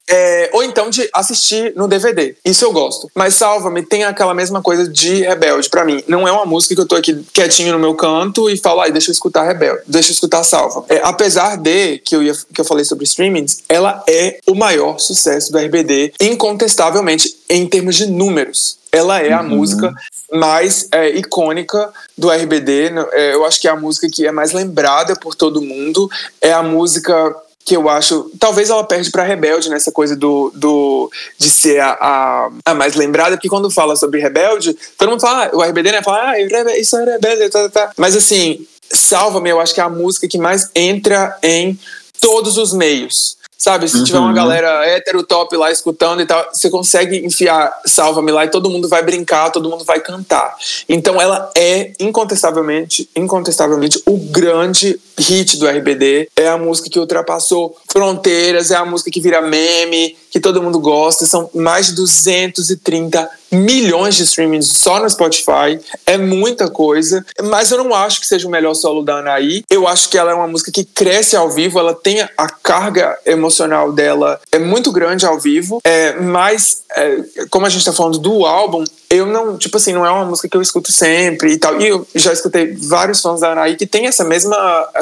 É, 0.07 0.49
ou 0.53 0.63
então 0.63 0.89
de 0.89 1.09
assistir 1.13 1.73
no 1.75 1.87
DVD. 1.87 2.35
Isso 2.45 2.63
eu 2.63 2.71
gosto. 2.71 3.09
Mas 3.15 3.35
Salva-me 3.35 3.81
tem 3.81 4.03
aquela 4.03 4.33
mesma 4.33 4.61
coisa 4.61 4.87
de 4.87 5.21
Rebelde 5.21 5.69
para 5.69 5.83
mim. 5.83 6.03
Não 6.07 6.27
é 6.27 6.31
uma 6.31 6.45
música 6.45 6.75
que 6.75 6.81
eu 6.81 6.87
tô 6.87 6.95
aqui 6.95 7.25
quietinho 7.33 7.73
no 7.73 7.79
meu 7.79 7.95
canto 7.95 8.49
e 8.49 8.57
falo, 8.57 8.81
ai, 8.81 8.91
deixa 8.91 9.09
eu 9.09 9.13
escutar 9.13 9.43
Rebelde, 9.43 9.81
deixa 9.87 10.11
eu 10.11 10.13
escutar 10.13 10.43
Salva. 10.43 10.85
É, 10.89 11.01
apesar 11.03 11.57
de 11.57 11.99
que 11.99 12.15
eu, 12.15 12.21
ia, 12.23 12.33
que 12.53 12.61
eu 12.61 12.65
falei 12.65 12.85
sobre 12.85 13.05
streamings, 13.05 13.63
ela 13.67 14.03
é 14.07 14.39
o 14.47 14.53
maior 14.53 14.99
sucesso 14.99 15.51
do 15.51 15.57
RBD, 15.57 16.13
incontestavelmente, 16.21 17.35
em 17.49 17.67
termos 17.67 17.95
de 17.95 18.05
números. 18.07 18.77
Ela 18.91 19.21
é 19.21 19.33
a 19.33 19.41
uhum. 19.41 19.49
música 19.49 19.93
mais 20.31 20.87
é, 20.91 21.09
icônica 21.09 21.91
do 22.17 22.29
RBD. 22.29 22.91
É, 23.11 23.33
eu 23.33 23.45
acho 23.45 23.59
que 23.59 23.67
é 23.67 23.71
a 23.71 23.75
música 23.75 24.07
que 24.09 24.25
é 24.25 24.31
mais 24.31 24.53
lembrada 24.53 25.15
por 25.15 25.35
todo 25.35 25.61
mundo. 25.61 26.09
É 26.39 26.53
a 26.53 26.63
música 26.63 27.35
que 27.65 27.75
eu 27.75 27.89
acho. 27.89 28.29
Talvez 28.39 28.69
ela 28.69 28.83
perde 28.83 29.09
para 29.09 29.23
Rebelde 29.23 29.69
nessa 29.69 29.91
coisa 29.91 30.15
do, 30.15 30.51
do 30.53 31.11
de 31.37 31.49
ser 31.49 31.79
a, 31.79 31.97
a, 31.99 32.49
a, 32.63 32.73
mais 32.75 32.95
lembrada, 32.95 33.35
porque 33.35 33.49
quando 33.49 33.71
fala 33.71 33.95
sobre 33.95 34.21
Rebelde, 34.21 34.77
todo 34.97 35.09
mundo 35.09 35.19
fala, 35.19 35.47
ah, 35.47 35.57
o 35.57 35.63
RBD, 35.63 35.91
né? 35.91 36.03
Fala, 36.03 36.31
ah, 36.31 36.39
isso 36.79 36.95
é 36.97 37.03
Rebelde, 37.03 37.49
tá, 37.49 37.67
tá, 37.67 37.69
tá. 37.69 37.91
Mas 37.97 38.15
assim, 38.15 38.65
Salva-me, 38.91 39.49
eu 39.49 39.59
acho 39.59 39.73
que 39.73 39.81
é 39.81 39.83
a 39.83 39.89
música 39.89 40.27
que 40.27 40.37
mais 40.37 40.69
entra 40.75 41.37
em 41.41 41.77
todos 42.19 42.57
os 42.57 42.73
meios. 42.73 43.34
Sabe, 43.57 43.87
se 43.87 43.97
uhum. 43.97 44.03
tiver 44.03 44.19
uma 44.19 44.27
uhum. 44.27 44.33
galera 44.33 44.85
hétero 44.85 45.23
top 45.23 45.55
lá 45.55 45.71
escutando 45.71 46.21
e 46.21 46.25
tal, 46.25 46.45
você 46.51 46.69
consegue 46.69 47.25
enfiar 47.25 47.73
Salva-me 47.85 48.31
lá 48.31 48.45
e 48.45 48.49
todo 48.49 48.69
mundo 48.69 48.87
vai 48.87 49.01
brincar, 49.01 49.49
todo 49.49 49.69
mundo 49.69 49.83
vai 49.85 49.99
cantar. 49.99 50.55
Então 50.89 51.21
ela 51.21 51.49
é 51.55 51.93
incontestavelmente, 51.99 53.09
incontestavelmente 53.15 54.01
o 54.05 54.17
grande 54.17 54.99
hit 55.17 55.57
do 55.57 55.67
RBD. 55.67 56.29
É 56.35 56.47
a 56.47 56.57
música 56.57 56.89
que 56.89 56.99
ultrapassou 56.99 57.75
fronteiras, 57.89 58.71
é 58.71 58.75
a 58.75 58.85
música 58.85 59.09
que 59.09 59.21
vira 59.21 59.41
meme, 59.41 60.17
que 60.35 60.39
todo 60.41 60.61
mundo 60.61 60.81
gosta. 60.81 61.25
São 61.25 61.49
mais 61.53 61.85
de 61.85 61.93
230 61.93 63.29
milhões 63.49 64.15
de 64.15 64.23
streamings 64.23 64.67
só 64.67 64.99
no 64.99 65.09
Spotify. 65.09 65.79
É 66.05 66.17
muita 66.17 66.69
coisa. 66.69 67.25
Mas 67.41 67.71
eu 67.71 67.81
não 67.81 67.95
acho 67.95 68.19
que 68.19 68.27
seja 68.27 68.45
o 68.45 68.51
melhor 68.51 68.73
solo 68.73 69.01
da 69.01 69.19
Anaí. 69.19 69.63
Eu 69.69 69.87
acho 69.87 70.09
que 70.09 70.17
ela 70.17 70.31
é 70.31 70.33
uma 70.33 70.47
música 70.47 70.73
que 70.73 70.83
cresce 70.83 71.37
ao 71.37 71.49
vivo. 71.49 71.79
Ela 71.79 71.93
tem 71.93 72.19
a 72.21 72.49
carga 72.61 73.17
emocional 73.25 73.93
dela. 73.93 74.41
É 74.51 74.59
muito 74.59 74.91
grande 74.91 75.25
ao 75.25 75.39
vivo. 75.39 75.79
É, 75.85 76.19
mas, 76.19 76.83
é, 76.93 77.17
como 77.49 77.65
a 77.65 77.69
gente 77.69 77.85
tá 77.85 77.93
falando 77.93 78.17
do 78.17 78.45
álbum, 78.45 78.83
eu 79.09 79.25
não, 79.25 79.57
tipo 79.57 79.77
assim, 79.77 79.93
não 79.93 80.05
é 80.05 80.11
uma 80.11 80.25
música 80.25 80.49
que 80.49 80.57
eu 80.57 80.61
escuto 80.61 80.91
sempre 80.91 81.53
e 81.53 81.57
tal. 81.57 81.79
E 81.79 81.87
eu 81.87 82.05
já 82.13 82.33
escutei 82.33 82.75
vários 82.75 83.21
fãs 83.21 83.39
da 83.39 83.53
Anaí 83.53 83.77
que 83.77 83.87
tem 83.87 84.07
essa 84.07 84.25
mesma 84.25 84.57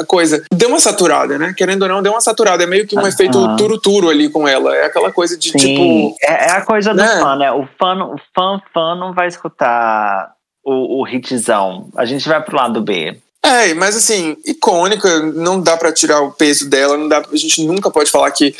coisa. 0.06 0.44
Deu 0.52 0.68
uma 0.68 0.78
saturada, 0.78 1.38
né? 1.38 1.52
Querendo 1.56 1.82
ou 1.82 1.88
não, 1.88 2.02
deu 2.02 2.12
uma 2.12 2.20
saturada. 2.20 2.62
É 2.62 2.66
meio 2.66 2.86
que 2.86 2.96
um 2.96 3.02
-huh. 3.02 3.08
efeito 3.08 3.56
turo-turo 3.56 4.08
ali 4.08 4.28
com 4.28 4.46
ela. 4.46 4.76
É 4.76 4.84
aquela 4.84 5.10
coisa 5.10 5.23
de, 5.26 5.50
Sim. 5.50 5.58
tipo... 5.58 6.16
É, 6.22 6.32
é 6.32 6.50
a 6.52 6.62
coisa 6.62 6.92
do 6.92 6.98
né? 6.98 7.20
fã, 7.20 7.36
né? 7.36 7.52
O 7.52 7.66
fã, 7.78 7.94
o 8.04 8.16
fã, 8.34 8.60
fã 8.72 8.94
não 8.94 9.12
vai 9.12 9.28
escutar 9.28 10.34
o, 10.64 11.02
o 11.02 11.08
hitzão. 11.08 11.88
A 11.96 12.04
gente 12.04 12.28
vai 12.28 12.42
pro 12.42 12.56
lado 12.56 12.80
B. 12.80 13.16
É, 13.42 13.74
mas 13.74 13.94
assim, 13.94 14.36
icônica, 14.46 15.20
não 15.20 15.60
dá 15.60 15.76
para 15.76 15.92
tirar 15.92 16.20
o 16.22 16.32
peso 16.32 16.68
dela, 16.68 16.96
não 16.96 17.08
dá, 17.08 17.18
a 17.18 17.36
gente 17.36 17.62
nunca 17.62 17.90
pode 17.90 18.10
falar 18.10 18.30
que 18.30 18.54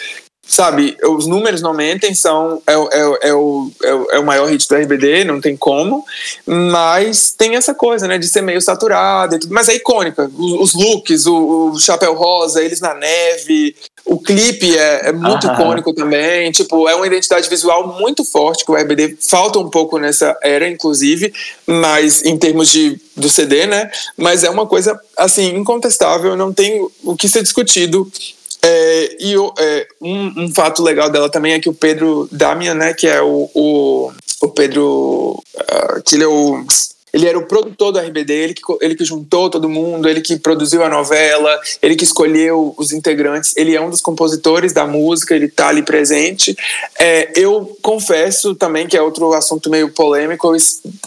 sabe, 0.47 0.97
os 1.03 1.27
números 1.27 1.63
não 1.63 1.73
mentem, 1.73 2.15
são, 2.15 2.63
é, 2.67 2.75
é, 2.75 3.29
é, 3.29 3.35
o, 3.35 3.71
é, 3.83 4.17
é, 4.17 4.19
o 4.19 4.25
maior 4.25 4.47
hit 4.47 4.69
do 4.69 4.75
RBD, 4.75 5.25
não 5.25 5.41
tem 5.41 5.57
como, 5.57 6.05
mas 6.47 7.33
tem 7.33 7.57
essa 7.57 7.75
coisa, 7.75 8.07
né, 8.07 8.19
de 8.19 8.29
ser 8.29 8.43
meio 8.43 8.61
saturada 8.61 9.37
e 9.37 9.39
tudo, 9.39 9.55
mas 9.55 9.69
é 9.69 9.75
icônica, 9.75 10.31
os, 10.37 10.75
os 10.75 10.75
looks, 10.75 11.27
o, 11.27 11.71
o, 11.73 11.81
chapéu 11.81 12.15
rosa, 12.15 12.63
eles 12.63 12.81
na 12.81 12.95
neve, 12.95 13.75
o 14.05 14.19
clipe 14.19 14.77
é, 14.77 15.09
é 15.09 15.13
muito 15.13 15.47
Aham. 15.47 15.55
icônico 15.55 15.95
também, 15.95 16.53
tipo, 16.53 16.89
é 16.89 16.95
uma 16.95 17.07
identidade 17.07 17.49
visual 17.49 17.99
muito 17.99 18.25
forte 18.25 18.65
que 18.65 18.71
o 18.71 18.75
RBD 18.75 19.17
falta 19.19 19.59
um 19.59 19.71
pouco 19.71 19.99
nessa 19.99 20.37
era, 20.43 20.69
inclusive, 20.69 21.33
mas 21.67 22.23
em 22.25 22.37
termos 22.37 22.69
de, 22.69 23.01
do 23.17 23.31
CD, 23.31 23.67
né, 23.67 23.91
mas 24.17 24.45
é 24.45 24.51
uma 24.51 24.67
coisa, 24.67 25.01
assim, 25.17 25.57
incontestável, 25.57 26.37
não 26.37 26.53
tem 26.53 26.87
o 27.03 27.17
que 27.17 27.29
ser 27.29 27.43
discutido 27.43 28.11
é, 28.63 29.17
e 29.21 29.35
é, 29.59 29.87
um, 30.01 30.45
um, 30.45 30.55
fato 30.55 30.83
legal 30.83 31.11
dela 31.11 31.29
também 31.29 31.53
é 31.53 31.61
que 31.61 31.69
o 31.69 31.75
Pedro 31.75 32.27
Damian, 32.33 32.75
né, 32.75 32.95
que 32.95 33.07
é 33.07 33.21
o, 33.21 33.51
o, 33.55 34.11
o 34.41 34.49
Pedro, 34.49 35.43
uh, 35.55 36.03
que 36.03 36.15
ele 36.15 36.25
é 36.25 36.27
o 36.27 36.65
ele 37.15 37.29
era 37.29 37.39
o 37.39 37.47
produtor 37.47 37.93
do 37.93 38.01
RBD, 38.01 38.33
ele 38.33 38.55
que, 38.55 38.63
ele 38.81 38.97
que 38.97 39.05
juntou 39.05 39.49
todo 39.49 39.69
mundo, 39.69 40.09
ele 40.09 40.21
que 40.21 40.37
produziu 40.37 40.83
a 40.83 40.89
novela, 40.89 41.61
ele 41.81 41.95
que 41.95 42.03
escolheu 42.03 42.75
os 42.77 42.93
integrantes, 42.93 43.57
ele 43.57 43.77
é 43.77 43.81
um 43.81 43.89
dos 43.89 44.01
compositores 44.01 44.73
da 44.73 44.85
música, 44.85 45.33
ele 45.33 45.47
tá 45.47 45.69
ali 45.69 45.83
presente. 45.83 46.57
É, 46.99 47.31
eu 47.37 47.79
confesso 47.81 48.57
também 48.57 48.89
que 48.89 48.97
é 48.97 49.01
outro 49.01 49.33
assunto 49.33 49.71
meio 49.71 49.91
polêmico, 49.91 50.53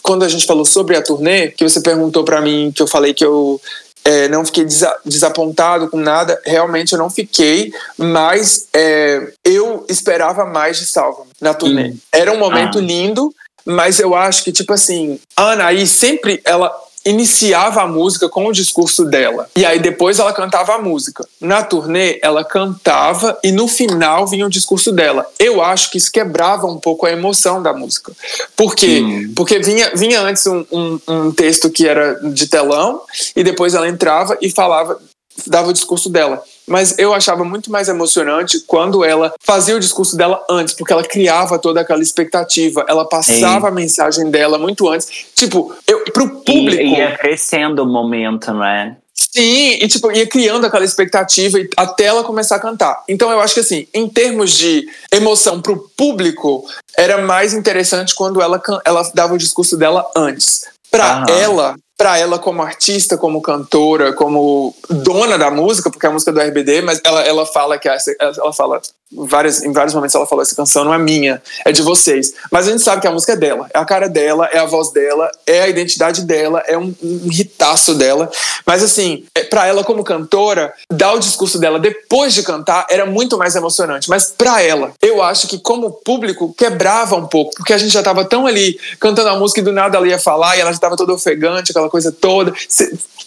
quando 0.02 0.24
a 0.24 0.30
gente 0.30 0.46
falou 0.46 0.64
sobre 0.64 0.96
a 0.96 1.02
turnê, 1.02 1.50
que 1.50 1.68
você 1.68 1.82
perguntou 1.82 2.24
para 2.24 2.40
mim, 2.40 2.72
que 2.74 2.82
eu 2.82 2.88
falei 2.88 3.14
que 3.14 3.26
eu 3.26 3.60
é, 4.06 4.30
não 4.30 4.46
fiquei 4.46 4.64
desa 4.64 4.96
desapontado 5.06 5.90
com 5.90 5.98
nada, 5.98 6.42
realmente 6.46 6.94
eu 6.94 7.00
não 7.00 7.10
fiquei, 7.10 7.74
mas 7.98 8.70
é, 8.74 9.34
eu 9.44 9.86
esperava 9.90 10.46
mais 10.46 10.80
de 10.80 10.86
Salva 10.86 11.24
na 11.42 11.54
turnê. 11.54 11.94
Era 12.14 12.32
um 12.32 12.40
momento 12.40 12.78
ah. 12.78 12.82
lindo, 12.82 13.36
mas 13.68 13.99
eu 13.99 14.15
acho 14.15 14.45
que, 14.45 14.52
tipo 14.53 14.72
assim, 14.72 15.19
a 15.35 15.52
Anaí 15.52 15.85
sempre 15.85 16.41
ela 16.45 16.73
iniciava 17.06 17.81
a 17.81 17.88
música 17.88 18.27
com 18.27 18.48
o 18.48 18.52
discurso 18.52 19.06
dela. 19.06 19.49
E 19.56 19.65
aí 19.65 19.80
depois 19.80 20.19
ela 20.19 20.34
cantava 20.34 20.76
a 20.76 20.77
música. 20.77 21.26
Na 21.39 21.64
turnê, 21.64 22.19
ela 22.22 22.44
cantava 22.44 23.38
e 23.44 23.52
no 23.52 23.68
final 23.68 24.27
vinha 24.27 24.45
o 24.45 24.49
discurso 24.49 24.91
dela. 24.91 25.26
Eu 25.39 25.61
acho 25.61 25.91
que 25.91 25.98
isso 25.98 26.11
quebrava 26.11 26.65
um 26.68 26.77
pouco 26.77 27.06
a 27.06 27.11
emoção 27.11 27.61
da 27.61 27.73
música. 27.73 28.11
Por 28.56 28.76
quê? 28.76 29.02
Hum. 29.02 29.34
Porque 29.35 29.60
vinha, 29.60 29.91
vinha 29.95 30.22
antes 30.22 30.45
um, 30.48 30.65
um, 30.72 30.99
um 31.07 31.31
texto 31.31 31.69
que 31.69 31.88
era 31.88 32.15
de 32.15 32.48
telão 32.48 33.02
e 33.35 33.44
depois 33.44 33.73
ela 33.73 33.88
entrava 33.88 34.38
e 34.41 34.49
falava, 34.49 34.99
dava 35.45 35.69
o 35.69 35.73
discurso 35.73 36.10
dela 36.10 36.44
mas 36.68 36.98
eu 36.99 37.14
achava 37.14 37.44
muito 37.44 37.72
mais 37.72 37.88
emocionante 37.88 38.60
quando 38.61 39.03
ela 39.03 39.34
fazia 39.39 39.76
o 39.76 39.80
discurso 39.80 40.18
dela 40.18 40.44
antes, 40.49 40.73
porque 40.73 40.91
ela 40.91 41.03
criava 41.03 41.57
toda 41.57 41.81
aquela 41.81 42.02
expectativa, 42.02 42.85
ela 42.88 43.07
passava 43.07 43.69
a 43.69 43.72
mensagem 43.72 44.30
dela 44.30 44.57
muito 44.57 44.88
antes. 44.89 45.07
Tipo, 45.34 45.73
eu, 45.88 46.03
pro 46.11 46.41
público. 46.41 46.84
E 46.84 46.98
ia 46.98 47.15
crescendo 47.18 47.84
o 47.84 47.88
momento, 47.88 48.53
não 48.53 48.64
é? 48.64 48.98
Sim, 49.14 49.80
e 49.81 49.88
tipo, 49.88 50.11
ia 50.11 50.27
criando 50.27 50.65
aquela 50.65 50.85
expectativa 50.85 51.57
até 51.76 52.03
ela 52.03 52.23
começar 52.23 52.57
a 52.57 52.60
cantar. 52.60 53.03
Então 53.10 53.31
eu 53.31 53.39
acho 53.39 53.56
que 53.56 53.60
assim, 53.61 53.88
em 53.91 54.07
termos 54.07 54.52
de 54.52 54.88
emoção 55.11 55.60
pro 55.60 55.89
público, 55.98 56.64
era 56.95 57.19
mais 57.19 57.53
interessante 57.53 58.14
quando 58.14 58.41
ela, 58.41 58.61
ela 58.85 59.10
dava 59.15 59.34
o 59.34 59.38
discurso 59.38 59.76
dela 59.76 60.07
antes. 60.15 60.65
Pra 60.91 61.26
ela, 61.30 61.76
para 61.98 62.18
ela 62.18 62.38
como 62.38 62.61
artista, 62.61 63.18
como 63.18 63.41
cantora, 63.41 64.14
como 64.14 64.76
dona 64.88 65.38
da 65.38 65.49
música, 65.49 65.90
porque 65.90 66.06
é 66.06 66.10
a 66.10 66.11
música 66.11 66.30
é 66.30 66.34
do 66.34 66.40
RBD, 66.40 66.82
mas 66.84 67.02
ela, 67.03 67.22
ela 67.24 67.45
fala 67.45 67.80
que 67.80 67.90
essa, 67.90 68.15
ela 68.19 68.53
fala 68.53 68.80
várias, 69.11 69.64
em 69.64 69.72
vários 69.72 69.94
momentos 69.94 70.14
ela 70.14 70.28
falou 70.28 70.44
essa 70.44 70.56
canção 70.56 70.84
não 70.84 70.94
é 70.94 70.98
minha, 70.98 71.41
é 71.65 71.72
de 71.72 71.82
vocês. 71.82 72.34
Mas 72.52 72.68
a 72.68 72.72
gente 72.72 72.84
sabe 72.84 73.02
que 73.02 73.07
a 73.07 73.11
música 73.11 73.34
é 73.34 73.36
dela, 73.36 73.68
é 73.74 73.80
a 73.80 73.86
cara 73.86 74.07
dela, 74.07 74.48
é 74.52 74.60
a 74.60 74.65
voz 74.65 74.91
dela, 74.91 75.32
é 75.45 75.61
a 75.61 75.68
identidade 75.68 76.24
dela, 76.24 76.64
é 76.68 76.78
um, 76.78 76.94
um 77.02 77.30
ritaço 77.30 77.95
dela. 77.95 78.30
Mas 78.65 78.84
assim, 78.84 79.26
é, 79.34 79.44
para 79.44 79.65
ela 79.65 79.84
como 79.84 80.03
cantora, 80.03 80.74
dar 80.91 81.14
o 81.14 81.19
discurso 81.19 81.57
dela 81.57 81.80
depois 81.80 82.34
de 82.34 82.44
cantar 82.44 82.86
era 82.90 83.06
muito 83.06 83.38
mais 83.38 83.56
emocionante. 83.56 84.10
Mas 84.10 84.34
para 84.38 84.61
ela, 84.61 84.91
eu 85.02 85.22
acho 85.22 85.48
que 85.48 85.57
como 85.57 85.91
público 85.91 86.53
quebrava 86.57 87.15
um 87.15 87.28
pouco, 87.28 87.53
porque 87.56 87.74
a 87.74 87.78
gente 87.78 87.91
já 87.91 88.03
tava 88.03 88.26
tão 88.26 88.45
ali 88.45 88.80
cantando 88.99 89.30
a 89.30 89.36
música 89.36 89.61
e 89.61 89.64
do 89.64 89.72
nada 89.72 89.98
ela 89.98 90.07
ia 90.07 90.19
falar 90.19 90.57
e 90.57 90.61
ela 90.61 90.72
já 90.72 90.80
tava 90.80 90.98
toda 90.98 91.14
ofegante, 91.14 91.72
aquela 91.72 91.87
coisa 91.90 92.12
toda. 92.12 92.54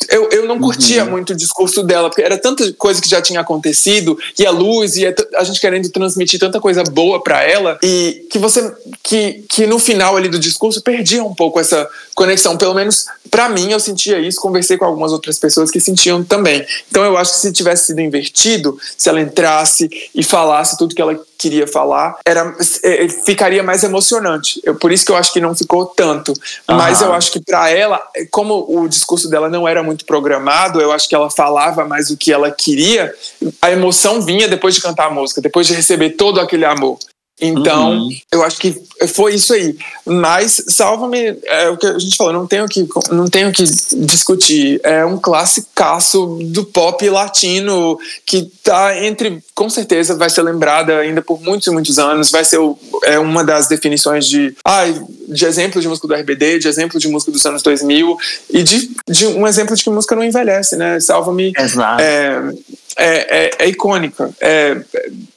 Eu, 0.09 0.31
eu 0.31 0.47
não 0.47 0.59
curtia 0.59 1.05
uhum. 1.05 1.11
muito 1.11 1.33
o 1.33 1.37
discurso 1.37 1.83
dela, 1.83 2.09
porque 2.09 2.23
era 2.23 2.39
tanta 2.39 2.73
coisa 2.73 3.01
que 3.01 3.09
já 3.09 3.21
tinha 3.21 3.41
acontecido, 3.41 4.19
e 4.39 4.47
a 4.47 4.51
luz, 4.51 4.97
e 4.97 5.07
a 5.07 5.45
gente 5.45 5.61
querendo 5.61 5.89
transmitir 5.91 6.41
tanta 6.41 6.59
coisa 6.59 6.83
boa 6.83 7.23
para 7.23 7.43
ela, 7.43 7.79
e 7.83 8.27
que 8.31 8.39
você. 8.39 8.73
Que, 9.03 9.45
que 9.49 9.67
no 9.67 9.79
final 9.79 10.17
ali 10.17 10.29
do 10.29 10.39
discurso 10.39 10.83
perdia 10.83 11.23
um 11.23 11.35
pouco 11.35 11.61
essa 11.61 11.89
conexão. 12.21 12.57
Pelo 12.59 12.75
menos 12.75 13.07
para 13.31 13.49
mim 13.49 13.73
eu 13.73 13.81
sentia 13.81 14.19
isso, 14.19 14.41
conversei 14.41 14.77
com 14.77 14.85
algumas 14.85 15.11
outras 15.11 15.39
pessoas 15.39 15.71
que 15.71 15.81
sentiam 15.81 16.23
também. 16.23 16.67
Então 16.91 17.03
eu 17.03 17.17
acho 17.17 17.33
que 17.33 17.39
se 17.39 17.53
tivesse 17.53 17.87
sido 17.87 18.01
invertido, 18.01 18.79
se 18.97 19.09
ela 19.09 19.21
entrasse 19.21 19.89
e 20.15 20.23
falasse 20.23 20.77
tudo 20.77 20.95
que 20.95 21.01
ela 21.01 21.19
queria 21.39 21.67
falar, 21.67 22.19
era, 22.27 22.55
é, 22.85 23.09
ficaria 23.09 23.63
mais 23.63 23.83
emocionante. 23.83 24.61
Eu, 24.63 24.75
por 24.75 24.93
isso 24.93 25.07
que 25.07 25.13
eu 25.13 25.17
acho 25.17 25.33
que 25.33 25.41
não 25.41 25.55
ficou 25.55 25.87
tanto. 25.87 26.33
Uhum. 26.33 26.77
Mas 26.77 27.01
eu 27.01 27.15
acho 27.15 27.33
que 27.33 27.41
para 27.41 27.71
ela, 27.71 28.03
como 28.31 28.67
o 28.69 28.87
discurso 28.87 29.31
dela 29.31 29.49
não 29.49 29.67
era 29.67 29.83
muito 29.83 30.05
programado, 30.05 30.81
eu 30.81 30.93
acho 30.93 31.09
que 31.09 31.15
ela 31.15 31.31
falava 31.31 31.87
mais 31.87 32.11
o 32.11 32.17
que 32.19 32.31
ela 32.31 32.51
queria, 32.51 33.15
a 33.63 33.71
emoção 33.71 34.21
vinha 34.21 34.47
depois 34.47 34.75
de 34.75 34.83
cantar 34.83 35.07
a 35.07 35.11
música, 35.11 35.41
depois 35.41 35.67
de 35.67 35.73
receber 35.73 36.11
todo 36.11 36.39
aquele 36.39 36.67
amor. 36.67 36.99
Então, 37.41 37.93
uhum. 37.93 38.11
eu 38.31 38.43
acho 38.43 38.59
que 38.59 38.81
foi 39.09 39.35
isso 39.35 39.55
aí. 39.55 39.77
Mas 40.05 40.63
salva-me, 40.69 41.39
é 41.45 41.69
o 41.71 41.77
que 41.77 41.87
a 41.87 41.99
gente 41.99 42.17
falou, 42.17 42.33
não 42.33 42.47
tenho 42.47 42.69
que 42.69 42.87
não 43.11 43.29
tenho 43.29 43.53
que 43.53 43.65
discutir. 43.65 44.81
É 44.83 45.05
um 45.05 45.17
classicaço 45.17 46.39
do 46.43 46.65
pop 46.65 47.09
latino 47.09 47.99
que 48.27 48.51
tá 48.63 48.99
entre, 49.05 49.43
com 49.55 49.71
certeza 49.71 50.17
vai 50.17 50.29
ser 50.29 50.43
lembrada 50.43 50.99
ainda 50.99 51.23
por 51.23 51.41
muitos 51.41 51.67
e 51.67 51.71
muitos 51.71 51.99
anos, 51.99 52.31
vai 52.31 52.45
ser 52.45 52.59
o, 52.59 52.79
é 53.05 53.19
uma 53.19 53.43
das 53.43 53.69
definições 53.69 54.27
de, 54.27 54.55
ah, 54.65 54.85
de 55.29 55.45
exemplo 55.47 55.81
de 55.81 55.89
música 55.89 56.07
do 56.07 56.15
RBD, 56.15 56.59
de 56.59 56.69
exemplo 56.69 57.01
de 57.01 57.09
música 57.09 57.33
dos 57.33 57.45
anos 57.47 57.63
2000 57.63 58.19
e 58.51 58.63
de, 58.63 58.91
de 59.09 59.27
um 59.27 59.47
exemplo 59.47 59.75
de 59.75 59.83
que 59.83 59.91
música 59.91 60.15
não 60.15 60.25
envelhece, 60.25 60.77
né? 60.77 61.01
Salva-me. 61.01 61.53
É, 62.01 62.53
é, 62.97 63.45
é, 63.47 63.51
é 63.61 63.69
icônica, 63.69 64.31
é, 64.41 64.77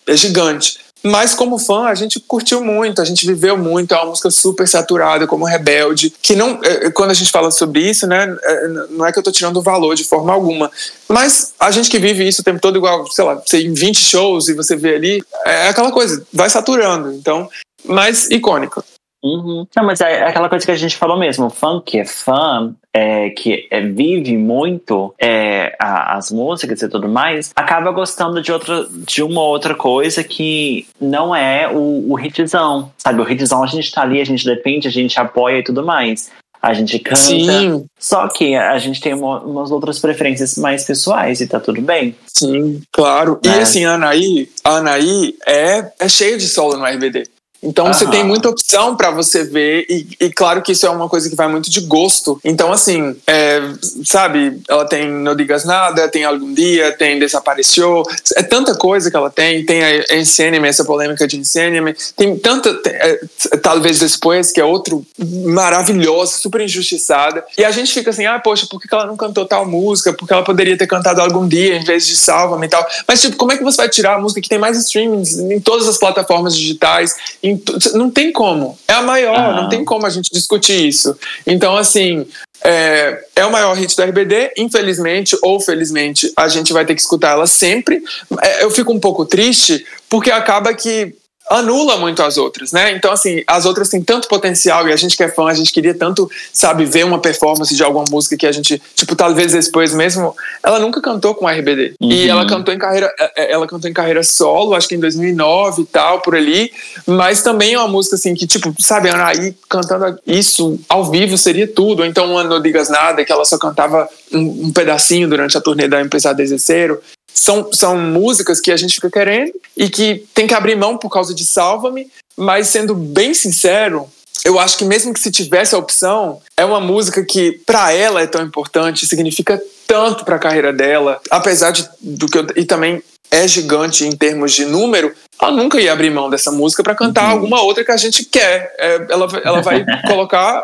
é 0.07 0.17
gigante. 0.17 0.82
Mas 1.03 1.35
como 1.35 1.59
fã, 1.59 1.87
a 1.87 1.95
gente 1.95 2.17
curtiu 2.17 2.63
muito, 2.63 3.01
a 3.01 3.05
gente 3.05 3.27
viveu 3.27 3.57
muito, 3.57 3.93
é 3.93 3.97
uma 3.97 4.05
música 4.07 4.31
super 4.31 4.65
saturada, 4.65 5.27
como 5.27 5.43
Rebelde, 5.43 6.13
que 6.21 6.33
não, 6.33 6.61
é, 6.63 6.87
é, 6.87 6.91
quando 6.91 7.11
a 7.11 7.13
gente 7.13 7.29
fala 7.29 7.51
sobre 7.51 7.81
isso, 7.81 8.07
né, 8.07 8.33
é, 8.41 8.67
não 8.89 9.05
é 9.05 9.11
que 9.11 9.19
eu 9.19 9.23
tô 9.23 9.29
tirando 9.29 9.61
valor 9.61 9.95
de 9.95 10.05
forma 10.05 10.31
alguma, 10.31 10.71
mas 11.09 11.53
a 11.59 11.71
gente 11.71 11.89
que 11.89 11.99
vive 11.99 12.25
isso 12.25 12.41
o 12.41 12.43
tempo 12.43 12.61
todo 12.61 12.77
igual, 12.77 13.05
sei 13.11 13.25
lá, 13.25 13.41
em 13.53 13.73
20 13.73 13.97
shows 13.97 14.47
e 14.47 14.53
você 14.53 14.77
vê 14.77 14.95
ali, 14.95 15.23
é 15.45 15.67
aquela 15.67 15.91
coisa, 15.91 16.25
vai 16.31 16.49
saturando, 16.49 17.11
então, 17.11 17.49
mas 17.83 18.29
icônica. 18.31 18.81
Uhum. 19.23 19.65
Não, 19.75 19.85
mas 19.85 20.01
é 20.01 20.23
aquela 20.23 20.49
coisa 20.49 20.65
que 20.65 20.71
a 20.71 20.75
gente 20.75 20.97
falou 20.97 21.17
mesmo, 21.17 21.49
fã 21.49 21.81
que 21.83 21.99
é 21.99 22.05
fã, 22.05 22.75
é, 22.93 23.29
que 23.29 23.67
é, 23.71 23.79
vive 23.79 24.37
muito 24.37 25.15
é, 25.17 25.73
a, 25.79 26.17
as 26.17 26.29
músicas 26.29 26.81
e 26.81 26.89
tudo 26.89 27.07
mais, 27.07 27.51
acaba 27.55 27.89
gostando 27.91 28.41
de 28.41 28.51
outra 28.51 28.85
de 28.91 29.23
uma 29.23 29.41
outra 29.41 29.73
coisa 29.75 30.23
que 30.23 30.85
não 30.99 31.33
é 31.33 31.69
o, 31.71 32.11
o 32.11 32.19
hitzão, 32.19 32.91
sabe? 32.97 33.21
O 33.21 33.31
hitzão 33.31 33.63
a 33.63 33.67
gente 33.67 33.91
tá 33.91 34.01
ali, 34.01 34.19
a 34.19 34.25
gente 34.25 34.45
depende, 34.45 34.89
a 34.89 34.91
gente 34.91 35.17
apoia 35.17 35.59
e 35.59 35.63
tudo 35.63 35.83
mais. 35.85 36.29
A 36.61 36.73
gente 36.73 36.97
canta. 36.97 37.17
Sim. 37.17 37.85
Só 37.99 38.25
que 38.29 38.55
a 38.55 38.77
gente 38.79 39.01
tem 39.01 39.13
uma, 39.13 39.41
umas 39.41 39.69
outras 39.69 39.99
preferências 39.99 40.57
mais 40.57 40.85
pessoais 40.85 41.41
e 41.41 41.47
tá 41.47 41.59
tudo 41.59 41.81
bem. 41.81 42.15
Sim, 42.25 42.81
claro. 42.89 43.37
E 43.43 43.49
né? 43.49 43.61
assim, 43.61 43.83
a 43.83 43.95
Anaí, 43.95 44.49
a 44.63 44.77
Anaí 44.77 45.35
é, 45.45 45.91
é 45.99 46.07
cheia 46.07 46.37
de 46.37 46.47
solo 46.47 46.77
no 46.77 46.85
RBD. 46.85 47.32
Então 47.63 47.87
você 47.87 48.05
tem 48.07 48.23
muita 48.23 48.49
opção 48.49 48.95
para 48.95 49.09
você 49.09 49.43
ver, 49.43 49.85
e, 49.89 50.07
e, 50.19 50.29
claro 50.31 50.61
que 50.61 50.73
isso 50.73 50.85
é 50.85 50.89
uma 50.89 51.07
coisa 51.07 51.29
que 51.29 51.35
vai 51.35 51.47
muito 51.47 51.69
de 51.69 51.81
gosto. 51.81 52.39
Então, 52.43 52.71
assim, 52.71 53.15
é, 53.25 53.61
sabe, 54.03 54.61
ela 54.69 54.85
tem 54.85 55.09
No 55.09 55.35
Digas 55.35 55.63
Nada, 55.63 56.07
tem 56.09 56.25
Algum 56.25 56.53
Dia, 56.53 56.91
tem 56.91 57.17
Desapareceu, 57.19 58.03
é 58.35 58.43
tanta 58.43 58.75
coisa 58.75 59.09
que 59.09 59.15
ela 59.15 59.29
tem. 59.29 59.65
Tem 59.65 59.83
a 59.83 60.17
Ensenime, 60.17 60.67
essa 60.67 60.83
polêmica 60.83 61.27
de 61.27 61.37
Ensenime, 61.37 61.95
tem 62.17 62.37
tanta, 62.37 62.73
tem, 62.75 62.93
é, 62.93 63.19
talvez 63.61 63.99
depois, 63.99 64.51
que 64.51 64.59
é 64.59 64.65
outro 64.65 65.05
maravilhoso, 65.45 66.37
super 66.37 66.61
injustiçada. 66.61 67.43
E 67.57 67.63
a 67.63 67.71
gente 67.71 67.93
fica 67.93 68.09
assim, 68.09 68.25
ah, 68.25 68.39
poxa, 68.39 68.67
por 68.69 68.81
que 68.81 68.93
ela 68.93 69.05
não 69.05 69.15
cantou 69.15 69.45
tal 69.45 69.65
música? 69.65 70.11
Porque 70.11 70.33
ela 70.33 70.43
poderia 70.43 70.77
ter 70.77 70.87
cantado 70.87 71.21
Algum 71.21 71.47
Dia 71.47 71.77
em 71.77 71.83
vez 71.83 72.05
de 72.05 72.15
Salva-me 72.15 72.65
e 72.65 72.69
tal. 72.69 72.85
Mas, 73.07 73.21
tipo, 73.21 73.37
como 73.37 73.51
é 73.51 73.57
que 73.57 73.63
você 73.63 73.77
vai 73.77 73.89
tirar 73.89 74.15
a 74.15 74.19
música 74.19 74.41
que 74.41 74.49
tem 74.49 74.59
mais 74.59 74.77
streamings 74.77 75.37
em 75.37 75.59
todas 75.59 75.87
as 75.87 75.97
plataformas 75.97 76.55
digitais? 76.55 77.15
Em 77.41 77.52
não 77.93 78.09
tem 78.09 78.31
como. 78.31 78.77
É 78.87 78.93
a 78.93 79.01
maior, 79.01 79.35
ah. 79.35 79.61
não 79.61 79.69
tem 79.69 79.83
como 79.83 80.05
a 80.05 80.09
gente 80.09 80.31
discutir 80.31 80.87
isso. 80.87 81.17
Então, 81.45 81.75
assim, 81.75 82.25
é, 82.63 83.25
é, 83.35 83.45
o 83.45 83.51
maior 83.51 83.73
hit 83.75 83.95
do 83.95 84.03
RBD, 84.03 84.53
infelizmente 84.57 85.37
ou 85.41 85.59
felizmente, 85.59 86.31
a 86.37 86.47
gente 86.47 86.71
vai 86.71 86.85
ter 86.85 86.95
que 86.95 87.01
escutar 87.01 87.31
ela 87.31 87.45
sempre. 87.45 88.01
É, 88.41 88.63
eu 88.63 88.71
fico 88.71 88.93
um 88.93 88.99
pouco 88.99 89.25
triste, 89.25 89.85
porque 90.09 90.31
acaba 90.31 90.73
que 90.73 91.15
anula 91.49 91.97
muito 91.97 92.21
as 92.23 92.37
outras, 92.37 92.71
né? 92.71 92.91
Então, 92.95 93.11
assim, 93.11 93.43
as 93.45 93.65
outras 93.65 93.89
têm 93.89 94.01
tanto 94.01 94.27
potencial 94.27 94.87
e 94.87 94.93
a 94.93 94.95
gente 94.95 95.15
que 95.15 95.23
é 95.23 95.29
fã, 95.29 95.47
a 95.47 95.53
gente 95.53 95.71
queria 95.71 95.93
tanto, 95.93 96.29
sabe, 96.51 96.85
ver 96.85 97.05
uma 97.05 97.19
performance 97.19 97.75
de 97.75 97.83
alguma 97.83 98.05
música 98.09 98.37
que 98.37 98.47
a 98.47 98.51
gente, 98.51 98.81
tipo, 98.95 99.15
talvez 99.15 99.51
depois 99.51 99.93
mesmo, 99.93 100.35
ela 100.63 100.79
nunca 100.79 101.01
cantou 101.01 101.35
com 101.35 101.47
a 101.47 101.51
RBD. 101.51 101.95
Uhum. 102.01 102.11
E 102.11 102.29
ela 102.29 102.47
cantou 102.47 102.73
em 102.73 102.77
carreira, 102.77 103.11
é, 103.19 103.43
é, 103.43 103.51
ela 103.51 103.67
cantou 103.67 103.89
em 103.89 103.93
carreira 103.93 104.23
solo, 104.23 104.73
acho 104.73 104.87
que 104.87 104.95
em 104.95 104.99
2009 104.99 105.81
e 105.81 105.85
tal, 105.85 106.21
por 106.21 106.35
ali, 106.35 106.71
mas 107.05 107.41
também 107.41 107.73
é 107.73 107.79
uma 107.79 107.87
música, 107.87 108.15
assim, 108.15 108.33
que, 108.33 108.47
tipo, 108.47 108.73
sabe, 108.79 109.09
Anaí 109.09 109.55
cantando 109.69 110.17
isso 110.25 110.79
ao 110.87 111.09
vivo 111.09 111.37
seria 111.37 111.67
tudo. 111.67 112.05
Então, 112.05 112.43
Não 112.43 112.61
Digas 112.61 112.89
Nada, 112.89 113.23
que 113.25 113.31
ela 113.31 113.45
só 113.45 113.57
cantava 113.57 114.07
um, 114.31 114.67
um 114.67 114.73
pedacinho 114.73 115.27
durante 115.27 115.57
a 115.57 115.61
turnê 115.61 115.87
da 115.87 116.01
Empresa 116.01 116.33
Deseceiro 116.33 117.01
são, 117.33 117.71
são 117.73 117.97
músicas 117.97 118.61
que 118.61 118.71
a 118.71 118.77
gente 118.77 118.95
fica 118.95 119.09
querendo 119.09 119.53
e 119.75 119.89
que 119.89 120.25
tem 120.33 120.47
que 120.47 120.53
abrir 120.53 120.75
mão 120.75 120.97
por 120.97 121.09
causa 121.09 121.33
de 121.33 121.45
Salva-me, 121.45 122.07
mas 122.37 122.67
sendo 122.67 122.95
bem 122.95 123.33
sincero, 123.33 124.09
eu 124.45 124.59
acho 124.59 124.77
que 124.77 124.85
mesmo 124.85 125.13
que 125.13 125.19
se 125.19 125.31
tivesse 125.31 125.73
a 125.73 125.77
opção, 125.77 126.41
é 126.57 126.65
uma 126.65 126.79
música 126.79 127.23
que 127.23 127.53
para 127.65 127.93
ela 127.93 128.21
é 128.21 128.27
tão 128.27 128.43
importante, 128.43 129.07
significa 129.07 129.61
tanto 129.87 130.25
para 130.25 130.35
a 130.35 130.39
carreira 130.39 130.73
dela, 130.73 131.21
apesar 131.29 131.71
de 131.71 131.87
do 132.01 132.27
que 132.27 132.37
eu, 132.37 132.47
e 132.55 132.65
também 132.65 133.01
é 133.33 133.47
gigante 133.47 134.05
em 134.05 134.15
termos 134.15 134.53
de 134.53 134.63
número, 134.63 135.11
ela 135.41 135.51
nunca 135.51 135.81
ia 135.81 135.91
abrir 135.91 136.11
mão 136.11 136.29
dessa 136.29 136.51
música 136.51 136.83
para 136.83 136.93
cantar 136.93 137.25
uhum. 137.25 137.31
alguma 137.31 137.61
outra 137.63 137.83
que 137.83 137.91
a 137.91 137.97
gente 137.97 138.23
quer. 138.25 138.73
É, 138.77 139.07
ela, 139.09 139.27
ela 139.43 139.61
vai 139.61 139.83
colocar. 140.07 140.63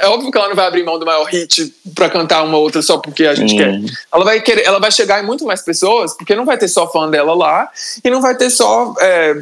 é 0.00 0.06
óbvio 0.06 0.32
que 0.32 0.38
ela 0.38 0.48
não 0.48 0.56
vai 0.56 0.66
abrir 0.66 0.82
mão 0.82 0.98
do 0.98 1.04
maior 1.04 1.24
hit 1.24 1.72
para 1.94 2.08
cantar 2.08 2.42
uma 2.44 2.56
outra 2.56 2.80
só 2.80 2.96
porque 2.96 3.26
a 3.26 3.34
gente 3.34 3.52
uhum. 3.52 3.58
quer. 3.58 3.94
Ela 4.12 4.24
vai 4.24 4.40
querer, 4.40 4.66
ela 4.66 4.80
vai 4.80 4.90
chegar 4.90 5.22
em 5.22 5.26
muito 5.26 5.44
mais 5.44 5.60
pessoas, 5.60 6.16
porque 6.16 6.34
não 6.34 6.46
vai 6.46 6.56
ter 6.56 6.68
só 6.68 6.90
fã 6.90 7.10
dela 7.10 7.34
lá 7.34 7.68
e 8.02 8.08
não 8.08 8.22
vai 8.22 8.34
ter 8.34 8.48
só 8.48 8.94
é, 8.98 9.36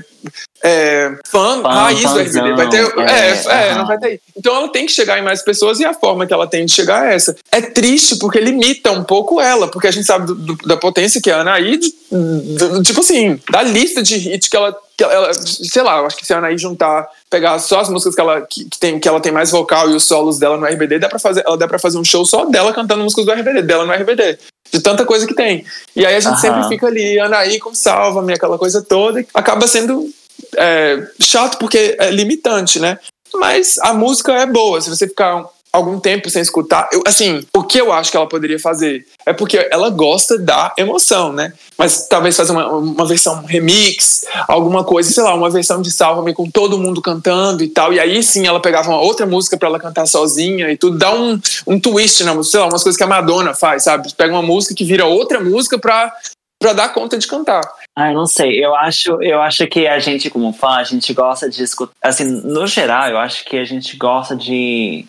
é, 0.62 1.18
fã, 1.26 1.62
fã 1.62 1.92
do 1.92 2.18
RBD. 2.18 2.52
Vai 2.54 2.68
ter, 2.68 2.84
é, 2.98 3.30
é, 3.30 3.68
é 3.68 3.74
não 3.74 3.86
vai 3.86 3.98
ter. 3.98 4.20
Então 4.36 4.54
ela 4.54 4.68
tem 4.68 4.84
que 4.84 4.92
chegar 4.92 5.18
em 5.18 5.22
mais 5.22 5.42
pessoas 5.42 5.80
e 5.80 5.84
a 5.84 5.94
forma 5.94 6.26
que 6.26 6.32
ela 6.32 6.46
tem 6.46 6.66
de 6.66 6.72
chegar 6.72 7.10
é 7.10 7.14
essa. 7.14 7.36
É 7.50 7.62
triste 7.62 8.18
porque 8.18 8.38
limita 8.38 8.90
um 8.90 9.04
pouco 9.04 9.40
ela, 9.40 9.68
porque 9.68 9.86
a 9.86 9.90
gente 9.90 10.06
sabe 10.06 10.26
do, 10.26 10.34
do, 10.34 10.56
da 10.66 10.76
potência 10.76 11.20
que 11.20 11.30
é 11.30 11.34
a 11.34 11.40
Anaí, 11.40 11.78
tipo 12.82 13.00
assim, 13.00 13.40
da 13.50 13.62
lista 13.62 14.02
de 14.02 14.16
hits 14.16 14.48
que 14.48 14.56
ela, 14.56 14.76
que 14.96 15.04
ela, 15.04 15.32
sei 15.34 15.82
lá, 15.82 15.98
eu 15.98 16.06
acho 16.06 16.16
que 16.16 16.26
se 16.26 16.32
a 16.32 16.38
Anaí 16.38 16.58
juntar, 16.58 17.08
pegar 17.28 17.58
só 17.58 17.80
as 17.80 17.88
músicas 17.88 18.14
que 18.14 18.20
ela, 18.20 18.40
que, 18.42 18.64
que, 18.64 18.78
tem, 18.78 18.98
que 18.98 19.08
ela 19.08 19.20
tem 19.20 19.32
mais 19.32 19.50
vocal 19.50 19.90
e 19.90 19.94
os 19.94 20.04
solos 20.04 20.38
dela 20.38 20.56
no 20.56 20.66
RBD, 20.66 20.98
dá 20.98 21.08
pra 21.08 21.18
fazer, 21.18 21.42
ela 21.46 21.56
dá 21.56 21.68
pra 21.68 21.78
fazer 21.78 21.98
um 21.98 22.04
show 22.04 22.24
só 22.24 22.44
dela 22.44 22.72
cantando 22.72 23.02
músicas 23.02 23.24
do 23.24 23.32
RBD, 23.32 23.62
dela 23.62 23.84
no 23.84 23.92
RBD 23.92 24.38
de 24.72 24.80
tanta 24.80 25.04
coisa 25.04 25.26
que 25.26 25.34
tem. 25.34 25.64
E 25.96 26.06
aí 26.06 26.14
a 26.14 26.20
gente 26.20 26.32
Aham. 26.32 26.40
sempre 26.40 26.68
fica 26.68 26.86
ali, 26.86 27.18
Anaí 27.18 27.58
com 27.58 27.74
Salva-me, 27.74 28.32
aquela 28.32 28.56
coisa 28.56 28.82
toda, 28.82 29.24
acaba 29.34 29.66
sendo 29.66 30.08
é, 30.56 31.06
chato 31.20 31.58
porque 31.58 31.96
é 31.98 32.10
limitante, 32.10 32.78
né? 32.78 32.98
Mas 33.34 33.78
a 33.78 33.92
música 33.92 34.32
é 34.32 34.46
boa. 34.46 34.80
Se 34.80 34.90
você 34.90 35.06
ficar 35.06 35.44
algum 35.72 36.00
tempo 36.00 36.28
sem 36.28 36.42
escutar, 36.42 36.88
eu, 36.92 37.02
assim, 37.06 37.44
o 37.54 37.62
que 37.62 37.80
eu 37.80 37.92
acho 37.92 38.10
que 38.10 38.16
ela 38.16 38.28
poderia 38.28 38.58
fazer 38.58 39.06
é 39.24 39.32
porque 39.32 39.68
ela 39.70 39.88
gosta 39.90 40.38
da 40.38 40.72
emoção, 40.76 41.32
né? 41.32 41.52
Mas 41.78 42.08
talvez 42.08 42.36
fazer 42.36 42.52
uma, 42.52 42.68
uma 42.68 43.06
versão 43.06 43.44
remix, 43.44 44.24
alguma 44.48 44.84
coisa, 44.84 45.10
sei 45.10 45.22
lá, 45.22 45.34
uma 45.34 45.50
versão 45.50 45.80
de 45.80 45.90
Salva-me 45.92 46.34
com 46.34 46.50
todo 46.50 46.78
mundo 46.78 47.00
cantando 47.00 47.62
e 47.62 47.68
tal. 47.68 47.92
E 47.92 48.00
aí 48.00 48.22
sim 48.22 48.46
ela 48.46 48.60
pegava 48.60 48.88
uma 48.88 49.00
outra 49.00 49.26
música 49.26 49.56
para 49.56 49.68
ela 49.68 49.78
cantar 49.78 50.06
sozinha 50.06 50.70
e 50.70 50.76
tudo, 50.76 50.98
dá 50.98 51.14
um, 51.14 51.40
um 51.66 51.78
twist 51.78 52.24
na 52.24 52.34
música, 52.34 52.52
sei 52.52 52.60
lá, 52.60 52.66
umas 52.66 52.82
coisas 52.82 52.96
que 52.96 53.04
a 53.04 53.06
Madonna 53.06 53.54
faz, 53.54 53.84
sabe? 53.84 54.12
Pega 54.14 54.32
uma 54.32 54.42
música 54.42 54.74
que 54.74 54.84
vira 54.84 55.06
outra 55.06 55.40
música 55.40 55.78
pra, 55.78 56.12
pra 56.60 56.72
dar 56.72 56.92
conta 56.92 57.16
de 57.16 57.26
cantar. 57.26 57.62
Ah, 57.96 58.10
eu 58.10 58.14
não 58.14 58.26
sei. 58.26 58.64
Eu 58.64 58.74
acho, 58.74 59.22
eu 59.22 59.40
acho 59.40 59.66
que 59.66 59.86
a 59.86 59.98
gente, 59.98 60.30
como 60.30 60.52
fã, 60.52 60.76
a 60.76 60.84
gente 60.84 61.12
gosta 61.12 61.48
de 61.48 61.62
escutar. 61.62 61.92
Assim, 62.02 62.24
no 62.24 62.66
geral, 62.66 63.08
eu 63.08 63.18
acho 63.18 63.44
que 63.44 63.56
a 63.56 63.64
gente 63.64 63.96
gosta 63.96 64.36
de, 64.36 65.06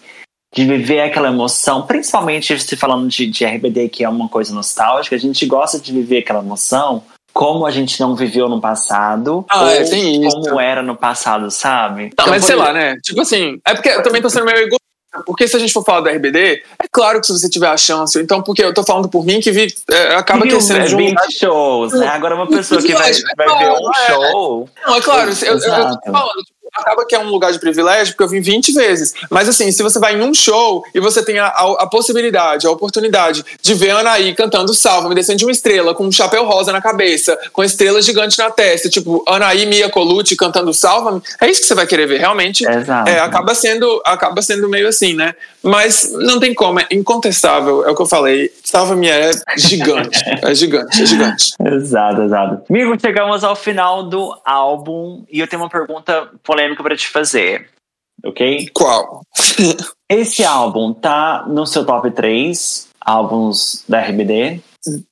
de 0.53 0.65
viver 0.65 1.01
aquela 1.01 1.29
emoção, 1.29 1.83
principalmente 1.83 2.57
se 2.59 2.75
falando 2.75 3.07
de, 3.07 3.27
de 3.27 3.45
RBD, 3.45 3.89
que 3.89 4.03
é 4.03 4.09
uma 4.09 4.27
coisa 4.27 4.53
nostálgica, 4.53 5.15
a 5.15 5.19
gente 5.19 5.45
gosta 5.45 5.79
de 5.79 5.93
viver 5.93 6.19
aquela 6.19 6.39
emoção 6.39 7.03
como 7.33 7.65
a 7.65 7.71
gente 7.71 7.97
não 8.01 8.13
viveu 8.13 8.49
no 8.49 8.59
passado, 8.59 9.45
ah, 9.49 9.61
ou 9.61 9.69
é, 9.69 9.83
tem 9.85 10.25
isso. 10.25 10.35
como 10.41 10.59
era 10.59 10.83
no 10.83 10.97
passado, 10.97 11.49
sabe? 11.49 12.01
Não, 12.01 12.07
então, 12.07 12.27
mas 12.27 12.43
sei 12.43 12.57
lá, 12.57 12.73
né? 12.73 12.97
Tipo 13.01 13.21
assim, 13.21 13.57
é 13.65 13.73
porque 13.73 13.87
eu 13.87 14.03
também 14.03 14.21
tô 14.21 14.29
sendo 14.29 14.45
meio 14.45 14.57
egoísta 14.57 14.81
porque 15.25 15.45
se 15.45 15.55
a 15.57 15.59
gente 15.59 15.73
for 15.73 15.83
falar 15.83 16.01
do 16.01 16.09
RBD, 16.09 16.63
é 16.79 16.87
claro 16.89 17.19
que 17.19 17.27
se 17.27 17.33
você 17.33 17.49
tiver 17.49 17.67
a 17.67 17.75
chance, 17.75 18.17
então, 18.17 18.41
porque 18.41 18.63
eu 18.63 18.73
tô 18.73 18.81
falando 18.81 19.09
por 19.09 19.25
mim 19.25 19.41
que 19.41 19.51
vi, 19.51 19.67
é, 19.89 20.15
acaba 20.15 20.43
crescendo 20.43 20.87
de 20.87 20.95
um. 20.95 20.99
20 20.99 21.17
shows, 21.37 21.93
né? 21.93 22.07
Agora 22.07 22.35
uma 22.35 22.47
pessoa 22.47 22.81
que 22.81 22.93
vai, 22.93 23.11
vai 23.35 23.47
ver 23.47 23.71
um 23.71 23.91
é. 23.91 24.07
show. 24.07 24.69
Não, 24.87 24.95
é 24.95 25.01
claro, 25.01 25.29
eu, 25.29 25.47
eu, 25.47 25.53
eu 25.53 25.99
tô 25.99 26.11
falando, 26.11 26.43
acaba 26.75 27.05
que 27.05 27.13
é 27.13 27.19
um 27.19 27.29
lugar 27.29 27.51
de 27.51 27.59
privilégio, 27.59 28.13
porque 28.13 28.23
eu 28.23 28.29
vim 28.29 28.41
20 28.41 28.71
vezes. 28.73 29.13
Mas 29.29 29.49
assim, 29.49 29.71
se 29.71 29.83
você 29.83 29.99
vai 29.99 30.15
em 30.15 30.21
um 30.21 30.33
show 30.33 30.83
e 30.93 30.99
você 30.99 31.23
tem 31.23 31.37
a, 31.37 31.47
a, 31.47 31.83
a 31.83 31.87
possibilidade, 31.87 32.65
a 32.65 32.71
oportunidade 32.71 33.43
de 33.61 33.73
ver 33.73 33.91
a 33.91 33.99
Anaí 33.99 34.33
cantando 34.33 34.73
Salva, 34.73 35.09
me 35.09 35.15
descendo 35.15 35.39
de 35.39 35.45
uma 35.45 35.51
estrela, 35.51 35.93
com 35.93 36.05
um 36.05 36.11
chapéu 36.11 36.45
rosa 36.45 36.71
na 36.71 36.81
cabeça, 36.81 37.37
com 37.51 37.63
estrela 37.63 38.01
gigante 38.01 38.37
na 38.39 38.49
testa, 38.49 38.89
tipo, 38.89 39.23
Anaí 39.27 39.65
Mia 39.65 39.89
Colucci 39.89 40.35
cantando 40.35 40.73
Salva, 40.73 41.21
é 41.41 41.49
isso 41.49 41.61
que 41.61 41.67
você 41.67 41.75
vai 41.75 41.85
querer 41.85 42.07
ver. 42.07 42.19
Realmente, 42.19 42.65
é, 42.65 43.19
acaba, 43.19 43.53
sendo, 43.53 44.01
acaba 44.05 44.41
sendo 44.41 44.69
meio 44.69 44.87
assim, 44.87 45.13
né? 45.13 45.35
Mas 45.61 46.11
não 46.13 46.39
tem 46.39 46.53
como, 46.53 46.79
é 46.79 46.87
incontestável, 46.91 47.85
é 47.85 47.91
o 47.91 47.95
que 47.95 48.01
eu 48.01 48.07
falei. 48.07 48.51
Salva-me 48.63 49.09
é 49.09 49.31
gigante, 49.57 50.19
é 50.41 50.55
gigante, 50.55 51.01
é 51.01 51.05
gigante. 51.05 51.53
exato, 51.63 52.21
exato. 52.21 52.61
Amigo, 52.69 52.95
chegamos 52.99 53.43
ao 53.43 53.55
final 53.55 54.03
do 54.03 54.35
álbum 54.45 55.23
e 55.31 55.39
eu 55.39 55.47
tenho 55.47 55.61
uma 55.61 55.69
pergunta 55.69 56.29
polêmica 56.43 56.60
polêmica 56.61 56.83
para 56.83 56.95
te 56.95 57.07
fazer, 57.09 57.67
ok? 58.23 58.69
Qual? 58.73 59.21
Esse 60.09 60.43
álbum 60.43 60.93
tá 60.93 61.45
no 61.47 61.65
seu 61.65 61.85
top 61.85 62.11
3 62.11 62.87
álbuns 62.99 63.83
da 63.87 63.99
RBD? 63.99 64.61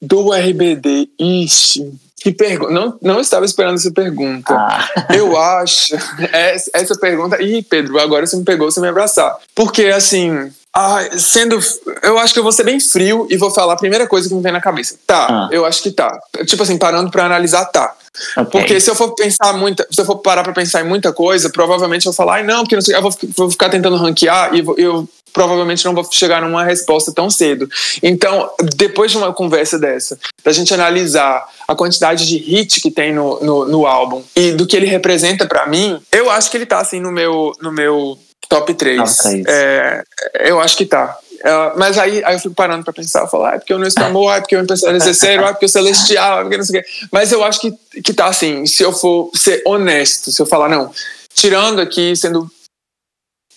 Do 0.01 0.31
RBD, 0.34 1.09
ixi. 1.19 1.91
Que 2.21 2.34
pergunta. 2.34 2.73
Não, 2.73 2.97
não 3.01 3.19
estava 3.21 3.45
esperando 3.45 3.76
essa 3.76 3.91
pergunta. 3.91 4.53
Ah. 4.53 4.89
Eu 5.15 5.38
acho. 5.38 5.95
Essa 6.73 6.99
pergunta. 6.99 7.41
Ih, 7.41 7.63
Pedro, 7.63 7.97
agora 7.97 8.27
você 8.27 8.35
me 8.35 8.43
pegou, 8.43 8.69
você 8.69 8.81
me 8.81 8.89
abraçar. 8.89 9.38
Porque, 9.55 9.85
assim. 9.85 10.51
Ah, 10.76 11.00
sendo. 11.18 11.60
Eu 12.04 12.18
acho 12.20 12.34
que 12.34 12.40
eu 12.40 12.44
vou 12.44 12.52
ser 12.52 12.64
bem 12.64 12.80
frio 12.80 13.28
e 13.30 13.38
vou 13.38 13.52
falar 13.52 13.74
a 13.74 13.78
primeira 13.78 14.08
coisa 14.08 14.30
que 14.30 14.36
me 14.36 14.41
vem 14.41 14.52
na 14.52 14.62
cabeça. 14.62 14.96
Tá, 15.06 15.28
ah. 15.30 15.50
eu 15.52 15.66
acho 15.66 15.82
que 15.82 15.91
tá. 15.91 16.20
Tipo 16.46 16.64
assim, 16.64 16.78
parando 16.78 17.10
pra 17.10 17.26
analisar, 17.26 17.66
tá. 17.66 17.96
Okay. 18.32 18.46
Porque 18.46 18.80
se 18.80 18.90
eu 18.90 18.96
for 18.96 19.14
pensar 19.16 19.54
muita, 19.54 19.88
se 19.90 20.02
eu 20.02 20.06
for 20.06 20.18
parar 20.18 20.44
para 20.44 20.54
pensar 20.54 20.82
em 20.82 20.88
muita 20.88 21.12
coisa, 21.12 21.50
provavelmente 21.50 22.06
eu 22.06 22.12
vou 22.12 22.16
falar, 22.16 22.36
ai 22.36 22.44
não, 22.44 22.60
porque 22.64 22.76
não 22.76 22.82
sei, 22.82 22.96
eu 22.96 23.02
vou, 23.02 23.14
vou 23.36 23.50
ficar 23.50 23.70
tentando 23.70 23.96
ranquear 23.96 24.54
e 24.54 24.64
eu 24.78 25.08
provavelmente 25.32 25.86
não 25.86 25.94
vou 25.94 26.08
chegar 26.12 26.41
numa 26.41 26.64
resposta 26.64 27.12
tão 27.14 27.30
cedo. 27.30 27.70
Então, 28.02 28.50
depois 28.76 29.12
de 29.12 29.18
uma 29.18 29.32
conversa 29.34 29.78
dessa, 29.78 30.18
da 30.44 30.52
gente 30.52 30.74
analisar 30.74 31.48
a 31.68 31.76
quantidade 31.76 32.28
de 32.28 32.38
hit 32.38 32.82
que 32.82 32.91
tem 32.91 33.14
no, 33.14 33.40
no, 33.41 33.66
no 33.66 33.86
álbum 33.86 34.24
e 34.36 34.52
do 34.52 34.66
que 34.66 34.76
ele 34.76 34.88
representa 34.88 35.46
para 35.46 35.66
mim, 35.68 36.00
eu 36.12 36.30
acho 36.30 36.50
que 36.50 36.58
ele 36.58 36.66
tá 36.66 36.80
assim 36.80 37.00
no 37.00 37.12
meu, 37.12 37.54
no 37.62 37.72
meu 37.72 38.18
top 38.49 38.73
3. 38.73 38.97
Top 38.97 39.23
3. 39.23 39.45
É, 39.47 40.03
eu 40.39 40.59
acho 40.59 40.76
que 40.76 40.85
tá. 40.85 41.17
Uh, 41.39 41.77
mas 41.77 41.97
aí, 41.97 42.21
aí 42.26 42.35
eu 42.35 42.39
fico 42.39 42.53
parando 42.53 42.84
pra 42.84 42.91
pensar, 42.91 43.26
falar, 43.27 43.51
ah, 43.51 43.55
é 43.55 43.59
porque 43.59 43.71
eu 43.71 43.80
não 43.80 43.88
amor, 44.05 44.30
ah, 44.30 44.35
é 44.35 44.39
porque 44.41 44.57
eu 44.57 44.61
empecei 44.61 44.89
a 44.89 44.91
necessário, 44.91 45.45
ah, 45.45 45.49
é 45.49 45.51
porque 45.53 45.67
o 45.67 45.69
celestial, 45.69 46.39
é 46.39 46.41
porque 46.41 46.57
não 46.57 46.65
sei 46.65 46.80
o 46.80 46.84
quê. 46.84 46.89
Mas 47.11 47.31
eu 47.31 47.43
acho 47.45 47.61
que, 47.61 48.01
que 48.01 48.13
tá 48.13 48.26
assim, 48.26 48.65
se 48.65 48.84
eu 48.84 48.91
for 48.91 49.31
ser 49.34 49.61
honesto, 49.65 50.34
se 50.34 50.41
eu 50.41 50.45
falar, 50.45 50.67
não, 50.67 50.91
tirando 51.34 51.80
aqui, 51.80 52.13
sendo 52.13 52.51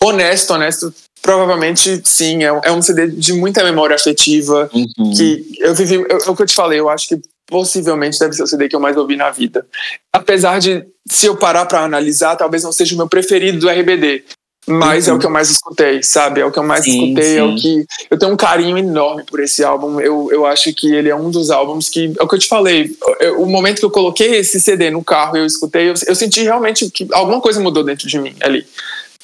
honesto, 0.01 0.53
honesto, 0.53 0.93
provavelmente 1.21 2.01
sim, 2.05 2.43
é, 2.43 2.47
é 2.63 2.71
um 2.71 2.81
CD 2.81 3.07
de 3.07 3.33
muita 3.33 3.63
memória 3.65 3.95
afetiva, 3.95 4.69
uhum. 4.73 5.13
que 5.15 5.45
eu 5.59 5.75
vivi, 5.75 5.95
eu, 5.95 6.19
é 6.25 6.29
o 6.29 6.35
que 6.35 6.41
eu 6.41 6.47
te 6.47 6.53
falei, 6.53 6.79
eu 6.79 6.87
acho 6.87 7.09
que 7.09 7.21
possivelmente 7.47 8.17
deve 8.17 8.33
ser 8.33 8.43
o 8.43 8.47
CD 8.47 8.69
que 8.69 8.75
eu 8.75 8.79
mais 8.79 8.95
ouvi 8.95 9.17
na 9.17 9.29
vida. 9.29 9.65
Apesar 10.13 10.59
de, 10.59 10.85
se 11.11 11.25
eu 11.25 11.35
parar 11.35 11.65
para 11.65 11.81
analisar, 11.81 12.37
talvez 12.37 12.63
não 12.63 12.71
seja 12.71 12.95
o 12.95 12.97
meu 12.97 13.09
preferido 13.09 13.59
do 13.59 13.69
RBD, 13.69 14.23
mas 14.65 15.07
uhum. 15.07 15.13
é 15.13 15.15
o 15.15 15.19
que 15.19 15.25
eu 15.25 15.29
mais 15.29 15.49
escutei, 15.49 16.01
sabe? 16.01 16.41
É 16.41 16.45
o 16.45 16.51
que 16.51 16.59
eu 16.59 16.63
mais 16.63 16.83
sim, 16.83 17.03
escutei, 17.03 17.33
sim. 17.33 17.37
é 17.37 17.43
o 17.43 17.55
que. 17.55 17.85
Eu 18.09 18.17
tenho 18.17 18.31
um 18.31 18.37
carinho 18.37 18.77
enorme 18.77 19.23
por 19.23 19.39
esse 19.41 19.63
álbum. 19.63 19.99
Eu, 19.99 20.29
eu 20.31 20.45
acho 20.45 20.73
que 20.73 20.93
ele 20.93 21.09
é 21.09 21.15
um 21.15 21.29
dos 21.29 21.51
álbuns 21.51 21.89
que. 21.89 22.13
É 22.19 22.23
o 22.23 22.27
que 22.27 22.35
eu 22.35 22.39
te 22.39 22.47
falei. 22.47 22.95
Eu, 23.19 23.41
o 23.41 23.45
momento 23.45 23.79
que 23.79 23.85
eu 23.85 23.91
coloquei 23.91 24.35
esse 24.35 24.59
CD 24.59 24.89
no 24.89 25.03
carro 25.03 25.35
e 25.35 25.41
eu 25.41 25.45
escutei, 25.45 25.89
eu, 25.89 25.93
eu 26.07 26.15
senti 26.15 26.43
realmente 26.43 26.89
que 26.89 27.07
alguma 27.11 27.41
coisa 27.41 27.59
mudou 27.59 27.83
dentro 27.83 28.07
de 28.07 28.19
mim 28.19 28.35
ali 28.41 28.65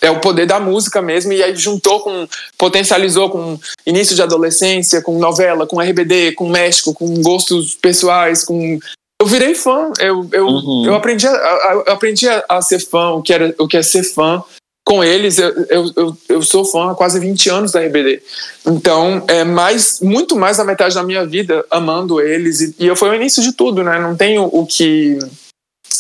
é 0.02 0.10
o 0.10 0.20
poder 0.20 0.46
da 0.46 0.60
música 0.60 1.02
mesmo, 1.02 1.34
e 1.34 1.44
aí 1.44 1.56
juntou 1.56 2.00
com, 2.00 2.28
potencializou 2.58 3.30
com 3.30 3.60
início 3.86 4.16
de 4.16 4.22
adolescência, 4.22 5.02
com 5.02 5.20
novela, 5.20 5.68
com 5.68 5.82
RBD, 5.82 6.34
com 6.34 6.50
México, 6.50 6.94
com 6.94 7.22
gostos 7.22 7.76
pessoais, 7.76 8.44
com. 8.44 8.80
Eu 9.22 9.28
virei 9.28 9.54
fã, 9.54 9.92
eu, 10.00 10.30
eu, 10.32 10.46
uhum. 10.46 10.86
eu 10.86 10.96
aprendi, 10.96 11.28
a, 11.28 11.84
eu 11.86 11.94
aprendi 11.94 12.30
a, 12.30 12.42
a, 12.48 12.62
ser 12.62 12.80
fã, 12.80 13.10
o 13.10 13.22
que, 13.22 13.34
era, 13.34 13.54
o 13.60 13.68
que 13.68 13.76
é 13.76 13.84
ser 13.84 14.04
fã, 14.04 14.42
com 14.90 15.04
eles, 15.04 15.38
eu, 15.38 15.50
eu, 15.70 15.94
eu, 15.96 16.18
eu, 16.28 16.42
sou 16.42 16.66
fã 16.66 16.90
há 16.90 16.96
quase 16.96 17.20
20 17.20 17.48
anos 17.52 17.72
da 17.72 17.80
RBD. 17.80 18.24
Então, 18.66 19.24
é 19.28 19.44
mais, 19.44 20.00
muito 20.00 20.36
mais 20.36 20.58
da 20.58 20.64
metade 20.64 20.96
da 20.96 21.04
minha 21.04 21.24
vida 21.28 21.64
amando 21.70 22.20
eles. 22.20 22.60
E, 22.60 22.76
e 22.80 22.88
eu 22.88 22.96
foi 22.96 23.12
o 23.12 23.14
início 23.14 23.44
de 23.44 23.54
tudo, 23.54 23.84
né? 23.84 24.00
Não 24.00 24.18
tenho 24.18 24.50
o 24.52 24.66
que 24.66 25.20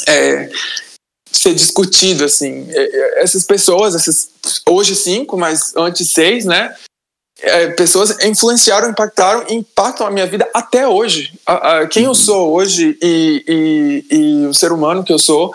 é, 0.08 0.50
ser 1.32 1.53
discutido, 1.53 2.26
assim. 2.26 2.66
É, 2.72 2.82
é, 2.82 3.22
essas 3.22 3.43
pessoas, 3.43 3.93
essas, 3.93 4.32
hoje 4.68 4.95
cinco, 4.95 5.38
mas 5.38 5.72
antes 5.76 6.09
seis, 6.09 6.45
né? 6.45 6.76
É, 7.42 7.68
pessoas 7.68 8.18
influenciaram, 8.26 8.90
impactaram 8.90 9.45
impactam 9.50 10.08
a 10.08 10.11
minha 10.11 10.26
vida 10.26 10.50
até 10.51 10.88
hoje. 10.88 11.32
A, 11.45 11.82
a, 11.82 11.88
quem 11.88 12.06
eu 12.06 12.16
sou 12.16 12.53
hoje 12.53 12.98
e, 13.03 14.03
e, 14.11 14.16
e 14.18 14.48
o 14.48 14.53
ser 14.56 14.72
humano 14.72 15.03
que 15.03 15.14
eu 15.14 15.19
sou 15.19 15.53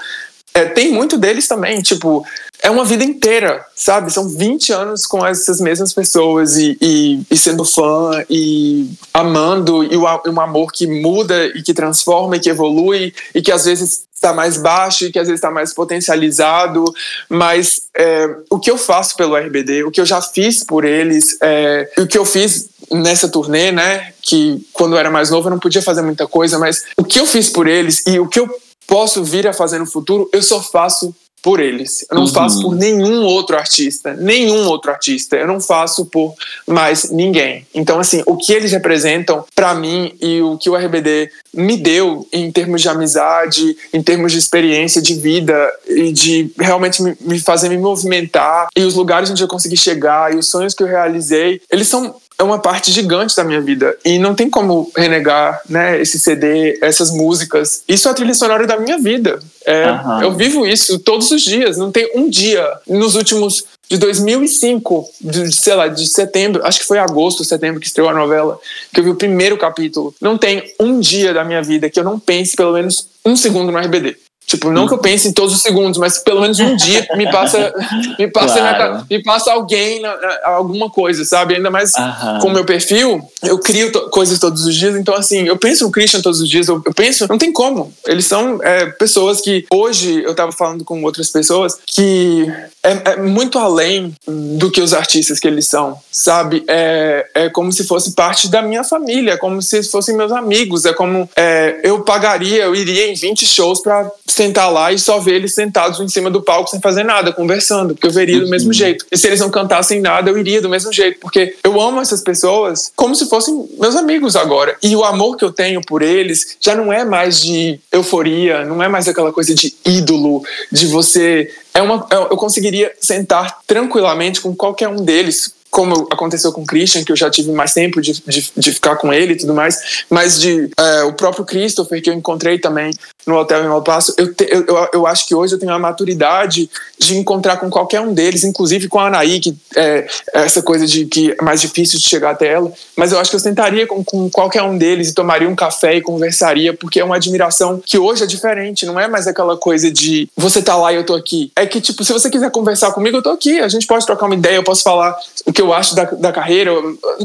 é, 0.55 0.67
tem 0.67 0.93
muito 0.93 1.19
deles 1.19 1.49
também, 1.49 1.83
tipo, 1.83 2.25
é 2.65 2.70
uma 2.70 2.84
vida 2.84 3.05
inteira, 3.05 3.62
sabe? 3.76 4.10
São 4.10 4.26
20 4.26 4.73
anos 4.73 5.07
com 5.07 5.25
essas 5.25 5.60
mesmas 5.60 5.93
pessoas 5.93 6.57
e, 6.57 6.78
e, 6.81 7.20
e 7.31 7.36
sendo 7.36 7.62
fã 7.62 8.25
e 8.28 8.91
amando, 9.12 9.84
e 9.84 9.94
o, 9.94 10.07
um 10.28 10.41
amor 10.41 10.73
que 10.73 10.86
muda 10.86 11.44
e 11.49 11.62
que 11.62 11.75
transforma 11.75 12.36
e 12.36 12.41
que 12.41 12.49
evolui 12.49 13.12
e 13.34 13.43
que 13.43 13.52
às 13.52 13.67
vezes 13.67 14.05
está 14.15 14.33
mais 14.33 14.57
baixo 14.57 15.05
e 15.05 15.12
que 15.12 15.18
às 15.18 15.26
vezes 15.26 15.41
está 15.41 15.51
mais 15.51 15.75
potencializado, 15.75 16.83
mas 17.28 17.83
é, 17.94 18.34
o 18.49 18.59
que 18.59 18.70
eu 18.70 18.78
faço 18.78 19.15
pelo 19.15 19.36
RBD, 19.36 19.84
o 19.84 19.91
que 19.91 20.01
eu 20.01 20.07
já 20.07 20.23
fiz 20.23 20.65
por 20.65 20.86
eles, 20.86 21.36
é, 21.43 21.93
o 21.99 22.07
que 22.07 22.17
eu 22.17 22.25
fiz 22.25 22.70
nessa 22.91 23.28
turnê, 23.28 23.73
né, 23.73 24.15
que 24.23 24.67
quando 24.73 24.94
eu 24.94 24.99
era 24.99 25.10
mais 25.10 25.28
novo 25.28 25.49
eu 25.49 25.51
não 25.51 25.59
podia 25.59 25.83
fazer 25.83 26.01
muita 26.01 26.26
coisa, 26.26 26.59
mas 26.59 26.83
o 26.97 27.05
que 27.05 27.20
eu 27.20 27.26
fiz 27.26 27.51
por 27.51 27.67
eles 27.67 28.07
e 28.07 28.18
o 28.18 28.26
que 28.26 28.41
eu 28.41 28.49
posso 28.86 29.23
vir 29.23 29.47
a 29.47 29.52
fazer 29.52 29.78
no 29.78 29.86
futuro, 29.86 30.31
eu 30.33 30.43
só 30.43 30.62
faço 30.62 31.15
por 31.45 31.61
eles. 31.61 32.07
Eu 32.11 32.15
não 32.17 32.23
uhum. 32.23 32.33
faço 32.33 32.63
por 32.63 32.75
nenhum 32.75 33.23
outro 33.23 33.55
artista, 33.55 34.15
nenhum 34.15 34.67
outro 34.67 34.91
artista. 34.91 35.37
Eu 35.37 35.47
não 35.47 35.61
faço 35.61 36.07
por 36.07 36.35
mais 36.67 37.11
ninguém. 37.11 37.67
Então, 37.75 38.01
assim, 38.01 38.23
o 38.25 38.35
que 38.35 38.51
eles 38.51 38.73
representam 38.73 39.45
para 39.55 39.75
mim 39.75 40.15
e 40.23 40.41
o 40.41 40.57
que 40.57 40.71
o 40.71 40.75
RBD 40.75 41.31
me 41.53 41.77
deu 41.77 42.27
em 42.33 42.51
termos 42.51 42.81
de 42.81 42.89
amizade, 42.89 43.77
em 43.93 44.03
termos 44.03 44.33
de 44.33 44.39
experiência 44.39 45.03
de 45.03 45.15
vida 45.15 45.71
e 45.87 46.13
de 46.13 46.51
realmente 46.59 47.03
me 47.21 47.39
fazer 47.39 47.69
me 47.69 47.77
movimentar 47.77 48.69
e 48.75 48.83
os 48.83 48.95
lugares 48.95 49.31
onde 49.31 49.43
eu 49.43 49.49
consegui 49.49 49.77
chegar 49.77 50.35
e 50.35 50.39
os 50.39 50.49
sonhos 50.49 50.73
que 50.73 50.83
eu 50.83 50.87
realizei, 50.87 51.61
eles 51.71 51.89
são 51.89 52.17
é 52.39 52.43
uma 52.43 52.59
parte 52.59 52.91
gigante 52.91 53.37
da 53.37 53.45
minha 53.45 53.61
vida 53.61 53.97
e 54.05 54.19
não 54.19 54.35
tem 54.35 54.51
como 54.51 54.91
renegar, 54.97 55.61
né, 55.69 56.01
esse 56.01 56.19
CD, 56.19 56.79
essas 56.83 57.11
músicas. 57.11 57.83
Isso 57.89 58.09
é 58.09 58.11
a 58.11 58.15
trilha 58.15 58.35
sonora 58.35 58.67
da 58.67 58.79
minha 58.79 58.99
vida. 58.99 59.39
É, 59.65 59.91
uhum. 59.91 60.23
Eu 60.23 60.33
vivo 60.33 60.67
isso 60.67 60.99
todos 60.99 61.31
os 61.31 61.43
dias. 61.43 61.77
Não 61.77 61.93
tem 61.93 62.11
um 62.15 62.29
dia 62.29 62.67
nos 62.87 63.15
últimos 63.15 63.65
de 63.89 63.99
2005, 63.99 65.09
de, 65.21 65.55
sei 65.55 65.75
lá, 65.75 65.89
de 65.89 66.07
setembro, 66.07 66.67
acho 66.67 66.81
que 66.81 66.87
foi 66.87 66.99
agosto, 66.99 67.45
setembro 67.45 67.81
que 67.81 67.87
estreou 67.87 68.09
a 68.09 68.15
novela, 68.15 68.59
que 68.93 69.01
eu 69.01 69.05
vi 69.05 69.11
o 69.11 69.15
primeiro 69.15 69.57
capítulo. 69.57 70.15
Não 70.21 70.39
tem 70.39 70.73
um 70.81 70.99
dia 71.01 71.35
da 71.35 71.45
minha 71.45 71.63
vida 71.63 71.91
que 71.91 72.01
eu 72.01 72.05
não 72.05 72.19
pense 72.19 72.57
pelo 72.57 72.73
menos 72.73 73.09
um 73.25 73.37
segundo 73.37 73.71
no 73.71 73.79
RBD. 73.79 74.17
Tipo, 74.47 74.71
não 74.71 74.87
que 74.87 74.95
eu 74.95 74.99
pense 74.99 75.27
em 75.27 75.33
todos 75.33 75.55
os 75.55 75.63
segundos, 75.63 75.99
mas 75.99 76.19
pelo 76.19 76.41
menos 76.41 76.59
um 76.61 76.77
dia 76.77 77.07
me 77.17 77.31
passa, 77.31 77.73
me 78.19 78.29
passa, 78.29 78.59
claro. 78.59 79.07
me 79.11 79.23
passa 79.23 79.53
alguém, 79.53 80.03
alguma 80.45 80.91
coisa, 80.91 81.25
sabe? 81.25 81.57
Ainda 81.57 81.71
mais 81.71 81.93
uhum. 81.95 82.39
com 82.41 82.49
o 82.49 82.53
meu 82.53 82.65
perfil, 82.65 83.27
eu 83.43 83.59
crio 83.59 83.91
coisas 84.11 84.39
todos 84.39 84.65
os 84.67 84.75
dias, 84.75 84.95
então 84.97 85.15
assim, 85.15 85.45
eu 85.45 85.57
penso 85.57 85.85
no 85.85 85.91
Christian 85.91 86.21
todos 86.21 86.41
os 86.41 86.49
dias, 86.49 86.69
eu, 86.69 86.83
eu 86.85 86.95
penso, 86.95 87.27
não 87.29 87.39
tem 87.39 87.53
como. 87.53 87.93
Eles 88.07 88.27
são 88.27 88.63
é, 88.63 88.87
pessoas 88.87 89.41
que, 89.41 89.67
hoje, 89.73 90.23
eu 90.23 90.35
tava 90.35 90.53
falando 90.53 90.85
com 90.85 91.03
outras 91.03 91.31
pessoas, 91.31 91.79
que 91.87 92.53
é, 92.85 93.13
é, 93.13 93.17
muito 93.17 93.59
além 93.59 94.15
do 94.27 94.71
que 94.71 94.81
os 94.81 94.93
artistas 94.93 95.41
que 95.41 95.49
eles 95.49 95.67
são, 95.67 95.99
sabe? 96.13 96.63
É, 96.69 97.27
é 97.35 97.49
como 97.49 97.73
se 97.73 97.85
fosse 97.85 98.13
parte 98.13 98.49
da 98.49 98.61
minha 98.61 98.85
família, 98.85 99.33
é 99.33 99.37
como 99.39 99.63
se 99.63 99.83
fossem 99.85 100.15
meus 100.15 100.31
amigos, 100.31 100.85
é 100.85 100.93
como 100.93 101.29
é, 101.35 101.81
eu 101.83 102.03
pagaria, 102.03 102.65
eu 102.65 102.75
iria 102.75 103.11
em 103.11 103.15
20 103.15 103.47
shows 103.47 103.81
pra 103.81 104.11
sentar 104.27 104.71
lá 104.71 104.93
e 104.93 104.99
só 104.99 105.19
ver 105.19 105.37
eles 105.37 105.55
sentados 105.55 105.99
em 105.99 106.09
cima 106.09 106.31
do 106.31 106.43
palco 106.43 106.69
sem 106.69 106.81
fazer 106.81 107.05
nada, 107.05 107.33
conversando, 107.33 107.95
porque 107.95 108.07
eu 108.07 108.11
veria 108.11 108.41
do 108.41 108.51
mesmo 108.51 108.69
uhum. 108.69 108.75
jeito. 108.75 109.07
E 109.11 109.17
se 109.17 109.27
eles 109.27 109.41
não 109.41 109.51
cantassem 109.51 110.01
nada, 110.01 110.29
eu 110.29 110.37
iria 110.37 110.61
do 110.61 110.69
mesmo 110.69 110.93
jeito, 110.93 111.21
porque 111.21 111.57
eu 111.65 111.81
amo 111.81 112.03
essas 112.03 112.21
pessoas 112.21 112.93
como 112.95 113.15
se 113.15 113.27
fossem 113.31 113.67
meus 113.79 113.97
amigos 113.97 114.37
agora. 114.37 114.77
E 114.83 114.95
o 114.95 115.05
amor 115.05 115.39
que 115.39 115.45
eu 115.45 115.53
tenho 115.53 115.81
por 115.81 116.03
eles 116.03 116.57
já 116.61 116.75
não 116.75 116.93
é 116.93 117.03
mais 117.03 117.41
de 117.41 117.81
euforia, 117.91 118.65
não 118.65 118.83
é 118.83 118.89
mais 118.89 119.09
aquela 119.09 119.33
coisa 119.33 119.55
de 119.55 119.75
ídolo, 119.87 120.43
de 120.71 120.87
você 120.87 121.51
é 121.75 121.83
uma, 121.83 122.07
é, 122.11 122.15
eu 122.15 122.36
conseguiria 122.36 122.93
sentar 123.01 123.61
tranquilamente 123.67 124.41
com 124.41 124.55
qualquer 124.55 124.89
um 124.89 124.97
deles, 124.97 125.53
como 125.70 126.07
aconteceu 126.11 126.53
com 126.53 126.62
o 126.62 126.67
Christian, 126.67 127.03
que 127.03 127.11
eu 127.11 127.17
já 127.17 127.28
tive 127.28 127.51
mais 127.51 127.75
tempo 127.75 128.01
de, 128.01 128.12
de, 128.12 128.53
de 128.57 128.73
ficar 128.73 128.94
com 128.94 129.12
ele 129.12 129.33
e 129.33 129.36
tudo 129.36 129.53
mais, 129.53 130.05
mas 130.09 130.41
de 130.41 130.70
é, 130.78 131.03
o 131.03 131.12
próprio 131.12 131.44
Christopher, 131.44 132.01
que 132.01 132.09
eu 132.09 132.15
encontrei 132.15 132.61
também 132.61 132.93
no 133.27 133.36
hotel 133.36 133.65
em 133.65 133.67
El 133.67 133.83
Paso, 133.83 134.15
eu, 134.17 134.35
te, 134.35 134.47
eu, 134.51 134.89
eu 134.93 135.07
acho 135.07 135.27
que 135.27 135.35
hoje 135.35 135.55
eu 135.55 135.59
tenho 135.59 135.73
a 135.73 135.78
maturidade 135.78 136.70
de 136.99 137.17
encontrar 137.17 137.57
com 137.57 137.70
qualquer 137.70 138.01
um 138.01 138.12
deles, 138.12 138.44
inclusive 138.44 138.89
com 138.89 138.99
a 138.99 139.07
Anaí, 139.07 139.41
que 139.41 139.57
é 139.77 140.07
essa 140.33 140.62
coisa 140.62 140.86
de 140.86 141.07
que 141.07 141.35
é 141.39 141.43
mais 141.43 141.61
difícil 141.61 141.99
de 141.99 142.07
chegar 142.07 142.31
até 142.31 142.53
ela, 142.53 142.73
mas 142.97 143.12
eu 143.12 143.19
acho 143.19 143.31
que 143.31 143.36
eu 143.36 143.41
sentaria 143.41 143.86
com, 143.86 144.05
com 144.05 144.31
qualquer 144.31 144.62
um 144.62 144.77
deles 144.77 145.09
e 145.09 145.15
tomaria 145.15 145.49
um 145.49 145.55
café 145.55 145.97
e 145.97 146.03
conversaria, 146.03 146.75
porque 146.75 147.01
é 147.01 147.05
uma 147.05 147.17
admiração 147.17 147.81
que 147.85 147.99
hoje 147.99 148.25
é 148.25 148.27
diferente, 148.27 148.86
não 148.86 148.99
é 148.99 149.09
mais 149.09 149.27
aquela 149.27 149.57
coisa 149.57 149.91
de 149.91 150.28
você 150.36 150.62
tá 150.62 150.77
lá 150.77 150.93
e 150.93 150.97
eu 150.97 151.05
tô 151.05 151.15
aqui. 151.15 151.53
É 151.57 151.67
que, 151.67 151.81
tipo, 151.81 152.05
se 152.05 152.12
você 152.12 152.31
quiser 152.31 152.51
conversar 152.51 152.93
comigo, 152.93 153.17
eu 153.19 153.23
tô 153.23 153.31
aqui, 153.31 153.61
a 153.61 153.69
gente 153.69 153.86
pode 153.86 154.07
trocar 154.07 154.27
uma 154.27 154.35
ideia, 154.35 154.57
eu 154.57 154.65
posso 154.65 154.83
falar 154.83 155.17
o 155.44 155.53
que 155.53 155.62
eu 155.62 155.73
acho 155.73 155.94
da, 155.94 156.05
da 156.05 156.33
carreira, 156.33 156.70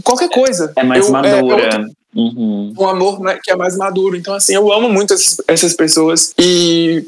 qualquer 0.03 0.29
coisa. 0.29 0.71
É 0.75 0.83
mais 0.83 1.05
eu, 1.05 1.11
madura. 1.11 1.63
É, 1.63 1.98
Uhum. 2.15 2.73
Um 2.77 2.87
amor 2.87 3.19
né, 3.19 3.39
que 3.41 3.51
é 3.51 3.55
mais 3.55 3.77
maduro. 3.77 4.15
Então, 4.15 4.33
assim, 4.33 4.53
eu 4.53 4.71
amo 4.71 4.89
muito 4.89 5.13
essas, 5.13 5.41
essas 5.47 5.73
pessoas. 5.73 6.33
E 6.37 7.05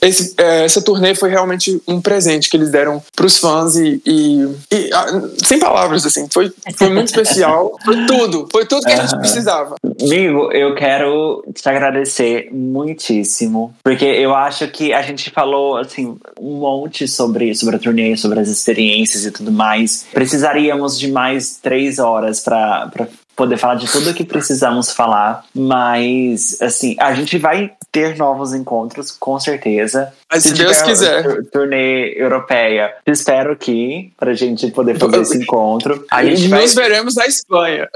esse, 0.00 0.34
é, 0.36 0.64
essa 0.64 0.82
turnê 0.82 1.14
foi 1.14 1.30
realmente 1.30 1.80
um 1.88 2.00
presente 2.00 2.50
que 2.50 2.56
eles 2.56 2.70
deram 2.70 3.02
para 3.14 3.26
os 3.26 3.38
fãs 3.38 3.76
e, 3.76 4.00
e, 4.04 4.42
e 4.70 4.90
ah, 4.92 5.06
sem 5.44 5.58
palavras 5.58 6.04
assim 6.04 6.28
foi, 6.30 6.52
foi 6.76 6.90
muito 6.90 7.08
especial 7.08 7.72
foi 7.84 8.04
tudo 8.06 8.46
foi 8.52 8.66
tudo 8.66 8.82
que 8.84 8.92
a 8.92 9.06
gente 9.06 9.18
precisava 9.18 9.76
amigo 10.02 10.52
eu 10.52 10.74
quero 10.74 11.42
te 11.54 11.66
agradecer 11.68 12.50
muitíssimo 12.52 13.74
porque 13.82 14.04
eu 14.04 14.34
acho 14.34 14.68
que 14.68 14.92
a 14.92 15.00
gente 15.00 15.30
falou 15.30 15.78
assim 15.78 16.18
um 16.38 16.58
monte 16.58 17.08
sobre 17.08 17.54
sobre 17.54 17.76
a 17.76 17.78
turnê 17.78 18.16
sobre 18.18 18.38
as 18.38 18.48
experiências 18.48 19.24
e 19.24 19.30
tudo 19.30 19.50
mais 19.50 20.06
precisaríamos 20.12 20.98
de 20.98 21.10
mais 21.10 21.56
três 21.56 21.98
horas 21.98 22.40
para 22.40 23.08
poder 23.36 23.58
falar 23.58 23.74
de 23.74 23.86
tudo 23.86 24.10
o 24.10 24.14
que 24.14 24.24
precisamos 24.24 24.90
falar, 24.90 25.44
mas 25.54 26.60
assim, 26.62 26.96
a 26.98 27.14
gente 27.14 27.38
vai 27.38 27.72
ter 27.92 28.16
novos 28.16 28.54
encontros, 28.54 29.10
com 29.10 29.38
certeza. 29.38 30.12
Mas 30.36 30.42
se, 30.42 30.50
se 30.50 30.54
Deus 30.54 30.82
quiser. 30.82 31.42
Turnê 31.50 32.12
europeia, 32.16 32.94
espero 33.06 33.56
que, 33.56 34.12
pra 34.18 34.34
gente 34.34 34.70
poder 34.70 34.98
fazer 34.98 35.20
esse 35.20 35.38
encontro. 35.38 36.04
A 36.10 36.24
gente 36.24 36.48
Nos 36.48 36.74
vai... 36.74 36.84
veremos 36.84 37.14
na 37.14 37.26
Espanha. 37.26 37.88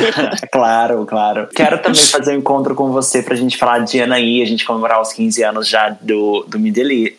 claro, 0.52 1.04
claro. 1.06 1.48
Quero 1.54 1.78
também 1.78 2.00
fazer 2.00 2.32
um 2.34 2.38
encontro 2.38 2.74
com 2.74 2.92
você 2.92 3.22
pra 3.22 3.34
gente 3.34 3.56
falar 3.56 3.80
de 3.80 4.00
Anaí, 4.00 4.42
a 4.42 4.46
gente 4.46 4.64
comemorar 4.64 5.00
os 5.00 5.12
15 5.12 5.42
anos 5.42 5.68
já 5.68 5.90
do, 6.00 6.44
do 6.46 6.58
Midelírio. 6.58 7.16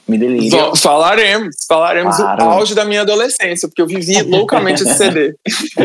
Falaremos, 0.77 1.55
falaremos 1.67 2.15
claro. 2.15 2.45
o 2.45 2.49
auge 2.49 2.73
da 2.73 2.85
minha 2.85 3.01
adolescência, 3.01 3.67
porque 3.67 3.81
eu 3.81 3.87
vivi 3.87 4.21
loucamente 4.23 4.83
esse 4.83 4.95
CD. 4.95 5.35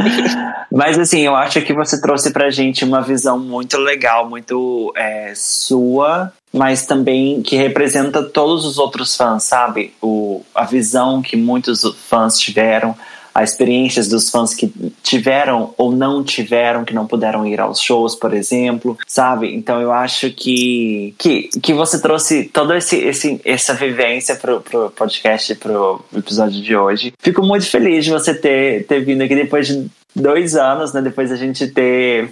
Mas 0.71 0.99
assim, 0.99 1.21
eu 1.21 1.35
acho 1.35 1.61
que 1.63 1.73
você 1.73 2.01
trouxe 2.01 2.33
pra 2.33 2.51
gente 2.51 2.85
uma 2.85 3.03
visão 3.03 3.39
muito 3.39 3.77
legal, 3.79 4.29
muito 4.29 4.93
é, 4.97 5.33
sua, 5.35 6.33
mas 6.55 6.87
também 6.87 7.43
que 7.43 7.57
representa 7.57 8.23
todos 8.23 8.65
os 8.65 8.79
outros 8.79 9.17
fãs, 9.17 9.43
sabe? 9.43 9.93
O, 10.01 10.41
a 10.55 10.65
visão 10.65 11.21
que 11.21 11.37
muitos 11.37 11.83
fãs 12.09 12.39
tiveram, 12.39 12.95
as 13.35 13.51
experiências 13.51 14.07
dos 14.07 14.31
fãs 14.31 14.55
que 14.55 14.73
tiveram 15.03 15.75
ou 15.77 15.91
não 15.91 16.23
tiveram, 16.23 16.85
que 16.85 16.95
não 16.95 17.09
puderam 17.09 17.45
ir 17.45 17.59
aos 17.59 17.81
shows, 17.81 18.15
por 18.15 18.33
exemplo, 18.33 18.97
sabe? 19.05 19.53
Então 19.53 19.81
eu 19.81 19.91
acho 19.91 20.31
que, 20.31 21.13
que, 21.19 21.49
que 21.61 21.75
você 21.75 22.01
trouxe 22.01 22.45
toda 22.45 22.79
esse, 22.79 22.99
esse, 22.99 23.41
essa 23.45 23.75
vivência 23.75 24.37
pro, 24.37 24.61
pro 24.61 24.91
podcast, 24.93 25.53
pro 25.57 26.05
episódio 26.17 26.63
de 26.63 26.77
hoje. 26.77 27.13
Fico 27.19 27.43
muito 27.43 27.67
feliz 27.69 28.05
de 28.05 28.13
você 28.13 28.33
ter, 28.33 28.87
ter 28.87 29.05
vindo 29.05 29.23
aqui 29.23 29.35
depois 29.35 29.67
de 29.67 29.91
dois 30.15 30.55
anos, 30.55 30.93
né? 30.93 31.03
Depois 31.03 31.33
a 31.33 31.37
gente 31.37 31.67
ter 31.67 32.31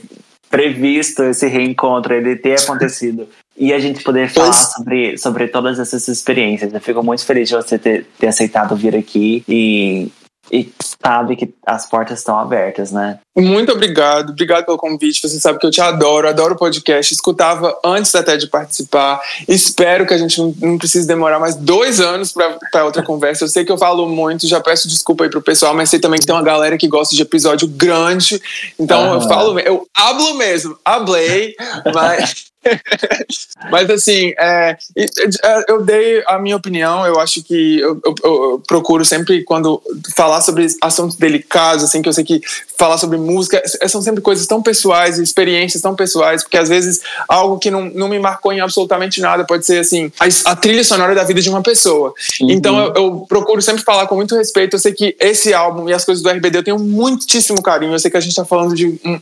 previsto 0.52 1.22
esse 1.22 1.48
reencontro, 1.48 2.14
ele 2.14 2.36
ter 2.36 2.60
acontecido 2.60 3.26
e 3.56 3.72
a 3.72 3.78
gente 3.78 4.04
poder 4.04 4.28
falar 4.28 4.52
sobre, 4.52 5.16
sobre 5.16 5.48
todas 5.48 5.78
essas 5.78 6.06
experiências. 6.08 6.72
Eu 6.74 6.80
fico 6.80 7.02
muito 7.02 7.24
feliz 7.24 7.48
de 7.48 7.54
você 7.54 7.78
ter, 7.78 8.06
ter 8.18 8.26
aceitado 8.26 8.76
vir 8.76 8.94
aqui 8.94 9.42
e 9.48 10.12
e 10.50 10.72
sabe 11.02 11.36
que 11.36 11.54
as 11.66 11.88
portas 11.88 12.18
estão 12.18 12.38
abertas, 12.38 12.90
né? 12.90 13.18
Muito 13.34 13.72
obrigado, 13.72 14.30
obrigado 14.30 14.66
pelo 14.66 14.76
convite. 14.76 15.22
Você 15.22 15.40
sabe 15.40 15.58
que 15.58 15.66
eu 15.66 15.70
te 15.70 15.80
adoro, 15.80 16.28
adoro 16.28 16.54
o 16.54 16.58
podcast. 16.58 17.14
Escutava 17.14 17.78
antes 17.84 18.14
até 18.14 18.36
de 18.36 18.46
participar. 18.46 19.20
Espero 19.48 20.06
que 20.06 20.12
a 20.12 20.18
gente 20.18 20.38
não, 20.38 20.54
não 20.60 20.78
precise 20.78 21.06
demorar 21.06 21.38
mais 21.38 21.54
dois 21.54 22.00
anos 22.00 22.32
para 22.70 22.84
outra 22.84 23.02
conversa. 23.02 23.44
Eu 23.44 23.48
sei 23.48 23.64
que 23.64 23.72
eu 23.72 23.78
falo 23.78 24.06
muito, 24.06 24.46
já 24.46 24.60
peço 24.60 24.88
desculpa 24.88 25.24
aí 25.24 25.30
pro 25.30 25.40
pessoal, 25.40 25.74
mas 25.74 25.88
sei 25.88 25.98
também 25.98 26.20
que 26.20 26.26
tem 26.26 26.34
uma 26.34 26.42
galera 26.42 26.76
que 26.76 26.88
gosta 26.88 27.16
de 27.16 27.22
episódio 27.22 27.66
grande. 27.68 28.40
Então 28.78 29.14
eu 29.14 29.20
falo, 29.22 29.58
eu 29.60 29.86
hablo 29.96 30.34
mesmo, 30.34 30.76
hablei, 30.84 31.54
mas. 31.94 32.51
Mas 33.70 33.88
assim, 33.90 34.32
é, 34.38 34.76
é, 34.96 35.64
eu 35.68 35.82
dei 35.82 36.22
a 36.26 36.38
minha 36.38 36.56
opinião. 36.56 37.06
Eu 37.06 37.18
acho 37.20 37.42
que 37.42 37.80
eu, 37.80 38.00
eu, 38.04 38.14
eu, 38.24 38.62
procuro 38.66 39.04
sempre 39.04 39.42
quando 39.44 39.82
falar 40.16 40.40
sobre 40.40 40.66
assuntos 40.80 41.16
delicados, 41.16 41.84
assim 41.84 42.02
que 42.02 42.08
eu 42.08 42.12
sei 42.12 42.24
que 42.24 42.40
falar 42.76 42.98
sobre 42.98 43.18
música. 43.18 43.62
São 43.88 44.02
sempre 44.02 44.20
coisas 44.20 44.46
tão 44.46 44.62
pessoais, 44.62 45.18
experiências 45.18 45.82
tão 45.82 45.94
pessoais, 45.94 46.42
porque 46.42 46.58
às 46.58 46.68
vezes 46.68 47.00
algo 47.28 47.58
que 47.58 47.70
não, 47.70 47.84
não 47.84 48.08
me 48.08 48.18
marcou 48.18 48.52
em 48.52 48.60
absolutamente 48.60 49.20
nada 49.20 49.44
pode 49.44 49.64
ser 49.64 49.78
assim, 49.78 50.10
a, 50.18 50.52
a 50.52 50.56
trilha 50.56 50.84
sonora 50.84 51.14
da 51.14 51.24
vida 51.24 51.40
de 51.40 51.48
uma 51.48 51.62
pessoa. 51.62 52.12
Uhum. 52.40 52.50
Então 52.50 52.78
eu, 52.78 52.94
eu, 52.94 53.26
procuro 53.28 53.62
sempre 53.62 53.82
falar 53.82 54.06
com 54.06 54.16
muito 54.16 54.36
respeito. 54.36 54.74
Eu 54.74 54.80
sei 54.80 54.92
que 54.92 55.16
esse 55.20 55.54
álbum 55.54 55.88
e 55.88 55.92
as 55.92 56.04
coisas 56.04 56.22
do 56.22 56.28
RBD 56.28 56.58
eu 56.58 56.64
tenho 56.64 56.78
muitíssimo 56.78 57.62
carinho. 57.62 57.92
Eu 57.92 57.98
sei 57.98 58.10
que 58.10 58.16
a 58.16 58.20
gente 58.20 58.30
está 58.30 58.44
falando 58.44 58.74
de 58.74 58.86
um, 59.04 59.20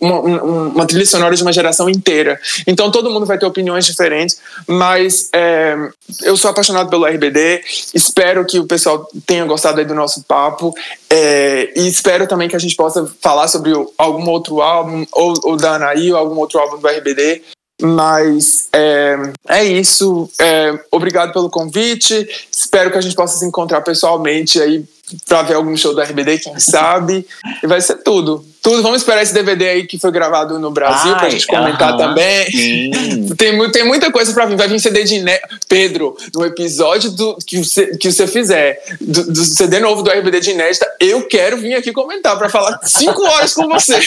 uma, 0.00 0.20
uma, 0.20 0.86
trilha 0.86 1.04
sonora 1.06 1.34
de 1.34 1.42
uma 1.42 1.52
geração 1.52 1.88
inteira. 1.88 2.40
Então 2.66 2.79
todo 2.88 3.10
mundo 3.10 3.26
vai 3.26 3.36
ter 3.36 3.46
opiniões 3.46 3.84
diferentes, 3.84 4.40
mas 4.64 5.28
é, 5.34 5.76
eu 6.22 6.36
sou 6.36 6.48
apaixonado 6.48 6.88
pelo 6.88 7.04
RBD. 7.04 7.64
Espero 7.92 8.46
que 8.46 8.60
o 8.60 8.66
pessoal 8.66 9.08
tenha 9.26 9.44
gostado 9.44 9.84
do 9.84 9.94
nosso 9.94 10.22
papo. 10.22 10.72
É, 11.10 11.72
e 11.74 11.88
espero 11.88 12.28
também 12.28 12.48
que 12.48 12.54
a 12.54 12.60
gente 12.60 12.76
possa 12.76 13.10
falar 13.20 13.48
sobre 13.48 13.72
algum 13.98 14.28
outro 14.30 14.62
álbum, 14.62 15.04
ou, 15.10 15.34
ou 15.42 15.56
da 15.56 15.74
Anaí, 15.74 16.12
ou 16.12 16.18
algum 16.18 16.38
outro 16.38 16.60
álbum 16.60 16.78
do 16.78 16.86
RBD. 16.86 17.42
Mas 17.82 18.68
é, 18.72 19.16
é 19.48 19.64
isso. 19.64 20.30
É, 20.38 20.78
obrigado 20.92 21.32
pelo 21.32 21.50
convite. 21.50 22.28
Espero 22.52 22.90
que 22.90 22.98
a 22.98 23.00
gente 23.00 23.16
possa 23.16 23.38
se 23.38 23.44
encontrar 23.44 23.80
pessoalmente 23.80 24.60
aí 24.60 24.84
para 25.26 25.42
ver 25.42 25.54
algum 25.54 25.76
show 25.76 25.94
do 25.94 26.00
RBD, 26.00 26.38
quem 26.38 26.58
sabe. 26.60 27.26
E 27.62 27.66
vai 27.66 27.80
ser 27.80 27.96
tudo. 27.96 28.44
Tudo. 28.62 28.82
Vamos 28.82 28.98
esperar 28.98 29.22
esse 29.22 29.32
DVD 29.32 29.68
aí 29.68 29.86
que 29.86 29.98
foi 29.98 30.10
gravado 30.10 30.58
no 30.58 30.70
Brasil 30.70 31.14
para 31.14 31.28
a 31.28 31.30
gente 31.30 31.46
comentar 31.46 31.92
uh 31.92 31.94
-huh, 31.94 31.98
também. 31.98 33.30
tem, 33.36 33.70
tem 33.70 33.84
muita 33.84 34.10
coisa 34.12 34.32
para 34.32 34.46
vir. 34.46 34.56
Vai 34.56 34.68
vir 34.68 34.80
CD 34.80 35.04
de 35.04 35.16
Iné... 35.16 35.40
Pedro, 35.68 36.16
no 36.34 36.44
episódio 36.44 37.10
do, 37.10 37.36
que, 37.46 37.58
você, 37.58 37.96
que 37.96 38.10
você 38.10 38.26
fizer 38.26 38.82
do, 39.00 39.32
do 39.32 39.44
CD 39.44 39.78
novo 39.80 40.02
do 40.02 40.10
RBD 40.10 40.40
de 40.40 40.50
Inédita, 40.50 40.86
eu 41.00 41.26
quero 41.26 41.56
vir 41.56 41.74
aqui 41.74 41.92
comentar 41.92 42.36
para 42.36 42.48
falar 42.48 42.80
cinco 42.82 43.22
horas 43.22 43.54
com 43.54 43.68
você. 43.68 43.98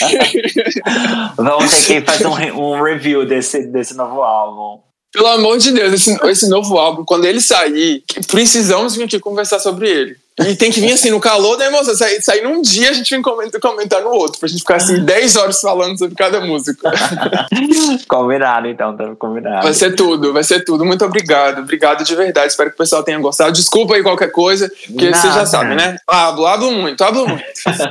Vamos 1.37 1.85
ter 1.85 2.01
que 2.01 2.11
fazer 2.11 2.27
um, 2.27 2.73
um 2.73 2.83
review 2.83 3.25
desse, 3.25 3.65
desse 3.67 3.95
novo 3.95 4.21
álbum. 4.21 4.81
Pelo 5.13 5.27
amor 5.27 5.59
de 5.59 5.71
Deus, 5.71 5.93
esse, 5.93 6.17
esse 6.27 6.49
novo 6.49 6.75
álbum, 6.77 7.05
quando 7.05 7.25
ele 7.25 7.39
sair, 7.39 8.03
precisamos 8.27 8.95
vir 8.95 9.03
aqui 9.03 9.19
conversar 9.19 9.59
sobre 9.59 9.87
ele. 9.87 10.17
E 10.39 10.55
tem 10.55 10.71
que 10.71 10.81
vir 10.81 10.93
assim, 10.93 11.11
no 11.11 11.19
calor 11.19 11.55
da 11.57 11.65
emoção. 11.65 11.95
Sair, 11.95 12.21
sair 12.21 12.41
num 12.41 12.61
dia, 12.61 12.89
a 12.89 12.93
gente 12.93 13.09
vem 13.09 13.21
comentar, 13.21 13.61
comentar 13.61 14.01
no 14.01 14.09
outro, 14.09 14.39
pra 14.39 14.49
gente 14.49 14.59
ficar 14.59 14.77
assim 14.77 15.03
10 15.03 15.35
horas 15.35 15.61
falando 15.61 15.97
sobre 15.97 16.15
cada 16.15 16.41
música. 16.41 16.91
combinado, 18.07 18.67
então, 18.67 18.97
tá 18.97 19.13
combinado. 19.17 19.63
Vai 19.63 19.73
ser 19.73 19.95
tudo, 19.95 20.33
vai 20.33 20.43
ser 20.43 20.63
tudo. 20.65 20.83
Muito 20.83 21.05
obrigado. 21.05 21.59
Obrigado 21.59 22.03
de 22.03 22.15
verdade. 22.15 22.47
Espero 22.47 22.69
que 22.69 22.75
o 22.75 22.77
pessoal 22.79 23.03
tenha 23.03 23.19
gostado. 23.19 23.51
Desculpa 23.51 23.95
aí 23.95 24.01
qualquer 24.01 24.31
coisa, 24.31 24.71
porque 24.87 25.09
Nada. 25.09 25.17
você 25.17 25.27
já 25.27 25.45
sabe, 25.45 25.75
né? 25.75 25.97
Hablo, 26.07 26.47
hablo 26.47 26.71
muito, 26.71 27.03
hablo 27.03 27.27
muito. 27.27 27.43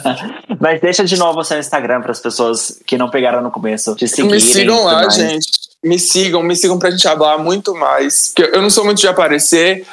Mas 0.60 0.80
deixa 0.80 1.04
de 1.04 1.16
novo 1.16 1.40
o 1.40 1.44
seu 1.44 1.58
Instagram 1.58 2.00
para 2.00 2.10
as 2.10 2.20
pessoas 2.20 2.80
que 2.84 2.98
não 2.98 3.08
pegaram 3.08 3.40
no 3.40 3.50
começo 3.50 3.94
te 3.94 4.08
seguirem. 4.08 4.32
Me 4.32 4.40
sigam 4.40 4.84
lá, 4.84 5.08
gente 5.08 5.61
me 5.84 5.98
sigam, 5.98 6.42
me 6.42 6.54
sigam 6.54 6.78
pra 6.78 6.90
gente 6.90 7.02
falar 7.02 7.38
muito 7.38 7.74
mais. 7.74 8.28
Porque 8.28 8.56
eu 8.56 8.62
não 8.62 8.70
sou 8.70 8.84
muito 8.84 8.98
de 8.98 9.08
aparecer. 9.08 9.86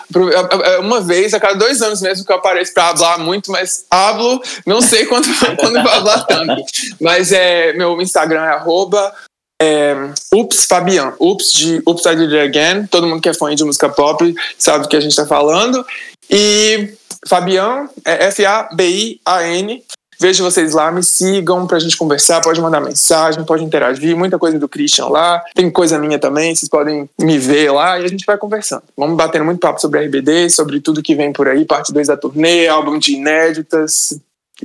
Uma 0.80 1.02
vez 1.02 1.34
a 1.34 1.40
cada 1.40 1.56
dois 1.56 1.82
anos 1.82 2.02
mesmo 2.02 2.26
que 2.26 2.32
eu 2.32 2.38
apareço 2.38 2.74
pra 2.74 2.96
falar 2.96 3.18
muito, 3.18 3.52
mas 3.52 3.86
hablo, 3.90 4.42
não 4.66 4.82
sei 4.82 5.06
quando, 5.06 5.28
quando 5.58 5.82
vou 5.82 5.92
falar 5.92 6.24
tanto. 6.26 6.64
Mas 7.02 7.32
é, 7.32 7.74
meu 7.74 8.00
Instagram 8.02 8.44
é 8.44 8.50
arroba 8.50 9.14
é, 9.62 9.94
Ups 10.34 10.66
Fabian, 10.66 11.14
Ups 11.20 11.52
de 11.52 11.82
Ups 11.86 12.06
I 12.06 12.16
Did 12.16 12.34
It 12.34 12.58
Again. 12.58 12.88
Todo 12.88 13.08
mundo 13.08 13.22
que 13.22 13.30
é 13.30 13.34
fã 13.34 13.54
de 13.54 13.64
música 13.64 13.90
pop 13.90 14.34
sabe 14.58 14.84
do 14.84 14.90
que 14.90 14.96
a 14.96 15.02
gente 15.02 15.16
tá 15.16 15.26
falando. 15.26 15.86
E 16.30 16.94
Fabian 17.28 17.90
é 18.06 18.28
F-A-B-I-A-N. 18.28 19.84
Vejo 20.20 20.44
vocês 20.44 20.74
lá, 20.74 20.92
me 20.92 21.02
sigam 21.02 21.66
pra 21.66 21.80
gente 21.80 21.96
conversar, 21.96 22.42
pode 22.42 22.60
mandar 22.60 22.82
mensagem, 22.82 23.44
pode 23.46 23.64
interagir, 23.64 24.18
muita 24.18 24.38
coisa 24.38 24.60
do 24.60 24.68
Christian 24.68 25.08
lá, 25.08 25.42
tem 25.56 25.72
coisa 25.72 25.98
minha 25.98 26.20
também, 26.20 26.54
vocês 26.54 26.68
podem 26.68 27.10
me 27.18 27.38
ver 27.38 27.72
lá 27.72 27.98
e 27.98 28.04
a 28.04 28.08
gente 28.08 28.26
vai 28.26 28.38
conversando. 28.38 28.84
Vamos 28.98 29.16
batendo 29.16 29.46
muito 29.46 29.60
papo 29.60 29.80
sobre 29.80 30.06
RBD, 30.06 30.50
sobre 30.50 30.82
tudo 30.82 31.02
que 31.02 31.16
vem 31.16 31.32
por 31.32 31.48
aí, 31.48 31.64
parte 31.64 31.94
2 31.94 32.08
da 32.08 32.18
turnê, 32.18 32.68
álbum 32.68 33.00
de 33.00 33.14
inéditas, 33.14 34.20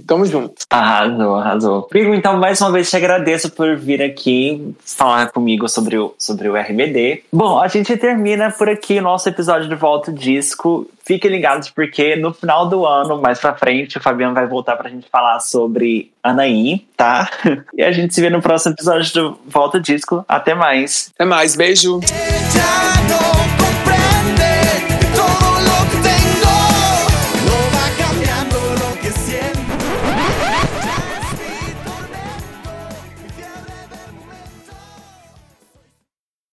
Tamo 0.06 0.26
junto. 0.26 0.54
Arrasou, 0.70 1.36
arrasou. 1.36 1.82
Pigo, 1.82 2.14
então, 2.14 2.36
mais 2.36 2.60
uma 2.60 2.70
vez 2.72 2.90
te 2.90 2.96
agradeço 2.96 3.50
por 3.50 3.76
vir 3.76 4.02
aqui 4.02 4.74
falar 4.84 5.30
comigo 5.30 5.68
sobre 5.68 5.98
o, 5.98 6.14
sobre 6.18 6.48
o 6.48 6.56
RBD. 6.56 7.24
Bom, 7.32 7.60
a 7.60 7.68
gente 7.68 7.96
termina 7.96 8.50
por 8.50 8.68
aqui 8.68 8.98
o 8.98 9.02
nosso 9.02 9.28
episódio 9.28 9.68
de 9.68 9.74
Volta 9.74 10.12
Disco. 10.12 10.88
Fiquem 11.04 11.30
ligados 11.30 11.70
porque 11.70 12.16
no 12.16 12.32
final 12.32 12.68
do 12.68 12.86
ano, 12.86 13.20
mais 13.20 13.38
pra 13.38 13.54
frente, 13.54 13.98
o 13.98 14.00
Fabiano 14.00 14.34
vai 14.34 14.46
voltar 14.46 14.76
pra 14.76 14.88
gente 14.88 15.06
falar 15.10 15.38
sobre 15.40 16.10
Anaí, 16.22 16.84
tá? 16.96 17.28
E 17.76 17.82
a 17.82 17.92
gente 17.92 18.14
se 18.14 18.20
vê 18.20 18.30
no 18.30 18.40
próximo 18.40 18.74
episódio 18.74 19.12
do 19.12 19.38
Volta 19.46 19.80
Disco. 19.80 20.24
Até 20.28 20.54
mais. 20.54 21.10
Até 21.14 21.24
mais, 21.24 21.56
beijo. 21.56 22.00